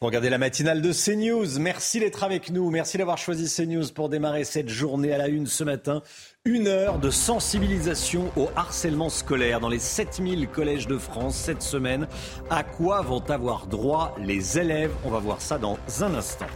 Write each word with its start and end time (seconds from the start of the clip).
Vous 0.00 0.08
regardez 0.08 0.28
la 0.28 0.38
matinale 0.38 0.82
de 0.82 0.92
CNews. 0.92 1.60
Merci 1.60 2.00
d'être 2.00 2.24
avec 2.24 2.50
nous. 2.50 2.68
Merci 2.68 2.98
d'avoir 2.98 3.16
choisi 3.16 3.48
CNews 3.48 3.92
pour 3.94 4.08
démarrer 4.08 4.42
cette 4.42 4.68
journée 4.68 5.12
à 5.12 5.18
la 5.18 5.28
une 5.28 5.46
ce 5.46 5.62
matin. 5.62 6.02
Une 6.44 6.66
heure 6.66 6.98
de 6.98 7.10
sensibilisation 7.10 8.30
au 8.36 8.50
harcèlement 8.56 9.08
scolaire 9.08 9.60
dans 9.60 9.68
les 9.68 9.78
7000 9.78 10.48
collèges 10.48 10.88
de 10.88 10.98
France 10.98 11.36
cette 11.36 11.62
semaine. 11.62 12.08
À 12.50 12.64
quoi 12.64 13.02
vont 13.02 13.22
avoir 13.30 13.68
droit 13.68 14.16
les 14.20 14.58
élèves? 14.58 14.92
On 15.04 15.10
va 15.10 15.20
voir 15.20 15.40
ça 15.40 15.58
dans 15.58 15.78
un 16.00 16.14
instant. 16.14 16.48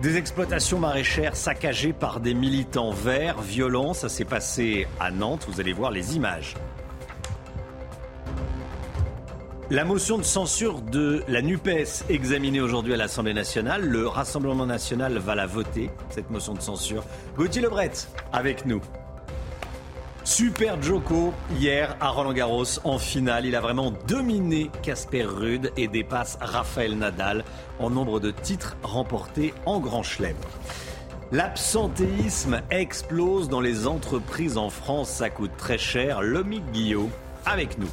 Des 0.00 0.16
exploitations 0.16 0.78
maraîchères 0.78 1.36
saccagées 1.36 1.92
par 1.92 2.20
des 2.20 2.34
militants 2.34 2.90
verts, 2.90 3.42
violents, 3.42 3.92
ça 3.92 4.08
s'est 4.08 4.24
passé 4.24 4.88
à 4.98 5.10
Nantes, 5.10 5.46
vous 5.46 5.60
allez 5.60 5.72
voir 5.72 5.90
les 5.90 6.16
images. 6.16 6.54
La 9.68 9.84
motion 9.84 10.16
de 10.16 10.22
censure 10.22 10.80
de 10.80 11.24
la 11.26 11.42
NUPES 11.42 12.04
examinée 12.08 12.60
aujourd'hui 12.60 12.94
à 12.94 12.96
l'Assemblée 12.96 13.34
nationale, 13.34 13.84
le 13.84 14.06
Rassemblement 14.06 14.64
national 14.64 15.18
va 15.18 15.34
la 15.34 15.46
voter, 15.46 15.90
cette 16.08 16.30
motion 16.30 16.54
de 16.54 16.60
censure. 16.60 17.02
Gauthier 17.36 17.62
Lebret, 17.62 17.90
avec 18.32 18.64
nous. 18.64 18.80
Super 20.22 20.80
Joko 20.80 21.34
hier 21.58 21.96
à 22.00 22.10
Roland 22.10 22.32
Garros 22.32 22.78
en 22.84 23.00
finale. 23.00 23.44
Il 23.44 23.56
a 23.56 23.60
vraiment 23.60 23.92
dominé 24.06 24.70
Casper 24.84 25.24
Rude 25.24 25.72
et 25.76 25.88
dépasse 25.88 26.38
Raphaël 26.40 26.96
Nadal 26.96 27.44
en 27.80 27.90
nombre 27.90 28.20
de 28.20 28.30
titres 28.30 28.76
remportés 28.84 29.52
en 29.66 29.80
Grand 29.80 30.04
Chelem. 30.04 30.36
L'absentéisme 31.32 32.62
explose 32.70 33.48
dans 33.48 33.60
les 33.60 33.88
entreprises 33.88 34.58
en 34.58 34.70
France. 34.70 35.10
Ça 35.10 35.28
coûte 35.28 35.56
très 35.58 35.78
cher. 35.78 36.22
Lomi 36.22 36.60
Guillot 36.72 37.10
avec 37.44 37.78
nous. 37.78 37.90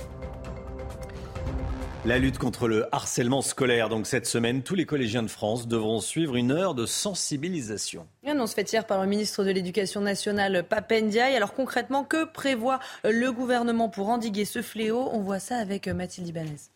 La 2.06 2.20
lutte 2.20 2.38
contre 2.38 2.68
le 2.68 2.94
harcèlement 2.94 3.42
scolaire. 3.42 3.88
Donc 3.88 4.08
cette 4.08 4.26
semaine, 4.26 4.62
tous 4.62 4.76
les 4.76 4.86
collégiens 4.86 5.24
de 5.24 5.30
France 5.30 5.70
devront 5.70 6.02
suivre 6.02 6.36
une 6.36 6.52
heure 6.52 6.76
de 6.76 6.86
sensibilisation. 6.86 8.06
Une 8.24 8.32
annonce 8.32 8.54
faite 8.54 8.74
hier 8.74 8.86
par 8.86 9.02
le 9.02 9.08
ministre 9.08 9.46
de 9.46 9.52
l'Éducation 9.52 10.02
nationale, 10.02 10.66
Papendiaï. 10.68 11.34
Alors 11.34 11.54
concrètement, 11.54 12.04
que 12.04 12.26
prévoit 12.26 12.80
le 13.06 13.32
gouvernement 13.32 13.88
pour 13.88 14.10
endiguer 14.10 14.44
ce 14.44 14.62
fléau? 14.62 15.08
On 15.14 15.22
voit 15.22 15.40
ça 15.40 15.56
avec 15.56 15.88
Mathilde 15.88 16.28
Ibanez. 16.28 16.73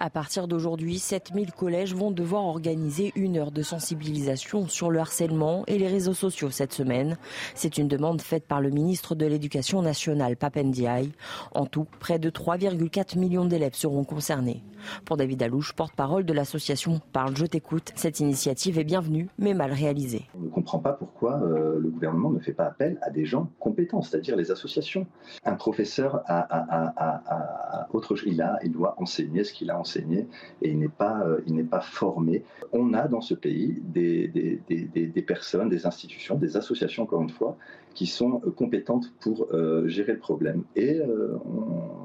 À 0.00 0.10
partir 0.10 0.46
d'aujourd'hui, 0.46 0.98
7000 0.98 1.52
collèges 1.52 1.92
vont 1.94 2.12
devoir 2.12 2.44
organiser 2.44 3.12
une 3.16 3.36
heure 3.36 3.50
de 3.50 3.62
sensibilisation 3.62 4.68
sur 4.68 4.90
le 4.92 5.00
harcèlement 5.00 5.64
et 5.66 5.76
les 5.76 5.88
réseaux 5.88 6.14
sociaux 6.14 6.50
cette 6.50 6.72
semaine. 6.72 7.16
C'est 7.54 7.78
une 7.78 7.88
demande 7.88 8.22
faite 8.22 8.46
par 8.46 8.60
le 8.60 8.70
ministre 8.70 9.16
de 9.16 9.26
l'Éducation 9.26 9.82
nationale, 9.82 10.36
Papendiaï. 10.36 11.10
En 11.52 11.66
tout, 11.66 11.86
près 11.98 12.20
de 12.20 12.30
3,4 12.30 13.18
millions 13.18 13.44
d'élèves 13.44 13.74
seront 13.74 14.04
concernés. 14.04 14.62
Pour 15.04 15.16
David 15.16 15.42
Alouche, 15.42 15.72
porte-parole 15.72 16.24
de 16.24 16.32
l'association 16.32 17.00
Parle, 17.12 17.36
je 17.36 17.46
t'écoute, 17.46 17.92
cette 17.96 18.20
initiative 18.20 18.78
est 18.78 18.84
bienvenue, 18.84 19.28
mais 19.38 19.54
mal 19.54 19.72
réalisée. 19.72 20.26
On 20.36 20.42
ne 20.42 20.48
comprend 20.48 20.78
pas 20.78 20.92
pourquoi 20.92 21.40
euh, 21.42 21.78
le 21.80 21.88
gouvernement 21.88 22.30
ne 22.30 22.38
fait 22.38 22.52
pas 22.52 22.66
appel 22.66 22.98
à 23.02 23.10
des 23.10 23.24
gens 23.24 23.50
compétents, 23.58 24.02
c'est-à-dire 24.02 24.36
les 24.36 24.52
associations. 24.52 25.06
Un 25.44 25.54
professeur 25.54 26.22
a, 26.26 27.86
autre 27.92 28.14
chose, 28.14 28.28
il, 28.30 28.40
a, 28.40 28.58
il 28.62 28.72
doit 28.72 28.94
enseigner 28.98 29.42
ce 29.48 29.52
qu'il 29.52 29.70
a 29.70 29.78
enseigné 29.78 30.26
et 30.62 30.70
il 30.70 30.78
n'est 30.78 30.88
pas, 30.88 31.20
euh, 31.26 31.40
il 31.46 31.54
n'est 31.54 31.64
pas 31.64 31.80
formé. 31.80 32.44
On 32.72 32.94
a 32.94 33.08
dans 33.08 33.20
ce 33.20 33.34
pays 33.34 33.82
des, 33.82 34.28
des, 34.28 34.60
des, 34.68 35.06
des, 35.06 35.22
personnes, 35.22 35.68
des 35.68 35.86
institutions, 35.86 36.36
des 36.36 36.56
associations, 36.56 37.02
encore 37.02 37.22
une 37.22 37.30
fois, 37.30 37.56
qui 37.98 38.06
sont 38.06 38.40
euh, 38.46 38.52
compétentes 38.52 39.12
pour 39.18 39.48
euh, 39.52 39.88
gérer 39.88 40.12
le 40.12 40.20
problème. 40.20 40.62
Et 40.76 41.00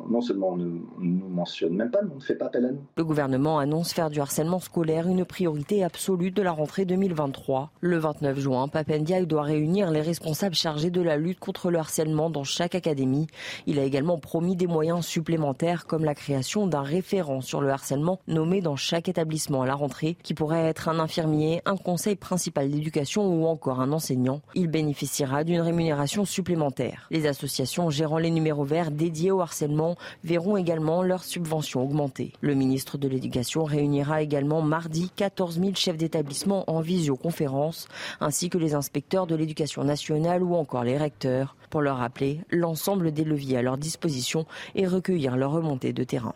non 0.10 0.22
seulement 0.22 0.50
on 0.50 0.58
ne 0.58 0.66
nous 1.00 1.30
mentionne 1.30 1.76
même 1.76 1.92
pas, 1.92 2.02
mais 2.02 2.10
on 2.12 2.18
ne 2.18 2.22
fait 2.22 2.36
pas 2.36 2.46
appel 2.46 2.66
à 2.66 2.72
nous. 2.72 2.82
Le 2.98 3.06
gouvernement 3.06 3.60
annonce 3.60 3.94
faire 3.94 4.10
du 4.10 4.20
harcèlement 4.20 4.60
scolaire 4.60 5.08
une 5.08 5.24
priorité 5.24 5.84
absolue 5.84 6.32
de 6.32 6.42
la 6.42 6.52
rentrée 6.52 6.86
2023. 6.86 7.72
Le 7.80 7.98
29 7.98 8.40
juin, 8.40 8.68
Papendiaï 8.68 9.28
doit 9.28 9.44
réunir 9.44 9.92
les 9.92 10.02
responsables 10.02 10.56
chargés 10.56 10.90
de 10.90 11.02
la 11.02 11.18
lutte 11.18 11.40
contre 11.40 11.70
le 11.70 11.78
harcèlement 11.78 12.32
dans 12.32 12.44
chaque 12.44 12.74
académie. 12.74 13.28
Il 13.68 13.78
a 13.78 13.84
également 13.84 14.18
promis 14.18 14.56
des 14.56 14.68
moyens 14.68 15.06
supplémentaires 15.06 15.86
comme 15.86 16.06
la 16.06 16.16
création 16.16 16.66
d'un 16.66 16.82
référent 16.82 17.42
sur 17.42 17.62
le 17.62 17.70
harcèlement 17.70 18.20
nommé 18.28 18.62
dans 18.62 18.76
chaque 18.76 19.10
établissement 19.10 19.62
à 19.62 19.68
la 19.68 19.76
rentrée, 19.76 20.18
qui 20.24 20.34
pourrait 20.34 20.66
être 20.66 20.90
un 20.90 21.00
infirmier, 21.00 21.62
un 21.66 21.78
conseil 21.78 22.16
principal 22.16 22.70
d'éducation 22.70 23.28
ou 23.28 23.46
encore 23.46 23.80
un 23.80 23.92
enseignant. 23.92 24.42
Il 24.56 24.70
bénéficiera 24.70 25.44
d'une 25.44 25.62
rémunération 25.62 25.83
Les 27.10 27.28
associations 27.28 27.90
gérant 27.90 28.18
les 28.18 28.30
numéros 28.30 28.64
verts 28.64 28.92
dédiés 28.92 29.32
au 29.32 29.42
harcèlement 29.42 29.96
verront 30.24 30.58
également 30.58 31.04
leurs 31.04 31.24
subventions 31.24 31.84
augmenter. 31.84 32.34
Le 32.42 32.56
ministre 32.56 32.98
de 32.98 33.08
l'Éducation 33.08 33.64
réunira 33.64 34.22
également 34.22 34.62
mardi 34.62 35.12
14 35.16 35.60
000 35.60 35.76
chefs 35.76 35.98
d'établissement 35.98 36.64
en 36.70 36.82
visioconférence, 36.82 37.88
ainsi 38.20 38.50
que 38.50 38.58
les 38.58 38.74
inspecteurs 38.74 39.28
de 39.28 39.36
l'éducation 39.36 39.84
nationale 39.84 40.44
ou 40.44 40.56
encore 40.56 40.84
les 40.84 40.98
recteurs, 40.98 41.56
pour 41.70 41.82
leur 41.82 41.98
rappeler 41.98 42.42
l'ensemble 42.52 43.12
des 43.12 43.24
leviers 43.24 43.58
à 43.58 43.62
leur 43.62 43.78
disposition 43.78 44.46
et 44.76 44.88
recueillir 44.88 45.38
leur 45.38 45.52
remontée 45.52 45.94
de 45.94 46.04
terrain. 46.04 46.36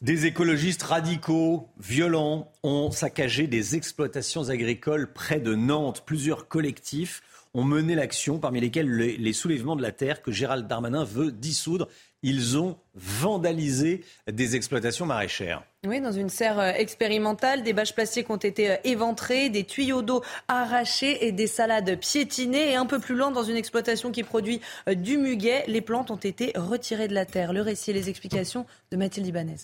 Des 0.00 0.24
écologistes 0.24 0.84
radicaux, 0.84 1.68
violents, 1.78 2.50
ont 2.62 2.90
saccagé 2.90 3.46
des 3.46 3.76
exploitations 3.76 4.48
agricoles 4.48 5.12
près 5.12 5.40
de 5.40 5.54
Nantes. 5.54 6.04
Plusieurs 6.06 6.48
collectifs 6.48 7.20
ont 7.54 7.64
mené 7.64 7.94
l'action, 7.94 8.38
parmi 8.38 8.60
lesquels 8.60 8.88
les, 8.88 9.32
soulèvements 9.32 9.76
de 9.76 9.82
la 9.82 9.92
terre 9.92 10.22
que 10.22 10.30
Gérald 10.30 10.66
Darmanin 10.66 11.04
veut 11.04 11.32
dissoudre. 11.32 11.88
Ils 12.22 12.58
ont 12.58 12.76
vandalisé 12.94 14.04
des 14.30 14.54
exploitations 14.54 15.06
maraîchères. 15.06 15.62
Oui, 15.86 16.02
dans 16.02 16.12
une 16.12 16.28
serre 16.28 16.60
euh, 16.60 16.72
expérimentale, 16.72 17.62
des 17.62 17.72
bâches 17.72 17.94
plastiques 17.94 18.28
ont 18.28 18.36
été 18.36 18.72
euh, 18.72 18.76
éventrées, 18.84 19.48
des 19.48 19.64
tuyaux 19.64 20.02
d'eau 20.02 20.22
arrachés 20.46 21.26
et 21.26 21.32
des 21.32 21.46
salades 21.46 21.98
piétinées. 21.98 22.72
Et 22.72 22.76
un 22.76 22.84
peu 22.84 22.98
plus 22.98 23.14
loin, 23.14 23.30
dans 23.30 23.42
une 23.42 23.56
exploitation 23.56 24.12
qui 24.12 24.22
produit 24.22 24.60
euh, 24.88 24.94
du 24.94 25.16
muguet, 25.16 25.64
les 25.66 25.80
plantes 25.80 26.10
ont 26.10 26.16
été 26.16 26.52
retirées 26.56 27.08
de 27.08 27.14
la 27.14 27.24
terre. 27.24 27.54
Le 27.54 27.62
récit 27.62 27.90
et 27.90 27.94
les 27.94 28.10
explications 28.10 28.66
de 28.92 28.98
Mathilde 28.98 29.26
Ibanez. 29.26 29.56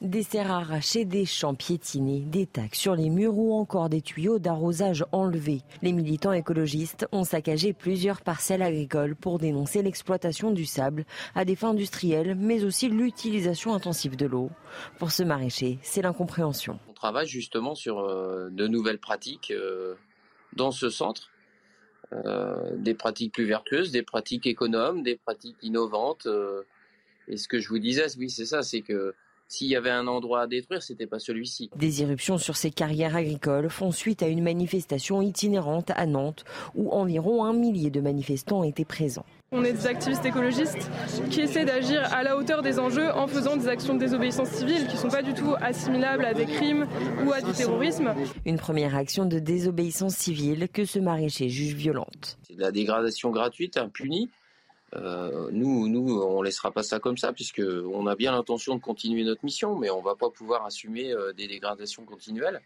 Des 0.00 0.22
serres 0.22 0.52
arrachées, 0.52 1.04
des 1.04 1.24
champs 1.24 1.56
piétinés, 1.56 2.20
des 2.20 2.46
tacs 2.46 2.76
sur 2.76 2.94
les 2.94 3.10
murs 3.10 3.36
ou 3.36 3.52
encore 3.52 3.88
des 3.88 4.00
tuyaux 4.00 4.38
d'arrosage 4.38 5.04
enlevés. 5.10 5.62
Les 5.82 5.92
militants 5.92 6.32
écologistes 6.32 7.08
ont 7.10 7.24
saccagé 7.24 7.72
plusieurs 7.72 8.22
parcelles 8.22 8.62
agricoles 8.62 9.16
pour 9.16 9.40
dénoncer 9.40 9.82
l'exploitation 9.82 10.52
du 10.52 10.66
sable 10.66 11.04
à 11.34 11.44
des 11.44 11.56
fins 11.56 11.70
industrielles, 11.70 12.36
mais 12.36 12.62
aussi 12.62 12.88
l'utilisation 12.88 13.74
intensive 13.74 14.14
de 14.14 14.26
l'eau. 14.26 14.50
Pour 15.00 15.10
ce 15.10 15.24
maraîcher, 15.24 15.80
c'est 15.82 16.02
l'incompréhension. 16.02 16.78
On 16.88 16.92
travaille 16.92 17.26
justement 17.26 17.74
sur 17.74 17.98
euh, 17.98 18.50
de 18.50 18.68
nouvelles 18.68 19.00
pratiques 19.00 19.50
euh, 19.50 19.96
dans 20.52 20.70
ce 20.70 20.90
centre. 20.90 21.32
Euh, 22.12 22.70
des 22.76 22.94
pratiques 22.94 23.34
plus 23.34 23.46
vertueuses, 23.46 23.90
des 23.90 24.04
pratiques 24.04 24.46
économes, 24.46 25.02
des 25.02 25.16
pratiques 25.16 25.56
innovantes. 25.60 26.28
et 27.26 27.36
ce 27.36 27.48
que 27.48 27.58
je 27.58 27.68
vous 27.68 27.80
disais, 27.80 28.06
oui, 28.16 28.30
c'est 28.30 28.46
ça, 28.46 28.62
c'est 28.62 28.82
que 28.82 29.12
s'il 29.48 29.68
y 29.68 29.76
avait 29.76 29.90
un 29.90 30.06
endroit 30.06 30.42
à 30.42 30.46
détruire, 30.46 30.82
c'était 30.82 31.06
pas 31.06 31.18
celui-ci. 31.18 31.70
Des 31.74 32.02
irruptions 32.02 32.36
sur 32.36 32.56
ces 32.56 32.70
carrières 32.70 33.16
agricoles 33.16 33.70
font 33.70 33.92
suite 33.92 34.22
à 34.22 34.28
une 34.28 34.42
manifestation 34.42 35.22
itinérante 35.22 35.90
à 35.96 36.04
Nantes 36.04 36.44
où 36.74 36.92
environ 36.92 37.44
un 37.44 37.54
millier 37.54 37.90
de 37.90 38.00
manifestants 38.00 38.62
étaient 38.62 38.84
présents. 38.84 39.24
On 39.50 39.64
est 39.64 39.72
des 39.72 39.86
activistes 39.86 40.26
écologistes 40.26 40.90
qui 41.30 41.40
essaient 41.40 41.64
d'agir 41.64 42.02
à 42.12 42.22
la 42.22 42.36
hauteur 42.36 42.60
des 42.60 42.78
enjeux 42.78 43.10
en 43.12 43.26
faisant 43.26 43.56
des 43.56 43.68
actions 43.68 43.94
de 43.94 44.00
désobéissance 44.00 44.50
civile 44.50 44.86
qui 44.86 44.96
ne 44.96 45.00
sont 45.00 45.08
pas 45.08 45.22
du 45.22 45.32
tout 45.32 45.54
assimilables 45.62 46.26
à 46.26 46.34
des 46.34 46.44
crimes 46.44 46.86
ou 47.24 47.32
à 47.32 47.40
du 47.40 47.52
terrorisme. 47.52 48.14
Une 48.44 48.58
première 48.58 48.94
action 48.94 49.24
de 49.24 49.38
désobéissance 49.38 50.14
civile 50.14 50.68
que 50.70 50.84
ce 50.84 50.98
maraîcher 50.98 51.48
juge 51.48 51.72
violente. 51.72 52.36
C'est 52.42 52.56
de 52.56 52.60
la 52.60 52.72
dégradation 52.72 53.30
gratuite, 53.30 53.78
impunie, 53.78 54.28
euh, 54.94 55.50
nous, 55.52 55.88
nous, 55.88 56.20
on 56.20 56.42
laissera 56.42 56.70
pas 56.70 56.82
ça 56.82 56.98
comme 56.98 57.18
ça, 57.18 57.32
puisque 57.32 57.62
on 57.62 58.06
a 58.06 58.16
bien 58.16 58.32
l'intention 58.32 58.76
de 58.76 58.80
continuer 58.80 59.24
notre 59.24 59.44
mission, 59.44 59.78
mais 59.78 59.90
on 59.90 60.00
va 60.00 60.14
pas 60.14 60.30
pouvoir 60.30 60.64
assumer 60.64 61.12
euh, 61.12 61.32
des 61.32 61.46
dégradations 61.46 62.04
continuelles. 62.04 62.60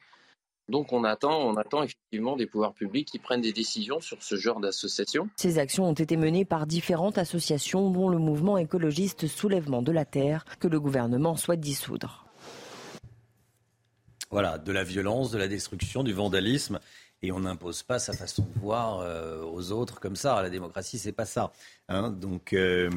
Donc 0.69 0.93
on 0.93 1.03
attend, 1.03 1.41
on 1.41 1.57
attend 1.57 1.83
effectivement 1.83 2.37
des 2.37 2.47
pouvoirs 2.47 2.73
publics 2.73 3.09
qui 3.09 3.19
prennent 3.19 3.41
des 3.41 3.53
décisions 3.53 4.01
sur 4.01 4.23
ce 4.23 4.37
genre 4.37 4.61
d'association. 4.61 5.29
Ces 5.37 5.59
actions 5.59 5.89
ont 5.89 5.93
été 5.93 6.17
menées 6.17 6.45
par 6.45 6.67
différentes 6.67 7.19
associations, 7.19 7.91
dont 7.91 8.09
le 8.09 8.19
mouvement 8.19 8.57
écologiste 8.57 9.27
Soulèvement 9.27 9.83
de 9.83 9.91
la 9.91 10.05
Terre, 10.05 10.45
que 10.61 10.69
le 10.69 10.79
gouvernement 10.79 11.37
souhaite 11.37 11.61
dissoudre. 11.61 12.27
Voilà, 14.31 14.57
de 14.57 14.73
la 14.73 14.85
violence, 14.85 15.31
de 15.31 15.37
la 15.37 15.49
destruction, 15.49 16.03
du 16.03 16.15
vandalisme. 16.15 16.79
Et 17.23 17.31
on 17.33 17.41
n'impose 17.41 17.83
pas 17.83 17.99
sa 17.99 18.13
façon 18.13 18.43
de 18.43 18.61
voir 18.61 18.99
euh, 19.01 19.45
aux 19.45 19.71
autres 19.71 20.01
comme 20.01 20.17
ça. 20.17 20.43
La 20.43 20.51
démocratie, 20.51 20.99
c'est 20.99 21.13
pas 21.13 21.25
ça. 21.25 21.53
Hein. 21.89 22.11
Donc, 22.11 22.53
euh, 22.53 22.91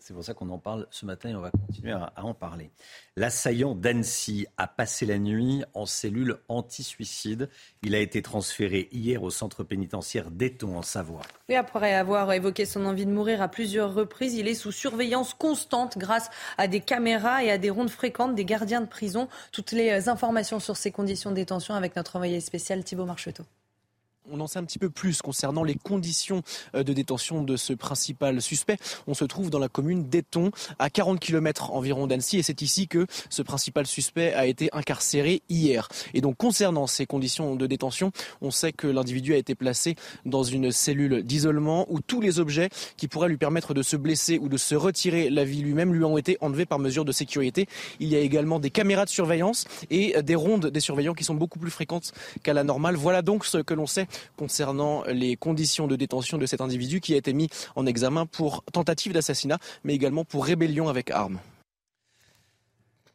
c'est 0.00 0.14
pour 0.14 0.24
ça 0.24 0.34
qu'on 0.34 0.48
en 0.48 0.58
parle 0.58 0.88
ce 0.90 1.06
matin 1.06 1.28
et 1.28 1.34
on 1.36 1.40
va 1.40 1.52
continuer 1.52 1.92
à, 1.92 2.12
en 2.16 2.34
parler. 2.34 2.70
L'assaillant 3.16 3.76
d'Annecy 3.76 4.46
a 4.56 4.66
passé 4.66 5.06
la 5.06 5.18
nuit 5.18 5.62
en 5.74 5.86
cellule 5.86 6.38
anti-suicide. 6.48 7.48
Il 7.82 7.94
a 7.94 7.98
été 7.98 8.22
transféré 8.22 8.88
hier 8.90 9.22
au 9.22 9.30
centre 9.30 9.62
pénitentiaire 9.62 10.30
d'Eton 10.32 10.76
en 10.76 10.82
Savoie. 10.82 11.22
Et 11.48 11.54
après 11.54 11.94
avoir 11.94 12.32
évoqué 12.32 12.64
son 12.64 12.86
envie 12.86 13.06
de 13.06 13.12
mourir 13.12 13.40
à 13.42 13.48
plusieurs 13.48 13.94
reprises, 13.94 14.34
il 14.34 14.48
est 14.48 14.54
sous 14.54 14.72
surveillance 14.72 15.34
constante 15.34 15.98
grâce 15.98 16.30
à 16.58 16.66
des 16.66 16.80
caméras 16.80 17.44
et 17.44 17.50
à 17.50 17.58
des 17.58 17.70
rondes 17.70 17.90
fréquentes 17.90 18.34
des 18.34 18.44
gardiens 18.44 18.80
de 18.80 18.86
prison. 18.86 19.28
Toutes 19.52 19.72
les 19.72 20.08
informations 20.08 20.58
sur 20.58 20.76
ses 20.76 20.90
conditions 20.90 21.30
de 21.30 21.36
détention 21.36 21.74
avec 21.74 21.94
notre 21.94 22.16
envoyé 22.16 22.40
spécial 22.40 22.82
Thibault 22.82 23.06
Marcheteau 23.06 23.44
on 24.30 24.40
en 24.40 24.46
sait 24.46 24.58
un 24.58 24.64
petit 24.64 24.78
peu 24.78 24.90
plus 24.90 25.22
concernant 25.22 25.64
les 25.64 25.74
conditions 25.74 26.42
euh, 26.74 26.82
de 26.82 26.92
détention 26.92 27.42
de 27.42 27.56
ce 27.56 27.72
principal 27.72 28.40
suspect. 28.40 28.76
On 29.06 29.14
se 29.14 29.24
trouve 29.24 29.50
dans 29.50 29.58
la 29.58 29.68
commune 29.68 30.08
d'Eton, 30.08 30.50
à 30.78 30.90
40 30.90 31.18
km 31.20 31.72
environ 31.72 32.06
d'Annecy, 32.06 32.38
et 32.38 32.42
c'est 32.42 32.62
ici 32.62 32.88
que 32.88 33.06
ce 33.28 33.42
principal 33.42 33.86
suspect 33.86 34.32
a 34.34 34.46
été 34.46 34.68
incarcéré 34.72 35.42
hier. 35.48 35.88
Et 36.14 36.20
donc, 36.20 36.36
concernant 36.36 36.86
ces 36.86 37.06
conditions 37.06 37.56
de 37.56 37.66
détention, 37.66 38.12
on 38.40 38.50
sait 38.50 38.72
que 38.72 38.86
l'individu 38.86 39.34
a 39.34 39.36
été 39.36 39.54
placé 39.54 39.96
dans 40.24 40.42
une 40.42 40.70
cellule 40.70 41.22
d'isolement 41.22 41.86
où 41.90 42.00
tous 42.00 42.20
les 42.20 42.38
objets 42.38 42.68
qui 42.96 43.08
pourraient 43.08 43.28
lui 43.28 43.36
permettre 43.36 43.74
de 43.74 43.82
se 43.82 43.96
blesser 43.96 44.38
ou 44.38 44.48
de 44.48 44.56
se 44.56 44.74
retirer 44.74 45.30
la 45.30 45.44
vie 45.44 45.62
lui-même 45.62 45.94
lui 45.94 46.04
ont 46.04 46.18
été 46.18 46.36
enlevés 46.40 46.66
par 46.66 46.78
mesure 46.78 47.04
de 47.04 47.12
sécurité. 47.12 47.66
Il 47.98 48.08
y 48.08 48.16
a 48.16 48.20
également 48.20 48.60
des 48.60 48.70
caméras 48.70 49.04
de 49.04 49.10
surveillance 49.10 49.64
et 49.90 50.20
des 50.22 50.34
rondes 50.34 50.66
des 50.66 50.80
surveillants 50.80 51.14
qui 51.14 51.24
sont 51.24 51.34
beaucoup 51.34 51.58
plus 51.58 51.70
fréquentes 51.70 52.12
qu'à 52.42 52.52
la 52.52 52.64
normale. 52.64 52.96
Voilà 52.96 53.22
donc 53.22 53.44
ce 53.44 53.58
que 53.58 53.74
l'on 53.74 53.86
sait 53.86 54.06
concernant 54.36 55.04
les 55.06 55.36
conditions 55.36 55.86
de 55.86 55.96
détention 55.96 56.38
de 56.38 56.46
cet 56.46 56.60
individu 56.60 57.00
qui 57.00 57.14
a 57.14 57.16
été 57.16 57.32
mis 57.32 57.48
en 57.76 57.86
examen 57.86 58.26
pour 58.26 58.64
tentative 58.72 59.12
d'assassinat, 59.12 59.58
mais 59.84 59.94
également 59.94 60.24
pour 60.24 60.44
rébellion 60.44 60.88
avec 60.88 61.10
armes. 61.10 61.40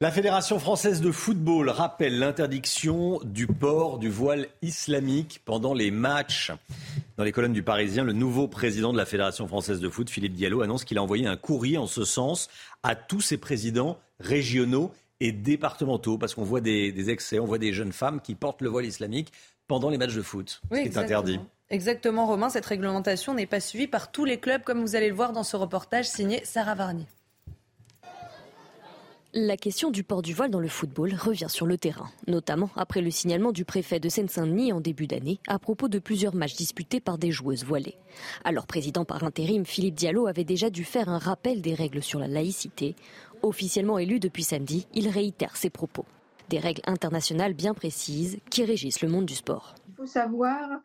La 0.01 0.11
Fédération 0.11 0.59
française 0.59 0.99
de 0.99 1.09
football 1.09 1.69
rappelle 1.69 2.19
l'interdiction 2.19 3.21
du 3.23 3.47
port 3.47 3.97
du 3.97 4.09
voile 4.09 4.47
islamique 4.61 5.41
pendant 5.45 5.73
les 5.73 5.89
matchs. 5.89 6.51
Dans 7.15 7.23
les 7.23 7.31
colonnes 7.31 7.53
du 7.53 7.63
Parisien, 7.63 8.03
le 8.03 8.11
nouveau 8.11 8.49
président 8.49 8.91
de 8.91 8.97
la 8.97 9.05
Fédération 9.05 9.47
française 9.47 9.79
de 9.79 9.87
foot, 9.87 10.09
Philippe 10.09 10.33
Diallo, 10.33 10.61
annonce 10.61 10.83
qu'il 10.83 10.97
a 10.97 11.01
envoyé 11.01 11.27
un 11.27 11.37
courrier 11.37 11.77
en 11.77 11.87
ce 11.87 12.03
sens 12.03 12.49
à 12.83 12.93
tous 12.95 13.21
ses 13.21 13.37
présidents 13.37 13.97
régionaux 14.19 14.91
et 15.21 15.31
départementaux, 15.31 16.17
parce 16.17 16.35
qu'on 16.35 16.43
voit 16.43 16.59
des, 16.59 16.91
des, 16.91 17.09
excès, 17.09 17.39
on 17.39 17.45
voit 17.45 17.57
des 17.57 17.71
jeunes 17.71 17.93
femmes 17.93 18.19
qui 18.19 18.35
portent 18.35 18.61
le 18.61 18.67
voile 18.67 18.85
islamique 18.85 19.31
pendant 19.67 19.89
les 19.89 19.97
matchs 19.97 20.15
de 20.15 20.21
foot, 20.21 20.61
ce 20.71 20.79
qui 20.79 20.87
est 20.87 20.97
interdit. 20.97 21.39
Exactement, 21.69 22.27
Romain. 22.27 22.49
Cette 22.49 22.65
réglementation 22.65 23.33
n'est 23.33 23.47
pas 23.47 23.59
suivie 23.59 23.87
par 23.87 24.11
tous 24.11 24.25
les 24.25 24.39
clubs, 24.39 24.63
comme 24.63 24.81
vous 24.81 24.95
allez 24.95 25.09
le 25.09 25.15
voir 25.15 25.33
dans 25.33 25.43
ce 25.43 25.57
reportage 25.57 26.05
signé 26.05 26.43
Sarah 26.45 26.75
Varnier. 26.75 27.07
La 29.37 29.57
question 29.57 29.91
du 29.91 30.05
port 30.05 30.21
du 30.21 30.33
voile 30.33 30.49
dans 30.49 30.61
le 30.61 30.69
football 30.69 31.13
revient 31.13 31.49
sur 31.49 31.65
le 31.65 31.77
terrain, 31.77 32.09
notamment 32.25 32.69
après 32.77 33.01
le 33.01 33.11
signalement 33.11 33.51
du 33.51 33.65
préfet 33.65 33.99
de 33.99 34.07
Seine-Saint-Denis 34.07 34.71
en 34.71 34.79
début 34.79 35.07
d'année 35.07 35.41
à 35.47 35.59
propos 35.59 35.89
de 35.89 35.99
plusieurs 35.99 36.35
matchs 36.35 36.55
disputés 36.55 37.01
par 37.01 37.17
des 37.17 37.31
joueuses 37.31 37.65
voilées. 37.65 37.97
Alors 38.45 38.65
président 38.65 39.03
par 39.03 39.25
intérim, 39.25 39.65
Philippe 39.65 39.95
Diallo 39.95 40.27
avait 40.27 40.45
déjà 40.45 40.69
dû 40.69 40.85
faire 40.85 41.09
un 41.09 41.17
rappel 41.17 41.61
des 41.61 41.73
règles 41.73 42.01
sur 42.01 42.17
la 42.17 42.29
laïcité. 42.29 42.95
Officiellement 43.41 43.99
élu 43.99 44.21
depuis 44.21 44.43
samedi, 44.43 44.87
il 44.93 45.09
réitère 45.09 45.57
ses 45.57 45.69
propos 45.69 46.05
des 46.49 46.59
règles 46.59 46.81
internationales 46.85 47.53
bien 47.53 47.73
précises 47.73 48.39
qui 48.49 48.63
régissent 48.63 49.01
le 49.01 49.09
monde 49.09 49.25
du 49.25 49.35
sport. 49.35 49.75
Il 49.89 49.95
faut 49.95 50.05
savoir 50.05 50.81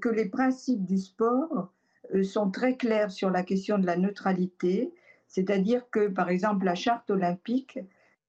que 0.00 0.08
les 0.08 0.26
principes 0.26 0.84
du 0.84 0.98
sport 0.98 1.72
euh, 2.14 2.22
sont 2.22 2.50
très 2.50 2.76
clairs 2.76 3.10
sur 3.10 3.30
la 3.30 3.42
question 3.42 3.78
de 3.78 3.86
la 3.86 3.96
neutralité, 3.96 4.92
c'est-à-dire 5.28 5.88
que, 5.90 6.08
par 6.08 6.28
exemple, 6.28 6.64
la 6.64 6.74
charte 6.74 7.10
olympique 7.10 7.78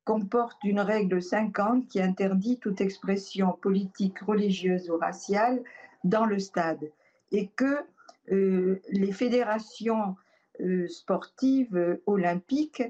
comporte 0.04 0.64
une 0.64 0.80
règle 0.80 1.22
50 1.22 1.88
qui 1.88 2.02
interdit 2.02 2.60
toute 2.60 2.82
expression 2.82 3.54
politique, 3.62 4.20
religieuse 4.20 4.90
ou 4.90 4.98
raciale 4.98 5.64
dans 6.04 6.26
le 6.26 6.40
stade, 6.40 6.92
et 7.32 7.48
que 7.56 7.80
euh, 8.32 8.82
les 8.90 9.12
fédérations 9.12 10.16
euh, 10.60 10.88
sportives 10.88 12.00
olympiques 12.06 12.84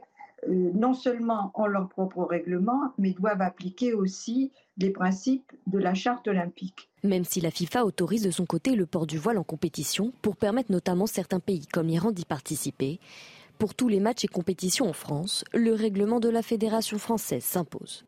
euh, 0.47 0.71
non 0.73 0.93
seulement 0.93 1.51
ont 1.55 1.65
leur 1.65 1.88
propre 1.89 2.23
règlement, 2.23 2.93
mais 2.97 3.13
doivent 3.13 3.41
appliquer 3.41 3.93
aussi 3.93 4.51
les 4.77 4.89
principes 4.89 5.51
de 5.67 5.77
la 5.77 5.93
charte 5.93 6.27
olympique. 6.27 6.89
Même 7.03 7.23
si 7.23 7.41
la 7.41 7.51
FIFA 7.51 7.85
autorise 7.85 8.23
de 8.23 8.31
son 8.31 8.45
côté 8.45 8.75
le 8.75 8.85
port 8.85 9.07
du 9.07 9.17
voile 9.17 9.38
en 9.38 9.43
compétition 9.43 10.13
pour 10.21 10.38
permettre 10.38 10.71
notamment 10.71 11.07
certains 11.07 11.39
pays 11.39 11.67
comme 11.67 11.88
l'Iran 11.88 12.11
d'y 12.11 12.25
participer, 12.25 12.99
pour 13.59 13.75
tous 13.75 13.89
les 13.89 13.99
matchs 13.99 14.25
et 14.25 14.27
compétitions 14.27 14.89
en 14.89 14.93
France, 14.93 15.43
le 15.53 15.73
règlement 15.73 16.19
de 16.19 16.29
la 16.29 16.41
Fédération 16.41 16.97
française 16.97 17.43
s'impose. 17.43 18.05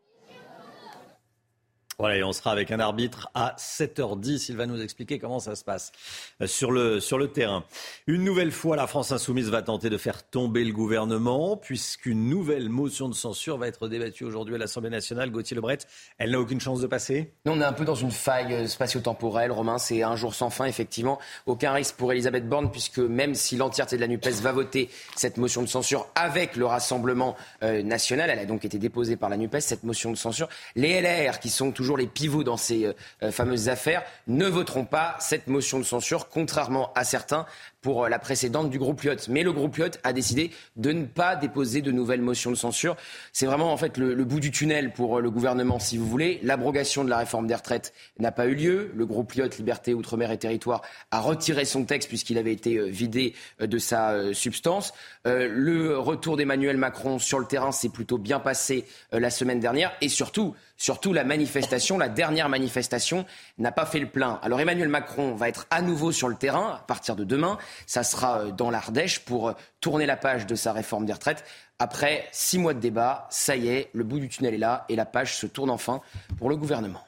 Voilà, 1.98 2.16
et 2.16 2.24
on 2.24 2.32
sera 2.32 2.50
avec 2.50 2.72
un 2.72 2.80
arbitre 2.80 3.28
à 3.34 3.54
7h10. 3.56 4.46
Il 4.48 4.56
va 4.56 4.66
nous 4.66 4.82
expliquer 4.82 5.18
comment 5.18 5.38
ça 5.38 5.54
se 5.54 5.64
passe 5.64 5.92
euh, 6.40 6.46
sur 6.46 6.72
le, 6.72 6.98
sur 6.98 7.18
le 7.18 7.28
terrain. 7.28 7.64
Une 8.06 8.24
nouvelle 8.24 8.50
fois, 8.50 8.74
la 8.74 8.86
France 8.88 9.12
insoumise 9.12 9.48
va 9.48 9.62
tenter 9.62 9.90
de 9.90 9.98
faire 9.98 10.24
tomber 10.24 10.64
le 10.64 10.72
gouvernement, 10.72 11.56
puisqu'une 11.56 12.28
nouvelle 12.28 12.68
motion 12.68 13.08
de 13.08 13.14
censure 13.14 13.58
va 13.58 13.68
être 13.68 13.88
débattue 13.88 14.24
aujourd'hui 14.24 14.56
à 14.56 14.58
l'Assemblée 14.58 14.90
nationale. 14.90 15.30
Gauthier 15.30 15.54
Lebret, 15.54 15.78
elle 16.18 16.32
n'a 16.32 16.40
aucune 16.40 16.60
chance 16.60 16.80
de 16.80 16.88
passer? 16.88 17.32
On 17.46 17.60
est 17.60 17.64
un 17.64 17.72
peu 17.72 17.84
dans 17.84 17.94
une 17.94 18.10
faille 18.10 18.52
euh, 18.52 18.66
spatio-temporelle, 18.66 19.52
Romain. 19.52 19.78
C'est 19.78 20.02
un 20.02 20.16
jour 20.16 20.34
sans 20.34 20.50
fin, 20.50 20.64
effectivement. 20.64 21.20
Aucun 21.46 21.72
risque 21.72 21.94
pour 21.94 22.12
Elisabeth 22.12 22.48
Borne, 22.48 22.72
puisque 22.72 22.98
même 22.98 23.36
si 23.36 23.56
l'entièreté 23.56 23.94
de 23.96 24.00
la 24.00 24.08
NUPES 24.08 24.40
va 24.42 24.50
voter 24.50 24.90
cette 25.14 25.36
motion 25.36 25.62
de 25.62 25.68
censure 25.68 26.08
avec 26.16 26.56
le 26.56 26.66
Rassemblement 26.66 27.36
euh, 27.62 27.82
national, 27.84 28.30
elle 28.30 28.38
a 28.40 28.46
donc 28.46 28.64
été 28.64 28.78
déposée 28.78 29.16
par 29.16 29.28
la 29.30 29.36
NUPES, 29.36 29.60
cette 29.60 29.84
motion 29.84 30.10
de 30.10 30.16
censure. 30.16 30.48
Les 30.74 31.00
LR, 31.00 31.38
qui 31.38 31.50
sont 31.50 31.70
toujours 31.70 31.83
toujours 31.84 31.98
les 31.98 32.06
pivots 32.06 32.44
dans 32.44 32.56
ces 32.56 32.86
euh, 33.22 33.30
fameuses 33.30 33.68
affaires, 33.68 34.02
ne 34.26 34.46
voteront 34.46 34.86
pas 34.86 35.16
cette 35.20 35.48
motion 35.48 35.78
de 35.78 35.84
censure, 35.84 36.30
contrairement 36.30 36.90
à 36.94 37.04
certains 37.04 37.44
pour 37.82 38.04
euh, 38.04 38.08
la 38.08 38.18
précédente 38.18 38.70
du 38.70 38.78
groupe 38.78 39.02
Lyot. 39.02 39.28
Mais 39.28 39.42
le 39.42 39.52
groupe 39.52 39.76
Lyot 39.76 39.90
a 40.02 40.14
décidé 40.14 40.50
de 40.76 40.92
ne 40.92 41.04
pas 41.04 41.36
déposer 41.36 41.82
de 41.82 41.92
nouvelles 41.92 42.22
motions 42.22 42.50
de 42.50 42.56
censure. 42.56 42.96
C'est 43.34 43.44
vraiment 43.44 43.70
en 43.70 43.76
fait 43.76 43.98
le, 43.98 44.24
bout 44.24 44.40
du 44.40 44.50
tunnel 44.50 44.94
pour 44.94 45.18
euh, 45.18 45.20
le 45.20 45.30
gouvernement, 45.30 45.78
si 45.78 45.98
vous 45.98 46.06
voulez. 46.06 46.40
L'abrogation 46.42 47.04
de 47.04 47.10
la 47.10 47.18
réforme 47.18 47.46
des 47.46 47.54
retraites 47.54 47.92
n'a 48.18 48.32
pas 48.32 48.46
eu 48.46 48.54
lieu. 48.54 48.90
Le 48.96 49.04
groupe 49.04 49.34
Lyot, 49.34 49.50
Liberté, 49.58 49.92
Outre-mer 49.92 50.30
et 50.30 50.38
Territoire 50.38 50.80
a 51.10 51.20
retiré 51.20 51.66
son 51.66 51.84
texte 51.84 52.08
puisqu'il 52.08 52.38
avait 52.38 52.54
été 52.54 52.88
vidé 52.88 53.34
de 53.60 53.76
sa 53.76 54.32
substance. 54.32 54.94
Le 55.24 55.98
retour 55.98 56.38
d'Emmanuel 56.38 56.78
Macron 56.78 57.18
sur 57.18 57.38
le 57.38 57.44
terrain 57.44 57.72
s'est 57.72 57.90
plutôt 57.90 58.16
bien 58.16 58.40
passé 58.40 58.86
la 59.12 59.30
semaine 59.30 59.60
dernière. 59.60 59.92
Et 60.00 60.08
surtout, 60.08 60.54
Surtout 60.76 61.12
la 61.12 61.24
manifestation, 61.24 61.98
la 61.98 62.08
dernière 62.08 62.48
manifestation, 62.48 63.24
n'a 63.58 63.72
pas 63.72 63.86
fait 63.86 64.00
le 64.00 64.08
plein. 64.08 64.40
Alors 64.42 64.60
Emmanuel 64.60 64.88
Macron 64.88 65.34
va 65.34 65.48
être 65.48 65.66
à 65.70 65.82
nouveau 65.82 66.10
sur 66.10 66.28
le 66.28 66.34
terrain 66.34 66.74
à 66.80 66.84
partir 66.86 67.14
de 67.16 67.24
demain. 67.24 67.58
Ça 67.86 68.02
sera 68.02 68.40
euh, 68.40 68.50
dans 68.50 68.70
l'Ardèche 68.70 69.20
pour 69.20 69.48
euh, 69.48 69.52
tourner 69.80 70.06
la 70.06 70.16
page 70.16 70.46
de 70.46 70.54
sa 70.54 70.72
réforme 70.72 71.06
des 71.06 71.12
retraites. 71.12 71.44
Après 71.78 72.26
six 72.32 72.58
mois 72.58 72.74
de 72.74 72.80
débat, 72.80 73.26
ça 73.30 73.56
y 73.56 73.68
est, 73.68 73.90
le 73.92 74.04
bout 74.04 74.18
du 74.18 74.28
tunnel 74.28 74.54
est 74.54 74.58
là 74.58 74.84
et 74.88 74.96
la 74.96 75.06
page 75.06 75.36
se 75.36 75.46
tourne 75.46 75.70
enfin 75.70 76.00
pour 76.38 76.48
le 76.48 76.56
gouvernement. 76.56 77.04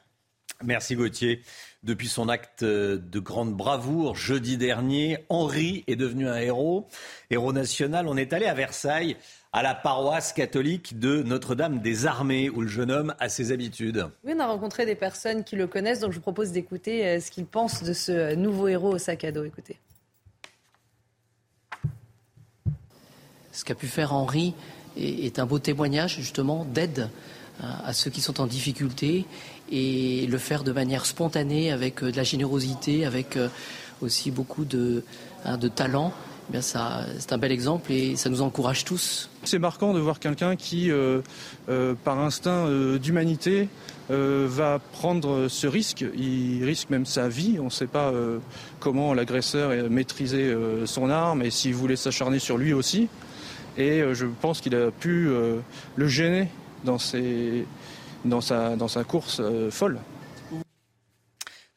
Merci 0.65 0.95
Gauthier. 0.95 1.43
Depuis 1.83 2.09
son 2.09 2.29
acte 2.29 2.63
euh, 2.63 2.99
de 2.99 3.21
grande 3.21 3.55
bravoure 3.55 4.17
jeudi 4.17 4.57
dernier, 4.57 5.19
Henri 5.29 5.85
est 5.87 5.97
devenu 5.97 6.29
un 6.29 6.37
héros, 6.37 6.89
héros 7.31 7.53
national. 7.53 8.09
On 8.09 8.17
est 8.17 8.33
allé 8.33 8.47
à 8.47 8.55
Versailles 8.55 9.17
à 9.57 9.63
la 9.63 9.75
paroisse 9.75 10.35
catholique 10.35 10.99
de 10.99 11.23
Notre-Dame 11.23 11.81
des 11.81 12.05
Armées, 12.05 12.51
où 12.51 12.61
le 12.61 12.69
jeune 12.69 12.91
homme 12.91 13.15
a 13.19 13.31
ses 13.31 13.53
habitudes. 13.53 14.07
Oui, 14.23 14.35
on 14.37 14.41
a 14.41 14.47
rencontré 14.47 14.85
des 14.85 14.95
personnes 14.95 15.45
qui 15.45 15.57
le 15.57 15.67
connaissent, 15.67 16.01
donc 16.01 16.11
je 16.11 16.17
vous 16.17 16.23
propose 16.23 16.53
d'écouter 16.53 17.07
euh, 17.07 17.21
ce 17.21 17.31
qu'ils 17.31 17.47
pensent 17.47 17.83
de 17.83 17.95
ce 17.95 18.35
nouveau 18.35 18.69
héros 18.69 18.93
au 18.93 18.99
sac 18.99 19.25
à 19.25 19.33
dos. 19.33 19.45
Écoutez. 19.45 19.79
Ce 23.51 23.65
qu'a 23.65 23.75
pu 23.75 23.87
faire 23.87 24.13
Henri 24.13 24.53
est 24.99 25.39
un 25.39 25.47
beau 25.47 25.59
témoignage 25.59 26.17
justement 26.17 26.67
d'aide 26.67 27.09
euh, 27.63 27.65
à 27.83 27.95
ceux 27.95 28.11
qui 28.11 28.21
sont 28.21 28.43
en 28.43 28.47
difficulté 28.47 29.25
et 29.73 30.27
le 30.27 30.37
faire 30.37 30.65
de 30.65 30.73
manière 30.73 31.07
spontanée 31.07 31.73
avec 31.73 32.03
euh, 32.03 32.13
de 32.13 32.17
la 32.19 32.25
générosité, 32.25 33.07
avec 33.07 33.39
aussi 34.03 34.31
beaucoup 34.31 34.67
de, 34.67 35.03
hein, 35.47 35.57
de 35.57 35.69
talent 35.69 36.13
eh 36.55 36.63
c'est 36.63 37.33
un 37.33 37.39
bel 37.39 37.51
exemple 37.51 37.93
et 37.93 38.17
ça 38.17 38.31
nous 38.31 38.43
encourage 38.43 38.85
tous. 38.85 39.29
C'est 39.45 39.59
marquant 39.59 39.93
de 39.93 39.99
voir 39.99 40.21
quelqu'un 40.21 40.55
qui, 40.55 40.91
euh, 40.91 41.21
euh, 41.69 41.95
par 42.05 42.19
instinct 42.19 42.67
euh, 42.67 42.99
d'humanité, 42.99 43.69
va 44.09 44.79
prendre 44.93 45.49
ce 45.49 45.67
risque. 45.67 46.05
Il 46.17 46.63
risque 46.65 46.91
même 46.91 47.07
sa 47.07 47.29
vie. 47.29 47.59
On 47.59 47.65
ne 47.65 47.71
sait 47.71 47.89
pas 47.89 48.13
comment 48.79 49.15
l'agresseur 49.15 49.73
maîtrisait 49.91 50.55
son 50.85 51.11
arme 51.11 51.43
et 51.43 51.51
s'il 51.51 51.75
voulait 51.75 51.97
s'acharner 51.97 52.39
sur 52.39 52.57
lui 52.57 52.73
aussi. 52.73 53.09
Et 53.77 54.05
je 54.13 54.27
pense 54.41 54.61
qu'il 54.61 54.77
a 54.77 54.93
pu 54.93 55.29
le 55.97 56.07
gêner 56.07 56.47
dans 56.85 57.01
sa 57.01 59.05
course 59.09 59.43
folle. 59.71 59.99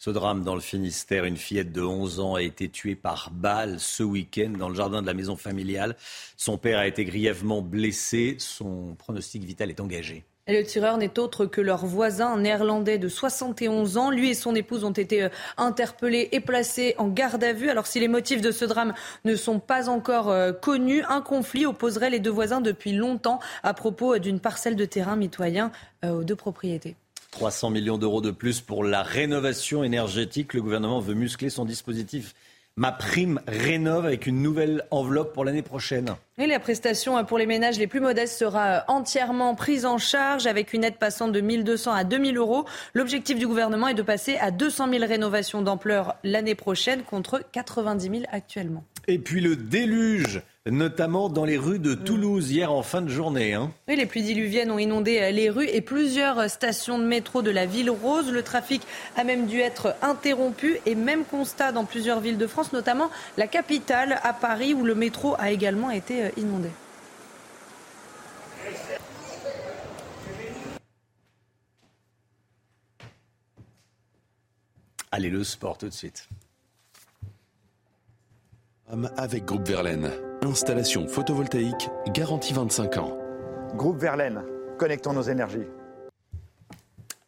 Ce 0.10 0.13
drame 0.16 0.44
dans 0.44 0.56
le 0.56 0.62
Finistère, 0.62 1.24
une 1.24 1.38
fillette 1.38 1.72
de 1.72 1.84
11 1.84 2.20
ans 2.20 2.34
a 2.34 2.42
été 2.42 2.68
tuée 2.68 2.96
par 2.96 3.30
balle 3.32 3.80
ce 3.80 4.01
week-end 4.01 4.50
dans 4.58 4.68
le 4.68 4.74
jardin 4.74 5.04
de 5.04 5.06
la 5.06 5.13
maison 5.13 5.36
familiale. 5.36 5.96
Son 6.36 6.58
père 6.58 6.80
a 6.80 6.88
été 6.88 7.06
grièvement 7.06 7.62
blessé. 7.62 8.36
Son 8.39 8.96
pronostic 8.98 9.44
vital 9.44 9.70
est 9.70 9.80
engagé. 9.80 10.25
Et 10.48 10.58
le 10.58 10.66
tireur 10.66 10.98
n'est 10.98 11.20
autre 11.20 11.46
que 11.46 11.62
leur 11.62 11.86
voisin, 11.86 12.38
néerlandais 12.38 12.98
de 12.98 13.08
71 13.08 13.98
ans. 13.98 14.10
Lui 14.10 14.32
et 14.32 14.34
son 14.34 14.56
épouse 14.56 14.84
ont 14.84 14.89
été 14.89 15.22
euh, 15.22 15.30
interpellés 15.58 16.28
et 16.32 16.39
placés 16.39 16.96
en 16.98 17.08
garde 17.08 17.44
à 17.44 17.54
vue. 17.54 17.70
Alors 17.70 17.86
si 17.86 18.00
les 18.00 18.08
motifs 18.08 18.42
de 18.42 18.50
ce 18.50 18.66
drame 18.66 18.96
ne 19.25 19.36
sont 19.36 19.60
pas 19.60 19.89
encore 19.89 20.32
euh, 20.32 20.54
connus, 20.54 21.04
un 21.08 21.22
conflit 21.22 21.68
opposerait 21.68 22.10
les 22.10 22.20
deux 22.20 22.32
voisins 22.32 22.62
depuis 22.62 22.94
longtemps 22.94 23.39
à 23.62 23.75
propos 23.75 24.18
d'une 24.18 24.39
parcelle 24.39 24.75
de 24.75 24.86
terrain 24.86 25.16
mitoyen 25.16 25.72
euh, 26.04 26.13
aux 26.13 26.24
deux 26.24 26.36
propriétés. 26.36 26.96
300 27.32 27.70
millions 27.70 27.98
d'euros 27.98 28.22
de 28.22 28.32
plus 28.32 28.62
pour 28.62 28.84
la 28.84 29.04
rénovation 29.04 29.84
énergétique. 29.84 30.54
Le 30.54 30.62
gouvernement 30.62 31.00
veut 31.00 31.14
muscler 31.14 31.50
son 31.50 31.66
dispositif 31.66 32.34
Ma 32.80 32.94
prime 32.94 33.42
rénove 33.46 34.06
avec 34.06 34.26
une 34.26 34.42
nouvelle 34.42 34.86
enveloppe 34.90 35.34
pour 35.34 35.44
l'année 35.44 35.62
prochaine. 35.62 36.16
Et 36.38 36.48
la 36.48 36.62
prestation 36.62 37.22
pour 37.26 37.38
les 37.38 37.46
ménages 37.46 37.78
les 37.78 37.88
plus 37.88 38.00
modestes 38.00 38.40
sera 38.40 38.86
entièrement 38.88 39.54
prise 39.54 39.86
en 39.86 39.98
charge 39.98 40.48
avec 40.48 40.72
une 40.72 40.86
aide 40.86 40.96
passant 40.96 41.28
de 41.28 41.42
1200 41.42 41.92
à 41.92 42.06
2000 42.06 42.38
euros. 42.38 42.64
L'objectif 42.94 43.38
du 43.38 43.46
gouvernement 43.46 43.90
est 43.90 43.96
de 43.96 44.02
passer 44.02 44.38
à 44.38 44.52
200 44.52 44.92
000 44.94 45.06
rénovations 45.06 45.62
d'ampleur 45.62 46.16
l'année 46.24 46.56
prochaine 46.56 47.04
contre 47.04 47.44
90 47.52 48.10
000 48.10 48.24
actuellement. 48.32 48.86
Et 49.10 49.20
puis 49.20 49.42
le 49.42 49.58
déluge 49.58 50.42
notamment 50.66 51.30
dans 51.30 51.46
les 51.46 51.58
rues 51.58 51.80
de 51.80 51.94
Toulouse 51.94 52.51
hier 52.51 52.72
en 52.72 52.84
fin 52.84 53.01
de 53.01 53.10
journée. 53.10 53.54
Hein. 53.54 53.72
Oui, 53.88 53.96
les 53.96 54.06
pluies 54.06 54.24
diluviennes 54.24 54.72
ont 54.72 54.80
inondé 54.80 55.20
euh, 55.20 55.32
les 55.32 55.50
rues 55.50 55.68
et 55.68 55.82
plusieurs 55.82 56.39
euh, 56.39 56.48
stations 56.48 57.00
de 57.00 57.06
métro 57.06 57.42
de 57.42 57.51
la 57.51 57.66
ville 57.66 57.89
rose. 57.89 58.32
Le 58.32 58.44
trafic 58.44 58.82
a 59.16 59.24
même 59.24 59.46
dû 59.46 59.60
être 59.60 59.96
interrompu 60.01 60.80
et 60.86 60.96
même 60.96 61.25
constat 61.25 61.72
dans 61.72 61.86
plusieurs 61.86 62.20
villes 62.20 62.38
de 62.38 62.48
France, 62.48 62.74
notamment 62.74 63.10
la 63.38 63.48
capitale 63.48 64.20
à 64.24 64.34
Paris 64.34 64.74
où 64.74 64.84
le 64.84 64.96
métro 64.96 65.36
a 65.39 65.51
également 65.51 65.92
été 65.92 66.25
euh, 66.25 66.30
inondé. 66.38 66.70
Allez, 75.12 75.30
le 75.30 75.44
sport 75.44 75.78
tout 75.78 75.88
de 75.88 75.94
suite. 75.94 76.30
Avec 79.17 79.46
Groupe 79.46 79.67
Verlaine. 79.67 80.10
Installation 80.41 81.08
photovoltaïque 81.08 81.89
garantie 82.08 82.53
25 82.53 82.98
ans. 82.98 83.15
Groupe 83.75 84.00
Verlaine, 84.00 84.41
connectons 84.79 85.13
nos 85.13 85.22
énergies. 85.22 85.67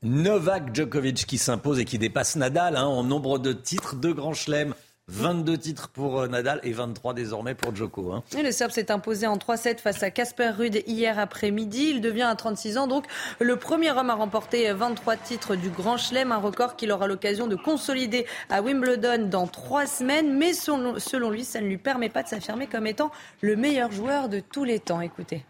Novak 0.02 0.74
Djokovic 0.74 1.28
qui 1.28 1.38
s'impose 1.38 1.78
et 1.78 1.86
qui 1.86 2.00
dépasse 2.00 2.36
Nadal 2.36 2.76
hein, 2.76 2.86
en 2.86 3.04
nombre 3.04 3.38
de 3.38 3.54
titres 3.54 3.96
de 3.96 4.12
Grand 4.12 4.34
Chelem. 4.34 4.74
22 5.12 5.58
titres 5.58 5.90
pour 5.90 6.22
euh, 6.22 6.28
Nadal 6.28 6.60
et 6.64 6.72
23 6.72 7.14
désormais 7.14 7.54
pour 7.54 7.76
Djoko. 7.76 8.14
Hein. 8.14 8.24
le 8.42 8.52
Serbe 8.52 8.72
s'est 8.72 8.92
imposé 8.92 9.28
en 9.28 9.38
3-7 9.38 9.80
face 9.80 10.02
à 10.04 10.10
Casper 10.10 10.50
Ruud 10.50 10.82
hier 10.88 11.20
après-midi. 11.20 11.90
Il 11.90 12.02
devient 12.02 12.24
à 12.24 12.36
36 12.36 12.78
ans 12.78 12.88
donc 12.88 13.06
le 13.40 13.56
premier 13.58 13.92
homme 13.92 14.10
à 14.10 14.16
remporter 14.16 14.72
23 14.72 15.18
titres 15.18 15.56
du 15.56 15.70
Grand 15.70 15.98
Chelem, 15.98 16.32
un 16.32 16.38
record 16.38 16.76
qu'il 16.76 16.92
aura 16.92 17.08
l'occasion 17.08 17.48
de 17.48 17.56
consolider 17.56 18.26
à 18.50 18.62
Wimbledon 18.62 19.28
dans 19.28 19.48
trois 19.48 19.86
semaines. 19.86 20.38
Mais 20.38 20.54
selon, 20.54 20.98
selon 20.98 21.30
lui, 21.30 21.44
ça 21.44 21.60
ne 21.60 21.68
lui 21.68 21.78
permet 21.78 22.10
pas 22.10 22.24
de 22.24 22.30
s'affirmer 22.30 22.68
comme 22.68 22.88
étant 22.88 23.12
le 23.42 23.56
meilleur 23.56 23.92
joueur 23.92 24.30
de 24.30 24.40
tous 24.40 24.64
les 24.64 24.80
temps. 24.80 25.02
Écoutez. 25.02 25.44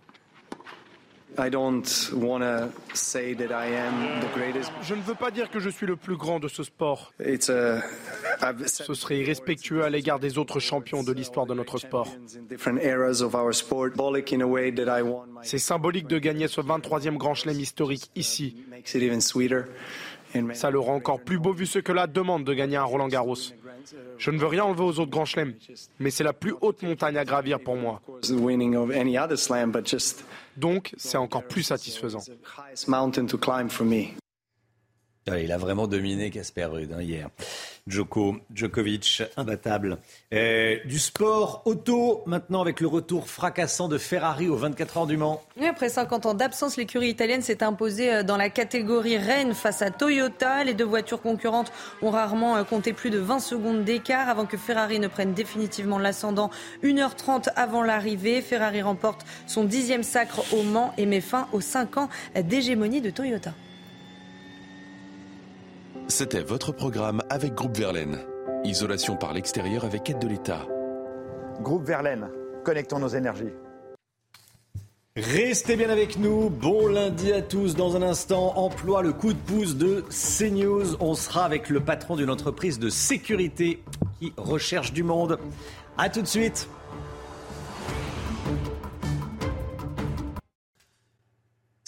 Je 4.81 4.95
ne 4.95 5.01
veux 5.01 5.15
pas 5.15 5.31
dire 5.31 5.49
que 5.49 5.59
je 5.59 5.69
suis 5.69 5.87
le 5.87 5.95
plus 5.95 6.17
grand 6.17 6.39
de 6.39 6.47
ce 6.47 6.63
sport. 6.63 7.13
Ce 7.19 8.93
serait 8.93 9.19
irrespectueux 9.19 9.83
à 9.83 9.89
l'égard 9.89 10.19
des 10.19 10.37
autres 10.37 10.59
champions 10.59 11.03
de 11.03 11.11
l'histoire 11.11 11.45
de 11.45 11.53
notre 11.53 11.77
sport. 11.77 12.07
C'est 15.43 15.57
symbolique 15.57 16.07
de 16.07 16.19
gagner 16.19 16.47
ce 16.47 16.61
23e 16.61 17.17
Grand 17.17 17.33
Chelem 17.33 17.59
historique 17.59 18.11
ici. 18.15 18.55
Ça 20.53 20.71
le 20.71 20.79
rend 20.79 20.95
encore 20.95 21.21
plus 21.21 21.39
beau 21.39 21.53
vu 21.53 21.65
ce 21.65 21.79
que 21.79 21.91
la 21.91 22.07
demande 22.07 22.43
de 22.43 22.53
gagner 22.53 22.77
un 22.77 22.83
Roland 22.83 23.07
Garros. 23.07 23.35
Je 24.17 24.31
ne 24.31 24.37
veux 24.37 24.47
rien 24.47 24.63
enlever 24.63 24.83
aux 24.83 24.99
autres 24.99 25.11
grands 25.11 25.25
chelems, 25.25 25.53
mais 25.99 26.11
c'est 26.11 26.23
la 26.23 26.33
plus 26.33 26.53
haute 26.61 26.81
montagne 26.83 27.17
à 27.17 27.25
gravir 27.25 27.59
pour 27.59 27.75
moi. 27.75 28.01
Donc, 30.57 30.93
c'est 30.97 31.17
encore 31.17 31.43
plus 31.43 31.63
satisfaisant. 31.63 32.21
Il 35.27 35.51
a 35.51 35.57
vraiment 35.57 35.87
dominé 35.87 36.31
Casper 36.31 36.65
Ruud 36.65 36.91
hein, 36.93 37.01
hier. 37.01 37.29
Djoko, 37.87 38.37
Djokovic, 38.53 39.21
imbattable. 39.37 39.99
Euh, 40.33 40.77
du 40.85 40.97
sport 40.97 41.61
auto, 41.65 42.23
maintenant 42.25 42.61
avec 42.61 42.79
le 42.79 42.87
retour 42.87 43.27
fracassant 43.27 43.87
de 43.87 43.99
Ferrari 43.99 44.49
aux 44.49 44.55
24 44.55 44.97
heures 44.97 45.07
du 45.07 45.17
Mans. 45.17 45.41
après 45.67 45.89
50 45.89 46.25
ans 46.25 46.33
d'absence, 46.33 46.75
l'écurie 46.75 47.09
italienne 47.09 47.43
s'est 47.43 47.63
imposée 47.63 48.13
euh, 48.13 48.23
dans 48.23 48.37
la 48.37 48.49
catégorie 48.49 49.17
Rennes 49.17 49.53
face 49.53 49.83
à 49.83 49.91
Toyota. 49.91 50.63
Les 50.63 50.73
deux 50.73 50.85
voitures 50.85 51.21
concurrentes 51.21 51.71
ont 52.01 52.09
rarement 52.09 52.57
euh, 52.57 52.63
compté 52.63 52.91
plus 52.91 53.11
de 53.11 53.19
20 53.19 53.39
secondes 53.39 53.83
d'écart 53.83 54.27
avant 54.27 54.47
que 54.47 54.57
Ferrari 54.57 54.99
ne 54.99 55.07
prenne 55.07 55.33
définitivement 55.33 55.99
l'ascendant. 55.99 56.49
1h30 56.83 57.49
avant 57.55 57.83
l'arrivée, 57.83 58.41
Ferrari 58.41 58.81
remporte 58.81 59.25
son 59.45 59.65
dixième 59.65 60.03
sacre 60.03 60.53
au 60.53 60.63
Mans 60.63 60.93
et 60.97 61.05
met 61.05 61.21
fin 61.21 61.47
aux 61.51 61.61
5 61.61 61.97
ans 61.97 62.09
d'hégémonie 62.35 63.01
de 63.01 63.11
Toyota. 63.11 63.53
C'était 66.11 66.43
votre 66.43 66.73
programme 66.73 67.21
avec 67.29 67.53
Groupe 67.53 67.77
Verlaine. 67.77 68.19
Isolation 68.65 69.15
par 69.15 69.33
l'extérieur 69.33 69.85
avec 69.85 70.09
aide 70.09 70.19
de 70.19 70.27
l'État. 70.27 70.67
Groupe 71.61 71.85
Verlaine, 71.85 72.29
connectons 72.65 72.99
nos 72.99 73.07
énergies. 73.07 73.53
Restez 75.15 75.77
bien 75.77 75.89
avec 75.89 76.19
nous. 76.19 76.49
Bon 76.49 76.87
lundi 76.87 77.31
à 77.31 77.41
tous. 77.41 77.75
Dans 77.75 77.95
un 77.95 78.01
instant, 78.01 78.57
emploi 78.57 79.01
le 79.01 79.13
coup 79.13 79.31
de 79.31 79.39
pouce 79.39 79.77
de 79.77 80.03
CNews. 80.09 80.97
On 80.99 81.15
sera 81.15 81.45
avec 81.45 81.69
le 81.69 81.79
patron 81.79 82.17
d'une 82.17 82.29
entreprise 82.29 82.77
de 82.77 82.89
sécurité 82.89 83.81
qui 84.19 84.33
recherche 84.35 84.91
du 84.91 85.03
monde. 85.03 85.39
A 85.97 86.09
tout 86.09 86.21
de 86.21 86.27
suite. 86.27 86.67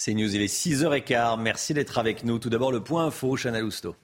CNews, 0.02 0.34
il 0.34 0.40
est 0.40 0.52
6h15. 0.52 1.38
Merci 1.42 1.74
d'être 1.74 1.98
avec 1.98 2.24
nous. 2.24 2.38
Tout 2.38 2.48
d'abord, 2.48 2.72
le 2.72 2.82
point 2.82 3.04
info, 3.04 3.36
Chanel 3.36 3.64
Housteau. 3.64 3.94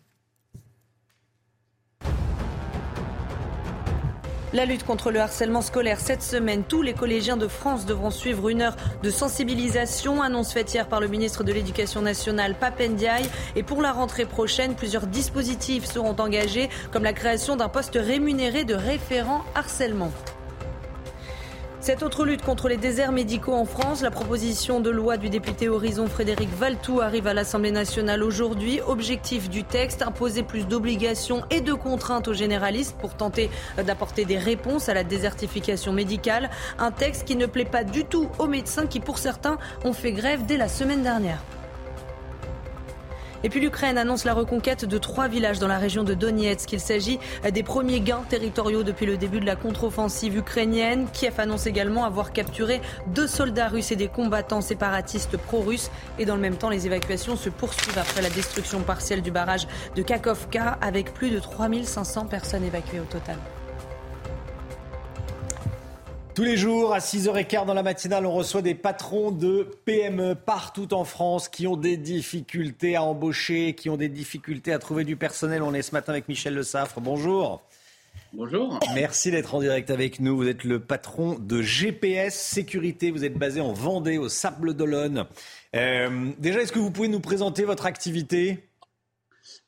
La 4.52 4.64
lutte 4.64 4.84
contre 4.84 5.12
le 5.12 5.20
harcèlement 5.20 5.62
scolaire 5.62 6.00
cette 6.00 6.22
semaine, 6.22 6.64
tous 6.66 6.82
les 6.82 6.92
collégiens 6.92 7.36
de 7.36 7.46
France 7.46 7.86
devront 7.86 8.10
suivre 8.10 8.48
une 8.48 8.62
heure 8.62 8.74
de 9.00 9.08
sensibilisation, 9.08 10.22
annonce 10.22 10.52
faite 10.52 10.74
hier 10.74 10.88
par 10.88 11.00
le 11.00 11.06
ministre 11.06 11.44
de 11.44 11.52
l'Éducation 11.52 12.02
nationale 12.02 12.56
Papendiaï. 12.58 13.22
Et 13.54 13.62
pour 13.62 13.80
la 13.80 13.92
rentrée 13.92 14.24
prochaine, 14.24 14.74
plusieurs 14.74 15.06
dispositifs 15.06 15.84
seront 15.84 16.16
engagés, 16.18 16.68
comme 16.90 17.04
la 17.04 17.12
création 17.12 17.54
d'un 17.54 17.68
poste 17.68 17.96
rémunéré 18.00 18.64
de 18.64 18.74
référent 18.74 19.44
harcèlement. 19.54 20.10
Cette 21.82 22.02
autre 22.02 22.26
lutte 22.26 22.42
contre 22.42 22.68
les 22.68 22.76
déserts 22.76 23.10
médicaux 23.10 23.54
en 23.54 23.64
France, 23.64 24.02
la 24.02 24.10
proposition 24.10 24.80
de 24.80 24.90
loi 24.90 25.16
du 25.16 25.30
député 25.30 25.70
Horizon 25.70 26.08
Frédéric 26.08 26.50
Valtou 26.50 27.00
arrive 27.00 27.26
à 27.26 27.32
l'Assemblée 27.32 27.70
nationale 27.70 28.22
aujourd'hui. 28.22 28.82
Objectif 28.86 29.48
du 29.48 29.64
texte, 29.64 30.02
imposer 30.02 30.42
plus 30.42 30.68
d'obligations 30.68 31.42
et 31.50 31.62
de 31.62 31.72
contraintes 31.72 32.28
aux 32.28 32.34
généralistes 32.34 32.96
pour 32.98 33.14
tenter 33.14 33.48
d'apporter 33.82 34.26
des 34.26 34.36
réponses 34.36 34.90
à 34.90 34.94
la 34.94 35.04
désertification 35.04 35.94
médicale. 35.94 36.50
Un 36.78 36.90
texte 36.90 37.24
qui 37.24 37.34
ne 37.34 37.46
plaît 37.46 37.64
pas 37.64 37.82
du 37.82 38.04
tout 38.04 38.28
aux 38.38 38.46
médecins 38.46 38.86
qui, 38.86 39.00
pour 39.00 39.16
certains, 39.16 39.56
ont 39.82 39.94
fait 39.94 40.12
grève 40.12 40.44
dès 40.44 40.58
la 40.58 40.68
semaine 40.68 41.02
dernière. 41.02 41.42
Et 43.42 43.48
puis 43.48 43.60
l'Ukraine 43.60 43.96
annonce 43.96 44.24
la 44.24 44.34
reconquête 44.34 44.84
de 44.84 44.98
trois 44.98 45.28
villages 45.28 45.58
dans 45.58 45.68
la 45.68 45.78
région 45.78 46.04
de 46.04 46.14
Donetsk. 46.14 46.72
Il 46.72 46.80
s'agit 46.80 47.18
des 47.50 47.62
premiers 47.62 48.00
gains 48.00 48.22
territoriaux 48.28 48.82
depuis 48.82 49.06
le 49.06 49.16
début 49.16 49.40
de 49.40 49.46
la 49.46 49.56
contre-offensive 49.56 50.36
ukrainienne. 50.36 51.06
Kiev 51.12 51.38
annonce 51.38 51.66
également 51.66 52.04
avoir 52.04 52.32
capturé 52.32 52.80
deux 53.08 53.26
soldats 53.26 53.68
russes 53.68 53.92
et 53.92 53.96
des 53.96 54.08
combattants 54.08 54.60
séparatistes 54.60 55.36
pro-russes. 55.36 55.90
Et 56.18 56.26
dans 56.26 56.34
le 56.34 56.42
même 56.42 56.56
temps, 56.56 56.70
les 56.70 56.86
évacuations 56.86 57.36
se 57.36 57.48
poursuivent 57.48 57.98
après 57.98 58.22
la 58.22 58.30
destruction 58.30 58.80
partielle 58.80 59.22
du 59.22 59.30
barrage 59.30 59.66
de 59.96 60.02
Kakovka 60.02 60.78
avec 60.80 61.14
plus 61.14 61.30
de 61.30 61.38
3500 61.38 62.26
personnes 62.26 62.64
évacuées 62.64 63.00
au 63.00 63.04
total. 63.04 63.36
Tous 66.40 66.46
les 66.46 66.56
jours, 66.56 66.94
à 66.94 67.00
6h15 67.00 67.66
dans 67.66 67.74
la 67.74 67.82
matinale, 67.82 68.24
on 68.24 68.32
reçoit 68.32 68.62
des 68.62 68.74
patrons 68.74 69.30
de 69.30 69.66
PME 69.84 70.34
partout 70.34 70.94
en 70.94 71.04
France 71.04 71.50
qui 71.50 71.66
ont 71.66 71.76
des 71.76 71.98
difficultés 71.98 72.96
à 72.96 73.02
embaucher, 73.02 73.74
qui 73.74 73.90
ont 73.90 73.98
des 73.98 74.08
difficultés 74.08 74.72
à 74.72 74.78
trouver 74.78 75.04
du 75.04 75.16
personnel. 75.16 75.60
On 75.60 75.74
est 75.74 75.82
ce 75.82 75.92
matin 75.92 76.12
avec 76.12 76.28
Michel 76.28 76.54
Le 76.54 76.62
Saffre. 76.62 76.98
Bonjour. 76.98 77.60
Bonjour. 78.32 78.80
Merci 78.94 79.30
d'être 79.30 79.54
en 79.54 79.60
direct 79.60 79.90
avec 79.90 80.18
nous. 80.18 80.34
Vous 80.34 80.48
êtes 80.48 80.64
le 80.64 80.80
patron 80.80 81.38
de 81.38 81.60
GPS 81.60 82.34
Sécurité. 82.34 83.10
Vous 83.10 83.26
êtes 83.26 83.36
basé 83.36 83.60
en 83.60 83.74
Vendée, 83.74 84.16
au 84.16 84.30
Sable 84.30 84.72
d'Olonne. 84.72 85.26
Euh, 85.76 86.30
déjà, 86.38 86.62
est-ce 86.62 86.72
que 86.72 86.78
vous 86.78 86.90
pouvez 86.90 87.08
nous 87.08 87.20
présenter 87.20 87.64
votre 87.64 87.84
activité? 87.84 88.66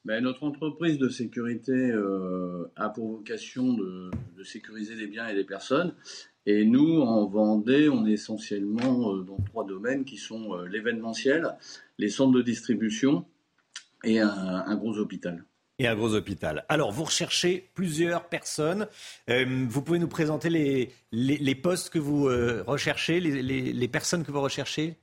Ben, 0.06 0.22
Notre 0.22 0.42
entreprise 0.42 0.96
de 0.96 1.10
sécurité 1.10 1.72
euh, 1.72 2.72
a 2.76 2.88
pour 2.88 3.18
vocation 3.18 3.74
de, 3.74 4.10
de, 4.36 4.42
sécuriser 4.42 4.94
les 4.94 5.06
biens 5.06 5.28
et 5.28 5.34
les 5.34 5.44
personnes. 5.44 5.94
Et 6.46 6.64
nous, 6.64 7.00
en 7.00 7.26
Vendée, 7.26 7.88
on 7.88 8.04
est 8.04 8.12
essentiellement 8.12 9.14
euh, 9.14 9.22
dans 9.22 9.38
trois 9.46 9.64
domaines 9.64 10.04
qui 10.04 10.16
sont 10.16 10.54
euh, 10.54 10.66
l'événementiel, 10.66 11.56
les 11.98 12.08
centres 12.08 12.32
de 12.32 12.42
distribution 12.42 13.24
et 14.02 14.18
un, 14.18 14.28
un, 14.28 14.76
gros 14.76 14.98
hôpital. 14.98 15.44
Et 15.78 15.86
un 15.86 15.94
gros 15.94 16.14
hôpital. 16.14 16.64
Alors, 16.68 16.90
vous 16.90 17.04
recherchez 17.04 17.70
plusieurs 17.74 18.28
personnes. 18.28 18.88
Euh, 19.30 19.66
vous 19.68 19.82
pouvez 19.82 20.00
nous 20.00 20.08
présenter 20.08 20.50
les, 20.50 20.90
les, 21.12 21.38
les 21.38 21.54
postes 21.54 21.90
que 21.90 22.00
vous 22.00 22.26
euh, 22.26 22.64
recherchez, 22.66 23.20
les, 23.20 23.40
les, 23.72 23.88
personnes 23.88 24.24
que 24.24 24.32
vous 24.32 24.40
recherchez? 24.40 24.96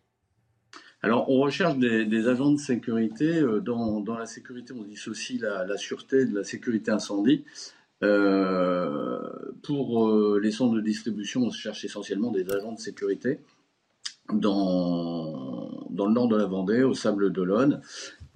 Alors, 1.02 1.30
on 1.30 1.40
recherche 1.40 1.78
des, 1.78 2.06
des, 2.06 2.28
agents 2.28 2.52
de 2.52 2.58
sécurité. 2.58 3.42
Dans, 3.64 4.02
dans, 4.02 4.18
la 4.18 4.26
sécurité, 4.26 4.74
on 4.78 4.84
dissocie 4.84 5.40
la, 5.40 5.66
la 5.66 5.78
sûreté 5.78 6.26
de 6.26 6.36
la 6.36 6.44
sécurité 6.44 6.92
incendie. 6.92 7.46
Euh, 8.02 9.20
pour 9.64 10.08
euh, 10.08 10.40
les 10.42 10.52
centres 10.52 10.76
de 10.76 10.82
distribution, 10.82 11.42
on 11.44 11.52
cherche 11.52 11.84
essentiellement 11.84 12.32
des 12.32 12.50
agents 12.52 12.72
de 12.72 12.80
sécurité 12.80 13.40
dans, 14.32 15.88
dans 15.90 16.06
le 16.06 16.14
nord 16.14 16.28
de 16.28 16.38
la 16.38 16.46
Vendée, 16.46 16.84
au 16.84 16.94
Sable 16.94 17.32
d'Olonne. 17.32 17.82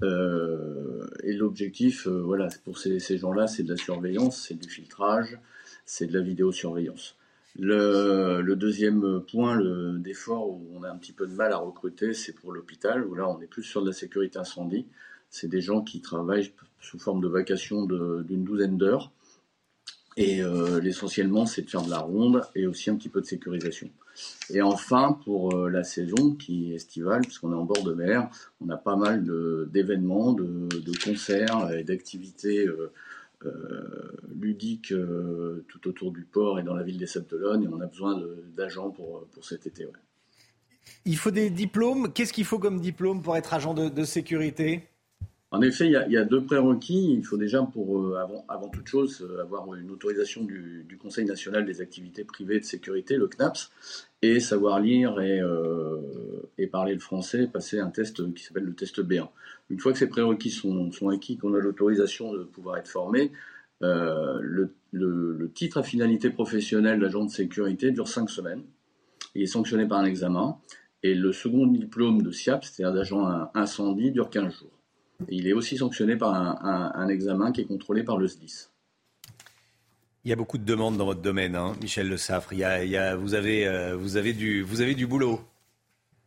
Euh, 0.01 1.07
et 1.23 1.33
l'objectif, 1.33 2.07
voilà, 2.07 2.49
pour 2.65 2.77
ces, 2.77 2.99
ces 2.99 3.17
gens-là, 3.17 3.47
c'est 3.47 3.63
de 3.63 3.69
la 3.69 3.77
surveillance, 3.77 4.45
c'est 4.47 4.55
du 4.55 4.69
filtrage, 4.69 5.39
c'est 5.85 6.07
de 6.07 6.13
la 6.13 6.21
vidéosurveillance. 6.21 7.15
Le, 7.57 8.41
le 8.41 8.55
deuxième 8.55 9.21
point 9.21 9.61
d'effort 9.99 10.49
où 10.49 10.67
on 10.73 10.83
a 10.83 10.89
un 10.89 10.97
petit 10.97 11.13
peu 11.13 11.27
de 11.27 11.33
mal 11.33 11.53
à 11.53 11.57
recruter, 11.57 12.13
c'est 12.13 12.33
pour 12.33 12.51
l'hôpital, 12.51 13.05
où 13.05 13.13
là 13.13 13.29
on 13.29 13.39
est 13.41 13.47
plus 13.47 13.63
sur 13.63 13.83
de 13.83 13.87
la 13.87 13.93
sécurité 13.93 14.39
incendie. 14.39 14.87
C'est 15.29 15.47
des 15.47 15.61
gens 15.61 15.81
qui 15.81 16.01
travaillent 16.01 16.51
sous 16.79 16.99
forme 16.99 17.21
de 17.21 17.27
vacation 17.27 17.85
d'une 17.85 18.43
douzaine 18.43 18.77
d'heures. 18.77 19.12
Et 20.15 20.41
euh, 20.41 20.79
l'essentiellement, 20.79 21.45
c'est 21.45 21.63
de 21.63 21.69
faire 21.69 21.81
de 21.81 21.89
la 21.89 21.99
ronde 21.99 22.43
et 22.55 22.67
aussi 22.67 22.89
un 22.89 22.95
petit 22.95 23.09
peu 23.09 23.21
de 23.21 23.25
sécurisation. 23.25 23.89
Et 24.51 24.61
enfin, 24.61 25.17
pour 25.23 25.55
euh, 25.55 25.69
la 25.69 25.83
saison 25.83 26.35
qui 26.35 26.71
est 26.71 26.75
estivale, 26.75 27.21
puisqu'on 27.21 27.51
est 27.51 27.55
en 27.55 27.65
bord 27.65 27.83
de 27.83 27.93
mer, 27.93 28.29
on 28.61 28.69
a 28.69 28.77
pas 28.77 28.95
mal 28.95 29.25
d'événements, 29.71 30.33
de, 30.33 30.67
de, 30.69 31.03
concerts 31.03 31.71
et 31.71 31.83
d'activités 31.83 32.67
euh, 33.45 34.17
ludiques 34.39 34.91
euh, 34.91 35.65
tout 35.69 35.87
autour 35.87 36.11
du 36.11 36.23
port 36.23 36.59
et 36.59 36.63
dans 36.63 36.73
la 36.73 36.83
ville 36.83 36.97
des 36.97 37.07
Sables-d'Olonne. 37.07 37.63
Et 37.63 37.67
on 37.67 37.79
a 37.81 37.87
besoin 37.87 38.21
d'agents 38.55 38.89
pour, 38.89 39.25
pour 39.27 39.45
cet 39.45 39.67
été. 39.67 39.87
Il 41.05 41.17
faut 41.17 41.31
des 41.31 41.49
diplômes. 41.49 42.11
Qu'est-ce 42.13 42.33
qu'il 42.33 42.45
faut 42.45 42.59
comme 42.59 42.79
diplôme 42.79 43.21
pour 43.21 43.35
être 43.37 43.53
agent 43.53 43.73
de 43.73 44.03
sécurité? 44.03 44.87
En 45.53 45.61
effet, 45.61 45.85
il 45.85 46.11
y, 46.11 46.17
a, 46.17 46.25
deux 46.25 46.43
prérequis. 46.43 47.13
Il 47.13 47.23
faut 47.23 47.37
déjà, 47.37 47.61
pour 47.61 47.99
euh, 47.99 48.17
avant, 48.49 48.69
toute 48.69 48.87
chose, 48.87 49.21
euh, 49.21 49.43
avoir 49.43 49.75
une 49.75 49.91
autorisation 49.91 50.43
du, 50.43 50.97
Conseil 50.99 51.25
national 51.25 51.63
des 51.63 51.79
activités 51.79 52.23
privées 52.23 52.59
de 52.59 52.65
sécurité, 52.65 53.17
le 53.17 53.27
CNAPS, 53.27 53.71
et 54.23 54.39
savoir 54.39 54.79
lire 54.79 55.19
et, 55.21 55.39
euh, 55.41 55.99
parler 56.71 56.93
le 56.95 56.99
français, 56.99 57.45
passer 57.45 57.79
un 57.79 57.89
test 57.91 58.33
qui 58.33 58.43
s'appelle 58.43 58.63
le 58.63 58.73
test 58.73 58.99
B1. 59.03 59.27
Une 59.69 59.79
fois 59.79 59.91
que 59.91 59.99
ces 59.99 60.07
prérequis 60.07 60.49
sont, 60.49 60.89
acquis, 61.09 61.37
qu'on 61.37 61.53
a 61.53 61.59
l'autorisation 61.59 62.33
de 62.33 62.43
pouvoir 62.43 62.77
être 62.77 62.87
formé, 62.87 63.31
le, 63.81 64.71
titre 65.53 65.77
à 65.77 65.83
finalité 65.83 66.31
professionnelle 66.31 66.99
d'agent 66.99 67.25
de 67.25 67.29
sécurité 67.29 67.91
dure 67.91 68.07
cinq 68.07 68.31
semaines. 68.31 68.63
Il 69.35 69.43
est 69.43 69.45
sanctionné 69.45 69.87
par 69.87 69.99
un 69.99 70.05
examen. 70.05 70.57
Et 71.03 71.13
le 71.13 71.31
second 71.31 71.67
diplôme 71.67 72.23
de 72.23 72.31
SIAP, 72.31 72.63
c'est-à-dire 72.63 72.95
d'agent 72.95 73.49
incendie, 73.53 74.09
dure 74.09 74.31
15 74.31 74.51
jours. 74.51 74.82
Il 75.29 75.47
est 75.47 75.53
aussi 75.53 75.77
sanctionné 75.77 76.15
par 76.15 76.33
un, 76.33 76.57
un, 76.61 77.01
un, 77.01 77.07
examen 77.07 77.51
qui 77.51 77.61
est 77.61 77.65
contrôlé 77.65 78.03
par 78.03 78.17
le 78.17 78.27
SDIS. 78.27 78.69
Il 80.25 80.29
y 80.29 80.33
a 80.33 80.35
beaucoup 80.35 80.57
de 80.57 80.63
demandes 80.63 80.97
dans 80.97 81.05
votre 81.05 81.21
domaine, 81.21 81.55
hein, 81.55 81.73
Michel 81.81 82.07
Le 82.07 82.17
Saffre. 82.17 82.53
Il 82.53 82.59
y 82.59 82.63
a, 82.63 82.83
il 82.83 82.89
y 82.89 82.97
a, 82.97 83.15
vous, 83.15 83.33
avez, 83.33 83.67
euh, 83.67 83.95
vous, 83.95 84.17
avez 84.17 84.33
du, 84.33 84.61
vous 84.61 84.81
avez 84.81 84.95
du 84.95 85.05
boulot. 85.05 85.41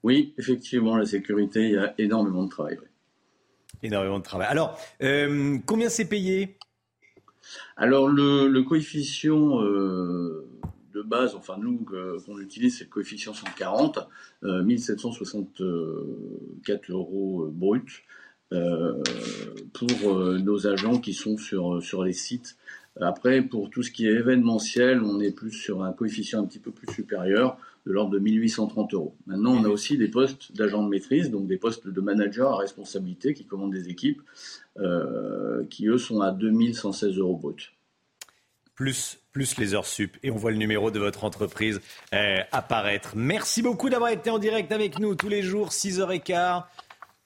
Oui, 0.03 0.35
effectivement, 0.39 0.97
la 0.97 1.07
sécurité, 1.07 1.65
il 1.65 1.73
y 1.73 1.79
a 1.79 1.95
énormément 1.99 2.45
de 2.45 2.51
travail. 2.51 2.79
Oui. 2.81 2.87
Énormément 3.83 4.19
de 4.19 4.25
travail. 4.25 4.47
Alors, 4.49 4.79
euh, 5.03 5.59
combien 5.67 5.89
c'est 5.89 6.07
payé? 6.07 6.57
Alors, 7.77 8.09
le, 8.09 8.49
le 8.49 8.63
coefficient 8.63 9.63
euh, 9.63 10.49
de 10.95 11.03
base, 11.03 11.35
enfin 11.35 11.57
nous, 11.59 11.85
qu'on 11.85 12.39
utilise, 12.39 12.79
c'est 12.79 12.85
le 12.85 12.91
coefficient 12.91 13.35
140, 13.35 13.99
euh, 14.45 14.63
1764 14.63 16.91
euros 16.91 17.49
brut. 17.53 17.89
Euh, 18.53 19.03
pour 19.73 20.13
euh, 20.13 20.39
nos 20.39 20.67
agents 20.69 20.99
qui 20.99 21.15
sont 21.15 21.37
sur, 21.37 21.83
sur 21.83 22.05
les 22.05 22.13
sites. 22.13 22.57
Après, 23.01 23.43
pour 23.43 23.71
tout 23.71 23.83
ce 23.83 23.91
qui 23.91 24.07
est 24.07 24.13
événementiel, 24.13 25.03
on 25.03 25.21
est 25.21 25.33
plus 25.33 25.51
sur 25.51 25.83
un 25.83 25.93
coefficient 25.93 26.41
un 26.41 26.47
petit 26.47 26.61
peu 26.61 26.71
plus 26.71 26.91
supérieur, 26.95 27.59
de 27.87 27.93
l'ordre 27.93 28.13
de 28.13 28.19
1830 28.19 28.95
euros. 28.95 29.17
Maintenant, 29.27 29.53
on 29.53 29.65
a 29.65 29.69
aussi 29.69 29.99
des 29.99 30.09
postes 30.09 30.57
d'agents 30.57 30.83
de 30.83 30.89
maîtrise, 30.89 31.31
donc 31.31 31.47
des 31.47 31.59
postes 31.59 31.87
de 31.87 32.01
manager 32.01 32.53
à 32.53 32.59
responsabilité 32.59 33.35
qui 33.35 33.45
commandent 33.45 33.73
des 33.73 33.89
équipes, 33.89 34.23
euh, 34.79 35.65
qui 35.69 35.87
eux 35.89 35.99
sont 35.99 36.21
à 36.21 36.33
2116 36.33 37.19
euros 37.19 37.37
brut. 37.37 37.73
Plus, 38.75 39.19
plus 39.33 39.57
les 39.59 39.75
heures 39.75 39.87
sup. 39.87 40.17
Et 40.23 40.31
on 40.31 40.37
voit 40.37 40.51
le 40.51 40.57
numéro 40.57 40.91
de 40.91 40.99
votre 40.99 41.25
entreprise 41.25 41.81
euh, 42.13 42.41
apparaître. 42.53 43.13
Merci 43.17 43.63
beaucoup 43.63 43.89
d'avoir 43.89 44.11
été 44.11 44.31
en 44.31 44.39
direct 44.39 44.73
avec 44.73 44.99
nous 44.99 45.15
tous 45.15 45.29
les 45.29 45.43
jours, 45.43 45.71
6h15. 45.71 46.65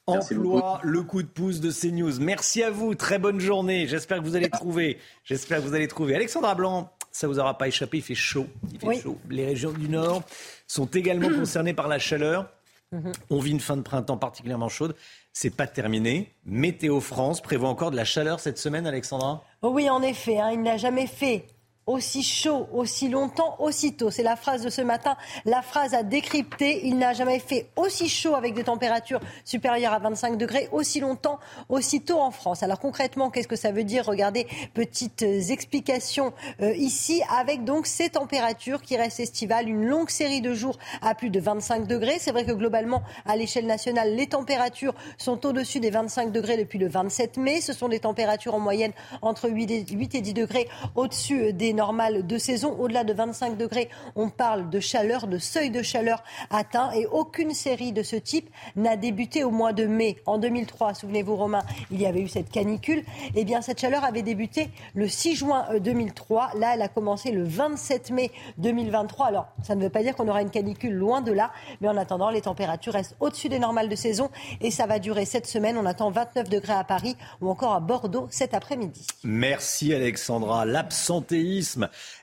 Emploi, 0.07 0.79
le 0.83 1.03
coup 1.03 1.21
de 1.21 1.27
pouce 1.27 1.59
de 1.59 1.71
CNews. 1.71 2.19
Merci 2.19 2.63
à 2.63 2.71
vous, 2.71 2.95
très 2.95 3.19
bonne 3.19 3.39
journée. 3.39 3.87
J'espère 3.87 4.17
que 4.19 4.23
vous 4.23 4.35
allez 4.35 4.49
trouver. 4.49 4.97
J'espère 5.23 5.59
que 5.59 5.63
vous 5.63 5.75
allez 5.75 5.87
trouver. 5.87 6.15
Alexandra 6.15 6.55
Blanc, 6.55 6.91
ça 7.11 7.27
vous 7.27 7.39
aura 7.39 7.57
pas 7.57 7.67
échappé, 7.67 7.97
il 7.97 8.03
fait 8.03 8.15
chaud. 8.15 8.47
Il 8.73 8.79
fait 8.79 8.87
oui. 8.87 8.99
chaud. 8.99 9.17
Les 9.29 9.45
régions 9.45 9.71
du 9.71 9.87
Nord 9.89 10.23
sont 10.67 10.87
également 10.87 11.29
concernées 11.39 11.73
par 11.73 11.87
la 11.87 11.99
chaleur. 11.99 12.49
Mm-hmm. 12.93 13.13
On 13.29 13.39
vit 13.39 13.51
une 13.51 13.59
fin 13.59 13.77
de 13.77 13.81
printemps 13.81 14.17
particulièrement 14.17 14.69
chaude. 14.69 14.95
C'est 15.33 15.55
pas 15.55 15.67
terminé. 15.67 16.33
Météo 16.45 16.99
France 16.99 17.41
prévoit 17.41 17.69
encore 17.69 17.91
de 17.91 17.95
la 17.95 18.05
chaleur 18.05 18.39
cette 18.39 18.57
semaine, 18.57 18.87
Alexandra? 18.87 19.43
Oui, 19.61 19.89
en 19.89 20.01
effet. 20.01 20.39
Hein, 20.39 20.51
il 20.53 20.61
n'a 20.61 20.77
jamais 20.77 21.07
fait 21.07 21.45
aussi 21.87 22.23
chaud, 22.23 22.67
aussi 22.73 23.09
longtemps, 23.09 23.55
aussitôt. 23.59 24.11
C'est 24.11 24.23
la 24.23 24.35
phrase 24.35 24.63
de 24.63 24.69
ce 24.69 24.81
matin, 24.81 25.17
la 25.45 25.61
phrase 25.61 25.93
à 25.93 26.03
décrypter. 26.03 26.85
Il 26.85 26.97
n'a 26.97 27.13
jamais 27.13 27.39
fait 27.39 27.67
aussi 27.75 28.07
chaud 28.07 28.35
avec 28.35 28.53
des 28.53 28.63
températures 28.63 29.19
supérieures 29.45 29.93
à 29.93 29.99
25 29.99 30.37
degrés, 30.37 30.69
aussi 30.71 30.99
longtemps, 30.99 31.39
aussitôt 31.69 32.19
en 32.19 32.31
France. 32.31 32.61
Alors 32.63 32.79
concrètement, 32.79 33.29
qu'est-ce 33.29 33.47
que 33.47 33.55
ça 33.55 33.71
veut 33.71 33.83
dire? 33.83 34.05
Regardez, 34.05 34.47
petites 34.73 35.23
explications 35.23 36.33
euh, 36.61 36.73
ici, 36.75 37.23
avec 37.35 37.63
donc 37.63 37.87
ces 37.87 38.09
températures 38.09 38.81
qui 38.81 38.95
restent 38.95 39.19
estivales, 39.19 39.67
une 39.67 39.85
longue 39.85 40.09
série 40.09 40.41
de 40.41 40.53
jours 40.53 40.77
à 41.01 41.15
plus 41.15 41.29
de 41.29 41.39
25 41.39 41.87
degrés. 41.87 42.17
C'est 42.19 42.31
vrai 42.31 42.45
que 42.45 42.51
globalement, 42.51 43.01
à 43.25 43.35
l'échelle 43.35 43.65
nationale, 43.65 44.15
les 44.15 44.27
températures 44.27 44.93
sont 45.17 45.45
au-dessus 45.45 45.79
des 45.79 45.89
25 45.89 46.31
degrés 46.31 46.57
depuis 46.57 46.79
le 46.79 46.87
27 46.87 47.37
mai. 47.37 47.59
Ce 47.61 47.73
sont 47.73 47.89
des 47.89 47.99
températures 47.99 48.53
en 48.53 48.59
moyenne 48.59 48.93
entre 49.21 49.49
8 49.49 49.71
et 49.71 50.21
10 50.21 50.33
degrés 50.33 50.67
au-dessus 50.95 51.53
des 51.53 51.70
normales 51.73 52.25
de 52.25 52.37
saison. 52.37 52.75
Au-delà 52.79 53.03
de 53.03 53.13
25 53.13 53.57
degrés, 53.57 53.89
on 54.15 54.29
parle 54.29 54.69
de 54.69 54.79
chaleur, 54.79 55.27
de 55.27 55.37
seuil 55.37 55.69
de 55.69 55.81
chaleur 55.81 56.23
atteint. 56.49 56.91
Et 56.91 57.05
aucune 57.05 57.53
série 57.53 57.91
de 57.91 58.03
ce 58.03 58.15
type 58.15 58.49
n'a 58.75 58.97
débuté 58.97 59.43
au 59.43 59.51
mois 59.51 59.73
de 59.73 59.85
mai. 59.85 60.17
En 60.25 60.37
2003, 60.37 60.93
souvenez-vous 60.93 61.35
Romain, 61.35 61.63
il 61.91 62.01
y 62.01 62.05
avait 62.05 62.21
eu 62.21 62.27
cette 62.27 62.49
canicule. 62.49 63.03
Eh 63.35 63.43
bien, 63.45 63.61
cette 63.61 63.79
chaleur 63.79 64.03
avait 64.03 64.21
débuté 64.21 64.69
le 64.93 65.07
6 65.07 65.35
juin 65.35 65.65
2003. 65.79 66.51
Là, 66.57 66.73
elle 66.75 66.81
a 66.81 66.87
commencé 66.87 67.31
le 67.31 67.43
27 67.43 68.11
mai 68.11 68.31
2023. 68.57 69.27
Alors, 69.27 69.47
ça 69.63 69.75
ne 69.75 69.81
veut 69.81 69.89
pas 69.89 70.03
dire 70.03 70.15
qu'on 70.15 70.27
aura 70.27 70.41
une 70.41 70.49
canicule 70.49 70.93
loin 70.93 71.21
de 71.21 71.31
là. 71.31 71.51
Mais 71.81 71.87
en 71.87 71.97
attendant, 71.97 72.29
les 72.29 72.41
températures 72.41 72.93
restent 72.93 73.15
au-dessus 73.19 73.49
des 73.49 73.59
normales 73.59 73.89
de 73.89 73.95
saison. 73.95 74.29
Et 74.59 74.71
ça 74.71 74.85
va 74.85 74.99
durer 74.99 75.25
cette 75.25 75.47
semaine. 75.47 75.77
On 75.77 75.85
attend 75.85 76.11
29 76.11 76.49
degrés 76.49 76.73
à 76.73 76.83
Paris 76.83 77.15
ou 77.41 77.49
encore 77.49 77.73
à 77.73 77.79
Bordeaux 77.79 78.27
cet 78.29 78.53
après-midi. 78.53 79.05
Merci 79.23 79.93
Alexandra. 79.93 80.65
L'absentéisme 80.65 81.60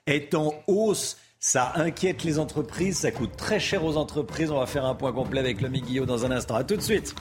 est 0.07 0.35
en 0.35 0.55
hausse. 0.67 1.17
Ça 1.41 1.73
inquiète 1.77 2.25
les 2.25 2.39
entreprises, 2.39 2.99
ça 2.99 3.13
coûte 3.13 3.37
très 3.37 3.61
cher 3.61 3.85
aux 3.85 3.97
entreprises. 3.97 4.51
On 4.51 4.59
va 4.59 4.67
faire 4.67 4.85
un 4.85 4.95
point 4.95 5.13
complet 5.13 5.39
avec 5.39 5.61
le 5.61 5.69
Guillot 5.69 6.05
dans 6.05 6.25
un 6.25 6.33
instant. 6.33 6.57
A 6.57 6.65
tout 6.65 6.77
de 6.77 6.83
suite. 6.83 7.15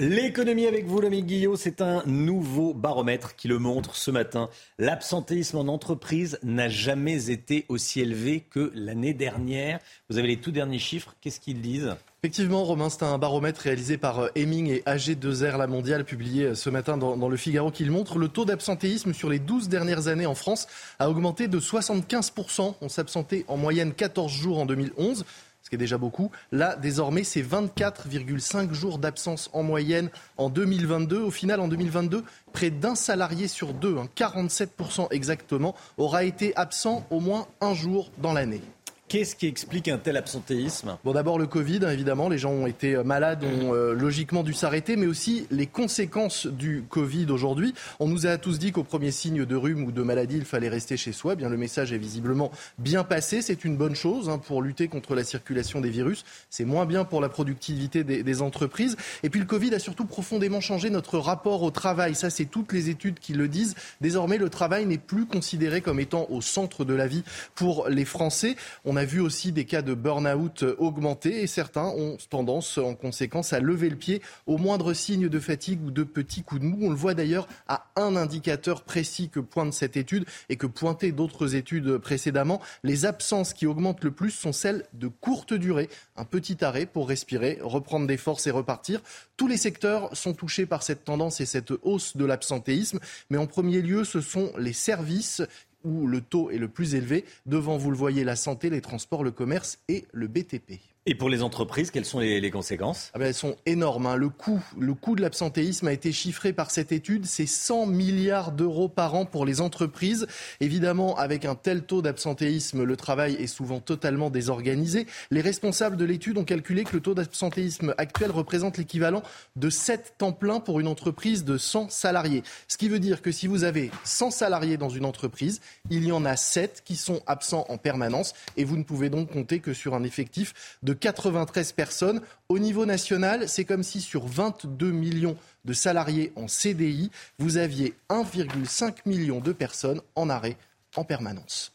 L'économie 0.00 0.68
avec 0.68 0.86
vous, 0.86 1.00
Lomique 1.00 1.26
Guillot, 1.26 1.56
c'est 1.56 1.82
un 1.82 2.04
nouveau 2.06 2.72
baromètre 2.72 3.34
qui 3.34 3.48
le 3.48 3.58
montre 3.58 3.96
ce 3.96 4.12
matin. 4.12 4.48
L'absentéisme 4.78 5.58
en 5.58 5.66
entreprise 5.66 6.38
n'a 6.44 6.68
jamais 6.68 7.32
été 7.32 7.66
aussi 7.68 8.00
élevé 8.00 8.44
que 8.48 8.70
l'année 8.76 9.12
dernière. 9.12 9.80
Vous 10.08 10.16
avez 10.16 10.28
les 10.28 10.36
tout 10.36 10.52
derniers 10.52 10.78
chiffres. 10.78 11.16
Qu'est-ce 11.20 11.40
qu'ils 11.40 11.60
disent? 11.60 11.96
Effectivement, 12.22 12.62
Romain, 12.62 12.90
c'est 12.90 13.02
un 13.02 13.18
baromètre 13.18 13.60
réalisé 13.60 13.96
par 13.96 14.20
euh, 14.20 14.28
Heming 14.36 14.68
et 14.68 14.82
AG2R 14.86 15.56
La 15.56 15.66
Mondiale, 15.66 16.04
publié 16.04 16.46
euh, 16.46 16.54
ce 16.54 16.70
matin 16.70 16.96
dans, 16.96 17.16
dans 17.16 17.28
le 17.28 17.36
Figaro, 17.36 17.72
qui 17.72 17.84
le 17.84 17.92
montre. 17.92 18.18
Le 18.18 18.28
taux 18.28 18.44
d'absentéisme 18.44 19.12
sur 19.12 19.28
les 19.28 19.38
12 19.40 19.68
dernières 19.68 20.06
années 20.06 20.26
en 20.26 20.34
France 20.34 20.68
a 21.00 21.10
augmenté 21.10 21.48
de 21.48 21.58
75%. 21.58 22.74
On 22.80 22.88
s'absentait 22.88 23.44
en 23.48 23.56
moyenne 23.56 23.92
14 23.92 24.32
jours 24.32 24.58
en 24.58 24.66
2011 24.66 25.24
ce 25.68 25.70
qui 25.70 25.74
est 25.74 25.78
déjà 25.78 25.98
beaucoup. 25.98 26.30
Là, 26.50 26.76
désormais, 26.76 27.24
c'est 27.24 27.42
24,5 27.42 28.72
jours 28.72 28.98
d'absence 28.98 29.50
en 29.52 29.62
moyenne 29.62 30.08
en 30.38 30.48
2022. 30.48 31.20
Au 31.20 31.30
final, 31.30 31.60
en 31.60 31.68
2022, 31.68 32.24
près 32.54 32.70
d'un 32.70 32.94
salarié 32.94 33.48
sur 33.48 33.74
deux, 33.74 33.96
47% 34.16 35.02
hein, 35.02 35.08
exactement, 35.10 35.74
aura 35.98 36.24
été 36.24 36.56
absent 36.56 37.04
au 37.10 37.20
moins 37.20 37.48
un 37.60 37.74
jour 37.74 38.10
dans 38.16 38.32
l'année. 38.32 38.62
Qu'est-ce 39.08 39.36
qui 39.36 39.46
explique 39.46 39.88
un 39.88 39.96
tel 39.96 40.18
absentéisme? 40.18 40.98
Bon, 41.02 41.12
d'abord 41.12 41.38
le 41.38 41.46
Covid, 41.46 41.80
hein, 41.82 41.90
évidemment. 41.90 42.28
Les 42.28 42.36
gens 42.36 42.50
ont 42.50 42.66
été 42.66 42.94
euh, 42.94 43.04
malades, 43.04 43.42
ont 43.42 43.72
euh, 43.72 43.94
logiquement 43.94 44.42
dû 44.42 44.52
s'arrêter, 44.52 44.96
mais 44.96 45.06
aussi 45.06 45.46
les 45.50 45.66
conséquences 45.66 46.46
du 46.46 46.84
Covid 46.90 47.26
aujourd'hui. 47.30 47.72
On 48.00 48.06
nous 48.08 48.26
a 48.26 48.36
tous 48.36 48.58
dit 48.58 48.70
qu'au 48.70 48.84
premier 48.84 49.10
signe 49.10 49.46
de 49.46 49.56
rhume 49.56 49.84
ou 49.84 49.92
de 49.92 50.02
maladie, 50.02 50.36
il 50.36 50.44
fallait 50.44 50.68
rester 50.68 50.98
chez 50.98 51.12
soi. 51.12 51.32
Eh 51.32 51.36
bien, 51.36 51.48
le 51.48 51.56
message 51.56 51.90
est 51.90 51.98
visiblement 51.98 52.50
bien 52.76 53.02
passé. 53.02 53.40
C'est 53.40 53.64
une 53.64 53.78
bonne 53.78 53.94
chose 53.94 54.28
hein, 54.28 54.36
pour 54.36 54.60
lutter 54.60 54.88
contre 54.88 55.14
la 55.14 55.24
circulation 55.24 55.80
des 55.80 55.88
virus. 55.88 56.26
C'est 56.50 56.66
moins 56.66 56.84
bien 56.84 57.06
pour 57.06 57.22
la 57.22 57.30
productivité 57.30 58.04
des, 58.04 58.22
des, 58.22 58.42
entreprises. 58.42 58.98
Et 59.22 59.30
puis, 59.30 59.40
le 59.40 59.46
Covid 59.46 59.74
a 59.74 59.78
surtout 59.78 60.04
profondément 60.04 60.60
changé 60.60 60.90
notre 60.90 61.18
rapport 61.18 61.62
au 61.62 61.70
travail. 61.70 62.14
Ça, 62.14 62.28
c'est 62.28 62.44
toutes 62.44 62.74
les 62.74 62.90
études 62.90 63.20
qui 63.20 63.32
le 63.32 63.48
disent. 63.48 63.74
Désormais, 64.02 64.36
le 64.36 64.50
travail 64.50 64.84
n'est 64.84 64.98
plus 64.98 65.24
considéré 65.24 65.80
comme 65.80 65.98
étant 65.98 66.26
au 66.28 66.42
centre 66.42 66.84
de 66.84 66.92
la 66.92 67.06
vie 67.06 67.22
pour 67.54 67.88
les 67.88 68.04
Français. 68.04 68.54
On 68.84 68.97
a 68.98 69.04
vu 69.04 69.20
aussi 69.20 69.52
des 69.52 69.64
cas 69.64 69.80
de 69.80 69.94
burn-out 69.94 70.64
augmenter 70.76 71.42
et 71.42 71.46
certains 71.46 71.86
ont 71.86 72.18
tendance 72.28 72.78
en 72.78 72.94
conséquence 72.94 73.52
à 73.52 73.60
lever 73.60 73.88
le 73.88 73.96
pied 73.96 74.20
au 74.46 74.58
moindre 74.58 74.92
signe 74.92 75.28
de 75.28 75.40
fatigue 75.40 75.82
ou 75.84 75.90
de 75.90 76.02
petits 76.02 76.42
coups 76.42 76.60
de 76.60 76.66
mou. 76.66 76.78
On 76.82 76.90
le 76.90 76.96
voit 76.96 77.14
d'ailleurs 77.14 77.48
à 77.68 77.86
un 77.96 78.16
indicateur 78.16 78.82
précis 78.82 79.30
que 79.30 79.40
pointe 79.40 79.72
cette 79.72 79.96
étude 79.96 80.26
et 80.48 80.56
que 80.56 80.66
pointaient 80.66 81.12
d'autres 81.12 81.54
études 81.54 81.98
précédemment. 81.98 82.60
Les 82.82 83.06
absences 83.06 83.54
qui 83.54 83.66
augmentent 83.66 84.02
le 84.02 84.10
plus 84.10 84.32
sont 84.32 84.52
celles 84.52 84.84
de 84.92 85.06
courte 85.06 85.54
durée. 85.54 85.88
Un 86.16 86.24
petit 86.24 86.64
arrêt 86.64 86.84
pour 86.84 87.08
respirer, 87.08 87.58
reprendre 87.62 88.08
des 88.08 88.16
forces 88.16 88.48
et 88.48 88.50
repartir. 88.50 89.00
Tous 89.36 89.46
les 89.46 89.56
secteurs 89.56 90.14
sont 90.16 90.34
touchés 90.34 90.66
par 90.66 90.82
cette 90.82 91.04
tendance 91.04 91.40
et 91.40 91.46
cette 91.46 91.72
hausse 91.82 92.16
de 92.16 92.24
l'absentéisme. 92.24 92.98
Mais 93.30 93.38
en 93.38 93.46
premier 93.46 93.80
lieu, 93.80 94.02
ce 94.02 94.20
sont 94.20 94.50
les 94.58 94.72
services 94.72 95.42
où 95.84 96.06
le 96.06 96.20
taux 96.20 96.50
est 96.50 96.58
le 96.58 96.68
plus 96.68 96.94
élevé. 96.94 97.24
Devant, 97.46 97.76
vous 97.76 97.90
le 97.90 97.96
voyez, 97.96 98.24
la 98.24 98.36
santé, 98.36 98.70
les 98.70 98.80
transports, 98.80 99.24
le 99.24 99.30
commerce 99.30 99.78
et 99.88 100.06
le 100.12 100.26
BTP. 100.26 100.80
Et 101.10 101.14
pour 101.14 101.30
les 101.30 101.42
entreprises, 101.42 101.90
quelles 101.90 102.04
sont 102.04 102.18
les, 102.18 102.50
conséquences? 102.50 103.12
Ah 103.14 103.18
ben 103.18 103.28
Elles 103.28 103.34
sont 103.34 103.56
énormes. 103.64 104.04
Hein. 104.04 104.16
Le, 104.16 104.28
coût, 104.28 104.62
le 104.78 104.92
coût 104.92 105.16
de 105.16 105.22
l'absentéisme 105.22 105.88
a 105.88 105.92
été 105.94 106.12
chiffré 106.12 106.52
par 106.52 106.70
cette 106.70 106.92
étude. 106.92 107.24
C'est 107.24 107.46
100 107.46 107.86
milliards 107.86 108.52
d'euros 108.52 108.90
par 108.90 109.14
an 109.14 109.24
pour 109.24 109.46
les 109.46 109.62
entreprises. 109.62 110.26
Évidemment, 110.60 111.16
avec 111.16 111.46
un 111.46 111.54
tel 111.54 111.84
taux 111.84 112.02
d'absentéisme, 112.02 112.82
le 112.82 112.94
travail 112.94 113.36
est 113.36 113.46
souvent 113.46 113.80
totalement 113.80 114.28
désorganisé. 114.28 115.06
Les 115.30 115.40
responsables 115.40 115.96
de 115.96 116.04
l'étude 116.04 116.36
ont 116.36 116.44
calculé 116.44 116.84
que 116.84 116.92
le 116.92 117.00
taux 117.00 117.14
d'absentéisme 117.14 117.94
actuel 117.96 118.30
représente 118.30 118.76
l'équivalent 118.76 119.22
de 119.56 119.70
7 119.70 120.16
temps 120.18 120.32
plein 120.32 120.60
pour 120.60 120.78
une 120.78 120.88
entreprise 120.88 121.42
de 121.42 121.56
100 121.56 121.88
salariés. 121.88 122.42
Ce 122.68 122.76
qui 122.76 122.90
veut 122.90 123.00
dire 123.00 123.22
que 123.22 123.32
si 123.32 123.46
vous 123.46 123.64
avez 123.64 123.90
100 124.04 124.30
salariés 124.30 124.76
dans 124.76 124.90
une 124.90 125.06
entreprise, 125.06 125.62
il 125.88 126.04
y 126.04 126.12
en 126.12 126.26
a 126.26 126.36
7 126.36 126.82
qui 126.84 126.96
sont 126.96 127.22
absents 127.26 127.64
en 127.70 127.78
permanence 127.78 128.34
et 128.58 128.64
vous 128.64 128.76
ne 128.76 128.82
pouvez 128.82 129.08
donc 129.08 129.32
compter 129.32 129.60
que 129.60 129.72
sur 129.72 129.94
un 129.94 130.02
effectif 130.02 130.52
de 130.82 130.97
93 130.98 131.72
personnes. 131.72 132.20
Au 132.48 132.58
niveau 132.58 132.86
national, 132.86 133.48
c'est 133.48 133.64
comme 133.64 133.82
si 133.82 134.00
sur 134.00 134.26
22 134.26 134.90
millions 134.90 135.36
de 135.64 135.72
salariés 135.72 136.32
en 136.36 136.48
CDI, 136.48 137.10
vous 137.38 137.56
aviez 137.56 137.94
1,5 138.10 138.96
million 139.06 139.40
de 139.40 139.52
personnes 139.52 140.00
en 140.14 140.28
arrêt 140.28 140.56
en 140.96 141.04
permanence. 141.04 141.72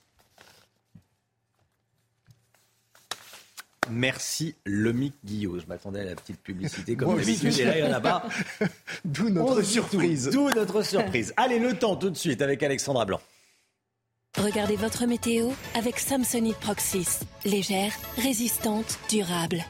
Merci 3.90 4.56
Lomic 4.66 5.14
Guillot. 5.26 5.60
Je 5.60 5.66
m'attendais 5.68 6.02
à 6.02 6.06
la 6.06 6.16
petite 6.16 6.40
publicité 6.40 6.96
comme 6.96 7.18
d'habitude 7.18 7.60
et 7.60 7.66
là 7.66 7.78
il 7.78 7.86
y 7.86 7.88
en 7.88 7.94
a 7.94 8.00
pas. 8.00 8.28
D'où 9.06 9.30
notre 9.30 9.62
surprise. 9.62 10.30
D'où 10.32 10.50
notre 10.52 10.84
surprise. 10.84 11.34
Allez, 11.38 11.60
le 11.60 11.74
temps 11.78 11.96
tout 11.96 12.10
de 12.10 12.18
suite 12.18 12.42
avec 12.42 12.64
Alexandra 12.64 13.06
Blanc. 13.06 13.20
Regardez 14.38 14.76
votre 14.76 15.06
météo 15.06 15.52
avec 15.76 16.00
Samsonite 16.00 16.58
Proxys. 16.58 17.20
Légère, 17.46 17.94
résistante, 18.18 18.98
durable. 19.08 19.64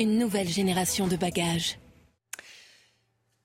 Une 0.00 0.18
nouvelle 0.18 0.48
génération 0.48 1.06
de 1.06 1.14
bagages. 1.16 1.78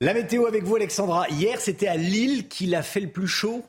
La 0.00 0.14
météo 0.14 0.46
avec 0.46 0.64
vous, 0.64 0.74
Alexandra. 0.74 1.28
Hier, 1.28 1.60
c'était 1.60 1.86
à 1.86 1.96
Lille 1.96 2.48
qu'il 2.48 2.74
a 2.74 2.82
fait 2.82 2.98
le 2.98 3.08
plus 3.08 3.28
chaud 3.28 3.62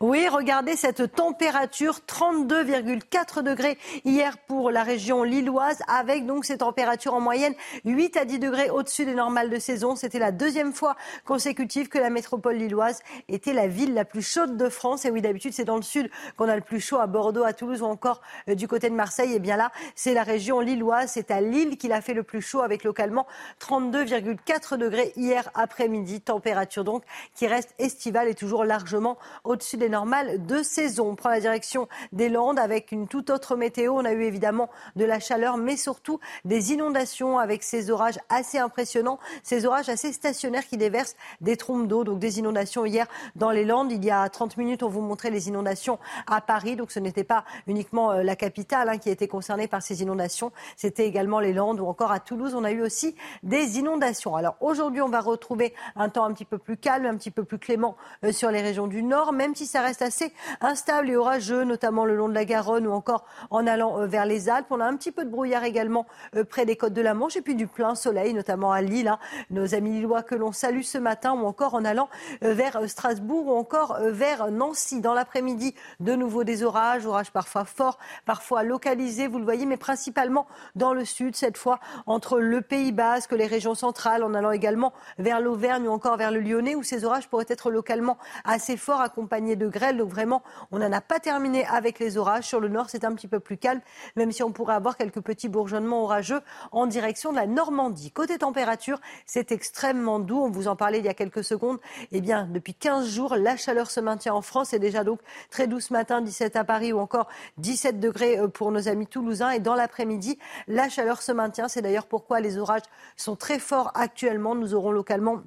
oui, 0.00 0.26
regardez 0.28 0.74
cette 0.74 1.12
température, 1.14 2.00
32,4 2.08 3.42
degrés 3.42 3.76
hier 4.06 4.38
pour 4.38 4.70
la 4.70 4.82
région 4.82 5.22
lilloise, 5.22 5.80
avec 5.86 6.24
donc 6.24 6.46
ces 6.46 6.58
températures 6.58 7.12
en 7.12 7.20
moyenne 7.20 7.54
8 7.84 8.16
à 8.16 8.24
10 8.24 8.38
degrés 8.38 8.70
au-dessus 8.70 9.04
des 9.04 9.14
normales 9.14 9.50
de 9.50 9.58
saison. 9.58 9.94
C'était 9.94 10.18
la 10.18 10.32
deuxième 10.32 10.72
fois 10.72 10.96
consécutive 11.26 11.88
que 11.88 11.98
la 11.98 12.08
métropole 12.08 12.56
lilloise 12.56 13.02
était 13.28 13.52
la 13.52 13.68
ville 13.68 13.92
la 13.92 14.06
plus 14.06 14.22
chaude 14.22 14.56
de 14.56 14.70
France. 14.70 15.04
Et 15.04 15.10
oui, 15.10 15.20
d'habitude, 15.20 15.52
c'est 15.52 15.66
dans 15.66 15.76
le 15.76 15.82
sud 15.82 16.10
qu'on 16.38 16.48
a 16.48 16.56
le 16.56 16.62
plus 16.62 16.80
chaud, 16.80 16.98
à 16.98 17.06
Bordeaux, 17.06 17.44
à 17.44 17.52
Toulouse 17.52 17.82
ou 17.82 17.86
encore 17.86 18.22
euh, 18.48 18.54
du 18.54 18.68
côté 18.68 18.88
de 18.88 18.94
Marseille. 18.94 19.34
Et 19.34 19.40
bien 19.40 19.58
là, 19.58 19.72
c'est 19.94 20.14
la 20.14 20.22
région 20.22 20.60
lilloise, 20.60 21.10
c'est 21.12 21.30
à 21.30 21.42
Lille 21.42 21.76
qu'il 21.76 21.92
a 21.92 22.00
fait 22.00 22.14
le 22.14 22.22
plus 22.22 22.40
chaud, 22.40 22.62
avec 22.62 22.82
localement 22.82 23.26
32,4 23.60 24.78
degrés 24.78 25.12
hier 25.16 25.50
après-midi. 25.54 26.22
Température 26.22 26.84
donc 26.84 27.02
qui 27.34 27.46
reste 27.46 27.74
estivale 27.78 28.28
et 28.28 28.34
toujours 28.34 28.64
largement 28.64 29.18
au-dessus 29.44 29.65
des 29.74 29.88
normales 29.88 30.46
de 30.46 30.62
saison. 30.62 31.10
On 31.10 31.14
prend 31.16 31.30
la 31.30 31.40
direction 31.40 31.88
des 32.12 32.28
Landes 32.28 32.58
avec 32.58 32.92
une 32.92 33.08
toute 33.08 33.30
autre 33.30 33.56
météo. 33.56 33.94
On 33.94 34.04
a 34.04 34.12
eu 34.12 34.22
évidemment 34.22 34.70
de 34.94 35.04
la 35.04 35.18
chaleur, 35.18 35.56
mais 35.56 35.76
surtout 35.76 36.20
des 36.44 36.72
inondations 36.72 37.38
avec 37.38 37.62
ces 37.62 37.90
orages 37.90 38.18
assez 38.28 38.58
impressionnants, 38.58 39.18
ces 39.42 39.66
orages 39.66 39.88
assez 39.88 40.12
stationnaires 40.12 40.66
qui 40.66 40.76
déversent 40.76 41.16
des 41.40 41.56
trompes 41.56 41.88
d'eau, 41.88 42.04
donc 42.04 42.18
des 42.18 42.38
inondations 42.38 42.86
hier 42.86 43.06
dans 43.34 43.50
les 43.50 43.64
Landes. 43.64 43.90
Il 43.90 44.04
y 44.04 44.10
a 44.10 44.28
30 44.28 44.56
minutes, 44.56 44.82
on 44.82 44.88
vous 44.88 45.00
montrait 45.00 45.30
les 45.30 45.48
inondations 45.48 45.98
à 46.26 46.40
Paris, 46.40 46.76
donc 46.76 46.90
ce 46.90 47.00
n'était 47.00 47.24
pas 47.24 47.44
uniquement 47.66 48.12
euh, 48.12 48.22
la 48.22 48.36
capitale 48.36 48.88
hein, 48.88 48.98
qui 48.98 49.10
était 49.10 49.28
concernée 49.28 49.68
par 49.68 49.82
ces 49.82 50.02
inondations, 50.02 50.52
c'était 50.76 51.06
également 51.06 51.40
les 51.40 51.52
Landes 51.52 51.80
ou 51.80 51.86
encore 51.86 52.12
à 52.12 52.20
Toulouse, 52.20 52.54
on 52.54 52.64
a 52.64 52.70
eu 52.70 52.82
aussi 52.82 53.16
des 53.42 53.78
inondations. 53.78 54.36
Alors 54.36 54.56
aujourd'hui, 54.60 55.00
on 55.00 55.08
va 55.08 55.20
retrouver 55.20 55.74
un 55.96 56.08
temps 56.08 56.24
un 56.24 56.32
petit 56.32 56.44
peu 56.44 56.58
plus 56.58 56.76
calme, 56.76 57.06
un 57.06 57.16
petit 57.16 57.30
peu 57.30 57.44
plus 57.44 57.58
clément 57.58 57.96
euh, 58.24 58.32
sur 58.32 58.50
les 58.50 58.60
régions 58.60 58.86
du 58.86 59.02
Nord, 59.02 59.32
même 59.32 59.54
si 59.56 59.66
ça 59.66 59.80
reste 59.80 60.02
assez 60.02 60.32
instable 60.60 61.10
et 61.10 61.16
orageux, 61.16 61.64
notamment 61.64 62.04
le 62.04 62.16
long 62.16 62.28
de 62.28 62.34
la 62.34 62.44
Garonne 62.44 62.86
ou 62.86 62.92
encore 62.92 63.24
en 63.50 63.66
allant 63.66 64.00
euh, 64.00 64.06
vers 64.06 64.26
les 64.26 64.48
Alpes. 64.48 64.66
On 64.70 64.80
a 64.80 64.84
un 64.84 64.96
petit 64.96 65.12
peu 65.12 65.24
de 65.24 65.30
brouillard 65.30 65.64
également 65.64 66.06
euh, 66.34 66.44
près 66.44 66.66
des 66.66 66.76
côtes 66.76 66.92
de 66.92 67.02
la 67.02 67.14
Manche 67.14 67.36
et 67.36 67.42
puis 67.42 67.54
du 67.54 67.66
plein 67.66 67.94
soleil, 67.94 68.34
notamment 68.34 68.72
à 68.72 68.82
Lille. 68.82 69.08
Hein. 69.08 69.18
Nos 69.50 69.74
amis 69.74 69.90
lillois 69.90 70.22
que 70.22 70.34
l'on 70.34 70.52
salue 70.52 70.82
ce 70.82 70.98
matin 70.98 71.32
ou 71.32 71.46
encore 71.46 71.74
en 71.74 71.84
allant 71.84 72.08
euh, 72.44 72.52
vers 72.52 72.88
Strasbourg 72.88 73.46
ou 73.46 73.52
encore 73.52 73.98
vers 74.00 74.50
Nancy. 74.50 75.00
Dans 75.00 75.14
l'après-midi, 75.14 75.74
de 76.00 76.14
nouveau 76.14 76.44
des 76.44 76.62
orages, 76.62 77.06
orages 77.06 77.30
parfois 77.30 77.64
forts, 77.64 77.98
parfois 78.24 78.62
localisés, 78.62 79.26
vous 79.26 79.38
le 79.38 79.44
voyez, 79.44 79.66
mais 79.66 79.76
principalement 79.76 80.46
dans 80.74 80.92
le 80.92 81.04
sud, 81.04 81.36
cette 81.36 81.56
fois 81.56 81.80
entre 82.06 82.40
le 82.40 82.60
Pays 82.60 82.92
Basque, 82.92 83.32
les 83.32 83.46
régions 83.46 83.74
centrales, 83.74 84.22
en 84.22 84.34
allant 84.34 84.50
également 84.50 84.92
vers 85.18 85.40
l'Auvergne 85.40 85.88
ou 85.88 85.92
encore 85.92 86.16
vers 86.16 86.30
le 86.30 86.40
Lyonnais, 86.40 86.74
où 86.74 86.82
ces 86.82 87.04
orages 87.04 87.28
pourraient 87.28 87.46
être 87.48 87.70
localement 87.70 88.18
assez 88.44 88.76
forts, 88.76 89.00
accompagnés 89.00 89.45
de 89.54 89.68
grêle. 89.68 89.98
Donc 89.98 90.10
vraiment, 90.10 90.42
on 90.72 90.80
n'en 90.80 90.90
a 90.90 91.00
pas 91.00 91.20
terminé 91.20 91.64
avec 91.66 92.00
les 92.00 92.16
orages. 92.16 92.44
Sur 92.44 92.58
le 92.58 92.68
nord, 92.68 92.90
c'est 92.90 93.04
un 93.04 93.14
petit 93.14 93.28
peu 93.28 93.38
plus 93.38 93.58
calme, 93.58 93.80
même 94.16 94.32
si 94.32 94.42
on 94.42 94.50
pourrait 94.50 94.74
avoir 94.74 94.96
quelques 94.96 95.20
petits 95.20 95.48
bourgeonnements 95.48 96.02
orageux 96.02 96.40
en 96.72 96.86
direction 96.86 97.30
de 97.30 97.36
la 97.36 97.46
Normandie. 97.46 98.10
Côté 98.10 98.38
température, 98.38 99.00
c'est 99.26 99.52
extrêmement 99.52 100.18
doux. 100.18 100.40
On 100.40 100.50
vous 100.50 100.66
en 100.66 100.74
parlait 100.74 100.98
il 100.98 101.04
y 101.04 101.08
a 101.08 101.14
quelques 101.14 101.44
secondes. 101.44 101.78
Eh 102.10 102.20
bien, 102.20 102.48
depuis 102.50 102.74
15 102.74 103.08
jours, 103.08 103.36
la 103.36 103.56
chaleur 103.56 103.90
se 103.90 104.00
maintient 104.00 104.34
en 104.34 104.42
France. 104.42 104.68
C'est 104.70 104.78
déjà 104.78 105.04
donc 105.04 105.20
très 105.50 105.66
doux 105.66 105.80
ce 105.80 105.92
matin, 105.92 106.22
17 106.22 106.56
à 106.56 106.64
Paris 106.64 106.92
ou 106.92 106.98
encore 106.98 107.28
17 107.58 108.00
degrés 108.00 108.38
euh, 108.38 108.48
pour 108.48 108.72
nos 108.72 108.88
amis 108.88 109.06
toulousains. 109.06 109.50
Et 109.50 109.60
dans 109.60 109.74
l'après-midi, 109.74 110.38
la 110.66 110.88
chaleur 110.88 111.22
se 111.22 111.32
maintient. 111.32 111.68
C'est 111.68 111.82
d'ailleurs 111.82 112.06
pourquoi 112.06 112.40
les 112.40 112.58
orages 112.58 112.82
sont 113.16 113.36
très 113.36 113.58
forts 113.58 113.92
actuellement. 113.94 114.54
Nous 114.54 114.74
aurons 114.74 114.90
localement 114.90 115.42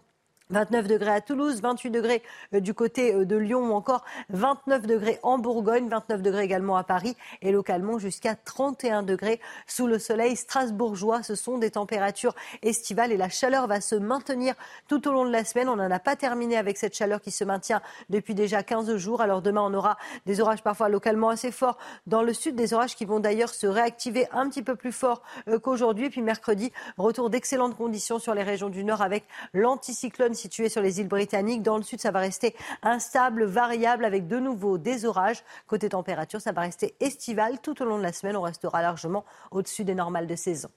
29 0.52 0.88
degrés 0.88 1.12
à 1.12 1.22
Toulouse, 1.22 1.62
28 1.62 1.92
degrés 1.92 2.24
euh, 2.56 2.60
du 2.60 2.74
côté 2.74 3.14
euh, 3.14 3.26
de 3.26 3.36
Lyon 3.36 3.70
ou 3.70 3.74
encore 3.74 4.04
29 4.30 4.88
degrés 4.88 5.20
en 5.22 5.38
Bourgogne, 5.38 5.88
29 5.90 6.22
degrés 6.24 6.44
également 6.44 6.76
à 6.76 6.84
Paris 6.84 7.16
et 7.42 7.52
localement 7.52 8.00
jusqu'à 8.00 8.36
31 8.36 9.04
degrés 9.04 9.40
sous 9.68 9.86
le 9.86 10.00
soleil 10.00 10.36
strasbourgeois. 10.36 11.22
Ce 11.22 11.36
sont 11.36 11.60
des 11.60 11.72
températures 11.72 12.34
estivales 12.64 13.12
et 13.12 13.18
la 13.18 13.30
chaleur 13.30 13.68
va 13.68 13.80
se 13.80 13.96
maintenir 13.96 14.56
tout 14.88 15.08
au 15.08 15.12
long 15.12 15.24
de 15.24 15.32
la 15.32 15.46
semaine. 15.46 15.70
On 15.70 15.76
n'en 15.76 15.92
a 15.92 16.00
pas 16.00 16.16
terminé 16.16 16.58
avec 16.58 16.78
cette 16.78 16.96
chaleur 16.96 17.22
qui 17.22 17.32
se 17.32 17.44
maintient 17.44 17.82
depuis 18.10 18.34
déjà 18.34 18.64
15 18.64 18.96
jours. 18.96 19.22
Alors 19.22 19.44
demain, 19.44 19.62
on 19.62 19.74
aura 19.76 19.98
des 20.26 20.42
orages 20.42 20.64
parfois 20.64 20.90
localement 20.90 21.30
assez 21.30 21.52
forts 21.52 21.78
dans 22.08 22.24
le 22.24 22.34
sud, 22.34 22.56
des 22.56 22.74
orages 22.74 22.96
qui 22.96 23.06
vont 23.06 23.20
d'ailleurs 23.20 23.54
se 23.54 23.68
réactiver 23.68 24.28
un 24.32 24.50
petit 24.50 24.64
peu 24.64 24.76
plus 24.76 24.92
fort 24.92 25.22
euh, 25.48 25.60
qu'aujourd'hui. 25.60 26.10
Puis 26.10 26.22
mercredi, 26.22 26.72
retour 26.98 27.30
d'excellentes 27.30 27.78
conditions 27.78 28.18
sur 28.18 28.34
les 28.34 28.44
régions 28.44 28.70
du 28.70 28.84
nord 28.84 29.04
avec 29.04 29.26
l'anticyclone 29.54 30.34
situé 30.40 30.70
sur 30.70 30.82
les 30.82 31.00
îles 31.00 31.08
britanniques. 31.08 31.62
Dans 31.62 31.78
le 31.78 31.84
sud, 31.84 32.00
ça 32.00 32.12
va 32.12 32.20
rester 32.20 32.56
instable, 32.82 33.46
variable, 33.46 34.06
avec 34.06 34.28
de 34.28 34.40
nouveau 34.40 34.78
des 34.78 35.06
orages. 35.06 35.44
Côté 35.68 35.90
température, 35.90 36.42
ça 36.42 36.52
va 36.52 36.62
rester 36.62 36.96
estival. 37.00 37.60
Tout 37.62 37.82
au 37.82 37.86
long 37.86 37.98
de 37.98 38.04
la 38.04 38.14
semaine, 38.14 38.36
on 38.36 38.42
restera 38.42 38.82
largement 38.82 39.26
au-dessus 39.52 39.84
des 39.84 39.96
normales 39.96 40.28
de 40.28 40.36
saison. 40.36 40.70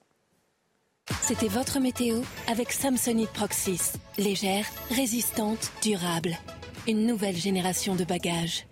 C'était 1.21 1.49
votre 1.49 1.81
météo 1.81 2.21
avec 2.49 2.73
Samsonite 2.73 3.31
Proxys. 3.31 3.93
Légère, 4.19 4.67
résistante, 4.91 5.73
durable. 5.83 6.37
Une 6.87 7.07
nouvelle 7.07 7.37
génération 7.37 7.95
de 7.95 8.05
bagages. 8.05 8.67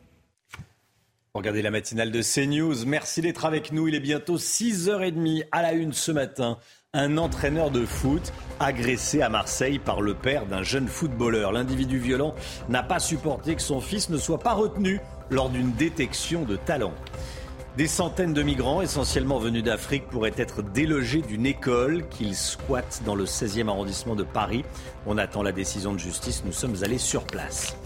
Regardez 1.34 1.62
la 1.62 1.70
matinale 1.70 2.10
de 2.10 2.22
CNews. 2.22 2.84
Merci 2.86 3.20
d'être 3.20 3.44
avec 3.44 3.70
nous. 3.70 3.86
Il 3.86 3.94
est 3.94 4.00
bientôt 4.00 4.36
6h30 4.36 5.46
à 5.52 5.62
la 5.62 5.72
une 5.72 5.92
ce 5.92 6.10
matin 6.10 6.58
un 6.92 7.18
entraîneur 7.18 7.70
de 7.70 7.86
foot 7.86 8.32
agressé 8.58 9.22
à 9.22 9.28
Marseille 9.28 9.78
par 9.78 10.00
le 10.00 10.12
père 10.12 10.46
d'un 10.46 10.64
jeune 10.64 10.88
footballeur. 10.88 11.52
L'individu 11.52 11.98
violent 11.98 12.34
n'a 12.68 12.82
pas 12.82 12.98
supporté 12.98 13.54
que 13.54 13.62
son 13.62 13.80
fils 13.80 14.10
ne 14.10 14.18
soit 14.18 14.40
pas 14.40 14.54
retenu 14.54 14.98
lors 15.30 15.50
d'une 15.50 15.70
détection 15.70 16.42
de 16.42 16.56
talent. 16.56 16.92
Des 17.76 17.86
centaines 17.86 18.34
de 18.34 18.42
migrants, 18.42 18.82
essentiellement 18.82 19.38
venus 19.38 19.62
d'Afrique, 19.62 20.08
pourraient 20.08 20.34
être 20.36 20.62
délogés 20.62 21.22
d'une 21.22 21.46
école 21.46 22.08
qu'ils 22.08 22.34
squattent 22.34 23.02
dans 23.06 23.14
le 23.14 23.24
16e 23.24 23.68
arrondissement 23.68 24.16
de 24.16 24.24
Paris. 24.24 24.64
On 25.06 25.16
attend 25.16 25.44
la 25.44 25.52
décision 25.52 25.92
de 25.92 25.98
justice. 26.00 26.42
Nous 26.44 26.52
sommes 26.52 26.82
allés 26.82 26.98
sur 26.98 27.22
place. 27.22 27.76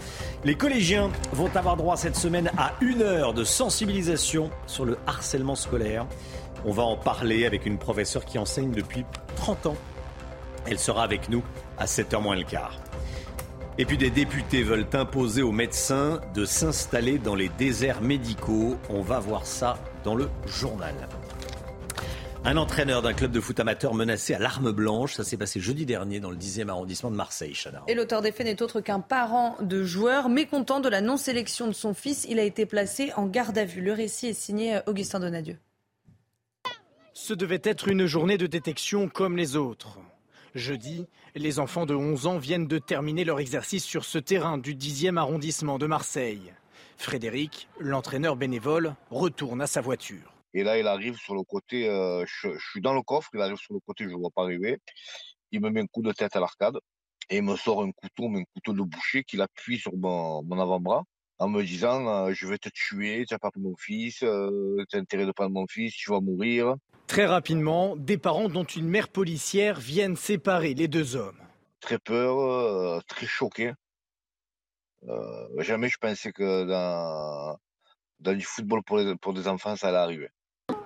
Les 0.43 0.55
collégiens 0.55 1.11
vont 1.31 1.55
avoir 1.55 1.77
droit 1.77 1.95
cette 1.95 2.15
semaine 2.15 2.49
à 2.57 2.73
une 2.81 3.03
heure 3.03 3.35
de 3.35 3.43
sensibilisation 3.43 4.49
sur 4.65 4.83
le 4.83 4.97
harcèlement 5.05 5.55
scolaire. 5.55 6.07
On 6.67 6.71
va 6.71 6.81
en 6.81 6.97
parler 6.97 7.45
avec 7.45 7.67
une 7.67 7.77
professeure 7.77 8.25
qui 8.25 8.39
enseigne 8.39 8.71
depuis 8.71 9.05
30 9.35 9.67
ans. 9.67 9.77
Elle 10.65 10.79
sera 10.79 11.03
avec 11.03 11.29
nous 11.29 11.43
à 11.77 11.85
7h 11.85 12.19
moins 12.19 12.35
le 12.35 12.43
quart. 12.43 12.79
Et 13.77 13.85
puis 13.85 13.99
des 13.99 14.09
députés 14.09 14.63
veulent 14.63 14.87
imposer 14.93 15.43
aux 15.43 15.51
médecins 15.51 16.21
de 16.33 16.43
s'installer 16.43 17.19
dans 17.19 17.35
les 17.35 17.49
déserts 17.49 18.01
médicaux. 18.01 18.77
On 18.89 19.01
va 19.01 19.19
voir 19.19 19.45
ça 19.45 19.77
dans 20.03 20.15
le 20.15 20.27
journal. 20.47 20.95
Un 22.45 22.57
entraîneur 22.57 23.03
d'un 23.03 23.13
club 23.13 23.31
de 23.31 23.39
foot 23.39 23.59
amateur 23.59 23.93
menacé 23.93 24.33
à 24.33 24.39
l'arme 24.39 24.71
blanche, 24.71 25.13
ça 25.13 25.23
s'est 25.23 25.37
passé 25.37 25.59
jeudi 25.59 25.85
dernier 25.85 26.19
dans 26.19 26.31
le 26.31 26.37
10e 26.37 26.69
arrondissement 26.69 27.11
de 27.11 27.15
Marseille. 27.15 27.55
Et 27.87 27.93
l'auteur 27.93 28.23
des 28.23 28.31
faits 28.31 28.47
n'est 28.47 28.63
autre 28.63 28.81
qu'un 28.81 29.01
parent 29.01 29.55
de 29.61 29.83
joueur 29.83 30.29
mécontent 30.29 30.79
de 30.79 30.89
la 30.89 31.01
non-sélection 31.01 31.67
de 31.67 31.73
son 31.73 31.93
fils. 31.93 32.25
Il 32.27 32.39
a 32.39 32.43
été 32.43 32.65
placé 32.65 33.11
en 33.17 33.27
garde 33.27 33.57
à 33.59 33.65
vue. 33.65 33.81
Le 33.81 33.93
récit 33.93 34.29
est 34.29 34.33
signé 34.33 34.79
Augustin 34.87 35.19
Donadieu. 35.19 35.57
Ce 37.17 37.33
devait 37.33 37.61
être 37.63 37.87
une 37.87 38.07
journée 38.07 38.37
de 38.37 38.45
détection 38.45 39.07
comme 39.07 39.37
les 39.37 39.55
autres. 39.55 39.99
Jeudi, 40.53 41.07
les 41.33 41.59
enfants 41.59 41.85
de 41.85 41.95
11 41.95 42.27
ans 42.27 42.37
viennent 42.37 42.67
de 42.67 42.77
terminer 42.77 43.23
leur 43.23 43.39
exercice 43.39 43.85
sur 43.85 44.03
ce 44.03 44.17
terrain 44.17 44.57
du 44.57 44.75
10e 44.75 45.15
arrondissement 45.15 45.79
de 45.79 45.87
Marseille. 45.87 46.53
Frédéric, 46.97 47.69
l'entraîneur 47.79 48.35
bénévole, 48.35 48.95
retourne 49.11 49.61
à 49.61 49.65
sa 49.65 49.79
voiture. 49.79 50.33
Et 50.53 50.63
là, 50.63 50.77
il 50.77 50.87
arrive 50.87 51.15
sur 51.15 51.35
le 51.35 51.43
côté, 51.43 51.87
euh, 51.87 52.25
je, 52.27 52.49
suis 52.59 52.81
dans 52.81 52.93
le 52.93 53.01
coffre, 53.01 53.29
il 53.33 53.39
arrive 53.39 53.57
sur 53.57 53.73
le 53.73 53.79
côté, 53.79 54.03
je 54.03 54.09
ne 54.09 54.17
vois 54.17 54.29
pas 54.29 54.43
arriver. 54.43 54.79
Il 55.53 55.61
me 55.61 55.69
met 55.69 55.79
un 55.79 55.87
coup 55.87 56.01
de 56.01 56.11
tête 56.11 56.35
à 56.35 56.41
l'arcade 56.41 56.77
et 57.29 57.37
il 57.37 57.43
me 57.43 57.55
sort 57.55 57.81
un 57.81 57.91
couteau, 57.91 58.27
mais 58.27 58.41
un 58.41 58.45
couteau 58.53 58.73
de 58.73 58.81
boucher 58.81 59.23
qu'il 59.23 59.39
appuie 59.39 59.79
sur 59.79 59.95
mon, 59.95 60.43
avant-bras 60.51 61.05
en 61.39 61.47
me 61.47 61.63
disant 61.63 62.07
euh, 62.07 62.33
je 62.33 62.45
vais 62.45 62.57
te 62.57 62.69
tuer, 62.69 63.23
tu 63.25 63.33
n'as 63.33 63.39
pas 63.39 63.51
pris 63.51 63.61
mon 63.61 63.75
fils, 63.77 64.21
euh, 64.23 64.83
tu 64.89 64.97
as 64.97 64.99
intérêt 64.99 65.25
de 65.25 65.31
prendre 65.31 65.51
mon 65.51 65.65
fils, 65.67 65.93
tu 65.93 66.11
vas 66.11 66.19
mourir. 66.19 66.75
Très 67.07 67.25
rapidement, 67.25 67.95
des 67.95 68.17
parents 68.17 68.49
dont 68.49 68.63
une 68.63 68.87
mère 68.87 69.09
policière 69.09 69.79
viennent 69.79 70.15
séparer 70.15 70.73
les 70.73 70.87
deux 70.87 71.15
hommes. 71.15 71.37
Très 71.79 71.99
peur, 71.99 72.39
euh, 72.39 72.99
très 73.07 73.27
choqué. 73.27 73.73
Euh, 75.07 75.61
jamais 75.61 75.87
je 75.87 75.97
pensais 75.99 76.31
que 76.31 76.65
dans, 76.65 77.57
dans 78.19 78.33
du 78.33 78.43
football 78.43 78.81
pour, 78.83 78.99
pour 79.21 79.33
des 79.33 79.47
enfants, 79.47 79.75
ça 79.75 79.89
allait 79.89 79.97
arriver. 79.97 80.29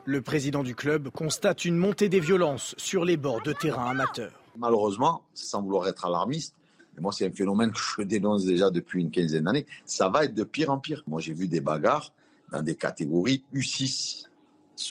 Le 0.04 0.22
président 0.22 0.64
du 0.64 0.76
club 0.76 1.10
constate 1.10 1.64
une 1.64 1.78
montée 1.78 2.10
des 2.10 2.20
violences 2.20 2.76
sur 2.78 3.06
les 3.06 3.16
bords 3.16 3.42
de 3.42 3.54
terrain 3.54 3.90
amateurs. 3.90 4.42
Malheureusement, 4.58 5.24
sans 5.34 5.62
vouloir 5.62 5.88
être 5.88 6.06
alarmiste, 6.06 6.56
moi 7.00 7.14
c'est 7.14 7.26
un 7.26 7.32
phénomène 7.32 7.72
que 7.72 7.80
je 7.80 8.02
dénonce 8.02 8.44
déjà 8.44 8.70
depuis 8.70 9.02
une 9.02 9.12
quinzaine 9.12 9.46
d'années, 9.46 9.66
ça 9.86 10.10
va 10.10 10.26
être 10.26 10.34
de 10.34 10.44
pire 10.44 10.70
en 10.70 10.80
pire. 10.80 11.04
Moi 11.08 11.22
j'ai 11.22 11.34
vu 11.34 11.48
des 11.48 11.62
bagarres 11.62 12.12
dans 12.52 12.62
des 12.62 12.76
catégories 12.76 13.46
U6 13.54 14.29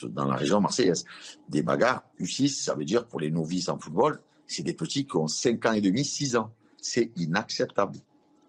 dans 0.03 0.25
la 0.25 0.35
région 0.35 0.61
marseillaise. 0.61 1.05
Des 1.49 1.61
bagarres 1.61 2.03
U6, 2.19 2.63
ça 2.63 2.75
veut 2.75 2.85
dire 2.85 3.05
pour 3.05 3.19
les 3.19 3.31
novices 3.31 3.69
en 3.69 3.77
football, 3.77 4.21
c'est 4.47 4.63
des 4.63 4.73
petits 4.73 5.05
qui 5.05 5.15
ont 5.15 5.27
5 5.27 5.65
ans 5.67 5.73
et 5.73 5.81
demi, 5.81 6.03
6 6.03 6.35
ans. 6.35 6.51
C'est 6.81 7.11
inacceptable. 7.15 7.97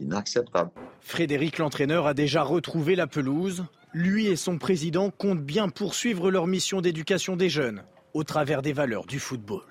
Inacceptable. 0.00 0.70
Frédéric, 1.00 1.58
l'entraîneur, 1.58 2.06
a 2.06 2.14
déjà 2.14 2.42
retrouvé 2.42 2.96
la 2.96 3.06
pelouse. 3.06 3.64
Lui 3.92 4.26
et 4.26 4.36
son 4.36 4.56
président 4.56 5.10
comptent 5.10 5.44
bien 5.44 5.68
poursuivre 5.68 6.30
leur 6.30 6.46
mission 6.46 6.80
d'éducation 6.80 7.36
des 7.36 7.50
jeunes 7.50 7.82
au 8.14 8.24
travers 8.24 8.62
des 8.62 8.72
valeurs 8.72 9.04
du 9.04 9.18
football. 9.18 9.62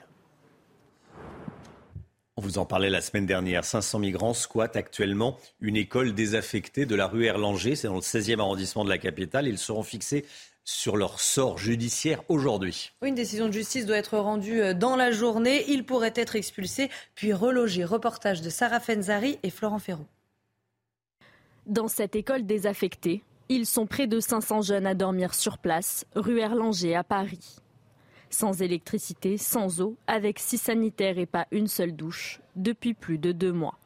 On 2.39 2.41
vous 2.41 2.57
en 2.57 2.65
parlait 2.65 2.89
la 2.89 3.01
semaine 3.01 3.25
dernière. 3.25 3.65
500 3.65 3.99
migrants 3.99 4.33
squattent 4.33 4.77
actuellement 4.77 5.37
une 5.59 5.75
école 5.75 6.13
désaffectée 6.13 6.85
de 6.85 6.95
la 6.95 7.07
rue 7.07 7.25
Erlanger. 7.25 7.75
C'est 7.75 7.87
dans 7.87 7.95
le 7.95 7.99
16e 7.99 8.39
arrondissement 8.39 8.85
de 8.85 8.89
la 8.89 8.97
capitale. 8.97 9.47
Ils 9.47 9.57
seront 9.57 9.83
fixés 9.83 10.25
sur 10.69 10.97
leur 10.97 11.19
sort 11.19 11.57
judiciaire 11.57 12.21
aujourd'hui. 12.29 12.91
Une 13.01 13.15
décision 13.15 13.47
de 13.47 13.53
justice 13.53 13.87
doit 13.87 13.97
être 13.97 14.19
rendue 14.19 14.61
euh, 14.61 14.73
dans 14.75 14.95
la 14.95 15.11
journée. 15.11 15.65
Ils 15.67 15.83
pourraient 15.83 16.13
être 16.15 16.35
expulsés 16.35 16.91
puis 17.15 17.33
relogés. 17.33 17.83
Reportage 17.83 18.41
de 18.41 18.51
Sarah 18.51 18.79
Fenzari 18.79 19.39
et 19.41 19.49
Florent 19.49 19.79
Ferraud. 19.79 20.05
Dans 21.65 21.87
cette 21.87 22.15
école 22.15 22.45
désaffectée, 22.45 23.23
ils 23.49 23.65
sont 23.65 23.87
près 23.87 24.05
de 24.05 24.19
500 24.19 24.61
jeunes 24.61 24.85
à 24.85 24.93
dormir 24.93 25.33
sur 25.33 25.57
place, 25.57 26.05
rue 26.13 26.39
Erlanger 26.39 26.95
à 26.95 27.03
Paris. 27.03 27.57
Sans 28.29 28.61
électricité, 28.61 29.39
sans 29.39 29.81
eau, 29.81 29.95
avec 30.05 30.37
six 30.37 30.59
sanitaires 30.59 31.17
et 31.17 31.25
pas 31.25 31.47
une 31.49 31.67
seule 31.67 31.95
douche, 31.95 32.41
depuis 32.55 32.93
plus 32.93 33.17
de 33.17 33.31
deux 33.31 33.51
mois. 33.51 33.79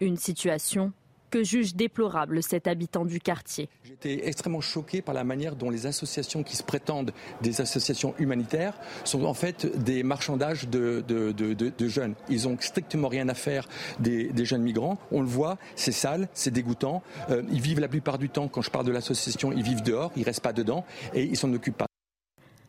Une 0.00 0.16
situation 0.16 0.92
que 1.34 1.42
juge 1.42 1.74
déplorable 1.74 2.44
cet 2.44 2.68
habitant 2.68 3.04
du 3.04 3.18
quartier. 3.18 3.68
J'étais 3.82 4.28
extrêmement 4.28 4.60
choqué 4.60 5.02
par 5.02 5.16
la 5.16 5.24
manière 5.24 5.56
dont 5.56 5.68
les 5.68 5.86
associations 5.86 6.44
qui 6.44 6.54
se 6.56 6.62
prétendent 6.62 7.12
des 7.42 7.60
associations 7.60 8.14
humanitaires 8.20 8.78
sont 9.02 9.24
en 9.24 9.34
fait 9.34 9.66
des 9.82 10.04
marchandages 10.04 10.68
de, 10.68 11.02
de, 11.08 11.88
jeunes. 11.88 12.14
Ils 12.28 12.46
ont 12.46 12.56
strictement 12.60 13.08
rien 13.08 13.28
à 13.28 13.34
faire 13.34 13.66
des, 13.98 14.30
jeunes 14.44 14.62
migrants. 14.62 14.96
On 15.10 15.22
le 15.22 15.26
voit, 15.26 15.58
c'est 15.74 15.90
sale, 15.90 16.28
c'est 16.34 16.52
dégoûtant. 16.52 17.02
Euh, 17.30 17.42
ils 17.50 17.60
vivent 17.60 17.80
la 17.80 17.88
plupart 17.88 18.18
du 18.18 18.28
temps, 18.28 18.46
quand 18.46 18.62
je 18.62 18.70
parle 18.70 18.86
de 18.86 18.92
l'association, 18.92 19.50
ils 19.50 19.64
vivent 19.64 19.82
dehors, 19.82 20.12
ils 20.14 20.22
restent 20.22 20.40
pas 20.40 20.52
dedans 20.52 20.84
et 21.14 21.24
ils 21.24 21.36
s'en 21.36 21.52
occupent 21.52 21.78
pas. 21.78 21.86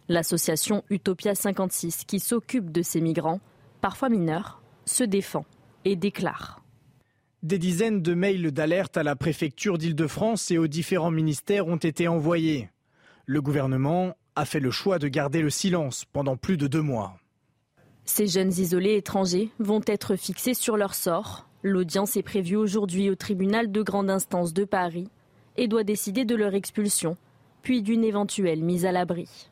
L'association 0.10 0.84
Utopia 0.90 1.36
56, 1.36 2.04
qui 2.06 2.20
s'occupe 2.20 2.72
de 2.72 2.82
ces 2.82 3.00
migrants, 3.00 3.42
parfois 3.82 4.10
mineurs, 4.10 4.60
se 4.86 5.04
défend 5.04 5.46
et 5.84 5.96
déclare. 5.96 6.65
Des 7.46 7.60
dizaines 7.60 8.02
de 8.02 8.16
mails 8.16 8.52
d'alerte 8.52 8.98
à 8.98 9.04
la 9.04 9.16
préfecture 9.16 9.78
d'Île-de-France 9.78 10.50
et 10.50 10.58
aux 10.58 10.66
différents 10.66 11.12
ministères 11.12 11.68
ont 11.68 11.76
été 11.76 12.08
envoyés. 12.08 12.72
Le 13.28 13.40
gouvernement 13.40 14.18
a 14.36 14.46
fait 14.46 14.60
le 14.60 14.72
choix 14.72 14.98
de 14.98 15.08
garder 15.08 15.44
le 15.44 15.52
silence 15.52 16.06
pendant 16.06 16.38
plus 16.38 16.58
de 16.58 16.66
deux 16.66 16.82
mois. 16.82 17.20
Ces 18.04 18.26
jeunes 18.26 18.52
isolés 18.52 18.96
étrangers 18.96 19.52
vont 19.60 19.82
être 19.86 20.16
fixés 20.16 20.56
sur 20.56 20.76
leur 20.76 20.96
sort. 20.96 21.48
L'audience 21.62 22.18
est 22.18 22.24
prévue 22.24 22.56
aujourd'hui 22.56 23.12
au 23.12 23.16
tribunal 23.16 23.72
de 23.72 23.84
grande 23.84 24.10
instance 24.10 24.52
de 24.52 24.66
Paris 24.66 25.10
et 25.56 25.68
doit 25.68 25.84
décider 25.84 26.26
de 26.26 26.34
leur 26.34 26.56
expulsion, 26.56 27.16
puis 27.62 27.84
d'une 27.84 28.04
éventuelle 28.04 28.64
mise 28.64 28.88
à 28.88 28.92
l'abri. 28.92 29.52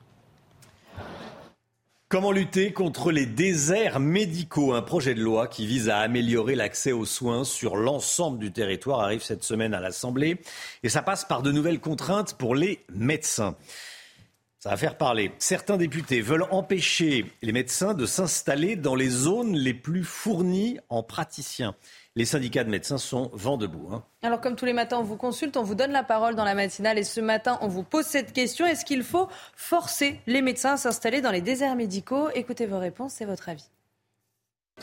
Comment 2.14 2.32
lutter 2.32 2.74
contre 2.74 3.12
les 3.12 3.26
déserts 3.26 4.00
médicaux? 4.00 4.76
Un 4.76 4.84
projet 4.84 5.16
de 5.16 5.20
loi 5.20 5.48
qui 5.48 5.66
vise 5.66 5.90
à 5.90 5.98
améliorer 5.98 6.54
l'accès 6.54 6.92
aux 6.92 7.06
soins 7.06 7.44
sur 7.44 7.76
l'ensemble 7.76 8.38
du 8.38 8.52
territoire 8.52 9.00
arrive 9.00 9.24
cette 9.24 9.44
semaine 9.44 9.74
à 9.74 9.80
l'Assemblée. 9.80 10.40
Et 10.84 10.90
ça 10.90 11.02
passe 11.02 11.26
par 11.26 11.42
de 11.42 11.52
nouvelles 11.52 11.80
contraintes 11.80 12.36
pour 12.36 12.54
les 12.54 12.82
médecins. 12.94 13.56
Ça 14.60 14.70
va 14.70 14.78
faire 14.78 14.96
parler. 15.00 15.32
Certains 15.40 15.76
députés 15.76 16.22
veulent 16.22 16.46
empêcher 16.52 17.26
les 17.42 17.52
médecins 17.52 17.96
de 17.96 18.06
s'installer 18.06 18.76
dans 18.76 18.94
les 18.94 19.10
zones 19.10 19.56
les 19.56 19.74
plus 19.74 20.04
fournies 20.04 20.78
en 20.90 21.02
praticiens. 21.02 21.74
Les 22.16 22.26
syndicats 22.26 22.64
de 22.64 22.70
médecins 22.70 23.00
sont 23.00 23.32
vent 23.34 23.58
debout. 23.58 23.90
Hein. 23.92 24.04
Alors 24.22 24.40
comme 24.40 24.56
tous 24.56 24.66
les 24.66 24.74
matins, 24.74 25.00
on 25.00 25.04
vous 25.04 25.18
consulte, 25.18 25.58
on 25.58 25.64
vous 25.64 25.74
donne 25.74 25.92
la 25.92 26.04
parole 26.04 26.36
dans 26.36 26.44
la 26.44 26.54
matinale 26.54 27.00
et 27.00 27.04
ce 27.04 27.20
matin, 27.20 27.58
on 27.62 27.68
vous 27.68 27.82
pose 27.82 28.06
cette 28.06 28.34
question. 28.34 28.68
Est-ce 28.68 28.86
qu'il 28.86 29.02
faut 29.02 29.30
forcer 29.56 30.20
les 30.28 30.44
médecins 30.44 30.74
à 30.74 30.78
s'installer 30.78 31.22
dans 31.22 31.32
les 31.32 31.42
déserts 31.42 31.76
médicaux? 31.76 32.30
Écoutez 32.36 32.68
vos 32.68 32.78
réponses, 32.78 33.14
c'est 33.14 33.26
votre 33.26 33.50
avis 33.50 33.68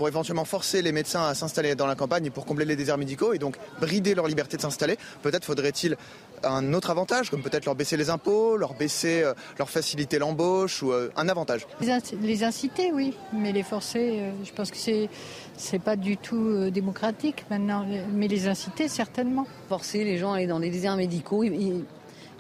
pour 0.01 0.09
éventuellement 0.09 0.47
forcer 0.47 0.81
les 0.81 0.93
médecins 0.93 1.27
à 1.27 1.35
s'installer 1.35 1.75
dans 1.75 1.87
la 1.87 1.95
campagne 1.95 2.25
et 2.25 2.31
pour 2.31 2.47
combler 2.47 2.65
les 2.65 2.75
déserts 2.75 2.97
médicaux 2.97 3.35
et 3.35 3.39
donc 3.39 3.57
brider 3.83 4.15
leur 4.15 4.27
liberté 4.29 4.57
de 4.57 4.63
s'installer. 4.63 4.97
Peut-être 5.21 5.45
faudrait-il 5.45 5.95
un 6.43 6.73
autre 6.73 6.89
avantage, 6.89 7.29
comme 7.29 7.43
peut-être 7.43 7.67
leur 7.67 7.75
baisser 7.75 7.99
les 7.99 8.09
impôts, 8.09 8.57
leur 8.57 8.73
baisser, 8.73 9.23
euh, 9.23 9.35
leur 9.59 9.69
faciliter 9.69 10.19
l'embauche 10.19 10.83
ou 10.83 10.91
euh, 10.91 11.11
un 11.17 11.29
avantage. 11.29 11.67
Les 11.83 12.45
inciter, 12.45 12.93
oui, 12.95 13.13
mais 13.35 13.53
les 13.53 13.63
forcer, 13.63 14.21
euh, 14.21 14.31
je 14.43 14.53
pense 14.53 14.71
que 14.71 14.79
c'est 14.79 15.11
c'est 15.59 15.79
pas 15.79 15.97
du 15.97 16.17
tout 16.17 16.71
démocratique 16.71 17.45
maintenant, 17.51 17.85
mais 18.11 18.27
les 18.27 18.49
inciter 18.49 18.89
certainement. 18.89 19.47
Forcer 19.69 20.03
les 20.03 20.17
gens 20.17 20.33
à 20.33 20.37
aller 20.37 20.47
dans 20.47 20.59
les 20.59 20.71
déserts 20.71 20.97
médicaux. 20.97 21.45
Ils, 21.45 21.85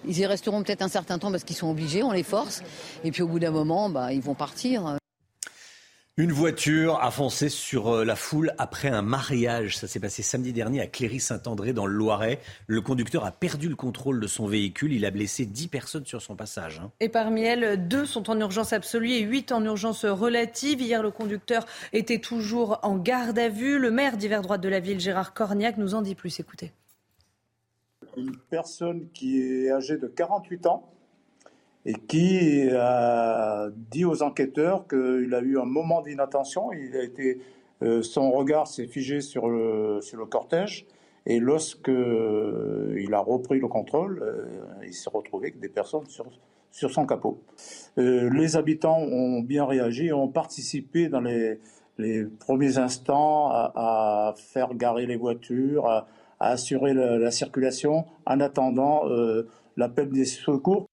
y 0.06 0.24
resteront 0.24 0.62
peut-être 0.62 0.80
un 0.80 0.88
certain 0.88 1.18
temps 1.18 1.30
parce 1.30 1.44
qu'ils 1.44 1.56
sont 1.56 1.70
obligés, 1.70 2.02
on 2.02 2.12
les 2.12 2.22
force. 2.22 2.62
Et 3.04 3.10
puis 3.10 3.20
au 3.20 3.28
bout 3.28 3.38
d'un 3.38 3.50
moment, 3.50 3.90
bah, 3.90 4.14
ils 4.14 4.22
vont 4.22 4.32
partir. 4.34 4.99
Une 6.16 6.32
voiture 6.32 6.98
a 7.02 7.10
foncé 7.12 7.48
sur 7.48 7.88
euh, 7.88 8.04
la 8.04 8.16
foule 8.16 8.52
après 8.58 8.88
un 8.88 9.00
mariage. 9.00 9.78
Ça 9.78 9.86
s'est 9.86 10.00
passé 10.00 10.22
samedi 10.22 10.52
dernier 10.52 10.80
à 10.80 10.86
Cléry-Saint-André 10.86 11.72
dans 11.72 11.86
le 11.86 11.94
Loiret. 11.94 12.40
Le 12.66 12.80
conducteur 12.80 13.24
a 13.24 13.30
perdu 13.30 13.68
le 13.68 13.76
contrôle 13.76 14.20
de 14.20 14.26
son 14.26 14.46
véhicule. 14.46 14.92
Il 14.92 15.06
a 15.06 15.12
blessé 15.12 15.46
10 15.46 15.68
personnes 15.68 16.04
sur 16.04 16.20
son 16.20 16.34
passage. 16.34 16.80
Hein. 16.80 16.90
Et 16.98 17.08
parmi 17.08 17.42
elles, 17.42 17.88
deux 17.88 18.06
sont 18.06 18.28
en 18.28 18.38
urgence 18.38 18.72
absolue 18.72 19.12
et 19.12 19.20
8 19.20 19.52
en 19.52 19.64
urgence 19.64 20.04
relative. 20.04 20.82
Hier, 20.82 21.00
le 21.02 21.12
conducteur 21.12 21.64
était 21.92 22.18
toujours 22.18 22.80
en 22.82 22.98
garde 22.98 23.38
à 23.38 23.48
vue. 23.48 23.78
Le 23.78 23.92
maire 23.92 24.16
d'hiver 24.16 24.42
droite 24.42 24.60
de 24.60 24.68
la 24.68 24.80
ville, 24.80 25.00
Gérard 25.00 25.32
Corniac, 25.32 25.78
nous 25.78 25.94
en 25.94 26.02
dit 26.02 26.16
plus. 26.16 26.40
Écoutez. 26.40 26.72
Une 28.16 28.36
personne 28.50 29.08
qui 29.14 29.40
est 29.40 29.70
âgée 29.70 29.96
de 29.96 30.08
48 30.08 30.66
ans 30.66 30.92
et 31.86 31.94
qui 31.94 32.68
a 32.70 33.68
dit 33.90 34.04
aux 34.04 34.22
enquêteurs 34.22 34.86
qu'il 34.86 35.34
a 35.34 35.40
eu 35.40 35.58
un 35.58 35.64
moment 35.64 36.02
d'inattention. 36.02 36.72
Il 36.72 36.96
a 36.96 37.02
été, 37.02 37.40
euh, 37.82 38.02
son 38.02 38.30
regard 38.30 38.66
s'est 38.66 38.86
figé 38.86 39.20
sur 39.20 39.48
le, 39.48 40.00
sur 40.02 40.18
le 40.18 40.26
cortège. 40.26 40.86
Et 41.26 41.38
lorsque 41.38 41.88
euh, 41.88 42.98
il 42.98 43.14
a 43.14 43.20
repris 43.20 43.60
le 43.60 43.68
contrôle, 43.68 44.22
euh, 44.22 44.84
il 44.84 44.94
s'est 44.94 45.10
retrouvé 45.10 45.48
avec 45.48 45.60
des 45.60 45.68
personnes 45.68 46.06
sur, 46.06 46.26
sur 46.70 46.90
son 46.90 47.06
capot. 47.06 47.42
les 47.96 48.56
habitants 48.56 48.98
ont 48.98 49.40
bien 49.40 49.64
réagi 49.64 50.06
et 50.06 50.12
ont 50.12 50.28
participé 50.28 51.08
dans 51.08 51.20
les, 51.20 51.60
les 51.98 52.24
premiers 52.24 52.78
instants 52.78 53.50
à, 53.50 54.34
faire 54.36 54.74
garer 54.74 55.06
les 55.06 55.16
voitures, 55.16 55.86
à, 55.86 56.06
assurer 56.38 56.94
la, 56.94 57.18
la, 57.18 57.30
circulation 57.30 58.06
en 58.24 58.40
attendant 58.40 59.02
l'appel 59.76 60.08
des 60.10 60.24
secours. 60.24 60.89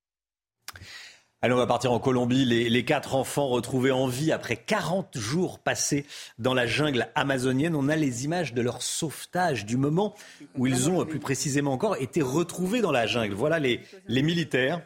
Allez, 1.44 1.54
on 1.54 1.58
va 1.58 1.68
partir 1.68 1.92
en 1.92 2.00
Colombie. 2.00 2.46
Les, 2.46 2.84
quatre 2.84 3.14
enfants 3.14 3.48
retrouvés 3.48 3.92
en 3.92 4.08
vie 4.08 4.32
après 4.32 4.56
40 4.56 5.16
jours 5.20 5.60
passés 5.60 6.08
dans 6.40 6.56
la 6.56 6.66
jungle 6.66 7.10
amazonienne. 7.14 7.76
On 7.76 7.90
a 7.90 7.96
les 7.96 8.26
images 8.26 8.56
de 8.56 8.62
leur 8.64 8.82
sauvetage, 8.82 9.64
du 9.64 9.78
moment 9.78 10.16
où 10.58 10.66
ils 10.66 10.90
ont, 10.90 11.06
plus 11.06 11.20
précisément 11.20 11.74
encore, 11.74 11.96
été 11.98 12.24
retrouvés 12.24 12.82
dans 12.82 12.92
la 12.92 13.06
jungle. 13.06 13.36
Voilà 13.36 13.60
les, 13.60 13.82
militaires 14.10 14.82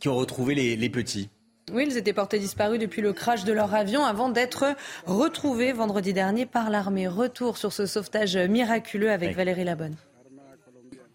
qui 0.00 0.08
ont 0.08 0.16
retrouvé 0.16 0.54
les, 0.54 0.88
petits. 0.88 1.28
Oui, 1.74 1.84
ils 1.86 1.98
étaient 1.98 2.14
portés 2.14 2.38
disparus 2.38 2.80
depuis 2.80 3.02
le 3.02 3.12
crash 3.12 3.44
de 3.44 3.52
leur 3.52 3.74
avion 3.74 4.02
avant 4.02 4.30
d'être 4.30 4.64
retrouvés 5.04 5.72
vendredi 5.72 6.14
dernier 6.14 6.46
par 6.46 6.70
l'armée. 6.70 7.06
Retour 7.06 7.58
sur 7.58 7.74
ce 7.74 7.84
sauvetage 7.84 8.34
miraculeux 8.38 9.10
avec 9.10 9.36
Valérie 9.36 9.64
Labonne. 9.64 9.96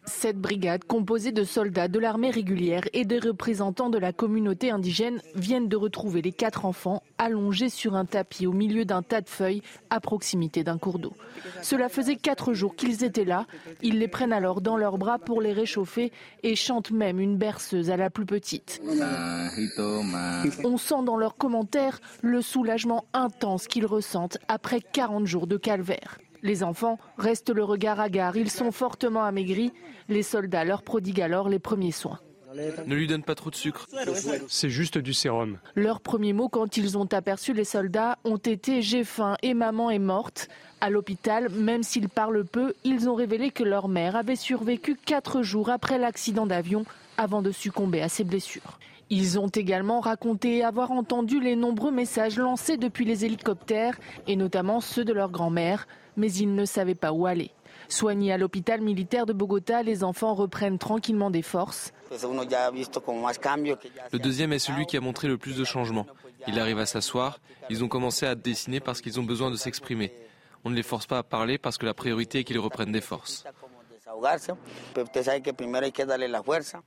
Cette 0.08 0.38
brigade, 0.40 0.84
composée 0.84 1.32
de 1.32 1.44
soldats 1.44 1.88
de 1.88 2.00
l'armée 2.00 2.30
régulière 2.30 2.84
et 2.94 3.06
des 3.06 3.20
représentants 3.20 3.90
de 3.90 3.98
la 3.98 4.14
communauté 4.14 4.70
indigène, 4.70 5.22
viennent 5.36 5.68
de 5.68 5.76
retrouver 5.76 6.22
les 6.22 6.32
quatre 6.32 6.66
enfants 6.66 7.02
allongés 7.18 7.70
sur 7.70 7.96
un 7.96 8.06
tapis 8.06 8.46
au 8.46 8.54
milieu 8.54 8.86
d'un 8.86 9.02
tas 9.02 9.22
de 9.22 9.30
feuilles 9.30 9.62
à 9.90 10.00
proximité 10.00 10.64
d'un 10.64 10.78
cours 10.78 11.00
d'eau. 11.00 11.14
Cela 11.62 11.90
faisait 11.90 12.16
quatre 12.16 12.54
jours 12.54 12.76
qu'ils 12.76 13.04
étaient 13.04 13.26
là. 13.26 13.46
Ils 13.82 14.00
les 14.00 14.08
prennent 14.08 14.34
alors 14.34 14.62
dans 14.62 14.78
leurs 14.78 14.98
bras 14.98 15.18
pour 15.18 15.42
les 15.42 15.54
réchauffer 15.54 16.12
et 16.44 16.56
chantent 16.56 16.92
même 16.92 17.20
une 17.20 17.38
berceuse 17.38 17.90
à 17.90 17.98
la 17.98 18.10
plus 18.10 18.26
petite. 18.26 18.82
On 20.64 20.78
sent 20.78 21.04
dans 21.04 21.18
leurs 21.18 21.36
commentaires 21.36 22.00
le 22.22 22.42
soulagement 22.42 23.06
intense 23.14 23.68
qu'ils 23.68 23.86
ressentent 23.86 24.38
après 24.48 24.82
40 24.82 25.26
jours 25.26 25.48
de 25.48 25.58
calvaire. 25.58 26.18
Les 26.46 26.62
enfants 26.62 27.00
restent 27.18 27.50
le 27.50 27.64
regard 27.64 28.00
hagard, 28.00 28.38
ils 28.38 28.52
sont 28.52 28.72
fortement 28.72 29.24
amaigris. 29.24 29.74
Les 30.10 30.22
soldats 30.22 30.64
leur 30.64 30.84
prodiguent 30.84 31.22
alors 31.22 31.50
les 31.50 31.58
premiers 31.58 31.92
soins. 31.92 32.20
Ne 32.86 32.94
lui 32.94 33.08
donne 33.08 33.24
pas 33.24 33.34
trop 33.34 33.50
de 33.50 33.56
sucre. 33.56 33.88
C'est 34.48 34.70
juste 34.70 35.00
du 35.00 35.12
sérum. 35.12 35.58
Leurs 35.74 36.02
premiers 36.02 36.34
mots 36.34 36.48
quand 36.48 36.78
ils 36.78 37.00
ont 37.00 37.08
aperçu 37.12 37.54
les 37.54 37.64
soldats 37.64 38.20
ont 38.26 38.38
été 38.38 38.84
J'ai 38.84 39.04
faim 39.04 39.38
et 39.42 39.56
maman 39.56 39.90
est 39.90 39.98
morte. 39.98 40.48
À 40.82 40.92
l'hôpital, 40.92 41.50
même 41.50 41.82
s'ils 41.82 42.10
parlent 42.10 42.46
peu, 42.46 42.76
ils 42.84 43.10
ont 43.10 43.16
révélé 43.16 43.50
que 43.50 43.64
leur 43.64 43.88
mère 43.88 44.16
avait 44.16 44.36
survécu 44.36 44.96
quatre 44.96 45.42
jours 45.42 45.72
après 45.72 45.98
l'accident 45.98 46.46
d'avion 46.46 46.86
avant 47.18 47.42
de 47.42 47.52
succomber 47.52 48.04
à 48.04 48.08
ses 48.08 48.24
blessures. 48.24 48.78
Ils 49.10 49.40
ont 49.40 49.48
également 49.48 50.00
raconté 50.00 50.64
avoir 50.64 50.92
entendu 50.92 51.40
les 51.40 51.56
nombreux 51.56 51.92
messages 51.92 52.38
lancés 52.38 52.78
depuis 52.78 53.06
les 53.06 53.26
hélicoptères 53.26 53.98
et 54.28 54.36
notamment 54.36 54.80
ceux 54.80 55.06
de 55.06 55.14
leur 55.14 55.32
grand-mère 55.32 55.88
mais 56.18 56.32
ils 56.32 56.54
ne 56.54 56.66
savaient 56.66 56.96
pas 56.96 57.12
où 57.12 57.26
aller. 57.26 57.52
Soignés 57.88 58.34
à 58.34 58.38
l'hôpital 58.38 58.82
militaire 58.82 59.26
de 59.26 59.34
Bogota, 59.34 59.84
les 59.84 60.04
enfants 60.04 60.34
reprennent 60.34 60.80
tranquillement 60.80 61.30
des 61.30 61.42
forces. 61.42 61.94
Le 62.12 64.20
deuxième 64.20 64.54
est 64.54 64.60
celui 64.60 64.86
qui 64.86 64.98
a 64.98 65.02
montré 65.02 65.28
le 65.28 65.38
plus 65.38 65.58
de 65.58 65.64
changements. 65.64 66.08
Il 66.48 66.60
arrive 66.60 66.80
à 66.80 66.86
s'asseoir, 66.86 67.40
ils 67.70 67.84
ont 67.84 67.88
commencé 67.88 68.26
à 68.26 68.36
dessiner 68.36 68.80
parce 68.80 69.02
qu'ils 69.02 69.20
ont 69.20 69.24
besoin 69.24 69.52
de 69.52 69.56
s'exprimer. 69.56 70.14
On 70.64 70.70
ne 70.70 70.76
les 70.76 70.84
force 70.84 71.06
pas 71.06 71.20
à 71.20 71.24
parler 71.24 71.58
parce 71.58 71.78
que 71.78 71.86
la 71.86 71.94
priorité 71.94 72.40
est 72.40 72.44
qu'ils 72.44 72.60
reprennent 72.60 72.92
des 72.92 73.02
forces. 73.02 73.46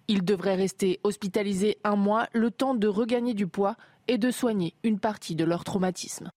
Ils 0.09 0.25
devraient 0.25 0.55
rester 0.55 1.01
hospitalisés 1.03 1.79
un 1.85 1.97
mois, 1.97 2.29
le 2.33 2.51
temps 2.51 2.75
de 2.75 2.89
regagner 2.89 3.35
du 3.35 3.47
poids 3.47 3.77
et 4.09 4.19
de 4.19 4.31
soigner 4.31 4.75
une 4.83 4.99
partie 4.99 5.35
de 5.35 5.45
leur 5.45 5.65
traumatisme. 5.65 6.31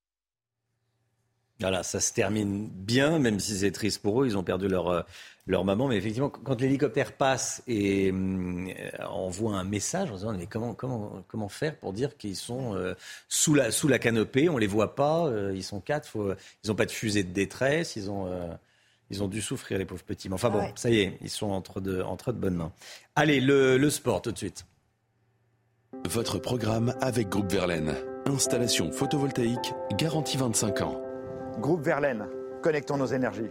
Voilà, 1.62 1.84
ça 1.84 2.00
se 2.00 2.12
termine 2.12 2.68
bien, 2.68 3.20
même 3.20 3.40
si 3.40 3.56
c'est 3.56 3.72
triste 3.72 4.02
pour 4.02 4.22
eux, 4.22 4.26
ils 4.26 4.36
ont 4.36 4.44
perdu 4.44 4.68
leur, 4.68 4.90
euh, 4.90 5.02
leur 5.46 5.64
maman. 5.64 5.88
Mais 5.88 5.98
effectivement, 5.98 6.30
quand 6.30 6.60
l'hélicoptère 6.60 7.14
passe 7.14 7.62
et 7.68 8.12
euh, 8.12 9.06
envoie 9.08 9.56
un 9.56 9.64
message, 9.64 10.10
on 10.12 10.18
se 10.18 10.22
demande 10.22 10.38
mais 10.40 10.48
comment, 10.48 10.74
comment, 10.74 11.24
comment 11.28 11.50
faire 11.50 11.78
pour 11.78 11.94
dire 11.94 12.18
qu'ils 12.18 12.36
sont 12.36 12.76
euh, 12.76 12.96
sous, 13.30 13.54
la, 13.54 13.70
sous 13.72 13.88
la 13.88 14.00
canopée, 14.00 14.50
on 14.50 14.58
les 14.58 14.66
voit 14.66 14.96
pas, 14.96 15.32
ils 15.54 15.64
sont 15.64 15.82
quatre, 15.82 16.08
faut, 16.08 16.34
ils 16.64 16.70
n'ont 16.70 16.76
pas 16.76 16.88
de 16.88 16.92
fusée 16.92 17.24
de 17.24 17.32
détresse, 17.32 17.96
ils 17.96 18.10
ont, 18.10 18.28
ils 19.12 19.22
ont 19.22 19.28
dû 19.28 19.42
souffrir, 19.42 19.78
les 19.78 19.86
pauvres 19.86 20.04
petits. 20.04 20.30
Mais 20.30 20.36
enfin 20.36 20.50
bon, 20.50 20.68
ça 20.76 20.90
y 20.90 21.00
est, 21.00 21.18
ils 21.22 21.30
sont 21.30 21.52
entre 21.52 21.80
de, 21.80 22.02
entre 22.02 22.32
de 22.32 22.40
bonnes 22.40 22.56
mains. 22.56 22.72
Allez, 23.16 23.40
le, 23.40 23.78
le 23.78 23.90
sport 23.92 24.24
tout 24.24 24.32
de 24.32 24.38
suite. 24.38 24.66
Votre 26.10 26.40
programme 26.40 26.96
avec 27.02 27.30
Groupe 27.30 27.52
Verlaine. 27.52 27.94
Installation 28.26 28.92
photovoltaïque 28.92 29.74
garantie 29.98 30.38
25 30.38 30.82
ans. 30.82 31.11
Groupe 31.60 31.84
Verlaine, 31.84 32.28
connectons 32.62 32.98
nos 32.98 33.08
énergies. 33.08 33.50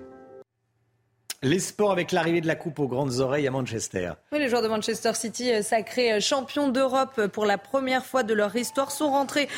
Les 1.43 1.59
sports 1.59 1.91
avec 1.91 2.13
l'arrivée 2.13 2.43
de 2.43 2.47
la 2.47 2.55
Coupe 2.55 2.79
aux 2.81 2.87
grandes 2.87 3.21
oreilles 3.21 3.49
à 3.49 3.51
Manchester. 3.51 4.13
Oui, 4.31 4.41
les 4.41 4.51
joueurs 4.51 4.61
de 4.61 4.69
Manchester 4.69 5.15
City, 5.15 5.51
euh, 5.51 5.63
sacrés 5.63 6.13
euh, 6.13 6.21
champions 6.21 6.69
d'Europe 6.69 7.15
euh, 7.17 7.29
pour 7.29 7.47
la 7.47 7.57
première 7.57 8.05
fois 8.05 8.23
de 8.23 8.35
leur 8.35 8.55
histoire, 8.55 8.91
sont 8.91 9.11
rentrés 9.11 9.49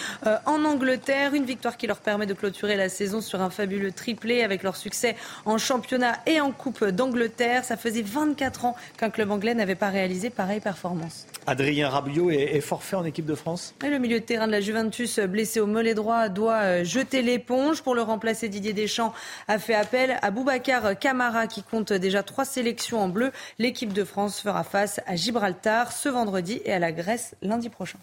en 0.47 0.65
Angleterre. 0.65 1.35
Une 1.35 1.45
victoire 1.45 1.77
qui 1.77 1.89
leur 1.89 1.99
permet 1.99 2.27
de 2.27 2.35
clôturer 2.35 2.77
la 2.77 2.89
saison 2.89 3.21
sur 3.21 3.43
un 3.43 3.51
fabuleux 3.51 3.91
triplé 3.91 4.45
avec 4.45 4.63
leur 4.63 4.77
succès 4.77 5.17
en 5.45 5.59
championnat 5.59 6.19
et 6.27 6.41
en 6.41 6.53
Coupe 6.53 6.85
d'Angleterre. 6.85 7.65
Ça 7.65 7.77
faisait 7.77 8.03
24 8.03 8.65
ans 8.65 8.77
qu'un 8.97 9.11
club 9.11 9.33
anglais 9.33 9.55
n'avait 9.55 9.75
pas 9.75 9.89
réalisé 9.89 10.31
pareille 10.31 10.61
performance. 10.61 11.27
Adrien 11.49 11.89
Rabiot 11.89 12.31
est, 12.31 12.61
forfait 12.61 12.95
en 12.95 13.05
équipe 13.05 13.27
de 13.27 13.35
France? 13.35 13.75
le 13.83 13.99
milieu 13.99 14.21
de 14.21 14.25
terrain 14.25 14.47
de 14.47 14.53
la 14.53 14.61
Juventus, 14.61 15.19
blessé 15.19 15.59
au 15.59 15.67
mollet 15.67 15.95
droit, 15.95 16.29
doit 16.29 16.85
jeter 16.85 17.23
l'éponge. 17.23 17.83
Pour 17.83 17.97
le 17.97 18.03
remplacer, 18.03 18.49
Didier 18.49 18.73
Deschamps 18.73 19.13
a 19.49 19.59
fait 19.59 19.75
appel 19.75 20.17
à 20.23 20.31
Boubacar 20.31 20.97
Camara 20.97 21.49
qui 21.49 21.65
compte 21.73 21.93
déjà 21.95 22.23
trois 22.23 22.45
sélections 22.45 23.01
en 23.01 23.09
bleu. 23.09 23.33
L'équipe 23.59 23.95
de 23.95 24.05
France 24.05 24.41
fera 24.41 24.63
face 24.63 25.01
à 25.07 25.17
Gibraltar 25.17 25.91
ce 25.91 26.11
vendredi 26.11 26.61
et 26.67 26.73
à 26.73 26.79
la 26.79 26.93
Grèce 26.93 27.35
lundi 27.41 27.71
prochain. 27.71 27.99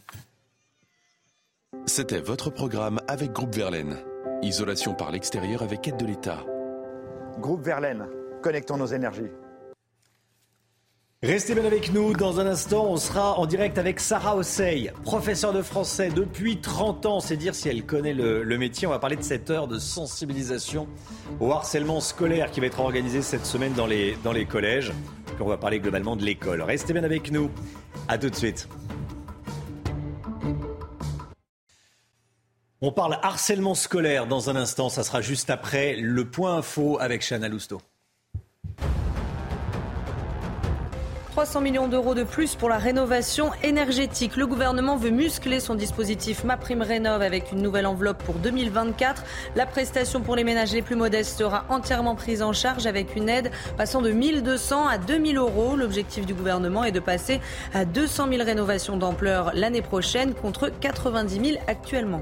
C'était 1.85 2.19
votre 2.19 2.49
programme 2.49 2.99
avec 3.07 3.31
Groupe 3.31 3.53
Verlaine. 3.53 3.97
Isolation 4.41 4.95
par 4.95 5.11
l'extérieur 5.11 5.61
avec 5.61 5.87
aide 5.87 5.97
de 5.97 6.05
l'État. 6.05 6.43
Groupe 7.37 7.63
Verlaine, 7.63 8.07
connectons 8.41 8.77
nos 8.77 8.87
énergies. 8.87 9.31
Restez 11.21 11.53
bien 11.53 11.65
avec 11.65 11.91
nous. 11.91 12.13
Dans 12.13 12.39
un 12.39 12.45
instant, 12.45 12.85
on 12.85 12.95
sera 12.95 13.37
en 13.37 13.45
direct 13.45 13.77
avec 13.77 13.99
Sarah 13.99 14.37
Ossey, 14.37 14.93
professeure 15.03 15.51
de 15.51 15.61
français 15.61 16.07
depuis 16.07 16.61
30 16.61 17.05
ans. 17.05 17.19
C'est 17.19 17.35
dire 17.35 17.53
si 17.53 17.67
elle 17.67 17.85
connaît 17.85 18.13
le, 18.13 18.57
métier. 18.57 18.87
On 18.87 18.91
va 18.91 18.99
parler 18.99 19.17
de 19.17 19.21
cette 19.21 19.49
heure 19.49 19.67
de 19.67 19.79
sensibilisation 19.79 20.87
au 21.41 21.51
harcèlement 21.51 21.99
scolaire 21.99 22.51
qui 22.51 22.61
va 22.61 22.67
être 22.67 22.79
organisée 22.79 23.21
cette 23.21 23.45
semaine 23.45 23.73
dans 23.73 23.85
les, 23.85 24.15
dans 24.23 24.31
les 24.31 24.45
collèges. 24.45 24.93
Puis 25.25 25.41
on 25.41 25.49
va 25.49 25.57
parler 25.57 25.81
globalement 25.81 26.15
de 26.15 26.23
l'école. 26.23 26.61
Restez 26.61 26.93
bien 26.93 27.03
avec 27.03 27.33
nous. 27.33 27.51
À 28.07 28.17
tout 28.17 28.29
de 28.29 28.35
suite. 28.35 28.69
On 32.79 32.93
parle 32.93 33.19
harcèlement 33.21 33.75
scolaire 33.75 34.25
dans 34.25 34.49
un 34.49 34.55
instant. 34.55 34.87
Ça 34.87 35.03
sera 35.03 35.19
juste 35.19 35.49
après 35.49 35.97
le 35.97 36.23
point 36.23 36.55
info 36.55 36.97
avec 37.01 37.27
Chana 37.27 37.49
Lousteau. 37.49 37.81
300 41.39 41.61
millions 41.61 41.87
d'euros 41.87 42.15
de 42.15 42.23
plus 42.23 42.55
pour 42.55 42.67
la 42.67 42.77
rénovation 42.77 43.51
énergétique. 43.63 44.35
Le 44.35 44.45
gouvernement 44.45 44.97
veut 44.97 45.09
muscler 45.09 45.61
son 45.61 45.73
dispositif 45.73 46.43
MaPrimeRénov' 46.43 47.21
avec 47.21 47.53
une 47.53 47.61
nouvelle 47.61 47.87
enveloppe 47.87 48.21
pour 48.21 48.35
2024. 48.35 49.23
La 49.55 49.65
prestation 49.65 50.19
pour 50.19 50.35
les 50.35 50.43
ménages 50.43 50.73
les 50.73 50.81
plus 50.81 50.97
modestes 50.97 51.37
sera 51.37 51.63
entièrement 51.69 52.15
prise 52.15 52.41
en 52.41 52.51
charge 52.51 52.87
avec 52.87 53.15
une 53.15 53.29
aide 53.29 53.51
passant 53.77 54.01
de 54.01 54.11
1200 54.11 54.85
à 54.85 54.97
2000 54.97 55.37
euros. 55.37 55.77
L'objectif 55.77 56.25
du 56.25 56.33
gouvernement 56.33 56.83
est 56.83 56.91
de 56.91 56.99
passer 56.99 57.39
à 57.73 57.85
200 57.85 58.27
000 58.31 58.43
rénovations 58.43 58.97
d'ampleur 58.97 59.51
l'année 59.53 59.81
prochaine 59.81 60.33
contre 60.33 60.69
90 60.81 61.51
000 61.51 61.63
actuellement. 61.67 62.21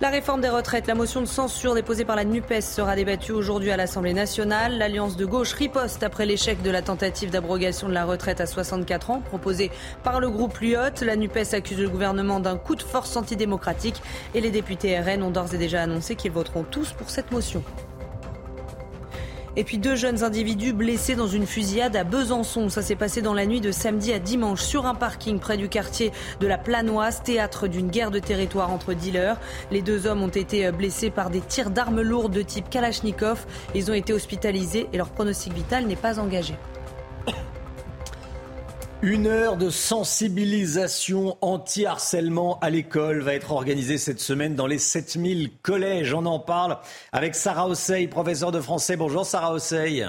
La 0.00 0.10
réforme 0.10 0.40
des 0.40 0.48
retraites, 0.48 0.86
la 0.86 0.94
motion 0.94 1.20
de 1.20 1.26
censure 1.26 1.74
déposée 1.74 2.04
par 2.04 2.14
la 2.14 2.22
NUPES 2.22 2.60
sera 2.60 2.94
débattue 2.94 3.32
aujourd'hui 3.32 3.72
à 3.72 3.76
l'Assemblée 3.76 4.14
nationale. 4.14 4.78
L'Alliance 4.78 5.16
de 5.16 5.26
gauche 5.26 5.54
riposte 5.54 6.04
après 6.04 6.24
l'échec 6.24 6.62
de 6.62 6.70
la 6.70 6.82
tentative 6.82 7.30
d'abrogation 7.30 7.88
de 7.88 7.94
la 7.94 8.04
retraite 8.04 8.40
à 8.40 8.46
64 8.46 9.10
ans 9.10 9.20
proposée 9.20 9.72
par 10.04 10.20
le 10.20 10.30
groupe 10.30 10.56
Lyotte. 10.60 11.00
La 11.00 11.16
NUPES 11.16 11.52
accuse 11.52 11.80
le 11.80 11.88
gouvernement 11.88 12.38
d'un 12.38 12.56
coup 12.56 12.76
de 12.76 12.82
force 12.82 13.16
antidémocratique 13.16 14.00
et 14.36 14.40
les 14.40 14.52
députés 14.52 15.00
RN 15.00 15.24
ont 15.24 15.32
d'ores 15.32 15.54
et 15.54 15.58
déjà 15.58 15.82
annoncé 15.82 16.14
qu'ils 16.14 16.30
voteront 16.30 16.62
tous 16.62 16.92
pour 16.92 17.10
cette 17.10 17.32
motion. 17.32 17.64
Et 19.56 19.64
puis 19.64 19.78
deux 19.78 19.96
jeunes 19.96 20.22
individus 20.22 20.72
blessés 20.72 21.14
dans 21.14 21.26
une 21.26 21.46
fusillade 21.46 21.96
à 21.96 22.04
Besançon. 22.04 22.68
Ça 22.68 22.82
s'est 22.82 22.96
passé 22.96 23.22
dans 23.22 23.34
la 23.34 23.46
nuit 23.46 23.60
de 23.60 23.72
samedi 23.72 24.12
à 24.12 24.18
dimanche 24.18 24.62
sur 24.62 24.86
un 24.86 24.94
parking 24.94 25.38
près 25.38 25.56
du 25.56 25.68
quartier 25.68 26.12
de 26.40 26.46
la 26.46 26.58
Planoise, 26.58 27.22
théâtre 27.22 27.66
d'une 27.66 27.88
guerre 27.88 28.10
de 28.10 28.18
territoire 28.18 28.70
entre 28.70 28.94
dealers. 28.94 29.38
Les 29.70 29.82
deux 29.82 30.06
hommes 30.06 30.22
ont 30.22 30.28
été 30.28 30.70
blessés 30.70 31.10
par 31.10 31.30
des 31.30 31.40
tirs 31.40 31.70
d'armes 31.70 32.02
lourdes 32.02 32.32
de 32.32 32.42
type 32.42 32.70
Kalachnikov. 32.70 33.46
Ils 33.74 33.90
ont 33.90 33.94
été 33.94 34.12
hospitalisés 34.12 34.88
et 34.92 34.96
leur 34.96 35.10
pronostic 35.10 35.52
vital 35.52 35.86
n'est 35.86 35.96
pas 35.96 36.18
engagé. 36.18 36.54
Une 39.00 39.28
heure 39.28 39.56
de 39.56 39.70
sensibilisation 39.70 41.38
anti-harcèlement 41.40 42.58
à 42.58 42.68
l'école 42.68 43.20
va 43.20 43.34
être 43.34 43.52
organisée 43.52 43.96
cette 43.96 44.18
semaine 44.18 44.56
dans 44.56 44.66
les 44.66 44.78
7000 44.78 45.50
collèges. 45.62 46.12
On 46.14 46.26
en 46.26 46.40
parle 46.40 46.78
avec 47.12 47.36
Sarah 47.36 47.68
Ossey, 47.68 48.08
professeure 48.08 48.50
de 48.50 48.60
français. 48.60 48.96
Bonjour 48.96 49.24
Sarah 49.24 49.52
Ossey. 49.52 50.04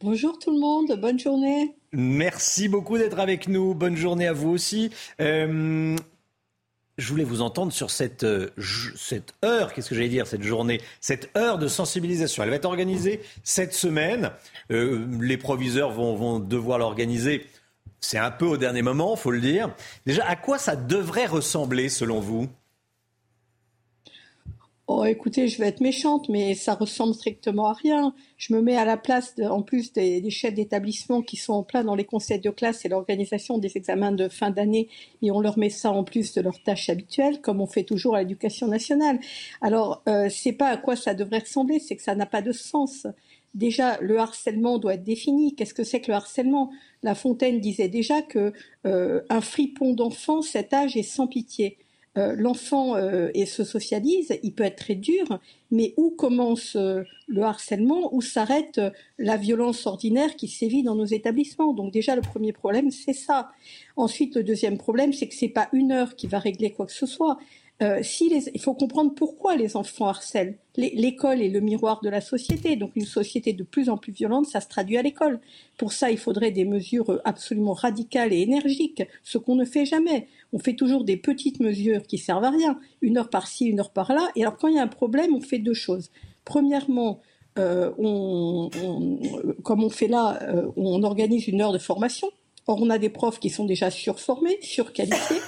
Bonjour 0.00 0.38
tout 0.38 0.52
le 0.52 0.60
monde, 0.60 1.00
bonne 1.00 1.18
journée. 1.18 1.74
Merci 1.92 2.68
beaucoup 2.68 2.98
d'être 2.98 3.18
avec 3.18 3.48
nous. 3.48 3.74
Bonne 3.74 3.96
journée 3.96 4.26
à 4.26 4.34
vous 4.34 4.50
aussi. 4.50 4.90
Euh, 5.22 5.96
je 6.98 7.08
voulais 7.08 7.24
vous 7.24 7.40
entendre 7.40 7.72
sur 7.72 7.90
cette, 7.90 8.24
euh, 8.24 8.50
cette 8.96 9.32
heure, 9.44 9.72
qu'est-ce 9.72 9.88
que 9.88 9.94
j'allais 9.94 10.08
dire, 10.08 10.26
cette 10.26 10.42
journée, 10.42 10.80
cette 11.00 11.30
heure 11.36 11.58
de 11.58 11.68
sensibilisation. 11.68 12.42
Elle 12.42 12.50
va 12.50 12.56
être 12.56 12.64
organisée 12.64 13.20
cette 13.44 13.72
semaine. 13.72 14.32
Euh, 14.72 15.06
les 15.20 15.36
proviseurs 15.36 15.92
vont, 15.92 16.16
vont 16.16 16.40
devoir 16.40 16.78
l'organiser. 16.78 17.46
C'est 18.00 18.18
un 18.18 18.32
peu 18.32 18.46
au 18.46 18.56
dernier 18.56 18.82
moment, 18.82 19.16
faut 19.16 19.30
le 19.30 19.40
dire. 19.40 19.74
Déjà, 20.06 20.26
à 20.26 20.36
quoi 20.36 20.58
ça 20.58 20.76
devrait 20.76 21.26
ressembler 21.26 21.88
selon 21.88 22.20
vous? 22.20 22.48
Oh, 24.90 25.04
écoutez, 25.04 25.48
je 25.48 25.58
vais 25.58 25.68
être 25.68 25.82
méchante, 25.82 26.30
mais 26.30 26.54
ça 26.54 26.72
ressemble 26.74 27.14
strictement 27.14 27.66
à 27.66 27.74
rien. 27.74 28.14
Je 28.38 28.54
me 28.54 28.62
mets 28.62 28.74
à 28.74 28.86
la 28.86 28.96
place, 28.96 29.34
en 29.38 29.60
plus 29.60 29.92
des, 29.92 30.30
chefs 30.30 30.54
d'établissement 30.54 31.20
qui 31.20 31.36
sont 31.36 31.52
en 31.52 31.62
plein 31.62 31.84
dans 31.84 31.94
les 31.94 32.06
conseils 32.06 32.40
de 32.40 32.48
classe 32.48 32.86
et 32.86 32.88
l'organisation 32.88 33.58
des 33.58 33.76
examens 33.76 34.12
de 34.12 34.30
fin 34.30 34.50
d'année, 34.50 34.88
et 35.20 35.30
on 35.30 35.42
leur 35.42 35.58
met 35.58 35.68
ça 35.68 35.92
en 35.92 36.04
plus 36.04 36.32
de 36.32 36.40
leurs 36.40 36.62
tâches 36.62 36.88
habituelles, 36.88 37.42
comme 37.42 37.60
on 37.60 37.66
fait 37.66 37.82
toujours 37.84 38.16
à 38.16 38.20
l'éducation 38.20 38.66
nationale. 38.66 39.20
Alors, 39.60 40.02
euh, 40.08 40.30
c'est 40.30 40.54
pas 40.54 40.68
à 40.68 40.78
quoi 40.78 40.96
ça 40.96 41.12
devrait 41.12 41.40
ressembler, 41.40 41.80
c'est 41.80 41.96
que 41.96 42.02
ça 42.02 42.14
n'a 42.14 42.24
pas 42.24 42.40
de 42.40 42.52
sens. 42.52 43.06
Déjà, 43.54 43.98
le 44.00 44.18
harcèlement 44.18 44.78
doit 44.78 44.94
être 44.94 45.04
défini. 45.04 45.54
Qu'est-ce 45.54 45.74
que 45.74 45.84
c'est 45.84 46.00
que 46.00 46.10
le 46.10 46.14
harcèlement? 46.14 46.70
La 47.02 47.14
Fontaine 47.14 47.60
disait 47.60 47.88
déjà 47.88 48.22
que 48.22 48.54
euh, 48.86 49.20
un 49.28 49.42
fripon 49.42 49.92
d'enfant, 49.92 50.40
cet 50.40 50.72
âge 50.72 50.96
est 50.96 51.02
sans 51.02 51.26
pitié. 51.26 51.76
Euh, 52.16 52.34
l'enfant 52.36 52.96
euh, 52.96 53.28
et 53.34 53.46
se 53.46 53.64
socialise, 53.64 54.38
il 54.42 54.52
peut 54.52 54.64
être 54.64 54.76
très 54.76 54.94
dur, 54.94 55.38
mais 55.70 55.94
où 55.96 56.10
commence 56.10 56.74
euh, 56.74 57.02
le 57.28 57.42
harcèlement, 57.42 58.12
où 58.14 58.22
s'arrête 58.22 58.80
la 59.18 59.36
violence 59.36 59.86
ordinaire 59.86 60.34
qui 60.34 60.48
sévit 60.48 60.82
dans 60.82 60.94
nos 60.94 61.04
établissements. 61.04 61.74
Donc 61.74 61.92
déjà 61.92 62.16
le 62.16 62.22
premier 62.22 62.52
problème 62.52 62.90
c'est 62.90 63.12
ça. 63.12 63.50
Ensuite 63.96 64.34
le 64.36 64.42
deuxième 64.42 64.78
problème 64.78 65.12
c'est 65.12 65.28
que 65.28 65.34
c'est 65.34 65.48
pas 65.48 65.68
une 65.72 65.92
heure 65.92 66.16
qui 66.16 66.26
va 66.26 66.38
régler 66.38 66.70
quoi 66.72 66.86
que 66.86 66.92
ce 66.92 67.06
soit. 67.06 67.38
Euh, 67.80 68.02
il 68.20 68.60
faut 68.60 68.74
comprendre 68.74 69.14
pourquoi 69.14 69.54
les 69.54 69.76
enfants 69.76 70.08
harcèlent. 70.08 70.58
L'école 70.76 71.40
est 71.40 71.48
le 71.48 71.60
miroir 71.60 72.00
de 72.02 72.08
la 72.08 72.20
société, 72.20 72.74
donc 72.74 72.90
une 72.96 73.04
société 73.04 73.52
de 73.52 73.62
plus 73.62 73.88
en 73.88 73.96
plus 73.96 74.12
violente, 74.12 74.46
ça 74.46 74.60
se 74.60 74.68
traduit 74.68 74.96
à 74.96 75.02
l'école. 75.02 75.40
Pour 75.76 75.92
ça, 75.92 76.10
il 76.10 76.18
faudrait 76.18 76.50
des 76.50 76.64
mesures 76.64 77.20
absolument 77.24 77.74
radicales 77.74 78.32
et 78.32 78.40
énergiques, 78.40 79.04
ce 79.22 79.38
qu'on 79.38 79.54
ne 79.54 79.64
fait 79.64 79.84
jamais. 79.84 80.26
On 80.52 80.58
fait 80.58 80.74
toujours 80.74 81.04
des 81.04 81.16
petites 81.16 81.60
mesures 81.60 82.02
qui 82.02 82.18
servent 82.18 82.44
à 82.44 82.50
rien, 82.50 82.80
une 83.00 83.16
heure 83.16 83.30
par-ci, 83.30 83.66
une 83.66 83.78
heure 83.78 83.90
par-là. 83.90 84.28
Et 84.34 84.42
alors, 84.42 84.56
quand 84.56 84.68
il 84.68 84.74
y 84.74 84.78
a 84.78 84.82
un 84.82 84.88
problème, 84.88 85.34
on 85.34 85.40
fait 85.40 85.58
deux 85.58 85.74
choses. 85.74 86.10
Premièrement, 86.44 87.20
euh, 87.58 87.90
comme 89.62 89.84
on 89.84 89.90
fait 89.90 90.08
là, 90.08 90.38
euh, 90.42 90.70
on 90.76 91.02
organise 91.02 91.46
une 91.48 91.60
heure 91.60 91.72
de 91.72 91.78
formation 91.78 92.28
Or, 92.68 92.78
on 92.82 92.90
a 92.90 92.98
des 92.98 93.08
profs 93.08 93.40
qui 93.40 93.48
sont 93.48 93.64
déjà 93.64 93.90
surformés, 93.90 94.58
surqualifiés, 94.60 95.40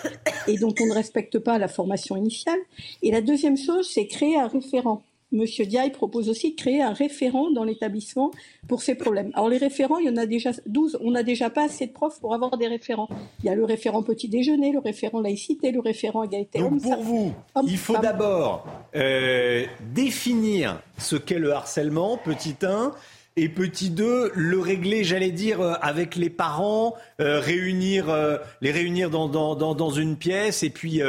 et 0.48 0.56
dont 0.56 0.74
on 0.80 0.86
ne 0.86 0.94
respecte 0.94 1.38
pas 1.38 1.58
la 1.58 1.68
formation 1.68 2.16
initiale. 2.16 2.58
Et 3.02 3.10
la 3.10 3.20
deuxième 3.20 3.58
chose, 3.58 3.88
c'est 3.92 4.06
créer 4.06 4.38
un 4.38 4.48
référent. 4.48 5.02
Monsieur 5.32 5.64
Diaye 5.64 5.90
propose 5.90 6.28
aussi 6.28 6.52
de 6.52 6.56
créer 6.56 6.82
un 6.82 6.92
référent 6.92 7.50
dans 7.52 7.62
l'établissement 7.62 8.32
pour 8.66 8.82
ces 8.82 8.96
problèmes. 8.96 9.30
Alors 9.34 9.48
les 9.48 9.58
référents, 9.58 9.98
il 9.98 10.06
y 10.06 10.10
en 10.10 10.16
a 10.16 10.26
déjà 10.26 10.50
12. 10.66 10.98
On 11.02 11.12
n'a 11.12 11.22
déjà 11.22 11.50
pas 11.50 11.66
assez 11.66 11.86
de 11.86 11.92
profs 11.92 12.18
pour 12.20 12.34
avoir 12.34 12.56
des 12.56 12.66
référents. 12.66 13.08
Il 13.40 13.46
y 13.46 13.48
a 13.48 13.54
le 13.54 13.64
référent 13.64 14.02
petit 14.02 14.28
déjeuner, 14.28 14.72
le 14.72 14.80
référent 14.80 15.20
laïcité, 15.20 15.70
le 15.70 15.80
référent 15.80 16.24
égalité. 16.24 16.58
Donc 16.58 16.82
pour 16.82 16.96
vous, 16.96 17.32
il 17.64 17.78
faut 17.78 17.98
d'abord 17.98 18.66
euh, 18.96 19.66
définir 19.94 20.82
ce 20.98 21.14
qu'est 21.14 21.38
le 21.38 21.52
harcèlement, 21.52 22.16
petit 22.16 22.56
1, 22.62 22.92
et 23.36 23.48
petit 23.48 23.90
2, 23.90 24.32
le 24.34 24.58
régler, 24.58 25.04
j'allais 25.04 25.30
dire, 25.30 25.60
euh, 25.60 25.74
avec 25.80 26.16
les 26.16 26.30
parents, 26.30 26.94
euh, 27.20 27.40
réunir, 27.40 28.10
euh, 28.10 28.38
les 28.60 28.72
réunir 28.72 29.08
dans, 29.10 29.28
dans, 29.28 29.54
dans, 29.54 29.90
une 29.90 30.16
pièce 30.16 30.62
et 30.62 30.70
puis 30.70 31.00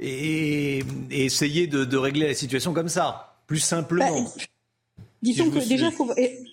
et, 0.00 0.82
essayer 1.10 1.66
de, 1.66 1.84
de, 1.84 1.96
régler 1.96 2.28
la 2.28 2.34
situation 2.34 2.72
comme 2.72 2.88
ça, 2.88 3.36
plus 3.46 3.60
simplement. 3.60 4.22
Bah, 4.22 4.44
disons 5.22 5.50
que 5.50 5.66
déjà, 5.66 5.90
faut, 5.90 6.10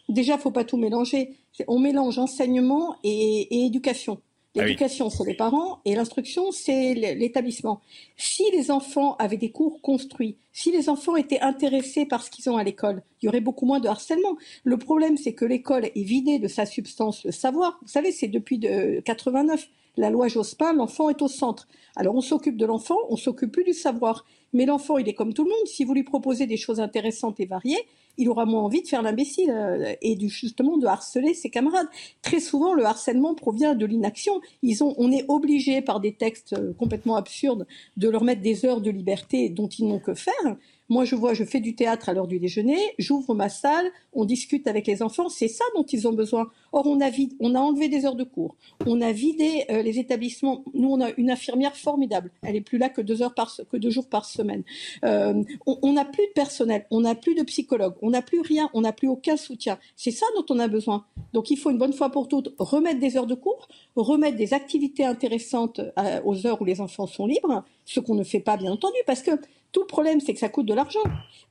déjà, 0.09 0.37
faut 0.37 0.51
pas 0.51 0.63
tout 0.63 0.77
mélanger. 0.77 1.31
On 1.67 1.79
mélange 1.79 2.19
enseignement 2.19 2.97
et, 3.03 3.47
et 3.51 3.65
éducation. 3.65 4.21
Ah 4.57 4.63
L'éducation, 4.63 5.09
c'est 5.09 5.25
les 5.25 5.33
parents 5.33 5.79
et 5.83 5.95
l'instruction, 5.95 6.51
c'est 6.51 6.93
l'établissement. 6.93 7.81
Si 8.15 8.43
les 8.51 8.71
enfants 8.71 9.15
avaient 9.17 9.37
des 9.37 9.51
cours 9.51 9.81
construits, 9.81 10.37
si 10.53 10.71
les 10.71 10.89
enfants 10.89 11.17
étaient 11.17 11.41
intéressés 11.41 12.05
par 12.05 12.23
ce 12.23 12.31
qu'ils 12.31 12.49
ont 12.49 12.55
à 12.55 12.63
l'école, 12.63 13.03
il 13.21 13.25
y 13.25 13.29
aurait 13.29 13.41
beaucoup 13.41 13.65
moins 13.65 13.81
de 13.81 13.89
harcèlement. 13.89 14.37
Le 14.63 14.77
problème, 14.77 15.17
c'est 15.17 15.33
que 15.33 15.43
l'école 15.43 15.85
est 15.85 16.03
vidée 16.03 16.39
de 16.39 16.47
sa 16.47 16.65
substance, 16.65 17.25
le 17.25 17.31
savoir. 17.31 17.77
Vous 17.81 17.89
savez, 17.89 18.11
c'est 18.11 18.29
depuis 18.29 18.57
de 18.57 19.01
89. 19.03 19.67
La 19.97 20.09
loi 20.09 20.27
Jospin, 20.27 20.73
l'enfant 20.73 21.09
est 21.09 21.21
au 21.21 21.27
centre. 21.27 21.67
Alors 21.95 22.15
on 22.15 22.21
s'occupe 22.21 22.57
de 22.57 22.65
l'enfant, 22.65 22.97
on 23.09 23.15
s'occupe 23.15 23.51
plus 23.51 23.63
du 23.63 23.73
savoir. 23.73 24.25
Mais 24.53 24.65
l'enfant, 24.65 24.97
il 24.97 25.07
est 25.07 25.13
comme 25.13 25.33
tout 25.33 25.43
le 25.43 25.49
monde. 25.49 25.67
Si 25.67 25.83
vous 25.83 25.93
lui 25.93 26.03
proposez 26.03 26.47
des 26.47 26.57
choses 26.57 26.79
intéressantes 26.79 27.39
et 27.39 27.45
variées, 27.45 27.85
il 28.17 28.29
aura 28.29 28.45
moins 28.45 28.61
envie 28.61 28.81
de 28.81 28.87
faire 28.87 29.01
l'imbécile 29.01 29.51
euh, 29.51 29.93
et 30.01 30.17
justement 30.27 30.77
de 30.77 30.87
harceler 30.87 31.33
ses 31.33 31.49
camarades. 31.49 31.87
Très 32.21 32.39
souvent, 32.39 32.73
le 32.73 32.85
harcèlement 32.85 33.35
provient 33.35 33.75
de 33.75 33.85
l'inaction. 33.85 34.41
Ils 34.61 34.83
ont, 34.83 34.93
on 34.97 35.11
est 35.11 35.25
obligé 35.27 35.81
par 35.81 35.99
des 35.99 36.13
textes 36.13 36.53
euh, 36.53 36.73
complètement 36.73 37.15
absurdes 37.15 37.67
de 37.97 38.09
leur 38.09 38.23
mettre 38.23 38.41
des 38.41 38.65
heures 38.65 38.81
de 38.81 38.91
liberté 38.91 39.49
dont 39.49 39.67
ils 39.67 39.87
n'ont 39.87 39.99
que 39.99 40.13
faire. 40.13 40.57
Moi, 40.87 41.03
je 41.03 41.15
vois, 41.15 41.33
je 41.33 41.43
fais 41.43 41.61
du 41.61 41.75
théâtre 41.75 42.09
à 42.09 42.13
l'heure 42.13 42.27
du 42.27 42.39
déjeuner, 42.39 42.77
j'ouvre 42.99 43.33
ma 43.33 43.49
salle, 43.49 43.89
on 44.13 44.23
discute 44.23 44.67
avec 44.67 44.85
les 44.85 45.01
enfants, 45.01 45.29
c'est 45.29 45.47
ça 45.47 45.65
dont 45.75 45.83
ils 45.83 46.07
ont 46.07 46.13
besoin. 46.13 46.51
Or, 46.77 46.85
on 46.87 46.99
a, 46.99 47.09
on 47.39 47.55
a 47.55 47.59
enlevé 47.59 47.87
des 47.87 48.05
heures 48.05 48.17
de 48.17 48.25
cours, 48.25 48.57
on 48.85 48.99
a 48.99 49.13
vidé 49.13 49.63
euh, 49.69 49.81
les 49.81 49.97
établissements. 49.97 50.65
Nous, 50.73 50.89
on 50.89 50.99
a 50.99 51.11
une 51.15 51.31
infirmière 51.31 51.73
formidable. 51.73 52.31
Elle 52.41 52.57
est 52.57 52.61
plus 52.61 52.77
là 52.77 52.89
que 52.89 52.99
deux 52.99 53.21
heures 53.21 53.33
par 53.33 53.55
que 53.71 53.77
deux 53.77 53.89
jours 53.89 54.09
par 54.09 54.25
semaine. 54.25 54.63
Euh, 55.05 55.41
on 55.65 55.93
n'a 55.93 56.03
plus 56.03 56.25
de 56.27 56.33
personnel, 56.33 56.85
on 56.91 56.99
n'a 56.99 57.15
plus 57.15 57.33
de 57.33 57.43
psychologue, 57.43 57.93
on 58.01 58.09
n'a 58.09 58.21
plus 58.21 58.41
rien, 58.41 58.69
on 58.73 58.81
n'a 58.81 58.91
plus 58.91 59.07
aucun 59.07 59.37
soutien. 59.37 59.79
C'est 59.95 60.11
ça 60.11 60.25
dont 60.35 60.43
on 60.53 60.59
a 60.59 60.67
besoin. 60.67 61.05
Donc, 61.31 61.49
il 61.49 61.55
faut 61.55 61.71
une 61.71 61.77
bonne 61.77 61.93
fois 61.93 62.09
pour 62.09 62.27
toutes 62.27 62.53
remettre 62.59 62.99
des 62.99 63.15
heures 63.15 63.25
de 63.25 63.35
cours, 63.35 63.69
remettre 63.95 64.35
des 64.35 64.53
activités 64.53 65.05
intéressantes 65.05 65.79
euh, 65.79 66.19
aux 66.25 66.45
heures 66.45 66.61
où 66.61 66.65
les 66.65 66.81
enfants 66.81 67.07
sont 67.07 67.25
libres, 67.25 67.63
ce 67.85 68.01
qu'on 68.01 68.15
ne 68.15 68.25
fait 68.25 68.41
pas 68.41 68.57
bien 68.57 68.73
entendu, 68.73 68.97
parce 69.07 69.21
que 69.21 69.31
tout 69.71 69.81
le 69.81 69.87
problème, 69.87 70.21
c'est 70.21 70.33
que 70.33 70.39
ça 70.39 70.47
coûte 70.47 70.65
de 70.65 70.73
l'argent. 70.73 71.03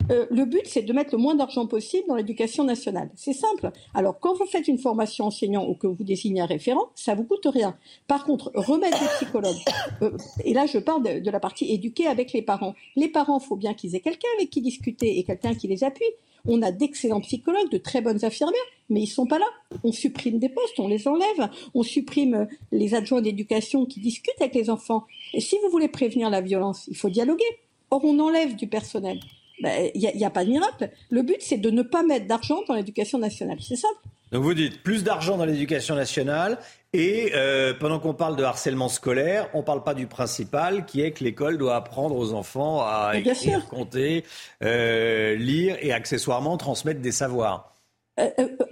Le 0.08 0.44
but, 0.44 0.62
c'est 0.64 0.80
de 0.80 0.92
mettre 0.94 1.14
le 1.14 1.18
moins 1.18 1.34
d'argent 1.34 1.66
possible 1.66 2.08
dans 2.08 2.14
l'éducation 2.14 2.64
nationale. 2.64 3.10
C'est 3.14 3.34
simple. 3.34 3.70
Alors, 3.92 4.18
quand 4.18 4.32
vous 4.34 4.46
faites 4.46 4.66
une 4.66 4.78
formation 4.78 5.13
enseignant 5.22 5.66
ou 5.68 5.74
que 5.74 5.86
vous 5.86 6.04
désignez 6.04 6.40
un 6.40 6.46
référent, 6.46 6.86
ça 6.94 7.14
vous 7.14 7.24
coûte 7.24 7.46
rien. 7.46 7.76
Par 8.06 8.24
contre, 8.24 8.50
remettre 8.54 8.98
des 9.00 9.06
psychologues, 9.16 9.62
euh, 10.02 10.16
et 10.44 10.54
là, 10.54 10.66
je 10.66 10.78
parle 10.78 11.02
de, 11.22 11.30
la 11.30 11.40
partie 11.40 11.72
éduquée 11.72 12.06
avec 12.06 12.32
les 12.32 12.42
parents. 12.42 12.74
Les 12.96 13.08
parents, 13.08 13.40
faut 13.40 13.56
bien 13.56 13.74
qu'ils 13.74 13.94
aient 13.94 14.00
quelqu'un 14.00 14.28
avec 14.36 14.50
qui 14.50 14.60
discuter 14.60 15.18
et 15.18 15.24
quelqu'un 15.24 15.54
qui 15.54 15.68
les 15.68 15.84
appuie. 15.84 16.04
On 16.46 16.60
a 16.60 16.70
d'excellents 16.70 17.20
psychologues, 17.20 17.70
de 17.70 17.78
très 17.78 18.02
bonnes 18.02 18.22
infirmières, 18.24 18.60
mais 18.90 19.00
ils 19.00 19.06
sont 19.06 19.26
pas 19.26 19.38
là. 19.38 19.46
On 19.82 19.92
supprime 19.92 20.38
des 20.38 20.50
postes, 20.50 20.78
on 20.78 20.88
les 20.88 21.08
enlève, 21.08 21.48
on 21.74 21.82
supprime 21.82 22.46
les 22.70 22.94
adjoints 22.94 23.22
d'éducation 23.22 23.86
qui 23.86 24.00
discutent 24.00 24.40
avec 24.40 24.54
les 24.54 24.68
enfants. 24.68 25.04
Et 25.32 25.40
si 25.40 25.56
vous 25.62 25.70
voulez 25.70 25.88
prévenir 25.88 26.28
la 26.28 26.42
violence, 26.42 26.84
il 26.88 26.96
faut 26.96 27.08
dialoguer. 27.08 27.44
Or, 27.90 28.04
on 28.04 28.18
enlève 28.18 28.56
du 28.56 28.66
personnel. 28.66 29.20
Ben, 29.62 29.90
il 29.94 30.00
n'y 30.00 30.24
a, 30.24 30.30
pas 30.30 30.44
de 30.44 30.50
miracle. 30.50 30.90
Le 31.10 31.22
but, 31.22 31.36
c'est 31.40 31.58
de 31.58 31.70
ne 31.70 31.82
pas 31.82 32.02
mettre 32.02 32.26
d'argent 32.26 32.60
dans 32.66 32.74
l'éducation 32.74 33.18
nationale. 33.18 33.58
C'est 33.60 33.76
simple. 33.76 34.00
Donc 34.34 34.42
vous 34.42 34.54
dites 34.54 34.82
plus 34.82 35.04
d'argent 35.04 35.36
dans 35.36 35.44
l'éducation 35.44 35.94
nationale 35.94 36.58
et 36.92 37.30
euh, 37.36 37.72
pendant 37.72 38.00
qu'on 38.00 38.14
parle 38.14 38.34
de 38.34 38.42
harcèlement 38.42 38.88
scolaire, 38.88 39.48
on 39.54 39.58
ne 39.58 39.62
parle 39.62 39.84
pas 39.84 39.94
du 39.94 40.08
principal 40.08 40.86
qui 40.86 41.02
est 41.02 41.12
que 41.12 41.22
l'école 41.22 41.56
doit 41.56 41.76
apprendre 41.76 42.16
aux 42.16 42.32
enfants 42.32 42.80
à 42.80 43.12
écrire, 43.14 43.64
compter, 43.68 44.24
euh, 44.64 45.36
lire 45.36 45.76
et 45.80 45.92
accessoirement 45.92 46.56
transmettre 46.56 47.00
des 47.00 47.12
savoirs. 47.12 47.76
Euh, 48.18 48.28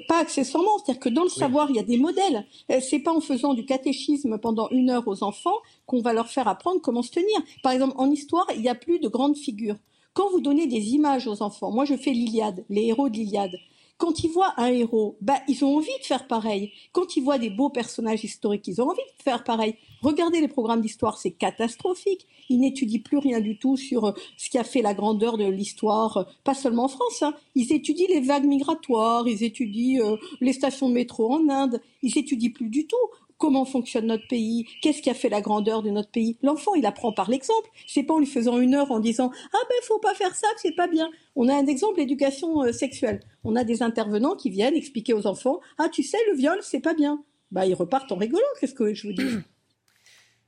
pas 0.09 0.19
accessoirement, 0.19 0.79
c'est-à-dire 0.79 1.01
que 1.01 1.09
dans 1.11 1.23
le 1.23 1.29
savoir, 1.29 1.71
il 1.71 1.77
y 1.77 1.79
a 1.79 1.85
des 1.85 1.97
modèles. 1.97 2.45
c'est 2.81 2.99
pas 2.99 3.13
en 3.13 3.21
faisant 3.21 3.55
du 3.55 3.65
catéchisme 3.65 4.39
pendant 4.39 4.69
une 4.71 4.91
heure 4.91 5.07
aux 5.07 5.23
enfants 5.23 5.59
qu'on 5.87 6.01
va 6.01 6.13
leur 6.13 6.27
faire 6.27 6.49
apprendre 6.49 6.81
comment 6.81 7.03
se 7.03 7.13
tenir. 7.13 7.39
Par 7.63 7.71
exemple, 7.71 7.95
en 7.99 8.11
histoire, 8.11 8.47
il 8.57 8.63
n'y 8.63 8.69
a 8.69 8.75
plus 8.75 8.99
de 8.99 9.07
grandes 9.07 9.37
figures. 9.37 9.77
Quand 10.13 10.29
vous 10.29 10.41
donnez 10.41 10.67
des 10.67 10.89
images 10.89 11.29
aux 11.29 11.41
enfants, 11.41 11.71
moi 11.71 11.85
je 11.85 11.95
fais 11.95 12.11
l'Iliade, 12.11 12.65
les 12.69 12.87
héros 12.87 13.09
de 13.09 13.15
l'Iliade. 13.15 13.57
Quand 13.99 14.25
ils 14.25 14.31
voient 14.31 14.55
un 14.57 14.67
héros, 14.67 15.17
bah, 15.21 15.41
ils 15.47 15.65
ont 15.65 15.77
envie 15.77 15.97
de 16.01 16.05
faire 16.05 16.27
pareil. 16.27 16.73
Quand 16.93 17.17
ils 17.17 17.23
voient 17.23 17.39
des 17.39 17.51
beaux 17.51 17.71
personnages 17.71 18.25
historiques, 18.25 18.67
ils 18.67 18.81
ont 18.83 18.89
envie 18.89 18.97
de 18.97 19.23
faire 19.23 19.45
pareil. 19.45 19.77
Regardez 20.03 20.41
les 20.41 20.49
programmes 20.49 20.81
d'histoire, 20.81 21.19
c'est 21.19 21.31
catastrophique. 21.31 22.27
Ils 22.49 22.59
n'étudient 22.59 23.01
plus 23.01 23.19
rien 23.19 23.41
du 23.41 23.59
tout 23.59 23.77
sur 23.77 24.07
euh, 24.07 24.13
ce 24.37 24.51
qui 24.51 24.59
a 24.59 24.65
fait 24.65 24.83
la 24.83 24.95
grandeur 24.95 25.39
de 25.39 25.45
l'histoire, 25.45 26.17
euh, 26.17 26.25
pas 26.43 26.55
seulement 26.55 26.85
en 26.85 26.89
France. 26.89 27.23
Hein. 27.23 27.35
Ils 27.55 27.73
étudient 27.73 28.09
les 28.09 28.21
vagues 28.21 28.47
migratoires, 28.47 29.29
ils 29.29 29.45
étudient 29.45 30.05
euh, 30.05 30.17
les 30.41 30.53
stations 30.53 30.89
de 30.89 30.95
métro 30.95 31.33
en 31.33 31.49
Inde. 31.49 31.81
Ils 32.03 32.19
étudient 32.19 32.51
plus 32.51 32.69
du 32.69 32.89
tout 32.89 32.97
comment 33.43 33.65
fonctionne 33.65 34.07
notre 34.07 34.29
pays, 34.29 34.69
qu'est-ce 34.83 35.03
qui 35.03 35.11
a 35.11 35.15
fait 35.15 35.29
la 35.29 35.41
grandeur 35.41 35.83
de 35.83 35.91
notre 35.91 36.13
pays? 36.13 36.39
L'enfant, 36.45 36.77
il 36.77 36.87
apprend 36.87 37.11
par 37.11 37.29
l'exemple. 37.29 37.69
C'est 37.89 38.05
pas 38.05 38.15
en 38.15 38.21
lui 38.21 38.27
faisant 38.27 38.61
une 38.61 38.77
heure 38.77 38.93
en 38.93 39.01
disant 39.01 39.33
ah 39.53 39.59
ben 39.69 39.77
faut 39.83 39.99
pas 39.99 40.15
faire 40.15 40.33
ça, 40.37 40.47
c'est 40.59 40.77
pas 40.77 40.87
bien. 40.87 41.11
On 41.35 41.49
a 41.49 41.55
un 41.57 41.67
exemple 41.67 41.97
d'éducation 41.97 42.63
euh, 42.63 42.71
sexuelle. 42.71 43.19
On 43.43 43.57
a 43.57 43.65
des 43.65 43.83
intervenants 43.83 44.37
qui 44.37 44.49
viennent 44.49 44.77
expliquer 44.77 45.13
aux 45.13 45.27
enfants 45.27 45.59
ah 45.79 45.89
tu 45.89 46.05
sais 46.05 46.19
le 46.31 46.37
viol 46.37 46.57
c'est 46.63 46.79
pas 46.79 46.95
bien. 46.95 47.25
Bah 47.51 47.67
ils 47.67 47.75
repartent 47.75 48.13
en 48.13 48.17
rigolant. 48.17 48.47
Qu'est-ce 48.61 48.75
que 48.75 48.95
je 48.95 49.09
vous 49.09 49.13
dis 49.13 49.25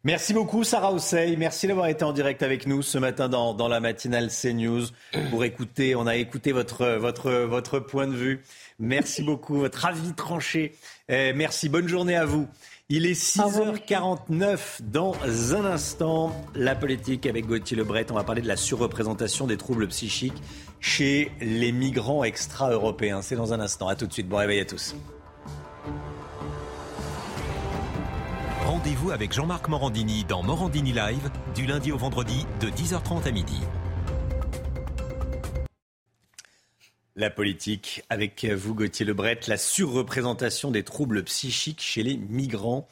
Merci 0.04 0.32
beaucoup 0.32 0.62
Sarah 0.62 0.92
Ossey. 0.92 1.34
Merci 1.36 1.66
d'avoir 1.66 1.88
été 1.88 2.04
en 2.04 2.12
direct 2.12 2.44
avec 2.44 2.66
nous 2.68 2.82
ce 2.82 2.98
matin 2.98 3.28
dans, 3.28 3.54
dans 3.54 3.68
la 3.68 3.80
matinale 3.80 4.28
CNews 4.28 4.84
pour 5.30 5.44
écouter. 5.44 5.96
On 5.96 6.06
a 6.06 6.14
écouté 6.14 6.52
votre 6.52 7.78
point 7.80 8.06
de 8.06 8.14
vue. 8.14 8.42
Merci 8.78 9.22
beaucoup, 9.22 9.54
votre 9.54 9.86
avis 9.86 10.12
tranché. 10.14 10.74
Eh, 11.08 11.32
merci, 11.32 11.68
bonne 11.68 11.86
journée 11.86 12.16
à 12.16 12.24
vous. 12.24 12.48
Il 12.96 13.06
est 13.06 13.20
6h49 13.20 14.82
dans 14.82 15.16
un 15.52 15.64
instant. 15.64 16.30
La 16.54 16.76
politique 16.76 17.26
avec 17.26 17.44
Gauthier 17.44 17.76
Lebret. 17.76 18.06
On 18.12 18.14
va 18.14 18.22
parler 18.22 18.40
de 18.40 18.46
la 18.46 18.54
surreprésentation 18.54 19.48
des 19.48 19.56
troubles 19.56 19.88
psychiques 19.88 20.40
chez 20.78 21.32
les 21.40 21.72
migrants 21.72 22.22
extra-européens. 22.22 23.20
C'est 23.20 23.34
dans 23.34 23.52
un 23.52 23.58
instant. 23.58 23.88
À 23.88 23.96
tout 23.96 24.06
de 24.06 24.12
suite. 24.12 24.28
Bon 24.28 24.36
réveil 24.36 24.60
à 24.60 24.64
tous. 24.64 24.94
Rendez-vous 28.64 29.10
avec 29.10 29.32
Jean-Marc 29.32 29.66
Morandini 29.66 30.22
dans 30.28 30.44
Morandini 30.44 30.92
Live 30.92 31.30
du 31.56 31.66
lundi 31.66 31.90
au 31.90 31.98
vendredi 31.98 32.46
de 32.60 32.68
10h30 32.68 33.26
à 33.26 33.32
midi. 33.32 33.58
La 37.16 37.30
politique, 37.30 38.02
avec 38.10 38.44
vous 38.44 38.74
Gauthier 38.74 39.06
Lebret, 39.06 39.38
la 39.46 39.56
surreprésentation 39.56 40.72
des 40.72 40.82
troubles 40.82 41.22
psychiques 41.22 41.80
chez 41.80 42.02
les 42.02 42.16
migrants. 42.16 42.88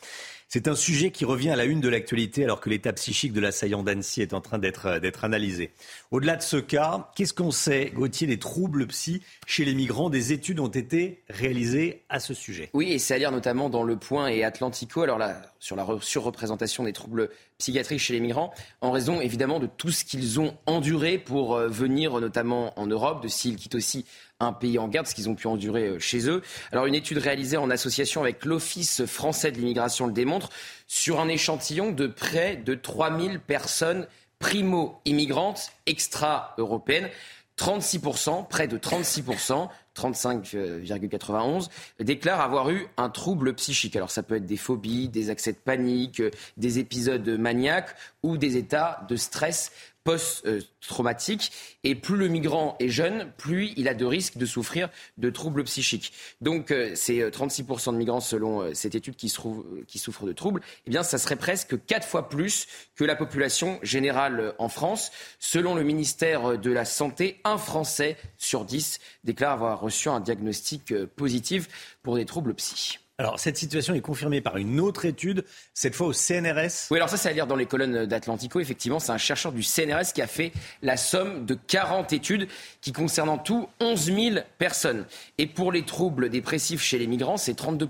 C'est 0.46 0.68
un 0.68 0.76
sujet 0.76 1.10
qui 1.10 1.24
revient 1.24 1.50
à 1.50 1.56
la 1.56 1.64
une 1.64 1.80
de 1.80 1.88
l'actualité 1.88 2.44
alors 2.44 2.60
que 2.60 2.70
l'état 2.70 2.92
psychique 2.92 3.32
de 3.32 3.40
l'assaillant 3.40 3.82
d'Annecy 3.82 4.22
est 4.22 4.32
en 4.32 4.40
train 4.40 4.58
d'être 4.58 5.24
analysé. 5.24 5.72
Au-delà 6.12 6.36
de 6.36 6.42
ce 6.42 6.58
cas, 6.58 7.10
qu'est-ce 7.16 7.34
qu'on 7.34 7.50
sait, 7.50 7.90
Gauthier, 7.94 8.28
des 8.28 8.38
troubles 8.38 8.86
psy 8.86 9.22
chez 9.44 9.64
les 9.64 9.74
migrants? 9.74 10.08
Des 10.08 10.32
études 10.32 10.60
ont 10.60 10.68
été 10.68 11.24
réalisées 11.28 12.02
à 12.08 12.20
ce 12.20 12.32
sujet. 12.32 12.70
Oui, 12.74 12.92
et 12.92 13.00
c'est 13.00 13.14
à 13.14 13.18
lire 13.18 13.32
notamment 13.32 13.70
dans 13.70 13.82
Le 13.82 13.96
Point 13.96 14.28
et 14.28 14.44
Atlantico, 14.44 15.02
alors 15.02 15.18
là, 15.18 15.42
sur 15.62 15.76
la 15.76 15.86
surreprésentation 16.00 16.82
des 16.82 16.92
troubles 16.92 17.30
psychiatriques 17.56 18.00
chez 18.00 18.14
les 18.14 18.18
migrants, 18.18 18.52
en 18.80 18.90
raison 18.90 19.20
évidemment 19.20 19.60
de 19.60 19.68
tout 19.68 19.92
ce 19.92 20.04
qu'ils 20.04 20.40
ont 20.40 20.56
enduré 20.66 21.18
pour 21.18 21.54
euh, 21.54 21.68
venir 21.68 22.20
notamment 22.20 22.76
en 22.76 22.88
Europe, 22.88 23.22
de 23.22 23.28
s'ils 23.28 23.54
quittent 23.54 23.76
aussi 23.76 24.04
un 24.40 24.52
pays 24.52 24.76
en 24.80 24.88
garde, 24.88 25.06
ce 25.06 25.14
qu'ils 25.14 25.28
ont 25.28 25.36
pu 25.36 25.46
endurer 25.46 25.86
euh, 25.86 25.98
chez 26.00 26.28
eux. 26.28 26.42
Alors 26.72 26.86
une 26.86 26.96
étude 26.96 27.18
réalisée 27.18 27.58
en 27.58 27.70
association 27.70 28.22
avec 28.22 28.44
l'Office 28.44 29.06
français 29.06 29.52
de 29.52 29.58
l'immigration 29.58 30.08
le 30.08 30.12
démontre, 30.12 30.50
sur 30.88 31.20
un 31.20 31.28
échantillon 31.28 31.92
de 31.92 32.08
près 32.08 32.56
de 32.56 32.74
3000 32.74 33.38
personnes 33.38 34.08
primo-immigrantes 34.40 35.70
extra-européennes. 35.86 37.08
36%, 37.56 38.48
près 38.48 38.66
de 38.66 38.78
36%, 38.78 39.68
35,91, 39.96 41.68
déclarent 42.00 42.40
avoir 42.40 42.70
eu 42.70 42.86
un 42.96 43.10
trouble 43.10 43.54
psychique. 43.54 43.96
Alors 43.96 44.10
ça 44.10 44.22
peut 44.22 44.36
être 44.36 44.46
des 44.46 44.56
phobies, 44.56 45.08
des 45.08 45.30
accès 45.30 45.52
de 45.52 45.58
panique, 45.58 46.22
des 46.56 46.78
épisodes 46.78 47.28
maniaques 47.28 47.94
ou 48.22 48.36
des 48.36 48.56
états 48.56 49.04
de 49.08 49.16
stress 49.16 49.72
post-traumatique. 50.04 51.52
Et 51.84 51.94
plus 51.94 52.16
le 52.16 52.28
migrant 52.28 52.76
est 52.80 52.88
jeune, 52.88 53.32
plus 53.38 53.72
il 53.76 53.88
a 53.88 53.94
de 53.94 54.04
risques 54.04 54.36
de 54.36 54.46
souffrir 54.46 54.88
de 55.18 55.30
troubles 55.30 55.64
psychiques. 55.64 56.12
Donc, 56.40 56.70
euh, 56.70 56.92
c'est 56.94 57.20
36% 57.30 57.90
euh, 57.90 57.92
de 57.92 57.98
migrants, 57.98 58.20
selon 58.20 58.62
euh, 58.62 58.74
cette 58.74 58.94
étude, 58.94 59.16
qui, 59.16 59.28
souffrent 59.28 60.26
de 60.26 60.32
troubles. 60.32 60.60
Eh 60.86 60.90
bien, 60.90 61.02
ça 61.02 61.18
serait 61.18 61.36
presque 61.36 61.84
quatre 61.86 62.06
fois 62.06 62.28
plus 62.28 62.66
que 62.96 63.04
la 63.04 63.16
population 63.16 63.78
générale 63.82 64.54
en 64.58 64.68
France. 64.68 65.12
Selon 65.38 65.74
le 65.74 65.82
ministère 65.82 66.58
de 66.58 66.70
la 66.70 66.84
Santé, 66.84 67.40
un 67.44 67.58
Français 67.58 68.16
sur 68.38 68.64
dix 68.64 69.00
déclare 69.24 69.52
avoir 69.52 69.80
reçu 69.80 70.08
un 70.08 70.20
diagnostic 70.20 70.94
positif 71.16 71.96
pour 72.02 72.16
des 72.16 72.24
troubles 72.24 72.54
psychiques. 72.54 73.01
Alors, 73.22 73.38
cette 73.38 73.56
situation 73.56 73.94
est 73.94 74.00
confirmée 74.00 74.40
par 74.40 74.56
une 74.56 74.80
autre 74.80 75.04
étude, 75.04 75.44
cette 75.74 75.94
fois 75.94 76.08
au 76.08 76.12
CNRS. 76.12 76.88
Oui, 76.90 76.96
alors 76.96 77.08
ça, 77.08 77.16
c'est 77.16 77.28
à 77.28 77.32
lire 77.32 77.46
dans 77.46 77.54
les 77.54 77.66
colonnes 77.66 78.04
d'Atlantico. 78.04 78.58
Effectivement, 78.58 78.98
c'est 78.98 79.12
un 79.12 79.16
chercheur 79.16 79.52
du 79.52 79.62
CNRS 79.62 80.12
qui 80.12 80.20
a 80.22 80.26
fait 80.26 80.50
la 80.82 80.96
somme 80.96 81.46
de 81.46 81.54
40 81.54 82.12
études 82.12 82.48
qui 82.80 82.90
concernent 82.90 83.28
en 83.28 83.38
tout 83.38 83.68
11 83.78 84.06
000 84.06 84.36
personnes. 84.58 85.06
Et 85.38 85.46
pour 85.46 85.70
les 85.70 85.84
troubles 85.84 86.30
dépressifs 86.30 86.82
chez 86.82 86.98
les 86.98 87.06
migrants, 87.06 87.36
c'est 87.36 87.54
32 87.54 87.88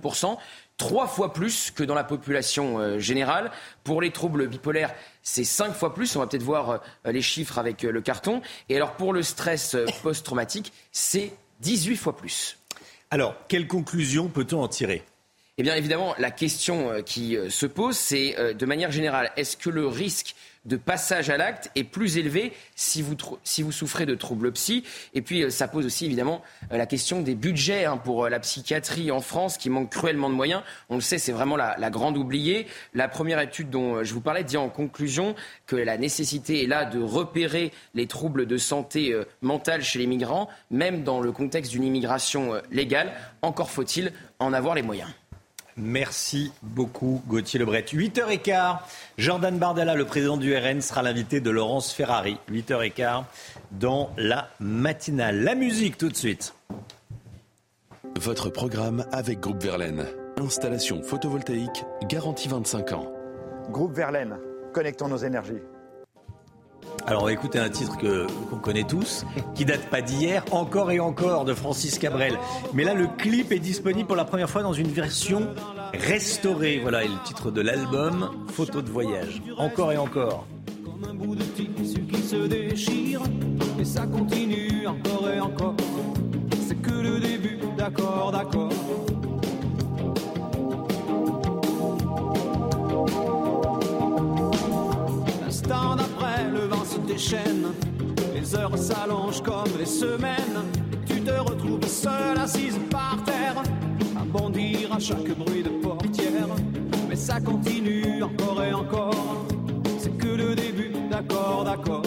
trois 0.77 1.07
fois 1.07 1.33
plus 1.33 1.71
que 1.71 1.83
dans 1.83 1.95
la 1.95 2.05
population 2.05 2.79
euh, 2.79 2.99
générale. 2.99 3.53
Pour 3.85 4.03
les 4.03 4.11
troubles 4.11 4.49
bipolaires, 4.49 4.95
c'est 5.23 5.45
cinq 5.45 5.73
fois 5.73 5.95
plus. 5.95 6.15
On 6.15 6.19
va 6.19 6.27
peut-être 6.27 6.43
voir 6.43 6.71
euh, 6.71 6.79
les 7.11 7.23
chiffres 7.23 7.59
avec 7.59 7.87
euh, 7.87 7.91
le 7.91 8.03
carton. 8.03 8.43
Et 8.69 8.77
alors 8.77 8.97
pour 8.97 9.15
le 9.15 9.23
stress 9.23 9.79
post-traumatique, 10.03 10.75
c'est 10.91 11.33
18 11.61 11.97
fois 11.97 12.19
plus. 12.19 12.59
Alors, 13.11 13.35
quelle 13.49 13.67
conclusion 13.67 14.29
peut-on 14.29 14.63
en 14.63 14.69
tirer? 14.69 15.03
Eh 15.63 15.65
bien, 15.65 15.77
évidemment, 15.77 16.17
la 16.19 16.33
question 16.33 16.91
euh, 16.91 17.03
qui 17.03 17.37
euh, 17.37 17.49
se 17.49 17.67
pose, 17.67 17.97
c'est 17.97 18.35
euh, 18.37 18.53
de 18.53 18.67
manière 18.67 18.91
générale, 18.91 19.31
est-ce 19.37 19.57
que 19.57 19.71
le 19.71 19.87
risque 19.87 20.35
de 20.65 20.77
passage 20.77 21.31
à 21.31 21.37
l'acte 21.37 21.71
est 21.77 21.85
plus 21.85 22.19
élevé 22.19 22.53
si 22.75 23.01
vous, 23.01 23.71
souffrez 23.71 24.05
de 24.05 24.17
troubles 24.17 24.51
psy? 24.51 24.83
Et 25.15 25.23
puis, 25.23 25.49
ça 25.53 25.69
pose 25.69 25.87
aussi 25.87 26.07
évidemment 26.07 26.43
la 26.73 26.85
question 26.87 27.21
des 27.21 27.37
budgets 27.37 27.85
hein, 27.85 27.97
pour 27.97 28.29
la 28.29 28.41
psychiatrie 28.41 29.13
en 29.13 29.21
France 29.21 29.57
qui 29.57 29.71
manque 29.71 29.91
cruellement 29.91 30.31
de 30.31 30.35
moyens. 30.35 30.63
On 30.89 30.97
le 30.97 31.01
sait, 31.01 31.19
c'est 31.19 31.31
vraiment 31.31 31.57
la, 31.57 31.77
la, 31.79 31.91
grande 31.91 32.17
oubliée. 32.17 32.67
La 32.93 33.07
première 33.07 33.39
étude 33.39 33.71
dont 33.71 34.03
je 34.03 34.15
vous 34.15 34.21
parlais 34.21 34.43
dit 34.43 34.57
en 34.57 34.69
conclusion 34.69 35.37
que 35.67 35.77
la 35.77 35.97
nécessité 35.97 36.65
est 36.65 36.69
là 36.69 36.85
de 36.85 37.01
repérer 37.01 37.71
les 37.95 38.09
troubles 38.09 38.47
de 38.47 38.57
santé 38.57 39.17
mentale 39.43 39.85
chez 39.85 40.01
les 40.01 40.09
migrants, 40.09 40.49
même 40.73 41.05
dans 41.05 41.21
le 41.21 41.31
contexte 41.31 41.71
d'une 41.71 41.85
immigration 41.85 42.61
légale. 42.73 43.13
Encore 43.43 43.71
faut-il 43.71 44.13
en 44.41 44.53
avoir 44.53 44.75
les 44.75 44.83
moyens. 44.83 45.13
Merci 45.77 46.53
beaucoup 46.63 47.23
Gauthier 47.27 47.59
Lebret. 47.59 47.83
8h15, 47.83 48.79
Jordan 49.19 49.59
Bardella, 49.59 49.95
le 49.95 50.05
président 50.05 50.37
du 50.37 50.55
RN, 50.55 50.81
sera 50.81 51.03
l'invité 51.03 51.41
de 51.41 51.51
Laurence 51.51 51.93
Ferrari. 51.93 52.37
8h15 52.51 53.25
dans 53.73 54.11
la 54.17 54.49
matinale. 54.61 55.43
La 55.43 55.55
musique 55.55 55.97
tout 55.97 56.09
de 56.09 56.17
suite. 56.17 56.55
Votre 58.21 58.51
programme 58.51 59.07
avec 59.13 59.41
Groupe 59.41 59.63
Verlaine. 59.63 60.07
Installation 60.39 61.03
photovoltaïque 61.03 61.85
garantie 62.09 62.49
25 62.49 62.93
ans. 62.93 63.13
Groupe 63.71 63.95
Verlaine, 63.95 64.37
connectons 64.73 65.09
nos 65.09 65.17
énergies. 65.17 65.63
Alors 67.07 67.23
on 67.23 67.27
va 67.27 67.33
écouter 67.33 67.59
un 67.59 67.69
titre 67.69 67.97
que 67.99 68.27
qu'on 68.49 68.59
connaît 68.59 68.85
tous, 68.85 69.25
qui 69.55 69.65
date 69.65 69.89
pas 69.91 70.03
d'hier, 70.03 70.45
encore 70.53 70.93
et 70.93 71.01
encore 71.01 71.45
de 71.45 71.53
Francis 71.53 71.99
Cabrel. 71.99 72.39
Mais 72.75 72.85
là 72.85 72.95
le 72.95 73.09
clip 73.19 73.51
est 73.51 73.59
disponible 73.59 74.07
pour 74.07 74.17
la 74.17 74.25
première 74.25 74.49
fois 74.49 74.63
dans 74.63 74.73
une 74.73 74.89
version 74.89 75.49
restaurée. 75.93 76.79
Voilà, 76.81 77.03
et 77.05 77.09
le 77.09 77.23
titre 77.25 77.51
de 77.51 77.61
l'album, 77.61 78.31
Photo 78.49 78.83
de 78.83 78.91
voyage. 78.91 79.43
Encore 79.59 79.93
et 79.93 79.97
encore. 79.97 80.47
Comme 80.85 81.19
et 83.79 83.85
ça 83.85 84.07
continue 84.07 84.87
encore 84.87 85.29
et 85.29 85.41
encore. 85.41 85.75
C'est 86.67 86.87
le 86.87 87.19
début, 87.19 87.59
d'accord, 87.77 88.31
d'accord. 88.33 88.71
Les 97.13 98.57
heures 98.57 98.79
s'allongent 98.79 99.43
comme 99.43 99.69
les 99.79 99.85
semaines. 99.85 100.65
Tu 101.05 101.21
te 101.21 101.31
retrouves 101.31 101.87
seule 101.87 102.39
assise 102.39 102.79
par 102.91 103.19
terre, 103.27 103.63
à 104.19 104.25
bondir 104.25 104.95
à 104.95 104.99
chaque 104.99 105.37
bruit 105.37 105.63
de 105.63 105.69
portière. 105.69 106.49
Mais 107.11 107.17
ça 107.17 107.39
continue 107.39 108.23
encore 108.23 108.65
et 108.65 108.73
encore. 108.73 109.45
C'est 109.99 110.17
que 110.17 110.29
le 110.29 110.55
début, 110.55 110.91
d'accord, 111.11 111.65
d'accord. 111.65 112.03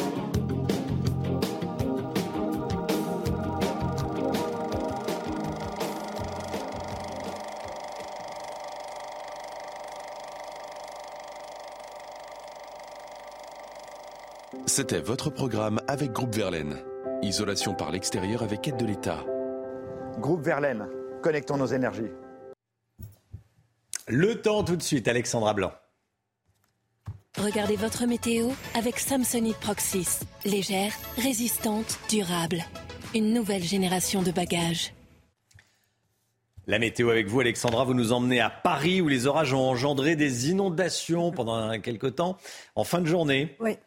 C'était 14.76 15.00
votre 15.00 15.30
programme 15.30 15.80
avec 15.88 16.12
Groupe 16.12 16.36
Verlaine. 16.36 16.76
Isolation 17.22 17.74
par 17.74 17.92
l'extérieur 17.92 18.44
avec 18.44 18.68
aide 18.68 18.76
de 18.76 18.86
l'État. 18.86 19.24
Groupe 20.20 20.42
Verlaine, 20.42 20.86
connectons 21.24 21.56
nos 21.56 21.68
énergies. 21.68 22.12
Le 24.10 24.42
temps 24.42 24.66
tout 24.66 24.76
de 24.76 24.82
suite, 24.82 25.08
Alexandra 25.08 25.54
Blanc. 25.54 25.72
Regardez 27.38 27.78
votre 27.78 28.06
météo 28.06 28.50
avec 28.78 29.00
Samsonite 29.00 29.56
Proxys. 29.62 30.26
Légère, 30.44 30.92
résistante, 31.16 31.98
durable. 32.10 32.62
Une 33.14 33.34
nouvelle 33.34 33.64
génération 33.64 34.24
de 34.24 34.32
bagages. 34.32 34.94
La 36.68 36.80
météo 36.80 37.12
avec 37.12 37.28
vous, 37.28 37.40
Alexandra. 37.40 37.86
Vous 37.86 37.94
nous 37.94 38.12
emmenez 38.12 38.42
à 38.42 38.50
Paris 38.50 39.00
où 39.00 39.08
les 39.08 39.26
orages 39.26 39.54
ont 39.54 39.70
engendré 39.70 40.18
des 40.18 40.50
inondations 40.50 41.32
pendant 41.32 41.80
quelques 41.80 42.16
temps 42.16 42.36
en 42.76 42.84
fin 42.84 43.00
de 43.00 43.08
journée. 43.08 43.56
Oui. 43.62 43.78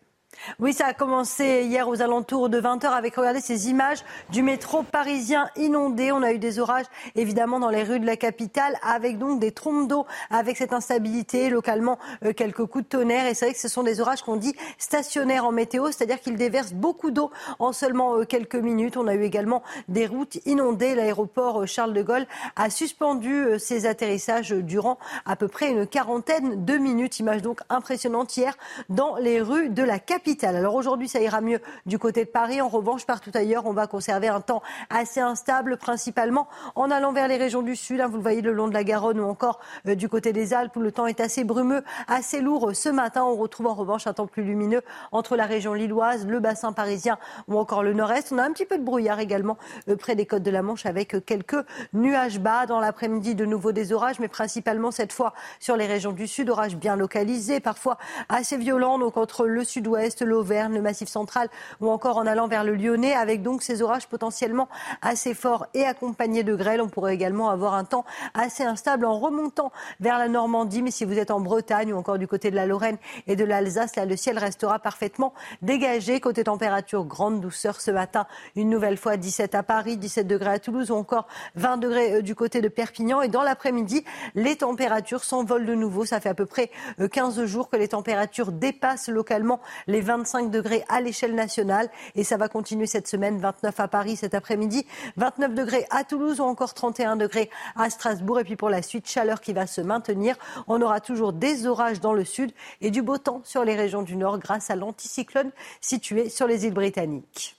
Oui, 0.58 0.72
ça 0.72 0.86
a 0.86 0.94
commencé 0.94 1.64
hier 1.64 1.88
aux 1.88 2.00
alentours 2.00 2.48
de 2.48 2.60
20h 2.60 2.86
avec, 2.86 3.16
regardez 3.16 3.40
ces 3.40 3.68
images 3.68 4.04
du 4.30 4.42
métro 4.42 4.82
parisien 4.82 5.50
inondé. 5.56 6.12
On 6.12 6.22
a 6.22 6.32
eu 6.32 6.38
des 6.38 6.58
orages 6.58 6.86
évidemment 7.16 7.58
dans 7.58 7.70
les 7.70 7.82
rues 7.82 8.00
de 8.00 8.06
la 8.06 8.16
capitale 8.16 8.76
avec 8.82 9.18
donc 9.18 9.40
des 9.40 9.52
trompes 9.52 9.88
d'eau 9.88 10.06
avec 10.30 10.56
cette 10.56 10.72
instabilité, 10.72 11.50
localement 11.50 11.98
euh, 12.24 12.32
quelques 12.32 12.64
coups 12.66 12.84
de 12.84 12.88
tonnerre. 12.88 13.26
Et 13.26 13.34
c'est 13.34 13.46
vrai 13.46 13.54
que 13.54 13.60
ce 13.60 13.68
sont 13.68 13.82
des 13.82 14.00
orages 14.00 14.22
qu'on 14.22 14.36
dit 14.36 14.54
stationnaires 14.78 15.44
en 15.44 15.52
météo, 15.52 15.86
c'est-à-dire 15.86 16.20
qu'ils 16.20 16.36
déversent 16.36 16.72
beaucoup 16.72 17.10
d'eau 17.10 17.30
en 17.58 17.72
seulement 17.72 18.16
euh, 18.16 18.24
quelques 18.24 18.56
minutes. 18.56 18.96
On 18.96 19.06
a 19.06 19.14
eu 19.14 19.24
également 19.24 19.62
des 19.88 20.06
routes 20.06 20.38
inondées. 20.46 20.94
L'aéroport 20.94 21.62
euh, 21.62 21.66
Charles 21.66 21.92
de 21.92 22.02
Gaulle 22.02 22.26
a 22.56 22.70
suspendu 22.70 23.58
ses 23.58 23.86
atterrissages 23.86 24.50
durant 24.50 24.98
à 25.26 25.36
peu 25.36 25.48
près 25.48 25.70
une 25.70 25.86
quarantaine 25.86 26.64
de 26.64 26.76
minutes. 26.78 27.18
Image 27.18 27.42
donc 27.42 27.60
impressionnante 27.68 28.36
hier 28.36 28.56
dans 28.88 29.16
les 29.16 29.40
rues 29.40 29.68
de 29.68 29.82
la 29.82 29.98
capitale. 29.98 30.27
Alors 30.42 30.74
aujourd'hui, 30.74 31.08
ça 31.08 31.20
ira 31.20 31.40
mieux 31.40 31.58
du 31.86 31.98
côté 31.98 32.26
de 32.26 32.28
Paris. 32.28 32.60
En 32.60 32.68
revanche, 32.68 33.06
partout 33.06 33.30
ailleurs, 33.32 33.64
on 33.64 33.72
va 33.72 33.86
conserver 33.86 34.28
un 34.28 34.42
temps 34.42 34.62
assez 34.90 35.20
instable, 35.20 35.78
principalement 35.78 36.48
en 36.74 36.90
allant 36.90 37.12
vers 37.12 37.28
les 37.28 37.38
régions 37.38 37.62
du 37.62 37.74
sud. 37.74 38.02
Hein, 38.02 38.08
vous 38.08 38.16
le 38.16 38.22
voyez 38.22 38.42
le 38.42 38.52
long 38.52 38.68
de 38.68 38.74
la 38.74 38.84
Garonne 38.84 39.20
ou 39.20 39.24
encore 39.24 39.58
euh, 39.86 39.94
du 39.94 40.08
côté 40.10 40.34
des 40.34 40.52
Alpes 40.52 40.76
où 40.76 40.80
le 40.80 40.92
temps 40.92 41.06
est 41.06 41.20
assez 41.20 41.44
brumeux, 41.44 41.82
assez 42.08 42.42
lourd. 42.42 42.72
Ce 42.74 42.90
matin, 42.90 43.24
on 43.24 43.36
retrouve 43.36 43.68
en 43.68 43.74
revanche 43.74 44.06
un 44.06 44.12
temps 44.12 44.26
plus 44.26 44.42
lumineux 44.42 44.82
entre 45.12 45.34
la 45.34 45.46
région 45.46 45.72
lilloise, 45.72 46.26
le 46.26 46.40
bassin 46.40 46.72
parisien 46.72 47.16
ou 47.48 47.58
encore 47.58 47.82
le 47.82 47.94
nord-est. 47.94 48.30
On 48.30 48.38
a 48.38 48.42
un 48.42 48.52
petit 48.52 48.66
peu 48.66 48.76
de 48.76 48.84
brouillard 48.84 49.20
également 49.20 49.56
euh, 49.88 49.96
près 49.96 50.14
des 50.14 50.26
côtes 50.26 50.42
de 50.42 50.50
la 50.50 50.60
Manche 50.60 50.84
avec 50.84 51.14
euh, 51.14 51.20
quelques 51.20 51.64
nuages 51.94 52.38
bas. 52.38 52.66
Dans 52.66 52.80
l'après-midi, 52.80 53.34
de 53.34 53.46
nouveau 53.46 53.72
des 53.72 53.94
orages, 53.94 54.18
mais 54.18 54.28
principalement 54.28 54.90
cette 54.90 55.12
fois 55.12 55.32
sur 55.58 55.76
les 55.76 55.86
régions 55.86 56.12
du 56.12 56.26
sud, 56.26 56.50
orages 56.50 56.76
bien 56.76 56.96
localisés, 56.96 57.60
parfois 57.60 57.96
assez 58.28 58.58
violents, 58.58 58.98
donc 58.98 59.16
entre 59.16 59.46
le 59.46 59.64
sud-ouest, 59.64 60.17
l'Auvergne, 60.24 60.74
le 60.74 60.82
Massif 60.82 61.08
central 61.08 61.48
ou 61.80 61.90
encore 61.90 62.16
en 62.16 62.26
allant 62.26 62.48
vers 62.48 62.64
le 62.64 62.74
Lyonnais, 62.74 63.14
avec 63.14 63.42
donc 63.42 63.62
ces 63.62 63.82
orages 63.82 64.06
potentiellement 64.06 64.68
assez 65.02 65.34
forts 65.34 65.66
et 65.74 65.84
accompagnés 65.84 66.44
de 66.44 66.54
grêle. 66.54 66.80
On 66.80 66.88
pourrait 66.88 67.14
également 67.14 67.50
avoir 67.50 67.74
un 67.74 67.84
temps 67.84 68.04
assez 68.34 68.64
instable 68.64 69.04
en 69.04 69.18
remontant 69.18 69.72
vers 70.00 70.18
la 70.18 70.28
Normandie. 70.28 70.82
Mais 70.82 70.90
si 70.90 71.04
vous 71.04 71.18
êtes 71.18 71.30
en 71.30 71.40
Bretagne 71.40 71.92
ou 71.92 71.96
encore 71.96 72.18
du 72.18 72.26
côté 72.26 72.50
de 72.50 72.56
la 72.56 72.66
Lorraine 72.66 72.98
et 73.26 73.36
de 73.36 73.44
l'Alsace, 73.44 73.96
là, 73.96 74.04
le 74.04 74.16
ciel 74.16 74.38
restera 74.38 74.78
parfaitement 74.78 75.32
dégagé. 75.62 76.20
Côté 76.20 76.44
température, 76.44 77.04
grande 77.04 77.40
douceur 77.40 77.80
ce 77.80 77.90
matin. 77.90 78.26
Une 78.56 78.70
nouvelle 78.70 78.96
fois 78.96 79.16
17 79.16 79.54
à 79.54 79.62
Paris, 79.62 79.96
17 79.96 80.26
degrés 80.26 80.50
à 80.50 80.58
Toulouse 80.58 80.90
ou 80.90 80.94
encore 80.94 81.26
20 81.56 81.78
degrés 81.78 82.14
euh, 82.16 82.22
du 82.22 82.34
côté 82.34 82.60
de 82.60 82.68
Perpignan. 82.68 83.22
Et 83.22 83.28
dans 83.28 83.42
l'après-midi, 83.42 84.04
les 84.34 84.56
températures 84.56 85.24
s'envolent 85.24 85.66
de 85.66 85.74
nouveau. 85.74 86.04
Ça 86.04 86.20
fait 86.20 86.28
à 86.28 86.34
peu 86.34 86.46
près 86.46 86.70
15 87.10 87.38
euh, 87.38 87.46
jours 87.46 87.68
que 87.68 87.76
les 87.76 87.88
températures 87.88 88.52
dépassent 88.52 89.08
localement 89.08 89.60
les 89.86 89.97
25 90.00 90.50
degrés 90.50 90.84
à 90.88 91.00
l'échelle 91.00 91.34
nationale. 91.34 91.90
Et 92.14 92.24
ça 92.24 92.36
va 92.36 92.48
continuer 92.48 92.86
cette 92.86 93.08
semaine. 93.08 93.38
29 93.38 93.80
à 93.80 93.88
Paris 93.88 94.16
cet 94.16 94.34
après-midi, 94.34 94.86
29 95.16 95.54
degrés 95.54 95.86
à 95.90 96.04
Toulouse 96.04 96.40
ou 96.40 96.44
encore 96.44 96.74
31 96.74 97.16
degrés 97.16 97.50
à 97.76 97.90
Strasbourg. 97.90 98.40
Et 98.40 98.44
puis 98.44 98.56
pour 98.56 98.70
la 98.70 98.82
suite, 98.82 99.08
chaleur 99.08 99.40
qui 99.40 99.52
va 99.52 99.66
se 99.66 99.80
maintenir. 99.80 100.36
On 100.66 100.80
aura 100.82 101.00
toujours 101.00 101.32
des 101.32 101.66
orages 101.66 102.00
dans 102.00 102.12
le 102.12 102.24
sud 102.24 102.52
et 102.80 102.90
du 102.90 103.02
beau 103.02 103.18
temps 103.18 103.42
sur 103.44 103.64
les 103.64 103.76
régions 103.76 104.02
du 104.02 104.16
nord 104.16 104.38
grâce 104.38 104.70
à 104.70 104.76
l'anticyclone 104.76 105.50
situé 105.80 106.28
sur 106.28 106.46
les 106.46 106.66
îles 106.66 106.74
britanniques. 106.74 107.56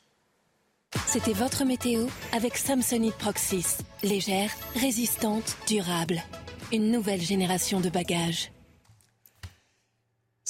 C'était 1.06 1.34
votre 1.34 1.66
météo 1.66 2.08
avec 2.34 2.58
Samsonite 2.58 3.16
Proxys. 3.16 3.78
Légère, 4.02 4.52
résistante, 4.76 5.58
durable. 5.68 6.22
Une 6.72 6.92
nouvelle 6.92 7.22
génération 7.22 7.80
de 7.80 7.90
bagages. 7.90 8.52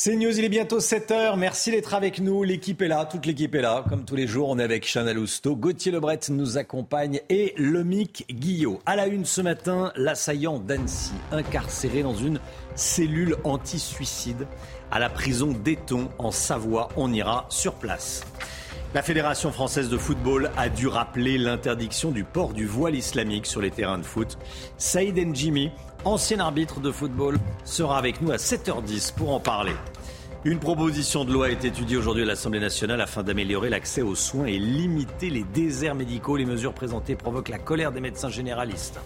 C'est 0.01 0.15
News, 0.15 0.39
il 0.39 0.45
est 0.45 0.49
bientôt 0.49 0.79
7h. 0.79 1.37
Merci 1.37 1.71
d'être 1.71 1.93
avec 1.93 2.21
nous. 2.21 2.45
L'équipe 2.45 2.81
est 2.81 2.87
là, 2.87 3.03
toute 3.03 3.25
l'équipe 3.25 3.53
est 3.53 3.61
là. 3.61 3.83
Comme 3.89 4.05
tous 4.05 4.15
les 4.15 4.27
jours, 4.27 4.47
on 4.47 4.57
est 4.57 4.63
avec 4.63 4.87
Chanel 4.87 5.19
Housteau. 5.19 5.57
Gauthier 5.57 5.91
Lebret 5.91 6.21
nous 6.29 6.57
accompagne 6.57 7.19
et 7.27 7.53
Lomic 7.57 8.25
Guillot. 8.31 8.79
À 8.85 8.95
la 8.95 9.07
une 9.07 9.25
ce 9.25 9.41
matin, 9.41 9.91
l'assaillant 9.97 10.57
d'Annecy, 10.57 11.11
incarcéré 11.33 12.01
dans 12.01 12.15
une 12.15 12.39
cellule 12.75 13.35
anti-suicide 13.43 14.47
à 14.89 14.99
la 14.99 15.09
prison 15.09 15.47
d'Eton 15.47 16.07
en 16.17 16.31
Savoie. 16.31 16.87
On 16.95 17.11
ira 17.11 17.45
sur 17.49 17.73
place. 17.73 18.23
La 18.93 19.03
Fédération 19.03 19.51
française 19.51 19.89
de 19.89 19.97
football 19.97 20.49
a 20.55 20.69
dû 20.69 20.87
rappeler 20.87 21.37
l'interdiction 21.37 22.11
du 22.11 22.23
port 22.23 22.53
du 22.53 22.65
voile 22.65 22.95
islamique 22.95 23.45
sur 23.45 23.59
les 23.59 23.69
terrains 23.69 23.97
de 23.99 24.03
foot. 24.03 24.37
Saïd 24.77 25.17
Njimi 25.17 25.71
ancien 26.05 26.39
arbitre 26.39 26.79
de 26.79 26.91
football, 26.91 27.37
sera 27.65 27.97
avec 27.97 28.21
nous 28.21 28.31
à 28.31 28.37
7h10 28.37 29.13
pour 29.13 29.33
en 29.33 29.39
parler. 29.39 29.73
Une 30.45 30.59
proposition 30.59 31.25
de 31.25 31.33
loi 31.33 31.49
est 31.49 31.65
étudiée 31.65 31.97
aujourd'hui 31.97 32.23
à 32.23 32.25
l'Assemblée 32.25 32.61
nationale 32.61 33.01
afin 33.01 33.23
d'améliorer 33.23 33.69
l'accès 33.69 34.01
aux 34.01 34.15
soins 34.15 34.45
et 34.45 34.57
limiter 34.57 35.29
les 35.29 35.43
déserts 35.43 35.95
médicaux. 35.95 36.37
Les 36.37 36.45
mesures 36.45 36.73
présentées 36.73 37.15
provoquent 37.15 37.49
la 37.49 37.59
colère 37.59 37.91
des 37.91 37.99
médecins 37.99 38.29
généralistes. 38.29 38.99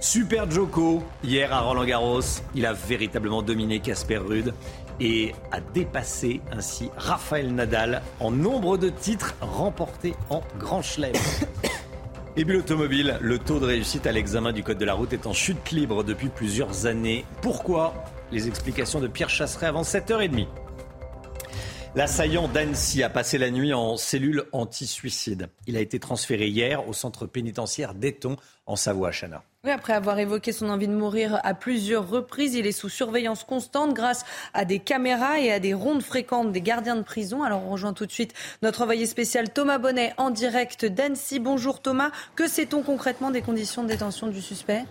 Super 0.00 0.50
Joko, 0.50 1.04
hier 1.22 1.52
à 1.52 1.60
Roland 1.60 1.84
Garros, 1.84 2.20
il 2.54 2.66
a 2.66 2.72
véritablement 2.72 3.42
dominé 3.42 3.78
Casper 3.78 4.18
Rude 4.18 4.54
et 5.00 5.34
a 5.52 5.60
dépassé 5.60 6.40
ainsi 6.50 6.90
Raphaël 6.96 7.54
Nadal 7.54 8.02
en 8.18 8.30
nombre 8.30 8.76
de 8.76 8.88
titres 8.88 9.34
remportés 9.40 10.14
en 10.30 10.42
Grand 10.58 10.82
Chelem. 10.82 11.12
Et 12.38 12.44
puis 12.44 12.54
l'automobile, 12.54 13.18
le 13.20 13.40
taux 13.40 13.58
de 13.58 13.66
réussite 13.66 14.06
à 14.06 14.12
l'examen 14.12 14.52
du 14.52 14.62
code 14.62 14.78
de 14.78 14.84
la 14.84 14.94
route 14.94 15.12
est 15.12 15.26
en 15.26 15.32
chute 15.32 15.72
libre 15.72 16.04
depuis 16.04 16.28
plusieurs 16.28 16.86
années. 16.86 17.24
Pourquoi? 17.42 17.92
Les 18.30 18.46
explications 18.46 19.00
de 19.00 19.08
Pierre 19.08 19.28
Chasseret 19.28 19.66
avant 19.66 19.82
7h30. 19.82 20.46
L'assaillant 21.96 22.46
d'Annecy 22.46 23.02
a 23.02 23.10
passé 23.10 23.38
la 23.38 23.50
nuit 23.50 23.74
en 23.74 23.96
cellule 23.96 24.44
anti-suicide. 24.52 25.48
Il 25.66 25.76
a 25.76 25.80
été 25.80 25.98
transféré 25.98 26.46
hier 26.46 26.88
au 26.88 26.92
centre 26.92 27.26
pénitentiaire 27.26 27.92
d'Eton 27.92 28.36
en 28.66 28.76
Savoie, 28.76 29.10
Chana. 29.10 29.42
Oui, 29.64 29.72
après 29.72 29.92
avoir 29.92 30.20
évoqué 30.20 30.52
son 30.52 30.68
envie 30.68 30.86
de 30.86 30.94
mourir 30.94 31.40
à 31.42 31.52
plusieurs 31.52 32.08
reprises, 32.08 32.54
il 32.54 32.64
est 32.64 32.70
sous 32.70 32.88
surveillance 32.88 33.42
constante 33.42 33.92
grâce 33.92 34.24
à 34.54 34.64
des 34.64 34.78
caméras 34.78 35.40
et 35.40 35.50
à 35.50 35.58
des 35.58 35.74
rondes 35.74 36.04
fréquentes 36.04 36.52
des 36.52 36.60
gardiens 36.60 36.94
de 36.94 37.02
prison. 37.02 37.42
Alors 37.42 37.64
on 37.66 37.70
rejoint 37.70 37.92
tout 37.92 38.06
de 38.06 38.12
suite 38.12 38.34
notre 38.62 38.82
envoyé 38.82 39.04
spécial 39.04 39.52
Thomas 39.52 39.78
Bonnet 39.78 40.14
en 40.16 40.30
direct 40.30 40.84
d'Annecy. 40.84 41.40
Bonjour 41.40 41.82
Thomas, 41.82 42.12
que 42.36 42.46
sait-on 42.46 42.82
concrètement 42.82 43.32
des 43.32 43.42
conditions 43.42 43.82
de 43.82 43.88
détention 43.88 44.28
du 44.28 44.40
suspect? 44.40 44.84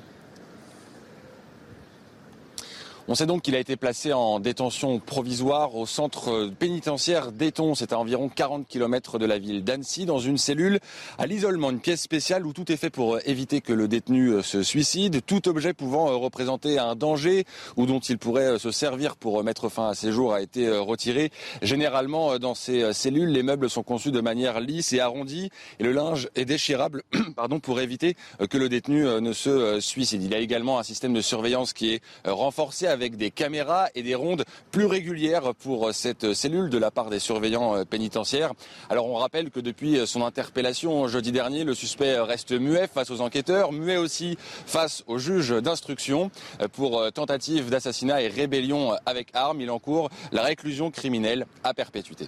On 3.09 3.15
sait 3.15 3.25
donc 3.25 3.43
qu'il 3.43 3.55
a 3.55 3.59
été 3.59 3.77
placé 3.77 4.11
en 4.11 4.41
détention 4.41 4.99
provisoire 4.99 5.75
au 5.75 5.85
centre 5.85 6.51
pénitentiaire 6.59 7.31
d'Eton. 7.31 7.73
C'est 7.73 7.93
à 7.93 7.99
environ 7.99 8.27
40 8.27 8.67
km 8.67 9.17
de 9.17 9.25
la 9.25 9.39
ville 9.39 9.63
d'Annecy, 9.63 10.05
dans 10.05 10.19
une 10.19 10.37
cellule 10.37 10.79
à 11.17 11.25
l'isolement, 11.25 11.71
une 11.71 11.79
pièce 11.79 12.01
spéciale 12.01 12.45
où 12.45 12.51
tout 12.51 12.69
est 12.69 12.75
fait 12.75 12.89
pour 12.89 13.19
éviter 13.25 13.61
que 13.61 13.71
le 13.71 13.87
détenu 13.87 14.31
euh, 14.31 14.41
se 14.41 14.61
suicide. 14.61 15.21
Tout 15.25 15.47
objet 15.47 15.73
pouvant 15.73 16.09
euh, 16.09 16.15
représenter 16.15 16.79
un 16.79 16.95
danger 16.95 17.45
ou 17.77 17.85
dont 17.85 17.99
il 17.99 18.17
pourrait 18.17 18.55
euh, 18.55 18.59
se 18.59 18.71
servir 18.71 19.15
pour 19.15 19.41
mettre 19.41 19.69
fin 19.69 19.87
à 19.87 19.93
ses 19.93 20.11
jours 20.11 20.33
a 20.33 20.41
été 20.41 20.69
retiré. 20.69 21.31
Généralement, 21.61 22.37
dans 22.39 22.55
ces 22.55 22.91
cellules, 22.91 23.29
les 23.29 23.43
meubles 23.43 23.69
sont 23.69 23.83
conçus 23.83 24.11
de 24.11 24.19
manière 24.19 24.59
lisse 24.59 24.91
et 24.91 24.99
arrondie 24.99 25.49
et 25.79 25.83
le 25.83 25.93
linge 25.93 26.27
est 26.35 26.43
déchirable 26.43 27.03
pardon, 27.37 27.61
pour 27.61 27.79
éviter 27.79 28.17
que 28.49 28.57
le 28.57 28.67
détenu 28.67 29.03
ne 29.03 29.31
se 29.31 29.79
suicide. 29.79 30.23
Il 30.23 30.31
y 30.31 30.35
a 30.35 30.39
également 30.39 30.77
un 30.77 30.83
système 30.83 31.13
de 31.13 31.21
surveillance 31.21 31.71
qui 31.71 31.93
est 31.93 32.01
renforcé 32.25 32.96
des 32.97 33.31
caméras 33.31 33.87
et 33.95 34.03
des 34.03 34.15
rondes 34.15 34.43
plus 34.71 34.85
régulières 34.85 35.53
pour 35.55 35.93
cette 35.93 36.33
cellule 36.33 36.69
de 36.69 36.77
la 36.77 36.91
part 36.91 37.09
des 37.09 37.19
surveillants 37.19 37.75
euh, 37.75 37.85
pénitentiaires. 37.85 38.53
Alors 38.89 39.07
on 39.07 39.15
rappelle 39.15 39.49
que 39.51 39.59
depuis 39.59 40.05
son 40.05 40.23
interpellation 40.23 41.07
jeudi 41.07 41.31
dernier, 41.31 41.63
le 41.63 41.73
suspect 41.73 42.19
reste 42.19 42.51
muet 42.51 42.87
face 42.87 43.11
aux 43.11 43.21
enquêteurs, 43.21 43.71
muet 43.71 43.97
aussi 43.97 44.37
face 44.65 45.03
au 45.07 45.17
juge 45.17 45.49
d'instruction 45.49 46.31
euh, 46.61 46.67
pour 46.67 46.99
euh, 46.99 47.11
tentative 47.11 47.69
d'assassinat 47.69 48.21
et 48.21 48.27
rébellion 48.27 48.93
avec 49.05 49.29
arme. 49.33 49.61
Il 49.61 49.71
encourt 49.71 50.09
la 50.31 50.43
réclusion 50.43 50.91
criminelle 50.91 51.45
à 51.63 51.73
perpétuité. 51.73 52.27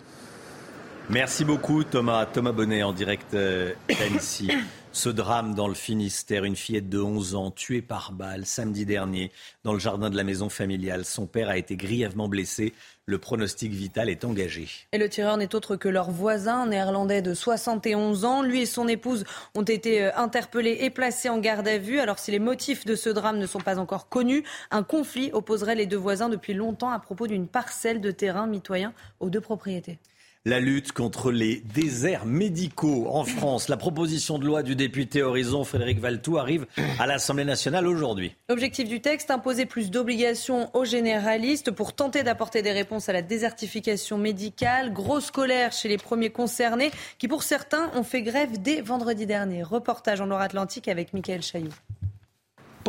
Merci 1.09 1.43
beaucoup 1.43 1.83
Thomas. 1.83 2.27
Thomas 2.27 2.51
Bonnet 2.51 2.83
en 2.83 2.93
direct 2.93 3.35
d'Annecy. 3.35 4.51
Ce 4.91 5.09
drame 5.09 5.55
dans 5.55 5.67
le 5.67 5.73
Finistère, 5.73 6.43
une 6.43 6.55
fillette 6.55 6.87
de 6.89 6.99
11 6.99 7.33
ans 7.33 7.49
tuée 7.51 7.81
par 7.81 8.11
balle 8.11 8.45
samedi 8.45 8.85
dernier 8.85 9.31
dans 9.63 9.73
le 9.73 9.79
jardin 9.79 10.11
de 10.11 10.15
la 10.15 10.23
maison 10.23 10.49
familiale. 10.49 11.05
Son 11.05 11.25
père 11.25 11.49
a 11.49 11.57
été 11.57 11.75
grièvement 11.75 12.27
blessé. 12.27 12.73
Le 13.05 13.17
pronostic 13.17 13.71
vital 13.71 14.09
est 14.09 14.23
engagé. 14.23 14.67
Et 14.91 14.99
le 14.99 15.09
tireur 15.09 15.37
n'est 15.37 15.55
autre 15.55 15.75
que 15.75 15.89
leur 15.89 16.11
voisin, 16.11 16.67
néerlandais 16.67 17.23
de 17.23 17.33
71 17.33 18.25
ans. 18.25 18.43
Lui 18.43 18.61
et 18.61 18.65
son 18.67 18.87
épouse 18.87 19.25
ont 19.55 19.63
été 19.63 20.03
euh, 20.03 20.11
interpellés 20.15 20.77
et 20.81 20.91
placés 20.91 21.29
en 21.29 21.39
garde 21.39 21.67
à 21.67 21.79
vue. 21.79 21.99
Alors 21.99 22.19
si 22.19 22.29
les 22.29 22.39
motifs 22.39 22.85
de 22.85 22.95
ce 22.95 23.09
drame 23.09 23.39
ne 23.39 23.47
sont 23.47 23.61
pas 23.61 23.79
encore 23.79 24.09
connus, 24.09 24.43
un 24.69 24.83
conflit 24.83 25.31
opposerait 25.33 25.75
les 25.75 25.87
deux 25.87 25.97
voisins 25.97 26.29
depuis 26.29 26.53
longtemps 26.53 26.91
à 26.91 26.99
propos 26.99 27.25
d'une 27.25 27.47
parcelle 27.47 27.99
de 27.99 28.11
terrain 28.11 28.45
mitoyen 28.45 28.93
aux 29.19 29.31
deux 29.31 29.41
propriétés 29.41 29.97
la 30.45 30.59
lutte 30.59 30.93
contre 30.93 31.31
les 31.31 31.61
déserts 31.75 32.25
médicaux 32.25 33.07
en 33.09 33.25
France. 33.25 33.67
La 33.67 33.77
proposition 33.77 34.39
de 34.39 34.45
loi 34.45 34.63
du 34.63 34.75
député 34.75 35.21
Horizon 35.21 35.63
Frédéric 35.63 35.99
Valtou 35.99 36.37
arrive 36.37 36.65
à 36.97 37.05
l'Assemblée 37.05 37.43
nationale 37.45 37.85
aujourd'hui. 37.85 38.35
L'objectif 38.49 38.87
du 38.87 39.01
texte, 39.01 39.31
imposer 39.31 39.65
plus 39.65 39.91
d'obligations 39.91 40.69
aux 40.73 40.85
généralistes 40.85 41.71
pour 41.71 41.93
tenter 41.93 42.23
d'apporter 42.23 42.61
des 42.61 42.71
réponses 42.71 43.09
à 43.09 43.13
la 43.13 43.21
désertification 43.21 44.17
médicale. 44.17 44.93
Grosse 44.93 45.29
colère 45.29 45.71
chez 45.71 45.89
les 45.89 45.97
premiers 45.97 46.31
concernés 46.31 46.91
qui, 47.17 47.27
pour 47.27 47.43
certains, 47.43 47.91
ont 47.93 48.03
fait 48.03 48.21
grève 48.21 48.61
dès 48.61 48.81
vendredi 48.81 49.25
dernier. 49.25 49.61
Reportage 49.61 50.21
en 50.21 50.25
Loire-Atlantique 50.25 50.87
avec 50.87 51.13
Michael 51.13 51.43
Chailloux. 51.43 51.75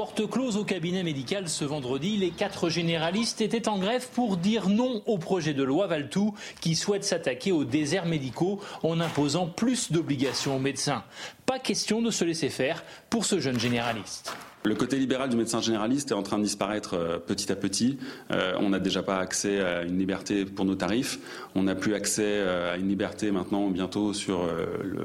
Porte 0.01 0.31
close 0.31 0.57
au 0.57 0.65
cabinet 0.65 1.03
médical 1.03 1.47
ce 1.47 1.63
vendredi, 1.63 2.17
les 2.17 2.31
quatre 2.31 2.71
généralistes 2.71 3.43
étaient 3.43 3.69
en 3.69 3.77
grève 3.77 4.09
pour 4.15 4.39
dire 4.39 4.71
non 4.71 5.03
au 5.05 5.19
projet 5.19 5.53
de 5.53 5.63
loi 5.63 5.87
Valtou 5.89 6.35
qui 6.63 6.75
souhaite 6.75 7.05
s'attaquer 7.05 7.53
aux 7.53 7.65
déserts 7.67 8.07
médicaux 8.07 8.61
en 8.83 8.99
imposant 8.99 9.47
plus 9.47 9.93
d'obligations 9.93 10.57
aux 10.57 10.59
médecins. 10.59 11.05
Pas 11.45 11.59
question 11.59 12.01
de 12.01 12.11
se 12.11 12.25
laisser 12.25 12.49
faire 12.49 12.83
pour 13.11 13.27
ce 13.27 13.41
jeune 13.41 13.61
généraliste. 13.61 14.35
Le 14.63 14.75
côté 14.75 14.99
libéral 14.99 15.31
du 15.31 15.37
médecin 15.37 15.63
généraliste 15.63 16.11
est 16.11 16.15
en 16.15 16.23
train 16.23 16.37
de 16.37 16.43
disparaître 16.43 16.93
euh, 16.93 17.19
petit 17.19 17.51
à 17.51 17.57
petit. 17.57 17.97
Euh, 18.31 18.53
on 18.61 18.69
n'a 18.69 18.79
déjà 18.79 19.03
pas 19.03 19.19
accès 19.19 19.59
à 19.61 19.85
une 19.85 19.99
liberté 19.99 20.45
pour 20.45 20.67
nos 20.67 20.75
tarifs. 20.75 21.19
On 21.55 21.63
n'a 21.63 21.75
plus 21.75 21.95
accès 21.95 22.27
euh, 22.27 22.75
à 22.75 22.77
une 22.77 22.87
liberté 22.87 23.31
maintenant 23.31 23.71
bientôt 23.71 24.13
sur 24.13 24.47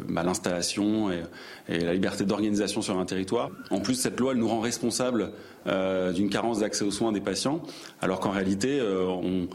bah, 0.10 0.24
l'installation 0.24 1.10
et, 1.10 1.24
la 1.70 1.93
liberté 1.93 2.26
d'organisation 2.26 2.82
sur 2.82 2.99
un 2.99 3.06
territoire. 3.06 3.49
En 3.72 3.80
plus, 3.80 3.95
cette 3.95 4.20
loi 4.20 4.34
elle 4.34 4.39
nous 4.39 4.47
rend 4.47 4.60
responsables 4.60 5.32
d'une 5.66 6.30
carence 6.30 6.60
d'accès 6.60 6.84
aux 6.84 6.91
soins 6.91 7.12
des 7.12 7.22
patients, 7.22 7.62
alors 8.01 8.20
qu'en 8.20 8.30
réalité, 8.30 8.80
on 8.82 9.47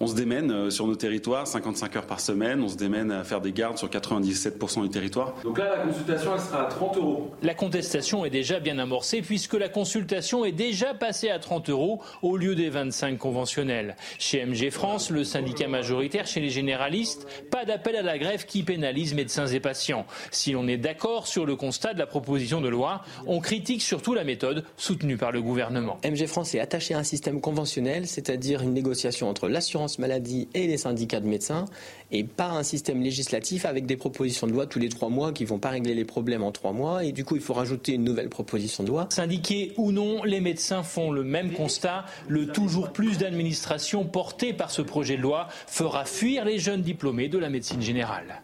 on 0.00 0.06
se 0.06 0.14
démène 0.14 0.50
euh, 0.50 0.70
sur 0.70 0.86
nos 0.86 0.96
territoires 0.96 1.46
55 1.46 1.96
heures 1.96 2.06
par 2.06 2.20
semaine, 2.20 2.62
on 2.62 2.68
se 2.68 2.76
démène 2.76 3.10
à 3.10 3.24
faire 3.24 3.40
des 3.40 3.52
gardes 3.52 3.78
sur 3.78 3.88
97% 3.88 4.82
du 4.82 4.88
territoire. 4.90 5.34
Donc 5.42 5.58
là, 5.58 5.76
la 5.76 5.82
consultation, 5.84 6.32
elle 6.34 6.40
sera 6.40 6.62
à 6.62 6.66
30 6.66 6.96
euros. 6.96 7.30
La 7.42 7.54
contestation 7.54 8.24
est 8.24 8.30
déjà 8.30 8.60
bien 8.60 8.78
amorcée 8.78 9.22
puisque 9.22 9.54
la 9.54 9.68
consultation 9.68 10.44
est 10.44 10.52
déjà 10.52 10.94
passée 10.94 11.30
à 11.30 11.38
30 11.38 11.70
euros 11.70 12.00
au 12.22 12.36
lieu 12.36 12.54
des 12.54 12.70
25 12.70 13.18
conventionnels. 13.18 13.96
Chez 14.18 14.44
MG 14.44 14.70
France, 14.70 15.10
le 15.10 15.24
syndicat 15.24 15.68
majoritaire 15.68 16.26
chez 16.26 16.40
les 16.40 16.50
généralistes, 16.50 17.26
pas 17.50 17.64
d'appel 17.64 17.96
à 17.96 18.02
la 18.02 18.18
grève 18.18 18.46
qui 18.46 18.62
pénalise 18.62 19.14
médecins 19.14 19.46
et 19.46 19.60
patients. 19.60 20.06
Si 20.30 20.52
l'on 20.52 20.68
est 20.68 20.76
d'accord 20.76 21.26
sur 21.26 21.46
le 21.46 21.56
constat 21.56 21.94
de 21.94 21.98
la 21.98 22.06
proposition 22.06 22.60
de 22.60 22.68
loi, 22.68 23.02
on 23.26 23.40
critique 23.40 23.82
surtout 23.82 24.14
la 24.14 24.24
méthode 24.24 24.64
soutenue 24.76 25.16
par 25.16 25.32
le 25.32 25.42
gouvernement. 25.42 25.98
MG 26.04 26.26
France 26.26 26.54
est 26.54 26.60
attaché 26.60 26.94
à 26.94 26.98
un 26.98 27.04
système 27.04 27.40
conventionnel, 27.40 28.06
c'est-à-dire 28.06 28.62
une 28.62 28.72
négociation 28.72 29.28
entre 29.28 29.48
l'assurance 29.48 29.87
maladie 29.96 30.48
et 30.52 30.66
les 30.66 30.76
syndicats 30.76 31.20
de 31.20 31.26
médecins, 31.26 31.64
et 32.10 32.24
pas 32.24 32.50
un 32.50 32.62
système 32.62 33.00
législatif 33.00 33.64
avec 33.64 33.86
des 33.86 33.96
propositions 33.96 34.46
de 34.46 34.52
loi 34.52 34.66
tous 34.66 34.78
les 34.78 34.90
trois 34.90 35.08
mois 35.08 35.32
qui 35.32 35.46
vont 35.46 35.58
pas 35.58 35.70
régler 35.70 35.94
les 35.94 36.04
problèmes 36.04 36.42
en 36.42 36.52
trois 36.52 36.72
mois, 36.72 37.04
et 37.04 37.12
du 37.12 37.24
coup 37.24 37.36
il 37.36 37.42
faut 37.42 37.54
rajouter 37.54 37.92
une 37.94 38.04
nouvelle 38.04 38.28
proposition 38.28 38.84
de 38.84 38.88
loi. 38.88 39.06
Syndiqués 39.10 39.72
ou 39.78 39.92
non, 39.92 40.24
les 40.24 40.40
médecins 40.40 40.82
font 40.82 41.10
le 41.10 41.24
même 41.24 41.52
constat. 41.52 42.04
Le 42.28 42.48
toujours 42.48 42.92
plus 42.92 43.16
d'administration 43.16 44.04
porté 44.04 44.52
par 44.52 44.70
ce 44.70 44.82
projet 44.82 45.16
de 45.16 45.22
loi 45.22 45.48
fera 45.66 46.04
fuir 46.04 46.44
les 46.44 46.58
jeunes 46.58 46.82
diplômés 46.82 47.28
de 47.28 47.38
la 47.38 47.48
médecine 47.48 47.80
générale. 47.80 48.42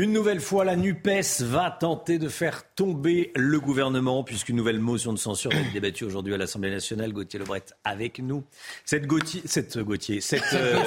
Une 0.00 0.12
nouvelle 0.12 0.38
fois, 0.38 0.64
la 0.64 0.76
NUPES 0.76 1.40
va 1.40 1.72
tenter 1.72 2.20
de 2.20 2.28
faire 2.28 2.72
tomber 2.76 3.32
le 3.34 3.58
gouvernement, 3.58 4.22
puisqu'une 4.22 4.54
nouvelle 4.54 4.78
motion 4.78 5.12
de 5.12 5.18
censure 5.18 5.50
va 5.50 5.58
être 5.58 5.72
débattue 5.72 6.04
aujourd'hui 6.04 6.34
à 6.34 6.36
l'Assemblée 6.36 6.70
nationale. 6.70 7.12
Gauthier 7.12 7.40
Lebret 7.40 7.64
avec 7.82 8.20
nous. 8.20 8.44
Cette 8.84 9.08
Gauthier, 9.08 9.42
cette 9.44 9.76
Gauthier, 9.76 10.20
cette, 10.20 10.52
euh, 10.52 10.84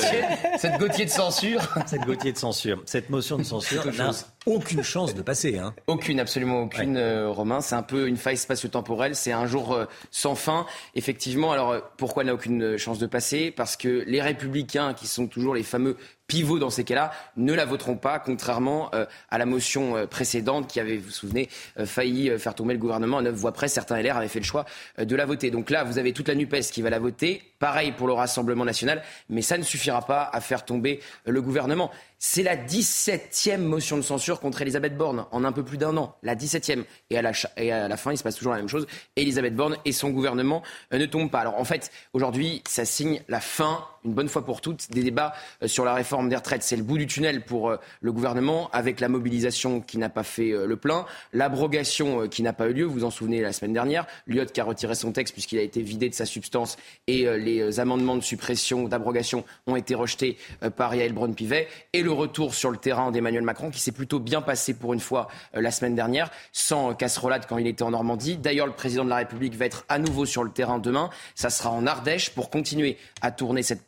cette 0.58 0.80
Gauthier 0.80 1.04
de 1.04 1.10
censure. 1.10 1.60
Cette 1.88 2.06
Gauthier 2.06 2.32
de 2.32 2.38
censure. 2.38 2.82
Cette 2.86 3.10
motion 3.10 3.38
de 3.38 3.44
censure 3.44 3.86
n'a 3.88 4.12
aucune 4.46 4.84
chance 4.84 5.14
de 5.14 5.22
passer. 5.22 5.58
Hein. 5.58 5.74
Aucune, 5.88 6.20
absolument 6.20 6.64
aucune, 6.64 6.98
euh, 6.98 7.30
Romain. 7.30 7.62
C'est 7.62 7.76
un 7.76 7.84
peu 7.84 8.08
une 8.08 8.18
faille 8.18 8.38
spatio-temporelle. 8.38 9.16
C'est 9.16 9.32
un 9.32 9.46
jour 9.46 9.74
euh, 9.74 9.86
sans 10.10 10.36
fin. 10.36 10.66
Effectivement, 10.96 11.52
alors 11.52 11.82
pourquoi 11.98 12.24
elle 12.24 12.28
n'a 12.28 12.34
aucune 12.34 12.78
chance 12.78 13.00
de 13.00 13.08
passer? 13.08 13.52
Parce 13.52 13.78
que 13.78 14.04
les 14.08 14.22
républicains, 14.22 14.94
qui 14.94 15.08
sont 15.08 15.28
toujours 15.28 15.56
les 15.56 15.64
fameux 15.64 15.98
pivot 16.32 16.60
dans 16.60 16.70
ces 16.70 16.86
cas-là 16.86 17.12
ne 17.36 17.54
la 17.54 17.66
voteront 17.66 17.98
pas, 17.98 18.18
contrairement 18.18 18.90
euh, 18.96 19.06
à 19.30 19.38
la 19.38 19.46
motion 19.46 19.98
euh, 19.98 20.08
précédente 20.08 20.68
qui 20.68 20.80
avait, 20.80 20.96
vous 20.96 21.08
vous 21.08 21.12
souvenez, 21.12 21.50
euh, 21.78 21.86
failli 21.86 22.32
faire 22.40 22.56
tomber 22.56 22.74
le 22.74 22.80
gouvernement 22.80 23.18
à 23.18 23.22
neuf 23.22 23.36
voix 23.36 23.52
près. 23.52 23.68
Certains 23.68 24.02
LR 24.02 24.16
avaient 24.16 24.30
fait 24.30 24.40
le 24.40 24.46
choix 24.46 24.66
de 24.98 25.16
la 25.16 25.26
voter. 25.26 25.52
Donc 25.52 25.70
là, 25.70 25.84
vous 25.84 25.98
avez 25.98 26.14
toute 26.14 26.30
la 26.30 26.36
NUPES 26.36 26.72
qui 26.72 26.82
va 26.82 26.90
la 26.90 27.00
voter. 27.00 27.42
Pareil 27.62 27.92
pour 27.92 28.08
le 28.08 28.14
Rassemblement 28.14 28.66
national, 28.66 29.04
mais 29.30 29.44
ça 29.44 29.56
ne 29.56 29.62
suffira 29.62 30.04
pas 30.04 30.28
à 30.34 30.42
faire 30.42 30.66
tomber 30.66 31.00
le 31.28 31.44
gouvernement. 31.44 31.92
C'est 32.18 32.42
la 32.42 32.58
17e 32.58 33.60
motion 33.60 33.98
de 33.98 34.02
censure 34.02 34.40
contre 34.40 34.64
Elisabeth 34.64 34.98
Borne 34.98 35.28
en 35.32 35.44
un 35.44 35.52
peu 35.52 35.64
plus 35.64 35.78
d'un 35.78 35.96
an. 35.96 36.16
La 36.24 36.36
17e. 36.36 36.86
Et 37.12 37.20
à 37.20 37.22
la, 37.22 37.34
et 37.58 37.72
à 37.72 37.88
la 37.88 37.98
fin, 37.98 38.14
il 38.14 38.18
se 38.18 38.24
passe 38.24 38.36
toujours 38.36 38.54
la 38.54 38.58
même 38.58 38.68
chose. 38.68 38.88
Elisabeth 39.16 39.56
Borne 39.56 39.78
et 39.86 39.92
son 39.92 40.10
gouvernement 40.10 40.64
euh, 40.92 40.98
ne 40.98 41.06
tombent 41.06 41.30
pas. 41.30 41.42
Alors 41.42 41.60
en 41.60 41.64
fait, 41.64 41.92
aujourd'hui, 42.14 42.64
ça 42.68 42.84
signe 42.84 43.22
la 43.28 43.40
fin 43.40 43.86
une 44.06 44.14
bonne 44.14 44.30
fois 44.30 44.46
pour 44.46 44.62
toutes 44.62 44.90
des 44.92 45.04
débats 45.04 45.34
euh, 45.64 45.68
sur 45.68 45.86
la 45.86 45.94
réforme 45.94 46.30
des 46.30 46.36
retraites. 46.36 46.64
C'est 46.64 46.76
le 46.76 46.84
bout 46.84 46.98
du 46.98 47.08
tunnel 47.08 47.44
pour 47.44 47.70
euh, 47.70 47.78
le 48.02 48.12
gouvernement 48.12 48.70
avec 48.74 49.00
la 49.00 49.10
mobilisation 49.10 49.82
qui 49.82 49.98
n'a 49.98 50.10
pas 50.10 50.24
fait 50.24 50.52
le 50.52 50.76
plein, 50.76 51.06
l'abrogation 51.34 52.28
qui 52.28 52.44
n'a 52.44 52.54
pas 52.54 52.68
eu 52.70 52.74
lieu. 52.74 52.86
Vous 52.86 52.94
vous 52.94 53.04
en 53.04 53.12
souvenez 53.12 53.42
la 53.42 53.54
semaine 53.54 53.74
dernière, 53.74 54.06
Lyot 54.28 54.46
qui 54.46 54.62
a 54.62 54.64
retiré 54.64 54.96
son 54.96 55.12
texte 55.12 55.34
puisqu'il 55.34 55.60
a 55.60 55.62
été 55.62 55.82
vidé 55.82 56.10
de 56.10 56.14
sa 56.14 56.26
substance 56.26 56.78
et 57.08 57.26
les 57.38 57.80
amendements 57.80 58.16
de 58.16 58.22
suppression, 58.22 58.88
d'abrogation 58.88 59.44
ont 59.68 59.76
été 59.76 59.96
rejetés 59.96 60.38
par 60.76 60.94
Yael 60.94 61.14
Braun-Pivet 61.14 61.68
et 61.94 62.02
le 62.02 62.12
retour 62.12 62.54
sur 62.54 62.72
le 62.72 62.78
terrain 62.78 63.12
d'Emmanuel 63.12 63.44
Macron 63.44 63.72
qui 63.72 63.80
s'est 63.80 63.92
plutôt 63.92 64.20
bien 64.20 64.42
passé 64.42 64.74
pour 64.74 64.94
une 64.94 65.00
fois 65.00 65.28
la 65.54 65.72
semaine 65.72 65.96
dernière 65.96 66.30
sans 66.52 66.94
casserolade 66.94 67.46
quand 67.48 67.58
il 67.58 67.68
était 67.68 67.84
en 67.84 67.92
Normandie. 67.92 68.38
D'ailleurs, 68.38 68.68
le 68.68 68.74
président 68.74 69.04
de 69.04 69.10
la 69.10 69.18
République 69.18 69.56
va 69.56 69.66
être 69.66 69.86
à 69.90 70.00
nouveau 70.00 70.26
sur 70.26 70.44
le 70.44 70.52
terrain 70.52 70.80
demain. 70.80 71.10
Ça 71.36 71.50
sera 71.50 71.72
en 71.72 71.86
Ardèche 71.86 72.32
pour 72.32 72.50
continuer 72.50 72.98
à 73.22 73.32
tourner 73.32 73.64
cette 73.64 73.84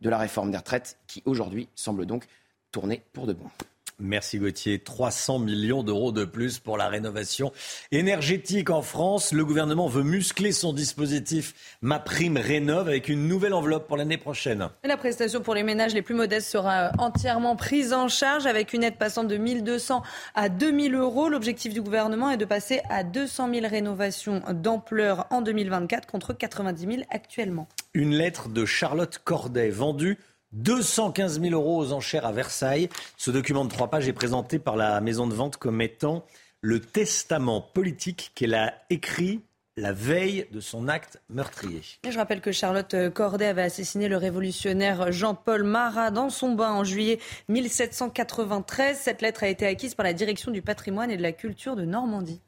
de 0.00 0.10
la 0.10 0.18
réforme 0.18 0.50
des 0.50 0.56
retraites 0.56 0.98
qui 1.06 1.22
aujourd'hui 1.26 1.68
semble 1.74 2.06
donc 2.06 2.26
tourner 2.70 3.02
pour 3.12 3.26
de 3.26 3.32
bon. 3.34 3.50
Merci 3.98 4.38
Gauthier. 4.38 4.78
300 4.78 5.38
millions 5.38 5.82
d'euros 5.82 6.12
de 6.12 6.24
plus 6.24 6.58
pour 6.58 6.76
la 6.76 6.88
rénovation 6.88 7.52
énergétique 7.90 8.70
en 8.70 8.82
France. 8.82 9.32
Le 9.32 9.44
gouvernement 9.44 9.88
veut 9.88 10.02
muscler 10.02 10.52
son 10.52 10.72
dispositif 10.72 11.54
Ma 11.82 11.98
Prime 11.98 12.36
Rénove 12.36 12.88
avec 12.88 13.08
une 13.08 13.28
nouvelle 13.28 13.54
enveloppe 13.54 13.86
pour 13.86 13.96
l'année 13.96 14.18
prochaine. 14.18 14.68
la 14.84 14.96
prestation 14.96 15.40
pour 15.40 15.54
les 15.54 15.62
ménages 15.62 15.94
les 15.94 16.02
plus 16.02 16.14
modestes 16.14 16.50
sera 16.50 16.90
entièrement 16.98 17.56
prise 17.56 17.92
en 17.92 18.08
charge 18.08 18.46
avec 18.46 18.72
une 18.72 18.82
aide 18.82 18.96
passant 18.96 19.24
de 19.24 19.36
1200 19.36 20.02
à 20.34 20.48
2000 20.48 20.94
euros. 20.94 21.28
L'objectif 21.28 21.72
du 21.72 21.80
gouvernement 21.80 22.30
est 22.30 22.36
de 22.36 22.44
passer 22.44 22.80
à 22.90 23.04
200 23.04 23.52
000 23.54 23.66
rénovations 23.68 24.42
d'ampleur 24.52 25.26
en 25.30 25.42
2024 25.42 26.06
contre 26.06 26.32
90 26.32 26.80
000 26.80 27.02
actuellement. 27.10 27.68
Une 27.94 28.14
lettre 28.14 28.48
de 28.48 28.64
Charlotte 28.64 29.20
Corday 29.22 29.70
vendue 29.70 30.18
215 30.52 31.40
000 31.40 31.52
euros 31.54 31.78
aux 31.78 31.92
enchères 31.92 32.26
à 32.26 32.32
Versailles. 32.32 32.88
Ce 33.16 33.30
document 33.30 33.64
de 33.64 33.70
trois 33.70 33.88
pages 33.88 34.08
est 34.08 34.12
présenté 34.12 34.58
par 34.58 34.76
la 34.76 35.00
maison 35.00 35.26
de 35.26 35.34
vente 35.34 35.56
comme 35.56 35.80
étant 35.80 36.24
le 36.60 36.80
testament 36.80 37.60
politique 37.60 38.32
qu'elle 38.34 38.54
a 38.54 38.74
écrit 38.90 39.40
la 39.76 39.92
veille 39.92 40.46
de 40.52 40.60
son 40.60 40.86
acte 40.86 41.20
meurtrier. 41.30 41.80
je 42.08 42.16
rappelle 42.18 42.42
que 42.42 42.52
Charlotte 42.52 42.94
Corday 43.14 43.46
avait 43.46 43.62
assassiné 43.62 44.06
le 44.06 44.18
révolutionnaire 44.18 45.10
Jean-Paul 45.10 45.64
Marat 45.64 46.10
dans 46.10 46.28
son 46.28 46.52
bain 46.52 46.72
en 46.72 46.84
juillet 46.84 47.18
1793. 47.48 48.98
Cette 48.98 49.22
lettre 49.22 49.44
a 49.44 49.48
été 49.48 49.66
acquise 49.66 49.94
par 49.94 50.04
la 50.04 50.12
direction 50.12 50.50
du 50.50 50.60
patrimoine 50.60 51.10
et 51.10 51.16
de 51.16 51.22
la 51.22 51.32
culture 51.32 51.74
de 51.74 51.84
Normandie. 51.84 52.40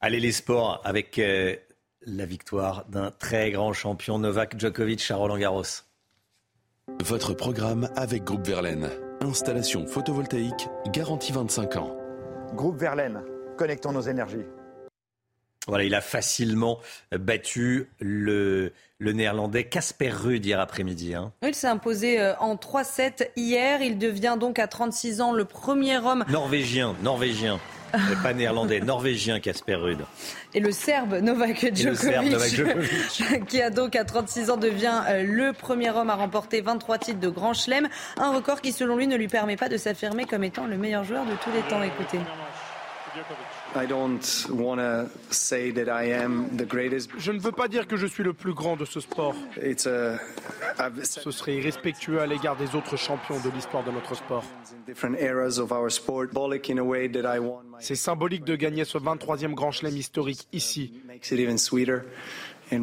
Allez 0.00 0.20
les 0.20 0.32
sports 0.32 0.80
avec 0.84 1.18
euh, 1.18 1.54
la 2.00 2.24
victoire 2.24 2.86
d'un 2.88 3.10
très 3.10 3.50
grand 3.50 3.72
champion 3.74 4.18
Novak 4.18 4.58
Djokovic 4.58 5.10
à 5.10 5.16
Roland 5.16 5.38
Garros. 5.38 5.62
Votre 7.04 7.32
programme 7.34 7.88
avec 7.94 8.24
Groupe 8.24 8.46
Verlaine. 8.46 8.88
Installation 9.20 9.86
photovoltaïque 9.86 10.68
garantie 10.92 11.32
25 11.32 11.76
ans. 11.76 11.96
Groupe 12.54 12.76
Verlaine, 12.76 13.22
connectons 13.56 13.92
nos 13.92 14.00
énergies. 14.00 14.44
Voilà, 15.68 15.84
il 15.84 15.94
a 15.94 16.00
facilement 16.00 16.80
battu 17.12 17.88
le, 18.00 18.72
le 18.98 19.12
néerlandais 19.12 19.64
Casper 19.64 20.10
Ruud 20.10 20.44
hier 20.44 20.58
après-midi. 20.58 21.14
Hein. 21.14 21.32
Il 21.46 21.54
s'est 21.54 21.68
imposé 21.68 22.20
euh, 22.20 22.34
en 22.40 22.56
3-7 22.56 23.30
hier. 23.36 23.80
Il 23.80 23.98
devient 23.98 24.36
donc 24.38 24.58
à 24.58 24.66
36 24.66 25.20
ans 25.20 25.32
le 25.32 25.44
premier 25.44 25.98
homme. 25.98 26.24
Norvégien, 26.28 26.96
norvégien 27.02 27.60
pas 28.22 28.32
néerlandais, 28.32 28.80
norvégien 28.80 29.40
Casper 29.40 29.74
Ruud. 29.74 29.98
Et 30.54 30.60
le 30.60 30.72
Serbe 30.72 31.14
Novak 31.14 31.74
Djokovic, 31.74 33.46
qui 33.48 33.62
a 33.62 33.70
donc 33.70 33.96
à 33.96 34.04
36 34.04 34.50
ans 34.50 34.56
devient 34.56 35.02
euh, 35.08 35.22
le 35.24 35.52
premier 35.52 35.90
homme 35.90 36.10
à 36.10 36.14
remporter 36.14 36.60
23 36.60 36.98
titres 36.98 37.20
de 37.20 37.28
Grand 37.28 37.54
Chelem, 37.54 37.88
un 38.16 38.34
record 38.34 38.60
qui 38.60 38.72
selon 38.72 38.96
lui 38.96 39.06
ne 39.06 39.16
lui 39.16 39.28
permet 39.28 39.56
pas 39.56 39.68
de 39.68 39.76
s'affirmer 39.76 40.24
comme 40.24 40.44
étant 40.44 40.66
le 40.66 40.76
meilleur 40.76 41.04
joueur 41.04 41.24
de 41.24 41.32
tous 41.42 41.50
les 41.52 41.62
temps. 41.62 41.82
Écoutez. 41.82 42.18
Je 47.18 47.32
ne 47.32 47.38
veux 47.38 47.52
pas 47.52 47.68
dire 47.68 47.86
que 47.86 47.96
je 47.96 48.06
suis 48.06 48.22
le 48.22 48.32
plus 48.32 48.52
grand 48.52 48.76
de 48.76 48.84
ce 48.84 49.00
sport. 49.00 49.34
Ce 49.58 51.30
serait 51.30 51.56
irrespectueux 51.56 52.20
à 52.20 52.26
l'égard 52.26 52.56
des 52.56 52.74
autres 52.74 52.96
champions 52.96 53.40
de 53.40 53.50
l'histoire 53.50 53.84
de 53.84 53.90
notre 53.90 54.14
sport. 54.14 54.44
C'est 57.78 57.94
symbolique 57.94 58.44
de 58.44 58.56
gagner 58.56 58.84
ce 58.84 58.98
23e 58.98 59.54
Grand 59.54 59.70
Chelem 59.70 59.96
historique 59.96 60.48
ici. 60.52 60.92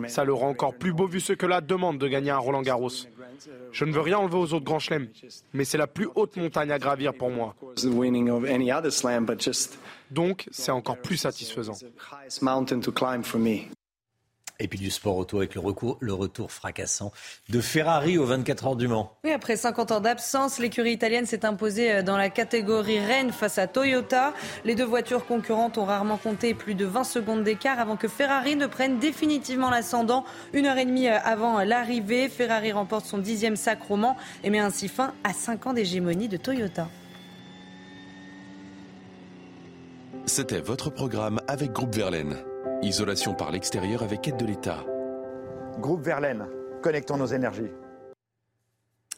Ça 0.08 0.24
le 0.24 0.34
rend 0.34 0.50
encore 0.50 0.76
plus 0.76 0.94
beau 0.94 1.08
vu 1.08 1.20
ce 1.20 1.34
que 1.34 1.46
la 1.46 1.62
demande 1.62 1.98
de 1.98 2.08
gagner 2.08 2.32
un 2.32 2.38
Roland 2.38 2.62
Garros. 2.62 2.90
Je 3.72 3.86
ne 3.86 3.92
veux 3.92 4.02
rien 4.02 4.18
enlever 4.18 4.38
aux 4.38 4.54
autres 4.54 4.66
grands 4.66 4.80
chelems, 4.80 5.08
mais 5.54 5.66
c'est 5.66 5.78
la 5.78 5.88
plus 5.88 6.08
haute 6.16 6.36
montagne 6.38 6.72
à 6.72 6.80
gravir 6.80 7.14
pour 7.14 7.30
moi. 7.30 7.56
Donc, 10.12 10.48
c'est 10.52 10.72
encore 10.72 10.98
plus 10.98 11.18
satisfaisant. 11.18 11.76
Et 14.60 14.68
puis 14.68 14.80
du 14.80 14.92
sport 14.92 15.16
auto 15.16 15.38
avec 15.38 15.56
le, 15.56 15.62
le 16.00 16.14
retour 16.14 16.52
fracassant 16.52 17.12
de 17.48 17.62
Ferrari 17.62 18.18
aux 18.18 18.26
24 18.26 18.68
heures 18.68 18.76
du 18.76 18.88
Mans. 18.88 19.14
Oui, 19.24 19.32
après 19.32 19.56
50 19.56 19.92
ans 19.92 20.00
d'absence, 20.02 20.60
l'écurie 20.60 20.92
italienne 20.92 21.26
s'est 21.26 21.46
imposée 21.46 21.92
euh, 21.92 22.04
dans 22.04 22.18
la 22.18 22.30
catégorie 22.30 23.00
Rennes 23.00 23.32
face 23.32 23.58
à 23.58 23.68
Toyota. 23.68 24.34
Les 24.66 24.76
deux 24.76 24.86
voitures 24.86 25.26
concurrentes 25.26 25.78
ont 25.78 25.86
rarement 25.86 26.18
compté 26.18 26.54
plus 26.54 26.76
de 26.76 26.86
20 26.86 27.04
secondes 27.06 27.44
d'écart 27.44 27.80
avant 27.80 27.96
que 27.96 28.08
Ferrari 28.08 28.56
ne 28.56 28.68
prenne 28.68 29.00
définitivement 29.00 29.70
l'ascendant. 29.70 30.26
Une 30.54 30.66
heure 30.66 30.78
et 30.78 30.86
demie 30.86 31.08
euh, 31.08 31.18
avant 31.24 31.64
l'arrivée, 31.64 32.28
Ferrari 32.28 32.72
remporte 32.72 33.06
son 33.06 33.18
dixième 33.18 33.56
sacre 33.56 33.92
au 33.92 33.96
Mans 33.96 34.18
et 34.44 34.50
met 34.50 34.60
ainsi 34.60 34.90
fin 34.90 35.14
à 35.24 35.34
5 35.34 35.68
ans 35.68 35.74
d'hégémonie 35.74 36.28
de 36.28 36.38
Toyota. 36.38 36.90
C'était 40.26 40.62
votre 40.62 40.90
programme 40.90 41.40
avec 41.48 41.72
Groupe 41.72 41.96
Verlaine. 41.96 42.38
Isolation 42.82 43.34
par 43.34 43.52
l'extérieur 43.52 44.04
avec 44.04 44.26
aide 44.30 44.38
de 44.38 44.46
l'État. 44.46 44.86
Groupe 45.80 46.02
Verlaine, 46.02 46.46
connectons 46.82 47.18
nos 47.18 47.26
énergies. 47.26 47.72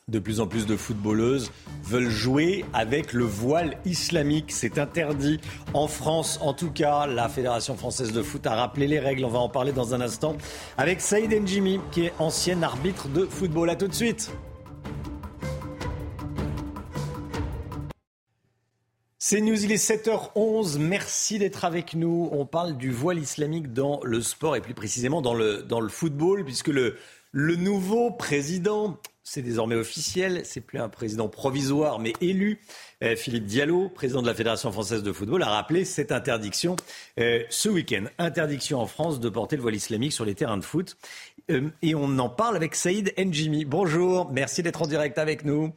De 0.07 0.17
plus 0.17 0.39
en 0.39 0.47
plus 0.47 0.65
de 0.65 0.75
footballeuses 0.75 1.51
veulent 1.83 2.09
jouer 2.09 2.65
avec 2.73 3.13
le 3.13 3.23
voile 3.23 3.77
islamique. 3.85 4.51
C'est 4.51 4.79
interdit 4.79 5.39
en 5.75 5.87
France. 5.87 6.39
En 6.41 6.53
tout 6.53 6.71
cas, 6.71 7.05
la 7.05 7.29
Fédération 7.29 7.75
française 7.75 8.11
de 8.11 8.23
foot 8.23 8.47
a 8.47 8.55
rappelé 8.55 8.87
les 8.87 8.99
règles. 8.99 9.25
On 9.25 9.29
va 9.29 9.39
en 9.39 9.49
parler 9.49 9.73
dans 9.73 9.93
un 9.93 10.01
instant 10.01 10.35
avec 10.79 10.99
Saïd 10.99 11.31
Njimi, 11.31 11.79
qui 11.91 12.07
est 12.07 12.13
ancien 12.17 12.63
arbitre 12.63 13.09
de 13.09 13.25
football. 13.25 13.69
A 13.69 13.75
tout 13.75 13.87
de 13.87 13.93
suite. 13.93 14.31
C'est 19.23 19.39
News, 19.39 19.63
il 19.63 19.71
est 19.71 19.75
7h11. 19.75 20.79
Merci 20.79 21.37
d'être 21.37 21.63
avec 21.63 21.93
nous. 21.93 22.27
On 22.31 22.47
parle 22.47 22.75
du 22.75 22.89
voile 22.89 23.19
islamique 23.19 23.71
dans 23.71 23.99
le 24.03 24.19
sport 24.19 24.55
et 24.55 24.61
plus 24.61 24.73
précisément 24.73 25.21
dans 25.21 25.35
le, 25.35 25.61
dans 25.61 25.79
le 25.79 25.89
football, 25.89 26.43
puisque 26.43 26.69
le, 26.69 26.97
le 27.31 27.55
nouveau 27.55 28.09
président, 28.09 28.97
c'est 29.23 29.43
désormais 29.43 29.75
officiel, 29.75 30.41
c'est 30.43 30.59
plus 30.59 30.79
un 30.79 30.89
président 30.89 31.29
provisoire 31.29 31.99
mais 31.99 32.13
élu. 32.19 32.61
Euh, 33.03 33.15
Philippe 33.15 33.45
Diallo, 33.45 33.89
président 33.89 34.23
de 34.23 34.27
la 34.27 34.33
Fédération 34.33 34.71
française 34.71 35.03
de 35.03 35.11
football, 35.11 35.43
a 35.43 35.49
rappelé 35.49 35.85
cette 35.85 36.11
interdiction 36.11 36.75
euh, 37.19 37.43
ce 37.51 37.69
week-end. 37.69 38.05
Interdiction 38.17 38.79
en 38.79 38.87
France 38.87 39.19
de 39.19 39.29
porter 39.29 39.55
le 39.55 39.61
voile 39.61 39.75
islamique 39.75 40.13
sur 40.13 40.25
les 40.25 40.33
terrains 40.33 40.57
de 40.57 40.63
foot. 40.63 40.97
Euh, 41.51 41.69
et 41.83 41.93
on 41.93 42.17
en 42.17 42.29
parle 42.29 42.55
avec 42.55 42.73
Saïd 42.73 43.13
Njimi. 43.19 43.65
Bonjour, 43.65 44.31
merci 44.31 44.63
d'être 44.63 44.81
en 44.81 44.87
direct 44.87 45.19
avec 45.19 45.45
nous. 45.45 45.71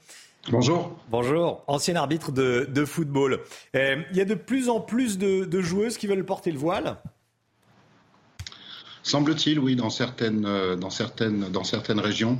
Bonjour. 0.50 0.94
Bonjour, 1.10 1.64
ancien 1.68 1.96
arbitre 1.96 2.30
de, 2.30 2.84
football. 2.84 3.40
Euh, 3.74 4.02
il 4.10 4.16
y 4.16 4.20
a 4.20 4.26
de 4.26 4.34
plus 4.34 4.68
en 4.68 4.78
plus 4.78 5.16
de, 5.16 5.60
joueuses 5.60 5.96
qui 5.96 6.06
veulent 6.06 6.24
porter 6.24 6.50
le 6.52 6.58
voile 6.58 6.98
Semble-t-il, 9.02 9.58
oui, 9.58 9.74
dans 9.74 9.90
certaines, 9.90 10.44
euh, 10.46 10.76
dans 10.76 10.90
certaines, 10.90 11.50
dans 11.50 11.64
certaines 11.64 12.00
régions. 12.00 12.38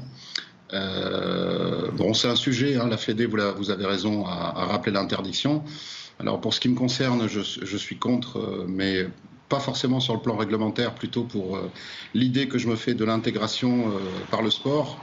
Euh, 0.73 1.91
bon, 1.93 2.15
c'est 2.15 2.29
un 2.29 2.37
sujet, 2.37 2.77
hein, 2.77 2.89
la 2.89 2.97
Fédé, 2.97 3.27
vous, 3.27 3.39
vous, 3.57 3.71
avez 3.71 3.87
raison 3.87 4.27
à, 4.27 4.65
rappeler 4.67 4.93
l'interdiction. 4.93 5.63
Alors, 6.21 6.41
pour 6.41 6.53
ce 6.53 6.61
qui 6.61 6.69
me 6.69 6.77
concerne, 6.77 7.27
je, 7.27 7.41
je 7.41 7.77
suis 7.77 7.97
contre, 7.97 8.67
mais 8.69 9.09
pas 9.49 9.61
forcément 9.61 10.01
sur 10.01 10.15
le 10.15 10.21
plan 10.21 10.37
réglementaire, 10.37 10.95
plutôt 10.95 11.25
pour 11.25 11.59
l'idée 12.15 12.49
que 12.49 12.59
je 12.59 12.69
me 12.69 12.77
fais 12.77 12.95
de 12.95 13.05
l'intégration 13.05 13.91
par 14.31 14.43
le 14.43 14.51
sport. 14.51 14.99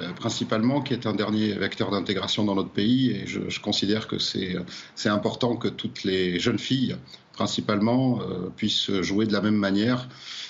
Euh, 0.00 0.12
principalement, 0.12 0.80
qui 0.80 0.94
est 0.94 1.06
un 1.06 1.14
dernier 1.14 1.52
vecteur 1.52 1.90
d'intégration 1.90 2.44
dans 2.44 2.54
notre 2.54 2.70
pays. 2.70 3.10
Et 3.10 3.26
je, 3.26 3.60
considère 3.60 4.08
que 4.08 4.18
c'est 4.18 5.08
important 5.08 5.56
que 5.56 5.68
toutes 5.68 6.04
les 6.04 6.38
jeunes 6.38 6.58
filles 6.58 6.96
principalement, 7.32 8.20
puissent 8.56 8.90
jouer 9.00 9.24
de 9.24 9.32
la 9.32 9.40
même 9.40 9.54
manière 9.54 10.08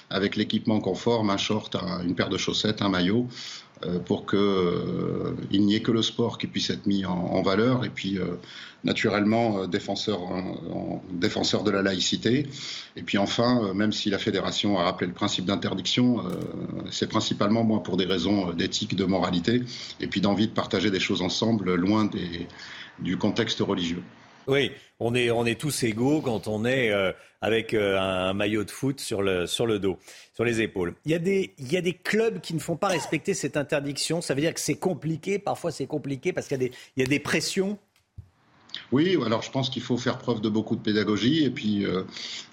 avec 0.08 0.34
l'équipement 0.34 0.80
conforme, 0.80 1.30
un 1.30 1.36
short, 1.36 1.76
une 2.04 2.16
paire 2.16 2.28
de 2.28 2.36
chaussettes, 2.36 2.82
un 2.82 2.88
maillot. 2.88 3.28
Euh, 3.86 3.98
pour 3.98 4.26
qu'il 4.26 4.38
euh, 4.38 5.34
n'y 5.52 5.74
ait 5.74 5.80
que 5.80 5.90
le 5.90 6.02
sport 6.02 6.36
qui 6.36 6.46
puisse 6.46 6.68
être 6.68 6.86
mis 6.86 7.06
en, 7.06 7.40
valeur 7.40 7.86
et 7.86 7.88
puis 7.88 8.18
euh, 8.18 8.36
naturellement 8.84 9.66
défenseur, 9.66 10.20
défenseur 11.12 11.64
de 11.64 11.70
la 11.70 11.80
laïcité. 11.80 12.46
Et 12.96 13.02
puis 13.02 13.16
enfin, 13.16 13.72
même 13.72 13.92
si 13.92 14.10
la 14.10 14.18
fédération 14.18 14.78
a 14.78 14.82
rappelé 14.82 15.06
le 15.06 15.14
principe 15.14 15.46
d'interdiction, 15.46 16.22
c'est 16.90 17.08
principalement 17.08 17.64
moi 17.64 17.82
pour 17.82 17.96
des 17.96 18.06
raisons 18.06 18.52
d'éthique, 18.52 18.96
de 18.96 19.04
moralité 19.04 19.62
et 20.00 20.06
puis 20.06 20.20
d'envie 20.20 20.46
de 20.46 20.52
partager 20.52 20.90
des 20.90 21.00
choses 21.00 21.22
ensemble 21.22 21.74
loin 21.74 22.04
des, 22.04 22.46
du 22.98 23.16
contexte 23.16 23.60
religieux. 23.60 24.02
Oui, 24.50 24.72
on 24.98 25.14
est, 25.14 25.30
on 25.30 25.46
est 25.46 25.58
tous 25.58 25.84
égaux 25.84 26.20
quand 26.20 26.48
on 26.48 26.64
est 26.64 26.90
euh, 26.90 27.12
avec 27.40 27.72
euh, 27.72 27.96
un 27.96 28.32
maillot 28.34 28.64
de 28.64 28.70
foot 28.72 29.00
sur 29.00 29.22
le, 29.22 29.46
sur 29.46 29.64
le 29.64 29.78
dos, 29.78 29.96
sur 30.34 30.44
les 30.44 30.60
épaules. 30.60 30.94
Il 31.04 31.12
y, 31.12 31.14
a 31.14 31.20
des, 31.20 31.54
il 31.58 31.72
y 31.72 31.76
a 31.76 31.80
des 31.80 31.92
clubs 31.92 32.40
qui 32.40 32.54
ne 32.54 32.58
font 32.58 32.76
pas 32.76 32.88
respecter 32.88 33.32
cette 33.32 33.56
interdiction. 33.56 34.20
Ça 34.20 34.34
veut 34.34 34.40
dire 34.40 34.52
que 34.52 34.58
c'est 34.58 34.74
compliqué. 34.74 35.38
Parfois, 35.38 35.70
c'est 35.70 35.86
compliqué 35.86 36.32
parce 36.32 36.48
qu'il 36.48 36.60
y, 36.60 36.70
y, 36.96 37.02
a 37.04 37.06
des 37.06 37.20
pressions 37.20 37.78
oui, 38.92 39.16
alors 39.24 39.42
je 39.42 39.52
pense 39.52 39.70
qu'il 39.70 39.82
faut 39.82 39.96
faire 39.96 40.18
preuve 40.18 40.40
de 40.40 40.48
beaucoup 40.48 40.74
de 40.74 40.80
pédagogie 40.80 41.44
et 41.44 41.50
puis 41.50 41.86
euh, 41.86 42.02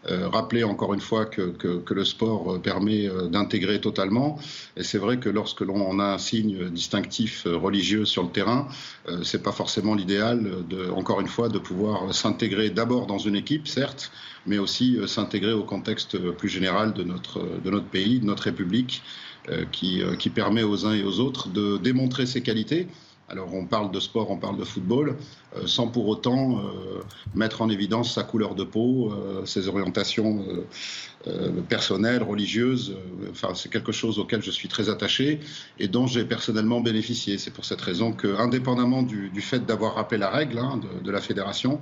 euh, 0.08 0.28
rappeler 0.30 0.64
encore 0.64 0.94
une 0.94 1.02
fois 1.02 1.26
que, 1.26 1.82
le 1.90 2.06
sport 2.06 2.54
euh, 2.54 2.60
permet 2.60 3.10
d'intégrer 3.32 3.82
totalement. 3.82 4.38
Et 4.76 4.84
c'est 4.84 5.00
vrai 5.00 5.18
que 5.18 5.30
lorsque 5.30 5.62
l'on 5.62 6.00
a 6.00 6.14
un 6.14 6.18
signe 6.20 6.70
distinctif 6.70 7.48
religieux 7.48 8.06
sur 8.06 8.24
le 8.24 8.30
terrain, 8.30 8.68
c'est 9.24 9.42
pas 9.42 9.52
forcément 9.52 9.96
l'idéal, 9.96 10.52
encore 10.96 11.22
une 11.22 11.28
fois, 11.28 11.50
de 11.50 11.58
pouvoir 11.58 12.14
s'intégrer 12.14 12.70
d'abord 12.70 13.08
dans 13.08 13.18
une 13.18 13.36
équipe, 13.36 13.68
certes, 13.68 14.12
mais 14.46 14.60
aussi 14.60 14.98
s'intégrer 15.08 15.54
au 15.54 15.64
contexte 15.64 16.18
plus 16.34 16.50
général 16.50 16.94
de 16.94 17.04
notre, 17.04 17.40
de 17.64 17.70
notre 17.70 17.88
pays, 17.88 18.20
de 18.20 18.26
notre 18.26 18.44
République, 18.44 19.02
qui, 19.72 20.02
qui 20.20 20.30
permet 20.30 20.64
aux 20.64 20.86
uns 20.86 20.94
et 20.94 21.04
aux 21.04 21.20
autres 21.20 21.50
de 21.50 21.78
démontrer 21.78 22.26
ses 22.26 22.42
qualités 22.42 22.88
alors 23.30 23.54
on 23.54 23.66
parle 23.66 23.92
de 23.92 24.00
sport, 24.00 24.32
on 24.32 24.38
parle 24.38 24.58
de 24.58 24.64
football, 24.64 25.18
euh, 25.56 25.68
sans 25.68 25.88
pour 25.88 26.08
autant 26.08 26.60
euh, 26.60 27.02
mettre 27.36 27.62
en 27.62 27.70
évidence 27.70 28.14
sa 28.14 28.24
couleur 28.24 28.56
de 28.56 28.64
peau, 28.64 29.12
euh, 29.12 29.46
ses 29.46 29.68
orientations 29.68 30.46
personnelles, 31.68 32.24
religieuses. 32.24 32.96
enfin, 33.32 33.54
c'est 33.54 33.70
quelque 33.70 33.92
chose 33.92 34.18
auquel 34.18 34.42
je 34.42 34.52
suis 34.52 34.70
très 34.70 34.90
attaché 34.90 35.42
et 35.78 35.90
dont 35.90 36.08
j'ai 36.08 36.24
personnellement 36.24 36.80
bénéficié. 36.80 37.38
C'est 37.38 37.52
pour 37.52 37.66
cette 37.66 37.82
raison 37.82 38.14
que, 38.14 38.40
indépendamment 38.40 39.04
du, 39.04 39.30
fait 39.42 39.66
d'avoir 39.66 39.96
rappelé 39.96 40.20
la 40.20 40.30
règle 40.30 40.58
hein, 40.58 40.80
de, 41.04 41.12
la 41.12 41.20
fédération, 41.20 41.82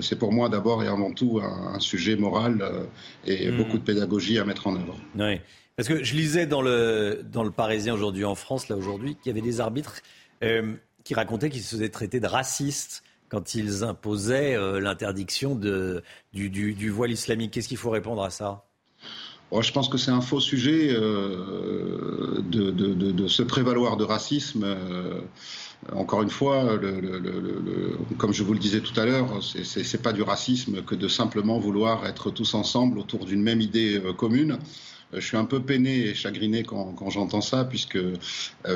c'est 0.00 0.18
pour 0.18 0.32
moi 0.32 0.48
d'abord 0.48 0.82
et 0.82 0.88
avant 0.88 1.12
tout 1.12 1.40
un, 1.40 1.78
sujet 1.78 2.16
moral 2.16 2.88
et 3.24 3.52
mmh. 3.52 3.56
beaucoup 3.56 3.78
de 3.78 3.84
pédagogie 3.84 4.40
à 4.40 4.44
mettre 4.44 4.66
en 4.66 4.74
œuvre. 4.74 4.96
Oui. 5.16 5.38
Parce 5.76 5.88
que 5.88 6.02
je 6.04 6.14
lisais 6.14 6.46
dans 6.46 6.60
le, 6.60 7.22
dans 7.24 7.44
le 7.44 7.50
Parisien 7.50 7.94
aujourd'hui 7.94 8.24
en 8.24 8.34
France, 8.34 8.68
là 8.68 8.76
aujourd'hui, 8.76 9.16
qu'il 9.16 9.30
y 9.30 9.30
avait 9.30 9.46
des 9.46 9.60
arbitres 9.60 10.02
euh, 10.42 10.74
qui 11.04 11.14
racontaient 11.14 11.50
qu'ils 11.50 11.62
se 11.62 11.76
faisaient 11.76 11.88
traiter 11.88 12.20
de 12.20 12.26
racistes 12.26 13.02
quand 13.28 13.54
ils 13.54 13.82
imposaient 13.82 14.54
euh, 14.54 14.78
l'interdiction 14.80 15.54
du, 15.54 16.90
voile 16.90 17.10
islamique. 17.10 17.52
Qu'est-ce 17.52 17.68
qu'il 17.68 17.76
faut 17.76 17.90
répondre 17.90 18.22
à 18.22 18.30
ça? 18.30 18.64
Oh, 19.50 19.62
je 19.62 19.72
pense 19.72 19.88
que 19.88 19.98
c'est 19.98 20.10
un 20.10 20.20
faux 20.20 20.40
sujet 20.40 20.90
euh, 20.90 22.40
de, 22.42 23.28
se 23.28 23.42
prévaloir 23.42 23.96
de 23.96 24.04
racisme. 24.04 24.64
encore 25.92 26.22
une 26.22 26.30
fois, 26.30 26.78
comme 28.16 28.32
je 28.32 28.42
vous 28.42 28.54
le 28.54 28.58
disais 28.58 28.80
tout 28.80 28.98
à 28.98 29.04
l'heure, 29.04 29.42
ce 29.42 29.78
n'est 29.78 30.02
pas 30.02 30.12
du 30.12 30.22
racisme 30.22 30.82
que 30.82 30.94
de 30.94 31.08
simplement 31.08 31.58
vouloir 31.58 32.06
être 32.06 32.30
tous 32.30 32.54
ensemble 32.54 32.98
autour 32.98 33.26
d'une 33.26 33.42
même 33.42 33.60
idée 33.60 34.00
commune. 34.16 34.58
Euh, 35.12 35.20
je 35.20 35.26
suis 35.26 35.36
un 35.36 35.44
peu 35.44 35.62
peiné 35.62 36.08
et 36.08 36.14
chagriné 36.14 36.62
quand, 36.62 37.10
j'entends 37.10 37.40
ça, 37.40 37.64
puisque 37.64 37.96
euh, 37.96 38.16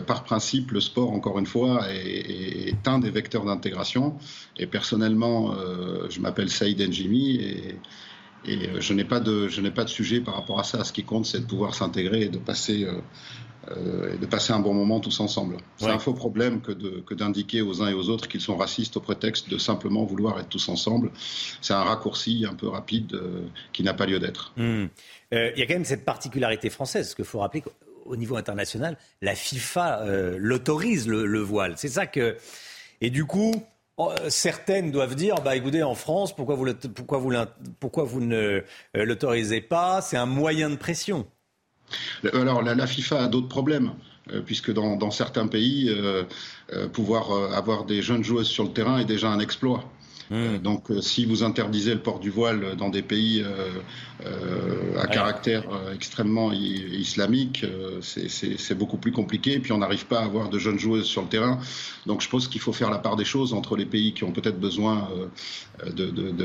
par 0.07 0.25
principe, 0.25 0.71
le 0.73 0.81
sport, 0.81 1.11
encore 1.13 1.39
une 1.39 1.47
fois, 1.47 1.87
est, 1.91 2.87
un 2.87 2.99
des 2.99 3.11
vecteurs 3.11 3.45
d'intégration. 3.45 4.17
Et 4.57 4.67
personnellement, 4.67 5.55
euh, 5.55 6.07
je 6.11 6.21
m'appelle 6.21 6.51
Saïd 6.51 6.81
Njimi 6.81 7.37
et, 7.37 7.79
je 8.79 8.93
n'ai 8.93 9.03
pas 9.05 9.21
je 9.25 9.61
n'ai 9.61 9.73
pas 9.73 9.83
de 9.83 9.89
sujet 9.89 10.21
par 10.21 10.35
rapport 10.35 10.61
à 10.61 10.63
ça. 10.63 10.85
Ce 10.85 10.93
qui 10.93 11.03
compte, 11.03 11.27
c'est 11.27 11.41
de 11.41 11.47
pouvoir 11.47 11.75
s'intégrer 11.75 12.23
et 12.23 12.29
de 12.29 12.39
passer 12.39 12.87
euh, 13.71 14.15
et 14.15 14.19
de 14.19 14.27
passer 14.27 14.53
un 14.53 14.61
bon 14.61 14.75
moment 14.75 15.01
tous 15.01 15.19
ensemble. 15.21 15.57
C'est 15.77 15.87
un 15.87 15.99
faux 15.99 16.13
problème 16.13 16.61
que 16.61 17.15
d'indiquer 17.15 17.63
aux 17.63 17.83
uns 17.83 17.89
et 17.89 17.95
aux 17.95 18.09
autres 18.09 18.29
qu'ils 18.29 18.41
sont 18.41 18.57
racistes 18.57 18.97
au 18.97 19.01
prétexte 19.01 19.49
de 19.49 19.59
simplement 19.59 20.05
vouloir 20.05 20.39
être 20.39 20.49
tous 20.49 20.69
ensemble. 20.69 21.11
C'est 21.61 21.75
un 21.75 21.83
raccourci 21.83 22.47
un 22.49 22.55
peu 22.55 22.69
rapide 22.69 23.15
euh, 23.15 23.43
qui 23.73 23.83
n'a 23.83 23.95
pas 23.95 24.07
lieu 24.07 24.19
d'être. 24.19 24.53
Hmm. 24.57 24.87
Euh, 25.35 25.51
il 25.55 25.59
y 25.59 25.63
a 25.63 25.67
quand 25.67 25.75
même 25.75 25.85
cette 25.85 26.05
particularité 26.05 26.71
française, 26.71 27.07
parce 27.07 27.15
qu'il 27.15 27.25
faut 27.25 27.41
rappeler 27.41 27.63
qu'au 27.63 28.17
niveau 28.17 28.37
international, 28.37 28.97
la 29.21 29.35
FIFA 29.35 30.05
l'autorise 30.39 31.09
le, 31.09 31.41
voile. 31.41 31.75
C'est 31.77 31.89
ça 31.89 32.07
que. 32.07 32.37
Et 33.01 33.11
du 33.11 33.25
coup, 33.25 33.53
certaines 34.29 34.93
doivent 34.93 35.17
dire 35.17 35.37
bah 35.45 35.57
écoutez 35.57 35.83
en 35.83 35.95
France 35.95 36.35
pourquoi 36.35 36.55
vous 36.55 36.73
pourquoi 36.95 37.19
vous 37.19 37.33
pourquoi 37.81 38.05
vous 38.05 38.21
ne 38.21 38.63
l'autorisez 38.95 39.61
pas? 39.61 40.01
C'est 40.03 40.17
un 40.17 40.27
moyen 40.27 40.71
de 40.71 40.77
pression 40.77 41.27
alors 42.33 42.63
la, 42.63 42.87
FIFA 42.87 43.25
a 43.25 43.27
d'autres 43.29 43.49
problèmes 43.49 43.93
euh, 44.33 44.41
puisque 44.45 44.73
dans, 44.73 45.11
certains 45.11 45.47
pays, 45.47 45.89
euh, 45.89 46.25
euh, 46.73 46.89
pouvoir 46.89 47.55
avoir 47.55 47.85
des 47.85 48.03
jeunes 48.03 48.25
joueuses 48.25 48.49
sur 48.49 48.65
le 48.65 48.71
terrain 48.71 48.99
est 48.99 49.05
déjà 49.05 49.31
un 49.31 49.41
exploit. 49.41 49.85
Hmm. 50.29 50.59
donc, 50.59 50.91
si 51.03 51.25
vous 51.25 51.45
interdisez 51.45 51.95
le 51.95 52.01
port 52.01 52.19
du 52.19 52.31
voile 52.31 52.75
dans 52.75 52.89
des 52.89 53.03
pays 53.03 53.45
euh, 54.25 54.99
à 54.99 55.07
caractère 55.07 55.65
euh, 55.71 55.95
extrêmement 55.95 56.51
islamique, 56.53 57.65
euh, 57.65 58.01
c'est 58.01 58.75
beaucoup 58.75 58.97
plus 58.97 59.13
compliqué. 59.13 59.53
Et 59.53 59.59
puis 59.59 59.73
on 59.73 59.79
n'arrive 59.79 60.07
pas 60.07 60.21
à 60.21 60.25
avoir 60.25 60.49
de 60.49 60.59
jeunes 60.59 60.79
joueuses 60.79 61.05
sur 61.05 61.23
le 61.23 61.29
terrain. 61.29 61.61
Donc 62.07 62.23
je 62.23 62.29
pense 62.29 62.49
qu'il 62.49 62.61
faut 62.61 62.73
faire 62.73 62.91
la 62.91 62.99
part 62.99 63.17
des 63.17 63.25
choses 63.25 63.53
entre 63.53 63.77
les 63.77 63.85
pays 63.85 64.15
qui 64.15 64.25
ont 64.25 64.33
peut-être 64.33 64.59
besoin 64.59 65.09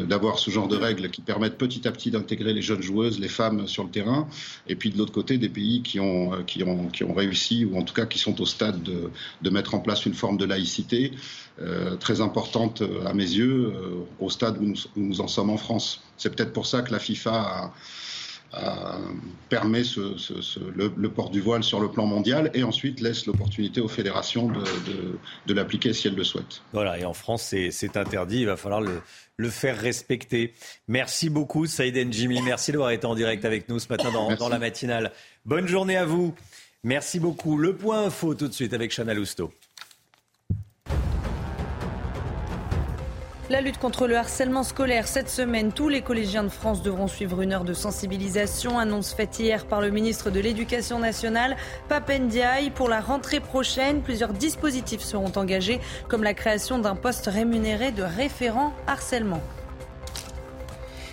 d'avoir 0.08 0.40
ce 0.40 0.52
genre 0.52 0.68
de 0.68 0.76
règles 0.76 1.10
qui 1.10 1.22
permettent 1.22 1.58
petit 1.58 1.88
à 1.88 1.92
petit 1.92 2.12
d'intégrer 2.12 2.54
les 2.54 2.62
jeunes 2.62 2.82
joueuses, 2.82 3.20
les 3.20 3.30
femmes 3.30 3.68
sur 3.68 3.84
le 3.84 3.90
terrain, 3.90 4.28
et 4.68 4.76
puis 4.76 4.90
de 4.90 4.98
l'autre 4.98 5.14
côté 5.14 5.38
des 5.38 5.50
pays 5.50 5.82
qui 5.82 6.00
ont, 6.00 6.44
qui, 6.46 6.64
ont, 6.64 6.88
qui 6.88 7.04
ont 7.04 7.14
réussi, 7.14 7.64
ou 7.66 7.78
en 7.78 7.84
tout 7.84 7.94
cas 7.94 8.06
qui 8.06 8.20
sont 8.20 8.42
au 8.42 8.46
stade 8.46 8.82
de, 8.84 9.10
de 9.42 9.50
mettre 9.50 9.76
en 9.76 9.80
place 9.80 10.06
une 10.06 10.14
forme 10.14 10.38
de 10.38 10.46
laïcité 10.46 11.12
très 12.00 12.22
importante 12.22 12.82
à 13.06 13.14
mes 13.14 13.24
yeux, 13.24 13.72
au 14.20 14.30
stade 14.30 14.58
où 14.62 14.74
nous 14.96 15.22
en 15.22 15.28
sommes 15.28 15.52
en 15.52 15.58
France. 15.58 16.02
C'est 16.22 16.36
peut-être 16.36 16.54
pour 16.54 16.68
ça 16.68 16.84
que 16.84 16.92
la 16.92 17.00
FIFA 17.00 17.74
permet 19.50 19.82
le, 20.76 21.08
port 21.08 21.32
du 21.32 21.42
voile 21.42 21.64
sur 21.64 21.80
le 21.80 21.90
plan 21.90 22.06
mondial 22.06 22.52
et 22.54 22.64
ensuite 22.64 23.00
laisse 23.00 23.26
l'opportunité 23.26 23.82
aux 23.82 23.88
fédérations 23.88 24.50
de, 25.48 25.54
l'appliquer 25.54 25.94
si 25.94 26.08
elles 26.08 26.16
le 26.16 26.24
souhaitent. 26.24 26.62
Voilà, 26.74 27.00
et 27.00 27.06
en 27.06 27.14
France, 27.14 27.56
c'est 27.72 27.98
interdit, 27.98 28.42
il 28.42 28.46
va 28.46 28.58
falloir 28.58 28.82
le, 28.82 29.50
faire 29.50 29.80
respecter. 29.80 30.54
Merci 30.88 31.32
beaucoup, 31.32 31.66
Saïd 31.66 32.14
Jimmy. 32.14 32.40
Merci 32.44 32.72
d'avoir 32.72 32.92
été 32.92 33.08
en 33.08 33.16
direct 33.16 33.44
avec 33.44 33.68
nous 33.68 33.80
ce 33.80 33.88
matin 33.90 34.12
dans, 34.12 34.36
dans, 34.36 34.50
la 34.50 34.60
matinale. 34.60 35.12
Bonne 35.46 35.68
journée 35.68 35.98
à 35.98 36.06
vous. 36.06 36.36
Merci 36.84 37.20
beaucoup. 37.20 37.58
Le 37.58 37.76
point 37.76 38.06
info 38.06 38.36
tout 38.36 38.48
de 38.48 38.54
suite 38.54 38.74
avec 38.74 38.92
Chana 38.96 39.16
Lousteau. 39.16 39.52
La 43.52 43.60
lutte 43.60 43.80
contre 43.80 44.08
le 44.08 44.16
harcèlement 44.16 44.64
scolaire 44.64 45.10
cette 45.10 45.28
semaine, 45.28 45.74
tous 45.74 45.90
les 45.90 46.02
collégiens 46.02 46.46
de 46.46 46.48
France 46.50 46.82
devront 46.82 47.10
suivre 47.10 47.42
une 47.42 47.52
heure 47.52 47.66
de 47.66 47.74
sensibilisation, 47.74 48.80
annonce 48.80 49.14
faite 49.14 49.38
hier 49.40 49.66
par 49.66 49.82
le 49.82 49.90
ministre 49.90 50.30
de 50.30 50.40
l'Éducation 50.40 51.00
nationale, 51.00 51.58
Papendiaï. 51.90 52.70
Pour 52.70 52.88
la 52.88 53.02
rentrée 53.02 53.42
prochaine, 53.42 54.04
plusieurs 54.04 54.32
dispositifs 54.32 55.02
seront 55.02 55.34
engagés, 55.36 55.82
comme 56.08 56.24
la 56.24 56.34
création 56.34 56.80
d'un 56.80 56.96
poste 56.96 57.26
rémunéré 57.26 57.92
de 57.92 58.04
référent 58.04 58.74
harcèlement. 58.88 59.42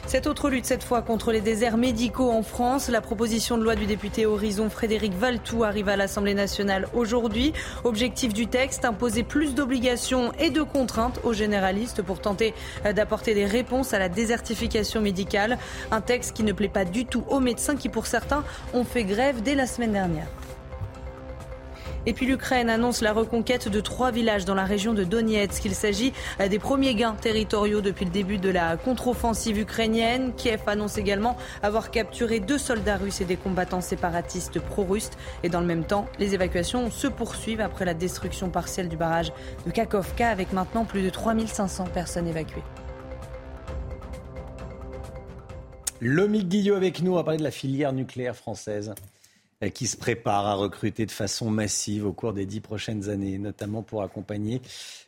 Cette 0.08 0.26
autre 0.26 0.48
lutte, 0.48 0.64
cette 0.64 0.84
fois 0.84 1.02
contre 1.02 1.32
les 1.32 1.42
déserts 1.42 1.76
médicaux 1.76 2.30
en 2.30 2.42
France, 2.42 2.88
la 2.88 3.02
proposition 3.02 3.58
de 3.58 3.62
loi 3.62 3.76
du 3.76 3.84
député 3.84 4.24
Horizon 4.24 4.70
Frédéric 4.70 5.12
Valtou 5.12 5.64
arrive 5.64 5.90
à 5.90 5.96
l'Assemblée 5.96 6.32
nationale 6.32 6.88
aujourd'hui. 6.94 7.52
Objectif 7.84 8.32
du 8.32 8.46
texte, 8.46 8.86
imposer 8.86 9.22
plus 9.22 9.54
d'obligations 9.54 10.32
et 10.38 10.48
de 10.48 10.62
contraintes 10.62 11.20
aux 11.24 11.34
généralistes 11.34 12.00
pour 12.00 12.22
tenter 12.22 12.54
d'apporter 12.94 13.34
des 13.34 13.44
réponses 13.44 13.92
à 13.92 13.98
la 13.98 14.08
désertification 14.08 15.02
médicale. 15.02 15.58
Un 15.90 16.00
texte 16.00 16.34
qui 16.34 16.42
ne 16.42 16.54
plaît 16.54 16.68
pas 16.68 16.86
du 16.86 17.04
tout 17.04 17.24
aux 17.28 17.40
médecins 17.40 17.76
qui, 17.76 17.90
pour 17.90 18.06
certains, 18.06 18.44
ont 18.72 18.84
fait 18.84 19.04
grève 19.04 19.42
dès 19.42 19.54
la 19.54 19.66
semaine 19.66 19.92
dernière. 19.92 20.28
Et 22.06 22.12
puis 22.12 22.26
l'Ukraine 22.26 22.70
annonce 22.70 23.02
la 23.02 23.12
reconquête 23.12 23.68
de 23.68 23.80
trois 23.80 24.10
villages 24.10 24.44
dans 24.44 24.54
la 24.54 24.64
région 24.64 24.94
de 24.94 25.04
Donetsk. 25.04 25.64
Il 25.64 25.74
s'agit 25.74 26.12
des 26.38 26.58
premiers 26.58 26.94
gains 26.94 27.14
territoriaux 27.14 27.80
depuis 27.80 28.04
le 28.04 28.10
début 28.10 28.38
de 28.38 28.48
la 28.48 28.76
contre-offensive 28.76 29.58
ukrainienne. 29.58 30.32
Kiev 30.36 30.60
annonce 30.66 30.98
également 30.98 31.36
avoir 31.62 31.90
capturé 31.90 32.40
deux 32.40 32.58
soldats 32.58 32.96
russes 32.96 33.20
et 33.20 33.24
des 33.24 33.36
combattants 33.36 33.80
séparatistes 33.80 34.60
pro-russes. 34.60 35.10
Et 35.42 35.48
dans 35.48 35.60
le 35.60 35.66
même 35.66 35.84
temps, 35.84 36.06
les 36.18 36.34
évacuations 36.34 36.90
se 36.90 37.06
poursuivent 37.06 37.60
après 37.60 37.84
la 37.84 37.94
destruction 37.94 38.50
partielle 38.50 38.88
du 38.88 38.96
barrage 38.96 39.32
de 39.66 39.70
Kakovka 39.70 40.28
avec 40.28 40.52
maintenant 40.52 40.84
plus 40.84 41.02
de 41.02 41.10
3500 41.10 41.86
personnes 41.92 42.26
évacuées. 42.26 42.62
Lomique 46.00 46.48
Guillot 46.48 46.76
avec 46.76 47.02
nous, 47.02 47.14
va 47.14 47.24
parler 47.24 47.38
de 47.38 47.44
la 47.44 47.50
filière 47.50 47.92
nucléaire 47.92 48.36
française 48.36 48.94
qui 49.74 49.86
se 49.86 49.96
prépare 49.96 50.46
à 50.46 50.54
recruter 50.54 51.04
de 51.04 51.10
façon 51.10 51.50
massive 51.50 52.06
au 52.06 52.12
cours 52.12 52.32
des 52.32 52.46
dix 52.46 52.60
prochaines 52.60 53.08
années, 53.08 53.38
notamment 53.38 53.82
pour 53.82 54.02
accompagner 54.02 54.62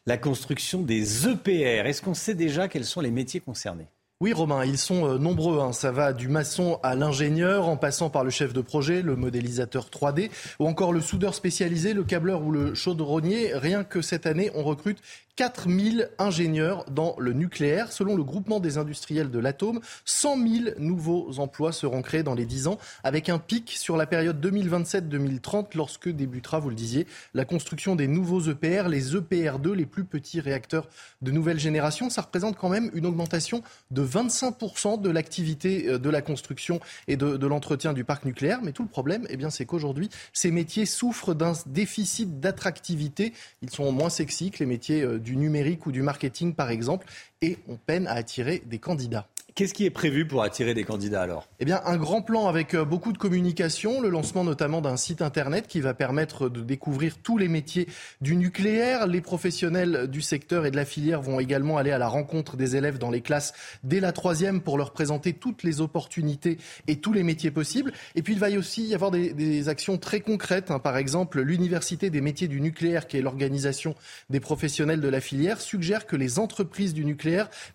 la 0.06 0.18
construction 0.18 0.82
des 0.82 1.28
EPR. 1.28 1.86
Est-ce 1.86 2.02
qu'on 2.02 2.14
sait 2.14 2.34
déjà 2.34 2.66
quels 2.66 2.84
sont 2.84 3.00
les 3.00 3.12
métiers 3.12 3.40
concernés? 3.40 3.86
Oui, 4.22 4.34
Romain, 4.34 4.66
ils 4.66 4.76
sont 4.76 5.06
euh, 5.06 5.16
nombreux. 5.16 5.60
Hein. 5.60 5.72
Ça 5.72 5.92
va 5.92 6.12
du 6.12 6.28
maçon 6.28 6.78
à 6.82 6.94
l'ingénieur, 6.94 7.68
en 7.68 7.78
passant 7.78 8.10
par 8.10 8.22
le 8.22 8.28
chef 8.28 8.52
de 8.52 8.60
projet, 8.60 9.00
le 9.00 9.16
modélisateur 9.16 9.86
3D, 9.88 10.30
ou 10.58 10.66
encore 10.66 10.92
le 10.92 11.00
soudeur 11.00 11.34
spécialisé, 11.34 11.94
le 11.94 12.04
câbleur 12.04 12.42
ou 12.42 12.50
le 12.50 12.74
chaudronnier. 12.74 13.52
Rien 13.54 13.82
que 13.82 14.02
cette 14.02 14.26
année, 14.26 14.50
on 14.54 14.62
recrute 14.62 15.00
4000 15.40 16.10
ingénieurs 16.18 16.84
dans 16.90 17.16
le 17.18 17.32
nucléaire. 17.32 17.92
Selon 17.92 18.14
le 18.14 18.22
groupement 18.22 18.60
des 18.60 18.76
industriels 18.76 19.30
de 19.30 19.38
l'atome, 19.38 19.80
100 20.04 20.36
000 20.36 20.64
nouveaux 20.78 21.38
emplois 21.38 21.72
seront 21.72 22.02
créés 22.02 22.22
dans 22.22 22.34
les 22.34 22.44
10 22.44 22.66
ans, 22.66 22.76
avec 23.04 23.30
un 23.30 23.38
pic 23.38 23.70
sur 23.70 23.96
la 23.96 24.04
période 24.04 24.44
2027-2030 24.44 25.68
lorsque 25.76 26.10
débutera, 26.10 26.58
vous 26.58 26.68
le 26.68 26.74
disiez, 26.74 27.06
la 27.32 27.46
construction 27.46 27.96
des 27.96 28.06
nouveaux 28.06 28.50
EPR, 28.50 28.88
les 28.90 29.16
EPR2, 29.16 29.72
les 29.72 29.86
plus 29.86 30.04
petits 30.04 30.40
réacteurs 30.40 30.90
de 31.22 31.30
nouvelle 31.30 31.58
génération. 31.58 32.10
Ça 32.10 32.20
représente 32.20 32.58
quand 32.58 32.68
même 32.68 32.90
une 32.92 33.06
augmentation 33.06 33.62
de 33.90 34.04
25% 34.04 35.00
de 35.00 35.08
l'activité 35.08 35.88
euh, 35.88 35.98
de 35.98 36.10
la 36.10 36.20
construction 36.20 36.80
et 37.08 37.16
de, 37.16 37.46
l'entretien 37.46 37.94
du 37.94 38.04
parc 38.04 38.26
nucléaire. 38.26 38.60
Mais 38.62 38.72
tout 38.72 38.82
le 38.82 38.90
problème, 38.90 39.26
eh 39.30 39.38
bien, 39.38 39.48
c'est 39.48 39.64
qu'aujourd'hui, 39.64 40.10
ces 40.34 40.50
métiers 40.50 40.84
souffrent 40.84 41.32
d'un 41.32 41.54
déficit 41.64 42.40
d'attractivité. 42.40 43.32
Ils 43.62 43.70
sont 43.70 43.90
moins 43.90 44.10
sexy 44.10 44.50
que 44.50 44.58
les 44.58 44.66
métiers 44.66 45.00
euh, 45.00 45.18
du 45.18 45.29
du 45.30 45.36
numérique 45.36 45.86
ou 45.86 45.92
du 45.92 46.02
marketing, 46.02 46.54
par 46.54 46.70
exemple, 46.70 47.06
et 47.42 47.56
on 47.68 47.76
peine 47.76 48.06
à 48.06 48.12
attirer 48.12 48.62
des 48.66 48.78
candidats. 48.78 49.26
Qu'est-ce 49.54 49.74
qui 49.74 49.84
est 49.84 49.90
prévu 49.90 50.26
pour 50.26 50.42
attirer 50.42 50.74
des 50.74 50.84
candidats 50.84 51.22
alors? 51.22 51.48
Eh 51.58 51.64
bien, 51.64 51.80
un 51.84 51.96
grand 51.96 52.22
plan 52.22 52.46
avec 52.46 52.74
euh, 52.74 52.84
beaucoup 52.84 53.12
de 53.12 53.18
communication, 53.18 54.00
le 54.00 54.08
lancement 54.08 54.44
notamment 54.44 54.80
d'un 54.80 54.96
site 54.96 55.22
internet 55.22 55.66
qui 55.66 55.80
va 55.80 55.92
permettre 55.92 56.48
de 56.48 56.60
découvrir 56.60 57.18
tous 57.18 57.36
les 57.36 57.48
métiers 57.48 57.88
du 58.20 58.36
nucléaire. 58.36 59.06
Les 59.06 59.20
professionnels 59.20 60.06
du 60.06 60.22
secteur 60.22 60.66
et 60.66 60.70
de 60.70 60.76
la 60.76 60.84
filière 60.84 61.20
vont 61.20 61.40
également 61.40 61.78
aller 61.78 61.90
à 61.90 61.98
la 61.98 62.08
rencontre 62.08 62.56
des 62.56 62.76
élèves 62.76 62.98
dans 62.98 63.10
les 63.10 63.20
classes 63.22 63.52
dès 63.82 64.00
la 64.00 64.12
troisième 64.12 64.60
pour 64.60 64.78
leur 64.78 64.92
présenter 64.92 65.32
toutes 65.32 65.62
les 65.62 65.80
opportunités 65.80 66.58
et 66.86 66.96
tous 66.96 67.12
les 67.12 67.22
métiers 67.22 67.50
possibles. 67.50 67.92
Et 68.14 68.22
puis, 68.22 68.34
il 68.34 68.38
va 68.38 68.50
aussi 68.50 68.84
y 68.84 68.94
avoir 68.94 69.10
des, 69.10 69.68
actions 69.68 69.98
très 69.98 70.20
concrètes. 70.20 70.70
Hein. 70.70 70.78
Par 70.78 70.96
exemple, 70.96 71.40
l'Université 71.40 72.08
des 72.08 72.20
métiers 72.20 72.48
du 72.48 72.60
nucléaire, 72.60 73.06
qui 73.06 73.18
est 73.18 73.22
l'organisation 73.22 73.94
des 74.30 74.40
professionnels 74.40 75.00
de 75.00 75.08
la 75.08 75.20
filière, 75.20 75.60
suggère 75.60 76.06
que 76.06 76.16
les 76.16 76.38
entreprises 76.38 76.94
du 76.94 77.04
nucléaire 77.04 77.29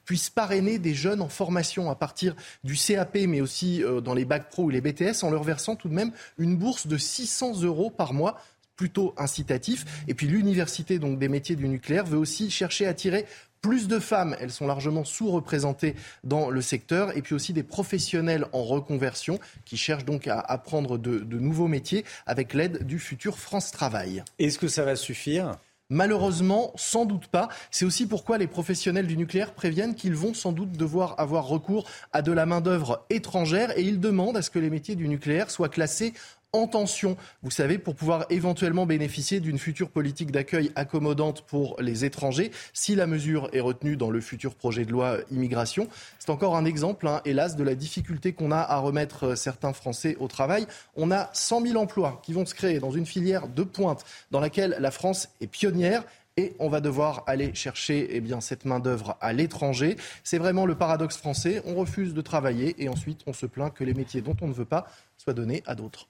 puissent 0.06 0.30
parrainer 0.30 0.80
des 0.80 0.94
jeunes 0.94 1.22
en 1.22 1.30
formation 1.30 1.90
à 1.90 1.96
partir 1.96 2.36
du 2.64 2.76
CAP, 2.76 3.18
mais 3.28 3.42
aussi 3.42 3.84
euh, 3.84 4.02
dans 4.02 4.14
les 4.14 4.26
bacs 4.26 4.50
pro 4.50 4.64
ou 4.64 4.70
les 4.70 4.82
BTS, 4.82 5.24
en 5.24 5.30
leur 5.30 5.44
versant 5.44 5.76
tout 5.76 5.90
de 5.90 5.94
même 5.94 6.12
une 6.38 6.56
bourse 6.58 6.88
de 6.88 6.98
600 6.98 7.62
euros 7.62 7.90
par 7.90 8.14
mois 8.14 8.40
plutôt 8.76 9.14
incitatif. 9.18 9.86
Et 10.08 10.14
puis 10.14 10.28
l'université 10.28 11.00
donc 11.00 11.18
des 11.18 11.30
métiers 11.30 11.56
du 11.56 11.68
nucléaire 11.68 12.06
veut 12.06 12.18
aussi 12.18 12.52
chercher 12.52 12.86
à 12.88 12.90
attirer 12.90 13.26
plus 13.66 13.88
de 13.88 13.98
femmes, 13.98 14.36
elles 14.40 14.52
sont 14.52 14.68
largement 14.68 15.04
sous-représentées 15.04 15.96
dans 16.24 16.52
le 16.52 16.62
secteur, 16.62 17.18
et 17.18 17.24
puis 17.24 17.34
aussi 17.34 17.52
des 17.52 17.64
professionnels 17.64 18.46
en 18.52 18.64
reconversion 18.64 19.40
qui 19.66 19.76
cherchent 19.76 20.06
donc 20.06 20.28
à 20.28 20.40
apprendre 20.40 21.00
de, 21.00 21.18
de 21.18 21.40
nouveaux 21.40 21.68
métiers 21.68 22.06
avec 22.28 22.54
l'aide 22.54 22.86
du 22.86 23.00
futur 23.00 23.40
France 23.40 23.72
Travail. 23.72 24.24
Est-ce 24.38 24.60
que 24.60 24.68
ça 24.68 24.86
va 24.86 24.96
suffire? 24.96 25.58
Malheureusement, 25.96 26.74
sans 26.76 27.06
doute 27.06 27.28
pas. 27.28 27.48
C'est 27.72 27.86
aussi 27.86 28.06
pourquoi 28.06 28.38
les 28.38 28.48
professionnels 28.48 29.08
du 29.08 29.16
nucléaire 29.16 29.54
préviennent 29.54 29.96
qu'ils 29.96 30.14
vont 30.14 30.34
sans 30.34 30.52
doute 30.52 30.74
devoir 30.74 31.18
avoir 31.22 31.48
recours 31.48 31.88
à 32.12 32.22
de 32.22 32.34
la 32.34 32.46
main-d'œuvre 32.46 33.06
étrangère 33.10 33.72
et 33.78 33.82
ils 33.84 34.02
demandent 34.02 34.36
à 34.36 34.42
ce 34.42 34.50
que 34.50 34.60
les 34.60 34.70
métiers 34.70 34.96
du 34.96 35.08
nucléaire 35.08 35.50
soient 35.50 35.70
classés 35.70 36.14
en 36.56 36.68
tension, 36.68 37.18
vous 37.44 37.52
savez, 37.52 37.78
pour 37.78 37.96
pouvoir 37.96 38.26
éventuellement 38.30 38.86
bénéficier 38.86 39.42
d'une 39.42 39.60
future 39.60 39.90
politique 39.90 40.32
d'accueil 40.32 40.72
accommodante 40.76 41.42
pour 41.42 41.76
les 41.82 42.06
étrangers, 42.06 42.52
si 42.74 42.96
la 42.96 43.08
mesure 43.08 43.50
est 43.52 43.60
retenue 43.60 43.98
dans 43.98 44.10
le 44.10 44.22
futur 44.22 44.56
projet 44.56 44.86
de 44.86 44.92
loi 44.92 45.18
immigration. 45.32 45.90
C'est 46.18 46.30
encore 46.30 46.56
un 46.56 46.66
exemple, 46.66 47.08
hein, 47.08 47.22
hélas, 47.26 47.58
de 47.58 47.64
la 47.64 47.76
difficulté 47.76 48.32
qu'on 48.32 48.52
a 48.52 48.60
à 48.60 48.78
remettre 48.78 49.26
euh, 49.26 49.36
certains 49.36 49.74
Français 49.74 50.16
au 50.20 50.28
travail. 50.28 50.66
On 50.96 51.12
a 51.12 51.30
100 51.34 51.62
000 51.62 51.78
emplois 51.78 52.22
qui 52.24 52.32
vont 52.32 52.46
se 52.46 52.56
créer 52.56 52.80
dans 52.80 52.92
une 52.92 53.06
filière 53.06 53.48
de 53.48 53.64
pointe 53.64 54.06
dans 54.32 54.40
laquelle 54.40 54.78
la 54.80 54.92
France 54.92 55.30
est 55.42 55.48
pionnière 55.48 56.04
et 56.38 56.54
on 56.60 56.70
va 56.70 56.82
devoir 56.82 57.24
aller 57.28 57.54
chercher 57.54 58.08
eh 58.12 58.22
bien, 58.22 58.42
cette 58.42 58.66
main-d'œuvre 58.66 59.18
à 59.22 59.34
l'étranger. 59.34 59.96
C'est 60.24 60.38
vraiment 60.38 60.66
le 60.66 60.76
paradoxe 60.76 61.18
français. 61.18 61.62
On 61.66 61.76
refuse 61.76 62.14
de 62.14 62.22
travailler 62.22 62.76
et 62.84 62.90
ensuite 62.90 63.22
on 63.26 63.34
se 63.34 63.46
plaint 63.46 63.74
que 63.74 63.84
les 63.84 63.94
métiers 63.94 64.22
dont 64.22 64.36
on 64.42 64.48
ne 64.48 64.54
veut 64.54 64.66
pas 64.66 64.88
soient 65.18 65.34
donnés 65.34 65.64
à 65.66 65.76
d'autres. 65.76 66.08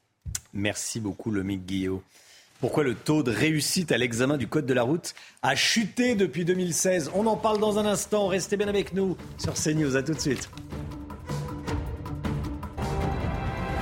Merci 0.53 0.99
beaucoup, 0.99 1.32
Lomique 1.32 1.65
Guillot. 1.65 2.01
Pourquoi 2.61 2.84
le 2.84 2.95
taux 2.95 3.21
de 3.21 3.32
réussite 3.32 3.91
à 3.91 3.97
l'examen 3.97 4.38
du 4.38 4.47
code 4.47 4.65
de 4.65 4.73
la 4.73 4.84
route 4.84 5.13
a 5.43 5.55
chuté 5.55 6.15
depuis 6.15 6.45
2016 6.45 7.11
On 7.13 7.28
en 7.28 7.36
parle 7.36 7.59
dans 7.59 7.78
un 7.78 7.86
instant. 7.86 8.28
Restez 8.28 8.55
bien 8.55 8.67
avec 8.67 8.93
nous 8.93 9.17
sur 9.38 9.53
CNews. 9.53 9.97
À 9.97 10.03
tout 10.03 10.13
de 10.13 10.19
suite. 10.19 10.49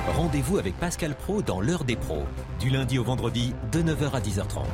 Rendez-vous 0.08 0.58
avec 0.58 0.78
Pascal 0.78 1.14
Pro 1.14 1.42
dans 1.42 1.60
l'heure 1.60 1.84
des 1.84 1.96
pros, 1.96 2.24
du 2.60 2.70
lundi 2.70 2.98
au 2.98 3.04
vendredi 3.04 3.52
de 3.72 3.82
9h 3.82 4.12
à 4.12 4.20
10h30. 4.20 4.64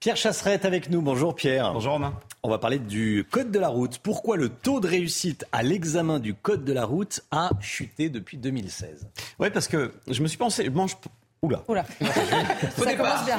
Pierre 0.00 0.16
Chasseret 0.16 0.54
est 0.54 0.64
avec 0.64 0.90
nous. 0.90 1.02
Bonjour 1.02 1.34
Pierre. 1.34 1.72
Bonjour 1.72 1.94
Romain. 1.94 2.14
On 2.44 2.48
va 2.48 2.58
parler 2.58 2.78
du 2.78 3.26
code 3.28 3.50
de 3.50 3.58
la 3.58 3.66
route. 3.66 3.98
Pourquoi 3.98 4.36
le 4.36 4.48
taux 4.48 4.78
de 4.78 4.86
réussite 4.86 5.44
à 5.50 5.64
l'examen 5.64 6.20
du 6.20 6.34
code 6.34 6.64
de 6.64 6.72
la 6.72 6.84
route 6.84 7.20
a 7.32 7.50
chuté 7.60 8.08
depuis 8.08 8.36
2016 8.36 9.08
Oui, 9.40 9.50
parce 9.50 9.66
que 9.66 9.92
je 10.08 10.22
me 10.22 10.28
suis 10.28 10.38
pensé. 10.38 10.70
Bon, 10.70 10.86
Oula. 11.42 11.64
Oula. 11.66 11.84
Ça 12.76 12.94
commence 12.94 13.24
bien. 13.24 13.38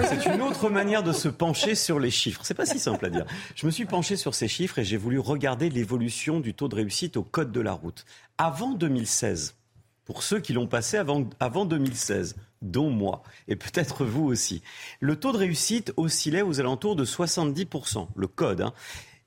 C'est 0.00 0.24
une 0.34 0.40
autre 0.40 0.70
manière 0.70 1.02
de 1.02 1.12
se 1.12 1.28
pencher 1.28 1.74
sur 1.74 2.00
les 2.00 2.10
chiffres. 2.10 2.40
C'est 2.42 2.54
pas 2.54 2.64
si 2.64 2.78
simple 2.78 3.04
à 3.04 3.10
dire. 3.10 3.26
Je 3.54 3.66
me 3.66 3.70
suis 3.70 3.84
penché 3.84 4.16
sur 4.16 4.34
ces 4.34 4.48
chiffres 4.48 4.78
et 4.78 4.84
j'ai 4.84 4.96
voulu 4.96 5.18
regarder 5.18 5.68
l'évolution 5.68 6.40
du 6.40 6.54
taux 6.54 6.68
de 6.68 6.74
réussite 6.74 7.18
au 7.18 7.22
code 7.22 7.52
de 7.52 7.60
la 7.60 7.72
route. 7.72 8.06
Avant 8.38 8.72
2016, 8.72 9.56
pour 10.08 10.22
ceux 10.22 10.40
qui 10.40 10.54
l'ont 10.54 10.66
passé 10.66 10.96
avant, 10.96 11.28
avant 11.38 11.66
2016, 11.66 12.36
dont 12.62 12.88
moi, 12.88 13.22
et 13.46 13.56
peut-être 13.56 14.06
vous 14.06 14.24
aussi. 14.24 14.62
Le 15.00 15.20
taux 15.20 15.32
de 15.32 15.36
réussite 15.36 15.92
oscillait 15.98 16.40
aux 16.40 16.60
alentours 16.60 16.96
de 16.96 17.04
70%, 17.04 18.08
le 18.16 18.26
code. 18.26 18.62
Hein. 18.62 18.72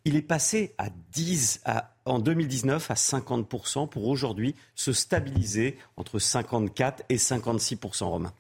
Il 0.06 0.16
est 0.16 0.24
passé 0.24 0.74
à 0.80 0.88
10, 1.12 1.62
à, 1.66 1.94
en 2.06 2.18
2019 2.18 2.90
à 2.90 2.96
50% 2.96 3.90
pour 3.90 4.08
aujourd'hui 4.08 4.56
se 4.74 4.92
stabiliser 4.92 5.78
entre 5.98 6.18
54 6.18 7.04
et 7.10 7.18
56%, 7.18 8.04
Romain. 8.06 8.34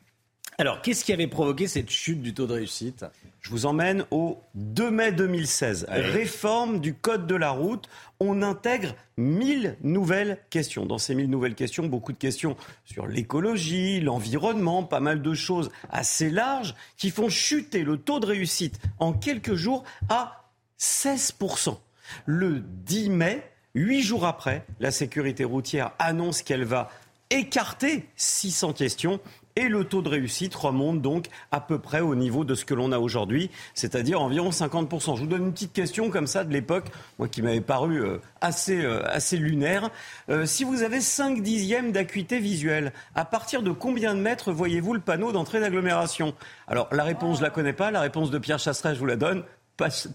Alors, 0.57 0.81
qu'est-ce 0.81 1.05
qui 1.05 1.13
avait 1.13 1.27
provoqué 1.27 1.67
cette 1.67 1.91
chute 1.91 2.23
du 2.23 2.33
taux 2.33 2.47
de 2.47 2.53
réussite? 2.53 3.05
Je 3.41 3.49
vous 3.49 3.65
emmène 3.65 4.05
au 4.11 4.39
2 4.53 4.91
mai 4.91 5.11
2016. 5.11 5.87
Réforme 5.89 6.79
du 6.79 6.93
code 6.93 7.25
de 7.25 7.33
la 7.33 7.49
route. 7.49 7.89
On 8.19 8.43
intègre 8.43 8.93
1000 9.17 9.77
nouvelles 9.81 10.37
questions. 10.51 10.85
Dans 10.85 10.99
ces 10.99 11.15
1000 11.15 11.27
nouvelles 11.27 11.55
questions, 11.55 11.87
beaucoup 11.87 12.13
de 12.13 12.19
questions 12.19 12.55
sur 12.85 13.07
l'écologie, 13.07 13.99
l'environnement, 13.99 14.83
pas 14.83 14.99
mal 14.99 15.23
de 15.23 15.33
choses 15.33 15.71
assez 15.89 16.29
larges 16.29 16.75
qui 16.97 17.09
font 17.09 17.29
chuter 17.29 17.83
le 17.83 17.97
taux 17.97 18.19
de 18.19 18.27
réussite 18.27 18.79
en 18.99 19.11
quelques 19.11 19.55
jours 19.55 19.83
à 20.07 20.45
16%. 20.79 21.79
Le 22.27 22.59
10 22.59 23.09
mai, 23.09 23.43
huit 23.73 24.03
jours 24.03 24.25
après, 24.27 24.67
la 24.79 24.91
sécurité 24.91 25.45
routière 25.45 25.93
annonce 25.97 26.43
qu'elle 26.43 26.63
va 26.65 26.91
écarter 27.31 28.07
600 28.17 28.73
questions 28.73 29.19
et 29.55 29.67
le 29.67 29.83
taux 29.83 30.01
de 30.01 30.09
réussite 30.09 30.55
remonte 30.55 31.01
donc 31.01 31.27
à 31.51 31.59
peu 31.59 31.79
près 31.79 32.01
au 32.01 32.15
niveau 32.15 32.43
de 32.43 32.55
ce 32.55 32.65
que 32.65 32.73
l'on 32.73 32.91
a 32.91 32.99
aujourd'hui, 32.99 33.49
c'est-à-dire 33.73 34.21
environ 34.21 34.49
50%. 34.49 35.15
Je 35.15 35.21
vous 35.21 35.27
donne 35.27 35.45
une 35.45 35.53
petite 35.53 35.73
question 35.73 36.09
comme 36.09 36.27
ça 36.27 36.43
de 36.43 36.53
l'époque, 36.53 36.85
moi 37.19 37.27
qui 37.27 37.41
m'avait 37.41 37.61
paru 37.61 38.01
euh, 38.01 38.17
assez, 38.41 38.83
euh, 38.83 39.01
assez 39.05 39.37
lunaire. 39.37 39.89
Euh, 40.29 40.45
si 40.45 40.63
vous 40.63 40.83
avez 40.83 41.01
5 41.01 41.41
dixièmes 41.41 41.91
d'acuité 41.91 42.39
visuelle, 42.39 42.93
à 43.15 43.25
partir 43.25 43.63
de 43.63 43.71
combien 43.71 44.15
de 44.15 44.19
mètres 44.19 44.51
voyez-vous 44.51 44.93
le 44.93 45.01
panneau 45.01 45.31
d'entrée 45.31 45.59
d'agglomération? 45.59 46.33
Alors 46.67 46.87
la 46.91 47.03
réponse, 47.03 47.39
je 47.39 47.43
la 47.43 47.49
connais 47.49 47.73
pas, 47.73 47.91
la 47.91 48.01
réponse 48.01 48.31
de 48.31 48.37
Pierre 48.37 48.59
Chasseret, 48.59 48.95
je 48.95 48.99
vous 48.99 49.05
la 49.05 49.15
donne. 49.15 49.43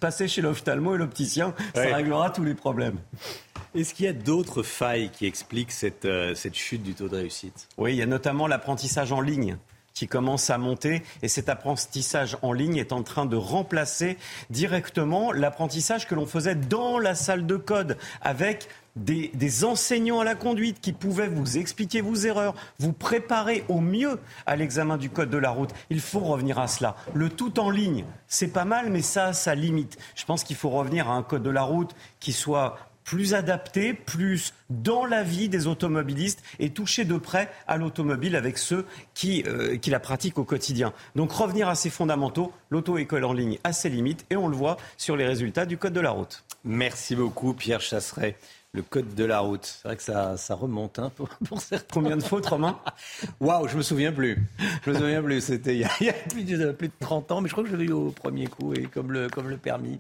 Passez 0.01 0.29
chez 0.29 0.43
l'ophtalmo 0.43 0.95
et 0.95 0.99
l'opticien, 0.99 1.55
ça 1.75 1.95
réglera 1.95 2.31
tous 2.31 2.45
les 2.45 2.55
problèmes. 2.55 2.99
Est-ce 3.75 3.93
qu'il 3.95 4.07
y 4.07 4.09
a 4.09 4.13
d'autres 4.13 4.63
failles 4.63 5.11
qui 5.11 5.27
expliquent 5.27 5.73
cette, 5.73 6.07
euh, 6.07 6.35
cette 6.35 6.55
chute 6.55 6.83
du 6.83 6.95
taux 6.95 7.09
de 7.09 7.17
réussite? 7.17 7.69
Oui, 7.77 7.93
il 7.93 7.97
y 7.97 8.03
a 8.03 8.07
notamment 8.07 8.47
l'apprentissage 8.47 9.13
en 9.13 9.21
ligne 9.21 9.59
qui 9.97 10.07
commence 10.07 10.51
à 10.51 10.59
monter 10.59 11.03
et 11.23 11.29
cet 11.29 11.49
apprentissage 11.49 12.37
en 12.43 12.53
ligne 12.53 12.77
est 12.77 12.93
en 12.93 13.03
train 13.03 13.25
de 13.25 13.35
remplacer 13.35 14.19
directement 14.51 15.33
l'apprentissage 15.33 16.07
que 16.07 16.15
l'on 16.15 16.27
faisait 16.27 16.55
dans 16.55 16.99
la 16.99 17.15
salle 17.15 17.47
de 17.47 17.57
code 17.57 17.97
avec 18.21 18.69
des, 18.95 19.65
enseignants 19.65 20.21
à 20.21 20.25
la 20.25 20.35
conduite 20.35 20.81
qui 20.81 20.93
pouvaient 20.93 21.29
vous 21.29 21.59
expliquer 21.59 22.01
vos 22.01 22.15
erreurs, 22.15 22.55
vous 22.79 22.93
préparer 22.93 23.65
au 23.69 23.81
mieux 23.81 24.19
à 24.47 24.57
l'examen 24.57 24.97
du 24.97 25.11
code 25.11 25.31
de 25.31 25.39
la 25.39 25.51
route. 25.51 25.71
Il 25.91 26.01
faut 26.01 26.21
revenir 26.21 26.59
à 26.59 26.67
cela. 26.67 26.97
Le 27.15 27.29
tout 27.29 27.59
en 27.61 27.71
ligne, 27.71 28.05
c'est 28.27 28.49
pas 28.49 28.65
mal, 28.65 28.91
mais 28.91 29.03
ça, 29.03 29.33
ça 29.33 29.55
limite. 29.55 29.99
Je 30.15 30.25
pense 30.25 30.45
qu'il 30.45 30.57
faut 30.57 30.71
revenir 30.71 31.11
à 31.11 31.15
un 31.15 31.23
code 31.23 31.43
de 31.43 31.51
la 31.51 31.63
route 31.63 31.95
qui 32.21 32.33
soit 32.33 32.79
plus 33.07 33.35
adaptée, 33.35 33.95
plus 33.95 34.53
dans 34.69 35.07
la 35.07 35.23
vie 35.23 35.49
des 35.49 35.69
automobilistes 35.69 36.43
et 36.59 36.71
toucher 36.71 37.05
de 37.05 37.17
près 37.17 37.49
à 37.69 37.77
l'automobile 37.79 38.35
avec 38.35 38.59
ceux 38.59 38.85
qui, 39.15 39.45
euh, 39.47 39.79
qui 39.79 39.91
la 39.91 40.01
pratiquent 40.01 40.39
au 40.39 40.45
quotidien. 40.45 40.93
Donc 41.15 41.31
revenir 41.31 41.69
à 41.69 41.77
ses 41.77 41.89
fondamentaux, 41.89 42.53
l'auto-école 42.69 43.25
en 43.25 43.33
ligne 43.33 43.59
a 43.63 43.73
ses 43.73 43.89
limites 43.89 44.27
et 44.29 44.37
on 44.37 44.49
le 44.49 44.57
voit 44.57 44.77
sur 44.97 45.17
les 45.17 45.25
résultats 45.25 45.67
du 45.67 45.79
Code 45.79 45.93
de 45.93 46.01
la 46.01 46.11
route. 46.11 46.45
Merci 46.65 47.15
beaucoup 47.15 47.55
Pierre 47.55 47.81
Chasseret 47.81 48.37
le 48.77 48.83
code 48.83 49.15
de 49.15 49.25
la 49.25 49.41
route. 49.41 49.65
C'est 49.65 49.89
vrai 49.89 49.97
que 49.97 50.03
ça, 50.03 50.37
ça 50.37 50.55
remonte 50.55 50.99
hein, 50.99 51.11
pour, 51.17 51.29
pour 51.49 51.61
certains. 51.61 51.87
Combien 51.93 52.17
de 52.17 52.23
fautes, 52.23 52.47
Romain 52.47 52.79
Waouh, 53.41 53.67
je 53.69 53.77
me 53.77 53.83
souviens 53.83 54.13
plus. 54.13 54.39
Je 54.85 54.91
me 54.91 54.97
souviens 54.99 55.23
plus. 55.23 55.41
C'était 55.41 55.75
il 55.75 55.81
y 55.81 55.85
a, 55.85 55.91
il 56.01 56.07
y 56.07 56.11
a 56.11 56.13
plus, 56.13 56.45
de, 56.45 56.73
plus, 56.73 56.89
de, 56.89 56.93
30 57.01 57.33
ans, 57.33 57.41
mais 57.41 57.49
je 57.49 57.55
crois 57.55 57.65
que 57.65 57.71
je 57.71 57.77
l'ai 57.77 57.87
eu 57.87 57.93
au 57.93 58.11
premier 58.11 58.47
coup 58.47 58.75
et 58.75 58.83
comme 58.83 59.11
le, 59.13 59.29
comme 59.29 59.49
le 59.49 59.57
permis. 59.57 59.99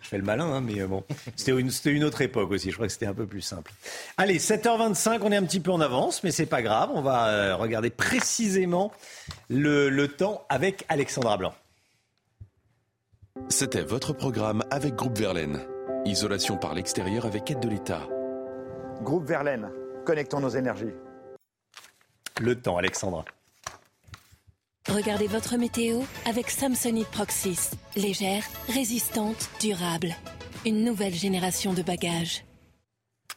Je 0.00 0.08
fais 0.08 0.18
le 0.18 0.24
malin, 0.24 0.46
hein, 0.52 0.60
mais 0.60 0.84
bon. 0.84 1.04
C'était 1.36 1.52
une, 1.52 1.70
une 1.84 2.04
autre 2.04 2.20
époque 2.20 2.50
aussi. 2.50 2.70
Je 2.70 2.74
crois 2.74 2.88
que 2.88 2.92
c'était 2.92 3.06
un 3.06 3.14
peu 3.14 3.26
plus 3.26 3.42
simple. 3.42 3.72
Allez, 4.16 4.38
7h25, 4.38 5.20
on 5.22 5.30
est 5.30 5.36
un 5.36 5.44
petit 5.44 5.60
peu 5.60 5.70
en 5.70 5.80
avance, 5.80 6.24
mais 6.24 6.32
c'est 6.32 6.46
pas 6.46 6.62
grave. 6.62 6.90
On 6.94 7.02
va 7.02 7.28
euh, 7.28 7.56
regarder 7.56 7.90
précisément 7.90 8.92
le, 9.48 9.88
le 9.88 10.08
temps 10.08 10.44
avec 10.48 10.84
Alexandra 10.88 11.36
Blanc. 11.36 11.54
C'était 13.48 13.82
votre 13.82 14.12
programme 14.12 14.64
avec 14.70 14.94
Groupe 14.94 15.16
Verlaine. 15.16 15.60
Isolation 16.06 16.56
par 16.56 16.74
l'extérieur 16.74 17.26
avec 17.26 17.50
aide 17.50 17.60
de 17.60 17.68
l'État. 17.68 18.08
Groupe 19.02 19.26
Verlaine, 19.26 19.70
connectons 20.04 20.40
nos 20.40 20.48
énergies. 20.48 20.94
Le 22.40 22.60
temps, 22.60 22.76
Alexandra. 22.76 23.24
Regardez 24.88 25.26
votre 25.26 25.56
météo 25.56 26.00
avec 26.26 26.48
Samsonite 26.50 27.08
Proxys. 27.08 27.70
Légère, 27.96 28.44
résistante, 28.68 29.50
durable. 29.60 30.14
Une 30.64 30.84
nouvelle 30.84 31.14
génération 31.14 31.74
de 31.74 31.82
bagages. 31.82 32.45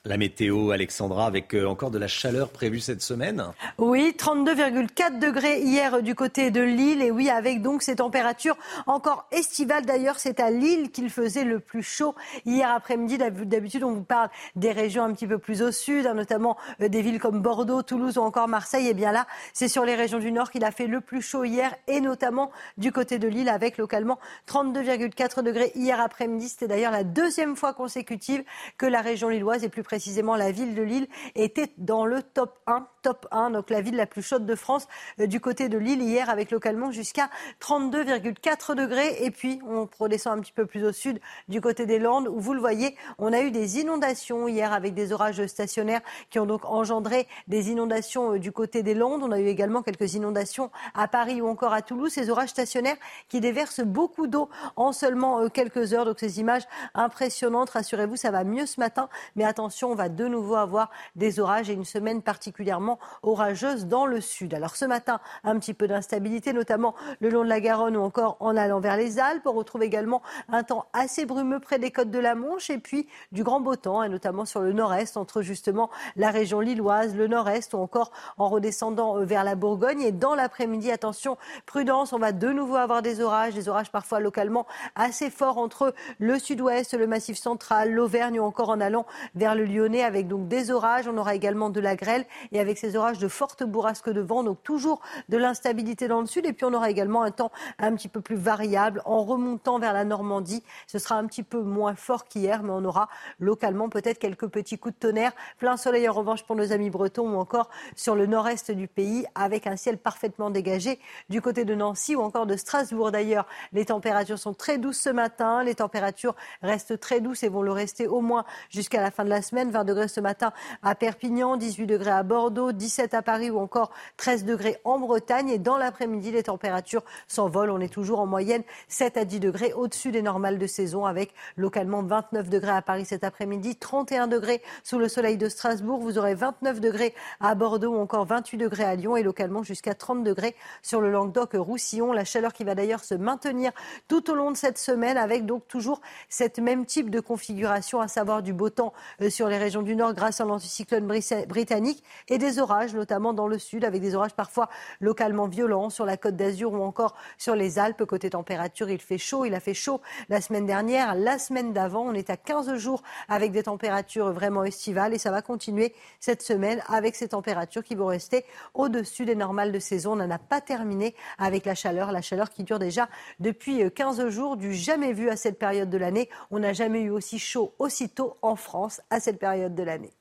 La 0.06 0.16
météo, 0.16 0.72
Alexandra, 0.72 1.26
avec 1.26 1.54
euh, 1.54 1.66
encore 1.66 1.92
de 1.92 1.98
la 1.98 2.08
chaleur 2.08 2.52
prévue 2.52 2.80
cette 2.80 3.02
semaine. 3.02 3.44
Oui, 3.78 4.16
32,4 4.18 5.20
degrés 5.20 5.60
hier 5.60 6.02
du 6.02 6.16
côté 6.16 6.52
de 6.52 6.62
Lille. 6.62 7.02
Et 7.02 7.12
oui, 7.12 7.30
avec 7.30 7.62
donc 7.62 7.82
ces 7.84 7.98
températures 7.98 8.56
encore 8.88 9.28
estivales. 9.34 9.86
D'ailleurs, 9.86 10.18
c'est 10.18 10.40
à 10.40 10.52
Lille 10.52 10.92
qu'il 10.92 11.10
faisait 11.10 11.44
le 11.44 11.60
plus 11.60 11.84
chaud 11.84 12.16
hier 12.46 12.72
après-midi. 12.72 13.18
D'habitude, 13.18 13.84
on 13.84 13.92
vous 13.92 14.04
parle 14.04 14.30
des 14.56 14.72
régions 14.72 15.04
un 15.04 15.12
petit 15.12 15.28
peu 15.28 15.38
plus 15.38 15.62
au 15.62 15.74
sud, 15.74 16.08
hein, 16.08 16.14
notamment 16.14 16.56
euh, 16.82 16.88
des 16.88 17.02
villes 17.02 17.20
comme 17.20 17.42
Bordeaux, 17.42 17.84
Toulouse 17.84 18.18
ou 18.18 18.22
encore 18.22 18.48
Marseille. 18.48 18.88
Et 18.88 18.94
bien 18.94 19.12
là, 19.12 19.28
c'est 19.52 19.68
sur 19.68 19.84
les 19.84 19.96
régions 19.96 20.20
du 20.20 20.32
nord 20.32 20.50
qu'il 20.50 20.64
a 20.64 20.72
fait 20.72 20.88
le 20.88 21.02
plus 21.02 21.22
chaud 21.22 21.44
hier 21.44 21.76
et 21.88 22.00
notamment 22.00 22.52
du 22.78 22.94
côté 22.94 23.20
de 23.20 23.28
Lille 23.28 23.50
avec 23.50 23.78
localement 23.78 24.18
32,4 24.48 25.44
degrés 25.44 25.74
hier 25.76 26.00
après-midi. 26.00 26.48
C'était 26.48 26.70
d'ailleurs 26.70 26.94
la 26.94 27.04
deuxième 27.04 27.58
fois 27.58 27.74
consécutive 27.74 28.46
que 28.78 28.86
la 28.86 29.02
région 29.02 29.28
lilloise 29.28 29.66
est 29.66 29.70
plus 29.70 29.84
précisément 29.90 30.36
la 30.36 30.52
ville 30.52 30.76
de 30.76 30.84
Lille, 30.84 31.08
était 31.34 31.74
dans 31.80 32.06
le 32.06 32.22
top 32.22 32.60
1. 32.68 32.88
Top 33.02 33.28
1, 33.32 33.52
donc 33.52 33.70
la 33.70 33.82
ville 33.82 33.96
la 33.96 34.06
plus 34.06 34.22
chaude 34.22 34.46
de 34.46 34.56
France, 34.56 34.88
euh, 35.20 35.28
du 35.28 35.40
côté 35.40 35.70
de 35.70 35.78
Lille 35.78 36.02
hier, 36.02 36.30
avec 36.30 36.52
localement 36.52 36.92
jusqu'à 36.92 37.30
32,4 37.62 38.76
degrés. 38.76 39.18
Et 39.22 39.32
puis, 39.32 39.62
on 39.68 39.88
redescend 40.00 40.38
un 40.38 40.42
petit 40.42 40.52
peu 40.52 40.66
plus 40.66 40.86
au 40.86 40.92
sud, 40.92 41.20
du 41.48 41.62
côté 41.62 41.86
des 41.86 42.00
Landes, 42.00 42.28
où 42.28 42.40
vous 42.40 42.54
le 42.54 42.60
voyez, 42.60 42.96
on 43.18 43.32
a 43.32 43.42
eu 43.42 43.52
des 43.52 43.80
inondations 43.80 44.48
hier 44.48 44.74
avec 44.74 44.94
des 44.94 45.14
orages 45.14 45.46
stationnaires 45.46 46.02
qui 46.30 46.40
ont 46.40 46.46
donc 46.46 46.66
engendré 46.66 47.28
des 47.48 47.70
inondations 47.70 48.34
euh, 48.34 48.40
du 48.40 48.52
côté 48.52 48.84
des 48.84 48.94
Landes. 48.94 49.24
On 49.24 49.32
a 49.32 49.40
eu 49.40 49.48
également 49.48 49.82
quelques 49.82 50.16
inondations 50.16 50.72
à 50.94 51.08
Paris 51.08 51.42
ou 51.42 51.48
encore 51.48 51.74
à 51.74 51.82
Toulouse. 51.82 52.12
Ces 52.12 52.30
orages 52.30 52.50
stationnaires 52.50 52.98
qui 53.30 53.40
déversent 53.40 53.82
beaucoup 53.82 54.28
d'eau 54.28 54.50
en 54.76 54.92
seulement 54.92 55.40
euh, 55.40 55.50
quelques 55.50 55.94
heures. 55.94 56.06
Donc, 56.06 56.20
ces 56.20 56.40
images 56.40 56.64
impressionnantes, 56.96 57.70
rassurez-vous, 57.70 58.16
ça 58.16 58.32
va 58.32 58.44
mieux 58.44 58.66
ce 58.66 58.80
matin. 58.80 59.10
Mais 59.36 59.44
attention, 59.44 59.92
on 59.92 59.96
va 59.96 60.10
de 60.10 60.28
nouveau 60.28 60.56
avoir 60.56 60.90
des 61.16 61.40
orages 61.40 61.70
et 61.70 61.74
une 61.74 61.86
semaine 61.86 62.22
particulièrement 62.22 62.89
orageuse 63.22 63.86
dans 63.86 64.06
le 64.06 64.22
sud. 64.22 64.54
Alors 64.54 64.76
ce 64.76 64.86
matin, 64.86 65.20
un 65.44 65.60
petit 65.60 65.74
peu 65.74 65.88
d'instabilité, 65.88 66.54
notamment 66.54 66.96
le 67.20 67.30
long 67.30 67.44
de 67.44 67.50
la 67.50 67.60
Garonne 67.60 67.98
ou 67.98 68.02
encore 68.02 68.38
en 68.40 68.56
allant 68.56 68.80
vers 68.80 68.98
les 68.98 69.20
Alpes. 69.20 69.46
On 69.46 69.52
retrouve 69.52 69.84
également 69.84 70.22
un 70.52 70.64
temps 70.64 70.86
assez 70.94 71.26
brumeux 71.26 71.60
près 71.60 71.80
des 71.80 71.92
côtes 71.92 72.12
de 72.12 72.20
la 72.20 72.36
Manche 72.36 72.70
et 72.70 72.78
puis 72.78 73.08
du 73.32 73.44
grand 73.44 73.60
beau 73.60 73.76
temps, 73.76 74.04
et 74.04 74.10
notamment 74.10 74.46
sur 74.46 74.62
le 74.62 74.74
nord-est, 74.74 75.18
entre 75.18 75.42
justement 75.42 75.90
la 76.16 76.32
région 76.32 76.60
lilloise, 76.60 77.16
le 77.16 77.28
nord-est 77.28 77.74
ou 77.74 77.78
encore 77.78 78.12
en 78.38 78.50
redescendant 78.50 79.18
euh, 79.18 79.26
vers 79.26 79.44
la 79.44 79.56
Bourgogne. 79.56 80.02
Et 80.02 80.12
dans 80.12 80.36
l'après-midi, 80.36 80.92
attention, 80.92 81.38
prudence, 81.66 82.14
on 82.14 82.20
va 82.20 82.32
de 82.32 82.50
nouveau 82.50 82.76
avoir 82.76 83.02
des 83.02 83.22
orages, 83.22 83.54
des 83.54 83.70
orages 83.70 83.92
parfois 83.92 84.20
localement 84.20 84.66
assez 84.96 85.30
forts 85.30 85.58
entre 85.58 85.94
le 86.20 86.40
sud-ouest, 86.40 86.94
le 86.98 87.08
massif 87.08 87.38
central, 87.38 87.92
l'Auvergne 87.92 88.40
ou 88.40 88.44
encore 88.44 88.70
en 88.70 88.80
allant 88.80 89.06
vers 89.36 89.56
le 89.56 89.66
Lyonnais 89.66 90.04
avec 90.04 90.28
donc 90.28 90.48
des 90.48 90.72
orages. 90.72 91.08
On 91.08 91.18
aura 91.18 91.36
également 91.36 91.70
de 91.70 91.80
la 91.80 91.96
grêle 91.96 92.26
et 92.52 92.60
avec 92.60 92.78
ces 92.80 92.96
orages 92.96 93.20
de 93.20 93.28
fortes 93.28 93.64
bourrasques 93.64 94.10
de 94.10 94.22
vent, 94.22 94.44
donc 94.44 94.64
toujours 94.64 95.02
de 95.30 95.38
l'instabilité 95.38 96.08
dans 96.08 96.22
le 96.22 96.28
sud. 96.28 96.46
Et 96.46 96.54
puis 96.54 96.66
on 96.66 96.74
aura 96.74 96.90
également 96.90 97.22
un 97.22 97.32
temps 97.32 97.52
un 97.78 97.94
petit 97.96 98.08
peu 98.08 98.22
plus 98.22 98.36
variable 98.36 99.02
en 99.06 99.24
remontant 99.24 99.80
vers 99.80 99.94
la 99.94 100.06
Normandie. 100.06 100.64
Ce 100.88 101.00
sera 101.00 101.16
un 101.16 101.26
petit 101.26 101.44
peu 101.44 101.62
moins 101.62 101.96
fort 101.96 102.26
qu'hier, 102.26 102.64
mais 102.64 102.72
on 102.72 102.86
aura 102.86 103.10
localement 103.40 103.90
peut-être 103.90 104.20
quelques 104.20 104.48
petits 104.48 104.78
coups 104.78 104.96
de 104.96 105.00
tonnerre. 105.00 105.34
Plein 105.58 105.78
soleil 105.78 106.08
en 106.10 106.14
revanche 106.14 106.44
pour 106.44 106.56
nos 106.56 106.72
amis 106.72 106.90
bretons 106.90 107.30
ou 107.30 107.38
encore 107.38 107.70
sur 107.96 108.16
le 108.16 108.26
nord-est 108.26 108.72
du 108.72 108.88
pays 108.88 109.26
avec 109.36 109.68
un 109.68 109.76
ciel 109.76 109.98
parfaitement 109.98 110.50
dégagé 110.50 111.00
du 111.30 111.42
côté 111.42 111.66
de 111.66 111.76
Nancy 111.76 112.16
ou 112.16 112.22
encore 112.22 112.46
de 112.46 112.56
Strasbourg. 112.56 113.12
D'ailleurs, 113.12 113.46
les 113.74 113.86
températures 113.86 114.40
sont 114.40 114.54
très 114.54 114.78
douces 114.78 115.00
ce 115.00 115.10
matin. 115.10 115.64
Les 115.64 115.76
températures 115.76 116.36
restent 116.62 117.00
très 117.00 117.20
douces 117.22 117.44
et 117.44 117.50
vont 117.50 117.62
le 117.62 117.72
rester 117.72 118.08
au 118.08 118.22
moins 118.22 118.46
jusqu'à 118.70 119.02
la 119.02 119.12
fin 119.12 119.24
de 119.24 119.30
la 119.30 119.42
semaine. 119.42 119.72
20 119.72 119.84
degrés 119.84 120.08
ce 120.08 120.20
matin 120.20 120.52
à 120.84 120.96
Perpignan, 120.96 121.58
18 121.58 121.86
degrés 121.86 122.12
à 122.12 122.24
Bordeaux, 122.70 122.78
17 122.78 123.14
à 123.14 123.22
Paris 123.22 123.50
ou 123.50 123.60
encore 123.60 123.92
13 124.18 124.46
degrés 124.46 124.78
en 124.84 125.00
Bretagne. 125.00 125.50
Et 125.50 125.58
dans 125.58 125.78
l'après-midi, 125.78 126.32
les 126.32 126.44
températures 126.44 127.04
s'envolent. 127.28 127.72
On 127.72 127.80
est 127.80 127.94
toujours 127.94 128.20
en 128.20 128.26
moyenne 128.26 128.64
7 128.88 129.18
à 129.18 129.26
10 129.26 129.40
degrés 129.40 129.74
au-dessus 129.74 130.12
des 130.12 130.22
normales 130.22 130.58
de 130.58 130.68
saison 130.68 131.06
avec 131.06 131.34
localement 131.58 132.04
29 132.04 132.50
degrés 132.50 132.72
à 132.72 132.82
Paris 132.82 133.06
cet 133.06 133.24
après-midi, 133.24 133.76
31 133.76 134.28
degrés 134.28 134.62
sous 134.84 135.00
le 135.00 135.08
soleil 135.08 135.38
de 135.38 135.50
Strasbourg. 135.50 136.00
Vous 136.00 136.18
aurez 136.18 136.36
29 136.36 136.80
degrés 136.80 137.14
à 137.40 137.56
Bordeaux 137.56 137.94
ou 137.94 138.00
encore 138.00 138.26
28 138.26 138.58
degrés 138.58 138.84
à 138.84 138.96
Lyon 138.96 139.16
et 139.16 139.24
localement 139.24 139.64
jusqu'à 139.64 139.94
30 139.94 140.24
degrés 140.24 140.56
sur 140.82 141.02
le 141.02 141.12
Languedoc-Roussillon. 141.12 142.14
La 142.14 142.26
chaleur 142.26 142.54
qui 142.54 142.64
va 142.64 142.76
d'ailleurs 142.76 143.04
se 143.04 143.16
maintenir 143.16 143.72
tout 144.08 144.30
au 144.30 144.36
long 144.36 144.52
de 144.52 144.58
cette 144.58 144.78
semaine 144.78 145.18
avec 145.18 145.46
donc 145.46 145.68
toujours 145.68 146.02
cette 146.30 146.60
même 146.60 146.86
type 146.86 147.10
de 147.10 147.20
configuration, 147.20 148.00
à 148.02 148.08
savoir 148.08 148.44
du 148.44 148.54
beau 148.54 148.70
temps 148.70 148.94
euh, 149.22 149.30
sur 149.30 149.48
les 149.48 149.58
régions 149.58 149.82
du 149.82 149.96
Nord 149.96 150.14
grâce 150.14 150.42
à 150.42 150.46
l'anticyclone 150.46 151.08
britannique 151.48 152.04
et 152.28 152.38
des 152.38 152.59
orages, 152.60 152.94
notamment 152.94 153.34
dans 153.34 153.48
le 153.48 153.58
sud, 153.58 153.86
avec 153.86 154.02
des 154.02 154.16
orages 154.16 154.34
parfois 154.34 154.70
localement 155.00 155.48
violents 155.48 155.90
sur 155.90 156.06
la 156.06 156.18
côte 156.18 156.36
d'Azur 156.36 156.74
ou 156.74 156.82
encore 156.82 157.16
sur 157.38 157.56
les 157.56 157.80
Alpes. 157.80 158.06
Côté 158.06 158.30
température, 158.30 158.90
il 158.90 159.00
fait 159.00 159.18
chaud. 159.18 159.46
Il 159.46 159.54
a 159.54 159.60
fait 159.60 159.74
chaud 159.74 160.02
la 160.30 160.42
semaine 160.42 160.66
dernière. 160.66 161.16
La 161.16 161.38
semaine 161.38 161.74
d'avant, 161.74 162.02
on 162.02 162.14
est 162.14 162.30
à 162.30 162.38
15 162.38 162.76
jours 162.76 163.02
avec 163.28 163.52
des 163.52 163.64
températures 163.64 164.32
vraiment 164.32 164.64
estivales 164.64 165.14
et 165.14 165.18
ça 165.18 165.32
va 165.32 165.42
continuer 165.42 165.94
cette 166.20 166.42
semaine 166.42 166.82
avec 166.88 167.16
ces 167.16 167.30
températures 167.30 167.84
qui 167.84 167.96
vont 167.96 168.08
rester 168.08 168.46
au-dessus 168.74 169.26
des 169.26 169.36
normales 169.36 169.72
de 169.72 169.80
saison. 169.80 170.14
On 170.14 170.18
n'en 170.18 170.32
a 170.32 170.40
pas 170.40 170.62
terminé 170.62 171.16
avec 171.38 171.66
la 171.66 171.76
chaleur, 171.76 172.12
la 172.12 172.22
chaleur 172.22 172.50
qui 172.50 172.64
dure 172.64 172.80
déjà 172.80 173.10
depuis 173.40 173.92
15 173.92 174.30
jours, 174.30 174.58
du 174.58 174.74
jamais 174.74 175.14
vu 175.14 175.30
à 175.30 175.36
cette 175.36 175.60
période 175.60 175.90
de 175.90 175.98
l'année. 175.98 176.30
On 176.52 176.60
n'a 176.60 176.74
jamais 176.74 177.02
eu 177.02 177.10
aussi 177.10 177.40
chaud 177.40 177.74
aussitôt 177.80 178.38
en 178.42 178.56
France 178.56 179.02
à 179.10 179.20
cette 179.20 179.40
période 179.40 179.76
de 179.76 179.84
l'année. 179.84 180.19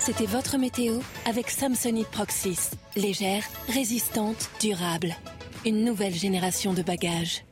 C'était 0.00 0.26
votre 0.26 0.58
météo 0.58 1.00
avec 1.26 1.50
Samsonite 1.50 2.08
Proxys. 2.08 2.70
Légère, 2.96 3.42
résistante, 3.68 4.50
durable. 4.60 5.14
Une 5.66 5.84
nouvelle 5.84 6.14
génération 6.14 6.72
de 6.72 6.82
bagages. 6.82 7.44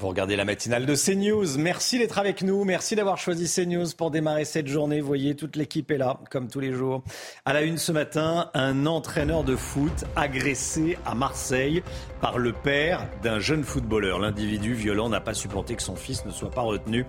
Vous 0.00 0.08
regardez 0.08 0.34
la 0.34 0.46
matinale 0.46 0.86
de 0.86 0.94
CNews. 0.94 1.58
Merci 1.58 1.98
d'être 1.98 2.18
avec 2.18 2.40
nous. 2.40 2.64
Merci 2.64 2.96
d'avoir 2.96 3.18
choisi 3.18 3.46
CNews 3.46 3.88
pour 3.98 4.10
démarrer 4.10 4.46
cette 4.46 4.66
journée. 4.66 5.02
Vous 5.02 5.06
voyez, 5.06 5.36
toute 5.36 5.56
l'équipe 5.56 5.90
est 5.90 5.98
là, 5.98 6.18
comme 6.30 6.48
tous 6.48 6.60
les 6.60 6.72
jours. 6.72 7.02
À 7.44 7.52
la 7.52 7.60
une 7.60 7.76
ce 7.76 7.92
matin, 7.92 8.50
un 8.54 8.86
entraîneur 8.86 9.44
de 9.44 9.56
foot 9.56 10.06
agressé 10.16 10.96
à 11.04 11.14
Marseille 11.14 11.82
par 12.22 12.38
le 12.38 12.54
père 12.54 13.06
d'un 13.22 13.40
jeune 13.40 13.62
footballeur. 13.62 14.18
L'individu 14.18 14.72
violent 14.72 15.10
n'a 15.10 15.20
pas 15.20 15.34
supporté 15.34 15.76
que 15.76 15.82
son 15.82 15.96
fils 15.96 16.24
ne 16.24 16.30
soit 16.30 16.50
pas 16.50 16.62
retenu 16.62 17.04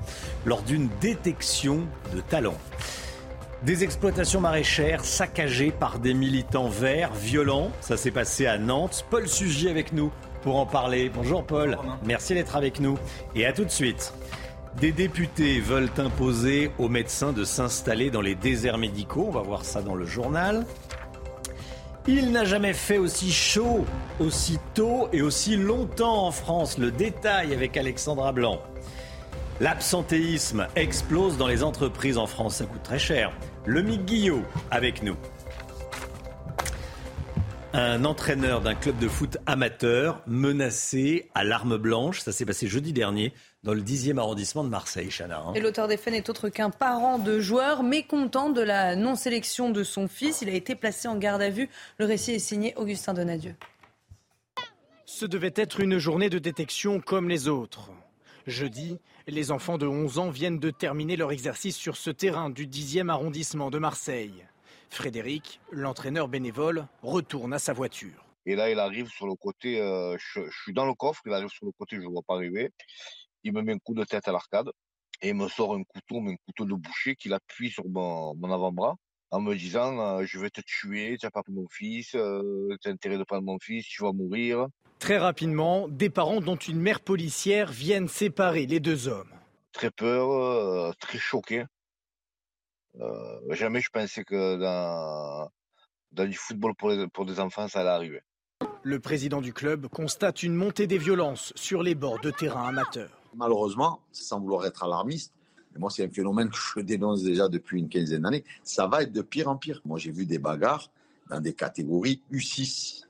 lors 0.46 0.62
d'une 0.62 0.90
détection 1.00 1.88
de 2.14 2.20
talent. 2.20 2.58
Des 3.64 3.84
exploitations 3.84 4.42
maraîchères 4.42 5.06
saccagées 5.06 5.70
par 5.70 6.00
des 6.00 6.16
militants 6.16 6.68
verts 6.68 7.14
violents. 7.14 7.72
Ça 7.80 7.96
s'est 7.96 8.10
passé 8.10 8.48
à 8.48 8.58
Nantes. 8.58 9.06
Paul 9.12 9.28
Sugy 9.28 9.70
avec 9.70 9.94
nous 9.94 10.12
pour 10.42 10.56
en 10.56 10.66
parler. 10.66 11.12
Bonjour 11.14 11.46
Paul, 11.46 11.78
merci 12.04 12.34
d'être 12.34 12.56
avec 12.56 12.80
nous 12.80 12.98
et 13.36 13.46
à 13.46 13.54
tout 13.54 13.64
de 13.64 13.70
suite. 13.70 14.16
Des 14.80 14.92
députés 14.92 15.60
veulent 15.60 15.92
imposer 16.00 16.72
aux 16.80 16.90
médecins 16.90 17.34
de 17.34 17.44
s'installer 17.44 18.10
dans 18.10 18.22
les 18.22 18.34
déserts 18.34 18.80
médicaux. 18.80 19.26
On 19.28 19.32
va 19.32 19.42
voir 19.42 19.64
ça 19.64 19.84
dans 19.84 19.96
le 19.96 20.06
journal. 20.06 20.66
Il 22.08 22.32
n'a 22.32 22.46
jamais 22.46 22.74
fait 22.74 22.98
aussi 22.98 23.32
chaud, 23.32 23.86
aussi 24.20 24.58
tôt 24.74 25.08
et 25.14 25.22
aussi 25.22 25.56
longtemps 25.56 26.26
en 26.26 26.32
France. 26.32 26.80
Le 26.80 26.90
détail 26.90 27.54
avec 27.54 27.78
Alexandra 27.78 28.32
Blanc. 28.32 28.60
L'absentéisme 29.60 30.66
explose 30.76 31.38
dans 31.38 31.46
les 31.46 31.62
entreprises 31.62 32.18
en 32.18 32.26
France. 32.26 32.56
Ça 32.56 32.66
coûte 32.66 32.82
très 32.82 32.98
cher. 32.98 33.32
Le 33.66 33.82
Mick 33.82 34.06
Guillot 34.06 34.44
avec 34.72 35.04
nous. 35.04 35.16
Un 37.74 38.04
entraîneur 38.04 38.60
d'un 38.62 38.76
club 38.76 38.98
de 39.00 39.08
foot 39.08 39.38
amateur 39.46 40.22
menacé 40.28 41.30
à 41.34 41.44
l'arme 41.46 41.78
blanche. 41.78 42.20
Ça 42.20 42.34
s'est 42.34 42.46
passé 42.46 42.68
jeudi 42.68 42.92
dernier 42.92 43.34
dans 43.64 43.74
le 43.74 43.82
10e 43.82 44.18
arrondissement 44.18 44.64
de 44.66 44.70
Marseille, 44.70 45.10
Chana. 45.10 45.40
hein. 45.40 45.54
Et 45.56 45.62
l'auteur 45.62 45.88
des 45.88 45.96
faits 45.96 46.14
n'est 46.14 46.30
autre 46.30 46.50
qu'un 46.50 46.70
parent 46.70 47.18
de 47.18 47.40
joueur 47.40 47.84
mécontent 47.84 48.50
de 48.50 48.62
la 48.62 48.96
non-sélection 48.98 49.70
de 49.70 49.84
son 49.84 50.10
fils. 50.10 50.42
Il 50.42 50.50
a 50.50 50.54
été 50.54 50.76
placé 50.76 51.08
en 51.08 51.16
garde 51.16 51.42
à 51.42 51.50
vue. 51.50 51.70
Le 51.98 52.06
récit 52.06 52.32
est 52.34 52.40
signé 52.40 52.74
Augustin 52.76 53.14
Donadieu. 53.14 53.56
Ce 55.06 55.26
devait 55.26 55.54
être 55.56 55.80
une 55.80 55.98
journée 55.98 56.30
de 56.30 56.40
détection 56.40 57.00
comme 57.00 57.30
les 57.30 57.48
autres. 57.48 57.92
Jeudi, 58.48 58.98
les 59.32 59.52
enfants 59.52 59.78
de 59.78 59.88
11 59.88 60.20
ans 60.20 60.30
viennent 60.30 60.60
de 60.60 60.70
terminer 60.70 61.16
leur 61.16 61.32
exercice 61.32 61.78
sur 61.78 61.96
ce 61.96 62.10
terrain 62.10 62.50
du 62.50 62.68
10e 62.68 63.10
arrondissement 63.10 63.72
de 63.72 63.80
Marseille. 63.80 64.46
Frédéric, 64.90 65.62
l'entraîneur 65.72 66.28
bénévole, 66.28 66.86
retourne 67.02 67.54
à 67.54 67.60
sa 67.60 67.72
voiture. 67.72 68.26
Et 68.46 68.56
là, 68.56 68.70
il 68.70 68.78
arrive 68.78 69.08
sur 69.08 69.28
le 69.28 69.36
côté, 69.36 69.80
euh, 69.80 70.18
je, 70.20 70.42
suis 70.64 70.74
dans 70.74 70.86
le 70.86 70.94
coffre, 70.94 71.22
il 71.26 71.34
arrive 71.34 71.50
sur 71.50 71.66
le 71.66 71.72
côté, 71.72 71.96
je 71.96 72.02
ne 72.02 72.08
vois 72.08 72.24
pas 72.28 72.36
arriver. 72.36 72.72
Il 73.44 73.54
me 73.54 73.62
met 73.62 73.72
un 73.72 73.80
coup 73.80 73.94
de 73.94 74.04
tête 74.04 74.28
à 74.28 74.34
l'arcade 74.34 74.70
et 75.22 75.30
il 75.30 75.36
me 75.36 75.48
sort 75.48 75.76
un 75.76 75.84
couteau, 75.84 76.20
mais 76.20 76.34
un 76.34 76.38
couteau 76.46 76.66
de 76.66 76.74
boucher 76.74 77.16
qu'il 77.16 77.34
appuie 77.34 77.72
sur 77.72 77.88
mon, 77.88 78.36
mon 78.36 78.52
avant-bras 78.52 78.96
en 79.32 79.40
me 79.40 79.56
disant 79.56 79.98
euh, 80.00 80.26
Je 80.26 80.40
vais 80.40 80.50
te 80.50 80.62
tuer, 80.62 81.18
tu 81.18 81.26
n'as 81.26 81.32
pas 81.32 81.42
pris 81.42 81.54
mon 81.54 81.68
fils, 81.70 82.16
euh, 82.16 82.76
tu 82.82 82.90
as 82.90 82.92
intérêt 82.92 83.18
de 83.18 83.24
prendre 83.24 83.44
mon 83.44 83.60
fils, 83.60 83.86
tu 83.86 84.04
vas 84.04 84.12
mourir. 84.12 84.68
Très 85.02 85.18
rapidement, 85.18 85.88
des 85.88 86.12
parents 86.12 86.42
dont 86.42 86.56
une 86.56 86.80
mère 86.80 87.00
policière 87.00 87.72
viennent 87.72 88.08
séparer 88.08 88.68
les 88.68 88.80
deux 88.80 89.08
hommes. 89.08 89.32
Très 89.74 89.90
peur, 89.90 90.30
euh, 90.32 90.92
très 91.00 91.18
choqué. 91.18 91.66
Euh, 93.00 93.40
jamais 93.50 93.82
je 93.82 93.90
pensais 93.90 94.24
que 94.24 94.58
dans, 94.58 95.50
dans 96.12 96.26
du 96.30 96.36
football 96.38 96.76
pour, 96.76 96.92
les- 96.92 97.08
pour 97.08 97.26
des 97.26 97.40
enfants, 97.40 97.68
ça 97.68 97.80
allait 97.80 97.90
arriver. 97.90 98.22
Le 98.84 99.00
président 99.00 99.42
du 99.42 99.54
club 99.54 99.88
constate 99.88 100.44
une 100.44 100.54
montée 100.54 100.86
des 100.86 101.00
violences 101.00 101.52
sur 101.56 101.82
les 101.82 101.96
bords 101.96 102.20
de 102.20 102.30
terrain 102.30 102.68
amateurs. 102.68 103.10
Malheureusement, 103.36 104.02
sans 104.12 104.40
vouloir 104.40 104.68
être 104.68 104.84
alarmiste, 104.84 105.34
mais 105.74 105.80
moi 105.80 105.90
c'est 105.90 106.06
un 106.06 106.12
phénomène 106.12 106.50
que 106.52 106.58
je 106.76 106.80
dénonce 106.82 107.24
déjà 107.24 107.50
depuis 107.50 107.80
une 107.80 107.90
quinzaine 107.90 108.22
d'années, 108.22 108.44
ça 108.64 108.86
va 108.86 109.02
être 109.02 109.12
de 109.12 109.24
pire 109.24 109.48
en 109.50 109.56
pire. 109.58 109.82
Moi 109.84 109.98
j'ai 109.98 110.12
vu 110.12 110.28
des 110.28 110.38
bagarres 110.38 110.92
dans 111.28 111.40
des 111.42 111.54
catégories 111.54 112.22
U6 112.32 112.66
sur- 112.66 113.08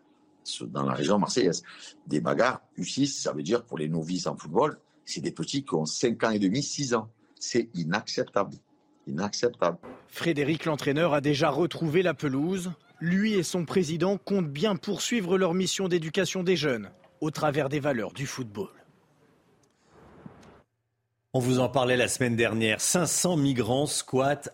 dans 0.64 0.84
la 0.84 0.94
région 0.94 1.18
marseillaise. 1.18 1.64
Des 2.08 2.22
bagarres 2.22 2.62
U6, 2.78 3.08
ça 3.08 3.34
veut 3.34 3.44
dire 3.44 3.64
pour 3.64 3.78
les 3.78 3.90
novices 3.90 4.28
en 4.28 4.36
football, 4.36 4.80
c'est 5.06 5.22
des 5.22 5.32
petits 5.32 5.64
qui 5.64 5.74
ont 5.76 5.86
5 5.86 6.24
ans 6.24 6.30
et 6.32 6.40
demi, 6.40 6.64
6 6.64 6.94
ans. 6.94 7.10
C'est 7.40 7.70
inacceptable. 7.74 8.56
Inacceptable. 9.08 9.78
Frédéric, 10.08 10.66
l'entraîneur, 10.66 11.14
a 11.14 11.22
déjà 11.22 11.50
retrouvé 11.50 12.04
la 12.04 12.14
pelouse. 12.14 12.72
Lui 13.00 13.34
et 13.34 13.44
son 13.44 13.66
président 13.66 14.18
comptent 14.18 14.52
bien 14.52 14.76
poursuivre 14.76 15.38
leur 15.38 15.54
mission 15.54 15.88
d'éducation 15.88 16.44
des 16.44 16.56
jeunes 16.56 16.92
au 17.20 17.32
travers 17.32 17.68
des 17.68 17.80
valeurs 17.80 18.14
du 18.14 18.28
football. 18.28 18.70
On 21.34 21.40
vous 21.40 21.60
en 21.60 21.70
parlait 21.70 21.98
la 21.98 22.08
semaine 22.08 22.36
dernière. 22.36 22.82
500 22.82 23.38
migrants 23.38 23.86
squattent 23.88 24.50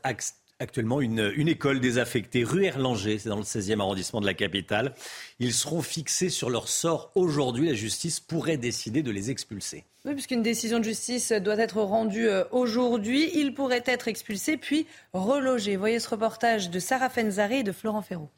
actuellement 0.59 1.01
une, 1.01 1.31
une 1.35 1.47
école 1.47 1.79
désaffectée 1.79 2.43
rue 2.43 2.65
Erlanger, 2.65 3.19
c'est 3.19 3.29
dans 3.29 3.37
le 3.37 3.43
16e 3.43 3.79
arrondissement 3.79 4.21
de 4.21 4.25
la 4.25 4.33
capitale. 4.33 4.93
Ils 5.39 5.53
seront 5.53 5.81
fixés 5.81 6.29
sur 6.29 6.49
leur 6.49 6.67
sort 6.67 7.11
aujourd'hui. 7.15 7.67
La 7.67 7.73
justice 7.73 8.19
pourrait 8.19 8.57
décider 8.57 9.03
de 9.03 9.11
les 9.11 9.29
expulser. 9.29 9.85
Oui, 10.05 10.13
puisqu'une 10.13 10.41
décision 10.41 10.79
de 10.79 10.83
justice 10.83 11.31
doit 11.31 11.57
être 11.57 11.81
rendue 11.81 12.27
euh, 12.27 12.43
aujourd'hui. 12.51 13.29
Il 13.35 13.53
pourrait 13.53 13.83
être 13.85 14.07
expulsé 14.07 14.57
puis 14.57 14.87
relogé. 15.13 15.75
Voyez 15.75 15.99
ce 15.99 16.09
reportage 16.09 16.69
de 16.69 16.79
Sarah 16.79 17.09
Fenzari 17.09 17.57
et 17.57 17.63
de 17.63 17.71
Florent 17.71 18.01
Ferraud. 18.01 18.29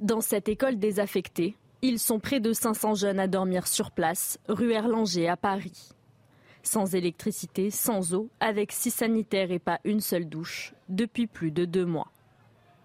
Dans 0.00 0.20
cette 0.20 0.48
école 0.48 0.78
désaffectée, 0.78 1.54
ils 1.82 1.98
sont 1.98 2.18
près 2.18 2.40
de 2.40 2.52
500 2.52 2.94
jeunes 2.94 3.20
à 3.20 3.26
dormir 3.26 3.68
sur 3.68 3.90
place, 3.90 4.38
rue 4.48 4.72
Erlanger 4.72 5.28
à 5.28 5.36
Paris. 5.36 5.93
Sans 6.64 6.94
électricité, 6.94 7.70
sans 7.70 8.14
eau, 8.14 8.28
avec 8.40 8.72
six 8.72 8.90
sanitaires 8.90 9.52
et 9.52 9.58
pas 9.58 9.80
une 9.84 10.00
seule 10.00 10.24
douche, 10.24 10.74
depuis 10.88 11.26
plus 11.26 11.50
de 11.50 11.64
deux 11.64 11.84
mois. 11.84 12.10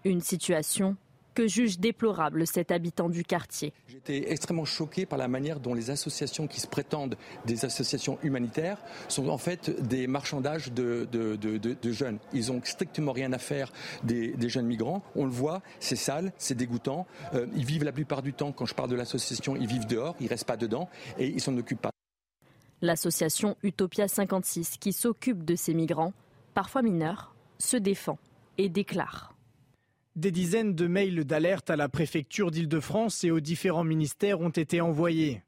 Une 0.04 0.20
situation 0.20 0.96
que 1.34 1.46
juge 1.46 1.78
déplorable 1.78 2.46
cet 2.46 2.70
habitant 2.70 3.08
du 3.08 3.24
quartier. 3.24 3.72
J'étais 3.88 4.30
extrêmement 4.30 4.64
choqué 4.64 5.06
par 5.06 5.18
la 5.18 5.28
manière 5.28 5.60
dont 5.60 5.74
les 5.74 5.90
associations 5.90 6.46
qui 6.46 6.60
se 6.60 6.66
prétendent 6.66 7.16
des 7.46 7.64
associations 7.64 8.18
humanitaires 8.22 8.78
sont 9.08 9.28
en 9.28 9.38
fait 9.38 9.70
des 9.82 10.06
marchandages 10.06 10.72
de, 10.72 11.08
jeunes. 11.92 12.18
Ils 12.32 12.52
ont 12.52 12.60
strictement 12.64 13.12
rien 13.12 13.32
à 13.32 13.38
faire 13.38 13.72
des, 14.04 14.34
jeunes 14.48 14.66
migrants. 14.66 15.02
On 15.14 15.24
le 15.24 15.30
voit, 15.30 15.62
c'est 15.78 15.96
sale, 15.96 16.32
c'est 16.36 16.56
dégoûtant. 16.56 17.06
Euh, 17.34 17.46
ils 17.54 17.64
vivent 17.64 17.84
la 17.84 17.92
plupart 17.92 18.22
du 18.22 18.32
temps, 18.32 18.52
quand 18.52 18.66
je 18.66 18.74
parle 18.74 18.90
de 18.90 18.96
l'association, 18.96 19.56
ils 19.56 19.66
vivent 19.66 19.86
dehors, 19.86 20.16
ils 20.20 20.26
restent 20.26 20.44
pas 20.44 20.56
dedans 20.56 20.88
et 21.18 21.28
ils 21.28 21.40
s'en 21.40 21.56
occupent 21.56 21.80
pas. 21.80 21.90
L'association 22.82 23.56
Utopia 23.62 24.08
56, 24.08 24.78
qui 24.78 24.92
s'occupe 24.92 25.44
de 25.44 25.54
ces 25.54 25.74
migrants, 25.74 26.14
parfois 26.54 26.80
mineurs, 26.80 27.34
se 27.58 27.76
défend 27.76 28.18
et 28.56 28.70
déclare. 28.70 29.34
Des 30.16 30.30
dizaines 30.30 30.74
de 30.74 30.86
mails 30.86 31.24
d'alerte 31.24 31.68
à 31.70 31.76
la 31.76 31.88
préfecture 31.88 32.50
d'Île-de-France 32.50 33.22
et 33.24 33.30
aux 33.30 33.40
différents 33.40 33.84
ministères 33.84 34.40
ont 34.40 34.48
été 34.48 34.80
envoyés. 34.80 35.42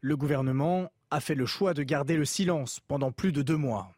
Le 0.00 0.16
gouvernement 0.16 0.90
a 1.10 1.20
fait 1.20 1.36
le 1.36 1.46
choix 1.46 1.72
de 1.72 1.84
garder 1.84 2.16
le 2.16 2.24
silence 2.24 2.80
pendant 2.88 3.12
plus 3.12 3.30
de 3.30 3.42
deux 3.42 3.56
mois. 3.56 3.92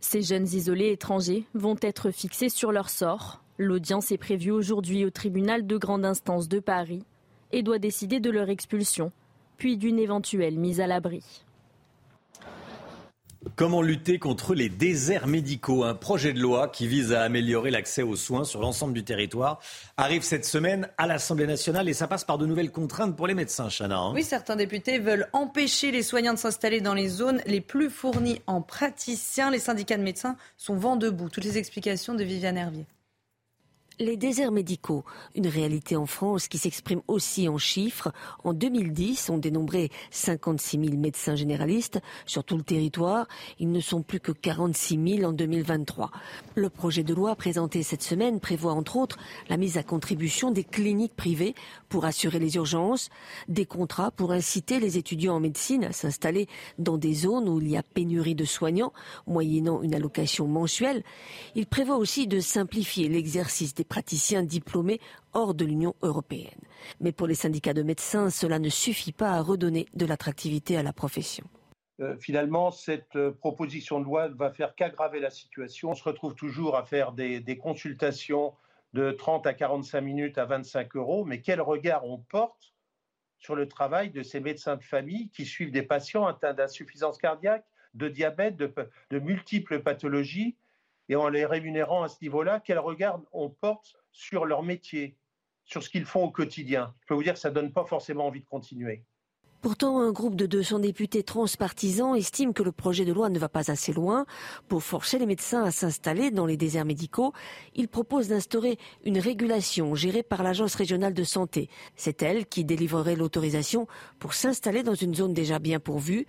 Ces 0.00 0.22
jeunes 0.22 0.48
isolés 0.48 0.90
étrangers 0.90 1.44
vont 1.54 1.76
être 1.80 2.10
fixés 2.10 2.48
sur 2.48 2.72
leur 2.72 2.90
sort. 2.90 3.44
L'audience 3.58 4.10
est 4.10 4.18
prévue 4.18 4.50
aujourd'hui 4.50 5.04
au 5.04 5.10
tribunal 5.10 5.66
de 5.66 5.76
grande 5.76 6.04
instance 6.04 6.48
de 6.48 6.58
Paris 6.58 7.04
et 7.52 7.62
doit 7.62 7.78
décider 7.78 8.18
de 8.18 8.30
leur 8.30 8.48
expulsion, 8.50 9.12
puis 9.56 9.76
d'une 9.76 10.00
éventuelle 10.00 10.58
mise 10.58 10.80
à 10.80 10.88
l'abri. 10.88 11.44
Comment 13.56 13.82
lutter 13.82 14.18
contre 14.18 14.54
les 14.54 14.68
déserts 14.68 15.26
médicaux? 15.26 15.84
Un 15.84 15.94
projet 15.94 16.32
de 16.32 16.38
loi 16.38 16.68
qui 16.68 16.86
vise 16.86 17.12
à 17.12 17.22
améliorer 17.22 17.70
l'accès 17.70 18.02
aux 18.02 18.16
soins 18.16 18.44
sur 18.44 18.60
l'ensemble 18.60 18.94
du 18.94 19.04
territoire 19.04 19.60
arrive 19.96 20.22
cette 20.22 20.44
semaine 20.44 20.88
à 20.96 21.06
l'Assemblée 21.06 21.46
nationale 21.46 21.88
et 21.88 21.92
ça 21.92 22.06
passe 22.06 22.24
par 22.24 22.38
de 22.38 22.46
nouvelles 22.46 22.70
contraintes 22.70 23.16
pour 23.16 23.26
les 23.26 23.34
médecins, 23.34 23.68
Chana. 23.68 23.98
hein. 23.98 24.12
Oui, 24.14 24.22
certains 24.22 24.56
députés 24.56 24.98
veulent 24.98 25.28
empêcher 25.32 25.90
les 25.90 26.02
soignants 26.02 26.34
de 26.34 26.38
s'installer 26.38 26.80
dans 26.80 26.94
les 26.94 27.08
zones 27.08 27.42
les 27.46 27.60
plus 27.60 27.90
fournies 27.90 28.40
en 28.46 28.62
praticiens. 28.62 29.50
Les 29.50 29.58
syndicats 29.58 29.98
de 29.98 30.02
médecins 30.02 30.36
sont 30.56 30.76
vent 30.76 30.96
debout. 30.96 31.28
Toutes 31.28 31.44
les 31.44 31.58
explications 31.58 32.14
de 32.14 32.24
Viviane 32.24 32.56
Hervier. 32.56 32.86
Les 33.98 34.16
déserts 34.16 34.52
médicaux, 34.52 35.04
une 35.34 35.46
réalité 35.46 35.96
en 35.96 36.06
France 36.06 36.48
qui 36.48 36.56
s'exprime 36.56 37.02
aussi 37.08 37.48
en 37.48 37.58
chiffres. 37.58 38.10
En 38.42 38.54
2010, 38.54 39.28
on 39.28 39.36
dénombrait 39.36 39.90
56 40.10 40.78
000 40.78 40.96
médecins 40.96 41.36
généralistes 41.36 42.00
sur 42.24 42.42
tout 42.42 42.56
le 42.56 42.62
territoire. 42.62 43.28
Ils 43.58 43.70
ne 43.70 43.80
sont 43.80 44.02
plus 44.02 44.18
que 44.18 44.32
46 44.32 45.18
000 45.18 45.30
en 45.30 45.32
2023. 45.32 46.10
Le 46.54 46.70
projet 46.70 47.02
de 47.02 47.12
loi 47.12 47.36
présenté 47.36 47.82
cette 47.82 48.02
semaine 48.02 48.40
prévoit 48.40 48.72
entre 48.72 48.96
autres 48.96 49.18
la 49.50 49.58
mise 49.58 49.76
à 49.76 49.82
contribution 49.82 50.50
des 50.50 50.64
cliniques 50.64 51.14
privées 51.14 51.54
pour 51.90 52.06
assurer 52.06 52.38
les 52.38 52.56
urgences, 52.56 53.10
des 53.48 53.66
contrats 53.66 54.10
pour 54.10 54.32
inciter 54.32 54.80
les 54.80 54.96
étudiants 54.96 55.36
en 55.36 55.40
médecine 55.40 55.84
à 55.84 55.92
s'installer 55.92 56.48
dans 56.78 56.96
des 56.96 57.12
zones 57.12 57.48
où 57.48 57.60
il 57.60 57.68
y 57.68 57.76
a 57.76 57.82
pénurie 57.82 58.34
de 58.34 58.46
soignants, 58.46 58.94
moyennant 59.26 59.82
une 59.82 59.94
allocation 59.94 60.48
mensuelle. 60.48 61.04
Il 61.54 61.66
prévoit 61.66 61.96
aussi 61.96 62.26
de 62.26 62.40
simplifier 62.40 63.08
l'exercice 63.08 63.74
des 63.74 63.81
praticiens 63.84 64.42
diplômés 64.42 65.00
hors 65.32 65.54
de 65.54 65.64
l'Union 65.64 65.94
européenne. 66.02 66.60
Mais 67.00 67.12
pour 67.12 67.26
les 67.26 67.34
syndicats 67.34 67.74
de 67.74 67.82
médecins, 67.82 68.30
cela 68.30 68.58
ne 68.58 68.68
suffit 68.68 69.12
pas 69.12 69.30
à 69.30 69.40
redonner 69.40 69.86
de 69.94 70.06
l'attractivité 70.06 70.76
à 70.76 70.82
la 70.82 70.92
profession. 70.92 71.44
Euh, 72.00 72.16
finalement, 72.16 72.70
cette 72.70 73.16
euh, 73.16 73.32
proposition 73.32 74.00
de 74.00 74.04
loi 74.04 74.28
ne 74.28 74.34
va 74.34 74.50
faire 74.50 74.74
qu'aggraver 74.74 75.20
la 75.20 75.30
situation. 75.30 75.90
On 75.90 75.94
se 75.94 76.04
retrouve 76.04 76.34
toujours 76.34 76.76
à 76.76 76.84
faire 76.84 77.12
des, 77.12 77.58
consultations 77.58 78.54
de 78.92 79.12
30 79.12 79.46
à 79.46 79.54
45 79.54 80.00
minutes 80.00 80.38
à 80.38 80.44
25 80.44 80.96
euros, 80.96 81.24
mais 81.24 81.40
quel 81.40 81.60
regard 81.60 82.04
on 82.04 82.18
porte 82.18 82.74
sur 83.38 83.54
le 83.54 83.68
travail 83.68 84.10
de 84.10 84.22
ces 84.22 84.40
médecins 84.40 84.76
de 84.76 84.82
famille 84.82 85.30
qui 85.30 85.44
suivent 85.44 85.72
des 85.72 85.82
patients 85.82 86.26
atteints 86.26 86.54
d'insuffisance 86.54 87.18
cardiaque, 87.18 87.64
de 87.94 88.08
diabète, 88.08 88.56
de 88.56 89.18
multiples 89.18 89.80
pathologies, 89.80 90.56
et 91.12 91.16
en 91.16 91.28
les 91.28 91.44
rémunérant 91.44 92.02
à 92.02 92.08
ce 92.08 92.16
niveau-là, 92.22 92.62
quel 92.64 92.78
regard 92.78 93.20
on 93.32 93.50
porte 93.50 93.96
sur 94.12 94.46
leur 94.46 94.62
métier, 94.62 95.18
sur 95.66 95.82
ce 95.82 95.90
qu'ils 95.90 96.06
font 96.06 96.24
au 96.24 96.30
quotidien? 96.30 96.94
Je 97.02 97.06
peux 97.08 97.14
vous 97.14 97.22
dire 97.22 97.34
que 97.34 97.38
ça 97.38 97.50
ne 97.50 97.54
donne 97.54 97.70
pas 97.70 97.84
forcément 97.84 98.26
envie 98.26 98.40
de 98.40 98.46
continuer. 98.46 99.04
Pourtant, 99.60 100.00
un 100.00 100.10
groupe 100.10 100.36
de 100.36 100.46
200 100.46 100.78
députés 100.78 101.22
transpartisans 101.22 102.16
estime 102.16 102.54
que 102.54 102.62
le 102.62 102.72
projet 102.72 103.04
de 103.04 103.12
loi 103.12 103.28
ne 103.28 103.38
va 103.38 103.50
pas 103.50 103.70
assez 103.70 103.92
loin. 103.92 104.24
Pour 104.68 104.82
forcer 104.82 105.18
les 105.18 105.26
médecins 105.26 105.62
à 105.62 105.70
s'installer 105.70 106.30
dans 106.30 106.46
les 106.46 106.56
déserts 106.56 106.86
médicaux, 106.86 107.34
il 107.74 107.88
propose 107.88 108.28
d'instaurer 108.28 108.78
une 109.04 109.18
régulation 109.18 109.94
gérée 109.94 110.22
par 110.22 110.42
l'Agence 110.42 110.76
régionale 110.76 111.12
de 111.12 111.24
santé. 111.24 111.68
C'est 111.94 112.22
elle 112.22 112.46
qui 112.46 112.64
délivrerait 112.64 113.16
l'autorisation 113.16 113.86
pour 114.18 114.32
s'installer 114.32 114.82
dans 114.82 114.94
une 114.94 115.14
zone 115.14 115.34
déjà 115.34 115.58
bien 115.58 115.78
pourvue. 115.78 116.26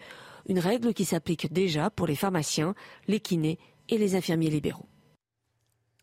une 0.50 0.60
règle 0.60 0.94
qui 0.94 1.06
s'applique 1.06 1.54
déjà 1.54 1.90
pour 1.90 2.06
les 2.06 2.18
pharmaciens, 2.18 2.76
les 3.08 3.22
kinés 3.22 3.58
les 3.98 4.16
infirmiers 4.16 4.50
libéraux. 4.50 4.86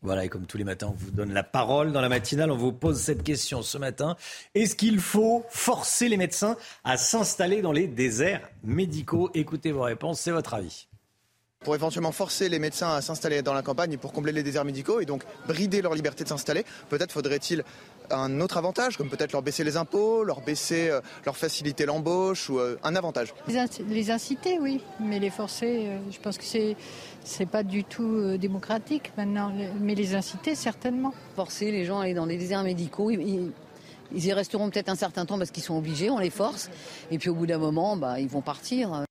Voilà, 0.03 0.25
et 0.25 0.29
comme 0.29 0.47
tous 0.47 0.57
les 0.57 0.63
matins, 0.63 0.87
on 0.87 0.95
vous 0.95 1.11
donne 1.11 1.31
la 1.31 1.43
parole 1.43 1.91
dans 1.91 2.01
la 2.01 2.09
matinale. 2.09 2.49
On 2.51 2.57
vous 2.57 2.71
pose 2.71 2.99
cette 2.99 3.21
question 3.21 3.61
ce 3.61 3.77
matin. 3.77 4.15
Est-ce 4.55 4.75
qu'il 4.75 4.99
faut 4.99 5.45
forcer 5.49 6.09
les 6.09 6.17
médecins 6.17 6.57
à 6.83 6.97
s'installer 6.97 7.61
dans 7.61 7.71
les 7.71 7.87
déserts 7.87 8.49
médicaux? 8.63 9.29
Écoutez 9.35 9.71
vos 9.71 9.83
réponses, 9.83 10.19
c'est 10.19 10.31
votre 10.31 10.55
avis 10.55 10.87
pour 11.63 11.75
éventuellement 11.75 12.11
forcer 12.11 12.49
les 12.49 12.57
médecins 12.57 12.89
à 12.89 13.01
s'installer 13.01 13.43
dans 13.43 13.53
la 13.53 13.61
campagne 13.61 13.97
pour 13.97 14.13
combler 14.13 14.31
les 14.31 14.41
déserts 14.41 14.65
médicaux 14.65 14.99
et 14.99 15.05
donc 15.05 15.23
brider 15.47 15.83
leur 15.83 15.93
liberté 15.93 16.23
de 16.23 16.29
s'installer. 16.29 16.65
Peut-être 16.89 17.11
faudrait-il 17.11 17.63
un 18.09 18.41
autre 18.41 18.57
avantage, 18.57 18.97
comme 18.97 19.09
peut-être 19.09 19.31
leur 19.31 19.43
baisser 19.43 19.63
les 19.63 19.77
impôts, 19.77 20.23
leur 20.23 20.41
baisser, 20.41 20.89
euh, 20.89 21.01
leur 21.23 21.37
faciliter 21.37 21.85
l'embauche 21.85 22.49
ou 22.49 22.59
euh, 22.59 22.77
un 22.83 22.95
avantage. 22.95 23.33
Les, 23.47 24.09
inciter, 24.09 24.59
oui, 24.59 24.81
mais 24.99 25.19
les 25.19 25.29
forcer, 25.29 25.85
euh, 25.85 25.97
je 26.09 26.19
pense 26.19 26.37
que 26.37 26.43
c'est 26.43 26.75
c'est 27.23 27.45
pas 27.45 27.61
du 27.61 27.83
tout 27.83 28.35
démocratique 28.37 29.13
maintenant, 29.15 29.53
mais 29.79 29.93
les 29.93 30.15
inciter 30.15 30.55
certainement. 30.55 31.13
Forcer 31.35 31.71
les 31.71 31.85
gens 31.85 31.99
à 31.99 32.05
aller 32.05 32.15
dans 32.15 32.25
les 32.25 32.37
déserts 32.37 32.63
médicaux, 32.63 33.11
ils, 33.11 33.51
y 34.11 34.33
resteront 34.33 34.71
peut-être 34.71 34.89
un 34.89 34.95
certain 34.95 35.27
temps 35.27 35.37
parce 35.37 35.51
qu'ils 35.51 35.61
sont 35.61 35.77
obligés, 35.77 36.09
on 36.09 36.17
les 36.17 36.31
force, 36.31 36.71
et 37.11 37.19
puis 37.19 37.29
au 37.29 37.35
bout 37.35 37.45
d'un 37.45 37.59
moment, 37.59 37.95
bah, 37.97 38.19
ils 38.19 38.27
vont 38.27 38.41
partir. 38.41 39.05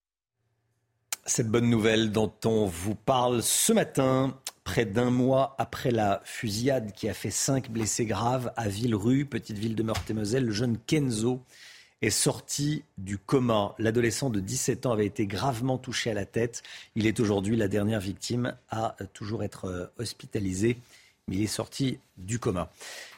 Cette 1.27 1.49
bonne 1.49 1.69
nouvelle 1.69 2.13
dont 2.13 2.33
on 2.45 2.67
vous 2.67 2.95
parle 2.95 3.43
ce 3.43 3.73
matin, 3.73 4.37
près 4.65 4.85
d'un 4.85 5.11
mois 5.11 5.55
après 5.59 5.91
la 5.91 6.23
fusillade 6.25 6.93
qui 6.93 7.09
a 7.09 7.15
fait 7.15 7.31
cinq 7.31 7.71
blessés 7.71 8.07
graves 8.07 8.53
à 8.57 8.69
Villerue, 8.69 9.27
petite 9.27 9.59
ville 9.59 9.75
de 9.75 9.83
Meurthe-et-Moselle, 9.83 10.47
le 10.47 10.53
jeune 10.53 10.79
Kenzo 10.87 11.43
est 12.03 12.11
sorti 12.11 12.85
du 12.97 13.19
coma. 13.19 13.75
L'adolescent 13.79 14.31
de 14.31 14.41
17 14.41 14.87
ans 14.87 14.93
avait 14.93 15.07
été 15.07 15.27
gravement 15.27 15.77
touché 15.77 16.11
à 16.11 16.15
la 16.15 16.25
tête. 16.25 16.63
Il 16.95 17.07
est 17.07 17.21
aujourd'hui 17.21 17.57
la 17.57 17.69
dernière 17.69 18.01
victime 18.01 18.57
à 18.71 18.97
toujours 19.13 19.45
être 19.45 19.67
euh, 19.67 19.87
hospitalisé, 19.99 20.79
mais 21.29 21.37
il 21.37 21.43
est 21.43 21.47
sorti 21.47 21.99
du 22.17 22.39
coma. 22.39 22.73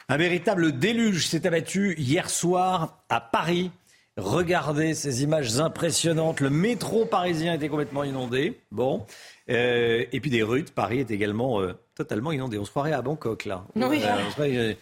Un 0.09 0.17
véritable 0.17 0.77
déluge 0.77 1.27
s'est 1.27 1.47
abattu 1.47 1.95
hier 1.97 2.29
soir 2.29 3.01
à 3.07 3.21
Paris. 3.21 3.71
Regardez 4.17 4.93
ces 4.93 5.23
images 5.23 5.59
impressionnantes. 5.59 6.39
Le 6.39 6.51
métro 6.51 7.05
parisien 7.05 7.55
était 7.55 7.67
complètement 7.67 8.03
inondé. 8.03 8.59
Bon. 8.71 9.05
Euh, 9.49 10.05
et 10.11 10.19
puis 10.19 10.29
des 10.29 10.43
rues 10.43 10.63
de 10.63 10.69
Paris 10.69 10.99
est 10.99 11.09
également 11.09 11.59
euh, 11.61 11.73
totalement 11.95 12.31
inondées. 12.31 12.59
On 12.59 12.65
se 12.65 12.69
croirait 12.69 12.93
à 12.93 13.01
Bangkok, 13.01 13.45
là. 13.45 13.65
Oui. 13.75 14.03
Euh, 14.39 14.73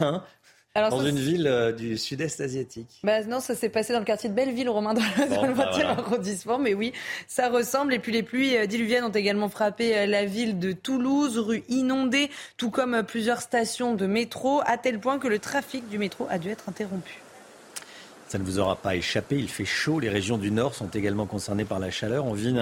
hein 0.00 0.22
dans 0.76 1.04
une 1.04 1.18
ville 1.18 1.74
du 1.76 1.98
sud-est 1.98 2.40
asiatique. 2.40 3.00
Bah 3.02 3.24
non, 3.24 3.40
ça 3.40 3.56
s'est 3.56 3.70
passé 3.70 3.92
dans 3.92 3.98
le 3.98 4.04
quartier 4.04 4.28
de 4.28 4.34
Belleville, 4.34 4.68
Romain, 4.68 4.94
dans, 4.94 5.00
le 5.02 5.52
20e 5.52 5.54
bah 5.54 5.70
arrondissement. 5.98 6.58
Mais 6.60 6.74
oui, 6.74 6.92
ça 7.26 7.48
ressemble. 7.48 7.92
Et 7.92 7.98
puis 7.98 8.12
les 8.12 8.22
pluies 8.22 8.68
diluviennes 8.68 9.02
ont 9.02 9.10
également 9.10 9.48
frappé 9.48 10.06
la 10.06 10.24
ville 10.26 10.60
de 10.60 10.70
Toulouse, 10.70 11.38
rue 11.38 11.64
inondée, 11.68 12.30
tout 12.56 12.70
comme 12.70 13.02
plusieurs 13.02 13.40
stations 13.40 13.96
de 13.96 14.06
métro, 14.06 14.62
à 14.64 14.78
tel 14.78 15.00
point 15.00 15.18
que 15.18 15.26
le 15.26 15.40
trafic 15.40 15.88
du 15.88 15.98
métro 15.98 16.28
a 16.30 16.38
dû 16.38 16.50
être 16.50 16.68
interrompu. 16.68 17.20
Ça 18.30 18.38
ne 18.38 18.44
vous 18.44 18.60
aura 18.60 18.76
pas 18.76 18.94
échappé, 18.94 19.36
il 19.36 19.48
fait 19.48 19.64
chaud. 19.64 19.98
Les 19.98 20.08
régions 20.08 20.38
du 20.38 20.52
nord 20.52 20.76
sont 20.76 20.86
également 20.86 21.26
concernées 21.26 21.64
par 21.64 21.80
la 21.80 21.90
chaleur. 21.90 22.26
On 22.26 22.32
vit 22.32 22.54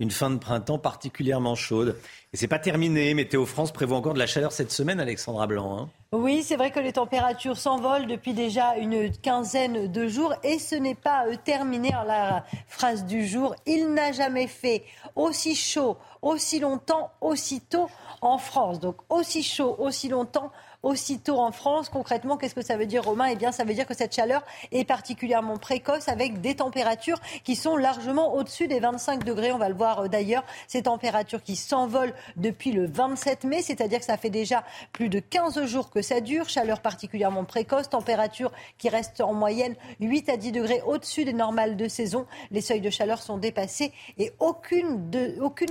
une 0.00 0.10
fin 0.10 0.28
de 0.28 0.36
printemps 0.36 0.78
particulièrement 0.78 1.54
chaude. 1.54 1.96
Et 2.34 2.36
c'est 2.36 2.46
pas 2.46 2.58
terminé. 2.58 3.14
Météo 3.14 3.46
France 3.46 3.72
prévoit 3.72 3.96
encore 3.96 4.12
de 4.12 4.18
la 4.18 4.26
chaleur 4.26 4.52
cette 4.52 4.70
semaine, 4.70 5.00
Alexandra 5.00 5.46
Blanc. 5.46 5.78
Hein. 5.78 5.88
oui, 6.12 6.42
c'est 6.42 6.56
vrai 6.56 6.70
que 6.70 6.78
les 6.78 6.92
températures 6.92 7.56
s'envolent 7.56 8.06
depuis 8.06 8.34
déjà 8.34 8.76
une 8.76 9.10
quinzaine 9.10 9.90
de 9.90 10.08
jours 10.08 10.34
et 10.44 10.58
ce 10.58 10.74
n'est 10.74 10.94
pas 10.94 11.26
euh, 11.26 11.36
terminé. 11.42 11.94
en 11.96 12.02
la 12.02 12.44
phrase 12.66 13.06
du 13.06 13.26
jour, 13.26 13.54
il 13.64 13.94
n'a 13.94 14.12
jamais 14.12 14.46
fait 14.46 14.84
aussi 15.16 15.54
chaud, 15.54 15.96
aussi 16.20 16.60
longtemps, 16.60 17.12
aussitôt 17.22 17.88
en 18.20 18.36
France. 18.36 18.78
Donc 18.78 18.96
aussi 19.08 19.42
chaud, 19.42 19.74
aussi 19.78 20.10
longtemps 20.10 20.52
aussitôt 20.82 21.38
en 21.38 21.52
France. 21.52 21.88
Concrètement, 21.88 22.36
qu'est-ce 22.36 22.54
que 22.54 22.62
ça 22.62 22.76
veut 22.76 22.86
dire, 22.86 23.04
Romain? 23.04 23.26
Eh 23.26 23.36
bien, 23.36 23.52
ça 23.52 23.64
veut 23.64 23.74
dire 23.74 23.86
que 23.86 23.94
cette 23.94 24.14
chaleur 24.14 24.42
est 24.72 24.84
particulièrement 24.84 25.56
précoce 25.56 26.08
avec 26.08 26.40
des 26.40 26.56
températures 26.56 27.20
qui 27.44 27.56
sont 27.56 27.76
largement 27.76 28.34
au-dessus 28.34 28.68
des 28.68 28.80
25 28.80 29.24
degrés. 29.24 29.52
On 29.52 29.58
va 29.58 29.68
le 29.68 29.74
voir 29.74 30.00
euh, 30.00 30.08
d'ailleurs, 30.08 30.44
ces 30.66 30.82
températures 30.82 31.42
qui 31.42 31.56
s'envolent 31.56 32.14
depuis 32.36 32.72
le 32.72 32.86
27 32.86 33.44
mai, 33.44 33.62
c'est-à-dire 33.62 33.98
que 33.98 34.04
ça 34.04 34.16
fait 34.16 34.30
déjà 34.30 34.64
plus 34.92 35.08
de 35.08 35.20
15 35.20 35.64
jours 35.64 35.90
que 35.90 36.02
ça 36.02 36.20
dure. 36.20 36.48
Chaleur 36.48 36.80
particulièrement 36.80 37.44
précoce, 37.44 37.88
température 37.88 38.52
qui 38.78 38.88
reste 38.88 39.20
en 39.20 39.34
moyenne 39.34 39.74
8 40.00 40.28
à 40.28 40.36
10 40.36 40.52
degrés 40.52 40.82
au-dessus 40.86 41.24
des 41.24 41.32
normales 41.32 41.76
de 41.76 41.88
saison. 41.88 42.26
Les 42.50 42.60
seuils 42.60 42.80
de 42.80 42.90
chaleur 42.90 43.20
sont 43.20 43.38
dépassés 43.38 43.92
et 44.18 44.32
aucune, 44.38 45.10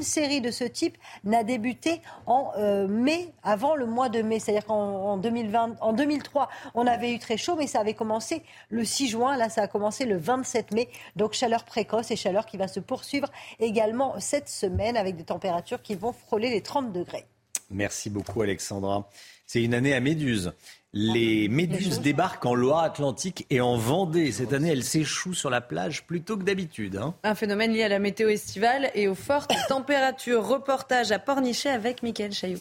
série 0.02 0.42
de 0.42 0.52
ce 0.52 0.64
type 0.64 0.98
n'a 1.24 1.44
débuté 1.44 2.02
en 2.26 2.52
euh, 2.58 2.88
mai, 2.88 3.34
avant 3.44 3.76
le 3.76 3.86
mois 3.86 4.10
de 4.10 4.22
mai. 4.22 4.40
C'est-à-dire 4.40 4.66
qu'en 4.66 4.97
en, 4.98 5.18
2020, 5.18 5.78
en 5.82 5.94
2003, 5.94 6.50
on 6.74 6.88
avait 6.88 7.14
eu 7.14 7.20
très 7.20 7.38
chaud, 7.38 7.56
mais 7.56 7.68
ça 7.68 7.80
avait 7.80 7.94
commencé 7.94 8.44
le 8.70 8.84
6 8.84 9.10
juin. 9.10 9.38
Là, 9.38 9.50
ça 9.50 9.64
a 9.64 9.68
commencé 9.68 10.06
le 10.06 10.18
27 10.18 10.74
mai. 10.74 10.90
Donc, 11.16 11.34
chaleur 11.34 11.64
précoce 11.64 12.12
et 12.12 12.16
chaleur 12.16 12.46
qui 12.46 12.58
va 12.58 12.68
se 12.68 12.80
poursuivre 12.80 13.30
également 13.60 14.20
cette 14.20 14.50
semaine 14.50 14.98
avec 14.98 15.16
des 15.16 15.24
températures 15.24 15.82
qui 15.82 15.96
vont 15.96 16.14
frôler 16.14 16.50
les 16.50 16.62
30 16.62 16.92
degrés. 16.92 17.26
Merci 17.70 18.10
beaucoup, 18.10 18.42
Alexandra. 18.42 19.10
C'est 19.46 19.64
une 19.64 19.74
année 19.74 19.94
à 19.94 20.00
méduses. 20.00 20.54
Les 20.94 21.48
méduses 21.50 22.00
débarquent 22.00 22.46
en 22.46 22.56
Loire-Atlantique 22.56 23.46
et 23.50 23.62
en 23.62 23.78
Vendée. 23.78 24.32
Cette 24.32 24.54
année, 24.54 24.72
elles 24.72 24.84
s'échouent 24.84 25.34
sur 25.34 25.50
la 25.50 25.62
plage 25.62 26.06
plutôt 26.06 26.38
que 26.38 26.44
d'habitude. 26.44 26.98
Hein. 26.98 27.14
Un 27.24 27.36
phénomène 27.36 27.72
lié 27.74 27.84
à 27.84 27.90
la 27.90 28.00
météo 28.00 28.30
estivale 28.30 28.90
et 28.96 29.08
aux 29.08 29.16
fortes 29.16 29.54
températures. 29.68 30.48
Reportage 30.48 31.12
à 31.12 31.20
Pornichet 31.20 31.70
avec 31.70 32.04
Mickaël 32.04 32.32
Chaillot. 32.32 32.60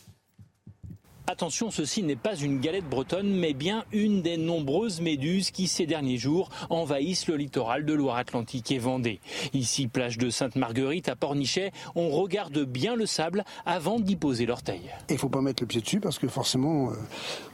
Attention, 1.28 1.72
ceci 1.72 2.04
n'est 2.04 2.14
pas 2.14 2.36
une 2.36 2.60
galette 2.60 2.88
bretonne, 2.88 3.34
mais 3.34 3.52
bien 3.52 3.84
une 3.90 4.22
des 4.22 4.36
nombreuses 4.36 5.00
méduses 5.00 5.50
qui, 5.50 5.66
ces 5.66 5.84
derniers 5.84 6.18
jours, 6.18 6.50
envahissent 6.70 7.26
le 7.26 7.34
littoral 7.34 7.84
de 7.84 7.92
Loire-Atlantique 7.94 8.70
et 8.70 8.78
Vendée. 8.78 9.18
Ici, 9.52 9.88
plage 9.88 10.18
de 10.18 10.30
Sainte-Marguerite 10.30 11.08
à 11.08 11.16
Pornichet, 11.16 11.72
on 11.96 12.10
regarde 12.10 12.60
bien 12.60 12.94
le 12.94 13.06
sable 13.06 13.44
avant 13.64 13.98
d'y 13.98 14.14
poser 14.14 14.46
l'orteil. 14.46 14.82
Il 15.08 15.14
ne 15.14 15.18
faut 15.18 15.28
pas 15.28 15.40
mettre 15.40 15.64
le 15.64 15.66
pied 15.66 15.80
dessus 15.80 15.98
parce 15.98 16.20
que 16.20 16.28
forcément, 16.28 16.90
euh, 16.90 16.94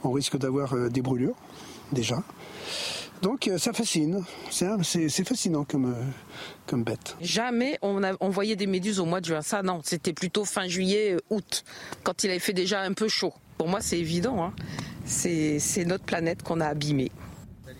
on 0.03 0.11
risque 0.11 0.37
d'avoir 0.37 0.75
euh, 0.75 0.89
des 0.89 1.01
brûlures, 1.01 1.35
déjà. 1.91 2.17
Donc 3.23 3.47
euh, 3.47 3.57
ça 3.57 3.73
fascine, 3.73 4.23
c'est 4.51 5.27
fascinant 5.27 5.63
comme, 5.63 5.95
comme 6.67 6.83
bête. 6.83 7.15
Jamais 7.21 7.79
on, 7.81 8.03
a, 8.03 8.13
voyait 8.21 8.55
des 8.55 8.67
méduses 8.67 8.99
au 8.99 9.05
mois 9.05 9.19
de 9.19 9.25
juin. 9.25 9.41
Ça 9.41 9.63
non, 9.63 9.81
c'était 9.83 10.13
plutôt 10.13 10.45
fin 10.45 10.67
juillet, 10.67 11.17
août, 11.31 11.63
quand 12.03 12.23
il 12.23 12.29
avait 12.29 12.39
fait 12.39 12.53
déjà 12.53 12.81
un 12.81 12.93
peu 12.93 13.07
chaud. 13.07 13.33
Pour 13.57 13.67
moi, 13.67 13.79
c'est 13.81 13.99
évident. 13.99 14.43
Hein. 14.43 14.53
C'est 15.05 15.85
notre 15.85 16.03
planète 16.03 16.43
qu'on 16.43 16.61
a 16.61 16.67
abîmée. 16.67 17.11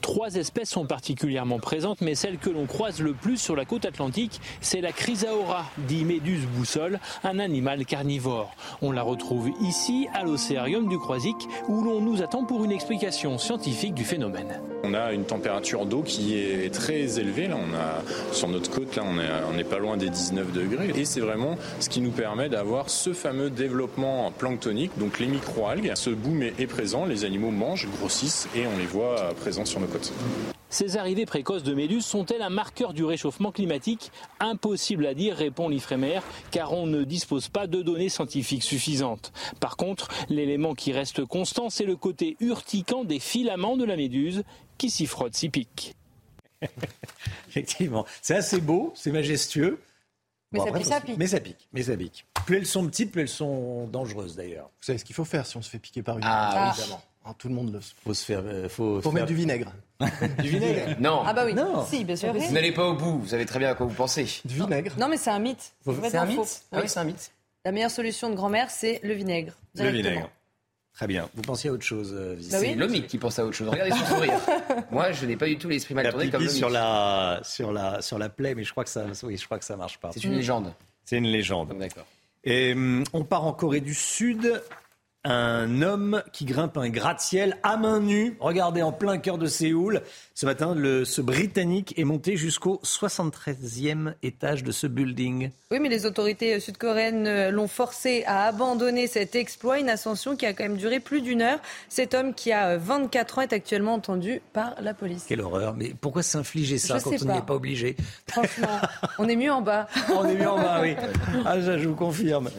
Trois 0.03 0.35
espèces 0.35 0.69
sont 0.69 0.85
particulièrement 0.85 1.59
présentes, 1.59 2.01
mais 2.01 2.13
celle 2.13 2.37
que 2.37 2.49
l'on 2.49 2.65
croise 2.65 2.99
le 2.99 3.13
plus 3.13 3.37
sur 3.37 3.55
la 3.55 3.63
côte 3.63 3.85
atlantique, 3.85 4.41
c'est 4.59 4.81
la 4.81 4.91
chrysaora, 4.91 5.63
dit 5.87 6.03
méduse 6.03 6.45
boussole, 6.45 6.99
un 7.23 7.39
animal 7.39 7.85
carnivore. 7.85 8.53
On 8.81 8.91
la 8.91 9.01
retrouve 9.01 9.51
ici, 9.61 10.09
à 10.13 10.23
l'océarium 10.23 10.89
du 10.89 10.99
Croisic, 10.99 11.37
où 11.69 11.81
l'on 11.81 12.01
nous 12.01 12.21
attend 12.21 12.43
pour 12.43 12.65
une 12.65 12.73
explication 12.73 13.37
scientifique 13.37 13.93
du 13.93 14.03
phénomène. 14.03 14.59
On 14.83 14.93
a 14.93 15.13
une 15.13 15.23
température 15.23 15.85
d'eau 15.85 16.01
qui 16.01 16.37
est 16.37 16.73
très 16.73 17.17
élevée. 17.17 17.47
Là, 17.47 17.55
on 17.55 17.73
a, 17.73 18.33
sur 18.33 18.49
notre 18.49 18.69
côte, 18.69 18.97
là, 18.97 19.03
on 19.49 19.55
n'est 19.55 19.63
pas 19.63 19.79
loin 19.79 19.95
des 19.95 20.09
19 20.09 20.51
degrés. 20.51 20.91
Et 20.93 21.05
c'est 21.05 21.21
vraiment 21.21 21.55
ce 21.79 21.87
qui 21.87 22.01
nous 22.01 22.11
permet 22.11 22.49
d'avoir 22.49 22.89
ce 22.89 23.13
fameux 23.13 23.49
développement 23.49 24.33
planctonique, 24.37 24.91
donc 24.97 25.19
les 25.19 25.27
microalgues. 25.27 25.93
Ce 25.95 26.09
boom 26.09 26.43
est 26.43 26.67
présent, 26.67 27.05
les 27.05 27.23
animaux 27.23 27.51
mangent, 27.51 27.87
grossissent 27.97 28.49
et 28.53 28.67
on 28.67 28.77
les 28.77 28.85
voit 28.85 29.33
présents 29.39 29.63
sur 29.63 29.79
nos 29.79 29.92
ces 30.73 30.97
arrivées 30.97 31.27
précoces 31.27 31.61
de 31.61 31.75
méduses 31.75 32.03
sont-elles 32.03 32.41
un 32.41 32.49
marqueur 32.49 32.93
du 32.93 33.03
réchauffement 33.03 33.51
climatique? 33.51 34.11
Impossible 34.39 35.05
à 35.05 35.13
dire, 35.13 35.35
répond 35.35 35.69
l'Ifremer, 35.69 36.19
car 36.49 36.73
on 36.73 36.87
ne 36.87 37.03
dispose 37.03 37.47
pas 37.47 37.67
de 37.67 37.83
données 37.83 38.09
scientifiques 38.09 38.63
suffisantes. 38.63 39.31
Par 39.59 39.77
contre, 39.77 40.07
l'élément 40.29 40.73
qui 40.73 40.91
reste 40.91 41.25
constant, 41.25 41.69
c'est 41.69 41.85
le 41.85 41.95
côté 41.95 42.37
urticant 42.39 43.03
des 43.03 43.19
filaments 43.19 43.77
de 43.77 43.85
la 43.85 43.95
méduse 43.95 44.43
qui 44.79 44.89
s'y 44.89 45.05
frottent, 45.05 45.35
s'y 45.35 45.49
piquent. 45.49 45.93
Effectivement, 47.49 48.07
c'est 48.23 48.35
assez 48.35 48.59
beau, 48.59 48.93
c'est 48.95 49.11
majestueux. 49.11 49.79
Mais, 50.51 50.59
ça, 50.83 51.01
pique. 51.01 51.17
mais 51.19 51.27
ça 51.27 51.39
pique. 51.39 51.67
Mais 51.71 51.83
ça 51.83 51.97
pique. 51.97 52.25
Plus 52.45 52.57
elles 52.57 52.65
sont 52.65 52.85
petites, 52.87 53.11
plus 53.11 53.21
elles 53.21 53.29
sont 53.29 53.85
dangereuses 53.87 54.35
d'ailleurs. 54.35 54.65
Vous 54.65 54.85
savez 54.85 54.97
ce 54.97 55.05
qu'il 55.05 55.15
faut 55.15 55.25
faire 55.25 55.45
si 55.45 55.55
on 55.57 55.61
se 55.61 55.69
fait 55.69 55.79
piquer 55.79 56.01
par 56.01 56.17
une 56.17 56.23
ah, 56.25 56.73
évidemment. 56.75 57.01
Ah, 57.25 57.33
tout 57.37 57.47
le 57.47 57.53
monde 57.53 57.71
le 57.71 57.79
faut 58.03 58.13
se 58.13 58.25
faire. 58.25 58.41
Euh, 58.43 58.67
faut, 58.67 58.99
mettre 59.11 59.27
du 59.27 59.35
vinaigre. 59.35 59.71
du 60.39 60.49
vinaigre 60.49 60.95
Non. 60.99 61.23
Ah 61.25 61.33
bah 61.33 61.45
oui. 61.45 61.53
Non. 61.53 61.85
Si, 61.85 62.03
bien 62.03 62.15
sûr. 62.15 62.33
Vous 62.33 62.53
n'allez 62.53 62.73
pas 62.73 62.87
au 62.87 62.95
bout. 62.95 63.19
Vous 63.19 63.29
savez 63.29 63.45
très 63.45 63.59
bien 63.59 63.69
à 63.69 63.75
quoi 63.75 63.85
vous 63.85 63.93
pensez. 63.93 64.27
Du 64.43 64.55
vinaigre. 64.55 64.93
Non, 64.97 65.07
mais 65.07 65.17
c'est 65.17 65.29
un 65.29 65.39
mythe. 65.39 65.73
C'est 65.85 66.17
un 66.17 66.25
mythe. 66.25 66.63
Ah 66.71 66.79
oui, 66.81 66.87
c'est 66.87 66.99
un 66.99 67.05
mythe. 67.05 67.31
La 67.65 67.71
meilleure 67.71 67.91
solution 67.91 68.29
de 68.29 68.35
grand-mère, 68.35 68.69
c'est 68.69 68.99
le 69.03 69.13
vinaigre. 69.13 69.53
Le 69.75 69.89
vinaigre. 69.89 70.29
Très 70.93 71.07
bien. 71.07 71.27
Vous 71.33 71.41
pensiez 71.41 71.71
à 71.71 71.73
autre 71.73 71.83
chose, 71.83 72.13
euh, 72.15 72.35
bah 72.51 72.59
C'est 72.59 72.75
Lomic 72.75 73.07
qui 73.07 73.17
pense 73.17 73.39
à 73.39 73.45
autre 73.45 73.55
chose. 73.55 73.67
Regardez 73.67 73.91
son 73.91 74.05
sourire. 74.05 74.39
Moi, 74.91 75.11
je 75.11 75.25
n'ai 75.25 75.35
pas 75.35 75.47
du 75.47 75.57
tout 75.57 75.67
l'esprit 75.67 75.95
mal 75.95 76.07
tourné 76.09 76.29
comme 76.29 76.47
sur 76.47 76.69
la 76.69 77.39
sur 77.43 77.71
la 77.71 78.01
sur 78.03 78.19
la 78.19 78.29
plaie, 78.29 78.53
mais 78.53 78.63
je 78.63 78.71
crois 78.71 78.83
que 78.83 78.91
ça, 78.91 79.05
oui, 79.23 79.37
je 79.37 79.45
crois 79.45 79.57
que 79.57 79.65
ça 79.65 79.75
marche 79.75 79.97
pas. 79.97 80.11
C'est 80.13 80.23
une 80.23 80.35
légende. 80.35 80.71
C'est 81.03 81.17
une 81.17 81.27
légende. 81.27 81.75
D'accord. 81.79 82.05
Et 82.43 82.73
hum, 82.73 83.03
on 83.13 83.23
part 83.23 83.45
en 83.45 83.53
Corée 83.53 83.81
du 83.81 83.95
Sud 83.95 84.61
un 85.23 85.81
homme 85.81 86.21
qui 86.31 86.45
grimpe 86.45 86.77
un 86.77 86.89
gratte-ciel 86.89 87.57
à 87.63 87.77
main 87.77 87.99
nue. 87.99 88.37
Regardez, 88.39 88.81
en 88.81 88.91
plein 88.91 89.17
cœur 89.17 89.37
de 89.37 89.47
Séoul. 89.47 90.01
Ce 90.35 90.47
matin, 90.47 90.73
le, 90.73 91.05
ce 91.05 91.21
Britannique 91.21 91.93
est 91.95 92.05
monté 92.05 92.37
jusqu'au 92.37 92.81
73e 92.83 94.15
étage 94.23 94.63
de 94.63 94.71
ce 94.71 94.87
building. 94.87 95.51
Oui, 95.69 95.79
mais 95.79 95.89
les 95.89 96.07
autorités 96.07 96.59
sud-coréennes 96.59 97.27
euh, 97.27 97.51
l'ont 97.51 97.67
forcé 97.67 98.23
à 98.25 98.45
abandonner 98.45 99.05
cet 99.05 99.35
exploit, 99.35 99.77
une 99.77 99.89
ascension 99.89 100.35
qui 100.35 100.47
a 100.47 100.53
quand 100.53 100.63
même 100.63 100.77
duré 100.77 100.99
plus 100.99 101.21
d'une 101.21 101.43
heure. 101.43 101.59
Cet 101.87 102.15
homme 102.15 102.33
qui 102.33 102.51
a 102.51 102.77
24 102.77 103.37
ans 103.37 103.41
est 103.41 103.53
actuellement 103.53 103.93
entendu 103.93 104.41
par 104.53 104.73
la 104.81 104.95
police. 104.95 105.25
Quelle 105.27 105.41
horreur. 105.41 105.75
Mais 105.75 105.93
pourquoi 106.01 106.23
s'infliger 106.23 106.79
ça 106.79 106.99
quand 106.99 107.11
on 107.11 107.31
n'y 107.31 107.37
est 107.37 107.45
pas 107.45 107.53
obligé? 107.53 107.95
Franchement, 108.27 108.81
on 109.19 109.29
est 109.29 109.35
mieux 109.35 109.51
en 109.51 109.61
bas. 109.61 109.87
on 110.15 110.25
est 110.25 110.35
mieux 110.35 110.49
en 110.49 110.57
bas, 110.57 110.79
oui. 110.81 110.95
Ah, 111.45 111.59
je 111.59 111.87
vous 111.87 111.95
confirme. 111.95 112.49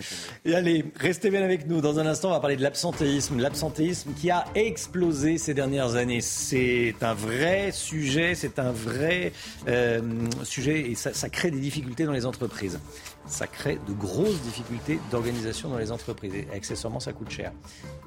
Et 0.44 0.54
allez, 0.54 0.84
restez 0.96 1.28
bien 1.28 1.42
avec 1.42 1.66
nous. 1.66 1.80
Dans 1.80 1.98
un 1.98 2.06
instant, 2.06 2.28
on 2.28 2.32
va 2.32 2.40
parler 2.40 2.56
de 2.56 2.62
l'absentéisme. 2.62 3.40
L'absentéisme 3.40 4.12
qui 4.12 4.30
a 4.30 4.44
explosé 4.54 5.38
ces 5.38 5.54
dernières 5.54 5.96
années. 5.96 6.20
C'est 6.20 6.94
un 7.00 7.14
vrai 7.14 7.63
sujet, 7.72 8.34
c'est 8.34 8.58
un 8.58 8.72
vrai 8.72 9.32
euh, 9.68 10.00
sujet 10.42 10.90
et 10.90 10.94
ça, 10.94 11.28
crée 11.28 11.50
des 11.50 11.60
difficultés 11.60 12.04
dans 12.04 12.12
les 12.12 12.26
entreprises. 12.26 12.78
Ça 13.26 13.46
crée 13.46 13.78
de 13.88 13.92
grosses 13.92 14.40
difficultés 14.42 14.98
d'organisation 15.10 15.68
dans 15.68 15.78
les 15.78 15.90
entreprises. 15.90 16.34
Et 16.34 16.46
accessoirement, 16.54 17.00
ça 17.00 17.12
coûte 17.12 17.30
cher. 17.30 17.52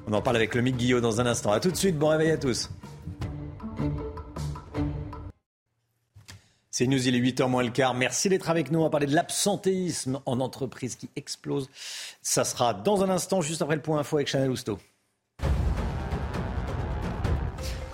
On 0.06 0.12
en 0.12 0.22
parle 0.22 0.36
avec 0.36 0.54
le 0.54 0.62
Mick 0.62 0.76
Guillot 0.76 1.00
dans 1.00 1.20
un 1.20 1.26
instant. 1.26 1.52
A 1.52 1.60
tout 1.60 1.70
de 1.70 1.76
suite, 1.76 1.98
bon 1.98 2.08
réveil 2.08 2.30
à 2.30 2.38
tous. 2.38 2.70
C'est 6.70 6.86
News, 6.86 7.08
il 7.08 7.16
est 7.16 7.20
8h 7.20 7.48
moins 7.48 7.64
le 7.64 7.70
quart. 7.70 7.92
Merci 7.92 8.28
d'être 8.28 8.50
avec 8.50 8.70
nous. 8.70 8.78
On 8.78 8.84
va 8.84 8.90
parler 8.90 9.08
de 9.08 9.14
l'absentéisme 9.14 10.20
en 10.26 10.38
entreprise 10.38 10.94
qui 10.94 11.10
explose. 11.16 11.68
Ça 12.22 12.44
sera 12.44 12.72
dans 12.72 13.02
un 13.02 13.10
instant, 13.10 13.40
juste 13.40 13.62
après 13.62 13.74
le 13.74 13.82
point 13.82 13.98
info 13.98 14.16
avec 14.16 14.28
Chanel 14.28 14.48
Housteau. 14.48 14.78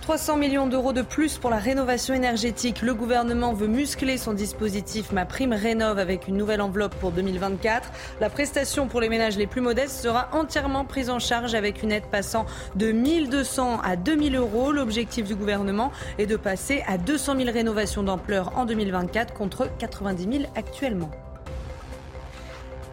300 0.05 0.37
millions 0.37 0.67
d'euros 0.67 0.93
de 0.93 1.01
plus 1.01 1.39
pour 1.39 1.49
la 1.49 1.57
rénovation 1.57 2.13
énergétique. 2.13 2.83
Le 2.83 2.93
gouvernement 2.93 3.55
veut 3.55 3.69
muscler 3.69 4.19
son 4.19 4.35
dispositif 4.35 5.13
Ma 5.13 5.25
Prime 5.25 5.55
Rénove 5.55 5.99
avec 5.99 6.29
une 6.29 6.37
nouvelle 6.37 6.61
enveloppe 6.61 6.95
pour 6.97 7.11
2024. 7.11 7.91
La 8.21 8.29
prestation 8.29 8.87
pour 8.87 9.01
les 9.01 9.09
ménages 9.09 9.39
les 9.39 9.47
plus 9.47 9.63
modestes 9.63 10.03
sera 10.03 10.29
entièrement 10.33 10.85
prise 10.85 11.09
en 11.09 11.21
charge 11.21 11.55
avec 11.55 11.83
une 11.83 11.91
aide 11.91 12.05
passant 12.05 12.45
de 12.77 12.93
1200 12.93 13.81
à 13.83 13.97
2000 13.97 14.37
euros. 14.37 14.73
L'objectif 14.73 15.25
du 15.25 15.37
gouvernement 15.37 15.91
est 16.19 16.27
de 16.27 16.37
passer 16.37 16.85
à 16.87 16.99
200 16.99 17.39
000 17.39 17.51
rénovations 17.51 18.03
d'ampleur 18.03 18.53
en 18.59 18.67
2024 18.67 19.33
contre 19.33 19.71
90 19.79 20.39
000 20.41 20.53
actuellement. 20.55 21.11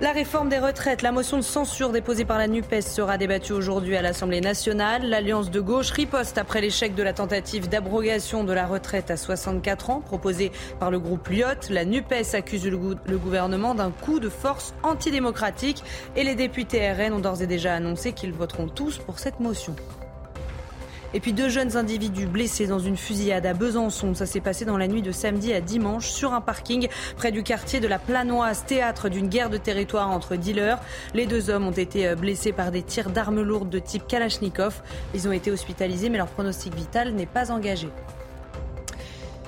La 0.01 0.13
réforme 0.13 0.49
des 0.49 0.57
retraites, 0.57 1.03
la 1.03 1.11
motion 1.11 1.37
de 1.37 1.43
censure 1.43 1.91
déposée 1.91 2.25
par 2.25 2.39
la 2.39 2.47
NUPES 2.47 2.81
sera 2.81 3.19
débattue 3.19 3.53
aujourd'hui 3.53 3.95
à 3.95 4.01
l'Assemblée 4.01 4.41
nationale. 4.41 5.07
L'Alliance 5.07 5.51
de 5.51 5.61
gauche 5.61 5.91
riposte 5.91 6.39
après 6.39 6.59
l'échec 6.59 6.95
de 6.95 7.03
la 7.03 7.13
tentative 7.13 7.69
d'abrogation 7.69 8.43
de 8.43 8.51
la 8.51 8.65
retraite 8.65 9.11
à 9.11 9.15
64 9.15 9.91
ans 9.91 10.01
proposée 10.01 10.51
par 10.79 10.89
le 10.89 10.99
groupe 10.99 11.29
Lyot. 11.29 11.69
La 11.69 11.85
NUPES 11.85 12.33
accuse 12.33 12.65
le 12.65 13.17
gouvernement 13.19 13.75
d'un 13.75 13.91
coup 13.91 14.19
de 14.19 14.29
force 14.29 14.73
antidémocratique 14.81 15.83
et 16.15 16.23
les 16.23 16.33
députés 16.33 16.91
RN 16.91 17.13
ont 17.13 17.19
d'ores 17.19 17.43
et 17.43 17.47
déjà 17.47 17.75
annoncé 17.75 18.13
qu'ils 18.13 18.33
voteront 18.33 18.69
tous 18.69 18.97
pour 18.97 19.19
cette 19.19 19.39
motion. 19.39 19.75
Et 21.13 21.19
puis 21.19 21.33
deux 21.33 21.49
jeunes 21.49 21.75
individus 21.75 22.25
blessés 22.25 22.67
dans 22.67 22.79
une 22.79 22.95
fusillade 22.95 23.45
à 23.45 23.53
Besançon. 23.53 24.13
Ça 24.13 24.25
s'est 24.25 24.39
passé 24.39 24.63
dans 24.63 24.77
la 24.77 24.87
nuit 24.87 25.01
de 25.01 25.11
samedi 25.11 25.53
à 25.53 25.59
dimanche 25.59 26.09
sur 26.09 26.33
un 26.33 26.41
parking 26.41 26.87
près 27.17 27.31
du 27.31 27.43
quartier 27.43 27.79
de 27.79 27.87
la 27.87 27.99
Planoise, 27.99 28.63
théâtre 28.65 29.09
d'une 29.09 29.27
guerre 29.27 29.49
de 29.49 29.57
territoire 29.57 30.09
entre 30.09 30.35
dealers. 30.35 30.79
Les 31.13 31.25
deux 31.25 31.49
hommes 31.49 31.67
ont 31.67 31.71
été 31.71 32.07
euh, 32.07 32.15
blessés 32.15 32.53
par 32.53 32.71
des 32.71 32.81
tirs 32.81 33.09
d'armes 33.09 33.41
lourdes 33.41 33.69
de 33.69 33.79
type 33.79 34.07
Kalachnikov. 34.07 34.81
Ils 35.13 35.27
ont 35.27 35.33
été 35.33 35.51
hospitalisés 35.51 36.09
mais 36.09 36.17
leur 36.17 36.27
pronostic 36.27 36.73
vital 36.73 37.13
n'est 37.13 37.25
pas 37.25 37.51
engagé. 37.51 37.89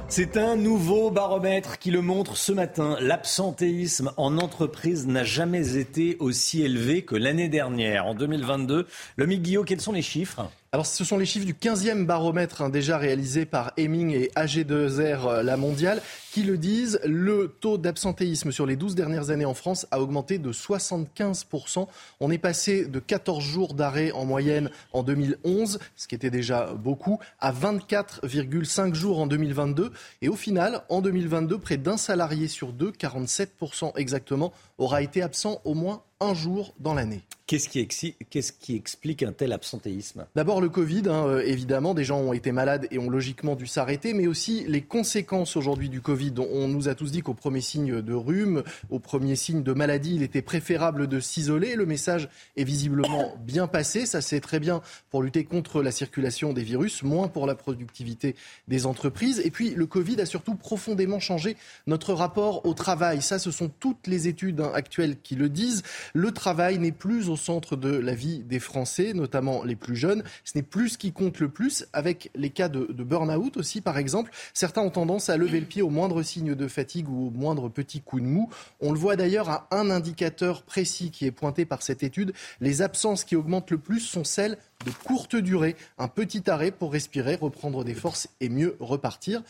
C'est 0.09 0.37
un 0.37 0.55
nouveau 0.55 1.09
baromètre 1.09 1.79
qui 1.79 1.89
le 1.89 2.01
montre 2.01 2.37
ce 2.37 2.51
matin. 2.51 2.97
L'absentéisme 2.99 4.11
en 4.17 4.37
entreprise 4.37 5.07
n'a 5.07 5.23
jamais 5.23 5.77
été 5.77 6.17
aussi 6.19 6.61
élevé 6.61 7.03
que 7.03 7.15
l'année 7.15 7.49
dernière, 7.49 8.05
en 8.05 8.13
2022. 8.13 8.85
Le 9.15 9.25
Guillaume, 9.25 9.65
quels 9.65 9.81
sont 9.81 9.91
les 9.91 10.03
chiffres? 10.03 10.51
Alors, 10.73 10.87
ce 10.87 11.03
sont 11.03 11.19
les 11.19 11.27
chiffres 11.27 11.45
du 11.45 11.53
15e 11.53 12.03
baromètre 12.03 12.63
hein, 12.63 12.69
déjà 12.71 12.97
réalisé 12.97 13.45
par 13.45 13.73
Heming 13.77 14.09
et 14.09 14.31
AG2R 14.35 15.27
euh, 15.27 15.43
La 15.43 15.55
Mondiale 15.55 16.01
qui 16.31 16.41
le 16.41 16.57
disent. 16.57 16.99
Le 17.05 17.55
taux 17.59 17.77
d'absentéisme 17.77 18.51
sur 18.51 18.65
les 18.65 18.75
12 18.75 18.95
dernières 18.95 19.29
années 19.29 19.45
en 19.45 19.53
France 19.53 19.85
a 19.91 20.01
augmenté 20.01 20.39
de 20.39 20.51
75%. 20.51 21.87
On 22.19 22.31
est 22.31 22.39
passé 22.39 22.85
de 22.85 22.97
14 22.97 23.43
jours 23.43 23.75
d'arrêt 23.75 24.11
en 24.13 24.25
moyenne 24.25 24.71
en 24.93 25.03
2011, 25.03 25.77
ce 25.95 26.07
qui 26.07 26.15
était 26.15 26.31
déjà 26.31 26.73
beaucoup, 26.73 27.19
à 27.39 27.53
24,5 27.53 28.95
jours 28.95 29.19
en 29.19 29.27
2022. 29.27 29.91
Et 30.23 30.27
au 30.27 30.35
final, 30.35 30.81
en 30.89 31.01
2022, 31.03 31.59
près 31.59 31.77
d'un 31.77 31.97
salarié 31.97 32.47
sur 32.47 32.73
deux, 32.73 32.89
47% 32.89 33.91
exactement, 33.95 34.53
aura 34.83 35.01
été 35.01 35.21
absent 35.21 35.61
au 35.63 35.73
moins 35.73 36.03
un 36.19 36.33
jour 36.33 36.73
dans 36.79 36.93
l'année. 36.93 37.23
Qu'est-ce 37.45 37.67
qui, 37.67 37.85
qui, 37.85 38.75
explique 38.75 39.21
un 39.21 39.33
tel 39.33 39.51
absentéisme? 39.51 40.25
D'abord 40.33 40.61
le 40.61 40.69
Covid, 40.69 41.03
hein, 41.07 41.27
euh, 41.27 41.43
évidemment, 41.45 41.93
des 41.93 42.05
gens 42.05 42.19
ont 42.19 42.31
été 42.31 42.53
malades 42.53 42.87
et 42.89 42.97
ont 42.97 43.09
logiquement 43.09 43.55
dû 43.55 43.67
s'arrêter, 43.67 44.13
mais 44.13 44.27
aussi 44.27 44.63
les 44.67 44.81
conséquences 44.81 45.57
aujourd'hui 45.57 45.89
du 45.89 45.99
Covid. 45.99 46.33
On 46.39 46.69
nous 46.69 46.87
a 46.87 46.95
tous 46.95 47.11
dit 47.11 47.21
qu'au 47.21 47.33
premier 47.33 47.59
signe 47.59 48.01
de 48.01 48.13
rhume, 48.13 48.63
au 48.89 48.99
premier 48.99 49.35
signe 49.35 49.61
de 49.61 49.73
maladie, 49.73 50.15
il 50.15 50.23
était 50.23 50.41
préférable 50.41 51.07
de 51.07 51.19
s'isoler. 51.19 51.75
Le 51.75 51.85
message 51.85 52.29
est 52.55 52.63
visiblement 52.63 53.35
bien 53.45 53.67
passé. 53.67 54.05
Ça 54.05 54.21
c'est 54.21 54.39
très 54.39 54.61
bien 54.61 54.81
pour 55.09 55.21
lutter 55.21 55.43
contre 55.43 55.83
la 55.83 55.91
circulation 55.91 56.53
des 56.53 56.63
virus, 56.63 57.03
moins 57.03 57.27
pour 57.27 57.45
la 57.45 57.55
productivité 57.55 58.35
des 58.69 58.85
entreprises. 58.85 59.41
Et 59.43 59.51
puis 59.51 59.71
le 59.71 59.85
Covid 59.85 60.21
a 60.21 60.25
surtout 60.25 60.55
profondément 60.55 61.19
changé 61.19 61.57
notre 61.87 62.13
rapport 62.13 62.65
au 62.65 62.73
travail. 62.73 63.21
Ça, 63.21 63.37
ce 63.37 63.51
sont 63.51 63.69
toutes 63.79 64.07
les 64.07 64.29
études 64.29 64.61
actuelles 64.73 65.17
qui 65.21 65.35
le 65.35 65.49
disent. 65.49 65.83
Le 66.13 66.31
travail 66.31 66.79
n'est 66.79 66.91
plus 66.91 67.29
au 67.29 67.35
centre 67.35 67.75
de 67.75 67.89
la 67.89 68.13
vie 68.13 68.39
des 68.43 68.59
Français, 68.59 69.13
notamment 69.13 69.63
les 69.63 69.75
plus 69.75 69.95
jeunes. 69.95 70.23
Ce 70.43 70.53
n'est 70.55 70.63
plus 70.63 70.89
ce 70.89 70.97
qui 70.97 71.11
compte 71.11 71.39
le 71.39 71.49
plus, 71.49 71.85
avec 71.93 72.31
les 72.35 72.49
cas 72.49 72.69
de, 72.69 72.91
de 72.91 73.03
burn-out 73.03 73.57
aussi, 73.57 73.81
par 73.81 73.97
exemple. 73.97 74.31
Certains 74.53 74.81
ont 74.81 74.89
tendance 74.89 75.29
à 75.29 75.37
lever 75.37 75.59
le 75.59 75.65
pied 75.65 75.81
au 75.81 75.89
moindre 75.89 76.21
signe 76.23 76.55
de 76.55 76.67
fatigue 76.67 77.09
ou 77.09 77.27
au 77.27 77.31
moindre 77.31 77.69
petit 77.69 78.01
coup 78.01 78.19
de 78.19 78.25
mou. 78.25 78.49
On 78.81 78.91
le 78.91 78.99
voit 78.99 79.15
d'ailleurs 79.15 79.49
à 79.49 79.67
un 79.71 79.89
indicateur 79.89 80.63
précis 80.63 81.11
qui 81.11 81.25
est 81.25 81.31
pointé 81.31 81.65
par 81.65 81.81
cette 81.81 82.03
étude. 82.03 82.33
Les 82.61 82.81
absences 82.81 83.23
qui 83.23 83.35
augmentent 83.35 83.71
le 83.71 83.77
plus 83.77 83.99
sont 83.99 84.23
celles 84.23 84.57
de 84.85 84.91
courte 85.03 85.35
durée, 85.35 85.75
un 85.97 86.07
petit 86.07 86.49
arrêt 86.49 86.71
pour 86.71 86.93
respirer, 86.93 87.35
reprendre 87.35 87.83
des 87.83 87.93
forces 87.93 88.29
et 88.39 88.49
mieux 88.49 88.75
repartir. 88.79 89.41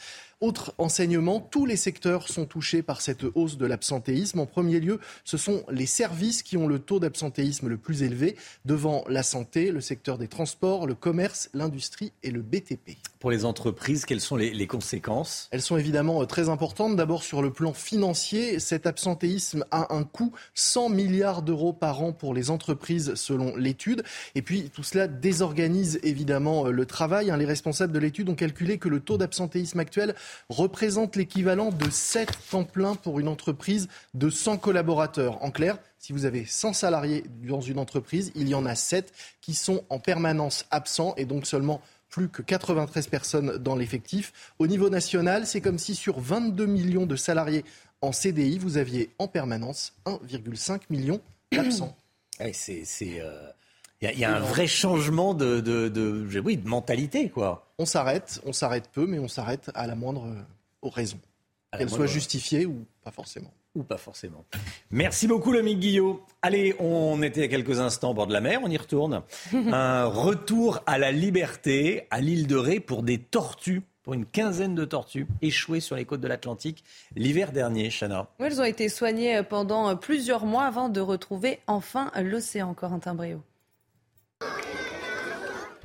Autre 0.43 0.73
enseignement, 0.77 1.39
tous 1.39 1.65
les 1.65 1.77
secteurs 1.77 2.27
sont 2.27 2.45
touchés 2.45 2.81
par 2.81 2.99
cette 2.99 3.23
hausse 3.33 3.57
de 3.57 3.65
l'absentéisme. 3.65 4.39
En 4.39 4.45
premier 4.45 4.81
lieu, 4.81 4.99
ce 5.23 5.37
sont 5.37 5.63
les 5.69 5.85
services 5.85 6.43
qui 6.43 6.57
ont 6.57 6.67
le 6.67 6.79
taux 6.79 6.99
d'absentéisme 6.99 7.69
le 7.69 7.77
plus 7.77 8.03
élevé, 8.03 8.35
devant 8.65 9.05
la 9.07 9.23
santé, 9.23 9.71
le 9.71 9.79
secteur 9.79 10.17
des 10.17 10.27
transports, 10.27 10.85
le 10.85 10.95
commerce, 10.95 11.49
l'industrie 11.53 12.11
et 12.23 12.31
le 12.31 12.41
BTP. 12.41 12.97
Pour 13.19 13.31
les 13.31 13.45
entreprises, 13.45 14.03
quelles 14.03 14.19
sont 14.19 14.35
les, 14.35 14.67
conséquences? 14.67 15.47
Elles 15.51 15.61
sont 15.61 15.77
évidemment 15.77 16.21
euh, 16.21 16.25
très 16.25 16.49
importantes. 16.49 16.97
D'abord 16.97 17.23
sur 17.23 17.41
le 17.41 17.53
plan 17.53 17.71
financier, 17.71 18.59
cet 18.59 18.85
absentéisme 18.85 19.63
a 19.71 19.95
un 19.95 20.03
coût 20.03 20.33
100 20.55 20.89
milliards 20.89 21.41
d'euros 21.41 21.71
par 21.71 22.01
an 22.01 22.11
pour 22.11 22.33
les 22.33 22.49
entreprises 22.49 23.15
selon 23.15 23.55
l'étude. 23.55 24.03
Et 24.35 24.41
puis 24.41 24.69
tout 24.73 24.83
cela 24.83 25.07
désorganise 25.23 25.99
évidemment 26.03 26.67
euh, 26.67 26.71
le 26.71 26.85
travail. 26.85 27.31
Hein. 27.31 27.37
Les 27.37 27.45
responsables 27.45 27.93
de 27.93 27.99
l'étude 27.99 28.27
ont 28.27 28.35
calculé 28.35 28.77
que 28.77 28.89
le 28.89 28.99
taux 28.99 29.17
d'absentéisme 29.17 29.79
actuel 29.79 30.15
représente 30.49 31.15
l'équivalent 31.15 31.71
de 31.71 31.89
7 31.89 32.29
temps 32.51 32.65
plein 32.65 32.93
pour 32.95 33.19
une 33.21 33.29
entreprise 33.29 33.87
de 34.13 34.29
100 34.29 34.57
collaborateurs. 34.57 35.41
En 35.41 35.49
clair, 35.49 35.77
si 35.97 36.11
vous 36.11 36.25
avez 36.25 36.45
100 36.45 36.73
salariés 36.73 37.23
dans 37.47 37.61
une 37.61 37.79
entreprise, 37.79 38.33
il 38.35 38.49
y 38.49 38.53
en 38.53 38.65
a 38.65 38.75
7 38.75 39.13
qui 39.39 39.53
sont 39.53 39.85
en 39.89 39.97
permanence 39.97 40.65
absents 40.69 41.13
et 41.15 41.23
donc 41.23 41.47
seulement 41.47 41.81
plus 42.09 42.27
que 42.27 42.41
93 42.41 43.07
personnes 43.07 43.57
dans 43.57 43.77
l'effectif. 43.77 44.33
Au 44.59 44.67
niveau 44.67 44.89
national, 44.89 45.47
c'est 45.47 45.61
comme 45.61 45.79
si 45.79 45.95
sur 45.95 46.19
22 46.19 46.65
millions 46.65 47.05
de 47.05 47.15
salariés 47.15 47.63
en 48.01 48.11
CDI, 48.11 48.57
vous 48.57 48.77
aviez 48.77 49.09
en 49.17 49.29
permanence 49.29 49.93
1,5 50.05 50.81
million 50.89 51.21
d'absents. 51.53 51.95
c'est, 52.51 52.83
euh, 53.21 53.49
il 54.11 54.19
y, 54.19 54.25
a 54.25 54.35
un 54.35 54.39
vrai 54.39 54.67
changement 54.67 55.33
de, 55.33 55.59
de, 55.61 56.39
oui, 56.39 56.57
de 56.57 56.67
mentalité, 56.67 57.29
quoi. 57.29 57.71
On 57.77 57.85
s'arrête, 57.85 58.41
on 58.45 58.53
s'arrête 58.53 58.89
peu, 58.91 59.05
mais 59.05 59.19
on 59.19 59.27
s'arrête 59.27 59.71
à 59.75 59.87
la 59.87 59.95
moindre 59.95 60.27
raison. 60.81 61.19
Qu'elle 61.77 61.89
soit 61.89 62.05
justifiée 62.05 62.65
ou 62.65 62.85
pas 63.03 63.11
forcément. 63.11 63.51
Ou 63.75 63.81
pas 63.81 63.97
forcément. 63.97 64.45
Merci 64.91 65.27
beaucoup, 65.27 65.51
le 65.51 65.61
Guillot. 65.61 66.23
Allez, 66.43 66.75
on 66.79 67.23
était 67.23 67.43
à 67.43 67.47
quelques 67.47 67.79
instants 67.79 68.11
au 68.11 68.13
bord 68.13 68.27
de 68.27 68.33
la 68.33 68.41
mer, 68.41 68.59
on 68.63 68.69
y 68.69 68.77
retourne. 68.77 69.23
Un 69.53 70.05
retour 70.05 70.81
à 70.85 70.99
la 70.99 71.11
liberté 71.11 72.07
à 72.11 72.21
l'île 72.21 72.45
de 72.45 72.55
Ré 72.55 72.79
pour 72.79 73.01
des 73.01 73.17
tortues 73.17 73.81
pour 74.03 74.13
une 74.13 74.25
quinzaine 74.25 74.75
de 74.75 74.83
tortues 74.83 75.27
échouées 75.41 75.79
sur 75.79 75.95
les 75.95 76.03
côtes 76.03 76.19
de 76.19 76.27
l'Atlantique 76.27 76.83
l'hiver 77.15 77.53
dernier, 77.53 77.89
Chana. 77.89 78.27
elles 78.37 78.59
ont 78.59 78.65
été 78.65 78.89
soignées 78.89 79.41
pendant 79.43 79.95
plusieurs 79.95 80.45
mois 80.45 80.65
avant 80.65 80.89
de 80.89 80.99
retrouver 80.99 81.59
enfin 81.67 82.11
l'océan, 82.21 82.73
Corentin 82.73 83.15
Brio. 83.15 83.41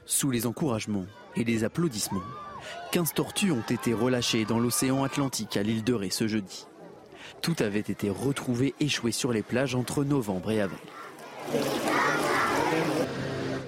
Sous 0.07 0.31
les 0.31 0.47
encouragements 0.47 1.07
et 1.37 1.45
les 1.45 1.65
applaudissements, 1.65 2.23
15 2.93 3.15
tortues 3.15 3.53
ont 3.53 3.65
été 3.69 3.93
relâchées 3.93 4.45
dans 4.45 4.59
l'océan 4.59 5.05
Atlantique 5.05 5.57
à 5.57 5.63
l'île 5.63 5.85
de 5.85 5.95
Ré 5.95 6.11
ce 6.11 6.27
jeudi. 6.27 6.67
Tout 7.43 7.57
avait 7.61 7.79
été 7.81 8.11
retrouvé 8.11 8.75
échoué 8.81 9.13
sur 9.13 9.33
les 9.33 9.43
plages 9.43 9.75
entre 9.75 10.05
novembre 10.05 10.51
et 10.51 10.61
avril. 10.61 10.79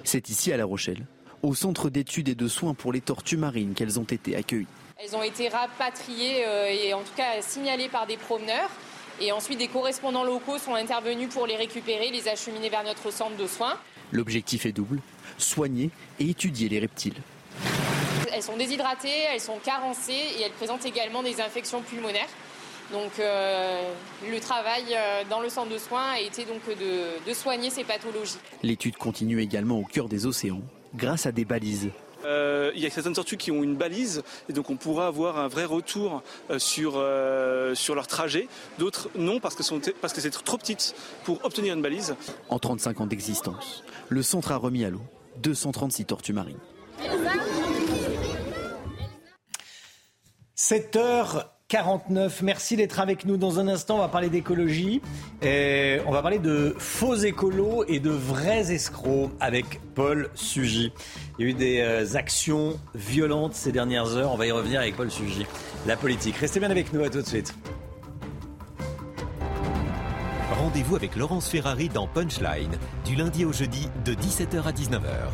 C'est 0.05 0.29
ici 0.29 0.53
à 0.53 0.57
La 0.57 0.65
Rochelle, 0.65 1.07
au 1.43 1.55
centre 1.55 1.89
d'études 1.89 2.29
et 2.29 2.35
de 2.35 2.49
soins 2.49 2.75
pour 2.75 2.93
les 2.93 3.01
tortues 3.01 3.37
marines 3.37 3.75
qu'elles 3.75 4.01
ont 4.01 4.05
été 4.05 4.35
accueillies. 4.35 4.67
Elles 4.97 5.17
ont 5.17 5.23
été 5.23 5.49
rapatriées 5.49 6.45
euh, 6.47 6.67
et 6.69 6.93
en 6.93 7.01
tout 7.01 7.15
cas 7.17 7.41
signalées 7.41 7.89
par 7.89 8.07
des 8.07 8.17
promeneurs. 8.17 8.71
Et 9.21 9.33
ensuite, 9.33 9.59
des 9.59 9.69
correspondants 9.69 10.25
locaux 10.25 10.59
sont 10.59 10.75
intervenus 10.75 11.29
pour 11.29 11.47
les 11.47 11.57
récupérer, 11.57 12.11
les 12.11 12.27
acheminer 12.29 12.71
vers 12.71 12.85
notre 12.85 13.11
centre 13.11 13.37
de 13.37 13.47
soins. 13.47 13.79
L'objectif 14.12 14.66
est 14.66 14.73
double, 14.73 15.01
soigner 15.39 15.91
et 16.19 16.31
étudier 16.31 16.69
les 16.69 16.78
reptiles. 16.78 17.15
Elles 18.32 18.43
sont 18.43 18.57
déshydratées, 18.57 19.24
elles 19.32 19.41
sont 19.41 19.59
carencées 19.65 20.12
et 20.39 20.43
elles 20.43 20.53
présentent 20.53 20.87
également 20.87 21.23
des 21.23 21.41
infections 21.41 21.82
pulmonaires. 21.82 22.28
Donc 22.93 23.12
euh, 23.20 23.93
le 24.28 24.41
travail 24.41 24.82
euh, 24.93 25.23
dans 25.31 25.41
le 25.41 25.49
centre 25.49 25.70
de 25.70 25.78
soins 25.78 26.11
a 26.15 26.20
été 26.20 26.45
donc 26.45 26.66
de, 26.69 27.28
de 27.28 27.35
soigner 27.35 27.70
ces 27.70 27.85
pathologies. 27.85 28.39
L'étude 28.62 28.97
continue 28.97 29.41
également 29.41 29.78
au 29.78 29.85
cœur 29.85 30.09
des 30.09 30.27
océans 30.27 30.62
grâce 30.95 31.27
à 31.27 31.32
des 31.32 31.45
balises. 31.45 31.91
Euh, 32.25 32.71
il 32.75 32.81
y 32.81 32.87
a 32.87 32.91
certaines 32.91 33.15
tortues 33.15 33.37
qui 33.37 33.51
ont 33.51 33.63
une 33.63 33.77
balise 33.77 34.23
et 34.49 34.53
donc 34.53 34.71
on 34.71 34.77
pourra 34.77 35.07
avoir 35.07 35.39
un 35.39 35.49
vrai 35.49 35.65
retour 35.65 36.23
euh, 36.51 36.59
sur, 36.59 36.95
euh, 36.97 37.75
sur 37.75 37.95
leur 37.95 38.07
trajet. 38.07 38.49
D'autres 38.79 39.09
non 39.17 39.41
parce 39.41 39.55
que, 39.55 39.63
sont, 39.63 39.81
parce 40.01 40.13
que 40.13 40.21
c'est 40.21 40.31
trop 40.31 40.59
petites 40.59 40.95
pour 41.25 41.45
obtenir 41.45 41.75
une 41.75 41.83
balise. 41.83 42.15
En 42.49 42.59
35 42.59 43.01
ans 43.01 43.07
d'existence, 43.07 43.85
le 44.09 44.23
centre 44.23 44.53
a 44.53 44.57
remis 44.57 44.85
à 44.85 44.91
l'eau 44.91 45.03
236 45.43 46.05
tortues 46.07 46.33
marines. 46.33 46.59
7 50.55 50.97
h 50.97 51.47
49. 51.71 52.43
Merci 52.43 52.77
d'être 52.77 52.99
avec 52.99 53.25
nous. 53.25 53.37
Dans 53.37 53.61
un 53.61 53.69
instant, 53.69 53.95
on 53.95 54.01
va 54.01 54.09
parler 54.09 54.29
d'écologie. 54.29 55.01
On 55.43 56.11
va 56.11 56.21
parler 56.21 56.41
de 56.41 56.75
faux 56.79 57.15
écolos 57.15 57.85
et 57.87 58.01
de 58.01 58.11
vrais 58.11 58.73
escrocs 58.73 59.31
avec 59.39 59.81
Paul 59.95 60.29
Sugy. 60.35 60.93
Il 61.39 61.45
y 61.45 61.49
a 61.49 61.51
eu 61.53 61.55
des 61.55 61.81
euh, 61.81 62.17
actions 62.17 62.79
violentes 62.95 63.55
ces 63.55 63.71
dernières 63.71 64.17
heures. 64.17 64.33
On 64.33 64.37
va 64.37 64.47
y 64.47 64.51
revenir 64.51 64.81
avec 64.81 64.97
Paul 64.97 65.11
Sugy. 65.11 65.47
La 65.87 65.97
politique. 65.97 66.37
Restez 66.37 66.59
bien 66.59 66.71
avec 66.71 66.93
nous. 66.93 67.05
À 67.05 67.09
tout 67.09 67.23
de 67.23 67.27
suite. 67.27 67.55
Rendez-vous 70.59 70.97
avec 70.97 71.15
Laurence 71.15 71.49
Ferrari 71.49 71.89
dans 71.89 72.09
Punchline, 72.09 72.77
du 73.05 73.15
lundi 73.15 73.45
au 73.45 73.53
jeudi, 73.53 73.89
de 74.05 74.13
17h 74.13 74.63
à 74.65 74.73
19h. 74.73 75.31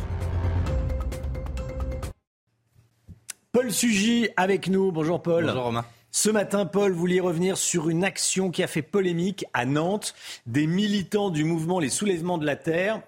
Paul 3.51 3.71
Sugy 3.71 4.29
avec 4.37 4.67
nous. 4.67 4.91
Bonjour 4.91 5.19
Paul. 5.19 5.45
Bonjour 5.45 5.63
Romain. 5.63 5.85
Ce 6.19 6.31
matin, 6.31 6.65
Paul 6.65 6.93
voulait 6.93 7.19
revenir 7.19 7.59
sur 7.59 7.89
une 7.89 8.03
action 8.03 8.49
qui 8.49 8.63
a 8.63 8.67
fait 8.67 8.81
polémique 8.81 9.45
à 9.53 9.67
Nantes. 9.67 10.15
Des 10.47 10.65
militants 10.65 11.29
du 11.29 11.43
mouvement 11.43 11.79
Les 11.79 11.91
Soulèvements 11.91 12.39
de 12.39 12.45
la 12.47 12.55
Terre 12.55 13.03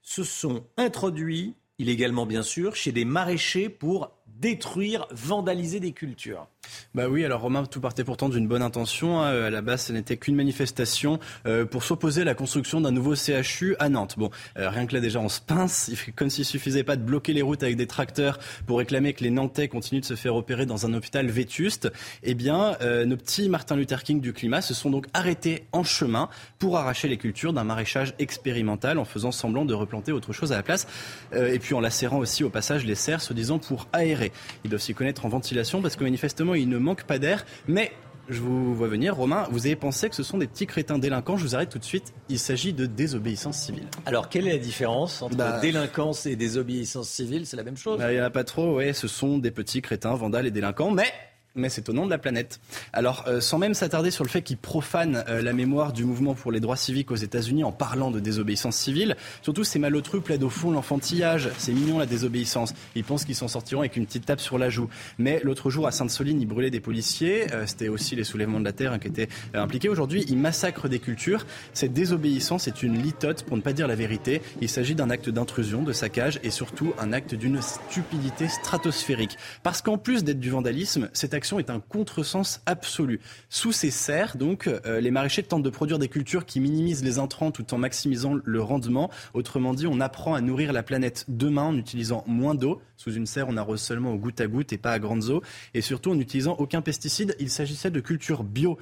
se 0.00 0.22
sont 0.22 0.64
introduits, 0.76 1.56
illégalement 1.80 2.24
bien 2.24 2.44
sûr, 2.44 2.76
chez 2.76 2.92
des 2.92 3.04
maraîchers 3.04 3.68
pour 3.68 4.12
détruire, 4.28 5.08
vandaliser 5.10 5.80
des 5.80 5.90
cultures. 5.90 6.46
Bah 6.94 7.08
oui, 7.08 7.24
alors 7.24 7.40
Romain, 7.40 7.64
tout 7.64 7.80
partait 7.80 8.04
pourtant 8.04 8.28
d'une 8.28 8.46
bonne 8.46 8.60
intention. 8.60 9.22
Hein. 9.22 9.46
À 9.46 9.50
la 9.50 9.62
base, 9.62 9.86
ce 9.86 9.92
n'était 9.94 10.18
qu'une 10.18 10.36
manifestation 10.36 11.18
euh, 11.46 11.64
pour 11.64 11.84
s'opposer 11.84 12.20
à 12.20 12.24
la 12.24 12.34
construction 12.34 12.82
d'un 12.82 12.90
nouveau 12.90 13.14
CHU 13.14 13.76
à 13.78 13.88
Nantes. 13.88 14.16
Bon, 14.18 14.28
euh, 14.58 14.68
rien 14.68 14.84
que 14.84 14.92
là 14.92 15.00
déjà, 15.00 15.18
on 15.18 15.30
se 15.30 15.40
pince. 15.40 15.90
Comme 16.14 16.28
s'il 16.28 16.44
suffisait 16.44 16.84
pas 16.84 16.96
de 16.96 17.02
bloquer 17.02 17.32
les 17.32 17.40
routes 17.40 17.62
avec 17.62 17.76
des 17.76 17.86
tracteurs 17.86 18.38
pour 18.66 18.76
réclamer 18.76 19.14
que 19.14 19.24
les 19.24 19.30
Nantais 19.30 19.68
continuent 19.68 20.02
de 20.02 20.04
se 20.04 20.16
faire 20.16 20.36
opérer 20.36 20.66
dans 20.66 20.84
un 20.84 20.92
hôpital 20.92 21.26
vétuste. 21.28 21.90
Eh 22.24 22.34
bien, 22.34 22.76
euh, 22.82 23.06
nos 23.06 23.16
petits 23.16 23.48
Martin 23.48 23.76
Luther 23.76 24.02
King 24.02 24.20
du 24.20 24.34
climat 24.34 24.60
se 24.60 24.74
sont 24.74 24.90
donc 24.90 25.06
arrêtés 25.14 25.64
en 25.72 25.84
chemin 25.84 26.28
pour 26.58 26.76
arracher 26.76 27.08
les 27.08 27.16
cultures 27.16 27.54
d'un 27.54 27.64
maraîchage 27.64 28.12
expérimental 28.18 28.98
en 28.98 29.06
faisant 29.06 29.32
semblant 29.32 29.64
de 29.64 29.72
replanter 29.72 30.12
autre 30.12 30.34
chose 30.34 30.52
à 30.52 30.56
la 30.56 30.62
place. 30.62 30.86
et 31.34 31.58
puis 31.58 31.74
en 31.74 31.80
lacérant 31.80 32.18
aussi 32.18 32.44
au 32.44 32.50
passage 32.50 32.84
les 32.84 32.94
serres, 32.94 33.22
se 33.22 33.32
disant 33.32 33.58
pour 33.58 33.88
aérer. 33.94 34.30
Ils 34.64 34.70
doivent 34.70 34.82
s'y 34.82 34.92
connaître 34.92 35.24
en 35.24 35.30
ventilation 35.30 35.80
parce 35.80 35.96
que 35.96 36.04
manifestement, 36.04 36.51
il 36.54 36.68
ne 36.68 36.78
manque 36.78 37.04
pas 37.04 37.18
d'air. 37.18 37.44
Mais 37.68 37.92
je 38.28 38.40
vous 38.40 38.74
vois 38.74 38.88
venir, 38.88 39.16
Romain, 39.16 39.46
vous 39.50 39.66
avez 39.66 39.76
pensé 39.76 40.08
que 40.08 40.14
ce 40.14 40.22
sont 40.22 40.38
des 40.38 40.46
petits 40.46 40.66
crétins 40.66 40.98
délinquants. 40.98 41.36
Je 41.36 41.44
vous 41.44 41.54
arrête 41.54 41.70
tout 41.70 41.78
de 41.78 41.84
suite. 41.84 42.14
Il 42.28 42.38
s'agit 42.38 42.72
de 42.72 42.86
désobéissance 42.86 43.58
civile. 43.58 43.86
Alors, 44.06 44.28
quelle 44.28 44.46
est 44.46 44.52
la 44.52 44.58
différence 44.58 45.22
entre 45.22 45.36
bah, 45.36 45.60
délinquance 45.60 46.26
et 46.26 46.36
désobéissance 46.36 47.08
civile? 47.08 47.46
C'est 47.46 47.56
la 47.56 47.64
même 47.64 47.76
chose 47.76 47.98
bah, 47.98 48.12
Il 48.12 48.16
n'y 48.16 48.22
en 48.22 48.24
a 48.24 48.30
pas 48.30 48.44
trop, 48.44 48.76
ouais. 48.76 48.92
Ce 48.92 49.08
sont 49.08 49.38
des 49.38 49.50
petits 49.50 49.82
crétins, 49.82 50.14
vandales 50.14 50.46
et 50.46 50.50
délinquants. 50.50 50.90
Mais 50.90 51.12
mais 51.54 51.68
c'est 51.68 51.88
au 51.88 51.92
nom 51.92 52.06
de 52.06 52.10
la 52.10 52.18
planète. 52.18 52.60
Alors, 52.92 53.24
euh, 53.26 53.40
sans 53.40 53.58
même 53.58 53.74
s'attarder 53.74 54.10
sur 54.10 54.24
le 54.24 54.30
fait 54.30 54.42
qu'ils 54.42 54.56
profanent 54.56 55.24
euh, 55.28 55.42
la 55.42 55.52
mémoire 55.52 55.92
du 55.92 56.04
mouvement 56.04 56.34
pour 56.34 56.52
les 56.52 56.60
droits 56.60 56.76
civiques 56.76 57.10
aux 57.10 57.16
États-Unis 57.16 57.64
en 57.64 57.72
parlant 57.72 58.10
de 58.10 58.20
désobéissance 58.20 58.76
civile, 58.76 59.16
surtout 59.42 59.64
ces 59.64 59.78
malotru 59.78 60.20
plaident 60.20 60.44
au 60.44 60.50
fond 60.50 60.70
l'enfantillage. 60.70 61.50
C'est 61.58 61.72
mignon 61.72 61.98
la 61.98 62.06
désobéissance. 62.06 62.72
Ils 62.94 63.04
pensent 63.04 63.24
qu'ils 63.24 63.34
s'en 63.34 63.48
sortiront 63.48 63.80
avec 63.80 63.96
une 63.96 64.06
petite 64.06 64.26
tape 64.26 64.40
sur 64.40 64.58
la 64.58 64.70
joue. 64.70 64.88
Mais 65.18 65.40
l'autre 65.42 65.70
jour, 65.70 65.86
à 65.86 65.92
Sainte-Soline, 65.92 66.40
ils 66.40 66.46
brûlaient 66.46 66.70
des 66.70 66.80
policiers. 66.80 67.52
Euh, 67.52 67.66
c'était 67.66 67.88
aussi 67.88 68.16
les 68.16 68.24
soulèvements 68.24 68.60
de 68.60 68.64
la 68.64 68.72
terre 68.72 68.92
hein, 68.92 68.98
qui 68.98 69.08
étaient 69.08 69.28
impliqués. 69.54 69.88
Aujourd'hui, 69.88 70.24
ils 70.28 70.38
massacrent 70.38 70.88
des 70.88 70.98
cultures. 70.98 71.46
Cette 71.74 71.92
désobéissance 71.92 72.68
est 72.68 72.82
une 72.82 73.00
litote, 73.00 73.42
pour 73.44 73.56
ne 73.56 73.62
pas 73.62 73.72
dire 73.72 73.86
la 73.86 73.94
vérité. 73.94 74.40
Il 74.60 74.68
s'agit 74.68 74.94
d'un 74.94 75.10
acte 75.10 75.28
d'intrusion, 75.28 75.82
de 75.82 75.92
saccage 75.92 76.40
et 76.42 76.50
surtout 76.50 76.94
un 76.98 77.12
acte 77.12 77.34
d'une 77.34 77.60
stupidité 77.60 78.48
stratosphérique. 78.48 79.36
Parce 79.62 79.82
qu'en 79.82 79.98
plus 79.98 80.24
d'être 80.24 80.40
du 80.40 80.50
vandalisme, 80.50 81.08
cet 81.12 81.34
est 81.42 81.70
un 81.70 81.80
contresens 81.80 82.62
absolu. 82.66 83.20
Sous 83.48 83.72
ces 83.72 83.90
serres, 83.90 84.36
donc, 84.36 84.66
euh, 84.68 85.00
les 85.00 85.10
maraîchers 85.10 85.42
tentent 85.42 85.62
de 85.62 85.70
produire 85.70 85.98
des 85.98 86.08
cultures 86.08 86.46
qui 86.46 86.60
minimisent 86.60 87.04
les 87.04 87.18
intrants 87.18 87.50
tout 87.50 87.74
en 87.74 87.78
maximisant 87.78 88.34
le 88.42 88.62
rendement. 88.62 89.10
Autrement 89.34 89.74
dit, 89.74 89.86
on 89.86 90.00
apprend 90.00 90.34
à 90.34 90.40
nourrir 90.40 90.72
la 90.72 90.82
planète 90.82 91.24
demain 91.28 91.64
en 91.64 91.76
utilisant 91.76 92.24
moins 92.26 92.54
d'eau. 92.54 92.80
Sous 92.96 93.12
une 93.12 93.26
serre, 93.26 93.46
on 93.48 93.56
arrose 93.56 93.80
seulement 93.80 94.12
au 94.12 94.16
goutte 94.16 94.40
à 94.40 94.46
goutte 94.46 94.72
et 94.72 94.78
pas 94.78 94.92
à 94.92 94.98
grandes 94.98 95.30
eaux. 95.30 95.42
Et 95.74 95.80
surtout 95.80 96.12
en 96.12 96.14
n'utilisant 96.14 96.56
aucun 96.58 96.82
pesticide. 96.82 97.36
Il 97.40 97.50
s'agissait 97.50 97.90
de 97.90 98.00
cultures 98.00 98.44
bio. 98.44 98.78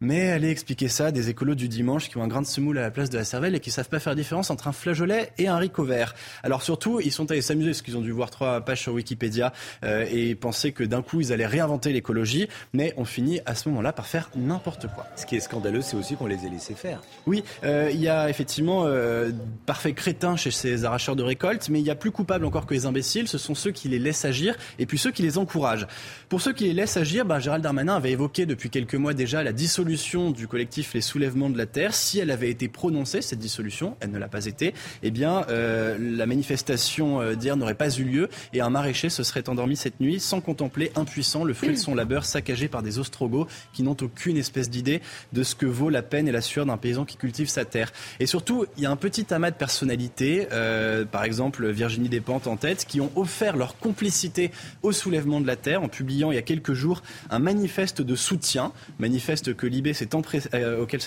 Mais 0.00 0.30
allez 0.30 0.50
expliquer 0.50 0.88
ça 0.88 1.06
à 1.06 1.10
des 1.12 1.30
écolos 1.30 1.54
du 1.54 1.68
dimanche 1.68 2.08
qui 2.08 2.16
ont 2.16 2.22
un 2.22 2.28
grain 2.28 2.42
de 2.42 2.46
semoule 2.46 2.78
à 2.78 2.82
la 2.82 2.90
place 2.90 3.10
de 3.10 3.16
la 3.16 3.24
cervelle 3.24 3.54
et 3.54 3.60
qui 3.60 3.70
savent 3.70 3.88
pas 3.88 4.00
faire 4.00 4.10
la 4.12 4.16
différence 4.16 4.50
entre 4.50 4.66
un 4.66 4.72
flageolet 4.72 5.30
et 5.38 5.46
un 5.46 5.54
haricot 5.54 5.84
vert. 5.84 6.14
Alors 6.42 6.62
surtout, 6.62 7.00
ils 7.00 7.12
sont 7.12 7.30
allés 7.30 7.42
s'amuser 7.42 7.70
parce 7.70 7.82
qu'ils 7.82 7.96
ont 7.96 8.00
dû 8.00 8.10
voir 8.10 8.30
trois 8.30 8.60
pages 8.60 8.80
sur 8.82 8.92
Wikipédia 8.92 9.52
euh, 9.84 10.04
et 10.10 10.34
penser 10.34 10.72
que 10.72 10.82
d'un 10.82 11.00
coup 11.00 11.20
ils 11.20 11.32
allaient 11.32 11.46
réinventer 11.46 11.92
l'écologie, 11.92 12.48
mais 12.72 12.92
on 12.96 13.04
finit 13.04 13.40
à 13.46 13.54
ce 13.54 13.68
moment-là 13.68 13.92
par 13.92 14.06
faire 14.06 14.30
n'importe 14.34 14.88
quoi. 14.88 15.06
Ce 15.14 15.26
qui 15.26 15.36
est 15.36 15.40
scandaleux, 15.40 15.80
c'est 15.80 15.96
aussi 15.96 16.16
qu'on 16.16 16.26
les 16.26 16.44
ait 16.44 16.50
laissés 16.50 16.74
faire. 16.74 17.00
Oui, 17.26 17.44
euh, 17.62 17.88
il 17.92 18.00
y 18.00 18.08
a 18.08 18.28
effectivement 18.28 18.84
euh, 18.86 19.30
parfait 19.64 19.92
crétin 19.92 20.36
chez 20.36 20.50
ces 20.50 20.84
arracheurs 20.84 21.14
de 21.14 21.22
récolte, 21.22 21.68
mais 21.68 21.78
il 21.78 21.86
y 21.86 21.90
a 21.90 21.94
plus 21.94 22.10
coupable 22.10 22.44
encore 22.44 22.66
que 22.66 22.74
les 22.74 22.86
imbéciles, 22.86 23.28
ce 23.28 23.38
sont 23.38 23.54
ceux 23.54 23.70
qui 23.70 23.88
les 23.88 24.00
laissent 24.00 24.24
agir 24.24 24.56
et 24.80 24.86
puis 24.86 24.98
ceux 24.98 25.12
qui 25.12 25.22
les 25.22 25.38
encouragent. 25.38 25.86
Pour 26.28 26.40
ceux 26.40 26.52
qui 26.52 26.64
les 26.64 26.72
laissent 26.72 26.96
agir, 26.96 27.24
bah, 27.24 27.38
Gérald 27.38 27.62
Darmanin 27.62 27.94
avait 27.94 28.10
évoqué 28.10 28.44
depuis 28.44 28.70
quelques 28.70 28.96
mois 28.96 29.14
déjà 29.14 29.42
la 29.44 29.52
dissolution 29.52 29.83
dissolution 29.84 30.30
du 30.30 30.48
collectif 30.48 30.94
Les 30.94 31.02
Soulèvements 31.02 31.50
de 31.50 31.58
la 31.58 31.66
Terre, 31.66 31.94
si 31.94 32.18
elle 32.18 32.30
avait 32.30 32.48
été 32.48 32.68
prononcée, 32.68 33.20
cette 33.20 33.38
dissolution, 33.38 33.96
elle 34.00 34.12
ne 34.12 34.18
l'a 34.18 34.28
pas 34.28 34.46
été, 34.46 34.72
eh 35.02 35.10
bien, 35.10 35.44
euh, 35.50 35.98
la 36.00 36.24
manifestation 36.24 37.20
euh, 37.20 37.34
d'hier 37.34 37.58
n'aurait 37.58 37.74
pas 37.74 37.90
eu 37.90 38.04
lieu 38.04 38.30
et 38.54 38.62
un 38.62 38.70
maraîcher 38.70 39.10
se 39.10 39.22
serait 39.22 39.46
endormi 39.46 39.76
cette 39.76 40.00
nuit 40.00 40.20
sans 40.20 40.40
contempler, 40.40 40.90
impuissant, 40.96 41.44
le 41.44 41.52
fruit 41.52 41.72
de 41.72 41.76
son 41.76 41.94
labeur 41.94 42.24
saccagé 42.24 42.66
par 42.68 42.82
des 42.82 42.98
ostrogos 42.98 43.46
qui 43.74 43.82
n'ont 43.82 43.96
aucune 44.00 44.38
espèce 44.38 44.70
d'idée 44.70 45.02
de 45.34 45.42
ce 45.42 45.54
que 45.54 45.66
vaut 45.66 45.90
la 45.90 46.02
peine 46.02 46.28
et 46.28 46.32
la 46.32 46.40
sueur 46.40 46.64
d'un 46.64 46.78
paysan 46.78 47.04
qui 47.04 47.18
cultive 47.18 47.48
sa 47.48 47.66
terre. 47.66 47.92
Et 48.20 48.26
surtout, 48.26 48.64
il 48.78 48.84
y 48.84 48.86
a 48.86 48.90
un 48.90 48.96
petit 48.96 49.34
amas 49.34 49.50
de 49.50 49.56
personnalités, 49.56 50.48
euh, 50.52 51.04
par 51.04 51.24
exemple 51.24 51.68
Virginie 51.68 52.08
Despentes 52.08 52.46
en 52.46 52.56
tête, 52.56 52.86
qui 52.86 53.02
ont 53.02 53.10
offert 53.16 53.58
leur 53.58 53.76
complicité 53.76 54.50
au 54.82 54.92
soulèvement 54.92 55.42
de 55.42 55.46
la 55.46 55.56
terre 55.56 55.82
en 55.82 55.88
publiant 55.88 56.32
il 56.32 56.36
y 56.36 56.38
a 56.38 56.42
quelques 56.42 56.72
jours 56.72 57.02
un 57.28 57.38
manifeste 57.38 58.00
de 58.00 58.14
soutien, 58.14 58.72
manifeste 58.98 59.54
que 59.54 59.66
Libé 59.74 59.92
s'est 59.92 60.14
empressé, 60.14 60.48
euh, 60.54 60.82
auquel 60.82 61.00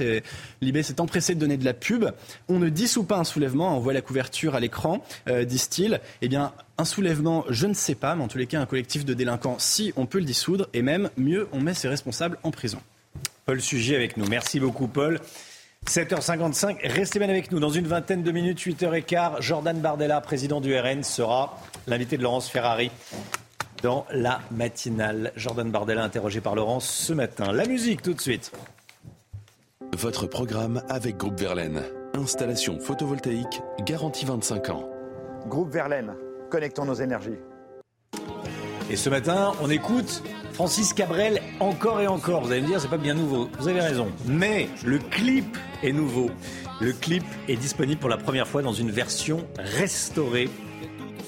Libé 0.61 0.83
s'est 0.83 0.99
empressé 1.01 1.35
de 1.35 1.39
donner 1.39 1.57
de 1.57 1.65
la 1.65 1.73
pub. 1.73 2.05
On 2.49 2.59
ne 2.59 2.69
dissout 2.69 3.03
pas 3.03 3.17
un 3.17 3.23
soulèvement, 3.23 3.75
on 3.75 3.79
voit 3.79 3.93
la 3.93 4.01
couverture 4.01 4.55
à 4.55 4.59
l'écran, 4.59 5.03
euh, 5.27 5.45
disent-ils. 5.45 5.99
Eh 6.21 6.27
bien, 6.27 6.53
un 6.77 6.85
soulèvement, 6.85 7.45
je 7.49 7.65
ne 7.65 7.73
sais 7.73 7.95
pas, 7.95 8.15
mais 8.15 8.23
en 8.23 8.27
tous 8.27 8.37
les 8.37 8.47
cas, 8.47 8.59
un 8.59 8.65
collectif 8.65 9.05
de 9.05 9.13
délinquants, 9.13 9.55
si 9.57 9.93
on 9.95 10.05
peut 10.05 10.19
le 10.19 10.25
dissoudre, 10.25 10.67
et 10.73 10.81
même 10.81 11.09
mieux, 11.17 11.47
on 11.53 11.61
met 11.61 11.73
ses 11.73 11.87
responsables 11.87 12.37
en 12.43 12.51
prison. 12.51 12.79
Paul 13.45 13.61
Sujet 13.61 13.95
avec 13.95 14.17
nous. 14.17 14.27
Merci 14.27 14.59
beaucoup, 14.59 14.87
Paul. 14.87 15.21
7h55, 15.85 16.79
restez 16.83 17.19
bien 17.19 17.29
avec 17.29 17.49
nous. 17.51 17.59
Dans 17.59 17.69
une 17.69 17.87
vingtaine 17.87 18.21
de 18.21 18.31
minutes, 18.31 18.59
8h15, 18.59 19.41
Jordan 19.41 19.79
Bardella, 19.79 20.19
président 20.19 20.59
du 20.59 20.77
RN, 20.77 21.01
sera 21.03 21.57
l'invité 21.87 22.17
de 22.17 22.23
Laurence 22.23 22.49
Ferrari 22.49 22.91
dans 23.81 24.05
la 24.11 24.39
matinale. 24.51 25.31
Jordan 25.35 25.71
Bardella 25.71 26.03
interrogé 26.03 26.41
par 26.41 26.55
Laurence 26.55 26.89
ce 26.89 27.13
matin. 27.13 27.51
La 27.51 27.65
musique 27.65 28.01
tout 28.01 28.13
de 28.13 28.21
suite. 28.21 28.51
Votre 29.95 30.27
programme 30.27 30.83
avec 30.89 31.17
Groupe 31.17 31.39
Verlaine. 31.39 31.83
Installation 32.13 32.79
photovoltaïque 32.79 33.61
garantie 33.85 34.25
25 34.25 34.69
ans. 34.69 34.89
Groupe 35.47 35.71
Verlaine, 35.71 36.13
connectons 36.49 36.85
nos 36.85 36.95
énergies. 36.95 37.39
Et 38.89 38.95
ce 38.95 39.09
matin, 39.09 39.51
on 39.61 39.69
écoute 39.69 40.23
Francis 40.53 40.93
Cabrel 40.93 41.41
encore 41.59 41.99
et 41.99 42.07
encore. 42.07 42.41
Vous 42.41 42.51
allez 42.51 42.61
me 42.61 42.67
dire, 42.67 42.79
c'est 42.79 42.87
pas 42.87 42.97
bien 42.97 43.13
nouveau. 43.13 43.49
Vous 43.59 43.67
avez 43.67 43.81
raison. 43.81 44.07
Mais 44.25 44.69
le 44.85 44.97
clip 44.97 45.57
est 45.83 45.91
nouveau. 45.91 46.31
Le 46.79 46.93
clip 46.93 47.23
est 47.47 47.57
disponible 47.57 47.99
pour 47.99 48.09
la 48.09 48.17
première 48.17 48.47
fois 48.47 48.61
dans 48.61 48.73
une 48.73 48.89
version 48.89 49.45
restaurée. 49.57 50.49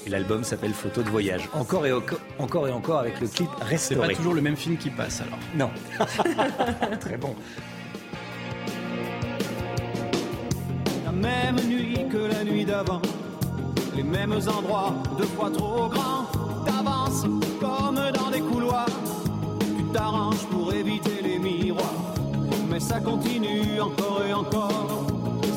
Et 0.06 0.10
l'album 0.10 0.44
s'appelle 0.44 0.72
Photo 0.72 1.02
de 1.02 1.10
voyage. 1.10 1.48
Encore 1.52 1.86
et, 1.86 1.92
encore 2.38 2.68
et 2.68 2.72
encore 2.72 2.98
avec 2.98 3.20
le 3.20 3.28
clip 3.28 3.50
restauré. 3.60 3.78
C'est 3.78 3.96
pas 3.96 4.16
toujours 4.16 4.34
le 4.34 4.40
même 4.40 4.56
film 4.56 4.76
qui 4.76 4.90
passe 4.90 5.20
alors. 5.20 5.38
Non. 5.54 5.70
Très 7.00 7.16
bon. 7.16 7.34
La 11.04 11.12
même 11.12 11.60
nuit 11.68 12.06
que 12.10 12.16
la 12.16 12.44
nuit 12.44 12.64
d'avant. 12.64 13.02
Les 13.94 14.02
mêmes 14.02 14.32
endroits, 14.32 14.94
deux 15.18 15.26
fois 15.26 15.50
trop 15.50 15.88
grands. 15.88 16.26
T'avances 16.64 17.24
comme 17.60 18.00
dans 18.14 18.30
des 18.30 18.40
couloirs. 18.40 18.86
Tu 19.76 19.84
t'arranges 19.92 20.46
pour 20.50 20.72
éviter 20.72 21.20
les 21.22 21.38
miroirs. 21.38 22.14
Mais 22.70 22.80
ça 22.80 23.00
continue 23.00 23.80
encore 23.80 24.22
et 24.26 24.32
encore. 24.32 25.06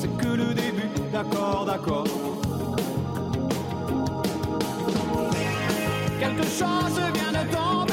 C'est 0.02 0.18
que 0.18 0.28
le 0.28 0.54
début, 0.54 0.90
d'accord, 1.14 1.66
d'accord. 1.66 2.33
Quelque 6.24 6.44
chose 6.44 7.02
vient 7.14 7.34
de 7.34 7.52
tomber 7.52 7.93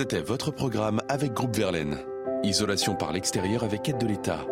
C'était 0.00 0.22
votre 0.22 0.50
programme 0.50 1.02
avec 1.10 1.34
Groupe 1.34 1.54
Verlaine. 1.54 1.98
Isolation 2.42 2.96
par 2.96 3.12
l'extérieur 3.12 3.64
avec 3.64 3.86
aide 3.86 3.98
de 3.98 4.06
l'État. 4.06 4.46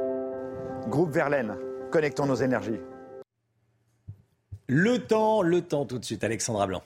Groupe 0.88 1.10
Verlaine, 1.10 1.56
connectons 1.90 2.26
nos 2.26 2.34
énergies. 2.34 2.80
Le 4.66 4.98
temps, 4.98 5.40
le 5.40 5.62
temps 5.62 5.86
tout 5.86 5.98
de 5.98 6.04
suite, 6.04 6.22
Alexandra 6.22 6.66
Blanc. 6.66 6.82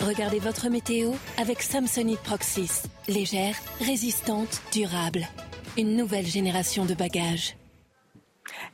Regardez 0.00 0.38
votre 0.38 0.68
météo 0.68 1.10
avec 1.38 1.60
Samsonite 1.60 2.20
Proxys. 2.20 2.84
Légère, 3.08 3.56
résistante, 3.80 4.62
durable. 4.72 5.26
Une 5.76 5.96
nouvelle 5.96 6.26
génération 6.26 6.84
de 6.84 6.94
bagages. 6.94 7.56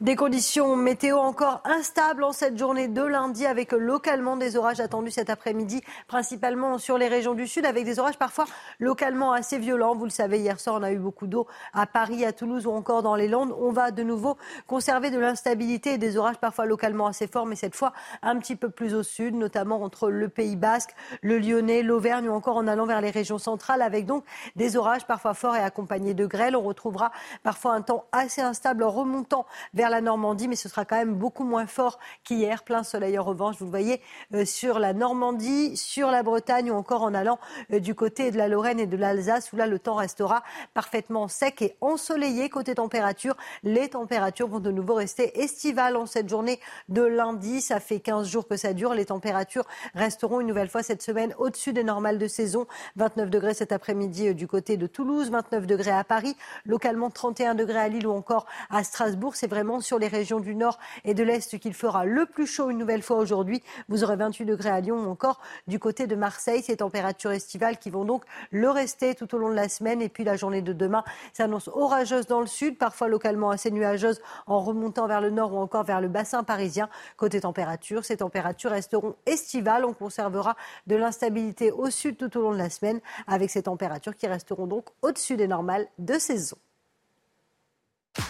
Des 0.00 0.16
conditions 0.16 0.76
météo 0.76 1.18
encore 1.18 1.60
instables 1.64 2.24
en 2.24 2.32
cette 2.32 2.58
journée 2.58 2.88
de 2.88 3.02
lundi 3.02 3.46
avec 3.46 3.72
localement 3.72 4.36
des 4.36 4.56
orages 4.56 4.80
attendus 4.80 5.10
cet 5.10 5.30
après-midi, 5.30 5.82
principalement 6.06 6.78
sur 6.78 6.98
les 6.98 7.08
régions 7.08 7.34
du 7.34 7.46
sud 7.46 7.66
avec 7.66 7.84
des 7.84 7.98
orages 7.98 8.18
parfois 8.18 8.46
localement 8.80 9.32
assez 9.32 9.58
violents. 9.58 9.94
Vous 9.94 10.04
le 10.04 10.10
savez, 10.10 10.38
hier 10.38 10.58
soir, 10.58 10.76
on 10.78 10.82
a 10.82 10.92
eu 10.92 10.98
beaucoup 10.98 11.26
d'eau 11.26 11.46
à 11.72 11.86
Paris, 11.86 12.24
à 12.24 12.32
Toulouse 12.32 12.66
ou 12.66 12.70
encore 12.70 13.02
dans 13.02 13.14
les 13.14 13.28
Landes. 13.28 13.54
On 13.60 13.72
va 13.72 13.90
de 13.90 14.02
nouveau 14.02 14.36
conserver 14.66 15.10
de 15.10 15.18
l'instabilité 15.18 15.94
et 15.94 15.98
des 15.98 16.16
orages 16.16 16.38
parfois 16.38 16.66
localement 16.66 17.06
assez 17.06 17.26
forts, 17.26 17.46
mais 17.46 17.56
cette 17.56 17.76
fois 17.76 17.92
un 18.22 18.38
petit 18.38 18.56
peu 18.56 18.70
plus 18.70 18.94
au 18.94 19.02
sud, 19.02 19.34
notamment 19.34 19.82
entre 19.82 20.10
le 20.10 20.28
Pays 20.28 20.56
Basque, 20.56 20.94
le 21.22 21.38
Lyonnais, 21.38 21.82
l'Auvergne 21.82 22.28
ou 22.28 22.32
encore 22.32 22.56
en 22.56 22.66
allant 22.66 22.86
vers 22.86 23.00
les 23.00 23.10
régions 23.10 23.38
centrales 23.38 23.82
avec 23.82 24.06
donc 24.06 24.24
des 24.56 24.76
orages 24.76 25.06
parfois 25.06 25.34
forts 25.34 25.56
et 25.56 25.60
accompagnés 25.62 26.14
de 26.14 26.26
grêle. 26.26 26.56
On 26.56 26.62
retrouvera 26.62 27.12
parfois 27.42 27.74
un 27.74 27.82
temps 27.82 28.04
assez 28.12 28.40
instable 28.40 28.82
en 28.84 28.90
remontant 28.90 29.46
vers 29.74 29.90
la 29.90 30.00
Normandie, 30.00 30.48
mais 30.48 30.56
ce 30.56 30.68
sera 30.68 30.84
quand 30.84 30.96
même 30.96 31.14
beaucoup 31.14 31.44
moins 31.44 31.66
fort 31.66 31.98
qu'hier. 32.24 32.62
Plein 32.62 32.82
soleil 32.82 33.18
en 33.18 33.24
revanche, 33.24 33.56
vous 33.58 33.64
le 33.64 33.70
voyez, 33.70 34.00
euh, 34.34 34.44
sur 34.44 34.78
la 34.78 34.92
Normandie, 34.92 35.76
sur 35.76 36.10
la 36.10 36.22
Bretagne 36.22 36.70
ou 36.70 36.74
encore 36.74 37.02
en 37.02 37.14
allant 37.14 37.38
euh, 37.72 37.80
du 37.80 37.94
côté 37.94 38.30
de 38.30 38.36
la 38.36 38.48
Lorraine 38.48 38.80
et 38.80 38.86
de 38.86 38.96
l'Alsace, 38.96 39.52
où 39.52 39.56
là 39.56 39.66
le 39.66 39.78
temps 39.78 39.94
restera 39.94 40.42
parfaitement 40.74 41.28
sec 41.28 41.62
et 41.62 41.76
ensoleillé. 41.80 42.48
Côté 42.48 42.74
température, 42.74 43.36
les 43.62 43.88
températures 43.88 44.48
vont 44.48 44.60
de 44.60 44.70
nouveau 44.70 44.94
rester 44.94 45.40
estivales 45.40 45.96
en 45.96 46.06
cette 46.06 46.28
journée 46.28 46.60
de 46.88 47.02
lundi. 47.02 47.60
Ça 47.60 47.80
fait 47.80 48.00
15 48.00 48.28
jours 48.28 48.46
que 48.46 48.56
ça 48.56 48.74
dure. 48.74 48.94
Les 48.94 49.06
températures 49.06 49.64
resteront 49.94 50.40
une 50.40 50.48
nouvelle 50.48 50.68
fois 50.68 50.82
cette 50.82 51.02
semaine 51.02 51.34
au-dessus 51.38 51.72
des 51.72 51.84
normales 51.84 52.18
de 52.18 52.26
saison. 52.26 52.66
29 52.96 53.30
degrés 53.30 53.54
cet 53.54 53.72
après-midi 53.72 54.28
euh, 54.28 54.34
du 54.34 54.46
côté 54.46 54.76
de 54.76 54.86
Toulouse, 54.86 55.30
29 55.30 55.66
degrés 55.66 55.90
à 55.90 56.04
Paris, 56.04 56.36
localement 56.66 57.10
31 57.10 57.54
degrés 57.54 57.78
à 57.78 57.88
Lille 57.88 58.06
ou 58.06 58.12
encore 58.12 58.46
à 58.70 58.84
Strasbourg. 58.84 59.36
C'est 59.36 59.46
vraiment 59.46 59.61
sur 59.80 59.98
les 59.98 60.08
régions 60.08 60.40
du 60.40 60.54
nord 60.54 60.78
et 61.04 61.14
de 61.14 61.22
l'est 61.22 61.58
qu'il 61.58 61.74
fera 61.74 62.04
le 62.04 62.26
plus 62.26 62.46
chaud 62.46 62.70
une 62.70 62.78
nouvelle 62.78 63.02
fois 63.02 63.18
aujourd'hui. 63.18 63.62
Vous 63.88 64.04
aurez 64.04 64.16
28 64.16 64.44
degrés 64.44 64.70
à 64.70 64.80
Lyon 64.80 64.96
ou 64.96 65.10
encore 65.10 65.40
du 65.66 65.78
côté 65.78 66.06
de 66.06 66.16
Marseille. 66.16 66.62
Ces 66.62 66.78
températures 66.78 67.32
estivales 67.32 67.78
qui 67.78 67.90
vont 67.90 68.04
donc 68.04 68.24
le 68.50 68.68
rester 68.70 69.14
tout 69.14 69.32
au 69.34 69.38
long 69.38 69.50
de 69.50 69.54
la 69.54 69.68
semaine. 69.68 70.02
Et 70.02 70.08
puis 70.08 70.24
la 70.24 70.36
journée 70.36 70.62
de 70.62 70.72
demain 70.72 71.04
s'annonce 71.32 71.68
orageuse 71.72 72.26
dans 72.26 72.40
le 72.40 72.46
sud, 72.46 72.78
parfois 72.78 73.08
localement 73.08 73.50
assez 73.50 73.70
nuageuse 73.70 74.20
en 74.46 74.60
remontant 74.60 75.06
vers 75.06 75.20
le 75.20 75.30
nord 75.30 75.54
ou 75.54 75.58
encore 75.58 75.84
vers 75.84 76.00
le 76.00 76.08
bassin 76.08 76.42
parisien. 76.42 76.88
Côté 77.16 77.40
température, 77.40 78.04
ces 78.04 78.18
températures 78.18 78.72
resteront 78.72 79.14
estivales. 79.26 79.84
On 79.84 79.92
conservera 79.92 80.56
de 80.86 80.96
l'instabilité 80.96 81.70
au 81.70 81.90
sud 81.90 82.16
tout 82.16 82.36
au 82.36 82.42
long 82.42 82.52
de 82.52 82.58
la 82.58 82.70
semaine 82.70 83.00
avec 83.26 83.50
ces 83.50 83.62
températures 83.62 84.16
qui 84.16 84.26
resteront 84.26 84.66
donc 84.66 84.86
au-dessus 85.02 85.36
des 85.36 85.46
normales 85.46 85.86
de 85.98 86.18
saison. 86.18 86.56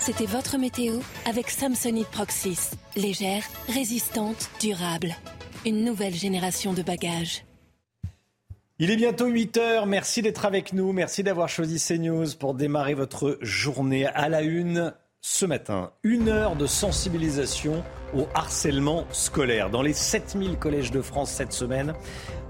C'était 0.01 0.27
votre 0.27 0.59
météo 0.59 0.95
avec 1.27 1.51
Samsonite 1.51 2.09
Proxys. 2.09 2.71
Légère, 2.97 3.43
résistante, 3.69 4.51
durable. 4.61 5.15
Une 5.67 5.85
nouvelle 5.85 6.15
génération 6.15 6.73
de 6.73 6.83
bagages. 6.83 7.45
Il 8.79 8.91
est 8.91 8.97
bientôt 8.97 9.27
8 9.27 9.57
heures. 9.57 9.87
Merci 9.87 10.23
d'être 10.23 10.45
avec 10.45 10.73
nous. 10.73 10.93
Merci 10.93 11.23
d'avoir 11.23 11.49
choisi 11.49 11.79
CNews 11.79 12.35
pour 12.39 12.55
démarrer 12.55 12.95
votre 12.95 13.39
journée 13.41 14.07
à 14.07 14.29
la 14.29 14.43
une 14.43 14.93
ce 15.21 15.47
matin. 15.47 15.93
Une 16.03 16.29
heure 16.29 16.57
de 16.57 16.67
sensibilisation 16.67 17.85
au 18.15 18.27
harcèlement 18.35 19.07
scolaire. 19.13 19.71
Dans 19.71 19.83
les 19.83 19.93
7000 19.95 20.59
collèges 20.59 20.91
de 20.91 21.01
France 21.01 21.31
cette 21.31 21.53
semaine, 21.53 21.95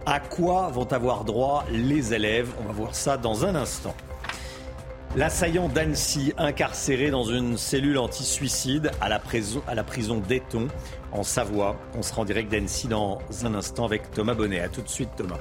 à 0.07 0.21
quoi 0.21 0.69
vont 0.69 0.91
avoir 0.91 1.25
droit 1.25 1.65
les 1.71 2.15
élèves? 2.15 2.51
On 2.63 2.65
va 2.65 2.73
voir 2.73 2.95
ça 2.95 3.17
dans 3.17 3.45
un 3.45 3.55
instant. 3.55 3.95
L'assaillant 5.15 5.69
d'Annecy, 5.69 6.33
incarcéré 6.39 7.11
dans 7.11 7.25
une 7.25 7.59
cellule 7.59 7.99
anti-suicide 7.99 8.93
à 8.99 9.11
la 9.11 9.19
prison, 9.19 9.63
prison 9.87 10.23
d'Eton, 10.27 10.69
en 11.13 11.23
Savoie. 11.23 11.77
On 11.95 12.01
sera 12.01 12.23
en 12.23 12.25
direct 12.25 12.51
d'Annecy 12.51 12.89
dans 12.89 13.19
un 13.45 13.55
instant 13.55 13.85
avec 13.85 14.11
Thomas 14.11 14.33
Bonnet. 14.33 14.61
A 14.61 14.71
tout 14.71 14.81
de 14.81 14.89
suite, 14.89 15.11
Thomas. 15.15 15.37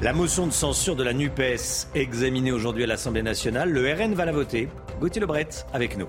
La 0.00 0.14
motion 0.14 0.46
de 0.46 0.52
censure 0.52 0.96
de 0.96 1.02
la 1.02 1.12
NUPES 1.12 1.88
examinée 1.94 2.50
aujourd'hui 2.50 2.84
à 2.84 2.86
l'Assemblée 2.86 3.22
nationale. 3.22 3.68
Le 3.68 3.92
RN 3.92 4.14
va 4.14 4.24
la 4.24 4.32
voter. 4.32 4.70
Gauthier 5.00 5.20
Lebret 5.20 5.48
avec 5.74 5.98
nous. 5.98 6.08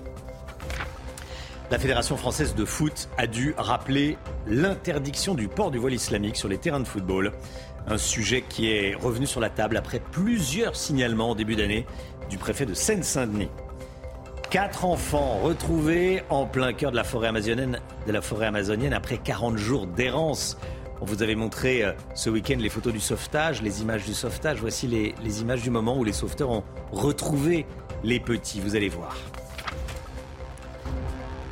La 1.70 1.78
Fédération 1.78 2.16
française 2.16 2.54
de 2.54 2.64
foot 2.64 3.08
a 3.18 3.26
dû 3.26 3.54
rappeler 3.58 4.16
l'interdiction 4.46 5.34
du 5.34 5.48
port 5.48 5.70
du 5.70 5.78
voile 5.78 5.94
islamique 5.94 6.36
sur 6.36 6.48
les 6.48 6.58
terrains 6.58 6.80
de 6.80 6.86
football. 6.86 7.32
Un 7.88 7.98
sujet 7.98 8.44
qui 8.46 8.70
est 8.70 8.94
revenu 8.94 9.26
sur 9.26 9.40
la 9.40 9.50
table 9.50 9.76
après 9.76 9.98
plusieurs 9.98 10.76
signalements 10.76 11.30
en 11.30 11.34
début 11.34 11.56
d'année 11.56 11.86
du 12.32 12.38
préfet 12.38 12.64
de 12.64 12.72
Seine-Saint-Denis. 12.72 13.50
Quatre 14.50 14.86
enfants 14.86 15.40
retrouvés 15.40 16.22
en 16.30 16.46
plein 16.46 16.72
cœur 16.72 16.90
de 16.90 16.96
la 16.96 17.04
forêt 17.04 17.28
amazonienne, 17.28 18.94
après 18.94 19.18
40 19.18 19.58
jours 19.58 19.86
d'errance. 19.86 20.56
On 21.02 21.04
vous 21.04 21.22
avait 21.22 21.34
montré 21.34 21.84
euh, 21.84 21.92
ce 22.14 22.30
week-end 22.30 22.56
les 22.58 22.70
photos 22.70 22.94
du 22.94 23.00
sauvetage, 23.00 23.60
les 23.60 23.82
images 23.82 24.06
du 24.06 24.14
sauvetage. 24.14 24.60
Voici 24.60 24.86
les, 24.86 25.14
les, 25.22 25.42
images 25.42 25.62
du 25.62 25.68
moment 25.68 25.98
où 25.98 26.04
les 26.04 26.14
sauveteurs 26.14 26.48
ont 26.48 26.64
retrouvé 26.90 27.66
les 28.02 28.18
petits, 28.18 28.60
vous 28.60 28.76
allez 28.76 28.88
voir. 28.88 29.14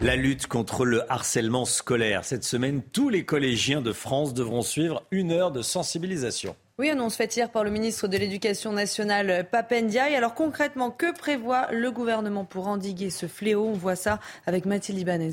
La 0.01 0.17
lutte 0.17 0.47
contre 0.47 0.87
le 0.87 1.03
harcèlement 1.13 1.67
scolaire. 1.67 2.25
Cette 2.25 2.45
semaine, 2.45 2.81
tous 2.81 3.11
les 3.11 3.27
collégiens 3.27 3.83
de 3.83 3.93
France 3.93 4.33
devront 4.33 4.63
suivre 4.63 5.03
une 5.11 5.31
heure 5.31 5.53
de 5.53 5.61
sensibilisation. 5.61 6.57
Oui, 6.81 6.89
annonce 6.89 7.17
faite 7.17 7.37
hier 7.37 7.51
par 7.51 7.63
le 7.63 7.71
ministre 7.71 8.09
de 8.09 8.17
l'Éducation 8.17 8.73
nationale, 8.73 9.47
Papendiaï. 9.53 10.15
Alors 10.15 10.33
concrètement, 10.33 10.91
que 10.91 11.15
prévoit 11.15 11.71
le 11.71 11.91
gouvernement 11.91 12.47
pour 12.47 12.69
endiguer 12.69 13.11
ce 13.11 13.27
fléau? 13.27 13.67
On 13.67 13.75
voit 13.75 13.97
ça 13.97 14.19
avec 14.47 14.65
Mathilde 14.65 14.99
Ibanez. 14.99 15.33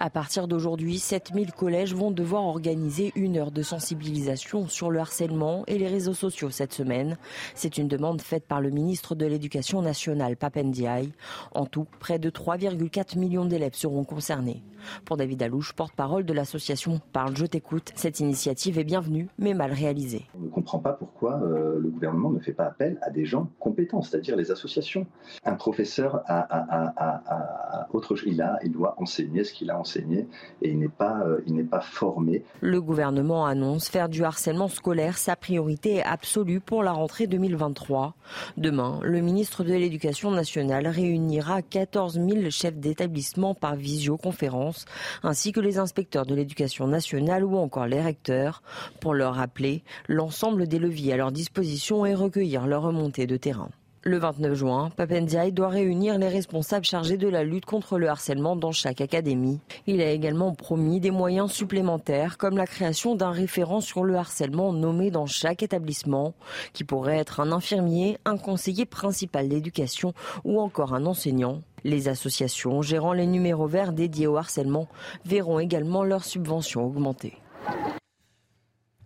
À 0.00 0.08
partir 0.08 0.48
d'aujourd'hui, 0.48 0.98
7000 0.98 1.52
collèges 1.52 1.94
vont 1.94 2.10
devoir 2.10 2.44
organiser 2.44 3.12
une 3.14 3.36
heure 3.36 3.50
de 3.50 3.62
sensibilisation 3.62 4.68
sur 4.68 4.90
le 4.90 5.00
harcèlement 5.00 5.64
et 5.66 5.76
les 5.76 5.88
réseaux 5.88 6.14
sociaux 6.14 6.48
cette 6.48 6.72
semaine. 6.72 7.18
C'est 7.54 7.76
une 7.76 7.88
demande 7.88 8.22
faite 8.22 8.46
par 8.46 8.62
le 8.62 8.70
ministre 8.70 9.14
de 9.14 9.26
l'Éducation 9.26 9.82
nationale, 9.82 10.36
Papendiaï. 10.36 11.12
En 11.54 11.66
tout, 11.66 11.86
près 12.00 12.18
de 12.18 12.30
3,4 12.30 13.18
millions 13.18 13.44
d'élèves 13.44 13.74
seront 13.74 14.04
concernés. 14.04 14.62
Pour 15.04 15.16
David 15.16 15.42
Alouche, 15.42 15.72
porte-parole 15.72 16.24
de 16.24 16.32
l'association 16.32 17.00
Parle, 17.12 17.36
je 17.36 17.46
t'écoute, 17.46 17.92
cette 17.94 18.20
initiative 18.20 18.78
est 18.78 18.84
bienvenue, 18.84 19.28
mais 19.38 19.54
mal 19.54 19.72
réalisée. 19.72 20.26
On 20.38 20.44
ne 20.44 20.48
comprend 20.50 20.78
pas 20.78 20.92
pourquoi 20.92 21.40
euh, 21.42 21.78
le 21.78 21.88
gouvernement 21.88 22.30
ne 22.30 22.40
fait 22.40 22.52
pas 22.52 22.64
appel 22.64 22.98
à 23.02 23.10
des 23.10 23.24
gens 23.24 23.50
compétents, 23.58 24.02
c'est-à-dire 24.02 24.36
les 24.36 24.50
associations. 24.50 25.06
Un 25.44 25.54
professeur 25.54 26.22
a, 26.26 27.86
autre 27.92 28.16
chose, 28.16 28.26
il, 28.26 28.42
a, 28.42 28.58
il 28.64 28.72
doit 28.72 28.94
enseigner 28.98 29.44
ce 29.44 29.52
qu'il 29.52 29.70
a 29.70 29.78
enseigné 29.78 30.26
et 30.62 30.70
il 30.70 30.78
n'est 30.78 30.88
pas, 30.88 31.22
euh, 31.26 31.40
il 31.46 31.54
n'est 31.54 31.64
pas 31.64 31.80
formé. 31.80 32.44
Le 32.60 32.80
gouvernement 32.80 33.46
annonce 33.46 33.88
faire 33.88 34.08
du 34.08 34.24
harcèlement 34.24 34.68
scolaire 34.68 35.18
sa 35.18 35.36
priorité 35.36 36.02
absolue 36.02 36.60
pour 36.60 36.82
la 36.82 36.92
rentrée 36.92 37.26
2023. 37.26 38.14
Demain, 38.56 39.00
le 39.02 39.20
ministre 39.20 39.64
de 39.64 39.72
l'Éducation 39.72 40.30
nationale 40.30 40.86
réunira 40.86 41.62
14 41.62 42.14
000 42.14 42.50
chefs 42.50 42.76
d'établissement 42.76 43.54
par 43.54 43.76
visioconférence 43.76 44.75
ainsi 45.22 45.52
que 45.52 45.60
les 45.60 45.78
inspecteurs 45.78 46.26
de 46.26 46.34
l'éducation 46.34 46.86
nationale 46.86 47.44
ou 47.44 47.56
encore 47.56 47.86
les 47.86 48.00
recteurs, 48.00 48.62
pour 49.00 49.14
leur 49.14 49.34
rappeler 49.34 49.82
l'ensemble 50.08 50.68
des 50.68 50.78
leviers 50.78 51.14
à 51.14 51.16
leur 51.16 51.32
disposition 51.32 52.06
et 52.06 52.14
recueillir 52.14 52.66
leur 52.66 52.82
remontée 52.82 53.26
de 53.26 53.36
terrain. 53.36 53.70
Le 54.06 54.18
29 54.18 54.54
juin, 54.54 54.90
Papendiaï 54.96 55.50
doit 55.50 55.68
réunir 55.68 56.16
les 56.16 56.28
responsables 56.28 56.84
chargés 56.84 57.16
de 57.16 57.26
la 57.26 57.42
lutte 57.42 57.64
contre 57.64 57.98
le 57.98 58.08
harcèlement 58.08 58.54
dans 58.54 58.70
chaque 58.70 59.00
académie. 59.00 59.58
Il 59.88 60.00
a 60.00 60.12
également 60.12 60.54
promis 60.54 61.00
des 61.00 61.10
moyens 61.10 61.50
supplémentaires 61.50 62.38
comme 62.38 62.56
la 62.56 62.68
création 62.68 63.16
d'un 63.16 63.32
référent 63.32 63.80
sur 63.80 64.04
le 64.04 64.14
harcèlement 64.14 64.72
nommé 64.72 65.10
dans 65.10 65.26
chaque 65.26 65.64
établissement, 65.64 66.34
qui 66.72 66.84
pourrait 66.84 67.18
être 67.18 67.40
un 67.40 67.50
infirmier, 67.50 68.16
un 68.24 68.36
conseiller 68.36 68.84
principal 68.84 69.48
d'éducation 69.48 70.12
ou 70.44 70.60
encore 70.60 70.94
un 70.94 71.04
enseignant. 71.04 71.62
Les 71.82 72.06
associations 72.06 72.82
gérant 72.82 73.12
les 73.12 73.26
numéros 73.26 73.66
verts 73.66 73.92
dédiés 73.92 74.28
au 74.28 74.36
harcèlement 74.36 74.86
verront 75.24 75.58
également 75.58 76.04
leurs 76.04 76.24
subventions 76.24 76.86
augmenter. 76.86 77.40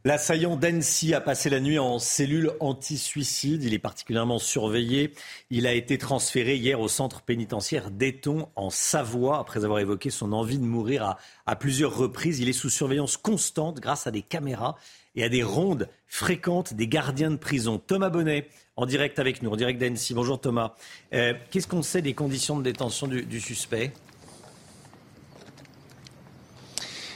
L'assaillant 0.02 0.56
d'Annecy 0.56 1.12
a 1.12 1.20
passé 1.20 1.50
la 1.50 1.60
nuit 1.60 1.78
en 1.78 1.98
cellule 1.98 2.52
anti-suicide. 2.60 3.62
Il 3.64 3.74
est 3.74 3.78
particulièrement 3.78 4.38
surveillé. 4.38 5.12
Il 5.50 5.66
a 5.66 5.74
été 5.74 5.98
transféré 5.98 6.56
hier 6.56 6.80
au 6.80 6.88
centre 6.88 7.20
pénitentiaire 7.20 7.90
d'Eton 7.90 8.48
en 8.56 8.70
Savoie 8.70 9.38
après 9.38 9.62
avoir 9.66 9.78
évoqué 9.78 10.08
son 10.08 10.32
envie 10.32 10.56
de 10.56 10.64
mourir 10.64 11.18
à, 11.44 11.56
plusieurs 11.56 11.94
reprises. 11.94 12.40
Il 12.40 12.48
est 12.48 12.54
sous 12.54 12.70
surveillance 12.70 13.18
constante 13.18 13.78
grâce 13.78 14.06
à 14.06 14.10
des 14.10 14.22
caméras 14.22 14.76
et 15.16 15.22
à 15.22 15.28
des 15.28 15.42
rondes 15.42 15.86
fréquentes 16.06 16.72
des 16.72 16.88
gardiens 16.88 17.30
de 17.30 17.36
prison. 17.36 17.76
Thomas 17.78 18.08
Bonnet, 18.08 18.48
en 18.76 18.86
direct 18.86 19.18
avec 19.18 19.42
nous, 19.42 19.50
en 19.50 19.56
direct 19.56 19.78
d'Annecy. 19.78 20.14
Bonjour 20.14 20.40
Thomas. 20.40 20.76
Euh, 21.12 21.34
Qu'est-ce 21.50 21.68
qu'on 21.68 21.82
sait 21.82 22.00
des 22.00 22.14
conditions 22.14 22.56
de 22.56 22.62
détention 22.62 23.06
du 23.06 23.40
suspect? 23.40 23.92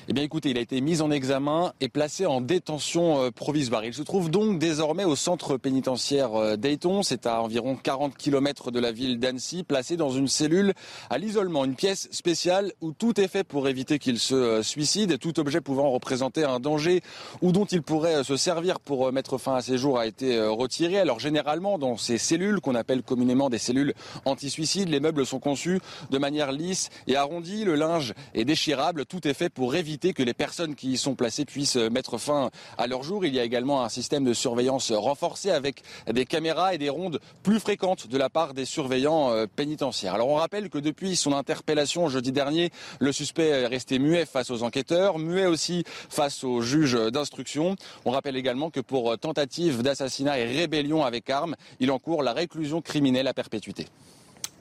Eh 0.06 0.12
bien 0.12 0.22
écoutez, 0.22 0.51
il 0.51 0.59
a 0.59 0.60
été 0.60 0.82
mis 0.82 1.01
en 1.01 1.10
examen 1.10 1.72
et 1.81 1.89
placé 1.89 2.26
en 2.26 2.43
détention 2.43 3.22
euh, 3.22 3.31
provisoire. 3.31 3.86
Il 3.86 3.94
se 3.94 4.02
trouve 4.02 4.31
donc 4.31 4.59
désormais 4.59 5.05
au 5.05 5.16
centre 5.16 5.56
pénitentiaire 5.56 6.35
euh, 6.35 6.56
d'Ayton. 6.56 7.02
C'est 7.02 7.26
à 7.26 7.40
environ 7.40 7.74
40 7.74 8.14
km 8.14 8.70
de 8.70 8.81
la 8.81 8.93
ville 8.93 9.18
d'Annecy, 9.18 9.62
placé 9.62 9.97
dans 9.97 10.10
une 10.10 10.28
cellule 10.28 10.74
à 11.09 11.16
l'isolement, 11.16 11.64
une 11.64 11.74
pièce 11.74 12.09
spéciale 12.10 12.72
où 12.82 12.93
tout 12.93 13.18
est 13.18 13.28
fait 13.28 13.44
pour 13.44 13.66
éviter 13.66 13.98
qu'il 13.98 14.18
se 14.18 14.35
euh, 14.35 14.62
suicide. 14.62 15.18
Tout 15.18 15.40
objet 15.40 15.62
pouvant 15.62 15.90
représenter 15.90 16.44
un 16.44 16.60
danger 16.60 17.01
ou 17.40 17.52
dont 17.52 17.64
il 17.64 17.81
pourrait 17.81 18.24
se 18.24 18.36
servir 18.36 18.81
pour 18.81 19.10
mettre 19.10 19.39
fin 19.39 19.55
à 19.55 19.62
ses 19.62 19.78
jours 19.78 19.98
a 19.98 20.06
été 20.06 20.39
retiré. 20.39 20.98
Alors 20.98 21.18
généralement, 21.18 21.78
dans 21.78 21.97
ces 21.97 22.18
cellules 22.18 22.60
qu'on 22.60 22.74
appelle 22.74 23.02
communément 23.02 23.48
des 23.48 23.56
cellules 23.56 23.94
anti-suicide, 24.26 24.90
les 24.90 25.01
meubles 25.01 25.24
sont 25.24 25.40
conçus 25.40 25.81
de 26.10 26.18
manière 26.18 26.52
lisse 26.52 26.90
et 27.06 27.16
arrondie. 27.16 27.64
Le 27.64 27.74
linge 27.74 28.12
est 28.35 28.44
déchirable. 28.44 29.06
Tout 29.06 29.26
est 29.26 29.35
fait 29.35 29.48
pour 29.48 29.74
éviter 29.74 29.94
que 29.99 30.23
les 30.23 30.35
personnes 30.35 30.75
qui 30.75 30.93
y 30.93 30.97
sont 30.97 31.15
placées 31.15 31.45
puissent 31.45 31.77
mettre 31.77 32.19
fin 32.19 32.51
à 32.79 32.87
leur 32.87 33.03
jour. 33.03 33.25
Il 33.25 33.35
y 33.35 33.41
a 33.41 33.45
également 33.45 33.85
un 33.85 33.89
système 33.89 34.25
de 34.25 34.35
surveillance 34.35 34.93
renforcé 34.93 35.51
avec 35.51 35.83
des 36.11 36.27
caméras 36.27 36.75
et 36.75 36.79
des 36.79 36.89
rondes 36.89 37.21
plus 37.43 37.61
fréquentes 37.61 38.09
de 38.09 38.19
la 38.19 38.29
part 38.29 38.55
des 38.55 38.65
surveillants 38.65 39.31
euh, 39.31 39.47
pénitentiaires. 39.47 40.15
Alors 40.15 40.29
on 40.29 40.35
rappelle 40.35 40.69
que 40.69 40.79
depuis 40.79 41.16
son 41.16 41.33
interpellation 41.33 42.09
jeudi 42.09 42.33
dernier, 42.33 42.71
le 42.99 43.12
suspect 43.12 43.49
est 43.49 43.66
resté 43.66 43.99
muet 43.99 44.27
face 44.27 44.51
aux 44.51 44.62
enquêteurs, 44.62 45.19
muet 45.19 45.47
aussi 45.47 45.85
face 45.87 46.45
aux 46.45 46.61
juges 46.61 46.99
d'instruction. 47.12 47.77
On 48.05 48.11
rappelle 48.11 48.37
également 48.37 48.71
que 48.71 48.81
pour 48.81 49.16
tentative 49.19 49.83
d'assassinat 49.83 50.39
et 50.39 50.45
rébellion 50.45 51.05
avec 51.05 51.31
arme, 51.31 51.57
il 51.81 51.91
encourt 51.91 52.23
la 52.23 52.33
réclusion 52.33 52.81
criminelle 52.81 53.29
à 53.29 53.35
perpétuité. 53.35 53.87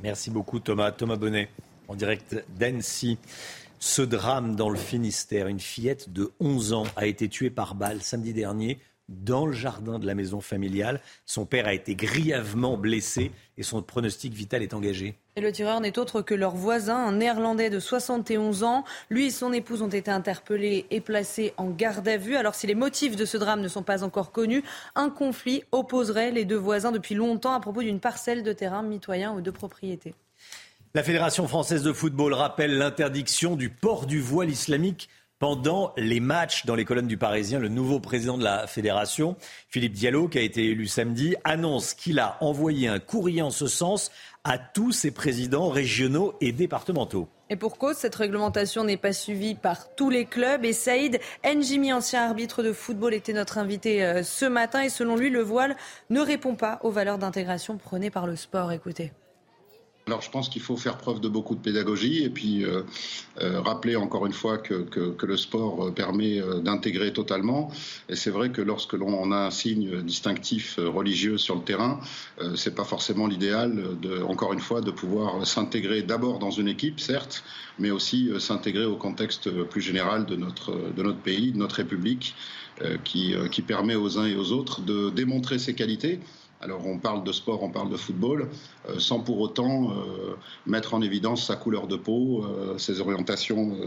Merci 0.01 0.29
beaucoup 0.29 0.59
Thomas. 0.59 0.91
Thomas 0.91 1.15
Bonnet 1.15 1.49
en 1.87 1.95
direct 1.95 2.43
d'Annecy. 2.57 3.17
Ce 3.85 4.01
drame 4.01 4.55
dans 4.55 4.69
le 4.69 4.77
Finistère, 4.77 5.47
une 5.47 5.59
fillette 5.59 6.13
de 6.13 6.31
11 6.39 6.71
ans 6.71 6.85
a 6.95 7.05
été 7.05 7.27
tuée 7.27 7.49
par 7.49 7.75
balle 7.75 8.01
samedi 8.01 8.31
dernier 8.31 8.79
dans 9.09 9.45
le 9.45 9.51
jardin 9.51 9.99
de 9.99 10.07
la 10.07 10.15
maison 10.15 10.39
familiale. 10.39 11.01
Son 11.25 11.45
père 11.45 11.67
a 11.67 11.73
été 11.73 11.93
grièvement 11.93 12.77
blessé 12.77 13.33
et 13.57 13.61
son 13.61 13.81
pronostic 13.81 14.33
vital 14.33 14.63
est 14.63 14.73
engagé. 14.73 15.15
Et 15.35 15.41
le 15.41 15.51
tireur 15.51 15.81
n'est 15.81 15.99
autre 15.99 16.21
que 16.21 16.33
leur 16.33 16.55
voisin, 16.55 16.95
un 16.95 17.11
néerlandais 17.11 17.69
de 17.69 17.79
71 17.81 18.63
ans. 18.63 18.85
Lui 19.09 19.25
et 19.25 19.31
son 19.31 19.51
épouse 19.51 19.81
ont 19.81 19.89
été 19.89 20.09
interpellés 20.09 20.85
et 20.89 21.01
placés 21.01 21.53
en 21.57 21.69
garde 21.69 22.07
à 22.07 22.15
vue. 22.15 22.37
Alors 22.37 22.55
si 22.55 22.65
les 22.67 22.75
motifs 22.75 23.17
de 23.17 23.25
ce 23.25 23.35
drame 23.35 23.59
ne 23.59 23.67
sont 23.67 23.83
pas 23.83 24.05
encore 24.05 24.31
connus, 24.31 24.63
un 24.95 25.09
conflit 25.09 25.65
opposerait 25.73 26.31
les 26.31 26.45
deux 26.45 26.55
voisins 26.55 26.93
depuis 26.93 27.15
longtemps 27.15 27.53
à 27.53 27.59
propos 27.59 27.81
d'une 27.81 27.99
parcelle 27.99 28.43
de 28.43 28.53
terrain 28.53 28.81
mitoyen 28.81 29.33
ou 29.33 29.41
de 29.41 29.51
propriété. 29.51 30.15
La 30.95 31.01
Fédération 31.01 31.47
française 31.47 31.81
de 31.81 31.91
football 31.91 32.35
rappelle 32.35 32.77
l'interdiction 32.77 33.55
du 33.55 33.71
port 33.71 34.05
du 34.05 34.21
voile 34.21 34.51
islamique 34.51 35.09
pendant 35.39 35.91
les 35.97 36.19
matchs 36.19 36.67
dans 36.67 36.75
les 36.75 36.85
colonnes 36.85 37.07
du 37.07 37.17
Parisien. 37.17 37.57
Le 37.57 37.67
nouveau 37.67 37.99
président 37.99 38.37
de 38.37 38.43
la 38.43 38.67
fédération, 38.67 39.35
Philippe 39.69 39.93
Diallo, 39.93 40.27
qui 40.27 40.37
a 40.37 40.41
été 40.41 40.65
élu 40.65 40.85
samedi, 40.85 41.35
annonce 41.45 41.95
qu'il 41.95 42.19
a 42.19 42.37
envoyé 42.41 42.87
un 42.89 42.99
courrier 42.99 43.41
en 43.41 43.49
ce 43.49 43.65
sens 43.65 44.11
à 44.43 44.59
tous 44.59 44.91
ses 44.91 45.09
présidents 45.09 45.69
régionaux 45.69 46.35
et 46.41 46.51
départementaux. 46.51 47.27
Et 47.49 47.55
pour 47.55 47.79
cause, 47.79 47.95
cette 47.95 48.13
réglementation 48.13 48.83
n'est 48.83 48.95
pas 48.95 49.13
suivie 49.13 49.55
par 49.55 49.95
tous 49.95 50.11
les 50.11 50.25
clubs. 50.25 50.63
Et 50.63 50.73
Saïd 50.73 51.19
Njimi, 51.43 51.91
ancien 51.91 52.23
arbitre 52.23 52.61
de 52.61 52.71
football, 52.71 53.15
était 53.15 53.33
notre 53.33 53.57
invité 53.57 54.05
euh, 54.05 54.21
ce 54.21 54.45
matin. 54.45 54.83
Et 54.83 54.89
selon 54.89 55.15
lui, 55.15 55.31
le 55.31 55.41
voile 55.41 55.75
ne 56.11 56.19
répond 56.19 56.53
pas 56.53 56.79
aux 56.83 56.91
valeurs 56.91 57.17
d'intégration 57.17 57.77
prônées 57.77 58.11
par 58.11 58.27
le 58.27 58.35
sport. 58.35 58.71
Écoutez. 58.71 59.11
Alors 60.05 60.21
je 60.21 60.29
pense 60.29 60.49
qu'il 60.49 60.61
faut 60.61 60.75
faire 60.75 60.97
preuve 60.97 61.21
de 61.21 61.29
beaucoup 61.29 61.55
de 61.55 61.61
pédagogie 61.61 62.23
et 62.23 62.29
puis 62.29 62.65
euh, 62.65 62.81
euh, 63.41 63.61
rappeler 63.61 63.95
encore 63.95 64.25
une 64.25 64.33
fois 64.33 64.57
que, 64.57 64.85
le 65.25 65.37
sport 65.37 65.87
euh, 65.87 65.91
permet 65.91 66.41
d'intégrer 66.61 67.13
totalement. 67.13 67.71
Et 68.09 68.17
c'est 68.17 68.29
vrai 68.29 68.51
que 68.51 68.61
lorsque 68.61 68.93
l'on 68.93 69.31
a 69.31 69.45
un 69.45 69.49
signe 69.49 70.01
distinctif 70.01 70.77
religieux 70.77 71.37
sur 71.37 71.55
le 71.55 71.61
terrain, 71.61 72.01
euh, 72.41 72.55
c'est 72.57 72.75
pas 72.75 72.83
forcément 72.83 73.27
l'idéal, 73.27 73.81
encore 74.27 74.51
une 74.51 74.59
fois, 74.59 74.81
de 74.81 74.91
pouvoir 74.91 75.47
s'intégrer 75.47 76.01
d'abord 76.01 76.37
dans 76.37 76.51
une 76.51 76.67
équipe, 76.67 76.99
certes, 76.99 77.45
mais 77.79 77.89
aussi 77.89 78.29
s'intégrer 78.39 78.85
au 78.85 78.97
contexte 78.97 79.49
plus 79.67 79.81
général 79.81 80.25
de 80.25 80.35
notre, 80.35 80.73
de 80.95 81.01
notre 81.01 81.19
pays, 81.19 81.53
de 81.53 81.57
notre 81.57 81.75
République, 81.75 82.35
qui, 83.03 83.35
qui 83.51 83.61
permet 83.61 83.95
aux 83.95 84.17
uns 84.17 84.25
et 84.25 84.35
aux 84.35 84.51
autres 84.51 84.81
de 84.81 85.09
démontrer 85.09 85.59
ses 85.59 85.75
qualités. 85.75 86.19
Alors 86.63 86.87
on 86.87 86.97
parle 86.97 87.25
de 87.25 87.31
sport, 87.33 87.61
on 87.61 87.69
parle 87.69 87.89
de 87.89 87.97
football, 87.97 88.49
euh, 88.87 88.97
sans 88.97 89.19
pour 89.19 89.41
autant 89.41 89.91
euh, 89.91 90.35
mettre 90.65 90.93
en 90.93 91.01
évidence 91.01 91.45
sa 91.45 91.57
couleur 91.57 91.87
de 91.87 91.97
peau, 91.97 92.45
euh, 92.45 92.77
ses 92.77 93.01
orientations 93.01 93.77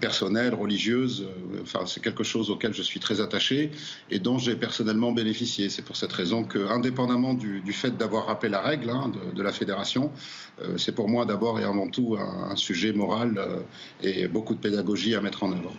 personnelles, 0.00 0.54
religieuses. 0.54 1.28
enfin, 1.60 1.84
c'est 1.86 2.02
quelque 2.02 2.24
chose 2.24 2.48
auquel 2.48 2.72
je 2.72 2.80
suis 2.80 3.00
très 3.00 3.20
attaché 3.20 3.70
et 4.10 4.18
dont 4.18 4.38
j'ai 4.38 4.56
personnellement 4.56 5.12
bénéficié. 5.12 5.68
C'est 5.68 5.82
pour 5.82 5.96
cette 5.96 6.12
raison 6.12 6.42
que, 6.42 6.58
indépendamment 6.70 7.34
du, 7.34 7.72
fait 7.72 7.96
d'avoir 7.96 8.26
rappelé 8.26 8.50
la 8.50 8.62
règle 8.62 8.88
hein, 8.88 9.12
de, 9.34 9.42
la 9.42 9.52
fédération, 9.52 10.10
c'est 10.78 10.94
pour 10.94 11.08
moi 11.08 11.26
d'abord 11.26 11.60
et 11.60 11.64
avant 11.64 11.88
tout 11.88 12.16
un 12.18 12.56
sujet 12.56 12.94
moral 12.94 13.38
et 14.02 14.26
beaucoup 14.26 14.54
de 14.54 14.60
pédagogie 14.60 15.14
à 15.14 15.20
mettre 15.20 15.42
en 15.42 15.52
œuvre. 15.52 15.74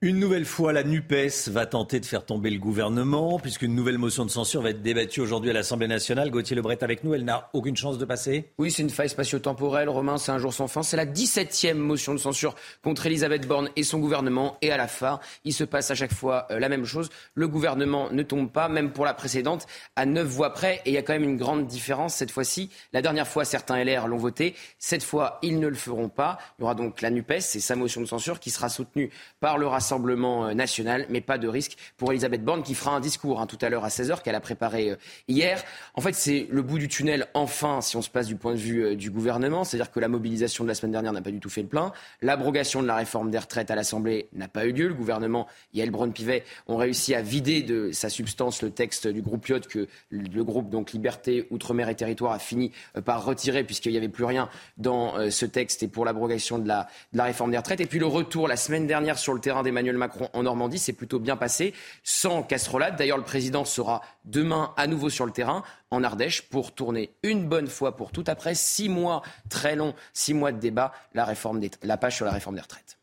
Une 0.00 0.20
nouvelle 0.20 0.44
fois, 0.44 0.72
la 0.72 0.84
NUPES 0.84 1.48
va 1.48 1.66
tenter 1.66 1.98
de 1.98 2.06
faire 2.06 2.24
tomber 2.24 2.50
le 2.50 2.60
gouvernement, 2.60 3.40
puisqu'une 3.40 3.74
nouvelle 3.74 3.98
motion 3.98 4.24
de 4.24 4.30
censure 4.30 4.62
va 4.62 4.70
être 4.70 4.80
débattue 4.80 5.20
aujourd'hui 5.20 5.50
à 5.50 5.52
l'Assemblée 5.52 5.88
nationale. 5.88 6.30
Gauthier 6.30 6.54
Lebret 6.54 6.84
avec 6.84 7.02
nous, 7.02 7.14
elle 7.14 7.24
n'a 7.24 7.50
aucune 7.52 7.76
chance 7.76 7.98
de 7.98 8.04
passer 8.04 8.52
Oui, 8.58 8.70
c'est 8.70 8.84
une 8.84 8.90
faille 8.90 9.08
spatio-temporelle. 9.08 9.88
Romain, 9.88 10.16
c'est 10.16 10.30
un 10.30 10.38
jour 10.38 10.54
sans 10.54 10.68
fin. 10.68 10.84
C'est 10.84 10.96
la 10.96 11.04
17e 11.04 11.74
motion 11.74 12.14
de 12.14 12.20
censure 12.20 12.54
contre 12.84 13.06
Elisabeth 13.06 13.48
Borne 13.48 13.70
et 13.74 13.82
son 13.82 13.98
gouvernement. 13.98 14.56
Et 14.62 14.70
à 14.70 14.76
la 14.76 14.86
fin, 14.86 15.18
il 15.42 15.52
se 15.52 15.64
passe 15.64 15.90
à 15.90 15.96
chaque 15.96 16.14
fois 16.14 16.46
euh, 16.52 16.60
la 16.60 16.68
même 16.68 16.84
chose. 16.84 17.10
Le 17.34 17.48
gouvernement 17.48 18.08
ne 18.12 18.22
tombe 18.22 18.52
pas, 18.52 18.68
même 18.68 18.92
pour 18.92 19.04
la 19.04 19.14
précédente, 19.14 19.66
à 19.96 20.06
9 20.06 20.24
voix 20.24 20.52
près. 20.52 20.80
Et 20.84 20.90
il 20.90 20.92
y 20.92 20.98
a 20.98 21.02
quand 21.02 21.14
même 21.14 21.24
une 21.24 21.38
grande 21.38 21.66
différence 21.66 22.14
cette 22.14 22.30
fois-ci. 22.30 22.70
La 22.92 23.02
dernière 23.02 23.26
fois, 23.26 23.44
certains 23.44 23.82
LR 23.82 24.06
l'ont 24.06 24.16
voté. 24.16 24.54
Cette 24.78 25.02
fois, 25.02 25.40
ils 25.42 25.58
ne 25.58 25.66
le 25.66 25.74
feront 25.74 26.08
pas. 26.08 26.38
Il 26.56 26.62
y 26.62 26.64
aura 26.66 26.76
donc 26.76 27.02
la 27.02 27.10
NUPES, 27.10 27.40
c'est 27.40 27.58
sa 27.58 27.74
motion 27.74 28.00
de 28.00 28.06
censure 28.06 28.38
qui 28.38 28.50
sera 28.50 28.68
soutenue 28.68 29.10
par 29.40 29.58
le 29.58 29.66
Rassemblement 29.66 29.87
Rassemblement 29.88 30.44
euh, 30.44 30.52
national, 30.52 31.06
mais 31.08 31.22
pas 31.22 31.38
de 31.38 31.48
risque 31.48 31.78
pour 31.96 32.12
Elisabeth 32.12 32.44
Borne 32.44 32.62
qui 32.62 32.74
fera 32.74 32.94
un 32.94 33.00
discours 33.00 33.40
hein, 33.40 33.46
tout 33.46 33.56
à 33.62 33.70
l'heure 33.70 33.86
à 33.86 33.88
16h 33.88 34.20
qu'elle 34.20 34.34
a 34.34 34.40
préparé 34.40 34.90
euh, 34.90 34.96
hier. 35.28 35.64
En 35.94 36.02
fait, 36.02 36.14
c'est 36.14 36.46
le 36.50 36.60
bout 36.60 36.76
du 36.76 36.88
tunnel, 36.88 37.26
enfin, 37.32 37.80
si 37.80 37.96
on 37.96 38.02
se 38.02 38.10
passe 38.10 38.26
du 38.26 38.36
point 38.36 38.52
de 38.52 38.58
vue 38.58 38.84
euh, 38.84 38.96
du 38.96 39.10
gouvernement. 39.10 39.64
C'est-à-dire 39.64 39.90
que 39.90 39.98
la 39.98 40.08
mobilisation 40.08 40.62
de 40.62 40.68
la 40.68 40.74
semaine 40.74 40.92
dernière 40.92 41.14
n'a 41.14 41.22
pas 41.22 41.30
du 41.30 41.40
tout 41.40 41.48
fait 41.48 41.62
le 41.62 41.68
plein. 41.68 41.92
L'abrogation 42.20 42.82
de 42.82 42.86
la 42.86 42.96
réforme 42.96 43.30
des 43.30 43.38
retraites 43.38 43.70
à 43.70 43.76
l'Assemblée 43.76 44.28
n'a 44.34 44.46
pas 44.46 44.66
eu 44.66 44.72
lieu. 44.72 44.88
Le 44.88 44.94
gouvernement 44.94 45.46
et 45.72 45.80
El 45.80 45.90
Braun-Pivet 45.90 46.44
ont 46.66 46.76
réussi 46.76 47.14
à 47.14 47.22
vider 47.22 47.62
de 47.62 47.90
sa 47.90 48.10
substance 48.10 48.60
le 48.60 48.70
texte 48.70 49.08
du 49.08 49.22
groupe 49.22 49.46
Lyot 49.46 49.60
que 49.60 49.88
le 50.10 50.44
groupe 50.44 50.68
donc 50.68 50.92
Liberté, 50.92 51.46
Outre-mer 51.50 51.88
et 51.88 51.94
Territoire 51.94 52.32
a 52.32 52.38
fini 52.38 52.72
par 53.06 53.24
retirer 53.24 53.64
puisqu'il 53.64 53.92
n'y 53.92 53.96
avait 53.96 54.10
plus 54.10 54.24
rien 54.24 54.50
dans 54.76 55.14
ce 55.30 55.46
texte 55.46 55.82
et 55.82 55.88
pour 55.88 56.04
l'abrogation 56.04 56.58
de 56.58 56.68
la, 56.68 56.88
de 57.14 57.18
la 57.18 57.24
réforme 57.24 57.52
des 57.52 57.56
retraites. 57.56 57.80
Et 57.80 57.86
puis 57.86 57.98
le 57.98 58.06
retour 58.06 58.48
la 58.48 58.56
semaine 58.56 58.86
dernière 58.86 59.18
sur 59.18 59.32
le 59.32 59.40
terrain 59.40 59.62
d'Emmanuel 59.78 59.96
Macron 59.96 60.28
en 60.32 60.42
Normandie 60.42 60.78
s'est 60.78 60.92
plutôt 60.92 61.20
bien 61.20 61.36
passé, 61.36 61.72
sans 62.02 62.42
casserolade. 62.42 62.96
D'ailleurs, 62.96 63.18
le 63.18 63.24
président 63.24 63.64
sera 63.64 64.02
demain 64.24 64.72
à 64.76 64.86
nouveau 64.86 65.08
sur 65.08 65.24
le 65.24 65.32
terrain 65.32 65.62
en 65.90 66.02
Ardèche 66.02 66.42
pour 66.42 66.74
tourner 66.74 67.10
une 67.22 67.48
bonne 67.48 67.68
fois 67.68 67.96
pour 67.96 68.10
toutes, 68.10 68.28
après 68.28 68.54
six 68.54 68.88
mois 68.88 69.22
très 69.48 69.76
longs, 69.76 69.94
six 70.12 70.34
mois 70.34 70.52
de 70.52 70.58
débat, 70.58 70.92
la, 71.14 71.24
réforme 71.24 71.60
la 71.82 71.96
page 71.96 72.16
sur 72.16 72.24
la 72.24 72.32
réforme 72.32 72.56
des 72.56 72.62
retraites. 72.62 72.98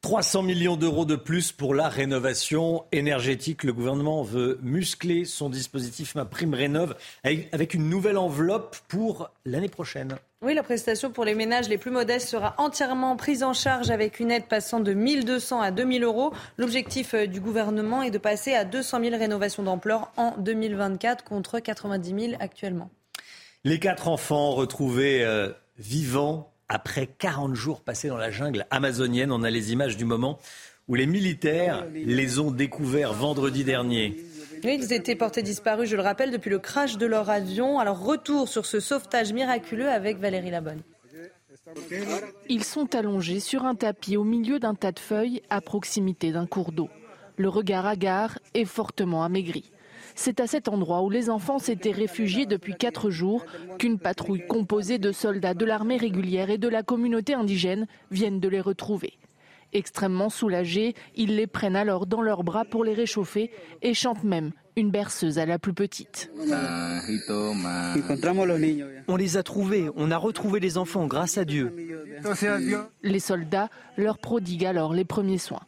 300 0.00 0.42
millions 0.42 0.76
d'euros 0.76 1.04
de 1.04 1.14
plus 1.14 1.52
pour 1.52 1.74
la 1.74 1.88
rénovation 1.88 2.84
énergétique. 2.90 3.62
Le 3.62 3.72
gouvernement 3.72 4.24
veut 4.24 4.58
muscler 4.60 5.24
son 5.24 5.48
dispositif 5.48 6.16
Ma 6.16 6.24
Prime 6.24 6.54
Rénov 6.54 6.96
avec 7.22 7.74
une 7.74 7.88
nouvelle 7.88 8.18
enveloppe 8.18 8.76
pour 8.88 9.30
l'année 9.44 9.68
prochaine. 9.68 10.16
Oui, 10.44 10.54
la 10.54 10.64
prestation 10.64 11.12
pour 11.12 11.24
les 11.24 11.36
ménages 11.36 11.68
les 11.68 11.78
plus 11.78 11.92
modestes 11.92 12.28
sera 12.28 12.56
entièrement 12.58 13.14
prise 13.14 13.44
en 13.44 13.52
charge 13.52 13.90
avec 13.90 14.18
une 14.18 14.32
aide 14.32 14.46
passant 14.46 14.80
de 14.80 14.92
1200 14.92 15.60
à 15.60 15.70
2000 15.70 16.02
euros. 16.02 16.34
L'objectif 16.58 17.14
euh, 17.14 17.26
du 17.26 17.38
gouvernement 17.40 18.02
est 18.02 18.10
de 18.10 18.18
passer 18.18 18.52
à 18.52 18.64
200 18.64 19.04
000 19.04 19.16
rénovations 19.16 19.62
d'ampleur 19.62 20.10
en 20.16 20.34
2024 20.38 21.22
contre 21.22 21.60
90 21.60 22.30
000 22.30 22.32
actuellement. 22.40 22.90
Les 23.62 23.78
quatre 23.78 24.08
enfants 24.08 24.50
retrouvés 24.50 25.22
euh, 25.22 25.52
vivants 25.78 26.52
après 26.68 27.06
40 27.06 27.54
jours 27.54 27.80
passés 27.80 28.08
dans 28.08 28.16
la 28.16 28.32
jungle 28.32 28.66
amazonienne. 28.72 29.30
On 29.30 29.44
a 29.44 29.50
les 29.50 29.70
images 29.70 29.96
du 29.96 30.04
moment 30.04 30.40
où 30.88 30.96
les 30.96 31.06
militaires 31.06 31.86
les 31.94 32.40
ont 32.40 32.50
découverts 32.50 33.12
vendredi 33.12 33.62
dernier 33.62 34.16
ils 34.64 34.92
étaient 34.92 35.16
portés 35.16 35.42
disparus, 35.42 35.88
je 35.88 35.96
le 35.96 36.02
rappelle, 36.02 36.30
depuis 36.30 36.50
le 36.50 36.58
crash 36.58 36.96
de 36.96 37.06
leur 37.06 37.30
avion. 37.30 37.78
Alors 37.78 37.98
retour 37.98 38.48
sur 38.48 38.66
ce 38.66 38.80
sauvetage 38.80 39.32
miraculeux 39.32 39.88
avec 39.88 40.18
Valérie 40.18 40.50
Labonne. 40.50 40.82
Ils 42.48 42.64
sont 42.64 42.94
allongés 42.94 43.40
sur 43.40 43.64
un 43.64 43.74
tapis 43.74 44.16
au 44.16 44.24
milieu 44.24 44.58
d'un 44.58 44.74
tas 44.74 44.92
de 44.92 44.98
feuilles 44.98 45.42
à 45.50 45.60
proximité 45.60 46.32
d'un 46.32 46.46
cours 46.46 46.72
d'eau. 46.72 46.88
Le 47.36 47.48
regard 47.48 47.86
hagard 47.86 48.38
est 48.54 48.64
fortement 48.64 49.24
amaigri. 49.24 49.70
C'est 50.14 50.40
à 50.40 50.46
cet 50.46 50.68
endroit 50.68 51.02
où 51.02 51.10
les 51.10 51.30
enfants 51.30 51.58
s'étaient 51.58 51.92
réfugiés 51.92 52.46
depuis 52.46 52.74
quatre 52.74 53.10
jours 53.10 53.46
qu'une 53.78 53.98
patrouille 53.98 54.46
composée 54.46 54.98
de 54.98 55.12
soldats 55.12 55.54
de 55.54 55.64
l'armée 55.64 55.96
régulière 55.96 56.50
et 56.50 56.58
de 56.58 56.68
la 56.68 56.82
communauté 56.82 57.34
indigène 57.34 57.86
viennent 58.10 58.40
de 58.40 58.48
les 58.48 58.60
retrouver. 58.60 59.14
Extrêmement 59.72 60.28
soulagés, 60.28 60.94
ils 61.14 61.36
les 61.36 61.46
prennent 61.46 61.76
alors 61.76 62.06
dans 62.06 62.20
leurs 62.20 62.44
bras 62.44 62.64
pour 62.64 62.84
les 62.84 62.94
réchauffer 62.94 63.50
et 63.80 63.94
chantent 63.94 64.24
même 64.24 64.52
une 64.76 64.90
berceuse 64.90 65.38
à 65.38 65.46
la 65.46 65.58
plus 65.58 65.74
petite. 65.74 66.30
On 69.08 69.16
les 69.16 69.36
a 69.36 69.42
trouvés, 69.42 69.90
on 69.96 70.10
a 70.10 70.16
retrouvé 70.16 70.60
les 70.60 70.78
enfants 70.78 71.06
grâce 71.06 71.38
à 71.38 71.44
Dieu. 71.44 71.74
Les 73.02 73.20
soldats 73.20 73.68
leur 73.96 74.18
prodiguent 74.18 74.66
alors 74.66 74.94
les 74.94 75.04
premiers 75.04 75.38
soins. 75.38 75.62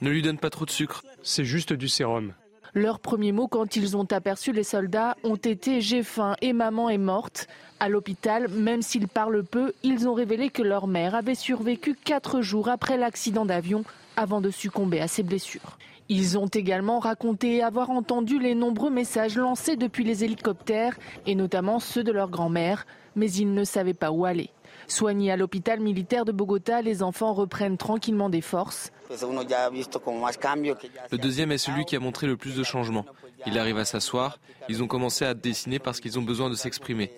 Ne 0.00 0.10
lui 0.10 0.22
donne 0.22 0.38
pas 0.38 0.50
trop 0.50 0.64
de 0.64 0.70
sucre, 0.70 1.02
c'est 1.22 1.44
juste 1.44 1.72
du 1.72 1.88
sérum. 1.88 2.34
Leurs 2.74 3.00
premiers 3.00 3.32
mots 3.32 3.48
quand 3.48 3.76
ils 3.76 3.98
ont 3.98 4.06
aperçu 4.10 4.50
les 4.50 4.64
soldats 4.64 5.18
ont 5.24 5.36
été 5.36 5.82
j'ai 5.82 6.02
faim 6.02 6.36
et 6.40 6.54
maman 6.54 6.88
est 6.88 6.96
morte. 6.96 7.46
À 7.80 7.90
l'hôpital, 7.90 8.48
même 8.48 8.80
s'ils 8.80 9.08
parlent 9.08 9.44
peu, 9.44 9.74
ils 9.82 10.08
ont 10.08 10.14
révélé 10.14 10.48
que 10.48 10.62
leur 10.62 10.86
mère 10.86 11.14
avait 11.14 11.34
survécu 11.34 11.94
quatre 11.94 12.40
jours 12.40 12.70
après 12.70 12.96
l'accident 12.96 13.44
d'avion 13.44 13.84
avant 14.16 14.40
de 14.40 14.48
succomber 14.48 15.00
à 15.00 15.08
ses 15.08 15.22
blessures. 15.22 15.76
Ils 16.08 16.38
ont 16.38 16.46
également 16.46 16.98
raconté 16.98 17.62
avoir 17.62 17.90
entendu 17.90 18.38
les 18.38 18.54
nombreux 18.54 18.90
messages 18.90 19.36
lancés 19.36 19.76
depuis 19.76 20.04
les 20.04 20.24
hélicoptères 20.24 20.98
et 21.26 21.34
notamment 21.34 21.78
ceux 21.78 22.04
de 22.04 22.12
leur 22.12 22.30
grand-mère, 22.30 22.86
mais 23.16 23.30
ils 23.30 23.52
ne 23.52 23.64
savaient 23.64 23.92
pas 23.92 24.12
où 24.12 24.24
aller. 24.24 24.48
Soignés 24.88 25.32
à 25.32 25.36
l'hôpital 25.36 25.80
militaire 25.80 26.24
de 26.24 26.32
Bogota, 26.32 26.82
les 26.82 27.02
enfants 27.02 27.32
reprennent 27.32 27.76
tranquillement 27.76 28.28
des 28.28 28.40
forces. 28.40 28.90
Le 29.10 31.16
deuxième 31.16 31.52
est 31.52 31.58
celui 31.58 31.84
qui 31.84 31.96
a 31.96 32.00
montré 32.00 32.26
le 32.26 32.36
plus 32.36 32.56
de 32.56 32.62
changements. 32.62 33.06
Il 33.46 33.58
arrive 33.58 33.78
à 33.78 33.84
s'asseoir, 33.84 34.38
ils 34.68 34.82
ont 34.82 34.86
commencé 34.86 35.24
à 35.24 35.34
dessiner 35.34 35.78
parce 35.78 36.00
qu'ils 36.00 36.18
ont 36.18 36.22
besoin 36.22 36.50
de 36.50 36.54
s'exprimer. 36.54 37.10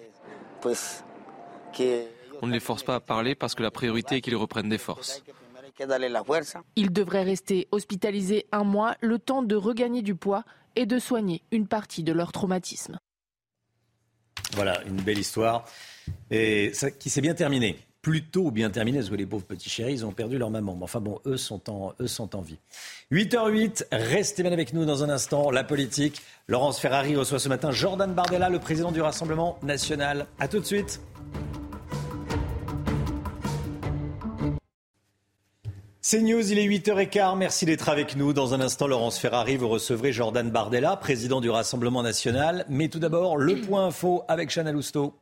On 2.42 2.46
ne 2.46 2.52
les 2.52 2.60
force 2.60 2.82
pas 2.82 2.96
à 2.96 3.00
parler 3.00 3.34
parce 3.34 3.54
que 3.54 3.62
la 3.62 3.70
priorité 3.70 4.16
est 4.16 4.20
qu'ils 4.20 4.36
reprennent 4.36 4.68
des 4.68 4.78
forces. 4.78 5.22
Ils 6.76 6.92
devraient 6.92 7.24
rester 7.24 7.68
hospitalisés 7.72 8.46
un 8.52 8.64
mois, 8.64 8.96
le 9.00 9.18
temps 9.18 9.42
de 9.42 9.56
regagner 9.56 10.02
du 10.02 10.14
poids 10.14 10.44
et 10.76 10.86
de 10.86 10.98
soigner 10.98 11.42
une 11.50 11.66
partie 11.66 12.02
de 12.02 12.12
leur 12.12 12.32
traumatisme. 12.32 12.98
Voilà, 14.52 14.82
une 14.84 15.00
belle 15.00 15.18
histoire 15.18 15.64
et 16.30 16.72
ça, 16.72 16.90
qui 16.90 17.10
s'est 17.10 17.20
bien 17.20 17.34
terminée 17.34 17.76
plutôt 18.04 18.50
bien 18.50 18.68
terminé, 18.68 18.98
parce 18.98 19.08
que 19.08 19.14
les 19.14 19.24
pauvres 19.24 19.46
petits 19.46 19.70
chéris, 19.70 19.94
ils 19.94 20.04
ont 20.04 20.12
perdu 20.12 20.36
leur 20.36 20.50
maman. 20.50 20.76
Mais 20.76 20.84
enfin 20.84 21.00
bon, 21.00 21.20
eux 21.24 21.38
sont 21.38 21.70
en, 21.70 21.94
eux 22.00 22.06
sont 22.06 22.36
en 22.36 22.42
vie. 22.42 22.58
8h08, 23.10 23.86
restez 23.90 24.42
bien 24.42 24.52
avec 24.52 24.74
nous 24.74 24.84
dans 24.84 25.02
un 25.02 25.08
instant. 25.08 25.50
La 25.50 25.64
politique. 25.64 26.20
Laurence 26.46 26.78
Ferrari 26.78 27.16
reçoit 27.16 27.38
ce 27.38 27.48
matin 27.48 27.72
Jordan 27.72 28.12
Bardella, 28.12 28.50
le 28.50 28.58
président 28.58 28.92
du 28.92 29.00
Rassemblement 29.00 29.58
national. 29.62 30.26
A 30.38 30.48
tout 30.48 30.60
de 30.60 30.66
suite. 30.66 31.00
C'est 36.02 36.20
News, 36.20 36.52
il 36.52 36.58
est 36.58 36.68
8h15. 36.68 37.38
Merci 37.38 37.64
d'être 37.64 37.88
avec 37.88 38.16
nous. 38.16 38.34
Dans 38.34 38.52
un 38.52 38.60
instant, 38.60 38.86
Laurence 38.86 39.18
Ferrari, 39.18 39.56
vous 39.56 39.68
recevrez 39.68 40.12
Jordan 40.12 40.50
Bardella, 40.50 40.98
président 40.98 41.40
du 41.40 41.48
Rassemblement 41.48 42.02
national. 42.02 42.66
Mais 42.68 42.88
tout 42.88 42.98
d'abord, 42.98 43.38
le 43.38 43.62
point 43.62 43.86
info 43.86 44.24
avec 44.28 44.50
Chana 44.50 44.72
Lousteau. 44.72 45.14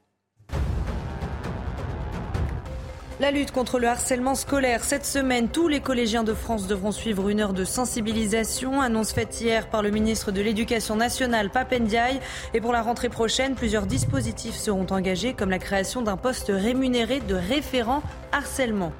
La 3.22 3.30
lutte 3.30 3.52
contre 3.52 3.78
le 3.78 3.86
harcèlement 3.86 4.34
scolaire. 4.34 4.82
Cette 4.82 5.06
semaine, 5.06 5.48
tous 5.48 5.68
les 5.68 5.78
collégiens 5.78 6.24
de 6.24 6.34
France 6.34 6.66
devront 6.66 6.90
suivre 6.90 7.28
une 7.28 7.38
heure 7.38 7.52
de 7.52 7.62
sensibilisation. 7.62 8.80
Annonce 8.80 9.12
faite 9.12 9.40
hier 9.40 9.70
par 9.70 9.80
le 9.80 9.92
ministre 9.92 10.32
de 10.32 10.40
l'Éducation 10.40 10.96
nationale, 10.96 11.48
Papendiaï. 11.48 12.18
Et 12.52 12.60
pour 12.60 12.72
la 12.72 12.82
rentrée 12.82 13.10
prochaine, 13.10 13.54
plusieurs 13.54 13.86
dispositifs 13.86 14.56
seront 14.56 14.86
engagés, 14.90 15.34
comme 15.34 15.50
la 15.50 15.60
création 15.60 16.02
d'un 16.02 16.16
poste 16.16 16.50
rémunéré 16.52 17.20
de 17.20 17.36
référent 17.36 18.02
harcèlement. 18.32 18.92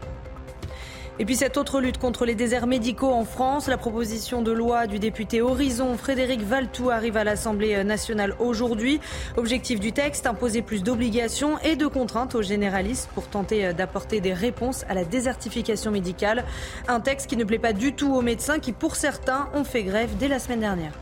Et 1.18 1.26
puis 1.26 1.36
cette 1.36 1.59
autre 1.59 1.80
lutte 1.80 1.98
contre 1.98 2.24
les 2.24 2.34
déserts 2.34 2.66
médicaux 2.66 3.12
en 3.12 3.24
France, 3.24 3.68
la 3.68 3.76
proposition 3.76 4.40
de 4.40 4.51
loi 4.51 4.86
du 4.86 4.98
député 4.98 5.43
Horizon 5.43 5.97
Frédéric 5.98 6.40
Valtou 6.40 6.89
arrive 6.89 7.18
à 7.18 7.24
l'Assemblée 7.24 7.84
nationale 7.84 8.34
aujourd'hui. 8.39 8.98
Objectif 9.36 9.78
du 9.78 9.93
texte, 9.93 10.26
imposer 10.26 10.62
plus 10.62 10.82
d'obligations 10.82 11.59
et 11.59 11.76
de 11.76 11.86
contraintes 11.86 12.34
aux 12.34 12.43
généralistes 12.43 13.10
pour 13.14 13.28
tenter 13.28 13.74
d'apporter 13.74 14.20
des 14.20 14.32
réponses 14.32 14.84
à 14.89 14.94
la 14.94 15.05
désertification 15.05 15.90
médicale. 15.90 16.44
Un 16.89 17.01
texte 17.01 17.28
qui 17.28 17.36
ne 17.36 17.44
plaît 17.44 17.59
pas 17.59 17.74
du 17.74 17.93
tout 17.93 18.14
aux 18.14 18.22
médecins 18.22 18.59
qui, 18.59 18.72
pour 18.72 18.97
certains, 18.97 19.51
ont 19.55 19.64
fait 19.64 19.82
grève 19.82 20.16
dès 20.18 20.28
la 20.28 20.39
semaine 20.39 20.60
dernière. 20.60 20.93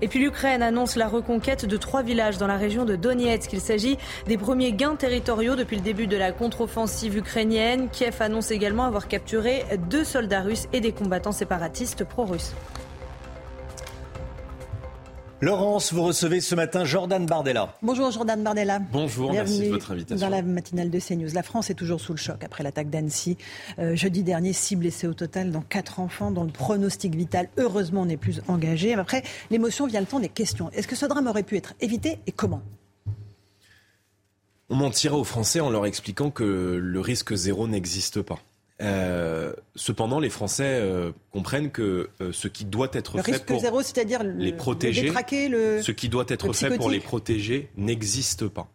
Et 0.00 0.08
puis 0.08 0.20
l'Ukraine 0.20 0.62
annonce 0.62 0.94
la 0.94 1.08
reconquête 1.08 1.64
de 1.66 1.76
trois 1.76 2.02
villages 2.02 2.38
dans 2.38 2.46
la 2.46 2.56
région 2.56 2.84
de 2.84 2.94
Donetsk. 2.94 3.52
Il 3.52 3.60
s'agit 3.60 3.98
des 4.26 4.38
premiers 4.38 4.72
gains 4.72 4.94
territoriaux 4.94 5.56
depuis 5.56 5.76
le 5.76 5.82
début 5.82 6.06
de 6.06 6.16
la 6.16 6.30
contre-offensive 6.30 7.16
ukrainienne. 7.16 7.88
Kiev 7.90 8.14
annonce 8.20 8.50
également 8.50 8.84
avoir 8.84 9.08
capturé 9.08 9.64
deux 9.90 10.04
soldats 10.04 10.42
russes 10.42 10.68
et 10.72 10.80
des 10.80 10.92
combattants 10.92 11.32
séparatistes 11.32 12.04
pro-russes. 12.04 12.54
Laurence, 15.40 15.92
vous 15.92 16.02
recevez 16.02 16.40
ce 16.40 16.56
matin 16.56 16.84
Jordan 16.84 17.24
Bardella. 17.24 17.72
Bonjour 17.80 18.10
Jordan 18.10 18.42
Bardella. 18.42 18.80
Bonjour, 18.92 19.32
merci 19.32 19.66
de 19.66 19.68
votre 19.68 19.92
invitation. 19.92 20.26
Dans 20.26 20.34
la 20.34 20.42
matinale 20.42 20.90
de 20.90 20.98
CNews. 20.98 21.32
La 21.32 21.44
France 21.44 21.70
est 21.70 21.74
toujours 21.74 22.00
sous 22.00 22.12
le 22.12 22.18
choc 22.18 22.42
après 22.42 22.64
l'attaque 22.64 22.90
d'Annecy. 22.90 23.36
Euh, 23.78 23.94
jeudi 23.94 24.24
dernier, 24.24 24.52
six 24.52 24.74
blessés 24.74 25.06
au 25.06 25.14
total, 25.14 25.52
dont 25.52 25.60
quatre 25.60 26.00
enfants, 26.00 26.32
dont 26.32 26.42
le 26.42 26.50
pronostic 26.50 27.14
vital, 27.14 27.48
heureusement, 27.56 28.04
n'est 28.04 28.16
plus 28.16 28.42
engagé. 28.48 28.94
Après, 28.94 29.22
l'émotion 29.52 29.86
vient 29.86 30.00
le 30.00 30.06
temps 30.06 30.18
des 30.18 30.28
questions. 30.28 30.70
Est-ce 30.72 30.88
que 30.88 30.96
ce 30.96 31.06
drame 31.06 31.28
aurait 31.28 31.44
pu 31.44 31.56
être 31.56 31.74
évité 31.80 32.18
et 32.26 32.32
comment? 32.32 32.62
On 34.70 34.74
mentira 34.74 35.16
aux 35.16 35.24
Français 35.24 35.60
en 35.60 35.70
leur 35.70 35.86
expliquant 35.86 36.32
que 36.32 36.42
le 36.82 37.00
risque 37.00 37.36
zéro 37.36 37.68
n'existe 37.68 38.22
pas. 38.22 38.40
Euh, 38.80 39.52
cependant, 39.74 40.20
les 40.20 40.30
Français 40.30 40.78
euh, 40.80 41.10
comprennent 41.32 41.70
que 41.70 42.10
euh, 42.20 42.32
ce 42.32 42.46
qui 42.46 42.64
doit 42.64 42.88
être 42.92 43.16
le 43.16 43.22
fait 43.22 43.44
pour 43.44 43.60
zéro, 43.60 43.82
c'est-à-dire 43.82 44.22
les 44.22 44.52
protéger, 44.52 45.02
le 45.02 45.08
détraquer, 45.08 45.48
le, 45.48 45.82
ce 45.82 45.90
qui 45.90 46.08
doit 46.08 46.26
être 46.28 46.52
fait 46.52 46.76
pour 46.76 46.90
les 46.90 47.00
protéger 47.00 47.70
n'existe 47.76 48.46
pas. 48.46 48.68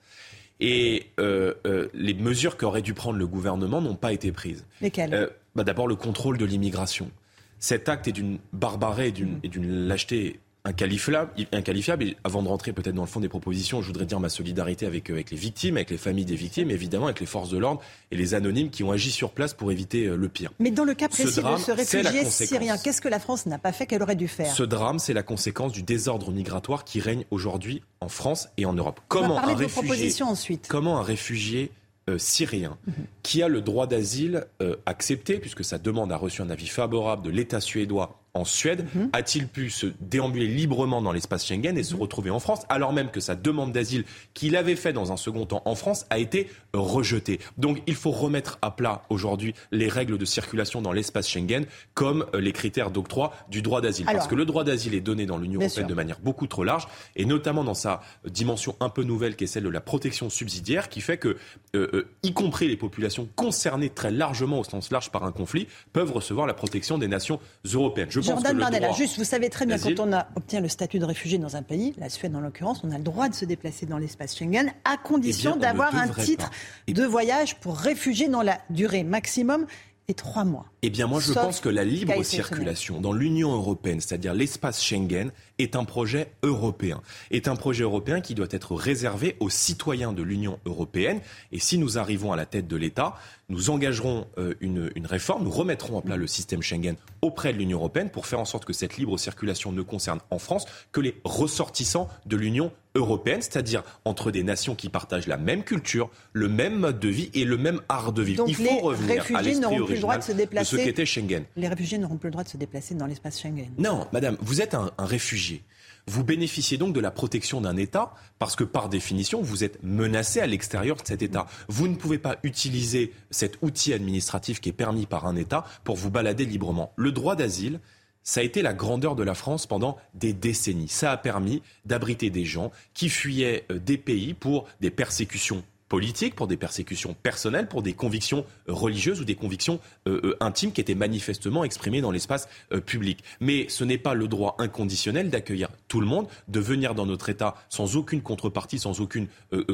Et 0.60 1.08
les 1.18 2.14
mesures 2.14 2.58
qu'aurait 2.58 2.82
dû 2.82 2.94
prendre 2.94 3.18
le 3.18 3.28
gouvernement 3.28 3.82
n'ont 3.82 3.96
pas 3.96 4.14
été 4.14 4.32
prises. 4.32 4.66
Lesquelles? 4.82 5.30
Bah 5.56 5.64
D'abord, 5.64 5.88
le 5.88 5.96
contrôle 5.96 6.38
de 6.38 6.46
l'immigration. 6.46 7.12
Cet 7.60 7.88
acte 7.88 8.08
est 8.08 8.12
d'une 8.12 8.40
barbarie 8.52 9.14
et 9.44 9.48
d'une 9.48 9.88
lâcheté 9.88 10.40
inqualifiable, 10.66 11.32
inqualifiable. 11.52 12.04
Et 12.04 12.18
avant 12.24 12.42
de 12.42 12.48
rentrer 12.48 12.72
peut-être 12.72 12.96
dans 12.96 13.04
le 13.04 13.08
fond 13.08 13.20
des 13.20 13.30
propositions, 13.30 13.82
je 13.82 13.88
voudrais 13.88 14.06
dire 14.06 14.20
ma 14.20 14.30
solidarité 14.30 14.86
avec, 14.86 15.10
euh, 15.10 15.14
avec 15.14 15.32
les 15.32 15.38
victimes, 15.38 15.76
avec 15.76 15.90
les 15.90 15.98
familles 15.98 16.26
des 16.26 16.36
victimes, 16.36 16.72
évidemment 16.72 17.06
avec 17.06 17.20
les 17.20 17.26
forces 17.26 17.50
de 17.50 17.58
l'ordre 17.58 17.82
et 18.12 18.16
les 18.16 18.34
anonymes 18.34 18.70
qui 18.70 18.84
ont 18.84 18.92
agi 18.92 19.12
sur 19.12 19.32
place 19.32 19.54
pour 19.54 19.72
éviter 19.72 20.06
euh, 20.06 20.16
le 20.16 20.30
pire. 20.30 20.52
Mais 20.60 20.72
dans 20.72 20.86
le 20.86 20.94
cas 20.94 21.10
précis 21.10 21.26
de 21.26 21.58
ce 21.58 21.72
réfugié 21.72 22.26
syrien, 22.26 22.78
qu'est-ce 22.78 23.02
que 23.02 23.10
la 23.10 23.20
France 23.20 23.46
n'a 23.46 23.58
pas 23.58 23.72
fait 23.72 23.86
qu'elle 23.86 24.04
aurait 24.04 24.16
dû 24.16 24.28
faire? 24.28 24.54
Ce 24.54 24.64
drame, 24.64 25.00
c'est 25.00 25.14
la 25.14 25.24
conséquence 25.24 25.74
du 25.74 25.84
désordre 25.84 26.32
migratoire 26.32 26.86
qui 26.86 27.00
règne 27.00 27.26
aujourd'hui 27.32 27.82
en 28.00 28.08
France 28.08 28.48
et 28.58 28.66
en 28.66 28.74
Europe. 28.74 29.02
Comment 29.08 29.40
un 29.40 29.56
réfugié, 29.56 30.24
ensuite. 30.24 30.68
Comment 30.70 30.98
un 31.00 31.04
réfugié 31.04 31.72
euh, 32.10 32.18
syrien 32.18 32.78
mhm. 32.88 32.94
qui 33.22 33.44
a 33.44 33.48
le 33.48 33.62
droit 33.62 33.88
d'asile 33.88 34.46
accepté, 34.86 35.40
puisque 35.40 35.64
sa 35.64 35.78
demande 35.78 36.12
a 36.12 36.18
reçu 36.18 36.42
un 36.42 36.50
avis 36.50 36.68
favorable 36.68 37.24
de 37.24 37.30
l'État 37.30 37.60
suédois 37.60 38.23
en 38.36 38.46
Suède, 38.46 38.88
mhm. 38.96 39.10
a-t-il 39.14 39.48
pu 39.48 39.70
se 39.70 39.86
déambuler 40.00 40.48
librement 40.48 41.04
dans 41.04 41.12
l'espace 41.12 41.46
Schengen 41.46 41.78
et 41.78 41.84
se 41.84 41.94
mhm. 41.94 42.02
retrouver 42.02 42.32
en 42.32 42.40
France, 42.40 42.62
alors 42.68 42.92
même 42.92 43.12
que 43.12 43.20
sa 43.20 43.36
demande 43.36 43.72
d'asile 43.72 44.06
qu'il 44.34 44.56
avait 44.56 44.76
fait 44.76 44.92
dans 44.92 45.12
un 45.12 45.18
second 45.18 45.46
temps 45.46 45.62
en 45.66 45.76
France 45.76 46.08
a 46.10 46.18
été 46.18 46.50
rejetée? 46.74 47.40
Donc 47.60 47.84
il 47.86 47.94
faut 47.94 48.10
remettre 48.10 48.58
à 48.64 48.72
plat 48.72 49.04
aujourd'hui 49.10 49.54
les 49.72 49.88
règles 49.88 50.18
de 50.18 50.26
circulation 50.26 50.82
dans 50.82 50.92
l'espace 50.92 51.30
Schengen 51.30 51.66
comme 51.94 52.26
euh, 52.34 52.42
les 52.42 52.54
critères 52.54 52.90
d'octroi 52.90 53.34
du 53.50 53.62
droit 53.62 53.82
d'asile. 53.82 54.08
Parce 54.08 54.28
que 54.28 54.36
le 54.36 54.46
droit 54.46 54.64
d'asile 54.64 54.96
est 54.96 55.02
donné 55.02 55.28
dans 55.28 55.38
l'Union 55.38 55.62
européenne 55.62 55.86
de 55.86 55.94
manière 55.94 56.20
beaucoup 56.20 56.48
trop 56.48 56.64
large 56.64 56.88
et 57.16 57.26
notamment 57.26 57.64
dans 57.64 57.76
sa 57.76 58.02
dimension 58.28 58.76
un 58.80 58.90
peu 58.90 59.04
nouvelle 59.04 59.36
qui 59.36 59.44
est 59.44 59.48
celle 59.48 59.64
de 59.64 59.70
la 59.70 59.82
protection 59.82 60.32
subsidiaire 60.32 60.90
qui 60.90 61.02
fait 61.02 61.18
que, 61.18 61.38
euh, 61.76 61.88
euh, 61.94 62.08
y 62.24 62.34
compris 62.34 62.68
les 62.68 62.78
populations 62.78 63.28
concernées 63.36 63.92
très 63.92 64.10
largement 64.10 64.60
au 64.60 64.64
sens 64.64 64.92
large 64.92 65.12
par 65.12 65.24
un 65.24 65.32
conflit, 65.32 65.68
peuvent 65.92 66.12
recevoir 66.12 66.48
la 66.48 66.56
protection 66.56 66.98
des 66.98 67.08
nations 67.08 67.40
européennes. 67.72 68.10
Jordan 68.24 68.58
Bardella, 68.58 68.92
juste, 68.92 69.18
vous 69.18 69.24
savez 69.24 69.50
très 69.50 69.66
bien, 69.66 69.78
quand 69.78 70.00
on 70.00 70.14
a, 70.14 70.28
obtient 70.36 70.62
le 70.62 70.68
statut 70.68 71.00
de 71.00 71.06
réfugié 71.06 71.38
dans 71.38 71.56
un 71.56 71.62
pays, 71.62 71.94
la 71.98 72.10
Suède 72.10 72.36
en 72.36 72.40
l'occurrence, 72.40 72.82
on 72.84 72.92
a 72.92 72.98
le 72.98 73.04
droit 73.04 73.30
de 73.30 73.36
se 73.36 73.46
déplacer 73.46 73.86
dans 73.86 73.98
l'espace 73.98 74.38
Schengen 74.38 74.72
à 74.86 74.98
condition 74.98 75.54
eh 75.58 75.60
d'avoir 75.60 75.96
un 75.96 76.08
titre 76.08 76.50
de 76.88 77.04
voyage 77.04 77.60
pour 77.60 77.78
réfugié 77.78 78.28
dans 78.28 78.42
la 78.42 78.60
durée 78.70 79.04
maximum 79.04 79.66
et 80.08 80.14
trois 80.14 80.44
mois. 80.44 80.73
Eh 80.86 80.90
bien, 80.90 81.08
moi, 81.08 81.22
je 81.22 81.32
pense 81.32 81.62
que 81.62 81.70
la 81.70 81.86
libre 81.86 82.22
circulation 82.24 83.00
dans 83.00 83.14
l'Union 83.14 83.54
européenne, 83.54 84.02
c'est-à-dire 84.02 84.34
l'espace 84.34 84.84
Schengen, 84.84 85.32
est 85.58 85.78
un 85.78 85.86
projet 85.86 86.34
européen. 86.44 87.02
Est 87.32 87.48
un 87.48 87.56
projet 87.56 87.84
européen 87.84 88.20
qui 88.20 88.36
doit 88.36 88.48
être 88.52 88.76
réservé 88.76 89.38
aux 89.40 89.50
citoyens 89.50 90.12
de 90.12 90.22
l'Union 90.22 90.60
européenne. 90.66 91.22
Et 91.54 91.60
si 91.60 91.78
nous 91.78 91.98
arrivons 91.98 92.34
à 92.34 92.36
la 92.36 92.46
tête 92.46 92.68
de 92.68 92.76
l'État, 92.76 93.16
nous 93.48 93.70
engagerons 93.70 94.28
euh, 94.38 94.56
une, 94.60 94.92
une, 94.96 95.06
réforme, 95.06 95.46
nous 95.46 95.52
remettrons 95.52 95.96
en 95.96 96.02
place 96.02 96.18
le 96.18 96.28
système 96.28 96.62
Schengen 96.62 96.96
auprès 97.22 97.54
de 97.54 97.60
l'Union 97.60 97.78
européenne 97.78 98.10
pour 98.10 98.28
faire 98.28 98.42
en 98.42 98.46
sorte 98.46 98.66
que 98.66 98.74
cette 98.74 98.98
libre 98.98 99.18
circulation 99.18 99.72
ne 99.72 99.84
concerne 99.84 100.20
en 100.32 100.40
France 100.40 100.66
que 100.92 101.00
les 101.00 101.16
ressortissants 101.24 102.10
de 102.26 102.36
l'Union 102.36 102.74
européenne, 102.96 103.42
c'est-à-dire 103.42 103.84
entre 104.06 104.32
des 104.32 104.44
nations 104.44 104.76
qui 104.76 104.90
partagent 104.90 105.28
la 105.28 105.38
même 105.38 105.64
culture, 105.64 106.10
le 106.32 106.48
même 106.48 106.76
mode 106.76 107.00
de 107.00 107.10
vie 107.10 107.30
et 107.34 107.44
le 107.44 107.58
même 107.58 107.82
art 107.90 108.14
de 108.14 108.22
vivre. 108.22 108.46
Il 108.48 108.56
faut 108.56 108.80
revenir 108.80 109.24
à 109.34 109.42
l'esprit 109.42 109.80
original 109.80 110.20
de, 110.20 110.24
se 110.24 110.32
déplacer, 110.32 110.73
de 110.73 110.73
ce 110.78 110.84
qu'était 110.84 111.06
Schengen. 111.06 111.46
Les 111.56 111.68
réfugiés 111.68 111.98
n'auront 111.98 112.18
plus 112.18 112.28
le 112.28 112.32
droit 112.32 112.44
de 112.44 112.50
se 112.50 112.58
déplacer 112.58 112.96
dans 112.96 113.06
l'espace 113.06 113.40
Schengen. 113.42 113.70
Non, 113.78 114.08
madame, 114.12 114.38
vous 114.42 114.62
êtes 114.62 114.74
un, 114.74 114.92
un 114.98 115.06
réfugié. 115.06 115.64
Vous 116.06 116.24
bénéficiez 116.24 116.78
donc 116.78 116.94
de 116.94 117.00
la 117.00 117.12
protection 117.12 117.62
d'un 117.62 117.78
État 117.78 118.14
parce 118.38 118.56
que 118.56 118.66
par 118.66 118.90
définition, 118.90 119.42
vous 119.42 119.64
êtes 119.64 119.82
menacé 119.84 120.42
à 120.42 120.48
l'extérieur 120.48 120.98
de 120.98 121.08
cet 121.08 121.22
État. 121.22 121.48
Vous 121.70 121.88
ne 121.88 121.96
pouvez 121.96 122.18
pas 122.18 122.38
utiliser 122.44 123.14
cet 123.32 123.58
outil 123.62 123.94
administratif 123.94 124.60
qui 124.60 124.70
est 124.70 124.74
permis 124.74 125.06
par 125.06 125.26
un 125.26 125.36
État 125.36 125.64
pour 125.84 125.96
vous 125.96 126.12
balader 126.12 126.46
librement. 126.46 126.92
Le 126.98 127.14
droit 127.14 127.38
d'asile, 127.38 127.80
ça 128.24 128.42
a 128.42 128.44
été 128.44 128.62
la 128.62 128.74
grandeur 128.74 129.16
de 129.16 129.24
la 129.24 129.34
France 129.34 129.66
pendant 129.66 129.98
des 130.14 130.34
décennies. 130.34 130.88
Ça 130.90 131.12
a 131.12 131.18
permis 131.18 131.62
d'abriter 131.86 132.30
des 132.30 132.46
gens 132.46 132.72
qui 132.94 133.10
fuyaient 133.10 133.66
euh, 133.72 133.80
des 133.80 133.98
pays 133.98 134.34
pour 134.34 134.68
des 134.82 134.92
persécutions 134.92 135.64
politiques, 135.94 136.34
pour 136.34 136.48
des 136.48 136.58
persécutions 136.58 137.14
personnelles, 137.14 137.68
pour 137.68 137.84
des 137.84 137.94
convictions 137.94 138.48
religieuses 138.68 139.22
ou 139.22 139.26
des 139.26 139.36
convictions 139.36 139.80
euh, 140.08 140.20
euh, 140.24 140.38
intimes 140.40 140.72
qui 140.72 140.82
étaient 140.82 140.96
manifestement 140.96 141.64
exprimées 141.64 142.02
dans 142.02 142.10
l'espace 142.10 142.50
euh, 142.72 142.80
public. 142.80 143.24
Mais 143.42 143.68
ce 143.70 143.84
n'est 143.84 144.00
pas 144.00 144.16
le 144.16 144.28
droit 144.28 144.56
inconditionnel 144.58 145.30
d'accueillir 145.30 145.70
tout 145.88 146.02
le 146.02 146.08
monde, 146.08 146.26
de 146.48 146.60
venir 146.60 146.96
dans 146.96 147.06
notre 147.06 147.30
État 147.30 147.54
sans 147.70 147.96
aucune 147.96 148.24
contrepartie, 148.24 148.80
sans 148.80 149.02
aucune 149.02 149.28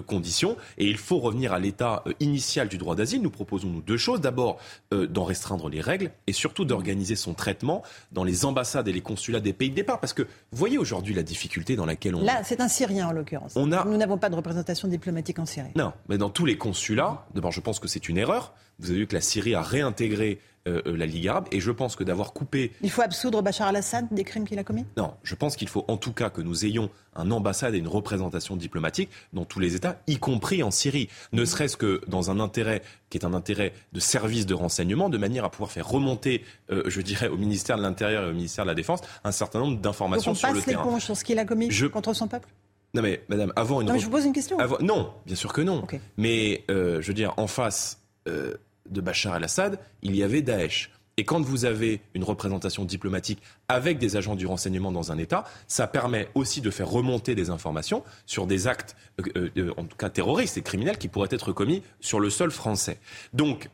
condition. 0.07 0.57
Et 0.77 0.87
il 0.87 0.97
faut 0.97 1.19
revenir 1.19 1.53
à 1.53 1.59
l'état 1.59 2.03
initial 2.19 2.67
du 2.67 2.77
droit 2.77 2.95
d'asile. 2.95 3.21
Nous 3.21 3.29
proposons 3.29 3.69
nous 3.69 3.81
deux 3.81 3.95
choses. 3.95 4.19
D'abord, 4.19 4.59
d'en 4.91 5.23
restreindre 5.23 5.69
les 5.69 5.79
règles 5.79 6.11
et 6.27 6.33
surtout 6.33 6.65
d'organiser 6.65 7.15
son 7.15 7.33
traitement 7.33 7.81
dans 8.11 8.25
les 8.25 8.43
ambassades 8.43 8.89
et 8.89 8.91
les 8.91 8.99
consulats 8.99 9.39
des 9.39 9.53
pays 9.53 9.69
de 9.69 9.75
départ. 9.75 10.01
Parce 10.01 10.11
que 10.11 10.23
vous 10.23 10.57
voyez 10.57 10.77
aujourd'hui 10.77 11.13
la 11.13 11.23
difficulté 11.23 11.77
dans 11.77 11.85
laquelle 11.85 12.15
on... 12.15 12.23
Là, 12.25 12.41
c'est 12.43 12.59
un 12.59 12.67
Syrien 12.67 13.07
en 13.07 13.11
l'occurrence. 13.13 13.55
Nous 13.55 13.67
n'avons 13.67 14.17
pas 14.17 14.29
de 14.29 14.35
représentation 14.35 14.89
diplomatique 14.89 15.39
en 15.39 15.45
Syrie. 15.45 15.71
Non, 15.75 15.93
mais 16.09 16.17
dans 16.17 16.29
tous 16.29 16.45
les 16.45 16.57
consulats, 16.57 17.25
d'abord 17.33 17.51
je 17.51 17.61
pense 17.61 17.79
que 17.79 17.87
c'est 17.87 18.09
une 18.09 18.17
erreur. 18.17 18.53
Vous 18.79 18.89
avez 18.89 18.99
vu 18.99 19.07
que 19.07 19.13
la 19.13 19.21
Syrie 19.21 19.55
a 19.55 19.61
réintégré 19.61 20.39
euh, 20.67 20.81
euh, 20.87 20.97
la 20.97 21.05
Ligue 21.05 21.27
arabe 21.27 21.47
et 21.51 21.59
je 21.59 21.71
pense 21.71 21.95
que 21.95 22.03
d'avoir 22.03 22.33
coupé... 22.33 22.71
Il 22.81 22.89
faut 22.89 23.01
absoudre 23.01 23.41
Bachar 23.41 23.67
al-Assad 23.67 24.07
des 24.11 24.23
crimes 24.23 24.47
qu'il 24.47 24.59
a 24.59 24.63
commis? 24.63 24.85
Non, 24.97 25.13
je 25.23 25.35
pense 25.35 25.55
qu'il 25.55 25.69
faut 25.69 25.85
en 25.87 25.97
tout 25.97 26.11
cas 26.11 26.29
que 26.29 26.41
nous 26.41 26.65
ayons 26.65 26.89
un 27.15 27.31
ambassade 27.31 27.75
et 27.75 27.77
une 27.77 27.87
représentation 27.87 28.55
diplomatique 28.55 29.09
dans 29.33 29.45
tous 29.45 29.59
les 29.59 29.75
États, 29.75 30.01
y 30.07 30.17
compris 30.17 30.63
en 30.63 30.71
Syrie. 30.71 31.09
Ne 31.31 31.45
serait-ce 31.45 31.77
que 31.77 32.01
dans 32.07 32.31
un 32.31 32.39
intérêt 32.39 32.81
qui 33.09 33.17
est 33.17 33.25
un 33.25 33.33
intérêt 33.33 33.73
de 33.93 33.99
service 33.99 34.45
de 34.45 34.53
renseignement, 34.53 35.09
de 35.09 35.17
manière 35.17 35.45
à 35.45 35.51
pouvoir 35.51 35.71
faire 35.71 35.87
remonter, 35.87 36.43
euh, 36.71 36.83
je 36.87 37.01
dirais, 37.01 37.27
au 37.27 37.37
ministère 37.37 37.77
de 37.77 37.81
l'Intérieur 37.81 38.25
et 38.25 38.29
au 38.29 38.33
ministère 38.33 38.65
de 38.65 38.69
la 38.69 38.75
Défense 38.75 39.01
un 39.23 39.31
certain 39.31 39.59
nombre 39.59 39.79
d'informations 39.79 40.33
sur 40.33 40.51
le 40.51 40.61
terrain. 40.61 40.83
on 40.85 40.93
passe 40.93 41.03
sur 41.03 41.17
ce 41.17 41.23
qu'il 41.23 41.39
a 41.39 41.45
commis 41.45 41.69
contre 41.91 42.13
son 42.13 42.27
peuple? 42.27 42.49
Non 42.93 43.01
mais 43.01 43.23
madame, 43.29 43.53
avant 43.55 43.81
une... 43.81 43.87
Non 43.87 43.93
mais 43.93 43.99
je 43.99 44.05
vous 44.05 44.11
pose 44.11 44.25
une 44.25 44.33
question. 44.33 44.57
Non, 44.81 45.13
bien 45.25 45.35
sûr 45.35 45.53
que 45.53 45.61
non. 45.61 45.85
Mais 46.17 46.63
euh, 46.71 47.01
je 47.01 47.07
veux 47.07 47.13
dire, 47.13 47.33
en 47.37 47.47
face 47.47 48.01
euh, 48.27 48.55
de 48.89 49.01
Bachar 49.01 49.35
el-Assad, 49.35 49.79
il 50.01 50.15
y 50.15 50.23
avait 50.23 50.41
Daesh. 50.41 50.91
Et 51.17 51.25
quand 51.25 51.41
vous 51.41 51.65
avez 51.65 51.99
une 52.13 52.23
représentation 52.23 52.85
diplomatique 52.85 53.41
avec 53.67 53.97
des 53.97 54.15
agents 54.15 54.35
du 54.35 54.47
renseignement 54.47 54.91
dans 54.91 55.11
un 55.11 55.17
État, 55.17 55.43
ça 55.67 55.85
permet 55.85 56.29
aussi 56.33 56.61
de 56.61 56.71
faire 56.71 56.89
remonter 56.89 57.35
des 57.35 57.49
informations 57.49 58.03
sur 58.25 58.47
des 58.47 58.67
actes, 58.67 58.95
euh, 59.35 59.49
en 59.75 59.83
tout 59.83 59.97
cas 59.97 60.09
terroristes 60.09 60.57
et 60.57 60.61
criminels, 60.61 60.97
qui 60.97 61.09
pourraient 61.09 61.27
être 61.31 61.51
commis 61.51 61.83
sur 61.99 62.21
le 62.21 62.29
sol 62.29 62.51
français. 62.51 62.99
Donc, 63.33 63.69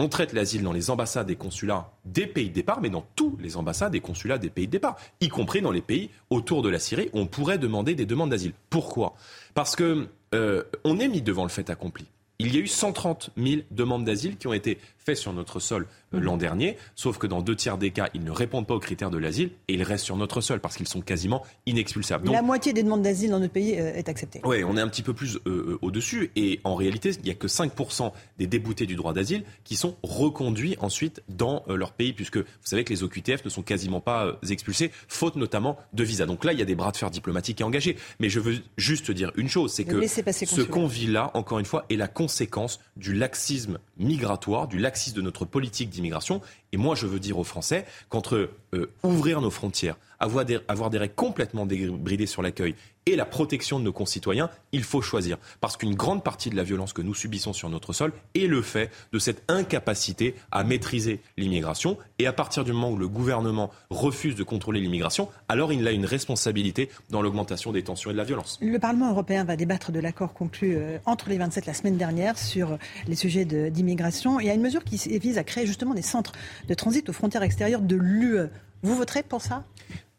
on 0.00 0.08
traite 0.08 0.32
l'asile 0.32 0.62
dans 0.62 0.72
les 0.72 0.88
ambassades 0.88 1.28
et 1.28 1.36
consulats 1.36 1.92
des 2.06 2.26
pays 2.26 2.48
de 2.48 2.54
départ, 2.54 2.80
mais 2.80 2.88
dans 2.88 3.04
tous 3.16 3.36
les 3.38 3.58
ambassades 3.58 3.94
et 3.94 4.00
consulats 4.00 4.38
des 4.38 4.48
pays 4.48 4.66
de 4.66 4.72
départ, 4.72 4.96
y 5.20 5.28
compris 5.28 5.60
dans 5.60 5.72
les 5.72 5.82
pays 5.82 6.08
autour 6.30 6.62
de 6.62 6.70
la 6.70 6.78
Syrie, 6.78 7.10
on 7.12 7.26
pourrait 7.26 7.58
demander 7.58 7.94
des 7.94 8.06
demandes 8.06 8.30
d'asile. 8.30 8.54
Pourquoi? 8.70 9.14
Parce 9.52 9.76
que 9.76 10.08
euh, 10.34 10.62
on 10.84 10.98
est 10.98 11.08
mis 11.08 11.20
devant 11.20 11.42
le 11.42 11.50
fait 11.50 11.68
accompli. 11.68 12.06
Il 12.38 12.54
y 12.54 12.56
a 12.56 12.60
eu 12.60 12.66
130 12.66 13.28
000 13.36 13.60
demandes 13.70 14.06
d'asile 14.06 14.38
qui 14.38 14.46
ont 14.46 14.54
été 14.54 14.78
faites 14.96 15.18
sur 15.18 15.34
notre 15.34 15.60
sol. 15.60 15.86
L'an 16.12 16.36
dernier, 16.36 16.76
sauf 16.94 17.18
que 17.18 17.26
dans 17.26 17.42
deux 17.42 17.56
tiers 17.56 17.78
des 17.78 17.90
cas, 17.90 18.08
ils 18.14 18.24
ne 18.24 18.30
répondent 18.30 18.66
pas 18.66 18.74
aux 18.74 18.80
critères 18.80 19.10
de 19.10 19.18
l'asile 19.18 19.50
et 19.68 19.74
ils 19.74 19.82
restent 19.82 20.04
sur 20.04 20.16
notre 20.16 20.40
sol 20.40 20.60
parce 20.60 20.76
qu'ils 20.76 20.88
sont 20.88 21.00
quasiment 21.00 21.42
inexpulsables. 21.66 22.30
la 22.30 22.42
moitié 22.42 22.72
des 22.72 22.82
demandes 22.82 23.02
d'asile 23.02 23.30
dans 23.30 23.40
notre 23.40 23.52
pays 23.52 23.78
euh, 23.78 23.94
est 23.94 24.08
acceptée. 24.08 24.40
Oui, 24.44 24.64
on 24.64 24.76
est 24.76 24.80
un 24.80 24.88
petit 24.88 25.02
peu 25.02 25.14
plus 25.14 25.38
euh, 25.46 25.78
au-dessus 25.82 26.30
et 26.36 26.60
en 26.64 26.74
réalité, 26.74 27.10
il 27.10 27.24
n'y 27.24 27.30
a 27.30 27.34
que 27.34 27.46
5% 27.46 28.12
des 28.38 28.46
déboutés 28.46 28.86
du 28.86 28.96
droit 28.96 29.12
d'asile 29.12 29.44
qui 29.64 29.76
sont 29.76 29.96
reconduits 30.02 30.76
ensuite 30.80 31.22
dans 31.28 31.64
leur 31.68 31.92
pays 31.92 32.12
puisque 32.12 32.38
vous 32.38 32.44
savez 32.62 32.84
que 32.84 32.92
les 32.92 33.02
OQTF 33.02 33.44
ne 33.44 33.50
sont 33.50 33.62
quasiment 33.62 34.00
pas 34.00 34.38
expulsés, 34.48 34.90
faute 35.08 35.36
notamment 35.36 35.78
de 35.92 36.04
visa. 36.04 36.26
Donc 36.26 36.44
là, 36.44 36.52
il 36.52 36.58
y 36.58 36.62
a 36.62 36.64
des 36.64 36.74
bras 36.74 36.92
de 36.92 36.96
fer 36.96 37.10
diplomatiques 37.10 37.60
engagés. 37.60 37.96
Mais 38.18 38.28
je 38.28 38.40
veux 38.40 38.56
juste 38.76 39.10
dire 39.10 39.32
une 39.36 39.48
chose, 39.48 39.72
c'est 39.72 39.84
que 39.84 40.06
ce 40.06 40.62
qu'on 40.62 40.86
vit 40.86 41.06
là, 41.06 41.30
encore 41.34 41.58
une 41.58 41.64
fois, 41.64 41.84
est 41.90 41.96
la 41.96 42.08
conséquence 42.08 42.80
du 42.96 43.14
laxisme 43.14 43.78
migratoire, 43.98 44.68
du 44.68 44.78
laxisme 44.78 45.16
de 45.16 45.22
notre 45.22 45.44
politique 45.44 45.90
Et 46.72 46.76
moi, 46.76 46.94
je 46.94 47.06
veux 47.06 47.20
dire 47.20 47.38
aux 47.38 47.44
Français 47.44 47.84
qu'entre 48.08 48.50
euh, 48.74 48.92
ouvrir 49.02 49.40
nos 49.40 49.50
frontières, 49.50 49.96
avoir 50.20 50.44
des, 50.44 50.98
règles 50.98 51.14
complètement 51.14 51.66
débridées 51.66 52.26
sur 52.26 52.42
l'accueil 52.42 52.74
et 53.06 53.16
la 53.16 53.24
protection 53.24 53.78
de 53.78 53.84
nos 53.84 53.92
concitoyens, 53.92 54.50
il 54.72 54.84
faut 54.84 55.00
choisir. 55.00 55.38
Parce 55.60 55.76
qu'une 55.76 55.94
grande 55.94 56.22
partie 56.22 56.50
de 56.50 56.56
la 56.56 56.62
violence 56.62 56.92
que 56.92 57.02
nous 57.02 57.14
subissons 57.14 57.52
sur 57.52 57.70
notre 57.70 57.92
sol 57.92 58.12
est 58.34 58.46
le 58.46 58.60
fait 58.60 58.90
de 59.12 59.18
cette 59.18 59.42
incapacité 59.48 60.34
à 60.52 60.64
maîtriser 60.64 61.20
l'immigration. 61.38 61.96
Et 62.18 62.26
à 62.26 62.32
partir 62.32 62.62
du 62.62 62.72
moment 62.72 62.90
où 62.90 62.98
le 62.98 63.08
gouvernement 63.08 63.70
refuse 63.88 64.34
de 64.36 64.42
contrôler 64.42 64.80
l'immigration, 64.80 65.28
alors 65.48 65.72
il 65.72 65.86
a 65.88 65.92
une 65.92 66.04
responsabilité 66.04 66.90
dans 67.08 67.22
l'augmentation 67.22 67.72
des 67.72 67.82
tensions 67.82 68.10
et 68.10 68.12
de 68.12 68.18
la 68.18 68.24
violence. 68.24 68.58
Le 68.60 68.78
Parlement 68.78 69.10
européen 69.10 69.44
va 69.44 69.56
débattre 69.56 69.92
de 69.92 70.00
l'accord 70.00 70.34
conclu 70.34 70.76
euh, 70.76 70.98
entre 71.06 71.30
les 71.30 71.38
27 71.38 71.66
la 71.66 71.74
semaine 71.74 71.96
dernière 71.96 72.38
sur 72.38 72.76
les 73.08 73.16
sujets 73.16 73.46
d'immigration. 73.46 74.40
Il 74.40 74.46
y 74.46 74.50
a 74.50 74.54
une 74.54 74.60
mesure 74.60 74.84
qui 74.84 74.96
vise 75.18 75.38
à 75.38 75.44
créer 75.44 75.66
justement 75.66 75.94
des 75.94 76.02
centres 76.02 76.32
de 76.68 76.74
transit 76.74 77.08
aux 77.08 77.14
frontières 77.14 77.42
extérieures 77.42 77.80
de 77.80 77.96
l'UE. 77.96 78.50
Vous 78.82 78.94
voterez 78.94 79.22
pour 79.22 79.40
ça? 79.40 79.64
euh, 79.92 80.09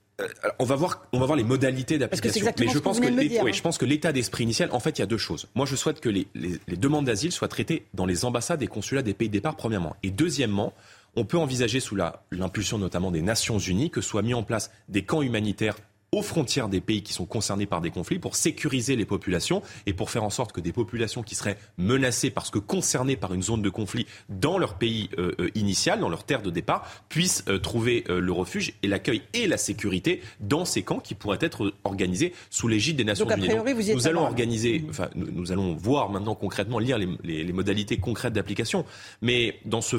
on 0.60 0.66
va 0.66 0.76
voir, 0.76 1.06
on 1.12 1.20
va 1.20 1.26
voir 1.26 1.38
les 1.38 1.44
modalités 1.44 1.98
d'application. 1.98 2.52
Mais 2.60 2.68
je 2.68 2.80
pense, 2.80 3.00
que 3.00 3.08
hein. 3.08 3.52
je 3.52 3.62
pense 3.62 3.78
que 3.78 3.86
l'état 3.86 4.12
d'esprit 4.12 4.44
initial, 4.44 4.70
en 4.72 4.80
fait, 4.80 4.98
il 4.98 5.02
y 5.02 5.04
a 5.04 5.08
deux 5.08 5.18
choses. 5.18 5.48
Moi, 5.56 5.66
je 5.66 5.76
souhaite 5.76 6.00
que 6.00 6.10
les, 6.10 6.28
les 6.36 6.78
demandes 6.78 7.06
d'asile 7.06 7.32
soient 7.32 7.48
traitées 7.48 7.86
dans 7.94 8.06
les 8.06 8.26
ambassades 8.26 8.62
et 8.62 8.68
consulats 8.68 9.02
des 9.02 9.14
pays 9.14 9.30
de 9.30 9.34
départ, 9.34 9.56
premièrement. 9.56 9.96
Et 10.04 10.12
deuxièmement, 10.12 10.74
on 11.16 11.26
peut 11.26 11.38
envisager, 11.38 11.80
sous 11.80 11.96
l'impulsion 11.96 12.78
notamment 12.78 13.12
des 13.12 13.22
Nations 13.22 13.60
Unies, 13.60 13.90
que 13.90 14.02
soient 14.02 14.22
mis 14.22 14.34
en 14.34 14.44
place 14.44 14.72
des 14.88 15.04
camps 15.04 15.22
humanitaires 15.22 15.76
aux 16.14 16.22
frontières 16.22 16.68
des 16.68 16.82
pays 16.82 17.04
qui 17.04 17.14
sont 17.14 17.26
concernés 17.26 17.66
par 17.66 17.80
des 17.80 17.90
conflits 17.90 18.20
pour 18.20 18.36
sécuriser 18.36 18.98
les 18.98 19.06
populations 19.06 19.62
et 19.86 19.94
pour 19.94 20.10
faire 20.10 20.26
en 20.26 20.30
sorte 20.30 20.52
que 20.52 20.60
des 20.60 20.74
populations 20.74 21.24
qui 21.24 21.36
seraient 21.36 21.58
menacées 21.78 22.30
parce 22.30 22.50
que 22.50 22.60
concernées 22.60 23.16
par 23.16 23.34
une 23.34 23.42
zone 23.42 23.62
de 23.62 23.70
conflit 23.70 24.06
dans 24.28 24.58
leur 24.58 24.74
pays 24.74 25.10
euh, 25.18 25.32
euh, 25.40 25.50
initial, 25.56 26.02
dans 26.02 26.10
leur 26.10 26.26
terre 26.26 26.42
de 26.42 26.50
départ, 26.50 26.86
puissent 27.08 27.46
euh, 27.48 27.60
trouver 27.60 28.04
le 28.10 28.32
refuge 28.34 28.74
et 28.84 28.90
l'accueil 28.90 29.22
et 29.34 29.48
la 29.48 29.56
sécurité 29.56 30.22
dans 30.42 30.66
ces 30.66 30.84
camps 30.84 31.00
qui 31.00 31.16
pourraient 31.16 31.38
être 31.40 31.74
organisés 31.86 32.34
sous 32.50 32.68
l'égide 32.68 32.98
des 32.98 33.06
Nations 33.06 33.30
Unies. 33.30 33.48
nous 33.94 34.08
allons 34.10 34.24
organiser, 34.24 34.84
enfin, 34.90 35.10
nous, 35.16 35.54
allons 35.54 35.76
voir 35.76 36.10
maintenant 36.10 36.36
concrètement, 36.36 36.80
lire 36.80 36.98
les, 36.98 37.08
les 37.24 37.54
modalités 37.54 37.96
concrètes 38.00 38.34
d'application. 38.34 38.84
Mais 39.22 39.62
dans 39.64 39.80
ce 39.80 39.96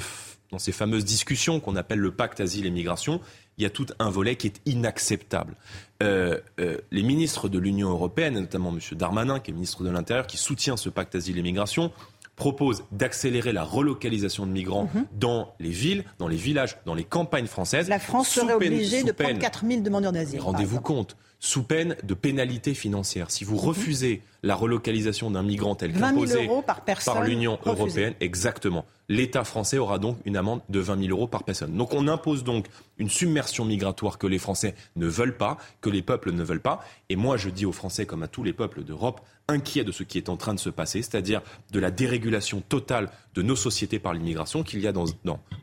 dans 0.52 0.58
ces 0.58 0.70
fameuses 0.70 1.04
discussions 1.04 1.58
qu'on 1.58 1.76
appelle 1.76 1.98
le 1.98 2.12
pacte 2.12 2.38
asile 2.40 2.66
et 2.66 2.70
migration, 2.70 3.20
il 3.58 3.62
y 3.62 3.66
a 3.66 3.70
tout 3.70 3.86
un 3.98 4.10
volet 4.10 4.36
qui 4.36 4.46
est 4.46 4.60
inacceptable. 4.66 5.56
Euh, 6.02 6.38
euh, 6.58 6.78
les 6.90 7.02
ministres 7.02 7.48
de 7.48 7.58
l'Union 7.58 7.90
européenne, 7.90 8.34
notamment 8.34 8.70
M. 8.70 8.80
Darmanin, 8.92 9.40
qui 9.40 9.50
est 9.50 9.54
ministre 9.54 9.84
de 9.84 9.90
l'Intérieur, 9.90 10.26
qui 10.26 10.36
soutient 10.36 10.76
ce 10.76 10.88
pacte 10.88 11.14
asile 11.14 11.38
et 11.38 11.42
migration, 11.42 11.92
proposent 12.34 12.84
d'accélérer 12.92 13.52
la 13.52 13.62
relocalisation 13.62 14.46
de 14.46 14.52
migrants 14.52 14.88
mhm. 14.94 15.06
dans 15.12 15.54
les 15.60 15.70
villes, 15.70 16.04
dans 16.18 16.28
les 16.28 16.36
villages, 16.36 16.78
dans 16.86 16.94
les 16.94 17.04
campagnes 17.04 17.46
françaises. 17.46 17.88
La 17.88 17.98
France 17.98 18.28
serait 18.28 18.54
obligée 18.54 19.04
de 19.04 19.12
prendre 19.12 19.38
4 19.38 19.64
000 19.66 19.82
demandeurs 19.82 20.12
d'asile. 20.12 20.40
Rendez-vous 20.40 20.80
compte, 20.80 21.16
sous 21.38 21.62
peine 21.62 21.96
de 22.02 22.14
pénalité 22.14 22.74
financière. 22.74 23.30
Si 23.30 23.44
vous 23.44 23.56
mhm. 23.56 23.66
refusez 23.66 24.22
la 24.42 24.54
relocalisation 24.54 25.30
d'un 25.30 25.42
migrant 25.42 25.74
tel 25.74 25.92
qu'imposé 25.92 26.48
par, 26.66 26.82
par 27.04 27.22
l'Union 27.22 27.58
européenne, 27.64 28.14
exactement. 28.20 28.84
L'État 29.08 29.44
français 29.44 29.78
aura 29.78 29.98
donc 29.98 30.16
une 30.24 30.36
amende 30.36 30.62
de 30.68 30.80
20 30.80 31.06
000 31.06 31.10
euros 31.10 31.26
par 31.26 31.44
personne. 31.44 31.76
Donc 31.76 31.92
on 31.92 32.08
impose 32.08 32.44
donc 32.44 32.66
une 32.98 33.10
submersion 33.10 33.64
migratoire 33.64 34.18
que 34.18 34.26
les 34.26 34.38
Français 34.38 34.74
ne 34.96 35.06
veulent 35.06 35.36
pas, 35.36 35.58
que 35.80 35.90
les 35.90 36.02
peuples 36.02 36.32
ne 36.32 36.42
veulent 36.42 36.60
pas. 36.62 36.80
Et 37.08 37.16
moi 37.16 37.36
je 37.36 37.50
dis 37.50 37.66
aux 37.66 37.72
Français, 37.72 38.06
comme 38.06 38.22
à 38.22 38.28
tous 38.28 38.42
les 38.42 38.52
peuples 38.52 38.82
d'Europe, 38.82 39.20
inquiets 39.48 39.84
de 39.84 39.92
ce 39.92 40.02
qui 40.02 40.18
est 40.18 40.28
en 40.28 40.36
train 40.36 40.54
de 40.54 40.60
se 40.60 40.70
passer, 40.70 41.02
c'est-à-dire 41.02 41.42
de 41.72 41.80
la 41.80 41.90
dérégulation 41.90 42.60
totale 42.60 43.10
de 43.34 43.42
nos 43.42 43.56
sociétés 43.56 43.98
par 43.98 44.14
l'immigration, 44.14 44.62
qu'il 44.62 44.80
y 44.80 44.86
a 44.86 44.92
dans, 44.92 45.06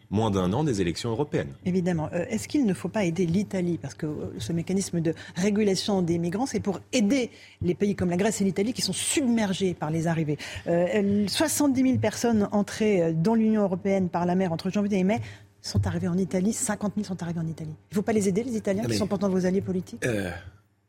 moins 0.09 0.31
d'un 0.31 0.51
an 0.53 0.63
des 0.63 0.81
élections 0.81 1.11
européennes. 1.11 1.53
Évidemment. 1.65 2.09
Euh, 2.13 2.25
est-ce 2.29 2.47
qu'il 2.47 2.65
ne 2.65 2.73
faut 2.73 2.89
pas 2.89 3.05
aider 3.05 3.25
l'Italie? 3.25 3.77
Parce 3.77 3.93
que 3.93 4.07
euh, 4.07 4.33
ce 4.39 4.53
mécanisme 4.53 5.01
de 5.01 5.13
régulation 5.35 6.01
des 6.01 6.17
migrants, 6.17 6.47
c'est 6.47 6.59
pour 6.59 6.79
aider 6.91 7.29
les 7.61 7.75
pays 7.75 7.95
comme 7.95 8.09
la 8.09 8.17
Grèce 8.17 8.41
et 8.41 8.43
l'Italie 8.43 8.68
qui 8.73 8.81
sont 8.81 8.93
submergés 8.93 9.73
par 9.73 9.91
les 9.91 10.07
arrivées. 10.07 10.37
70 10.65 10.69
euh, 10.69 11.85
000 11.85 11.97
personnes 11.99 12.47
entrées 12.51 13.03
euh, 13.03 13.13
dans 13.13 13.35
l'Union 13.35 13.63
européenne 13.63 14.09
par 14.09 14.25
la 14.25 14.35
mer 14.35 14.51
entre 14.51 14.69
janvier 14.69 14.99
et 14.99 15.03
mai 15.03 15.21
sont 15.61 15.87
arrivées 15.87 16.07
en 16.07 16.17
Italie. 16.17 16.53
50 16.53 16.93
000 16.95 17.05
sont 17.05 17.21
arrivés 17.21 17.39
en 17.39 17.47
Italie. 17.47 17.75
Il 17.91 17.93
ne 17.93 17.95
faut 17.95 18.01
pas 18.01 18.13
les 18.13 18.29
aider, 18.29 18.43
les 18.43 18.55
Italiens, 18.55 18.83
qui 18.85 18.95
sont 18.95 19.07
pourtant 19.07 19.29
vos 19.29 19.45
alliés 19.45 19.61
politiques? 19.61 20.05
Euh, 20.05 20.31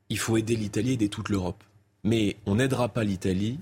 Il 0.09 0.19
faut 0.19 0.37
aider 0.37 0.55
l'Italie, 0.55 0.93
aider 0.93 1.09
toute 1.09 1.29
l'Europe. 1.29 1.65
Mais 2.05 2.37
on 2.47 2.55
n'aidera 2.55 2.89
pas 2.89 3.05
l'Italie 3.05 3.59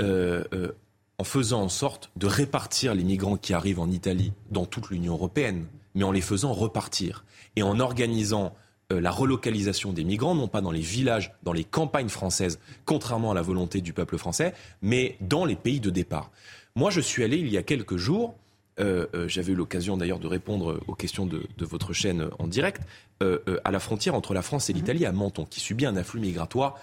en 0.00 1.24
faisant 1.24 1.62
en 1.62 1.68
sorte 1.68 2.10
de 2.16 2.26
répartir 2.26 2.94
les 2.94 3.04
migrants 3.04 3.36
qui 3.36 3.54
arrivent 3.54 3.80
en 3.80 3.90
Italie 3.90 4.32
dans 4.50 4.66
toute 4.66 4.90
l'Union 4.90 5.14
européenne, 5.14 5.66
mais 5.94 6.04
en 6.04 6.12
les 6.12 6.20
faisant 6.20 6.52
repartir 6.52 7.24
et 7.56 7.62
en 7.62 7.80
organisant 7.80 8.54
euh, 8.92 9.00
la 9.00 9.10
relocalisation 9.10 9.92
des 9.92 10.04
migrants, 10.04 10.36
non 10.36 10.46
pas 10.46 10.60
dans 10.60 10.70
les 10.70 10.80
villages, 10.80 11.32
dans 11.42 11.52
les 11.52 11.64
campagnes 11.64 12.08
françaises, 12.08 12.60
contrairement 12.84 13.32
à 13.32 13.34
la 13.34 13.42
volonté 13.42 13.80
du 13.80 13.92
peuple 13.92 14.16
français, 14.16 14.54
mais 14.80 15.16
dans 15.20 15.44
les 15.44 15.56
pays 15.56 15.80
de 15.80 15.90
départ. 15.90 16.30
Moi, 16.76 16.90
je 16.90 17.00
suis 17.00 17.24
allé 17.24 17.36
il 17.36 17.48
y 17.48 17.58
a 17.58 17.64
quelques 17.64 17.96
jours, 17.96 18.36
euh, 18.78 19.06
euh, 19.14 19.26
j'avais 19.26 19.54
eu 19.54 19.56
l'occasion 19.56 19.96
d'ailleurs 19.96 20.20
de 20.20 20.28
répondre 20.28 20.78
aux 20.86 20.94
questions 20.94 21.26
de, 21.26 21.48
votre 21.58 21.92
chaîne 21.92 22.28
en 22.38 22.46
direct, 22.46 22.80
à 23.20 23.70
la 23.72 23.80
frontière 23.80 24.14
entre 24.14 24.34
la 24.34 24.42
France 24.42 24.70
et 24.70 24.72
mhm. 24.72 24.78
l'Italie, 24.78 25.06
à 25.06 25.10
Menton, 25.10 25.46
qui 25.46 25.58
subit 25.58 25.86
un 25.86 25.96
afflux 25.96 26.20
migratoire 26.20 26.78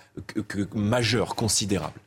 majeur, 0.76 1.36
considérable. 1.36 2.02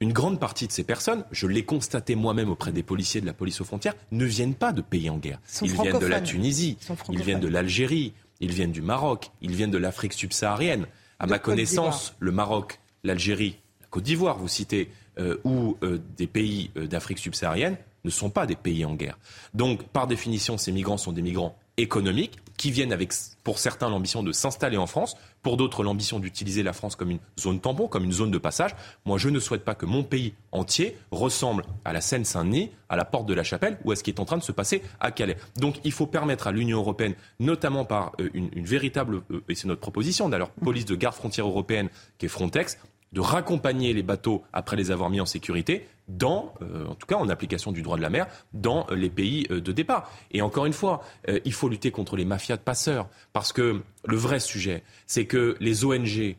une 0.00 0.12
grande 0.14 0.40
partie 0.40 0.66
de 0.66 0.72
ces 0.72 0.84
personnes, 0.84 1.24
je 1.32 1.46
l'ai 1.46 1.64
constaté 1.64 2.14
moi-même 2.14 2.48
auprès 2.48 2.72
des 2.72 2.82
policiers 2.82 3.20
de 3.20 3.26
la 3.26 3.34
police 3.34 3.60
aux 3.60 3.64
frontières, 3.64 3.94
ne 4.10 4.24
viennent 4.24 4.54
pas 4.54 4.72
de 4.72 4.80
pays 4.80 5.10
en 5.10 5.18
guerre. 5.18 5.40
Ils 5.60 5.72
viennent 5.72 5.98
de 5.98 6.06
la 6.06 6.22
Tunisie, 6.22 6.78
ils 7.10 7.22
viennent 7.22 7.40
de 7.40 7.48
l'Algérie, 7.48 8.14
ils 8.42 8.52
viennent 8.52 8.72
du 8.72 8.82
Maroc, 8.82 9.30
ils 9.40 9.54
viennent 9.54 9.70
de 9.70 9.78
l'Afrique 9.78 10.12
subsaharienne. 10.12 10.86
À 11.18 11.26
ma 11.26 11.38
connaissance, 11.38 12.14
le 12.18 12.32
Maroc, 12.32 12.80
l'Algérie, 13.04 13.56
la 13.80 13.86
Côte 13.86 14.02
d'Ivoire, 14.02 14.36
vous 14.36 14.48
citez, 14.48 14.90
euh, 15.18 15.38
ou 15.44 15.76
euh, 15.82 16.00
des 16.16 16.26
pays 16.26 16.70
euh, 16.76 16.86
d'Afrique 16.86 17.18
subsaharienne, 17.18 17.76
ne 18.04 18.10
sont 18.10 18.30
pas 18.30 18.44
des 18.44 18.56
pays 18.56 18.84
en 18.84 18.94
guerre. 18.94 19.16
Donc, 19.54 19.84
par 19.84 20.08
définition, 20.08 20.58
ces 20.58 20.72
migrants 20.72 20.96
sont 20.96 21.12
des 21.12 21.22
migrants 21.22 21.56
économiques 21.76 22.38
qui 22.62 22.70
viennent 22.70 22.92
avec, 22.92 23.12
pour 23.42 23.58
certains, 23.58 23.90
l'ambition 23.90 24.22
de 24.22 24.30
s'installer 24.30 24.76
en 24.76 24.86
France, 24.86 25.16
pour 25.42 25.56
d'autres, 25.56 25.82
l'ambition 25.82 26.20
d'utiliser 26.20 26.62
la 26.62 26.72
France 26.72 26.94
comme 26.94 27.10
une 27.10 27.18
zone 27.36 27.58
tampon, 27.58 27.88
comme 27.88 28.04
une 28.04 28.12
zone 28.12 28.30
de 28.30 28.38
passage. 28.38 28.76
Moi, 29.04 29.18
je 29.18 29.30
ne 29.30 29.40
souhaite 29.40 29.64
pas 29.64 29.74
que 29.74 29.84
mon 29.84 30.04
pays 30.04 30.34
entier 30.52 30.96
ressemble 31.10 31.64
à 31.84 31.92
la 31.92 32.00
Seine-Saint-Denis, 32.00 32.70
à 32.88 32.94
la 32.94 33.04
porte 33.04 33.26
de 33.26 33.34
la 33.34 33.42
Chapelle, 33.42 33.78
ou 33.84 33.90
à 33.90 33.96
ce 33.96 34.04
qui 34.04 34.10
est 34.10 34.20
en 34.20 34.24
train 34.24 34.36
de 34.36 34.44
se 34.44 34.52
passer 34.52 34.80
à 35.00 35.10
Calais. 35.10 35.36
Donc, 35.56 35.80
il 35.82 35.90
faut 35.90 36.06
permettre 36.06 36.46
à 36.46 36.52
l'Union 36.52 36.78
européenne, 36.78 37.14
notamment 37.40 37.84
par 37.84 38.12
euh, 38.20 38.30
une, 38.32 38.64
véritable, 38.64 39.22
euh, 39.32 39.42
et 39.48 39.56
c'est 39.56 39.66
notre 39.66 39.80
proposition 39.80 40.28
d'ailleurs, 40.28 40.50
police 40.50 40.84
de 40.84 40.94
garde 40.94 41.16
frontière 41.16 41.48
européenne, 41.48 41.88
qui 42.18 42.26
est 42.26 42.28
Frontex, 42.28 42.78
de 43.12 43.20
raccompagner 43.20 43.92
les 43.92 44.02
bateaux 44.02 44.42
après 44.52 44.76
les 44.76 44.90
avoir 44.90 45.10
mis 45.10 45.20
en 45.20 45.26
sécurité 45.26 45.86
dans, 46.08 46.54
euh, 46.62 46.86
en 46.86 46.94
tout 46.94 47.06
cas 47.06 47.16
en 47.16 47.28
application 47.28 47.72
du 47.72 47.82
droit 47.82 47.96
de 47.96 48.02
la 48.02 48.10
mer, 48.10 48.26
dans 48.52 48.86
les 48.90 49.10
pays 49.10 49.46
euh, 49.50 49.60
de 49.60 49.72
départ. 49.72 50.10
Et 50.30 50.42
encore 50.42 50.66
une 50.66 50.72
fois, 50.72 51.02
euh, 51.28 51.38
il 51.44 51.52
faut 51.52 51.68
lutter 51.68 51.90
contre 51.90 52.16
les 52.16 52.24
mafias 52.24 52.56
de 52.56 52.62
passeurs, 52.62 53.08
parce 53.32 53.52
que 53.52 53.80
le 54.06 54.16
vrai 54.16 54.40
sujet, 54.40 54.82
c'est 55.06 55.26
que 55.26 55.56
les 55.60 55.84
ONG 55.84 56.36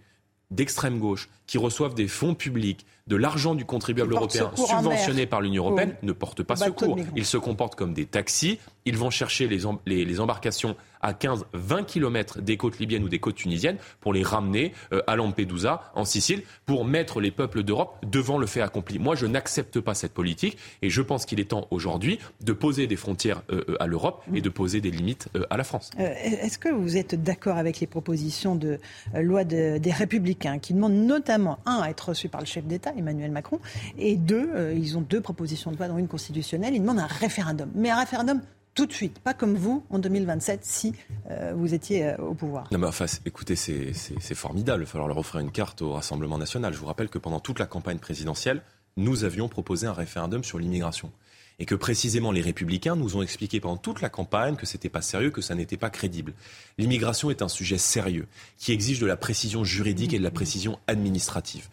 d'extrême 0.51 0.99
gauche 0.99 1.29
qui 1.47 1.57
reçoivent 1.57 1.95
des 1.95 2.07
fonds 2.07 2.35
publics, 2.35 2.85
de 3.07 3.15
l'argent 3.15 3.55
du 3.55 3.65
contribuable 3.65 4.13
européen 4.13 4.51
subventionné 4.55 5.25
par 5.25 5.41
l'Union 5.41 5.65
européenne, 5.65 5.95
ne 6.03 6.13
portent 6.13 6.43
pas 6.43 6.55
secours. 6.55 6.97
Ils 7.15 7.25
se 7.25 7.37
comportent 7.37 7.75
comme 7.75 7.93
des 7.93 8.05
taxis, 8.05 8.59
ils 8.85 8.97
vont 8.97 9.09
chercher 9.09 9.47
les, 9.47 10.19
embarcations 10.19 10.75
à 11.01 11.13
15-20 11.13 11.85
km 11.85 12.41
des 12.41 12.57
côtes 12.57 12.79
libyennes 12.79 13.03
ou 13.03 13.09
des 13.09 13.19
côtes 13.19 13.35
tunisiennes 13.35 13.77
pour 13.99 14.13
les 14.13 14.23
ramener 14.23 14.73
euh, 14.93 15.01
à 15.07 15.15
Lampedusa, 15.15 15.91
en 15.95 16.05
Sicile, 16.05 16.43
pour 16.65 16.85
mettre 16.85 17.19
les 17.19 17.31
peuples 17.31 17.63
d'Europe 17.63 17.97
devant 18.05 18.37
le 18.37 18.47
fait 18.47 18.61
accompli. 18.61 18.99
Moi, 18.99 19.15
je 19.15 19.25
n'accepte 19.25 19.79
pas 19.79 19.93
cette 19.93 20.13
politique 20.13 20.57
et 20.81 20.89
je 20.89 21.01
pense 21.01 21.25
qu'il 21.25 21.39
est 21.39 21.49
temps 21.49 21.67
aujourd'hui 21.71 22.19
de 22.41 22.53
poser 22.53 22.87
des 22.87 22.95
frontières 22.95 23.43
euh, 23.51 23.63
euh, 23.69 23.75
à 23.79 23.87
l'Europe 23.87 24.23
et 24.33 24.41
de 24.41 24.49
poser 24.49 24.81
des 24.81 24.91
limites 24.91 25.27
à 25.49 25.57
la 25.57 25.63
France. 25.63 25.91
Est-ce 25.97 26.57
que 26.57 26.69
vous 26.69 26.97
êtes 26.97 27.21
d'accord 27.21 27.57
avec 27.57 27.79
les 27.79 27.87
propositions 27.87 28.55
de 28.55 28.79
loi 29.13 29.43
des 29.43 29.91
Républicains 29.91 30.59
qui 30.59 30.73
demandent 30.73 30.93
notamment, 30.93 31.59
un, 31.65 31.81
à 31.81 31.89
être 31.89 32.09
reçu 32.09 32.29
par 32.29 32.41
le 32.41 32.47
chef 32.47 32.65
d'État, 32.65 32.93
Emmanuel 32.97 33.31
Macron, 33.31 33.59
et 33.97 34.15
deux, 34.15 34.73
ils 34.75 34.97
ont 34.97 35.01
deux 35.01 35.21
propositions 35.21 35.71
de 35.71 35.77
loi, 35.77 35.87
dont 35.87 35.97
une 35.97 36.07
constitutionnelle, 36.07 36.73
ils 36.73 36.81
demandent 36.81 36.99
un 36.99 37.07
référendum. 37.07 37.69
Mais 37.75 37.89
un 37.89 37.99
référendum 37.99 38.41
tout 38.75 38.85
de 38.85 38.93
suite, 38.93 39.19
pas 39.19 39.33
comme 39.33 39.55
vous 39.55 39.85
en 39.89 39.99
2027 39.99 40.65
si 40.65 40.93
euh, 41.29 41.53
vous 41.55 41.73
étiez 41.73 42.07
euh, 42.07 42.17
au 42.17 42.33
pouvoir. 42.33 42.67
Non 42.71 42.79
mais 42.79 42.87
enfin, 42.87 43.05
écoutez, 43.25 43.55
c'est 43.55 44.35
formidable. 44.35 44.83
Il 44.83 44.85
va 44.85 44.91
falloir 44.91 45.07
leur 45.07 45.17
offrir 45.17 45.41
une 45.41 45.51
carte 45.51 45.81
au 45.81 45.93
Rassemblement 45.93 46.37
national. 46.37 46.73
Je 46.73 46.79
vous 46.79 46.85
rappelle 46.85 47.09
que 47.09 47.19
pendant 47.19 47.39
toute 47.39 47.59
la 47.59 47.65
campagne 47.65 47.99
présidentielle, 47.99 48.61
nous 48.97 49.23
avions 49.23 49.47
proposé 49.47 49.87
un 49.87 49.93
référendum 49.93 50.43
sur 50.43 50.59
l'immigration. 50.59 51.11
Et 51.59 51.65
que 51.65 51.75
précisément 51.75 52.31
les 52.31 52.41
républicains 52.41 52.95
nous 52.95 53.15
ont 53.15 53.21
expliqué 53.21 53.59
pendant 53.59 53.77
toute 53.77 54.01
la 54.01 54.09
campagne 54.09 54.55
que 54.55 54.65
c'était 54.65 54.89
pas 54.89 55.03
sérieux, 55.03 55.29
que 55.29 55.41
ça 55.41 55.53
n'était 55.53 55.77
pas 55.77 55.91
crédible. 55.91 56.33
L'immigration 56.79 57.29
est 57.29 57.43
un 57.43 57.47
sujet 57.47 57.77
sérieux 57.77 58.27
qui 58.57 58.71
exige 58.71 58.99
de 58.99 59.05
la 59.05 59.17
précision 59.17 59.63
juridique 59.63 60.13
et 60.13 60.17
de 60.17 60.23
la 60.23 60.31
précision 60.31 60.79
administrative. 60.87 61.69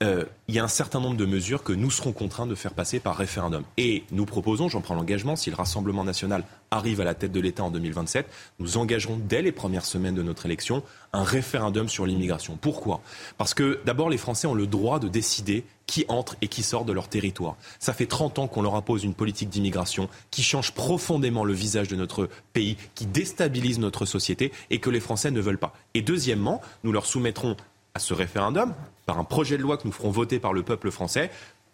Euh, 0.00 0.24
il 0.46 0.54
y 0.54 0.60
a 0.60 0.64
un 0.64 0.68
certain 0.68 1.00
nombre 1.00 1.16
de 1.16 1.26
mesures 1.26 1.64
que 1.64 1.72
nous 1.72 1.90
serons 1.90 2.12
contraints 2.12 2.46
de 2.46 2.54
faire 2.54 2.72
passer 2.72 3.00
par 3.00 3.16
référendum. 3.16 3.64
Et 3.78 4.04
nous 4.12 4.26
proposons, 4.26 4.68
j'en 4.68 4.80
prends 4.80 4.94
l'engagement, 4.94 5.34
si 5.34 5.50
le 5.50 5.56
Rassemblement 5.56 6.04
national 6.04 6.44
arrive 6.70 7.00
à 7.00 7.04
la 7.04 7.14
tête 7.14 7.32
de 7.32 7.40
l'État 7.40 7.64
en 7.64 7.70
2027, 7.70 8.26
nous 8.60 8.76
engagerons 8.76 9.18
dès 9.28 9.42
les 9.42 9.50
premières 9.50 9.84
semaines 9.84 10.14
de 10.14 10.22
notre 10.22 10.46
élection 10.46 10.84
un 11.12 11.24
référendum 11.24 11.88
sur 11.88 12.06
l'immigration. 12.06 12.56
Pourquoi? 12.60 13.00
Parce 13.38 13.54
que 13.54 13.80
d'abord, 13.84 14.08
les 14.08 14.18
Français 14.18 14.46
ont 14.46 14.54
le 14.54 14.68
droit 14.68 15.00
de 15.00 15.08
décider 15.08 15.64
qui 15.86 16.04
entre 16.08 16.36
et 16.42 16.48
qui 16.48 16.62
sort 16.62 16.84
de 16.84 16.92
leur 16.92 17.08
territoire. 17.08 17.56
Ça 17.80 17.92
fait 17.92 18.06
30 18.06 18.38
ans 18.38 18.46
qu'on 18.46 18.62
leur 18.62 18.76
impose 18.76 19.02
une 19.02 19.14
politique 19.14 19.48
d'immigration 19.48 20.08
qui 20.30 20.44
change 20.44 20.72
profondément 20.74 21.44
le 21.44 21.54
visage 21.54 21.88
de 21.88 21.96
notre 21.96 22.28
pays, 22.52 22.76
qui 22.94 23.06
déstabilise 23.06 23.80
notre 23.80 24.06
société 24.06 24.52
et 24.70 24.78
que 24.78 24.90
les 24.90 25.00
Français 25.00 25.32
ne 25.32 25.40
veulent 25.40 25.58
pas. 25.58 25.74
Et 25.94 26.02
deuxièmement, 26.02 26.60
nous 26.84 26.92
leur 26.92 27.06
soumettrons 27.06 27.56
à 27.94 27.98
ce 27.98 28.14
référendum, 28.14 28.74
par 29.08 29.18
un 29.18 29.24
projet 29.24 29.56
de 29.56 29.62
loi 29.62 29.78
que 29.78 29.86
nous 29.86 29.92
ferons 29.92 30.10
voter 30.10 30.38
par 30.38 30.52
le 30.52 30.62
peuple 30.62 30.90
français, 30.90 31.30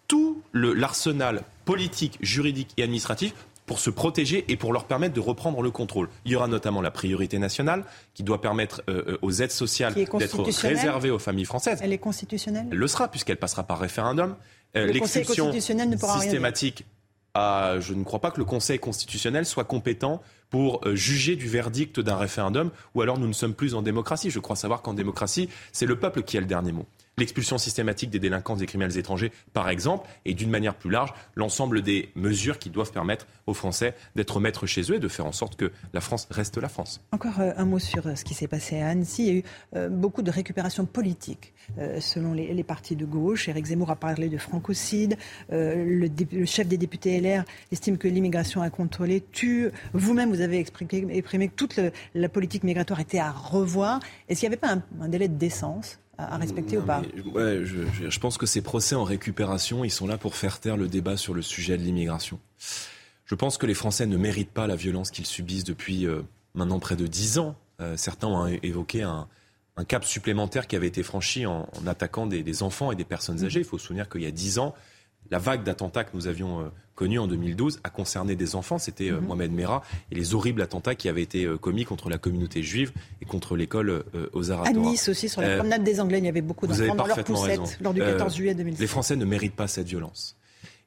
tout 0.07 0.41
l'arsenal 0.53 1.43
politique, 1.65 2.17
juridique 2.21 2.71
et 2.77 2.83
administratif 2.83 3.33
pour 3.65 3.79
se 3.79 3.89
protéger 3.89 4.45
et 4.47 4.55
pour 4.55 4.71
leur 4.71 4.85
permettre 4.85 5.13
de 5.13 5.19
reprendre 5.19 5.61
le 5.61 5.69
contrôle. 5.69 6.07
Il 6.23 6.31
y 6.31 6.37
aura 6.37 6.47
notamment 6.47 6.81
la 6.81 6.91
priorité 6.91 7.37
nationale 7.37 7.83
qui 8.13 8.23
doit 8.23 8.39
permettre 8.39 8.83
euh, 8.89 9.03
euh, 9.07 9.17
aux 9.21 9.33
aides 9.33 9.51
sociales 9.51 9.93
d'être 9.93 10.43
réservées 10.61 11.11
aux 11.11 11.19
familles 11.19 11.43
françaises. 11.43 11.79
Elle 11.83 11.91
est 11.91 11.97
constitutionnelle 11.97 12.67
Elle 12.71 12.77
le 12.77 12.87
sera 12.87 13.09
puisqu'elle 13.09 13.35
passera 13.35 13.63
par 13.63 13.79
référendum. 13.79 14.37
Euh, 14.77 14.85
L'exception 14.85 15.51
systématique 15.51 16.85
à, 17.33 17.81
je 17.81 17.93
ne 17.93 18.05
crois 18.05 18.19
pas 18.19 18.31
que 18.31 18.39
le 18.39 18.45
Conseil 18.45 18.79
constitutionnel 18.79 19.45
soit 19.45 19.65
compétent 19.65 20.21
pour 20.49 20.79
juger 20.93 21.35
du 21.35 21.49
verdict 21.49 21.99
d'un 21.99 22.15
référendum, 22.15 22.71
ou 22.93 23.01
alors 23.01 23.19
nous 23.19 23.27
ne 23.27 23.33
sommes 23.33 23.53
plus 23.53 23.73
en 23.73 23.81
démocratie. 23.81 24.29
Je 24.29 24.39
crois 24.39 24.55
savoir 24.55 24.81
qu'en 24.81 24.93
démocratie, 24.93 25.49
c'est 25.73 25.85
le 25.85 25.99
peuple 25.99 26.23
qui 26.23 26.37
a 26.37 26.39
le 26.39 26.45
dernier 26.45 26.71
mot 26.71 26.85
l'expulsion 27.17 27.57
systématique 27.57 28.09
des 28.09 28.19
délinquants, 28.19 28.55
des 28.55 28.65
criminels 28.65 28.97
étrangers, 28.97 29.31
par 29.53 29.69
exemple, 29.69 30.07
et 30.25 30.33
d'une 30.33 30.49
manière 30.49 30.75
plus 30.75 30.89
large, 30.89 31.13
l'ensemble 31.35 31.81
des 31.81 32.09
mesures 32.15 32.59
qui 32.59 32.69
doivent 32.69 32.91
permettre 32.91 33.27
aux 33.47 33.53
Français 33.53 33.95
d'être 34.15 34.39
maîtres 34.39 34.65
chez 34.65 34.81
eux 34.91 34.95
et 34.95 34.99
de 34.99 35.07
faire 35.07 35.25
en 35.25 35.31
sorte 35.31 35.55
que 35.55 35.71
la 35.93 36.01
France 36.01 36.27
reste 36.31 36.57
la 36.57 36.69
France. 36.69 37.01
Encore 37.11 37.39
euh, 37.39 37.51
un 37.57 37.65
mot 37.65 37.79
sur 37.79 38.07
euh, 38.07 38.15
ce 38.15 38.23
qui 38.23 38.33
s'est 38.33 38.47
passé 38.47 38.79
à 38.79 38.89
Annecy. 38.89 39.23
Il 39.23 39.27
y 39.27 39.31
a 39.31 39.33
eu 39.33 39.43
euh, 39.75 39.89
beaucoup 39.89 40.21
de 40.21 40.31
récupération 40.31 40.85
politique 40.85 41.53
selon 41.99 42.33
les, 42.33 42.63
partis 42.63 42.95
de 42.95 43.05
gauche. 43.05 43.49
Eric 43.49 43.65
Zemmour 43.65 43.89
a 43.89 43.95
parlé 43.95 44.29
de 44.29 44.37
francocide. 44.37 45.17
Le, 45.49 46.45
chef 46.45 46.67
des 46.67 46.77
députés 46.77 47.19
LR 47.19 47.43
estime 47.71 47.97
que 47.97 48.07
l'immigration 48.07 48.61
incontrôlée 48.61 49.23
tue. 49.31 49.71
Vous-même, 49.93 50.29
vous 50.29 50.41
avez 50.41 50.59
exprimé, 50.59 51.21
que 51.21 51.55
toute 51.55 51.79
la 52.13 52.29
politique 52.29 52.63
migratoire 52.63 52.99
était 52.99 53.17
à 53.17 53.31
revoir. 53.31 53.99
Est-ce 54.29 54.41
qu'il 54.41 54.49
n'y 54.49 54.53
avait 54.53 54.61
pas 54.61 54.77
un 55.01 55.09
délai 55.09 55.27
de 55.27 55.37
décence 55.37 55.99
à, 56.17 56.37
respecter 56.37 56.77
ou 56.77 56.81
pas 56.81 57.01
ouais, 57.33 57.63
je, 57.63 58.19
pense 58.19 58.37
que 58.37 58.45
ces 58.45 58.61
procès 58.61 58.95
en 58.95 59.03
récupération, 59.03 59.83
ils 59.83 59.91
sont 59.91 60.07
là 60.07 60.17
pour 60.17 60.35
faire 60.35 60.59
taire 60.59 60.77
le 60.77 60.87
débat 60.87 61.17
sur 61.17 61.33
le 61.33 61.41
sujet 61.41 61.77
de 61.77 61.83
l'immigration. 61.83 62.39
Je 63.25 63.35
pense 63.35 63.57
que 63.57 63.65
les 63.65 63.73
Français 63.73 64.05
ne 64.05 64.17
méritent 64.17 64.51
pas 64.51 64.67
la 64.67 64.75
violence 64.75 65.11
qu'ils 65.11 65.25
subissent 65.25 65.63
depuis 65.63 66.05
euh, 66.05 66.21
maintenant 66.53 66.79
près 66.79 66.95
de 66.95 67.07
dix 67.07 67.39
ans. 67.39 67.55
Euh, 67.81 67.97
certains 67.97 68.27
ont 68.27 68.47
évoqué 68.47 69.03
un, 69.03 69.27
cap 69.89 70.05
supplémentaire 70.05 70.67
qui 70.67 70.77
avait 70.77 70.87
été 70.87 71.03
franchi 71.03 71.45
en, 71.45 71.67
attaquant 71.85 72.27
des, 72.27 72.63
enfants 72.63 72.93
et 72.93 72.95
des 72.95 73.03
personnes 73.03 73.43
âgées. 73.43 73.59
Il 73.59 73.65
faut 73.65 73.77
se 73.77 73.87
souvenir 73.87 74.07
qu'il 74.07 74.21
y 74.21 74.25
a 74.25 74.31
dix 74.31 74.57
ans, 74.57 74.73
la 75.31 75.39
vague 75.39 75.63
d'attentats 75.63 76.03
que 76.03 76.11
nous 76.13 76.27
avions 76.27 76.61
euh, 76.61 76.69
connu 76.95 77.19
en 77.19 77.27
2012 77.27 77.79
a 77.83 77.89
concerné 77.89 78.35
des 78.35 78.55
enfants. 78.55 78.77
C'était 78.77 79.11
euh, 79.11 79.19
mhm. 79.19 79.27
Mohamed 79.27 79.51
Merah 79.51 79.81
et 80.11 80.15
les 80.15 80.33
horribles 80.33 80.61
attentats 80.61 80.95
qui 80.95 81.09
avaient 81.09 81.21
été 81.21 81.45
euh, 81.45 81.57
commis 81.57 81.85
contre 81.85 82.09
la 82.09 82.17
communauté 82.17 82.63
juive 82.63 82.91
et 83.21 83.25
contre 83.25 83.55
l'école 83.55 84.03
aux 84.33 84.51
Arabes. 84.51 84.67
À 84.67 84.71
Nice 84.71 85.09
aussi, 85.09 85.29
sur 85.29 85.41
la 85.41 85.57
promenade 85.57 85.83
des 85.83 85.99
Anglais, 85.99 86.19
il 86.19 86.25
y 86.25 86.29
avait 86.29 86.41
beaucoup 86.41 86.67
d'enfants 86.67 86.95
dans 86.95 87.07
leur 87.07 87.23
poussette 87.23 87.77
lors 87.81 87.93
du 87.93 88.01
14 88.01 88.35
juillet 88.35 88.55
2016. 88.55 88.79
Les 88.79 88.87
Français 88.87 89.15
ne 89.15 89.25
méritent 89.25 89.55
pas 89.55 89.67
cette 89.67 89.87
violence. 89.87 90.37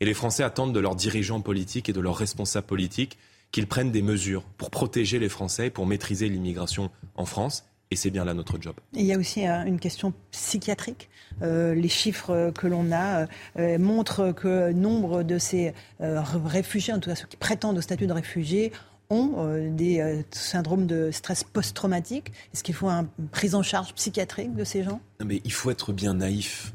Et 0.00 0.04
les 0.04 0.14
Français 0.14 0.44
attendent 0.44 0.72
de 0.72 0.80
leurs 0.80 0.94
dirigeants 0.94 1.40
politiques 1.40 1.88
et 1.88 1.92
de 1.92 2.00
leurs 2.00 2.16
responsables 2.16 2.66
politiques 2.66 3.18
qu'ils 3.50 3.66
prennent 3.66 3.90
des 3.90 4.02
mesures 4.02 4.42
pour 4.56 4.70
protéger 4.70 5.18
les 5.18 5.28
Français, 5.28 5.70
pour 5.70 5.86
maîtriser 5.86 6.28
l'immigration 6.28 6.90
en 7.16 7.24
France. 7.24 7.64
Et 7.90 7.96
c'est 7.96 8.10
bien 8.10 8.24
là 8.24 8.34
notre 8.34 8.60
job. 8.60 8.74
il 8.92 9.06
y 9.06 9.14
a 9.14 9.18
aussi 9.18 9.46
une 9.46 9.80
question 9.80 10.12
psychiatrique. 10.30 11.08
Euh, 11.42 11.74
les 11.74 11.88
chiffres 11.88 12.52
que 12.54 12.66
l'on 12.66 12.92
a 12.92 13.26
euh, 13.58 13.78
montrent 13.78 14.32
que 14.32 14.72
nombre 14.72 15.22
de 15.22 15.38
ces 15.38 15.72
euh, 16.00 16.20
réfugiés, 16.44 16.92
en 16.92 16.98
tout 16.98 17.08
cas 17.08 17.16
ceux 17.16 17.26
qui 17.26 17.36
prétendent 17.36 17.78
au 17.78 17.80
statut 17.80 18.06
de 18.06 18.12
réfugiés, 18.12 18.72
ont 19.10 19.46
des 19.70 20.22
syndromes 20.30 20.86
de 20.86 21.10
stress 21.10 21.42
post-traumatique. 21.42 22.30
Est-ce 22.52 22.62
qu'il 22.62 22.74
faut 22.74 22.90
une 22.90 23.08
prise 23.32 23.54
en 23.54 23.62
charge 23.62 23.94
psychiatrique 23.94 24.54
de 24.54 24.64
ces 24.64 24.82
gens? 24.82 25.00
Mais 25.24 25.40
il 25.46 25.52
faut 25.52 25.70
être 25.70 25.94
bien 25.94 26.12
naïf 26.12 26.74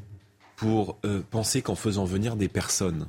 pour 0.56 0.98
penser 1.30 1.62
qu'en 1.62 1.76
faisant 1.76 2.06
venir 2.06 2.36
des 2.36 2.48
personnes 2.48 3.06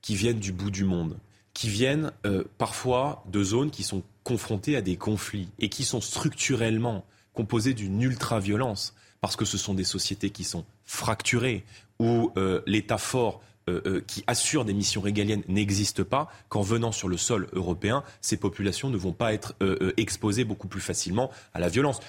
qui 0.00 0.14
viennent 0.14 0.38
du 0.38 0.52
bout 0.52 0.70
du 0.70 0.84
monde, 0.84 1.18
qui 1.54 1.68
viennent 1.68 2.12
parfois 2.56 3.24
de 3.28 3.42
zones 3.42 3.72
qui 3.72 3.82
sont 3.82 4.04
confrontées 4.22 4.76
à 4.76 4.80
des 4.80 4.94
conflits 4.94 5.48
et 5.58 5.70
qui 5.70 5.82
sont 5.82 6.00
structurellement 6.00 7.04
composées 7.38 7.72
d'une 7.72 8.02
ultra-violence, 8.02 8.94
parce 9.20 9.36
que 9.36 9.44
ce 9.44 9.56
sont 9.56 9.72
des 9.72 9.84
sociétés 9.84 10.30
qui 10.30 10.42
sont 10.42 10.64
fracturées, 10.84 11.64
où 12.00 12.32
euh, 12.36 12.62
l'État 12.66 12.98
fort 12.98 13.40
euh, 13.68 13.80
euh, 13.86 14.00
qui 14.04 14.24
assure 14.26 14.64
des 14.64 14.74
missions 14.74 15.00
régaliennes 15.00 15.44
n'existe 15.46 16.02
pas, 16.02 16.32
qu'en 16.48 16.62
venant 16.62 16.90
sur 16.90 17.06
le 17.06 17.16
sol 17.16 17.46
européen, 17.52 18.02
ces 18.20 18.38
populations 18.38 18.90
ne 18.90 18.96
vont 18.96 19.12
pas 19.12 19.32
être 19.34 19.54
exposées 19.96 20.42
beaucoup 20.42 20.66
plus 20.66 20.80
facilement 20.80 21.30
à 21.54 21.60
la 21.60 21.68
violence. 21.68 22.00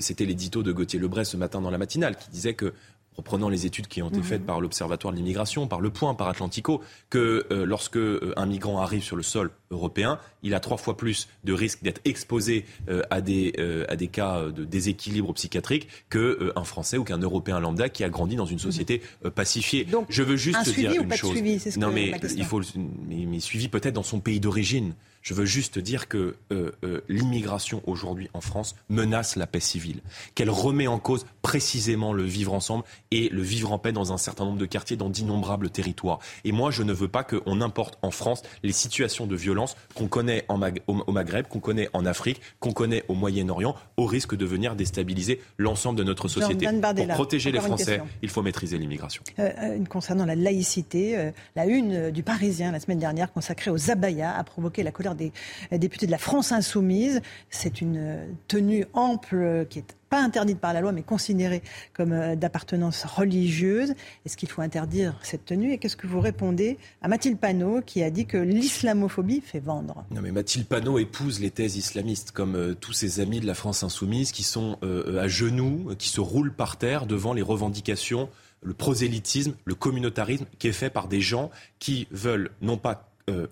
C'était 0.00 0.24
l'édito 0.24 0.62
de 0.62 0.72
Gauthier 0.72 0.98
Lebray 0.98 1.26
ce 1.26 1.36
matin 1.36 1.60
dans 1.60 1.70
la 1.70 1.78
matinale 1.78 2.16
qui 2.16 2.30
disait 2.30 2.54
que 2.54 2.72
reprenant 3.16 3.48
les 3.48 3.66
études 3.66 3.88
qui 3.88 4.02
ont 4.02 4.08
été 4.08 4.18
mhm. 4.18 4.24
faites 4.24 4.46
par 4.46 4.60
l'Observatoire 4.60 5.12
de 5.12 5.18
l'immigration, 5.18 5.66
par 5.66 5.80
Le 5.80 5.90
Point, 5.90 6.14
par 6.14 6.28
Atlantico, 6.28 6.80
que 7.10 7.46
euh, 7.50 7.64
lorsque 7.64 7.96
euh, 7.96 8.32
un 8.36 8.46
migrant 8.46 8.80
arrive 8.80 9.02
sur 9.02 9.16
le 9.16 9.22
sol 9.22 9.50
européen, 9.70 10.18
il 10.42 10.54
a 10.54 10.60
trois 10.60 10.76
fois 10.76 10.96
plus 10.96 11.28
de 11.44 11.52
risques 11.52 11.82
d'être 11.82 12.00
exposé 12.04 12.64
euh, 12.88 13.02
à, 13.10 13.20
des, 13.20 13.52
à 13.88 13.96
des 13.96 14.08
cas 14.08 14.46
de 14.46 14.64
déséquilibre 14.64 15.32
psychiatrique 15.34 15.88
qu'un 16.10 16.64
Français 16.64 16.96
ou 16.96 17.04
qu'un 17.04 17.18
Européen 17.18 17.60
lambda 17.60 17.88
qui 17.88 18.04
a 18.04 18.08
grandi 18.08 18.36
dans 18.36 18.46
une 18.46 18.56
mhm. 18.56 18.60
société 18.60 19.02
pacifiée. 19.34 19.84
Donc, 19.84 20.06
Je 20.08 20.22
veux 20.22 20.36
juste 20.36 20.74
dire 20.74 20.92
une 20.92 21.12
chose. 21.12 21.36
non, 21.76 21.90
mais 21.90 22.12
il 22.36 22.44
faut 22.44 22.60
mais 23.08 23.40
suivi 23.40 23.68
peut-être 23.68 23.94
dans 23.94 24.02
son 24.02 24.20
pays 24.20 24.40
d'origine. 24.40 24.94
Je 25.22 25.34
veux 25.34 25.44
juste 25.44 25.78
dire 25.78 26.08
que 26.08 26.36
euh, 26.50 26.72
euh, 26.84 27.00
l'immigration 27.08 27.80
aujourd'hui 27.86 28.28
en 28.34 28.40
France 28.40 28.74
menace 28.88 29.36
la 29.36 29.46
paix 29.46 29.60
civile, 29.60 30.00
qu'elle 30.34 30.50
remet 30.50 30.88
en 30.88 30.98
cause 30.98 31.26
précisément 31.42 32.12
le 32.12 32.24
vivre 32.24 32.52
ensemble 32.52 32.84
et 33.12 33.28
le 33.28 33.42
vivre 33.42 33.72
en 33.72 33.78
paix 33.78 33.92
dans 33.92 34.12
un 34.12 34.18
certain 34.18 34.44
nombre 34.44 34.58
de 34.58 34.66
quartiers, 34.66 34.96
dans 34.96 35.08
d'innombrables 35.08 35.70
territoires. 35.70 36.18
Et 36.44 36.50
moi, 36.50 36.72
je 36.72 36.82
ne 36.82 36.92
veux 36.92 37.08
pas 37.08 37.22
qu'on 37.22 37.60
importe 37.60 37.98
en 38.02 38.10
France 38.10 38.42
les 38.64 38.72
situations 38.72 39.26
de 39.26 39.36
violence 39.36 39.76
qu'on 39.94 40.08
connaît 40.08 40.44
en 40.48 40.60
au, 40.88 41.12
Maghreb, 41.12 41.46
qu'on 41.46 41.60
connaît 41.60 41.88
en 41.92 42.04
Afrique, 42.04 42.40
qu'on 42.58 42.72
connaît 42.72 43.04
au 43.08 43.14
Moyen-Orient, 43.14 43.76
au 43.96 44.06
risque 44.06 44.34
de 44.34 44.44
venir 44.44 44.74
déstabiliser 44.74 45.40
l'ensemble 45.56 45.98
de 45.98 46.04
notre 46.04 46.26
société. 46.26 46.66
Pour 46.66 47.06
protéger 47.08 47.52
les 47.52 47.60
Français, 47.60 48.00
il 48.22 48.28
faut 48.28 48.42
maîtriser 48.42 48.76
l'immigration. 48.76 49.22
Euh, 49.38 49.84
concernant 49.88 50.26
la 50.26 50.34
laïcité, 50.34 51.30
la 51.54 51.66
une 51.66 52.10
du 52.10 52.22
Parisien 52.24 52.72
la 52.72 52.80
semaine 52.80 52.98
dernière 52.98 53.32
consacrée 53.32 53.70
aux 53.70 53.90
abayas 53.90 54.36
a 54.36 54.44
provoqué 54.44 54.82
la 54.82 54.90
colère 54.90 55.11
des 55.14 55.32
députés 55.70 56.06
de 56.06 56.10
la 56.10 56.18
France 56.18 56.52
insoumise. 56.52 57.20
C'est 57.50 57.80
une 57.80 58.36
tenue 58.48 58.86
ample 58.94 59.66
qui 59.68 59.80
est 59.80 59.94
pas 60.12 60.20
interdite 60.20 60.58
par 60.58 60.74
la 60.74 60.82
loi, 60.82 60.92
mais 60.92 61.02
considérée 61.02 61.62
comme 61.94 62.12
euh, 62.12 62.36
d'appartenance 62.36 63.06
religieuse. 63.06 63.94
Est-ce 64.26 64.36
qu'il 64.36 64.50
faut 64.50 64.60
interdire 64.60 65.18
cette 65.22 65.46
tenue 65.46 65.72
Et 65.72 65.78
qu'est-ce 65.78 65.96
que 65.96 66.06
vous 66.06 66.20
répondez 66.20 66.76
à 67.00 67.08
Mathilde 67.08 67.38
Panot, 67.38 67.80
qui 67.80 68.02
a 68.02 68.10
dit 68.10 68.26
que 68.26 68.36
l'islamophobie 68.36 69.40
fait 69.40 69.58
vendre? 69.58 70.04
Non, 70.10 70.20
mais 70.20 70.30
Mathilde 70.30 70.66
Panot 70.66 70.98
épouse 70.98 71.40
les 71.40 71.50
thèses 71.50 71.78
islamistes, 71.78 72.30
comme 72.30 72.56
euh, 72.56 72.74
tous 72.74 72.92
ses 72.92 73.20
amis 73.20 73.40
de 73.40 73.46
la 73.46 73.54
France 73.54 73.84
insoumise, 73.84 74.32
qui 74.32 74.42
sont 74.42 74.76
euh, 74.82 75.18
à 75.18 75.28
genoux, 75.28 75.94
qui 75.98 76.10
se 76.10 76.20
roulent 76.20 76.52
par 76.52 76.76
terre 76.76 77.06
devant 77.06 77.32
les 77.32 77.40
revendications, 77.40 78.28
le 78.60 78.74
prosélytisme, 78.74 79.54
le 79.64 79.74
communautarisme, 79.74 80.44
qui 80.58 80.68
est 80.68 80.72
fait 80.72 80.90
par 80.90 81.08
des 81.08 81.22
gens 81.22 81.50
qui 81.78 82.06
veulent 82.10 82.50
non 82.60 82.76
pas 82.76 83.08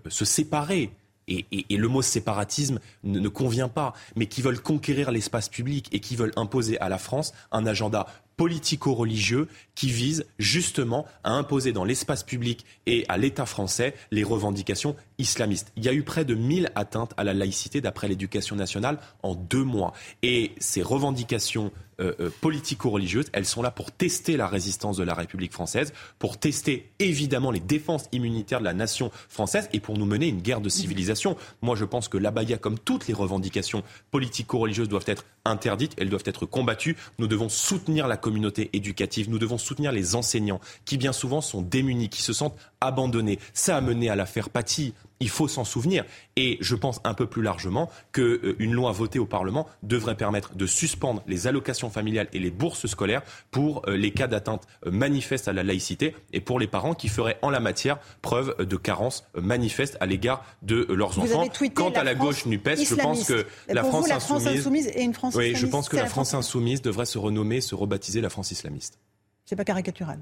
se 0.08 0.24
séparer 0.24 0.90
et, 1.30 1.76
le 1.76 1.88
mot 1.88 2.02
séparatisme 2.02 2.80
ne, 3.04 3.28
convient 3.28 3.68
pas, 3.68 3.94
mais 4.16 4.26
qui 4.26 4.42
veulent 4.42 4.60
conquérir 4.60 5.10
l'espace 5.10 5.48
public 5.48 5.88
et 5.92 6.00
qui 6.00 6.16
veulent 6.16 6.32
imposer 6.36 6.78
à 6.80 6.88
la 6.88 6.98
France 6.98 7.32
un 7.52 7.66
agenda 7.66 8.06
politico-religieux 8.40 9.48
qui 9.74 9.90
vise 9.90 10.24
justement 10.38 11.04
à 11.24 11.32
imposer 11.32 11.72
dans 11.72 11.84
l'espace 11.84 12.22
public 12.22 12.64
et 12.86 13.04
à 13.10 13.18
l'État 13.18 13.44
français 13.44 13.94
les 14.10 14.24
revendications 14.24 14.96
islamistes. 15.18 15.72
Il 15.76 15.84
y 15.84 15.90
a 15.90 15.92
eu 15.92 16.04
près 16.04 16.24
de 16.24 16.34
1000 16.34 16.72
atteintes 16.74 17.12
à 17.18 17.24
la 17.24 17.34
laïcité 17.34 17.82
d'après 17.82 18.08
l'éducation 18.08 18.56
nationale 18.56 18.98
en 19.22 19.34
deux 19.34 19.62
mois. 19.62 19.92
Et 20.22 20.52
ces 20.58 20.80
revendications 20.80 21.70
euh, 22.00 22.14
euh, 22.18 22.30
politico-religieuses, 22.40 23.26
elles 23.34 23.44
sont 23.44 23.60
là 23.60 23.70
pour 23.70 23.92
tester 23.92 24.38
la 24.38 24.46
résistance 24.46 24.96
de 24.96 25.02
la 25.02 25.12
République 25.12 25.52
française, 25.52 25.92
pour 26.18 26.38
tester 26.38 26.90
évidemment 26.98 27.50
les 27.50 27.60
défenses 27.60 28.08
immunitaires 28.12 28.60
de 28.60 28.64
la 28.64 28.72
nation 28.72 29.10
française 29.28 29.68
et 29.74 29.80
pour 29.80 29.98
nous 29.98 30.06
mener 30.06 30.28
une 30.28 30.40
guerre 30.40 30.62
de 30.62 30.70
civilisation. 30.70 31.36
Moi, 31.60 31.76
je 31.76 31.84
pense 31.84 32.08
que 32.08 32.16
l'abaya, 32.16 32.56
comme 32.56 32.78
toutes 32.78 33.06
les 33.06 33.12
revendications 33.12 33.82
politico-religieuses, 34.10 34.88
doivent 34.88 35.04
être 35.06 35.26
interdites, 35.50 35.94
elles 35.98 36.08
doivent 36.08 36.22
être 36.24 36.46
combattues. 36.46 36.96
Nous 37.18 37.26
devons 37.26 37.48
soutenir 37.48 38.08
la 38.08 38.16
communauté 38.16 38.70
éducative, 38.72 39.28
nous 39.28 39.38
devons 39.38 39.58
soutenir 39.58 39.92
les 39.92 40.14
enseignants 40.14 40.60
qui 40.84 40.96
bien 40.96 41.12
souvent 41.12 41.40
sont 41.40 41.62
démunis, 41.62 42.08
qui 42.08 42.22
se 42.22 42.32
sentent 42.32 42.56
abandonnés. 42.80 43.38
Ça 43.52 43.76
a 43.76 43.80
mené 43.80 44.10
à 44.10 44.16
l'affaire 44.16 44.50
Paty 44.50 44.94
il 45.20 45.28
faut 45.28 45.48
s'en 45.48 45.64
souvenir. 45.64 46.04
Et 46.36 46.58
je 46.60 46.74
pense 46.74 47.00
un 47.04 47.14
peu 47.14 47.26
plus 47.26 47.42
largement 47.42 47.90
qu'une 48.12 48.24
euh, 48.42 48.54
loi 48.58 48.90
votée 48.90 49.18
au 49.18 49.26
Parlement 49.26 49.68
devrait 49.82 50.16
permettre 50.16 50.54
de 50.54 50.66
suspendre 50.66 51.22
les 51.26 51.46
allocations 51.46 51.90
familiales 51.90 52.28
et 52.32 52.38
les 52.38 52.50
bourses 52.50 52.86
scolaires 52.86 53.22
pour 53.50 53.82
euh, 53.86 53.96
les 53.96 54.10
cas 54.10 54.26
d'atteinte 54.26 54.66
euh, 54.86 54.90
manifeste 54.90 55.46
à 55.46 55.52
la 55.52 55.62
laïcité 55.62 56.16
et 56.32 56.40
pour 56.40 56.58
les 56.58 56.66
parents 56.66 56.94
qui 56.94 57.08
feraient 57.08 57.38
en 57.42 57.50
la 57.50 57.60
matière 57.60 57.98
preuve 58.22 58.56
de 58.58 58.76
carence 58.76 59.24
manifeste 59.34 59.96
à 60.00 60.06
l'égard 60.06 60.44
de 60.62 60.86
leurs 60.90 61.18
enfants. 61.18 61.46
Quant 61.74 61.90
à 61.90 62.02
la 62.02 62.14
gauche 62.14 62.46
NUPES, 62.46 62.84
je 62.88 62.94
pense 62.94 63.24
que 63.24 63.46
la, 63.68 63.84
France, 63.84 64.08
la 64.08 64.20
France, 64.20 64.46
insoumise, 64.46 64.88
et 64.88 65.02
une 65.02 65.14
France 65.14 65.34
Oui, 65.34 65.54
je 65.54 65.66
pense 65.66 65.88
que 65.88 65.96
la, 65.96 66.06
France 66.06 66.34
insoumise 66.34 66.80
devrait 66.80 67.04
se 67.04 67.18
renommer, 67.18 67.60
se 67.60 67.74
rebaptiser 67.74 68.20
la 68.20 68.30
France 68.30 68.50
islamiste. 68.50 68.98
C'est 69.44 69.56
pas 69.56 69.64
caricatural. 69.64 70.20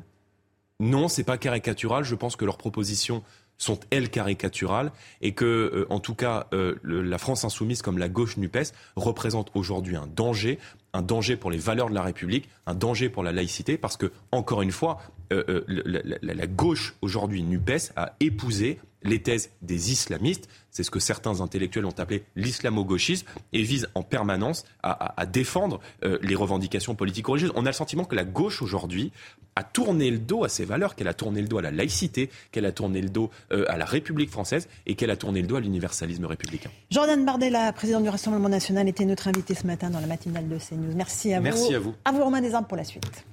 Non, 0.80 1.08
c'est 1.08 1.24
pas 1.24 1.38
caricatural. 1.38 2.04
Je 2.04 2.14
pense 2.14 2.36
que 2.36 2.44
leurs 2.44 2.56
propositions 2.56 3.24
sont 3.58 3.80
elles 3.90 4.08
caricaturales 4.08 4.92
et 5.20 5.32
que, 5.32 5.44
euh, 5.44 5.86
en 5.90 5.98
tout 5.98 6.14
cas, 6.14 6.46
euh, 6.52 6.76
la 6.84 7.18
France 7.18 7.44
insoumise 7.44 7.82
comme 7.82 7.98
la 7.98 8.08
gauche 8.08 8.36
NUPES 8.36 8.72
représente 8.94 9.50
aujourd'hui 9.54 9.96
un 9.96 10.06
danger, 10.06 10.60
un 10.92 11.02
danger 11.02 11.36
pour 11.36 11.50
les 11.50 11.58
valeurs 11.58 11.90
de 11.90 11.94
la 11.94 12.02
République, 12.02 12.48
un 12.66 12.74
danger 12.74 13.08
pour 13.08 13.24
la 13.24 13.32
laïcité, 13.32 13.76
parce 13.76 13.96
que, 13.96 14.12
encore 14.30 14.62
une 14.62 14.70
fois, 14.70 14.98
euh, 15.32 15.64
la, 15.66 16.34
la, 16.34 16.46
gauche 16.46 16.94
aujourd'hui 17.02 17.42
NUPES 17.42 17.92
a 17.96 18.14
épousé 18.20 18.78
les 19.02 19.22
thèses 19.22 19.50
des 19.62 19.92
islamistes. 19.92 20.48
C'est 20.70 20.82
ce 20.82 20.90
que 20.90 21.00
certains 21.00 21.40
intellectuels 21.40 21.86
ont 21.86 21.94
appelé 21.98 22.24
l'islamo-gauchisme 22.36 23.26
et 23.52 23.62
vise 23.62 23.88
en 23.94 24.02
permanence 24.02 24.64
à, 24.82 25.26
défendre 25.26 25.80
euh, 26.04 26.18
les 26.22 26.34
revendications 26.34 26.94
politiques 26.94 27.26
religieuses. 27.26 27.52
On 27.54 27.66
a 27.66 27.70
le 27.70 27.74
sentiment 27.74 28.04
que 28.04 28.14
la 28.14 28.24
gauche 28.24 28.62
aujourd'hui 28.62 29.12
a 29.56 29.64
tourné 29.64 30.10
le 30.10 30.18
dos 30.18 30.44
à 30.44 30.48
ses 30.48 30.64
valeurs, 30.64 30.94
qu'elle 30.94 31.08
a 31.08 31.14
tourné 31.14 31.40
le 31.42 31.48
dos 31.48 31.58
à 31.58 31.62
la 31.62 31.70
laïcité, 31.70 32.30
qu'elle 32.52 32.66
a 32.66 32.72
tourné 32.72 33.00
le 33.00 33.08
dos 33.08 33.30
euh, 33.50 33.64
à 33.68 33.76
la 33.76 33.84
République 33.84 34.30
française 34.30 34.68
et 34.86 34.94
qu'elle 34.94 35.10
a 35.10 35.16
tourné 35.16 35.42
le 35.42 35.48
dos 35.48 35.56
à 35.56 35.60
l'universalisme 35.60 36.26
républicain. 36.26 36.70
Jordan 36.90 37.24
Bardella, 37.24 37.72
président 37.72 38.00
du 38.00 38.08
Rassemblement 38.08 38.48
national, 38.48 38.88
était 38.88 39.04
notre 39.04 39.26
invité 39.28 39.54
ce 39.54 39.66
matin 39.66 39.90
dans 39.90 40.00
la 40.00 40.06
matinale 40.06 40.48
de 40.48 40.58
CNews. 40.58 40.94
Merci 40.94 41.32
à 41.32 41.38
vous. 41.38 41.44
Merci 41.44 41.74
à 41.74 41.78
vous. 41.80 41.94
À 42.04 42.12
vous 42.12 42.22
Romain 42.22 42.40
Desarmes 42.40 42.66
pour 42.66 42.76
la 42.76 42.84
suite. 42.84 43.24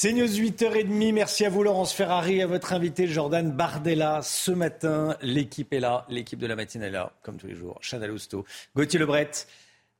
C'est 0.00 0.12
News 0.12 0.28
8h30. 0.28 1.12
Merci 1.12 1.44
à 1.44 1.50
vous, 1.50 1.64
Laurence 1.64 1.92
Ferrari, 1.92 2.40
à 2.40 2.46
votre 2.46 2.72
invité, 2.72 3.08
Jordan 3.08 3.50
Bardella. 3.50 4.20
Ce 4.22 4.52
matin, 4.52 5.16
l'équipe 5.22 5.72
est 5.72 5.80
là. 5.80 6.06
L'équipe 6.08 6.38
de 6.38 6.46
la 6.46 6.54
matinée 6.54 6.86
est 6.86 6.90
là, 6.90 7.10
comme 7.24 7.36
tous 7.36 7.48
les 7.48 7.56
jours. 7.56 7.80
Chana 7.82 8.06
Lousteau, 8.06 8.44
Gauthier 8.76 9.00
Lebret, 9.00 9.32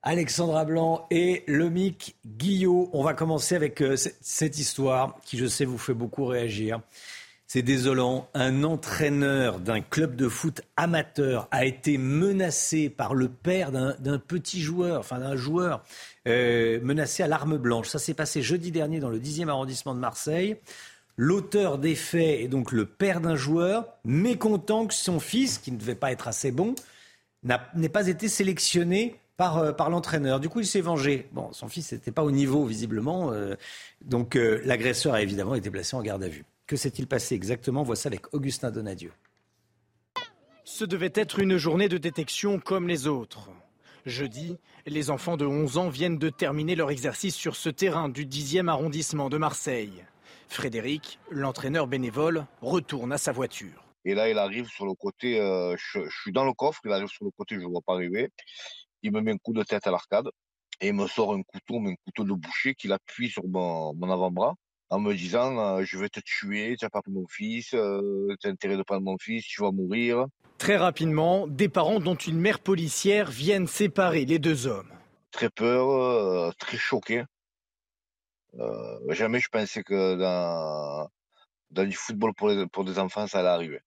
Alexandra 0.05 0.65
Blanc 0.65 1.09
et 1.11 1.43
Lomic 1.49 2.15
Guillot. 2.25 2.91
On 2.93 3.03
va 3.03 3.13
commencer 3.13 3.57
avec 3.57 3.83
euh, 3.83 3.97
cette 3.97 4.61
histoire 4.61 5.17
qui, 5.25 5.37
je 5.37 5.47
sais, 5.47 5.65
vous 5.65 5.79
fait 5.79 5.95
beaucoup 5.95 6.27
réagir. 6.27 6.81
C'est 7.49 7.63
désolant. 7.63 8.29
Un 8.35 8.63
entraîneur 8.63 9.59
d'un 9.59 9.81
club 9.81 10.15
de 10.15 10.29
foot 10.29 10.61
amateur 10.77 11.49
a 11.51 11.65
été 11.65 11.99
menacé 11.99 12.89
par 12.89 13.15
le 13.15 13.29
père 13.29 13.73
d'un 13.73 14.19
petit 14.19 14.61
joueur, 14.61 15.01
enfin 15.01 15.19
d'un 15.19 15.35
joueur 15.35 15.83
euh, 16.29 16.81
menacé 16.83 17.23
à 17.23 17.27
l'arme 17.27 17.57
blanche. 17.59 17.89
Ça 17.89 17.99
s'est 17.99 18.15
passé 18.15 18.43
jeudi 18.43 18.71
dernier 18.71 19.01
dans 19.01 19.09
le 19.09 19.19
10e 19.19 19.49
arrondissement 19.49 19.95
de 19.95 20.01
Marseille. 20.01 20.57
L'auteur 21.17 21.79
des 21.79 21.95
faits 21.95 22.41
est 22.41 22.49
donc 22.49 22.71
le 22.71 22.87
père 22.87 23.21
d'un 23.21 23.35
joueur, 23.35 23.87
mécontent 24.05 24.87
que 24.87 24.95
son 24.95 25.19
fils, 25.19 25.59
qui 25.59 25.73
ne 25.73 25.79
devait 25.79 25.97
pas 25.97 26.13
être 26.13 26.29
assez 26.29 26.53
bon, 26.53 26.75
n'ait 27.43 27.89
pas 27.89 28.07
été 28.07 28.29
sélectionné 28.29 29.17
par, 29.37 29.59
euh, 29.59 29.73
par 29.73 29.91
l'entraîneur. 29.91 30.39
Du 30.39 30.49
coup, 30.49 30.61
il 30.61 30.67
s'est 30.67 30.81
vengé. 30.81 31.27
Bon, 31.33 31.53
son 31.53 31.69
fils 31.69 31.93
n'était 31.93 32.13
pas 32.13 32.23
au 32.23 32.31
niveau, 32.31 32.65
visiblement. 32.65 33.33
Euh, 33.33 33.57
donc, 34.05 34.35
l'agresseur 34.37 35.15
a 35.15 35.23
évidemment 35.23 35.55
été 35.55 35.71
placé 35.71 35.97
en 35.97 36.03
garde 36.03 36.23
à 36.23 36.29
vue. 36.29 36.45
Que 36.67 36.77
s'est-il 36.77 37.07
passé 37.07 37.35
exactement? 37.35 37.83
Voici 37.83 38.07
avec 38.07 38.33
Augustin 38.35 38.71
Donadieu. 38.71 39.11
Ce 40.71 40.85
devait 40.85 41.13
être 41.15 41.39
une 41.39 41.57
journée 41.57 41.89
de 41.89 41.97
détection 41.97 42.61
comme 42.61 42.89
les 42.89 43.07
autres. 43.07 43.49
Jeudi, 44.05 44.59
les 44.89 45.11
enfants 45.11 45.37
de 45.37 45.47
11 45.47 45.79
ans 45.79 45.89
viennent 45.89 46.19
de 46.19 46.31
terminer 46.31 46.75
leur 46.75 46.91
exercice 46.91 47.35
sur 47.35 47.57
ce 47.57 47.69
terrain 47.69 48.09
du 48.09 48.27
10e 48.27 48.69
arrondissement 48.69 49.29
de 49.29 49.39
Marseille. 49.39 50.05
Frédéric, 50.49 51.19
l'entraîneur 51.31 51.87
bénévole, 51.87 52.47
retourne 52.61 53.13
à 53.13 53.19
sa 53.19 53.33
voiture. 53.33 53.85
Et 54.05 54.15
là, 54.15 54.31
il 54.31 54.39
arrive 54.39 54.69
sur 54.69 54.87
le 54.87 54.95
côté, 54.95 55.41
euh, 55.41 55.77
je, 55.77 56.01
suis 56.23 56.33
dans 56.33 56.45
le 56.45 56.53
coffre, 56.53 56.81
il 56.85 56.93
arrive 56.93 57.09
sur 57.09 57.25
le 57.25 57.31
côté, 57.31 57.57
je 57.57 57.61
ne 57.61 57.67
vois 57.67 57.83
pas 57.85 57.95
arriver. 57.95 58.31
Il 59.03 59.13
me 59.13 59.21
met 59.21 59.33
un 59.33 59.39
coup 59.39 59.53
de 59.53 59.63
tête 59.63 59.87
à 59.87 59.91
l'arcade 59.91 60.29
et 60.81 60.89
il 60.89 60.95
me 60.95 61.07
sort 61.07 61.35
un 61.35 61.43
couteau, 61.43 61.79
mais 61.81 61.91
un 61.91 61.97
couteau 62.05 62.25
de 62.25 62.33
boucher 62.33 62.75
qu'il 62.75 62.93
appuie 62.93 63.29
sur 63.29 63.47
mon 63.47 64.11
avant-bras 64.11 64.55
en 64.91 65.01
me 65.01 65.15
disant 65.15 65.59
euh, 65.59 65.85
je 65.85 65.99
vais 65.99 66.09
te 66.09 66.21
tuer, 66.21 66.77
tu 66.79 66.85
n'as 66.85 66.91
pas 66.91 67.03
pris 67.03 67.13
mon 67.13 67.27
fils, 67.27 67.75
euh, 67.75 68.35
tu 68.41 68.47
as 68.47 68.51
intérêt 68.51 68.77
de 68.77 68.83
prendre 68.83 69.03
mon 69.03 69.19
fils, 69.19 69.45
tu 69.45 69.63
vas 69.63 69.71
mourir. 69.71 70.27
Très 70.59 70.77
rapidement, 70.77 71.47
des 71.47 71.69
parents 71.69 72.01
dont 72.01 72.17
une 72.17 72.39
mère 72.39 72.59
policière 72.59 73.31
viennent 73.31 73.69
séparer 73.69 74.25
les 74.25 74.39
deux 74.39 74.67
hommes. 74.67 74.91
Très 75.31 75.51
peur, 75.51 75.91
euh, 75.91 76.51
très 76.59 76.77
choqué. 76.77 77.25
jamais 79.11 79.41
je 79.41 79.49
pensais 79.49 79.83
que 79.83 80.17
dans, 80.17 81.09
dans 81.71 81.85
du 81.85 81.95
football 81.95 82.35
pour, 82.35 82.51
pour 82.73 82.85
des 82.85 82.99
enfants, 82.99 83.27
ça 83.27 83.39
allait 83.39 83.49
arriver. 83.49 83.81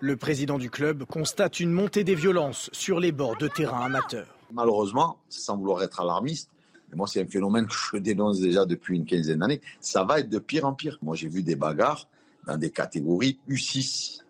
Le 0.00 0.16
président 0.16 0.58
du 0.58 0.70
club 0.70 1.04
constate 1.04 1.60
une 1.60 1.70
montée 1.70 2.02
des 2.02 2.14
violences 2.14 2.70
sur 2.72 2.98
les 2.98 3.12
bords 3.12 3.36
de 3.36 3.48
terrain 3.48 3.84
amateurs. 3.84 4.34
Malheureusement, 4.52 5.18
sans 5.28 5.56
vouloir 5.56 5.82
être 5.82 6.00
alarmiste, 6.00 6.50
moi, 6.94 7.06
c'est 7.06 7.20
un 7.20 7.26
phénomène 7.26 7.66
que 7.66 7.74
je 7.74 7.98
dénonce 7.98 8.40
déjà 8.40 8.64
depuis 8.64 8.96
une 8.96 9.04
quinzaine 9.04 9.40
d'années. 9.40 9.60
Ça 9.80 10.04
va 10.04 10.20
être 10.20 10.30
de 10.30 10.38
pire 10.38 10.64
en 10.64 10.72
pire. 10.72 10.98
Moi, 11.02 11.14
j'ai 11.16 11.28
vu 11.28 11.42
des 11.42 11.56
bagarres 11.56 12.08
dans 12.46 12.56
des 12.56 12.70
catégories 12.70 13.38
U6 13.50 14.22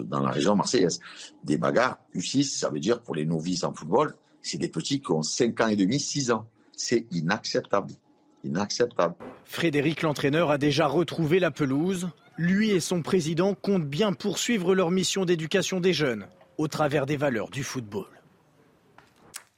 dans 0.00 0.20
la 0.20 0.30
région 0.30 0.56
marseillaise. 0.56 1.00
Des 1.44 1.58
bagarres 1.58 1.98
U6, 2.14 2.58
ça 2.58 2.70
veut 2.70 2.80
dire 2.80 3.00
pour 3.00 3.14
les 3.14 3.26
novices 3.26 3.64
en 3.64 3.72
football, 3.72 4.14
c'est 4.42 4.58
des 4.58 4.68
petits 4.68 5.00
qui 5.00 5.10
ont 5.10 5.22
5 5.22 5.60
ans 5.60 5.68
et 5.68 5.76
demi, 5.76 5.98
6 5.98 6.30
ans. 6.30 6.48
C'est 6.76 7.06
inacceptable. 7.10 7.92
Inacceptable. 8.44 9.14
Frédéric, 9.44 10.02
l'entraîneur, 10.02 10.50
a 10.50 10.58
déjà 10.58 10.86
retrouvé 10.86 11.40
la 11.40 11.50
pelouse. 11.50 12.08
Lui 12.38 12.70
et 12.70 12.80
son 12.80 13.02
président 13.02 13.54
comptent 13.54 13.88
bien 13.88 14.12
poursuivre 14.12 14.74
leur 14.74 14.90
mission 14.90 15.24
d'éducation 15.24 15.80
des 15.80 15.92
jeunes 15.92 16.26
au 16.58 16.68
travers 16.68 17.06
des 17.06 17.16
valeurs 17.16 17.50
du 17.50 17.64
football. 17.64 18.06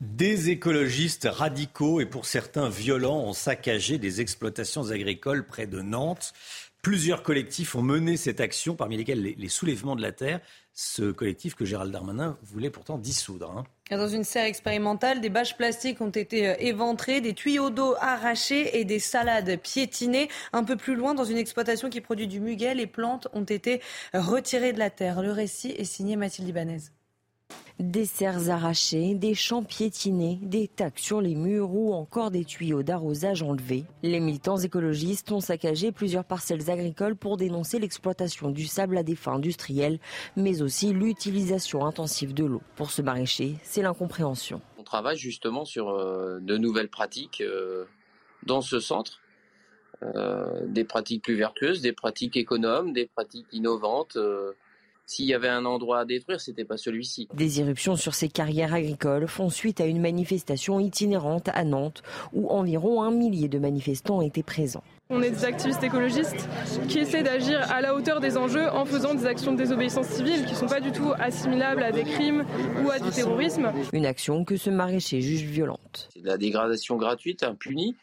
Des 0.01 0.51
écologistes 0.51 1.29
radicaux 1.29 2.01
et 2.01 2.07
pour 2.07 2.25
certains 2.25 2.69
violents 2.69 3.19
ont 3.19 3.33
saccagé 3.33 3.99
des 3.99 4.21
exploitations 4.21 4.91
agricoles 4.91 5.45
près 5.45 5.67
de 5.67 5.81
Nantes. 5.81 6.35
Plusieurs 6.89 7.23
collectifs 7.23 7.75
ont 7.75 7.83
mené 7.83 8.17
cette 8.17 8.41
action, 8.41 8.75
parmi 8.75 8.97
lesquels 8.97 9.21
les, 9.21 9.49
soulèvements 9.51 9.95
de 9.95 10.01
la 10.01 10.11
terre, 10.11 10.41
ce 10.73 11.11
collectif 11.11 11.55
que 11.55 11.67
Gérald 11.67 11.93
Darmanin 11.93 12.39
voulait 12.43 12.71
pourtant 12.71 12.97
dissoudre. 12.97 13.51
Hein. 13.51 13.65
Dans 13.95 14.09
une 14.09 14.25
serre 14.25 14.47
expérimentale, 14.47 15.21
des 15.21 15.29
bâches 15.29 15.59
plastiques 15.59 16.01
ont 16.01 16.09
été 16.09 16.49
euh, 16.49 16.55
éventrées, 16.61 17.21
des 17.21 17.35
tuyaux 17.35 17.69
d'eau 17.69 17.95
arrachés 18.01 18.81
et 18.81 18.87
des 18.87 19.01
salades 19.01 19.61
piétinées. 19.61 20.31
Un 20.55 20.65
peu 20.65 20.77
plus 20.77 20.95
loin, 20.95 21.13
dans 21.13 21.27
une 21.27 21.37
exploitation 21.37 21.91
qui 21.91 22.01
produit 22.01 22.27
du 22.27 22.41
muguet, 22.41 22.75
les 22.75 22.87
plantes 22.87 23.29
ont 23.35 23.45
été 23.45 23.83
retirées 24.15 24.73
de 24.73 24.79
la 24.79 24.89
terre. 24.89 25.21
Le 25.21 25.31
récit 25.31 25.73
est 25.73 25.85
signé 25.85 26.17
Mathilde 26.17 26.49
Ibanez. 26.49 26.81
Des 27.79 28.07
serres 28.07 28.51
arrachées, 28.51 29.15
des 29.15 29.37
champs 29.37 29.63
piétinés, 29.63 30.41
des 30.43 30.67
tacs 30.67 30.99
sur 30.99 31.21
les 31.21 31.37
murs 31.37 31.73
ou 31.73 31.95
encore 31.95 32.33
des 32.33 32.45
tuyaux 32.45 32.83
d'arrosage 32.83 33.41
enlevés. 33.45 33.85
Les 34.03 34.19
militants 34.19 34.57
écologistes 34.57 35.31
ont 35.31 35.39
saccagé 35.39 35.93
plusieurs 35.93 36.25
parcelles 36.25 36.73
agricoles 36.73 37.15
pour 37.15 37.37
dénoncer 37.37 37.79
l'exploitation 37.79 38.51
du 38.51 38.67
sable 38.67 38.99
à 38.99 39.05
des 39.05 39.15
fins 39.15 39.35
industrielles, 39.35 40.01
mais 40.35 40.61
aussi 40.61 40.93
l'utilisation 40.93 41.87
intensive 41.87 42.35
de 42.35 42.45
l'eau. 42.45 42.63
Pour 42.75 42.91
ce 42.91 43.01
maraîcher, 43.01 43.55
c'est 43.63 43.83
l'incompréhension. 43.83 44.61
On 44.77 44.83
travaille 44.83 45.17
justement 45.17 45.65
sur 45.65 45.91
euh, 45.91 46.41
de 46.41 46.57
nouvelles 46.57 46.91
pratiques 46.91 47.43
euh, 47.43 47.85
dans 48.43 48.61
ce 48.61 48.81
centre. 48.81 49.21
Euh, 50.03 50.67
des 50.67 50.83
pratiques 50.83 51.23
plus 51.23 51.37
vertueuses, 51.37 51.81
des 51.81 51.93
pratiques 51.93 52.37
économes, 52.37 52.93
des 52.93 53.07
pratiques 53.07 53.47
innovantes. 53.53 54.19
S'il 55.11 55.25
y 55.25 55.33
avait 55.33 55.49
un 55.49 55.65
endroit 55.65 56.01
à 56.01 56.05
détruire, 56.05 56.39
c'était 56.39 56.67
pas 56.67 56.77
celui-ci. 56.77 57.29
Des 57.33 57.61
irruptions 57.61 57.97
sur 57.97 58.15
ces 58.15 58.29
carrières 58.29 58.75
agricoles 58.75 59.27
font 59.27 59.49
suite 59.49 59.81
à 59.81 59.87
une 59.87 60.03
manifestation 60.03 60.79
itinérante 60.81 61.49
à 61.49 61.65
Nantes 61.65 62.03
où 62.35 62.51
environ 62.51 63.03
un 63.03 63.11
millier 63.11 63.49
de 63.49 63.59
manifestants 63.59 64.21
étaient 64.21 64.43
présents. 64.43 64.85
On 65.09 65.23
est 65.23 65.31
des 65.31 65.47
activistes 65.47 65.83
écologistes 65.83 66.47
qui 66.91 66.99
essaient 66.99 67.23
d'agir 67.23 67.59
à 67.73 67.81
la 67.81 67.95
hauteur 67.95 68.21
des 68.21 68.37
enjeux 68.37 68.69
en 68.69 68.85
faisant 68.85 69.15
des 69.15 69.25
actions 69.25 69.53
de 69.53 69.57
désobéissance 69.57 70.09
civile 70.09 70.45
qui 70.45 70.53
ne 70.53 70.59
sont 70.59 70.67
pas 70.67 70.81
du 70.81 70.93
tout 70.93 71.15
assimilables 71.19 71.83
à 71.83 71.91
des 71.91 72.05
crimes 72.05 72.45
ou 72.85 72.91
à 72.91 72.99
du 72.99 73.09
terrorisme. 73.09 73.73
Une 73.95 74.05
action 74.05 74.45
que 74.45 74.59
ce 74.59 74.69
maraîcher 74.69 75.23
juge 75.23 75.45
violente. 75.45 76.11
C'est 76.13 76.21
de 76.21 76.27
la 76.27 76.37
dégradation 76.37 76.97
gratuite, 76.97 77.43
impunie, 77.43 77.97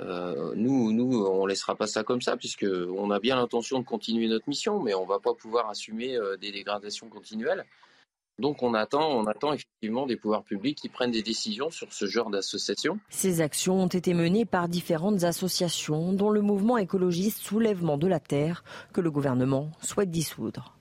euh, 0.00 0.52
nous, 0.56 0.92
nous, 0.92 1.24
on 1.24 1.46
laissera 1.46 1.74
pas 1.74 1.86
ça 1.86 2.02
comme 2.02 2.20
ça, 2.20 2.36
puisque 2.36 2.66
on 2.66 3.10
a 3.10 3.18
bien 3.20 3.36
l'intention 3.36 3.78
de 3.78 3.84
continuer 3.84 4.28
notre 4.28 4.48
mission, 4.48 4.82
mais 4.82 4.94
on 4.94 5.06
va 5.06 5.18
pas 5.18 5.34
pouvoir 5.34 5.68
assumer 5.70 6.16
euh, 6.16 6.36
des 6.36 6.52
dégradations 6.52 7.08
continuelles. 7.08 7.64
Donc 8.38 8.62
on 8.62 8.74
attend, 8.74 9.10
on 9.10 9.26
attend 9.26 9.54
effectivement 9.54 10.04
des 10.04 10.16
pouvoirs 10.16 10.44
publics 10.44 10.76
qui 10.76 10.90
prennent 10.90 11.10
des 11.10 11.22
décisions 11.22 11.70
sur 11.70 11.90
ce 11.92 12.04
genre 12.04 12.28
d'association. 12.28 12.98
Ces 13.08 13.40
actions 13.40 13.82
ont 13.82 13.86
été 13.86 14.12
menées 14.12 14.44
par 14.44 14.68
différentes 14.68 15.24
associations, 15.24 16.12
dont 16.12 16.28
le 16.28 16.42
mouvement 16.42 16.76
écologiste 16.76 17.38
Soulèvement 17.38 17.96
de 17.96 18.06
la 18.06 18.20
Terre, 18.20 18.62
que 18.92 19.00
le 19.00 19.10
gouvernement 19.10 19.70
souhaite 19.80 20.10
dissoudre. 20.10 20.75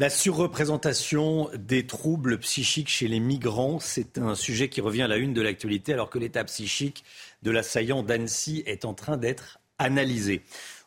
La 0.00 0.10
surreprésentation 0.10 1.50
des 1.58 1.84
troubles 1.84 2.38
psychiques 2.38 2.88
chez 2.88 3.08
les 3.08 3.18
migrants, 3.18 3.80
c'est 3.80 4.16
un 4.18 4.36
sujet 4.36 4.68
qui 4.68 4.80
revient 4.80 5.02
à 5.02 5.08
la 5.08 5.16
une 5.16 5.34
de 5.34 5.42
l'actualité 5.42 5.92
alors 5.92 6.08
que 6.08 6.20
l'état 6.20 6.44
psychique 6.44 7.02
de 7.42 7.50
l'assaillant 7.50 8.04
d'Annecy 8.04 8.62
est 8.64 8.84
en 8.84 8.94
train 8.94 9.16
d'être 9.16 9.58
analysé. 9.80 10.42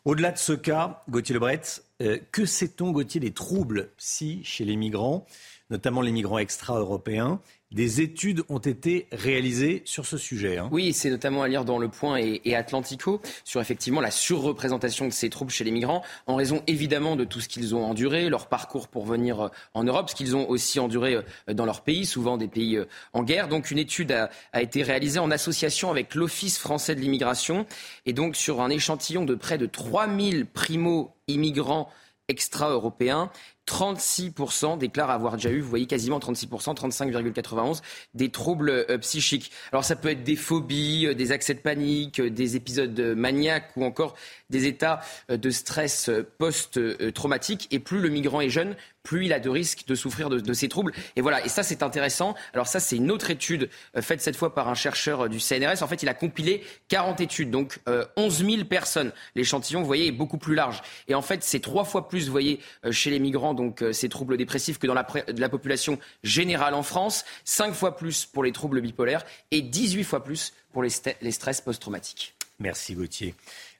Au-delà 0.06 0.32
de 0.32 0.38
ce 0.38 0.54
cas, 0.54 1.02
Gauthier 1.10 1.34
Lebret, 1.34 1.60
euh, 2.00 2.20
que 2.32 2.46
sait-on, 2.46 2.90
Gauthier, 2.90 3.20
des 3.20 3.32
troubles 3.32 3.90
psy 3.98 4.40
chez 4.44 4.64
les 4.64 4.76
migrants, 4.76 5.26
notamment 5.68 6.00
les 6.00 6.10
migrants 6.10 6.38
extra-européens 6.38 7.38
des 7.72 8.00
études 8.00 8.42
ont 8.48 8.58
été 8.58 9.06
réalisées 9.12 9.82
sur 9.84 10.06
ce 10.06 10.16
sujet. 10.16 10.58
Hein. 10.58 10.68
Oui, 10.72 10.92
c'est 10.92 11.10
notamment 11.10 11.42
à 11.42 11.48
lire 11.48 11.64
dans 11.64 11.78
Le 11.78 11.88
Point 11.88 12.18
et, 12.18 12.54
Atlantico 12.54 13.20
sur 13.44 13.60
effectivement 13.60 14.00
la 14.00 14.10
surreprésentation 14.10 15.06
de 15.06 15.12
ces 15.12 15.30
troubles 15.30 15.50
chez 15.50 15.64
les 15.64 15.70
migrants, 15.70 16.02
en 16.26 16.36
raison 16.36 16.62
évidemment 16.66 17.16
de 17.16 17.24
tout 17.24 17.40
ce 17.40 17.48
qu'ils 17.48 17.74
ont 17.74 17.84
enduré, 17.84 18.28
leur 18.28 18.48
parcours 18.48 18.88
pour 18.88 19.06
venir 19.06 19.40
euh, 19.40 19.48
en 19.74 19.84
Europe, 19.84 20.10
ce 20.10 20.14
qu'ils 20.14 20.36
ont 20.36 20.48
aussi 20.48 20.78
enduré 20.78 21.14
euh, 21.14 21.54
dans 21.54 21.64
leur 21.64 21.80
pays, 21.80 22.04
souvent 22.04 22.36
des 22.36 22.48
pays 22.48 22.78
en 23.14 23.22
guerre. 23.22 23.48
Donc 23.48 23.70
une 23.70 23.78
étude 23.78 24.12
a, 24.12 24.30
a 24.52 24.60
été 24.60 24.82
réalisée 24.82 25.18
en 25.18 25.30
association 25.30 25.90
avec 25.90 26.14
l'Office 26.14 26.58
français 26.58 26.94
de 26.94 27.00
l'immigration, 27.00 27.66
et 28.04 28.12
donc 28.12 28.36
sur 28.36 28.60
un 28.60 28.68
échantillon 28.68 29.24
de 29.24 29.34
près 29.34 29.56
de 29.58 29.66
3000 29.66 30.46
primo-immigrants 30.46 31.88
extra-européens. 32.28 33.30
36% 33.68 34.78
déclarent 34.78 35.10
avoir 35.10 35.34
déjà 35.34 35.50
eu, 35.50 35.60
vous 35.60 35.68
voyez 35.68 35.86
quasiment 35.86 36.18
36%, 36.18 36.74
35,91 36.74 37.80
des 38.14 38.30
troubles 38.30 38.70
euh, 38.70 38.98
psychiques. 38.98 39.52
Alors 39.70 39.84
ça 39.84 39.96
peut 39.96 40.08
être 40.08 40.24
des 40.24 40.36
phobies, 40.36 41.06
euh, 41.06 41.14
des 41.14 41.32
accès 41.32 41.54
de 41.54 41.60
panique, 41.60 42.20
euh, 42.20 42.30
des 42.30 42.56
épisodes 42.56 42.98
maniaques 43.16 43.70
ou 43.76 43.84
encore 43.84 44.14
des 44.50 44.66
états 44.66 45.00
de 45.30 45.50
stress 45.50 46.10
post-traumatique. 46.36 47.68
Et 47.70 47.78
plus 47.78 48.00
le 48.00 48.10
migrant 48.10 48.42
est 48.42 48.50
jeune, 48.50 48.76
plus 49.02 49.26
il 49.26 49.32
a 49.32 49.40
de 49.40 49.50
risques 49.50 49.84
de 49.86 49.94
souffrir 49.94 50.30
de, 50.30 50.52
ces 50.52 50.68
troubles. 50.68 50.92
Et 51.16 51.20
voilà, 51.20 51.44
et 51.44 51.48
ça 51.48 51.62
c'est 51.62 51.82
intéressant. 51.82 52.34
Alors 52.54 52.66
ça 52.66 52.80
c'est 52.80 52.96
une 52.96 53.10
autre 53.10 53.30
étude 53.30 53.68
faite 54.00 54.20
cette 54.20 54.36
fois 54.36 54.54
par 54.54 54.68
un 54.68 54.74
chercheur 54.74 55.28
du 55.28 55.40
CNRS. 55.40 55.82
En 55.82 55.86
fait, 55.86 56.02
il 56.02 56.08
a 56.08 56.14
compilé 56.14 56.62
40 56.88 57.20
études, 57.20 57.50
donc 57.50 57.78
11 58.16 58.44
000 58.44 58.64
personnes. 58.64 59.12
L'échantillon, 59.34 59.80
vous 59.80 59.86
voyez, 59.86 60.08
est 60.08 60.12
beaucoup 60.12 60.38
plus 60.38 60.54
large. 60.54 60.82
Et 61.08 61.14
en 61.14 61.22
fait, 61.22 61.42
c'est 61.42 61.60
trois 61.60 61.84
fois 61.84 62.08
plus, 62.08 62.26
vous 62.26 62.32
voyez, 62.32 62.60
chez 62.90 63.10
les 63.10 63.18
migrants 63.18 63.52
donc 63.54 63.82
euh, 63.82 63.92
ces 63.92 64.08
troubles 64.08 64.36
dépressifs 64.36 64.78
que 64.78 64.86
dans 64.86 64.94
la, 64.94 65.06
la, 65.36 65.48
population 65.48 65.98
générale 66.22 66.74
en 66.74 66.82
France, 66.82 67.24
5 67.44 67.74
fois 67.74 67.96
plus 67.96 68.26
pour 68.26 68.44
les 68.44 68.52
troubles 68.52 68.80
bipolaires 68.80 69.24
et 69.50 69.62
18 69.62 70.04
fois 70.04 70.24
plus 70.24 70.52
pour 70.72 70.82
les, 70.82 70.90
les 71.20 71.30
stress 71.30 71.60
post-traumatiques. 71.60 72.34
Merci 72.58 72.94
Gauthier. 72.94 73.34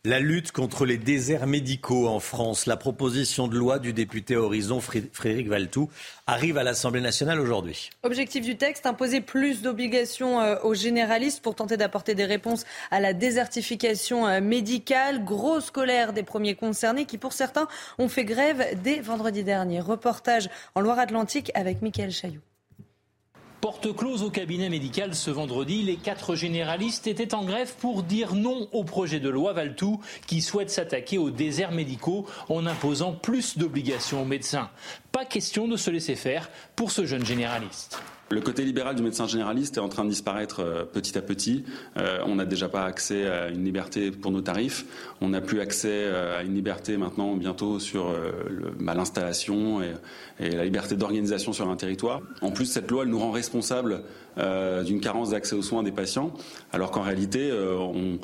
La 0.04 0.18
lutte 0.18 0.50
contre 0.50 0.84
les 0.84 0.98
déserts 0.98 1.46
médicaux 1.46 2.08
en 2.08 2.18
France, 2.18 2.66
la 2.66 2.76
proposition 2.76 3.46
de 3.46 3.56
loi 3.56 3.78
du 3.78 3.92
député 3.92 4.34
Horizon 4.34 4.80
Frédéric 4.80 5.46
Valtou 5.46 5.90
arrive 6.26 6.58
à 6.58 6.64
l'Assemblée 6.64 7.00
nationale 7.00 7.38
aujourd'hui. 7.38 7.88
Objectif 8.02 8.44
du 8.44 8.56
texte, 8.56 8.84
imposer 8.84 9.20
plus 9.20 9.62
d'obligations 9.62 10.40
euh, 10.40 10.56
aux 10.64 10.74
généralistes 10.74 11.40
pour 11.40 11.54
tenter 11.54 11.76
d'apporter 11.76 12.16
des 12.16 12.24
réponses 12.24 12.64
à 12.90 12.98
la 12.98 13.12
désertification 13.12 14.26
euh, 14.26 14.40
médicale. 14.40 15.24
Grosse 15.24 15.70
colère 15.70 16.12
des 16.12 16.24
premiers 16.24 16.56
concernés 16.56 17.04
qui, 17.04 17.16
pour 17.16 17.32
certains, 17.32 17.68
ont 17.98 18.08
fait 18.08 18.24
grève 18.24 18.76
dès 18.82 18.98
vendredi 18.98 19.44
dernier. 19.44 19.78
Reportage 19.78 20.50
en 20.74 20.80
Loire-Atlantique 20.80 21.52
avec 21.54 21.80
Mickaël 21.80 22.10
Chailloux. 22.10 22.42
Porte 23.62 23.94
close 23.94 24.24
au 24.24 24.30
cabinet 24.30 24.68
médical 24.68 25.14
ce 25.14 25.30
vendredi, 25.30 25.84
les 25.84 25.94
quatre 25.94 26.34
généralistes 26.34 27.06
étaient 27.06 27.32
en 27.32 27.44
grève 27.44 27.72
pour 27.78 28.02
dire 28.02 28.34
non 28.34 28.68
au 28.72 28.82
projet 28.82 29.20
de 29.20 29.28
loi 29.28 29.52
Valtou 29.52 30.00
qui 30.26 30.42
souhaite 30.42 30.68
s'attaquer 30.68 31.16
aux 31.16 31.30
déserts 31.30 31.70
médicaux 31.70 32.26
en 32.48 32.66
imposant 32.66 33.12
plus 33.12 33.56
d'obligations 33.56 34.22
aux 34.22 34.26
médecins. 34.26 34.68
Pas 35.12 35.24
question 35.24 35.68
de 35.68 35.76
se 35.76 35.90
laisser 35.90 36.16
faire 36.16 36.50
pour 36.74 36.90
ce 36.90 37.06
jeune 37.06 37.24
généraliste. 37.24 38.02
Le 38.32 38.40
côté 38.40 38.64
libéral 38.64 38.96
du 38.96 39.02
médecin 39.02 39.26
généraliste 39.26 39.76
est 39.76 39.80
en 39.80 39.90
train 39.90 40.04
de 40.04 40.08
disparaître 40.08 40.60
euh, 40.60 40.84
petit 40.86 41.18
à 41.18 41.20
petit. 41.20 41.64
Euh, 41.98 42.20
on 42.24 42.36
n'a 42.36 42.46
déjà 42.46 42.66
pas 42.66 42.86
accès 42.86 43.26
à 43.26 43.50
une 43.50 43.62
liberté 43.62 44.10
pour 44.10 44.30
nos 44.30 44.40
tarifs. 44.40 44.86
On 45.20 45.28
n'a 45.28 45.42
plus 45.42 45.60
accès 45.60 45.90
euh, 45.90 46.38
à 46.38 46.42
une 46.42 46.54
liberté 46.54 46.96
maintenant 46.96 47.36
bientôt 47.36 47.78
sur 47.78 48.10
bah, 48.80 48.94
l'installation 48.94 49.82
et, 49.82 49.92
la 50.40 50.64
liberté 50.64 50.96
d'organisation 50.96 51.52
sur 51.52 51.68
un 51.68 51.76
territoire. 51.76 52.22
En 52.40 52.50
plus, 52.52 52.64
cette 52.64 52.90
loi 52.90 53.02
elle 53.02 53.10
nous 53.10 53.18
rend 53.18 53.32
responsables 53.32 54.02
d'une 54.84 55.00
carence 55.00 55.30
d'accès 55.30 55.54
aux 55.54 55.62
soins 55.62 55.82
des 55.82 55.92
patients, 55.92 56.32
alors 56.72 56.90
qu'en 56.90 57.02
réalité, 57.02 57.52
on 57.52 58.18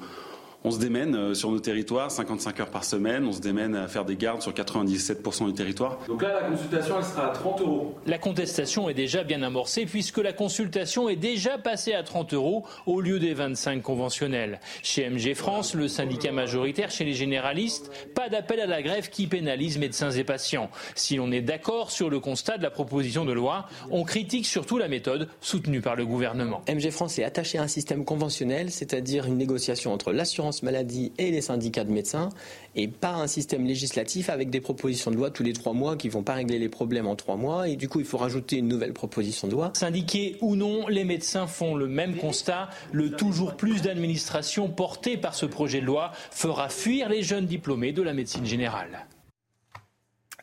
on 0.69 0.71
se 0.71 0.79
démène 0.79 1.15
euh, 1.15 1.35
sur 1.35 1.51
nos 1.51 1.61
territoires, 1.61 2.11
55 2.11 2.61
heures 2.61 2.71
par 2.71 2.85
semaine, 2.85 3.25
on 3.25 3.33
se 3.33 3.41
démène 3.41 3.75
à 3.75 3.89
faire 3.89 4.05
des 4.05 4.17
gardes 4.17 4.43
sur 4.43 4.53
97% 4.53 5.47
du 5.47 5.55
territoire. 5.55 5.99
Donc 6.07 6.21
là, 6.21 6.43
la 6.43 6.49
consultation, 6.49 6.97
elle 6.99 7.05
sera 7.05 7.29
à 7.29 7.31
30 7.31 7.61
euros. 7.63 7.95
La 8.05 8.19
contestation 8.19 8.91
est 8.91 8.95
déjà 8.95 9.25
bien 9.25 9.43
amorcée 9.43 9.87
puisque 9.87 10.19
la 10.19 10.35
consultation 10.35 11.09
est 11.09 11.17
déjà 11.17 11.57
passée 11.57 11.95
à 11.95 12.03
30 12.03 12.35
euros 12.35 12.67
au 12.85 13.01
lieu 13.01 13.19
des 13.19 13.33
25 13.33 13.81
conventionnels. 13.81 14.61
Chez 14.83 15.09
MG 15.09 15.35
France, 15.35 15.75
le 15.75 15.89
syndicat 15.89 16.33
majoritaire 16.33 16.91
chez 16.91 17.07
les 17.07 17.15
généralistes, 17.15 17.91
pas 18.15 18.29
d'appel 18.29 18.61
à 18.61 18.67
la 18.67 18.83
grève 18.83 19.09
qui 19.09 19.27
pénalise 19.27 19.79
médecins 19.79 20.11
et 20.11 20.25
patients. 20.25 20.69
Si 20.95 21.17
l'on 21.17 21.33
est 21.33 21.41
d'accord 21.41 21.91
sur 21.91 22.11
le 22.11 22.21
constat 22.21 22.59
de 22.59 22.63
la 22.63 22.71
proposition 22.71 23.25
de 23.25 23.33
loi, 23.33 23.65
on 23.91 24.05
critique 24.05 24.45
surtout 24.45 24.77
la 24.77 24.89
méthode 24.89 25.29
soutenue 25.41 25.81
par 25.81 25.97
le 25.97 26.05
gouvernement. 26.05 26.63
MG 26.69 26.91
France 26.91 27.19
est 27.19 27.25
attaché 27.25 27.57
à 27.57 27.63
un 27.63 27.69
système 27.69 28.05
conventionnel, 28.05 28.71
c'est-à-dire 28.71 29.25
une 29.25 29.39
négociation 29.39 29.95
entre 29.95 30.13
l'assurance 30.13 30.58
maladie 30.63 31.13
et 31.19 31.31
les 31.31 31.41
syndicats 31.41 31.85
de 31.85 31.91
médecins, 31.91 32.29
et 32.75 32.89
pas 32.89 33.15
un 33.15 33.27
système 33.27 33.67
législatif 33.67 34.31
avec 34.31 34.51
des 34.51 34.61
propositions 34.61 35.11
de 35.11 35.17
loi 35.17 35.31
tous 35.31 35.43
les 35.43 35.53
trois 35.53 35.73
mois 35.73 35.97
qui 35.97 36.09
vont 36.09 36.23
pas 36.23 36.35
régler 36.35 36.59
les 36.59 36.69
problèmes 36.69 37.07
en 37.07 37.17
trois 37.17 37.37
mois, 37.37 37.69
et 37.69 37.77
du 37.77 37.89
coup 37.89 38.01
il 38.01 38.07
faut 38.07 38.19
rajouter 38.19 38.57
une 38.57 38.69
nouvelle 38.69 38.93
proposition 38.93 39.49
de 39.49 39.53
loi. 39.53 39.73
Syndiqués 39.75 40.37
ou 40.41 40.57
non, 40.57 40.89
les 40.89 41.05
médecins 41.05 41.47
font 41.47 41.75
le 41.75 41.87
même 41.87 42.17
constat. 42.17 42.71
Le 42.93 43.11
toujours 43.11 43.57
plus 43.57 43.83
d'administration 43.83 44.69
porté 44.69 45.17
par 45.17 45.35
ce 45.35 45.47
projet 45.47 45.81
de 45.81 45.87
loi 45.87 46.13
fera 46.31 46.69
fuir 46.69 47.09
les 47.09 47.23
jeunes 47.23 47.47
diplômés 47.47 47.93
de 47.93 48.03
la 48.03 48.13
médecine 48.13 48.47
générale. 48.47 49.07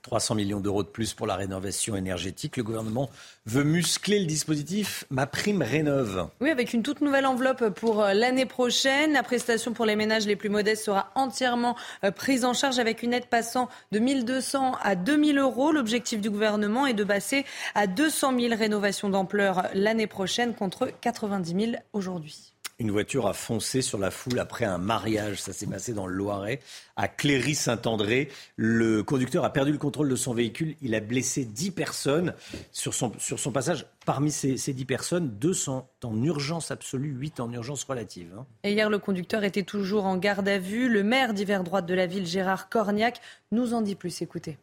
300 0.05 0.35
millions 0.35 0.59
d'euros 0.59 0.83
de 0.83 0.87
plus 0.87 1.15
pour 1.15 1.25
la 1.25 1.35
rénovation 1.35 1.95
énergétique. 1.95 2.57
Le 2.57 2.63
gouvernement 2.63 3.09
veut 3.47 3.63
muscler 3.63 4.19
le 4.19 4.27
dispositif 4.27 5.03
Ma 5.09 5.25
Prime 5.25 5.63
Rénove. 5.63 6.29
Oui, 6.41 6.51
avec 6.51 6.73
une 6.73 6.83
toute 6.83 7.01
nouvelle 7.01 7.25
enveloppe 7.25 7.69
pour 7.69 8.03
euh, 8.03 8.13
l'année 8.13 8.45
prochaine. 8.45 9.13
La 9.13 9.23
prestation 9.23 9.73
pour 9.73 9.87
les 9.87 9.95
ménages 9.95 10.27
les 10.27 10.35
plus 10.35 10.49
modestes 10.49 10.85
sera 10.85 11.09
entièrement 11.15 11.75
euh, 12.03 12.11
prise 12.11 12.45
en 12.45 12.53
charge 12.53 12.77
avec 12.77 13.01
une 13.01 13.13
aide 13.13 13.25
passant 13.25 13.67
de 13.91 13.97
1200 13.97 14.73
à 14.79 14.95
2000 14.95 15.39
euros. 15.39 15.71
L'objectif 15.71 16.21
du 16.21 16.29
gouvernement 16.29 16.85
est 16.85 16.93
de 16.93 17.03
passer 17.03 17.43
à 17.73 17.87
200 17.87 18.39
000 18.39 18.55
rénovations 18.55 19.09
d'ampleur 19.09 19.63
l'année 19.73 20.07
prochaine 20.07 20.53
contre 20.53 20.91
90 21.01 21.65
000 21.71 21.71
aujourd'hui. 21.93 22.54
Une 22.77 22.91
voiture 22.91 23.25
a 23.25 23.31
foncé 23.31 23.81
sur 23.81 23.97
la 23.97 24.11
foule 24.11 24.37
après 24.37 24.65
un 24.65 24.77
mariage. 24.77 25.41
Ça 25.41 25.53
s'est 25.53 25.65
passé 25.65 25.93
dans 25.93 26.07
le 26.07 26.13
Loiret, 26.13 26.59
à 26.97 27.07
Cléry-Saint-André. 27.07 28.27
Le 28.57 29.01
conducteur 29.01 29.45
a 29.45 29.53
perdu 29.53 29.71
le 29.71 29.77
contrôle 29.77 30.09
de 30.09 30.15
son 30.17 30.33
véhicule. 30.33 30.75
Il 30.81 30.93
a 30.93 30.99
blessé 30.99 31.45
10 31.45 31.71
personnes 31.71 32.33
sur 32.73 32.93
son, 32.93 33.13
sur 33.17 33.39
son 33.39 33.53
passage. 33.53 33.85
Parmi 34.05 34.29
ces, 34.29 34.57
ces 34.57 34.73
10 34.73 34.83
personnes, 34.83 35.29
deux 35.39 35.53
sont 35.53 35.85
en 36.03 36.21
urgence 36.21 36.69
absolue, 36.69 37.11
8 37.11 37.39
en 37.39 37.53
urgence 37.53 37.85
relative. 37.85 38.33
Hein. 38.37 38.45
Et 38.65 38.73
hier, 38.73 38.89
le 38.89 38.99
conducteur 38.99 39.45
était 39.45 39.63
toujours 39.63 40.03
en 40.03 40.17
garde 40.17 40.49
à 40.49 40.59
vue. 40.59 40.89
Le 40.89 41.03
maire 41.03 41.33
d'hiver 41.33 41.63
droite 41.63 41.85
de 41.85 41.93
la 41.93 42.07
ville, 42.07 42.25
Gérard 42.25 42.67
Corniac, 42.67 43.21
nous 43.53 43.73
en 43.73 43.81
dit 43.81 43.95
plus. 43.95 44.21
Écoutez. 44.21 44.57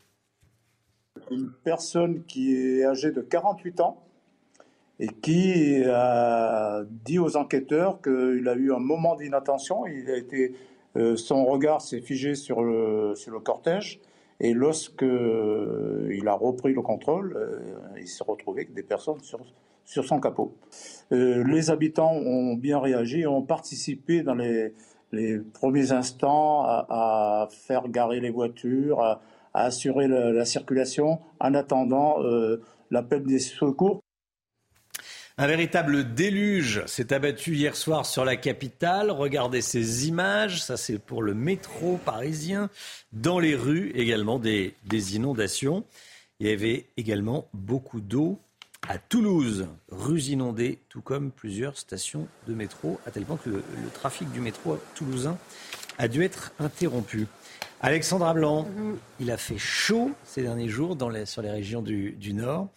Une 1.31 1.51
personne 1.65 2.25
qui 2.25 2.55
est 2.55 2.85
âgée 2.85 3.11
de 3.11 3.23
48 3.23 3.81
ans 3.81 4.05
et 5.01 5.09
qui 5.09 5.83
a 5.85 6.83
dit 7.05 7.19
aux 7.19 7.37
enquêteurs 7.37 8.01
qu'il 8.03 8.47
a 8.49 8.55
eu 8.55 8.73
un 8.73 8.79
moment 8.79 9.17
d'inattention. 9.17 9.87
Il 9.87 10.11
a 10.11 10.17
été, 10.17 10.55
euh, 10.97 11.17
son 11.17 11.45
regard 11.45 11.81
s'est 11.81 12.01
figé 12.01 12.35
sur 12.35 12.63
le, 12.63 13.15
sur 13.17 13.33
le 13.33 13.41
cortège. 13.41 14.01
Et 14.41 14.55
lorsque 14.55 15.03
euh, 15.03 16.13
il 16.13 16.27
a 16.29 16.35
repris 16.35 16.73
le 16.73 16.83
contrôle, 16.83 17.37
euh, 17.37 17.99
il 18.01 18.09
s'est 18.09 18.25
retrouvé 18.25 18.63
avec 18.63 18.75
des 18.75 18.83
personnes 18.83 19.21
sur, 19.23 19.41
sur 19.85 20.05
son 20.05 20.21
capot. 20.21 20.55
les 21.11 21.71
habitants 21.71 22.13
ont 22.13 22.55
bien 22.55 22.79
réagi 22.79 23.21
et 23.21 23.27
ont 23.27 23.43
participé 23.43 24.23
dans 24.23 24.35
les, 24.35 24.73
les 25.13 25.39
premiers 25.39 25.93
instants 25.93 26.65
à, 26.65 27.49
faire 27.51 27.89
garer 27.89 28.21
les 28.21 28.31
voitures, 28.31 29.01
à, 29.01 29.21
assurer 29.55 30.09
la, 30.09 30.45
circulation 30.45 31.19
en 31.41 31.55
attendant 31.55 32.19
l'appel 32.91 33.23
des 33.25 33.39
secours. 33.39 34.02
Un 35.39 35.47
véritable 35.47 36.13
déluge 36.13 36.85
s'est 36.87 37.13
abattu 37.13 37.55
hier 37.55 37.75
soir 37.75 38.05
sur 38.05 38.25
la 38.25 38.37
capitale. 38.37 39.11
Regardez 39.11 39.63
ces 39.63 40.07
images, 40.07 40.63
ça 40.63 40.77
c'est 40.77 40.99
pour 40.99 41.23
le 41.23 41.33
métro 41.33 41.99
parisien. 42.05 42.69
Dans 43.13 43.39
les 43.39 43.55
rues 43.55 43.93
également 43.95 44.39
des, 44.39 44.75
inondations. 44.93 45.85
Il 46.39 46.49
y 46.49 46.53
avait 46.53 46.87
également 46.97 47.49
beaucoup 47.55 48.01
d'eau 48.01 48.39
à 48.89 48.99
Toulouse, 48.99 49.69
rues 49.91 50.25
inondées, 50.25 50.81
tout 50.89 51.01
comme 51.01 51.31
plusieurs 51.31 51.79
stations 51.79 52.27
de 52.49 52.55
métro, 52.55 52.99
à 53.07 53.11
tel 53.11 53.25
point 53.25 53.37
que 53.37 53.49
le, 53.49 53.63
trafic 53.95 54.31
du 54.33 54.41
métro 54.41 54.79
toulousain 54.95 55.39
a 55.99 56.09
dû 56.09 56.25
être 56.25 56.53
interrompu. 56.59 57.27
Alexandra 57.81 58.35
Blanc, 58.35 58.65
mhm. 58.65 58.99
il 59.21 59.31
a 59.31 59.37
fait 59.37 59.59
chaud 59.59 60.11
ces 60.25 60.43
derniers 60.43 60.69
jours 60.69 60.97
dans 60.97 61.09
les, 61.09 61.27
sur 61.27 61.43
les 61.43 61.51
régions 61.51 61.81
du, 61.81 62.33
Nord. 62.35 62.69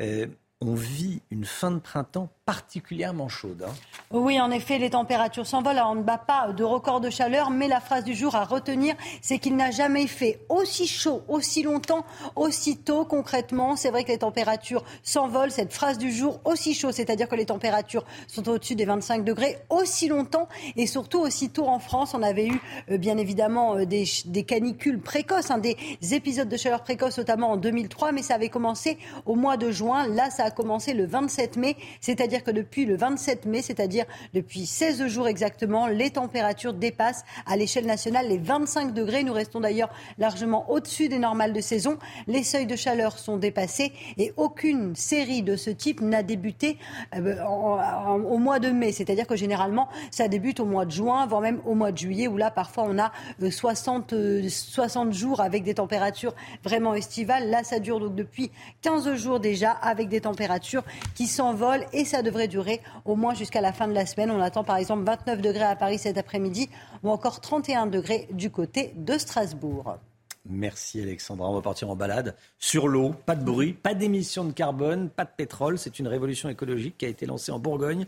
Euh, 0.00 0.26
on 0.64 0.74
vit 0.74 1.22
une 1.30 1.44
fin 1.44 1.70
de 1.70 1.78
printemps 1.78 2.30
particulièrement 2.46 3.28
chaude. 3.28 3.64
Hein. 3.66 3.72
Oui, 4.10 4.38
en 4.38 4.50
effet, 4.50 4.78
les 4.78 4.90
températures 4.90 5.46
s'envolent. 5.46 5.80
On 5.86 5.94
ne 5.94 6.02
bat 6.02 6.18
pas 6.18 6.52
de 6.52 6.62
record 6.62 7.00
de 7.00 7.08
chaleur, 7.08 7.50
mais 7.50 7.68
la 7.68 7.80
phrase 7.80 8.04
du 8.04 8.14
jour 8.14 8.34
à 8.34 8.44
retenir, 8.44 8.94
c'est 9.22 9.38
qu'il 9.38 9.56
n'a 9.56 9.70
jamais 9.70 10.06
fait 10.06 10.40
aussi 10.50 10.86
chaud, 10.86 11.22
aussi 11.28 11.62
longtemps, 11.62 12.04
aussi 12.36 12.76
tôt 12.76 13.06
concrètement. 13.06 13.76
C'est 13.76 13.90
vrai 13.90 14.04
que 14.04 14.12
les 14.12 14.18
températures 14.18 14.84
s'envolent. 15.02 15.50
Cette 15.50 15.72
phrase 15.72 15.96
du 15.96 16.12
jour, 16.12 16.40
aussi 16.44 16.74
chaud, 16.74 16.92
c'est-à-dire 16.92 17.28
que 17.28 17.34
les 17.34 17.46
températures 17.46 18.04
sont 18.26 18.46
au-dessus 18.48 18.74
des 18.74 18.84
25 18.84 19.24
degrés, 19.24 19.56
aussi 19.70 20.08
longtemps 20.08 20.48
et 20.76 20.86
surtout 20.86 21.20
aussi 21.20 21.48
tôt 21.48 21.66
en 21.66 21.78
France. 21.78 22.12
On 22.12 22.22
avait 22.22 22.46
eu 22.46 22.60
euh, 22.90 22.98
bien 22.98 23.16
évidemment 23.16 23.76
euh, 23.76 23.86
des, 23.86 24.04
canicules 24.44 25.00
précoces, 25.00 25.50
hein, 25.50 25.58
des 25.58 25.76
épisodes 26.12 26.48
de 26.48 26.56
chaleur 26.58 26.82
précoce, 26.82 27.16
notamment 27.16 27.52
en 27.52 27.56
2003, 27.56 28.12
mais 28.12 28.22
ça 28.22 28.34
avait 28.34 28.50
commencé 28.50 28.98
au 29.24 29.34
mois 29.34 29.56
de 29.56 29.70
juin. 29.70 30.06
Là, 30.08 30.28
ça 30.28 30.44
a 30.44 30.50
commencé 30.50 30.92
le 30.92 31.06
27 31.06 31.56
mai, 31.56 31.76
c'est-à-dire 32.02 32.33
c'est-à-dire 32.34 32.52
que 32.52 32.58
depuis 32.58 32.84
le 32.84 32.96
27 32.96 33.46
mai, 33.46 33.62
c'est-à-dire 33.62 34.06
depuis 34.32 34.66
16 34.66 35.06
jours 35.06 35.28
exactement, 35.28 35.86
les 35.86 36.10
températures 36.10 36.74
dépassent 36.74 37.24
à 37.46 37.54
l'échelle 37.56 37.86
nationale 37.86 38.26
les 38.28 38.38
25 38.38 38.92
degrés. 38.92 39.22
Nous 39.22 39.32
restons 39.32 39.60
d'ailleurs 39.60 39.90
largement 40.18 40.68
au-dessus 40.68 41.08
des 41.08 41.20
normales 41.20 41.52
de 41.52 41.60
saison. 41.60 41.96
Les 42.26 42.42
seuils 42.42 42.66
de 42.66 42.74
chaleur 42.74 43.20
sont 43.20 43.36
dépassés 43.36 43.92
et 44.18 44.32
aucune 44.36 44.96
série 44.96 45.42
de 45.42 45.54
ce 45.54 45.70
type 45.70 46.00
n'a 46.00 46.24
débuté 46.24 46.76
euh, 47.14 47.40
au 47.44 48.38
mois 48.38 48.58
de 48.58 48.70
mai. 48.70 48.90
C'est-à-dire 48.90 49.28
que 49.28 49.36
généralement, 49.36 49.88
ça 50.10 50.26
débute 50.26 50.58
au 50.58 50.64
mois 50.64 50.86
de 50.86 50.90
juin, 50.90 51.26
voire 51.26 51.40
même 51.40 51.60
au 51.66 51.76
mois 51.76 51.92
de 51.92 51.98
juillet, 51.98 52.26
où 52.26 52.36
là, 52.36 52.50
parfois, 52.50 52.86
on 52.88 52.98
a 52.98 53.12
60, 53.48 54.12
euh, 54.12 54.48
60 54.48 55.06
euh, 55.06 55.12
jours 55.12 55.40
avec 55.40 55.62
des 55.62 55.74
températures 55.74 56.34
vraiment 56.64 56.94
estivales. 56.94 57.48
Là, 57.48 57.62
ça 57.62 57.78
dure 57.78 58.00
donc 58.00 58.16
depuis 58.16 58.50
15 58.82 59.14
jours 59.14 59.38
déjà 59.38 59.70
avec 59.70 60.08
des 60.08 60.22
températures 60.22 60.82
qui 61.14 61.28
s'envolent 61.28 61.86
et 61.92 62.04
ça 62.04 62.23
devrait 62.24 62.48
durer 62.48 62.80
au 63.04 63.14
moins 63.14 63.34
jusqu'à 63.34 63.60
la 63.60 63.72
fin 63.72 63.86
de 63.86 63.94
la 63.94 64.06
semaine. 64.06 64.30
On 64.30 64.40
attend 64.40 64.64
par 64.64 64.76
exemple 64.76 65.04
29 65.04 65.40
degrés 65.40 65.64
à 65.64 65.76
Paris 65.76 65.98
cet 65.98 66.18
après-midi 66.18 66.68
ou 67.04 67.10
encore 67.10 67.40
31 67.40 67.86
degrés 67.86 68.26
du 68.32 68.50
côté 68.50 68.92
de 68.96 69.16
Strasbourg. 69.16 69.98
Merci 70.46 71.00
Alexandra. 71.00 71.48
On 71.48 71.54
va 71.54 71.62
partir 71.62 71.88
en 71.88 71.96
balade 71.96 72.36
sur 72.58 72.86
l'eau. 72.86 73.14
Pas 73.24 73.34
de 73.34 73.42
bruit, 73.42 73.72
pas 73.72 73.94
d'émissions 73.94 74.44
de 74.44 74.52
carbone, 74.52 75.08
pas 75.08 75.24
de 75.24 75.30
pétrole. 75.34 75.78
C'est 75.78 75.98
une 75.98 76.06
révolution 76.06 76.50
écologique 76.50 76.98
qui 76.98 77.06
a 77.06 77.08
été 77.08 77.24
lancée 77.24 77.50
en 77.50 77.58
Bourgogne 77.58 78.06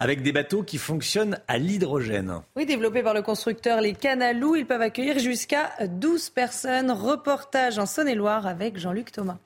avec 0.00 0.22
des 0.22 0.32
bateaux 0.32 0.64
qui 0.64 0.78
fonctionnent 0.78 1.38
à 1.46 1.58
l'hydrogène. 1.58 2.40
Oui, 2.56 2.66
développés 2.66 3.04
par 3.04 3.14
le 3.14 3.22
constructeur 3.22 3.80
Les 3.80 3.94
Canalous, 3.94 4.56
ils 4.56 4.66
peuvent 4.66 4.80
accueillir 4.80 5.20
jusqu'à 5.20 5.74
12 5.86 6.30
personnes. 6.30 6.90
Reportage 6.90 7.78
en 7.78 7.86
Saône-et-Loire 7.86 8.48
avec 8.48 8.78
Jean-Luc 8.78 9.12
Thomas. 9.12 9.38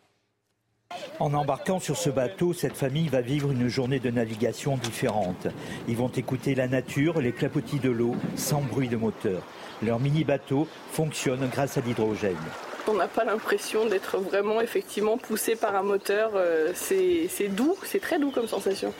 En 1.21 1.35
embarquant 1.35 1.81
sur 1.81 1.97
ce 1.97 2.09
bateau, 2.09 2.53
cette 2.53 2.77
famille 2.77 3.09
va 3.09 3.21
vivre 3.21 3.51
une 3.51 3.69
journée 3.69 4.01
de 4.01 4.11
navigation 4.11 4.77
différente. 4.79 5.47
Ils 5.87 5.97
vont 5.97 6.09
écouter 6.09 6.55
la 6.55 6.67
nature, 6.67 7.21
les 7.21 7.33
clapotis 7.33 7.79
de 7.79 7.91
l'eau, 7.91 8.17
sans 8.37 8.63
bruit 8.63 8.89
de 8.89 8.97
moteur. 8.97 9.43
Leur 9.83 10.01
mini-bateau 10.01 10.67
fonctionne 10.91 11.47
grâce 11.53 11.77
à 11.77 11.83
l'hydrogène. 11.83 12.37
On 12.89 12.95
n'a 12.95 13.07
pas 13.07 13.25
l'impression 13.25 13.87
d'être 13.87 14.19
vraiment 14.19 14.61
effectivement 14.63 15.19
poussé 15.19 15.57
par 15.57 15.77
un 15.77 15.83
moteur. 15.83 16.33
Euh, 16.35 16.73
c'est 16.75 17.49
doux, 17.49 17.77
c'est 17.85 18.01
très 18.01 18.19
doux 18.19 18.31
comme 18.31 18.49
sensation. 18.49 18.93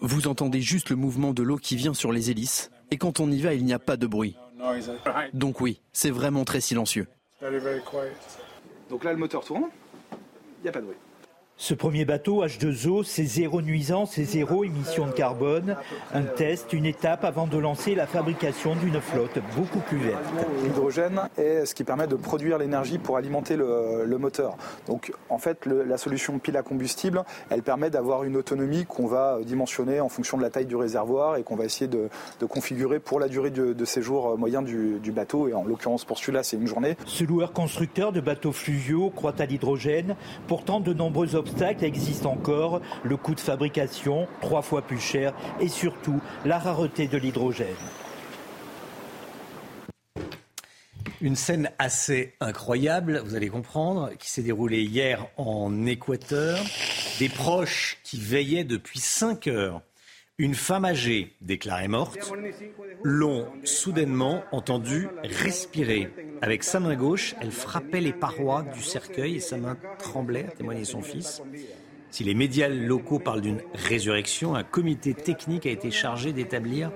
Vous 0.00 0.26
entendez 0.26 0.62
juste 0.62 0.90
le 0.90 0.96
mouvement 0.96 1.34
de 1.34 1.42
l'eau 1.42 1.56
qui 1.56 1.76
vient 1.76 1.94
sur 1.94 2.12
les 2.12 2.30
hélices. 2.30 2.70
Et 2.90 2.96
quand 2.96 3.20
on 3.20 3.30
y 3.30 3.40
va, 3.42 3.52
il 3.52 3.64
n'y 3.64 3.74
a 3.74 3.78
pas 3.78 3.98
de 3.98 4.06
bruit. 4.06 4.36
Donc 5.34 5.60
oui, 5.60 5.82
c'est 5.92 6.10
vraiment 6.10 6.44
très 6.44 6.62
silencieux. 6.62 7.06
Donc 8.90 9.04
là, 9.04 9.12
le 9.12 9.18
moteur 9.18 9.44
tourne, 9.44 9.68
il 10.12 10.62
n'y 10.62 10.68
a 10.68 10.72
pas 10.72 10.80
de 10.80 10.86
bruit. 10.86 10.96
Ce 11.58 11.72
premier 11.72 12.04
bateau 12.04 12.44
H2O, 12.44 13.02
c'est 13.02 13.24
zéro 13.24 13.62
nuisance 13.62 14.18
et 14.18 14.24
zéro 14.24 14.62
émission 14.62 15.06
de 15.06 15.12
carbone. 15.12 15.76
Un 16.12 16.22
test, 16.22 16.74
une 16.74 16.84
étape 16.84 17.24
avant 17.24 17.46
de 17.46 17.56
lancer 17.56 17.94
la 17.94 18.06
fabrication 18.06 18.76
d'une 18.76 19.00
flotte 19.00 19.38
beaucoup 19.56 19.78
plus 19.78 19.96
verte. 19.96 20.22
L'hydrogène 20.62 21.22
est 21.38 21.64
ce 21.64 21.74
qui 21.74 21.82
permet 21.82 22.08
de 22.08 22.14
produire 22.14 22.58
l'énergie 22.58 22.98
pour 22.98 23.16
alimenter 23.16 23.56
le, 23.56 24.18
moteur. 24.18 24.58
Donc 24.86 25.14
en 25.30 25.38
fait, 25.38 25.64
la 25.64 25.96
solution 25.96 26.38
pile 26.38 26.58
à 26.58 26.62
combustible, 26.62 27.24
elle 27.48 27.62
permet 27.62 27.88
d'avoir 27.88 28.24
une 28.24 28.36
autonomie 28.36 28.84
qu'on 28.84 29.06
va 29.06 29.38
dimensionner 29.42 30.00
en 30.00 30.10
fonction 30.10 30.36
de 30.36 30.42
la 30.42 30.50
taille 30.50 30.66
du 30.66 30.76
réservoir 30.76 31.36
et 31.36 31.42
qu'on 31.42 31.56
va 31.56 31.64
essayer 31.64 31.88
de, 31.88 32.10
configurer 32.46 33.00
pour 33.00 33.18
la 33.18 33.28
durée 33.28 33.50
de, 33.50 33.84
séjour 33.86 34.36
moyen 34.36 34.60
du, 34.60 34.98
du, 35.02 35.10
bateau. 35.10 35.48
Et 35.48 35.54
en 35.54 35.64
l'occurrence, 35.64 36.04
pour 36.04 36.18
celui-là, 36.18 36.42
c'est 36.42 36.58
une 36.58 36.66
journée. 36.66 36.98
Ce 37.06 37.24
loueur 37.24 37.52
constructeur 37.52 38.12
de 38.12 38.20
bateaux 38.20 38.52
fluviaux 38.52 39.08
croit 39.08 39.34
à 39.38 39.46
l'hydrogène. 39.46 40.16
Pourtant, 40.48 40.80
de 40.80 40.92
nombreux 40.92 41.34
obstacle 41.46 41.84
existe 41.84 42.26
encore, 42.26 42.80
le 43.04 43.16
coût 43.16 43.34
de 43.34 43.40
fabrication, 43.40 44.26
trois 44.40 44.62
fois 44.62 44.82
plus 44.82 45.00
cher, 45.00 45.32
et 45.60 45.68
surtout 45.68 46.20
la 46.44 46.58
rareté 46.58 47.06
de 47.06 47.16
l'hydrogène. 47.16 47.66
Une 51.20 51.36
scène 51.36 51.70
assez 51.78 52.34
incroyable, 52.40 53.22
vous 53.24 53.34
allez 53.34 53.48
comprendre, 53.48 54.10
qui 54.18 54.28
s'est 54.28 54.42
déroulée 54.42 54.82
hier 54.82 55.26
en 55.36 55.86
Équateur. 55.86 56.58
Des 57.18 57.30
proches 57.30 57.98
qui 58.04 58.20
veillaient 58.20 58.64
depuis 58.64 58.98
5 58.98 59.46
heures. 59.46 59.80
Une 60.38 60.54
femme 60.54 60.84
âgée, 60.84 61.34
déclarée 61.40 61.88
morte, 61.88 62.30
l'ont 63.02 63.48
soudainement 63.64 64.44
entendu 64.52 65.08
respirer. 65.24 66.12
Avec 66.42 66.62
sa 66.62 66.78
main 66.78 66.94
gauche, 66.94 67.34
elle 67.40 67.50
frappait 67.50 68.02
les 68.02 68.12
parois 68.12 68.62
du 68.62 68.82
cercueil 68.82 69.36
et 69.36 69.40
sa 69.40 69.56
main 69.56 69.78
tremblait, 69.98 70.44
a 70.46 70.50
témoigné 70.50 70.84
son 70.84 71.00
fils. 71.00 71.40
Si 72.10 72.22
les 72.22 72.34
médias 72.34 72.68
locaux 72.68 73.18
parlent 73.18 73.40
d'une 73.40 73.62
résurrection, 73.72 74.54
un 74.54 74.62
comité 74.62 75.14
technique 75.14 75.64
a 75.64 75.70
été 75.70 75.90
chargé 75.90 76.34
d'établir 76.34 76.90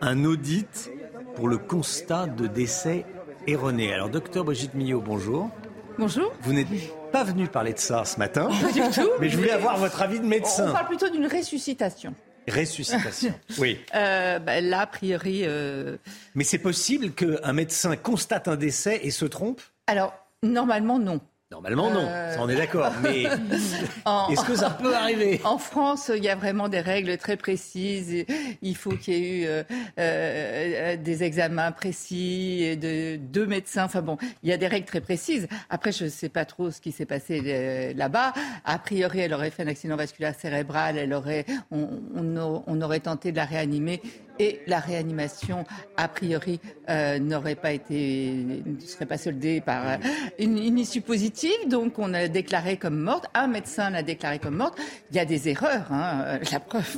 un 0.00 0.24
audit 0.24 0.92
pour 1.34 1.48
le 1.48 1.58
constat 1.58 2.28
de 2.28 2.46
décès 2.46 3.04
erroné. 3.48 3.92
Alors, 3.92 4.08
docteur 4.08 4.44
Brigitte 4.44 4.74
Millot, 4.74 5.00
bonjour. 5.00 5.50
Bonjour. 5.98 6.32
Vous 6.42 6.52
n'êtes 6.52 6.68
pas 7.10 7.24
venu 7.24 7.48
parler 7.48 7.72
de 7.72 7.78
ça 7.80 8.04
ce 8.04 8.20
matin. 8.20 8.48
Pas 8.62 8.70
du 8.70 8.80
tout. 8.94 9.10
Mais 9.20 9.28
je 9.30 9.36
voulais 9.36 9.50
avoir 9.50 9.78
votre 9.78 10.00
avis 10.00 10.20
de 10.20 10.26
médecin. 10.26 10.70
On 10.70 10.72
parle 10.72 10.86
plutôt 10.86 11.08
d'une 11.08 11.26
ressuscitation. 11.26 12.14
Ressuscitation, 12.48 13.34
oui. 13.58 13.78
Euh, 13.94 14.38
bah, 14.38 14.60
là, 14.60 14.80
a 14.80 14.86
priori. 14.86 15.42
Euh, 15.44 15.96
Mais 16.34 16.44
c'est 16.44 16.58
possible 16.58 17.12
qu'un 17.12 17.52
médecin 17.52 17.96
constate 17.96 18.48
un 18.48 18.56
décès 18.56 19.00
et 19.02 19.10
se 19.10 19.24
trompe? 19.24 19.60
Alors, 19.86 20.14
normalement, 20.42 20.98
non. 20.98 21.20
Normalement, 21.54 21.88
non, 21.88 22.04
ça 22.04 22.38
on 22.40 22.48
est 22.48 22.56
d'accord. 22.56 22.92
Mais 23.00 23.22
est-ce 24.32 24.44
que 24.44 24.56
ça 24.56 24.70
peut 24.70 24.92
arriver? 24.92 25.40
En 25.44 25.58
France, 25.58 26.10
il 26.12 26.24
y 26.24 26.28
a 26.28 26.34
vraiment 26.34 26.68
des 26.68 26.80
règles 26.80 27.16
très 27.16 27.36
précises. 27.36 28.24
Il 28.60 28.76
faut 28.76 28.90
qu'il 28.90 29.14
y 29.14 29.16
ait 29.16 29.42
eu 29.42 29.46
euh, 29.46 29.62
euh, 30.00 30.96
des 30.96 31.22
examens 31.22 31.70
précis, 31.70 32.76
de 32.76 33.14
deux 33.18 33.46
médecins. 33.46 33.84
Enfin 33.84 34.02
bon, 34.02 34.18
il 34.42 34.50
y 34.50 34.52
a 34.52 34.56
des 34.56 34.66
règles 34.66 34.86
très 34.86 35.00
précises. 35.00 35.46
Après, 35.70 35.92
je 35.92 36.06
ne 36.06 36.08
sais 36.08 36.28
pas 36.28 36.44
trop 36.44 36.72
ce 36.72 36.80
qui 36.80 36.90
s'est 36.90 37.06
passé 37.06 37.40
euh, 37.46 37.92
là-bas. 37.94 38.32
A 38.64 38.78
priori, 38.80 39.20
elle 39.20 39.32
aurait 39.32 39.50
fait 39.50 39.62
un 39.62 39.68
accident 39.68 39.94
vasculaire 39.94 40.34
cérébral. 40.34 40.98
Elle 40.98 41.14
aurait, 41.14 41.46
on 41.70 42.80
aurait 42.80 43.00
tenté 43.00 43.30
de 43.30 43.36
la 43.36 43.44
réanimer 43.44 44.02
et 44.38 44.60
la 44.66 44.80
réanimation, 44.80 45.64
a 45.96 46.08
priori, 46.08 46.60
euh, 46.88 47.18
n'aurait 47.18 47.54
pas 47.54 47.72
été, 47.72 48.32
ne 48.64 48.80
serait 48.80 49.06
pas 49.06 49.18
soldée 49.18 49.60
par 49.60 49.88
euh, 49.88 49.96
une, 50.38 50.78
issue 50.78 51.00
positive. 51.00 51.43
Donc, 51.68 51.98
on 51.98 52.14
a 52.14 52.28
déclaré 52.28 52.76
comme 52.76 52.98
morte. 52.98 53.26
Un 53.34 53.46
médecin 53.46 53.90
l'a 53.90 54.02
déclaré 54.02 54.38
comme 54.38 54.56
morte. 54.56 54.78
Il 55.10 55.16
y 55.16 55.20
a 55.20 55.24
des 55.24 55.48
erreurs, 55.48 55.86
hein, 55.90 56.24
euh, 56.26 56.38
la 56.50 56.60
preuve. 56.60 56.96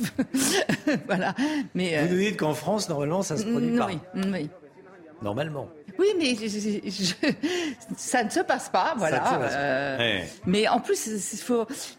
voilà. 1.07 1.33
Mais 1.75 2.05
vous 2.05 2.13
nous 2.15 2.19
dites 2.21 2.37
qu'en 2.37 2.53
France, 2.53 2.89
normalement, 2.89 3.23
ça 3.23 3.37
se 3.37 3.45
produit 3.45 3.77
pas. 3.77 3.87
Oui, 3.87 3.99
oui. 4.31 4.49
Normalement. 5.21 5.69
Oui, 5.99 6.07
mais 6.17 6.35
ça 7.97 8.23
ne 8.23 8.29
se 8.29 8.39
passe 8.41 8.69
pas, 8.69 8.95
voilà. 8.97 9.41
Euh, 9.51 10.21
mais 10.45 10.67
en 10.67 10.79
plus, 10.79 11.09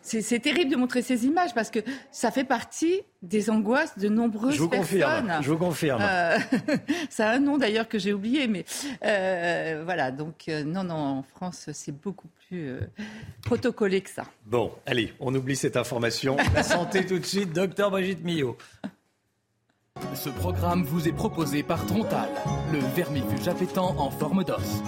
c'est 0.02 0.38
terrible 0.40 0.70
de 0.70 0.76
montrer 0.76 1.02
ces 1.02 1.26
images 1.26 1.54
parce 1.54 1.70
que 1.70 1.80
ça 2.10 2.30
fait 2.30 2.44
partie 2.44 3.02
des 3.22 3.50
angoisses 3.50 3.98
de 3.98 4.08
nombreuses 4.08 4.54
je 4.54 4.60
vous 4.60 4.68
personnes. 4.68 5.00
Confirme, 5.00 5.42
je 5.42 5.50
vous 5.50 5.58
confirme. 5.58 6.02
Euh, 6.02 6.38
ça 7.10 7.30
a 7.30 7.34
un 7.34 7.40
nom 7.40 7.58
d'ailleurs 7.58 7.88
que 7.88 7.98
j'ai 7.98 8.12
oublié, 8.12 8.46
mais 8.46 8.64
euh, 9.04 9.82
voilà. 9.84 10.10
Donc 10.10 10.46
non, 10.48 10.84
non, 10.84 10.94
en 10.94 11.22
France, 11.22 11.70
c'est 11.72 11.92
beaucoup 11.92 12.28
plus 12.48 12.78
protocolé 13.42 14.00
que 14.00 14.10
ça. 14.10 14.24
Bon, 14.46 14.72
allez, 14.86 15.12
on 15.20 15.34
oublie 15.34 15.56
cette 15.56 15.76
information. 15.76 16.36
La 16.54 16.62
santé 16.62 17.04
tout 17.04 17.18
de 17.18 17.26
suite, 17.26 17.52
docteur 17.52 17.90
Brigitte 17.90 18.24
Millot. 18.24 18.56
Ce 20.14 20.28
programme 20.28 20.82
vous 20.82 21.08
est 21.08 21.12
proposé 21.12 21.62
par 21.62 21.84
Trontal, 21.86 22.28
le 22.72 22.78
vermifuge 22.78 23.48
appétant 23.48 23.96
en 23.98 24.10
forme 24.10 24.44
d'os. 24.44 24.82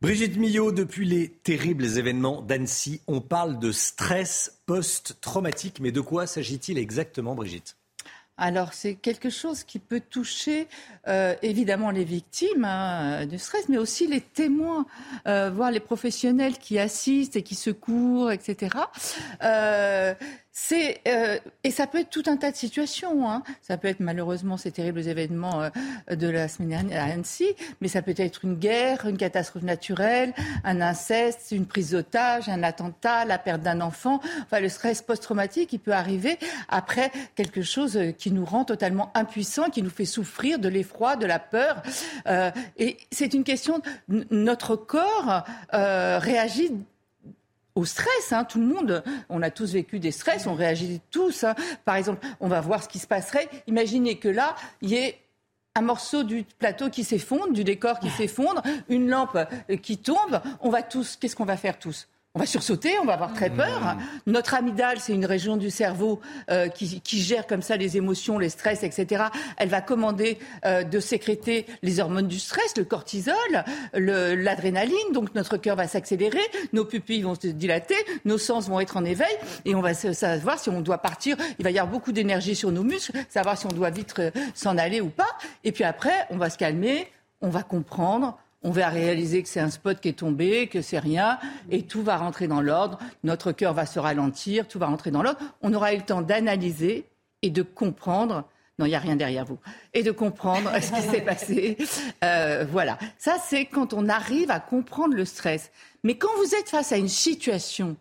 Brigitte 0.00 0.36
Millot, 0.36 0.70
depuis 0.70 1.06
les 1.06 1.30
terribles 1.30 1.96
événements 1.96 2.42
d'Annecy, 2.42 3.00
on 3.06 3.22
parle 3.22 3.58
de 3.58 3.72
stress 3.72 4.60
post-traumatique. 4.66 5.80
Mais 5.80 5.92
de 5.92 6.00
quoi 6.02 6.26
s'agit-il 6.26 6.76
exactement, 6.76 7.34
Brigitte? 7.34 7.76
Alors 8.36 8.74
c'est 8.74 8.94
quelque 8.94 9.30
chose 9.30 9.62
qui 9.62 9.78
peut 9.78 10.00
toucher 10.00 10.66
euh, 11.06 11.36
évidemment 11.42 11.90
les 11.90 12.04
victimes 12.04 12.64
hein, 12.64 13.26
du 13.26 13.38
stress, 13.38 13.68
mais 13.68 13.78
aussi 13.78 14.08
les 14.08 14.20
témoins, 14.20 14.86
euh, 15.28 15.50
voire 15.50 15.70
les 15.70 15.78
professionnels 15.78 16.58
qui 16.58 16.78
assistent 16.78 17.36
et 17.36 17.42
qui 17.42 17.54
secourent, 17.54 18.32
etc. 18.32 18.76
Euh, 19.44 20.14
c'est 20.56 21.00
euh, 21.08 21.40
et 21.64 21.72
ça 21.72 21.88
peut 21.88 21.98
être 21.98 22.10
tout 22.10 22.22
un 22.26 22.36
tas 22.36 22.52
de 22.52 22.56
situations. 22.56 23.28
Hein. 23.28 23.42
Ça 23.60 23.76
peut 23.76 23.88
être 23.88 23.98
malheureusement 23.98 24.56
ces 24.56 24.70
terribles 24.70 25.06
événements 25.06 25.62
euh, 25.62 26.14
de 26.14 26.28
la 26.28 26.46
semaine 26.46 26.68
dernière 26.68 27.02
à 27.02 27.06
Annecy, 27.06 27.48
mais 27.80 27.88
ça 27.88 28.02
peut 28.02 28.14
être 28.16 28.44
une 28.44 28.54
guerre, 28.54 29.04
une 29.06 29.16
catastrophe 29.16 29.64
naturelle, 29.64 30.32
un 30.62 30.80
inceste, 30.80 31.48
une 31.50 31.66
prise 31.66 31.90
d'otage, 31.90 32.48
un 32.48 32.62
attentat, 32.62 33.24
la 33.24 33.38
perte 33.38 33.62
d'un 33.62 33.80
enfant. 33.80 34.20
Enfin, 34.42 34.60
le 34.60 34.68
stress 34.68 35.02
post-traumatique, 35.02 35.72
il 35.72 35.80
peut 35.80 35.92
arriver 35.92 36.38
après 36.68 37.10
quelque 37.34 37.62
chose 37.62 37.98
qui 38.16 38.30
nous 38.30 38.44
rend 38.44 38.64
totalement 38.64 39.10
impuissants, 39.14 39.70
qui 39.70 39.82
nous 39.82 39.90
fait 39.90 40.04
souffrir 40.04 40.60
de 40.60 40.68
l'effroi, 40.68 41.16
de 41.16 41.26
la 41.26 41.40
peur. 41.40 41.82
Euh, 42.28 42.52
et 42.76 42.98
c'est 43.10 43.34
une 43.34 43.42
question. 43.42 43.82
Notre 44.08 44.76
corps 44.76 45.42
euh, 45.74 46.20
réagit 46.20 46.70
au 47.74 47.84
stress. 47.84 48.32
Hein, 48.32 48.44
tout 48.44 48.60
le 48.60 48.66
monde, 48.66 49.02
on 49.28 49.42
a 49.42 49.50
tous 49.50 49.72
vécu 49.72 49.98
des 49.98 50.12
stress, 50.12 50.46
on 50.46 50.54
réagit 50.54 51.00
tous. 51.10 51.44
Hein. 51.44 51.54
Par 51.84 51.96
exemple, 51.96 52.26
on 52.40 52.48
va 52.48 52.60
voir 52.60 52.82
ce 52.82 52.88
qui 52.88 52.98
se 52.98 53.06
passerait. 53.06 53.48
Imaginez 53.66 54.18
que 54.18 54.28
là, 54.28 54.54
il 54.80 54.90
y 54.90 54.96
ait 54.96 55.18
un 55.74 55.82
morceau 55.82 56.22
du 56.22 56.44
plateau 56.58 56.88
qui 56.88 57.02
s'effondre, 57.02 57.52
du 57.52 57.64
décor 57.64 57.98
qui 57.98 58.08
s'effondre, 58.10 58.62
une 58.88 59.08
lampe 59.08 59.38
qui 59.82 59.98
tombe. 59.98 60.40
On 60.60 60.70
va 60.70 60.82
tous, 60.82 61.16
qu'est-ce 61.16 61.34
qu'on 61.34 61.44
va 61.44 61.56
faire 61.56 61.78
tous? 61.78 62.08
On 62.34 62.40
va 62.40 62.46
sursauter, 62.46 62.98
on 63.00 63.04
va 63.04 63.14
avoir 63.14 63.32
très 63.32 63.48
peur. 63.48 63.80
Mmh. 63.80 64.30
Notre 64.32 64.54
amygdale, 64.54 64.98
c'est 64.98 65.12
une 65.12 65.24
région 65.24 65.56
du 65.56 65.70
cerveau 65.70 66.20
euh, 66.50 66.66
qui, 66.66 67.00
qui, 67.00 67.20
gère 67.20 67.46
comme 67.46 67.62
ça 67.62 67.76
les 67.76 67.96
émotions, 67.96 68.38
les 68.38 68.48
stress, 68.48 68.82
etc. 68.82 69.26
Elle 69.56 69.68
va 69.68 69.80
commander 69.80 70.38
euh, 70.64 70.82
de 70.82 70.98
sécréter 70.98 71.64
les 71.82 72.00
hormones 72.00 72.26
du 72.26 72.40
stress, 72.40 72.76
le 72.76 72.84
cortisol, 72.84 73.36
l'adrénaline. 73.92 75.12
Donc 75.12 75.34
notre 75.36 75.56
cœur 75.56 75.76
va 75.76 75.86
s'accélérer, 75.86 76.42
nos 76.72 76.84
pupilles 76.84 77.22
vont 77.22 77.36
se 77.36 77.46
dilater, 77.46 77.94
nos 78.24 78.38
sens 78.38 78.68
vont 78.68 78.80
être 78.80 78.96
en 78.96 79.04
éveil 79.04 79.36
et 79.64 79.76
on 79.76 79.80
va 79.80 79.94
savoir 79.94 80.58
si 80.58 80.70
on 80.70 80.80
doit 80.80 80.98
partir. 80.98 81.36
Il 81.60 81.64
va 81.64 81.70
y 81.70 81.78
avoir 81.78 81.92
beaucoup 81.92 82.10
d'énergie 82.10 82.56
sur 82.56 82.72
nos 82.72 82.82
muscles, 82.82 83.12
savoir 83.28 83.56
si 83.56 83.66
on 83.66 83.70
doit 83.72 83.90
vite 83.90 84.12
euh, 84.18 84.30
s'en 84.54 84.76
aller 84.76 85.00
ou 85.00 85.08
pas. 85.08 85.38
Et 85.62 85.70
puis 85.70 85.84
après, 85.84 86.26
on 86.30 86.36
va 86.36 86.50
se 86.50 86.58
calmer, 86.58 87.06
on 87.40 87.48
va 87.48 87.62
comprendre 87.62 88.38
on 88.64 88.70
va 88.70 88.88
réaliser 88.88 89.42
que 89.42 89.48
c'est 89.48 89.60
un 89.60 89.70
spot 89.70 90.00
qui 90.00 90.08
est 90.08 90.18
tombé, 90.18 90.66
que 90.66 90.80
c'est 90.80 90.98
rien, 90.98 91.38
et 91.70 91.82
tout 91.82 92.02
va 92.02 92.16
rentrer 92.16 92.48
dans 92.48 92.62
l'ordre. 92.62 92.98
Notre 93.22 93.52
cœur 93.52 93.74
va 93.74 93.84
se 93.84 93.98
ralentir, 93.98 94.66
tout 94.66 94.78
va 94.78 94.86
rentrer 94.86 95.10
dans 95.10 95.22
l'ordre. 95.22 95.38
On 95.60 95.72
aura 95.74 95.92
eu 95.92 95.98
le 95.98 96.02
temps 96.02 96.22
d'analyser 96.22 97.06
et 97.42 97.50
de 97.50 97.62
comprendre. 97.62 98.48
Non, 98.78 98.86
il 98.86 98.88
n'y 98.88 98.94
a 98.94 99.00
rien 99.00 99.16
derrière 99.16 99.44
vous. 99.44 99.58
Et 99.92 100.02
de 100.02 100.10
comprendre 100.10 100.70
ce 100.80 100.92
qui 100.92 101.02
s'est 101.02 101.20
passé. 101.20 101.76
Euh, 102.24 102.64
voilà. 102.68 102.98
Ça, 103.18 103.36
c'est 103.44 103.66
quand 103.66 103.92
on 103.92 104.08
arrive 104.08 104.50
à 104.50 104.60
comprendre 104.60 105.14
le 105.14 105.26
stress. 105.26 105.70
Mais 106.02 106.16
quand 106.16 106.34
vous 106.38 106.54
êtes 106.54 106.70
face 106.70 106.90
à 106.90 106.96
une 106.96 107.08
situation 107.08 107.96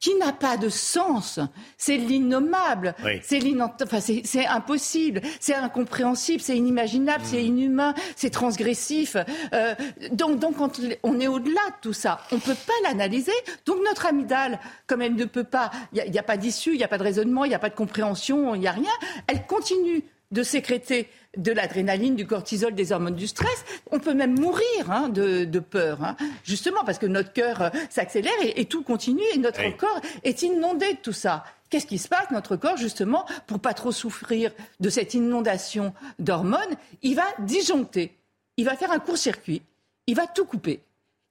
qui 0.00 0.14
n'a 0.16 0.32
pas 0.32 0.56
de 0.56 0.68
sens. 0.68 1.38
C'est 1.76 1.96
l'innommable, 1.98 2.94
c'est 3.22 4.46
impossible, 4.46 5.20
c'est 5.38 5.54
incompréhensible, 5.54 6.40
c'est 6.40 6.56
inimaginable, 6.56 7.22
c'est 7.24 7.42
hmm. 7.42 7.46
inhumain, 7.46 7.94
c'est 8.16 8.30
transgressif. 8.30 9.16
Euh, 9.52 9.74
donc, 10.12 10.38
donc, 10.38 10.56
quand 10.56 10.80
on 11.02 11.20
est 11.20 11.28
au-delà 11.28 11.60
de 11.68 11.80
tout 11.82 11.92
ça, 11.92 12.20
on 12.32 12.36
ne 12.36 12.40
peut 12.40 12.54
pas 12.54 12.88
l'analyser. 12.88 13.32
Donc, 13.66 13.76
notre 13.86 14.06
amygdale, 14.06 14.58
comme 14.86 15.02
elle 15.02 15.14
ne 15.14 15.24
peut 15.26 15.44
pas, 15.44 15.70
il 15.92 16.10
n'y 16.10 16.18
a, 16.18 16.22
pas 16.22 16.38
d'issue, 16.38 16.72
il 16.72 16.78
n'y 16.78 16.84
a 16.84 16.88
pas 16.88 16.98
de 16.98 17.02
raisonnement, 17.02 17.44
il 17.44 17.48
n'y 17.48 17.54
a 17.54 17.58
pas 17.58 17.68
de 17.68 17.74
compréhension, 17.74 18.54
il 18.54 18.60
n'y 18.60 18.68
a 18.68 18.72
rien, 18.72 18.90
elle 19.26 19.46
continue 19.46 20.02
de 20.30 20.42
sécréter 20.42 21.08
de 21.36 21.52
l'adrénaline, 21.52 22.16
du 22.16 22.26
cortisol, 22.26 22.74
des 22.74 22.92
hormones 22.92 23.14
du 23.14 23.26
stress. 23.26 23.64
On 23.90 23.98
peut 23.98 24.14
même 24.14 24.38
mourir 24.38 24.90
hein, 24.90 25.08
de, 25.08 25.58
peur, 25.58 26.02
hein. 26.02 26.16
justement 26.44 26.84
parce 26.84 26.98
que 26.98 27.06
notre 27.06 27.32
cœur 27.32 27.62
euh, 27.62 27.70
s'accélère 27.88 28.32
et, 28.40 28.64
tout 28.64 28.82
continue 28.82 29.22
et 29.34 29.38
notre 29.38 29.76
corps 29.76 30.00
est 30.24 30.42
inondé 30.42 30.94
de 30.94 30.98
tout 30.98 31.12
ça. 31.12 31.44
Qu'est-ce 31.68 31.86
qui 31.86 31.98
se 31.98 32.08
passe? 32.08 32.30
Notre 32.32 32.56
corps, 32.56 32.76
justement, 32.76 33.24
pour 33.46 33.60
pas 33.60 33.74
trop 33.74 33.92
souffrir 33.92 34.52
de 34.80 34.90
cette 34.90 35.14
inondation 35.14 35.94
d'hormones, 36.18 36.76
il 37.02 37.14
va 37.14 37.26
disjoncter, 37.38 38.18
il 38.56 38.64
va 38.64 38.76
faire 38.76 38.90
un 38.90 38.98
court-circuit, 38.98 39.62
il 40.08 40.16
va 40.16 40.26
tout 40.26 40.44
couper. 40.44 40.80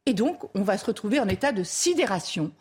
Et 0.05 0.13
donc, 0.13 0.43
on 0.55 0.61
va 0.61 0.77
se 0.77 0.85
retrouver 0.85 1.19
en 1.19 1.27
état 1.27 1.51
de 1.51 1.63
sidération, 1.63 2.51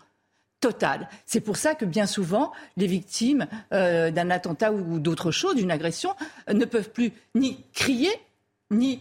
totale. 0.60 1.08
C'est 1.26 1.40
pour 1.40 1.56
ça 1.56 1.74
que 1.74 1.84
bien 1.84 2.06
souvent, 2.06 2.52
les 2.76 2.86
victimes 2.86 3.46
euh, 3.72 4.10
d'un 4.10 4.30
attentat 4.30 4.72
ou 4.72 4.98
d'autre 4.98 5.30
chose, 5.30 5.54
d'une 5.54 5.70
agression, 5.70 6.14
euh, 6.48 6.54
ne 6.54 6.64
peuvent 6.64 6.90
plus 6.90 7.12
ni 7.34 7.64
crier, 7.72 8.12
ni 8.70 9.00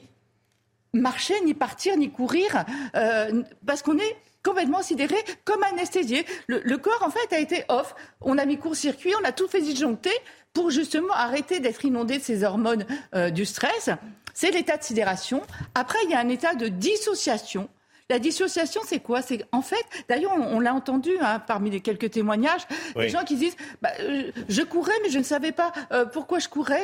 marcher, 0.94 1.36
ni 1.44 1.53
partir, 1.53 1.98
ni 1.98 2.11
courir, 2.11 2.66
euh, 2.95 3.44
parce 3.66 3.82
qu'on 3.82 3.98
est 3.98 4.16
complètement 4.44 4.82
sidéré, 4.82 5.16
comme 5.44 5.61
anesthésié. 5.64 6.26
Le, 6.48 6.77
corps, 6.77 7.03
en 7.03 7.10
fait, 7.10 7.34
a 7.36 7.40
été 7.40 7.66
off. 7.68 7.95
On 8.22 8.38
a 8.38 8.45
mis 8.45 8.58
court-circuit, 8.58 9.14
on 9.19 9.26
a 9.26 9.34
tout 9.34 9.48
fait 9.48 9.61
disjoncter 9.61 10.14
pour 10.53 10.72
justement 10.72 11.14
arrêter 11.14 11.60
d'être 11.60 11.84
inondé 11.84 12.19
de 12.19 12.24
ces 12.24 12.45
hormones 12.45 12.86
du 13.32 13.45
stress. 13.45 13.90
C'est 14.34 14.52
l'état 14.52 14.77
de 14.77 14.84
sidération. 14.84 15.42
Après, 15.76 16.00
il 16.06 16.11
y 16.11 16.14
a 16.14 16.19
un 16.19 16.30
état 16.30 16.56
de 16.56 16.69
dissociation 16.69 17.68
la 18.10 18.19
dissociation, 18.19 18.82
c'est 18.86 19.00
quoi? 19.00 19.22
C'est 19.22 19.45
en 19.52 19.61
fait, 19.61 19.86
d'ailleurs, 20.08 20.32
on, 20.34 20.60
l'a 20.60 20.74
entendu 20.74 21.11
hein, 21.22 21.40
parmi 21.45 21.69
les 21.69 21.82
quelques 21.82 22.11
témoignages, 22.11 22.66
des 22.95 23.10
gens 23.10 23.24
qui 23.26 23.36
disent 23.36 23.58
bah, 23.82 23.90
euh, 24.00 24.32
je 24.48 24.61
courais, 24.61 24.94
mais 25.03 25.10
je 25.10 25.18
ne 25.18 25.24
savais 25.24 25.52
pas 25.52 25.74
euh, 25.92 26.06
pourquoi 26.06 26.40
je 26.40 26.48
courais. 26.48 26.84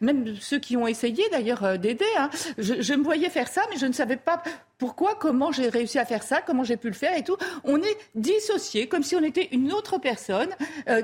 Même 0.00 0.34
ceux 0.40 0.58
qui 0.58 0.76
ont 0.76 0.88
essayé 0.88 1.22
d'ailleurs 1.30 1.64
euh, 1.64 1.76
d'aider, 1.76 2.04
hein. 2.18 2.28
je, 2.58 2.94
me 2.94 3.04
voyais 3.04 3.30
faire 3.30 3.48
ça, 3.48 3.62
mais 3.70 3.76
je 3.76 3.86
ne 3.86 3.92
savais 3.92 4.16
pas 4.16 4.42
pourquoi, 4.78 5.14
comment 5.14 5.52
j'ai 5.52 5.68
réussi 5.68 6.00
à 6.00 6.04
faire 6.04 6.24
ça, 6.24 6.40
comment 6.40 6.64
j'ai 6.64 6.76
pu 6.76 6.88
le 6.88 6.94
faire 6.94 7.16
et 7.16 7.22
tout. 7.22 7.36
On 7.62 7.80
est 7.80 7.96
dissocié, 8.16 8.88
comme 8.88 9.04
si 9.04 9.14
on 9.14 9.22
était 9.22 9.48
une 9.52 9.72
autre 9.72 9.98
personne 9.98 10.50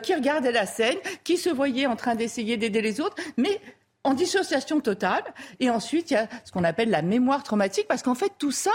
qui 0.03 0.15
regardait 0.15 0.53
la 0.53 0.67
scène, 0.67 0.99
qui 1.23 1.37
se 1.37 1.49
voyait 1.49 1.87
en 1.87 1.97
train 1.97 2.17
d'essayer 2.17 2.57
d'aider 2.57 2.83
les 2.83 3.01
autres, 3.01 3.17
mais 3.37 3.61
en 4.03 4.15
dissociation 4.15 4.81
totale. 4.81 5.23
Et 5.61 5.71
ensuite, 5.71 6.11
il 6.11 6.15
y 6.15 6.17
a 6.17 6.29
ce 6.45 6.53
qu'on 6.53 6.65
appelle 6.65 6.91
la 6.91 7.03
mémoire 7.03 7.43
traumatique, 7.43 7.87
parce 7.89 8.03
qu'en 8.03 8.15
fait, 8.15 8.33
tout 8.39 8.51
ça, 8.53 8.73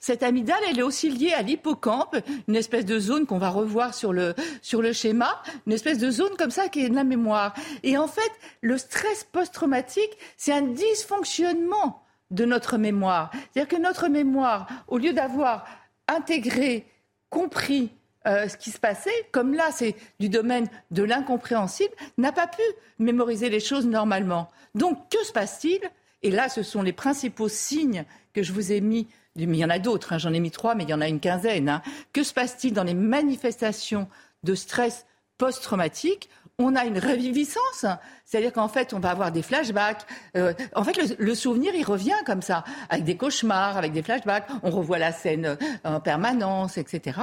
cette 0.00 0.22
amygdale, 0.22 0.62
elle 0.68 0.78
est 0.78 0.82
aussi 0.82 1.10
liée 1.10 1.32
à 1.32 1.42
l'hippocampe, 1.42 2.16
une 2.48 2.56
espèce 2.56 2.86
de 2.86 2.98
zone 2.98 3.26
qu'on 3.26 3.38
va 3.38 3.50
revoir 3.50 3.94
sur 3.94 4.12
le, 4.12 4.34
sur 4.62 4.80
le 4.80 4.92
schéma, 4.92 5.42
une 5.66 5.74
espèce 5.74 5.98
de 5.98 6.10
zone 6.10 6.36
comme 6.38 6.50
ça 6.50 6.68
qui 6.68 6.84
est 6.84 6.88
de 6.88 6.94
la 6.94 7.04
mémoire. 7.04 7.54
Et 7.82 7.98
en 7.98 8.08
fait, 8.08 8.32
le 8.62 8.78
stress 8.78 9.24
post-traumatique, 9.30 10.16
c'est 10.38 10.52
un 10.52 10.62
dysfonctionnement 10.62 12.02
de 12.30 12.46
notre 12.46 12.78
mémoire. 12.78 13.30
C'est-à-dire 13.52 13.76
que 13.76 13.82
notre 13.82 14.08
mémoire, 14.08 14.68
au 14.88 14.96
lieu 14.96 15.12
d'avoir 15.12 15.66
intégré, 16.08 16.86
compris, 17.28 17.90
euh, 18.26 18.48
ce 18.48 18.56
qui 18.56 18.70
se 18.70 18.78
passait, 18.78 19.10
comme 19.32 19.54
là 19.54 19.70
c'est 19.72 19.96
du 20.18 20.28
domaine 20.28 20.68
de 20.90 21.02
l'incompréhensible, 21.02 21.94
n'a 22.18 22.32
pas 22.32 22.46
pu 22.46 22.62
mémoriser 22.98 23.48
les 23.48 23.60
choses 23.60 23.86
normalement. 23.86 24.50
Donc 24.74 25.10
que 25.10 25.22
se 25.24 25.32
passe-t-il? 25.32 25.80
Et 26.22 26.30
là, 26.30 26.50
ce 26.50 26.62
sont 26.62 26.82
les 26.82 26.92
principaux 26.92 27.48
signes 27.48 28.04
que 28.34 28.42
je 28.42 28.52
vous 28.52 28.72
ai 28.72 28.80
mis 28.82 29.08
il 29.36 29.54
y 29.54 29.64
en 29.64 29.70
a 29.70 29.78
d'autres, 29.78 30.12
hein, 30.12 30.18
j'en 30.18 30.32
ai 30.32 30.40
mis 30.40 30.50
trois, 30.50 30.74
mais 30.74 30.84
il 30.84 30.90
y 30.90 30.94
en 30.94 31.00
a 31.00 31.08
une 31.08 31.20
quinzaine. 31.20 31.68
Hein. 31.68 31.82
Que 32.12 32.22
se 32.22 32.32
passe-t-il 32.32 32.72
dans 32.72 32.84
les 32.84 32.94
manifestations 32.94 34.08
de 34.42 34.54
stress 34.54 35.06
post-traumatique? 35.38 36.28
On 36.58 36.76
a 36.76 36.84
une 36.84 36.98
reviviscence, 36.98 37.86
c'est-à-dire 38.26 38.52
qu'en 38.52 38.68
fait, 38.68 38.92
on 38.92 38.98
va 38.98 39.10
avoir 39.10 39.32
des 39.32 39.40
flashbacks. 39.40 40.04
Euh, 40.36 40.52
en 40.74 40.84
fait, 40.84 41.16
le, 41.18 41.34
souvenir, 41.34 41.74
il 41.74 41.84
revient 41.84 42.18
comme 42.26 42.42
ça, 42.42 42.64
avec 42.90 43.04
des 43.04 43.16
cauchemars, 43.16 43.78
avec 43.78 43.92
des 43.92 44.02
flashbacks. 44.02 44.46
On 44.62 44.70
revoit 44.70 44.98
la 44.98 45.12
scène 45.12 45.46
euh, 45.46 45.56
en 45.84 46.00
permanence, 46.00 46.76
etc 46.76 47.20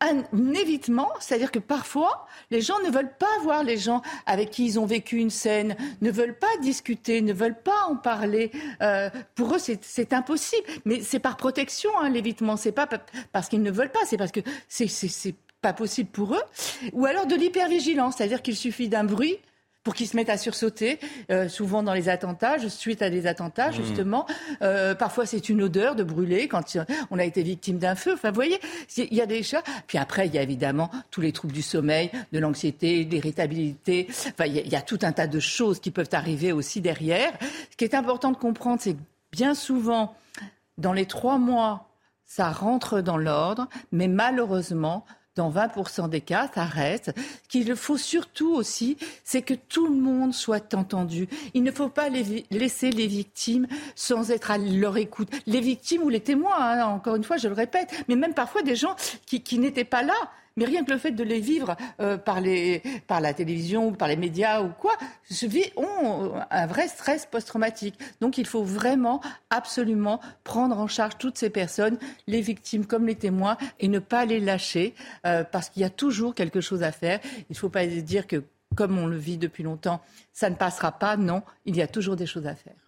un 0.00 0.22
évitement, 0.54 1.08
c'est-à-dire 1.18 1.50
que 1.50 1.58
parfois, 1.58 2.26
les 2.50 2.60
gens 2.60 2.78
ne 2.84 2.90
veulent 2.90 3.12
pas 3.18 3.26
voir 3.42 3.64
les 3.64 3.76
gens 3.76 4.02
avec 4.26 4.50
qui 4.50 4.64
ils 4.64 4.78
ont 4.78 4.86
vécu 4.86 5.18
une 5.18 5.30
scène, 5.30 5.76
ne 6.00 6.10
veulent 6.10 6.38
pas 6.38 6.46
discuter, 6.62 7.20
ne 7.20 7.32
veulent 7.32 7.60
pas 7.60 7.86
en 7.88 7.96
parler. 7.96 8.52
Euh, 8.80 9.10
pour 9.34 9.54
eux, 9.54 9.58
c'est 9.58 10.12
impossible. 10.12 10.66
Mais 10.84 11.00
c'est 11.00 11.18
par 11.18 11.36
protection, 11.36 11.90
hein, 11.98 12.10
l'évitement. 12.10 12.56
C'est 12.56 12.72
pas 12.72 12.88
parce 13.32 13.48
qu'ils 13.48 13.62
ne 13.62 13.70
veulent 13.70 13.92
pas, 13.92 14.04
c'est 14.06 14.16
parce 14.16 14.32
que 14.32 14.40
c'est 14.68 15.34
pas 15.60 15.72
possible 15.72 16.10
pour 16.10 16.34
eux. 16.34 16.42
Ou 16.92 17.06
alors 17.06 17.26
de 17.26 17.34
l'hypervigilance, 17.34 18.16
c'est-à-dire 18.16 18.42
qu'il 18.42 18.56
suffit 18.56 18.88
d'un 18.88 19.04
bruit 19.04 19.38
pour 19.88 19.94
qu'ils 19.94 20.06
se 20.06 20.16
mettent 20.16 20.28
à 20.28 20.36
sursauter, 20.36 20.98
euh, 21.30 21.48
souvent 21.48 21.82
dans 21.82 21.94
les 21.94 22.10
attentats, 22.10 22.58
suite 22.68 23.00
à 23.00 23.08
des 23.08 23.26
attentats, 23.26 23.70
mmh. 23.70 23.72
justement. 23.72 24.26
Euh, 24.60 24.94
parfois, 24.94 25.24
c'est 25.24 25.48
une 25.48 25.62
odeur 25.62 25.94
de 25.94 26.02
brûlé 26.02 26.46
quand 26.46 26.76
on 27.10 27.18
a 27.18 27.24
été 27.24 27.42
victime 27.42 27.78
d'un 27.78 27.94
feu. 27.94 28.12
Enfin, 28.12 28.28
vous 28.28 28.34
voyez, 28.34 28.60
il 28.98 29.14
y 29.14 29.22
a 29.22 29.24
des 29.24 29.42
choses. 29.42 29.62
Puis 29.86 29.96
après, 29.96 30.26
il 30.26 30.34
y 30.34 30.38
a 30.38 30.42
évidemment 30.42 30.90
tous 31.10 31.22
les 31.22 31.32
troubles 31.32 31.54
du 31.54 31.62
sommeil, 31.62 32.10
de 32.32 32.38
l'anxiété, 32.38 33.06
de 33.06 33.12
l'irritabilité. 33.12 34.08
Enfin, 34.10 34.44
il 34.44 34.68
y, 34.68 34.76
a 34.76 34.82
tout 34.82 34.98
un 35.00 35.12
tas 35.12 35.26
de 35.26 35.40
choses 35.40 35.80
qui 35.80 35.90
peuvent 35.90 36.10
arriver 36.12 36.52
aussi 36.52 36.82
derrière. 36.82 37.32
Ce 37.70 37.76
qui 37.78 37.84
est 37.84 37.94
important 37.94 38.30
de 38.30 38.36
comprendre, 38.36 38.82
c'est 38.82 38.92
que 38.92 39.00
bien 39.32 39.54
souvent, 39.54 40.14
dans 40.76 40.92
les 40.92 41.06
trois 41.06 41.38
mois 41.38 41.88
ça 42.26 42.50
rentre 42.50 43.00
dans 43.00 43.16
l'ordre, 43.16 43.68
mais 43.90 44.06
malheureusement, 44.06 45.06
dans 45.38 45.50
20% 45.50 46.10
des 46.10 46.20
cas, 46.20 46.50
ça 46.52 46.64
reste. 46.64 47.12
Ce 47.16 47.48
qu'il 47.48 47.74
faut 47.76 47.96
surtout 47.96 48.54
aussi, 48.54 48.98
c'est 49.22 49.42
que 49.42 49.54
tout 49.54 49.86
le 49.86 49.94
monde 49.94 50.34
soit 50.34 50.74
entendu. 50.74 51.28
Il 51.54 51.62
ne 51.62 51.70
faut 51.70 51.88
pas 51.88 52.08
laisser 52.08 52.90
les 52.90 53.06
victimes 53.06 53.68
sans 53.94 54.32
être 54.32 54.50
à 54.50 54.58
leur 54.58 54.96
écoute. 54.96 55.28
Les 55.46 55.60
victimes 55.60 56.02
ou 56.02 56.08
les 56.08 56.20
témoins, 56.20 56.58
hein, 56.58 56.86
encore 56.86 57.14
une 57.14 57.22
fois, 57.22 57.36
je 57.36 57.46
le 57.46 57.54
répète, 57.54 57.88
mais 58.08 58.16
même 58.16 58.34
parfois 58.34 58.62
des 58.62 58.74
gens 58.74 58.96
qui 59.26 59.58
n'étaient 59.60 59.84
pas 59.84 60.02
là 60.02 60.14
mais 60.58 60.64
rien 60.64 60.84
que 60.84 60.90
le 60.90 60.98
fait 60.98 61.12
de 61.12 61.22
les 61.22 61.38
vivre 61.38 61.76
euh, 62.00 62.18
par, 62.18 62.40
la 62.40 63.34
télévision 63.34 63.88
ou 63.88 63.92
par 63.92 64.08
les 64.08 64.16
médias 64.16 64.60
ou 64.60 64.70
quoi, 64.70 64.92
ont 65.76 66.32
un 66.50 66.66
vrai 66.66 66.88
stress 66.88 67.26
post-traumatique. 67.26 67.96
Donc 68.20 68.38
il 68.38 68.46
faut 68.46 68.64
vraiment, 68.64 69.20
absolument 69.50 70.20
prendre 70.42 70.78
en 70.78 70.88
charge 70.88 71.16
toutes 71.16 71.38
ces 71.38 71.48
personnes, 71.48 71.96
les 72.26 72.40
victimes 72.40 72.86
comme 72.86 73.06
les 73.06 73.14
témoins, 73.14 73.56
et 73.78 73.86
ne 73.86 74.00
pas 74.00 74.24
les 74.24 74.40
lâcher, 74.40 74.94
euh, 75.26 75.44
parce 75.44 75.68
qu'il 75.68 75.82
y 75.82 75.84
a 75.84 75.90
toujours 75.90 76.34
quelque 76.34 76.60
chose 76.60 76.82
à 76.82 76.90
faire. 76.90 77.20
Il 77.48 77.52
ne 77.52 77.56
faut 77.56 77.68
pas 77.68 77.86
dire 77.86 78.26
que, 78.26 78.42
comme 78.74 78.98
on 78.98 79.06
le 79.06 79.16
vit 79.16 79.38
depuis 79.38 79.62
longtemps, 79.62 80.00
ça 80.32 80.50
ne 80.50 80.56
passera 80.56 80.90
pas. 80.90 81.16
Non, 81.16 81.42
il 81.66 81.76
y 81.76 81.82
a 81.82 81.86
toujours 81.86 82.16
des 82.16 82.26
choses 82.26 82.48
à 82.48 82.56
faire. 82.56 82.87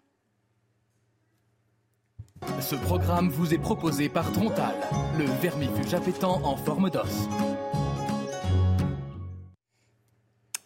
Ce 2.60 2.74
programme 2.74 3.28
vous 3.30 3.52
est 3.54 3.58
proposé 3.58 4.08
par 4.08 4.30
Trontal, 4.32 4.74
le 5.18 5.24
vermifuge 5.40 5.94
appétant 5.94 6.40
en 6.44 6.56
forme 6.56 6.90
d'os. 6.90 7.28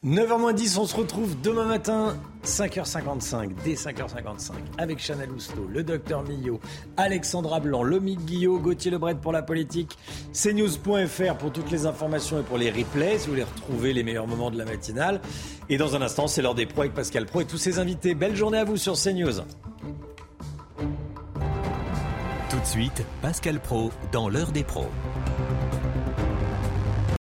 9h10, 0.04 0.78
on 0.78 0.86
se 0.86 0.96
retrouve 0.96 1.34
demain 1.40 1.64
matin, 1.64 2.14
5h55, 2.44 3.52
dès 3.64 3.72
5h55, 3.72 4.52
avec 4.76 4.98
Chanel 4.98 5.30
Housteau, 5.30 5.66
le 5.66 5.82
docteur 5.82 6.24
Millot, 6.24 6.60
Alexandra 6.98 7.58
Blanc, 7.58 7.82
Lomique 7.82 8.22
Guillot, 8.26 8.58
Gauthier 8.58 8.90
Lebret 8.90 9.14
pour 9.14 9.32
la 9.32 9.40
politique, 9.40 9.96
cnews.fr 10.34 11.36
pour 11.38 11.52
toutes 11.52 11.70
les 11.70 11.86
informations 11.86 12.38
et 12.38 12.42
pour 12.42 12.58
les 12.58 12.70
replays, 12.70 13.18
si 13.18 13.26
vous 13.26 13.32
voulez 13.32 13.44
retrouver 13.44 13.94
les 13.94 14.02
meilleurs 14.02 14.26
moments 14.26 14.50
de 14.50 14.58
la 14.58 14.66
matinale. 14.66 15.22
Et 15.70 15.78
dans 15.78 15.96
un 15.96 16.02
instant, 16.02 16.26
c'est 16.26 16.42
l'heure 16.42 16.54
des 16.54 16.66
pros 16.66 16.82
avec 16.82 16.92
Pascal 16.92 17.24
Pro 17.24 17.40
et 17.40 17.46
tous 17.46 17.56
ses 17.56 17.78
invités. 17.78 18.14
Belle 18.14 18.36
journée 18.36 18.58
à 18.58 18.64
vous 18.64 18.76
sur 18.76 18.96
CNews. 18.96 19.40
Tout 22.65 22.68
de 22.68 22.83
suite, 22.83 23.05
Pascal 23.20 23.60
Pro 23.60 23.93
dans 24.10 24.31
l'heure 24.31 24.51
des 24.51 24.65
pros. 24.65 24.89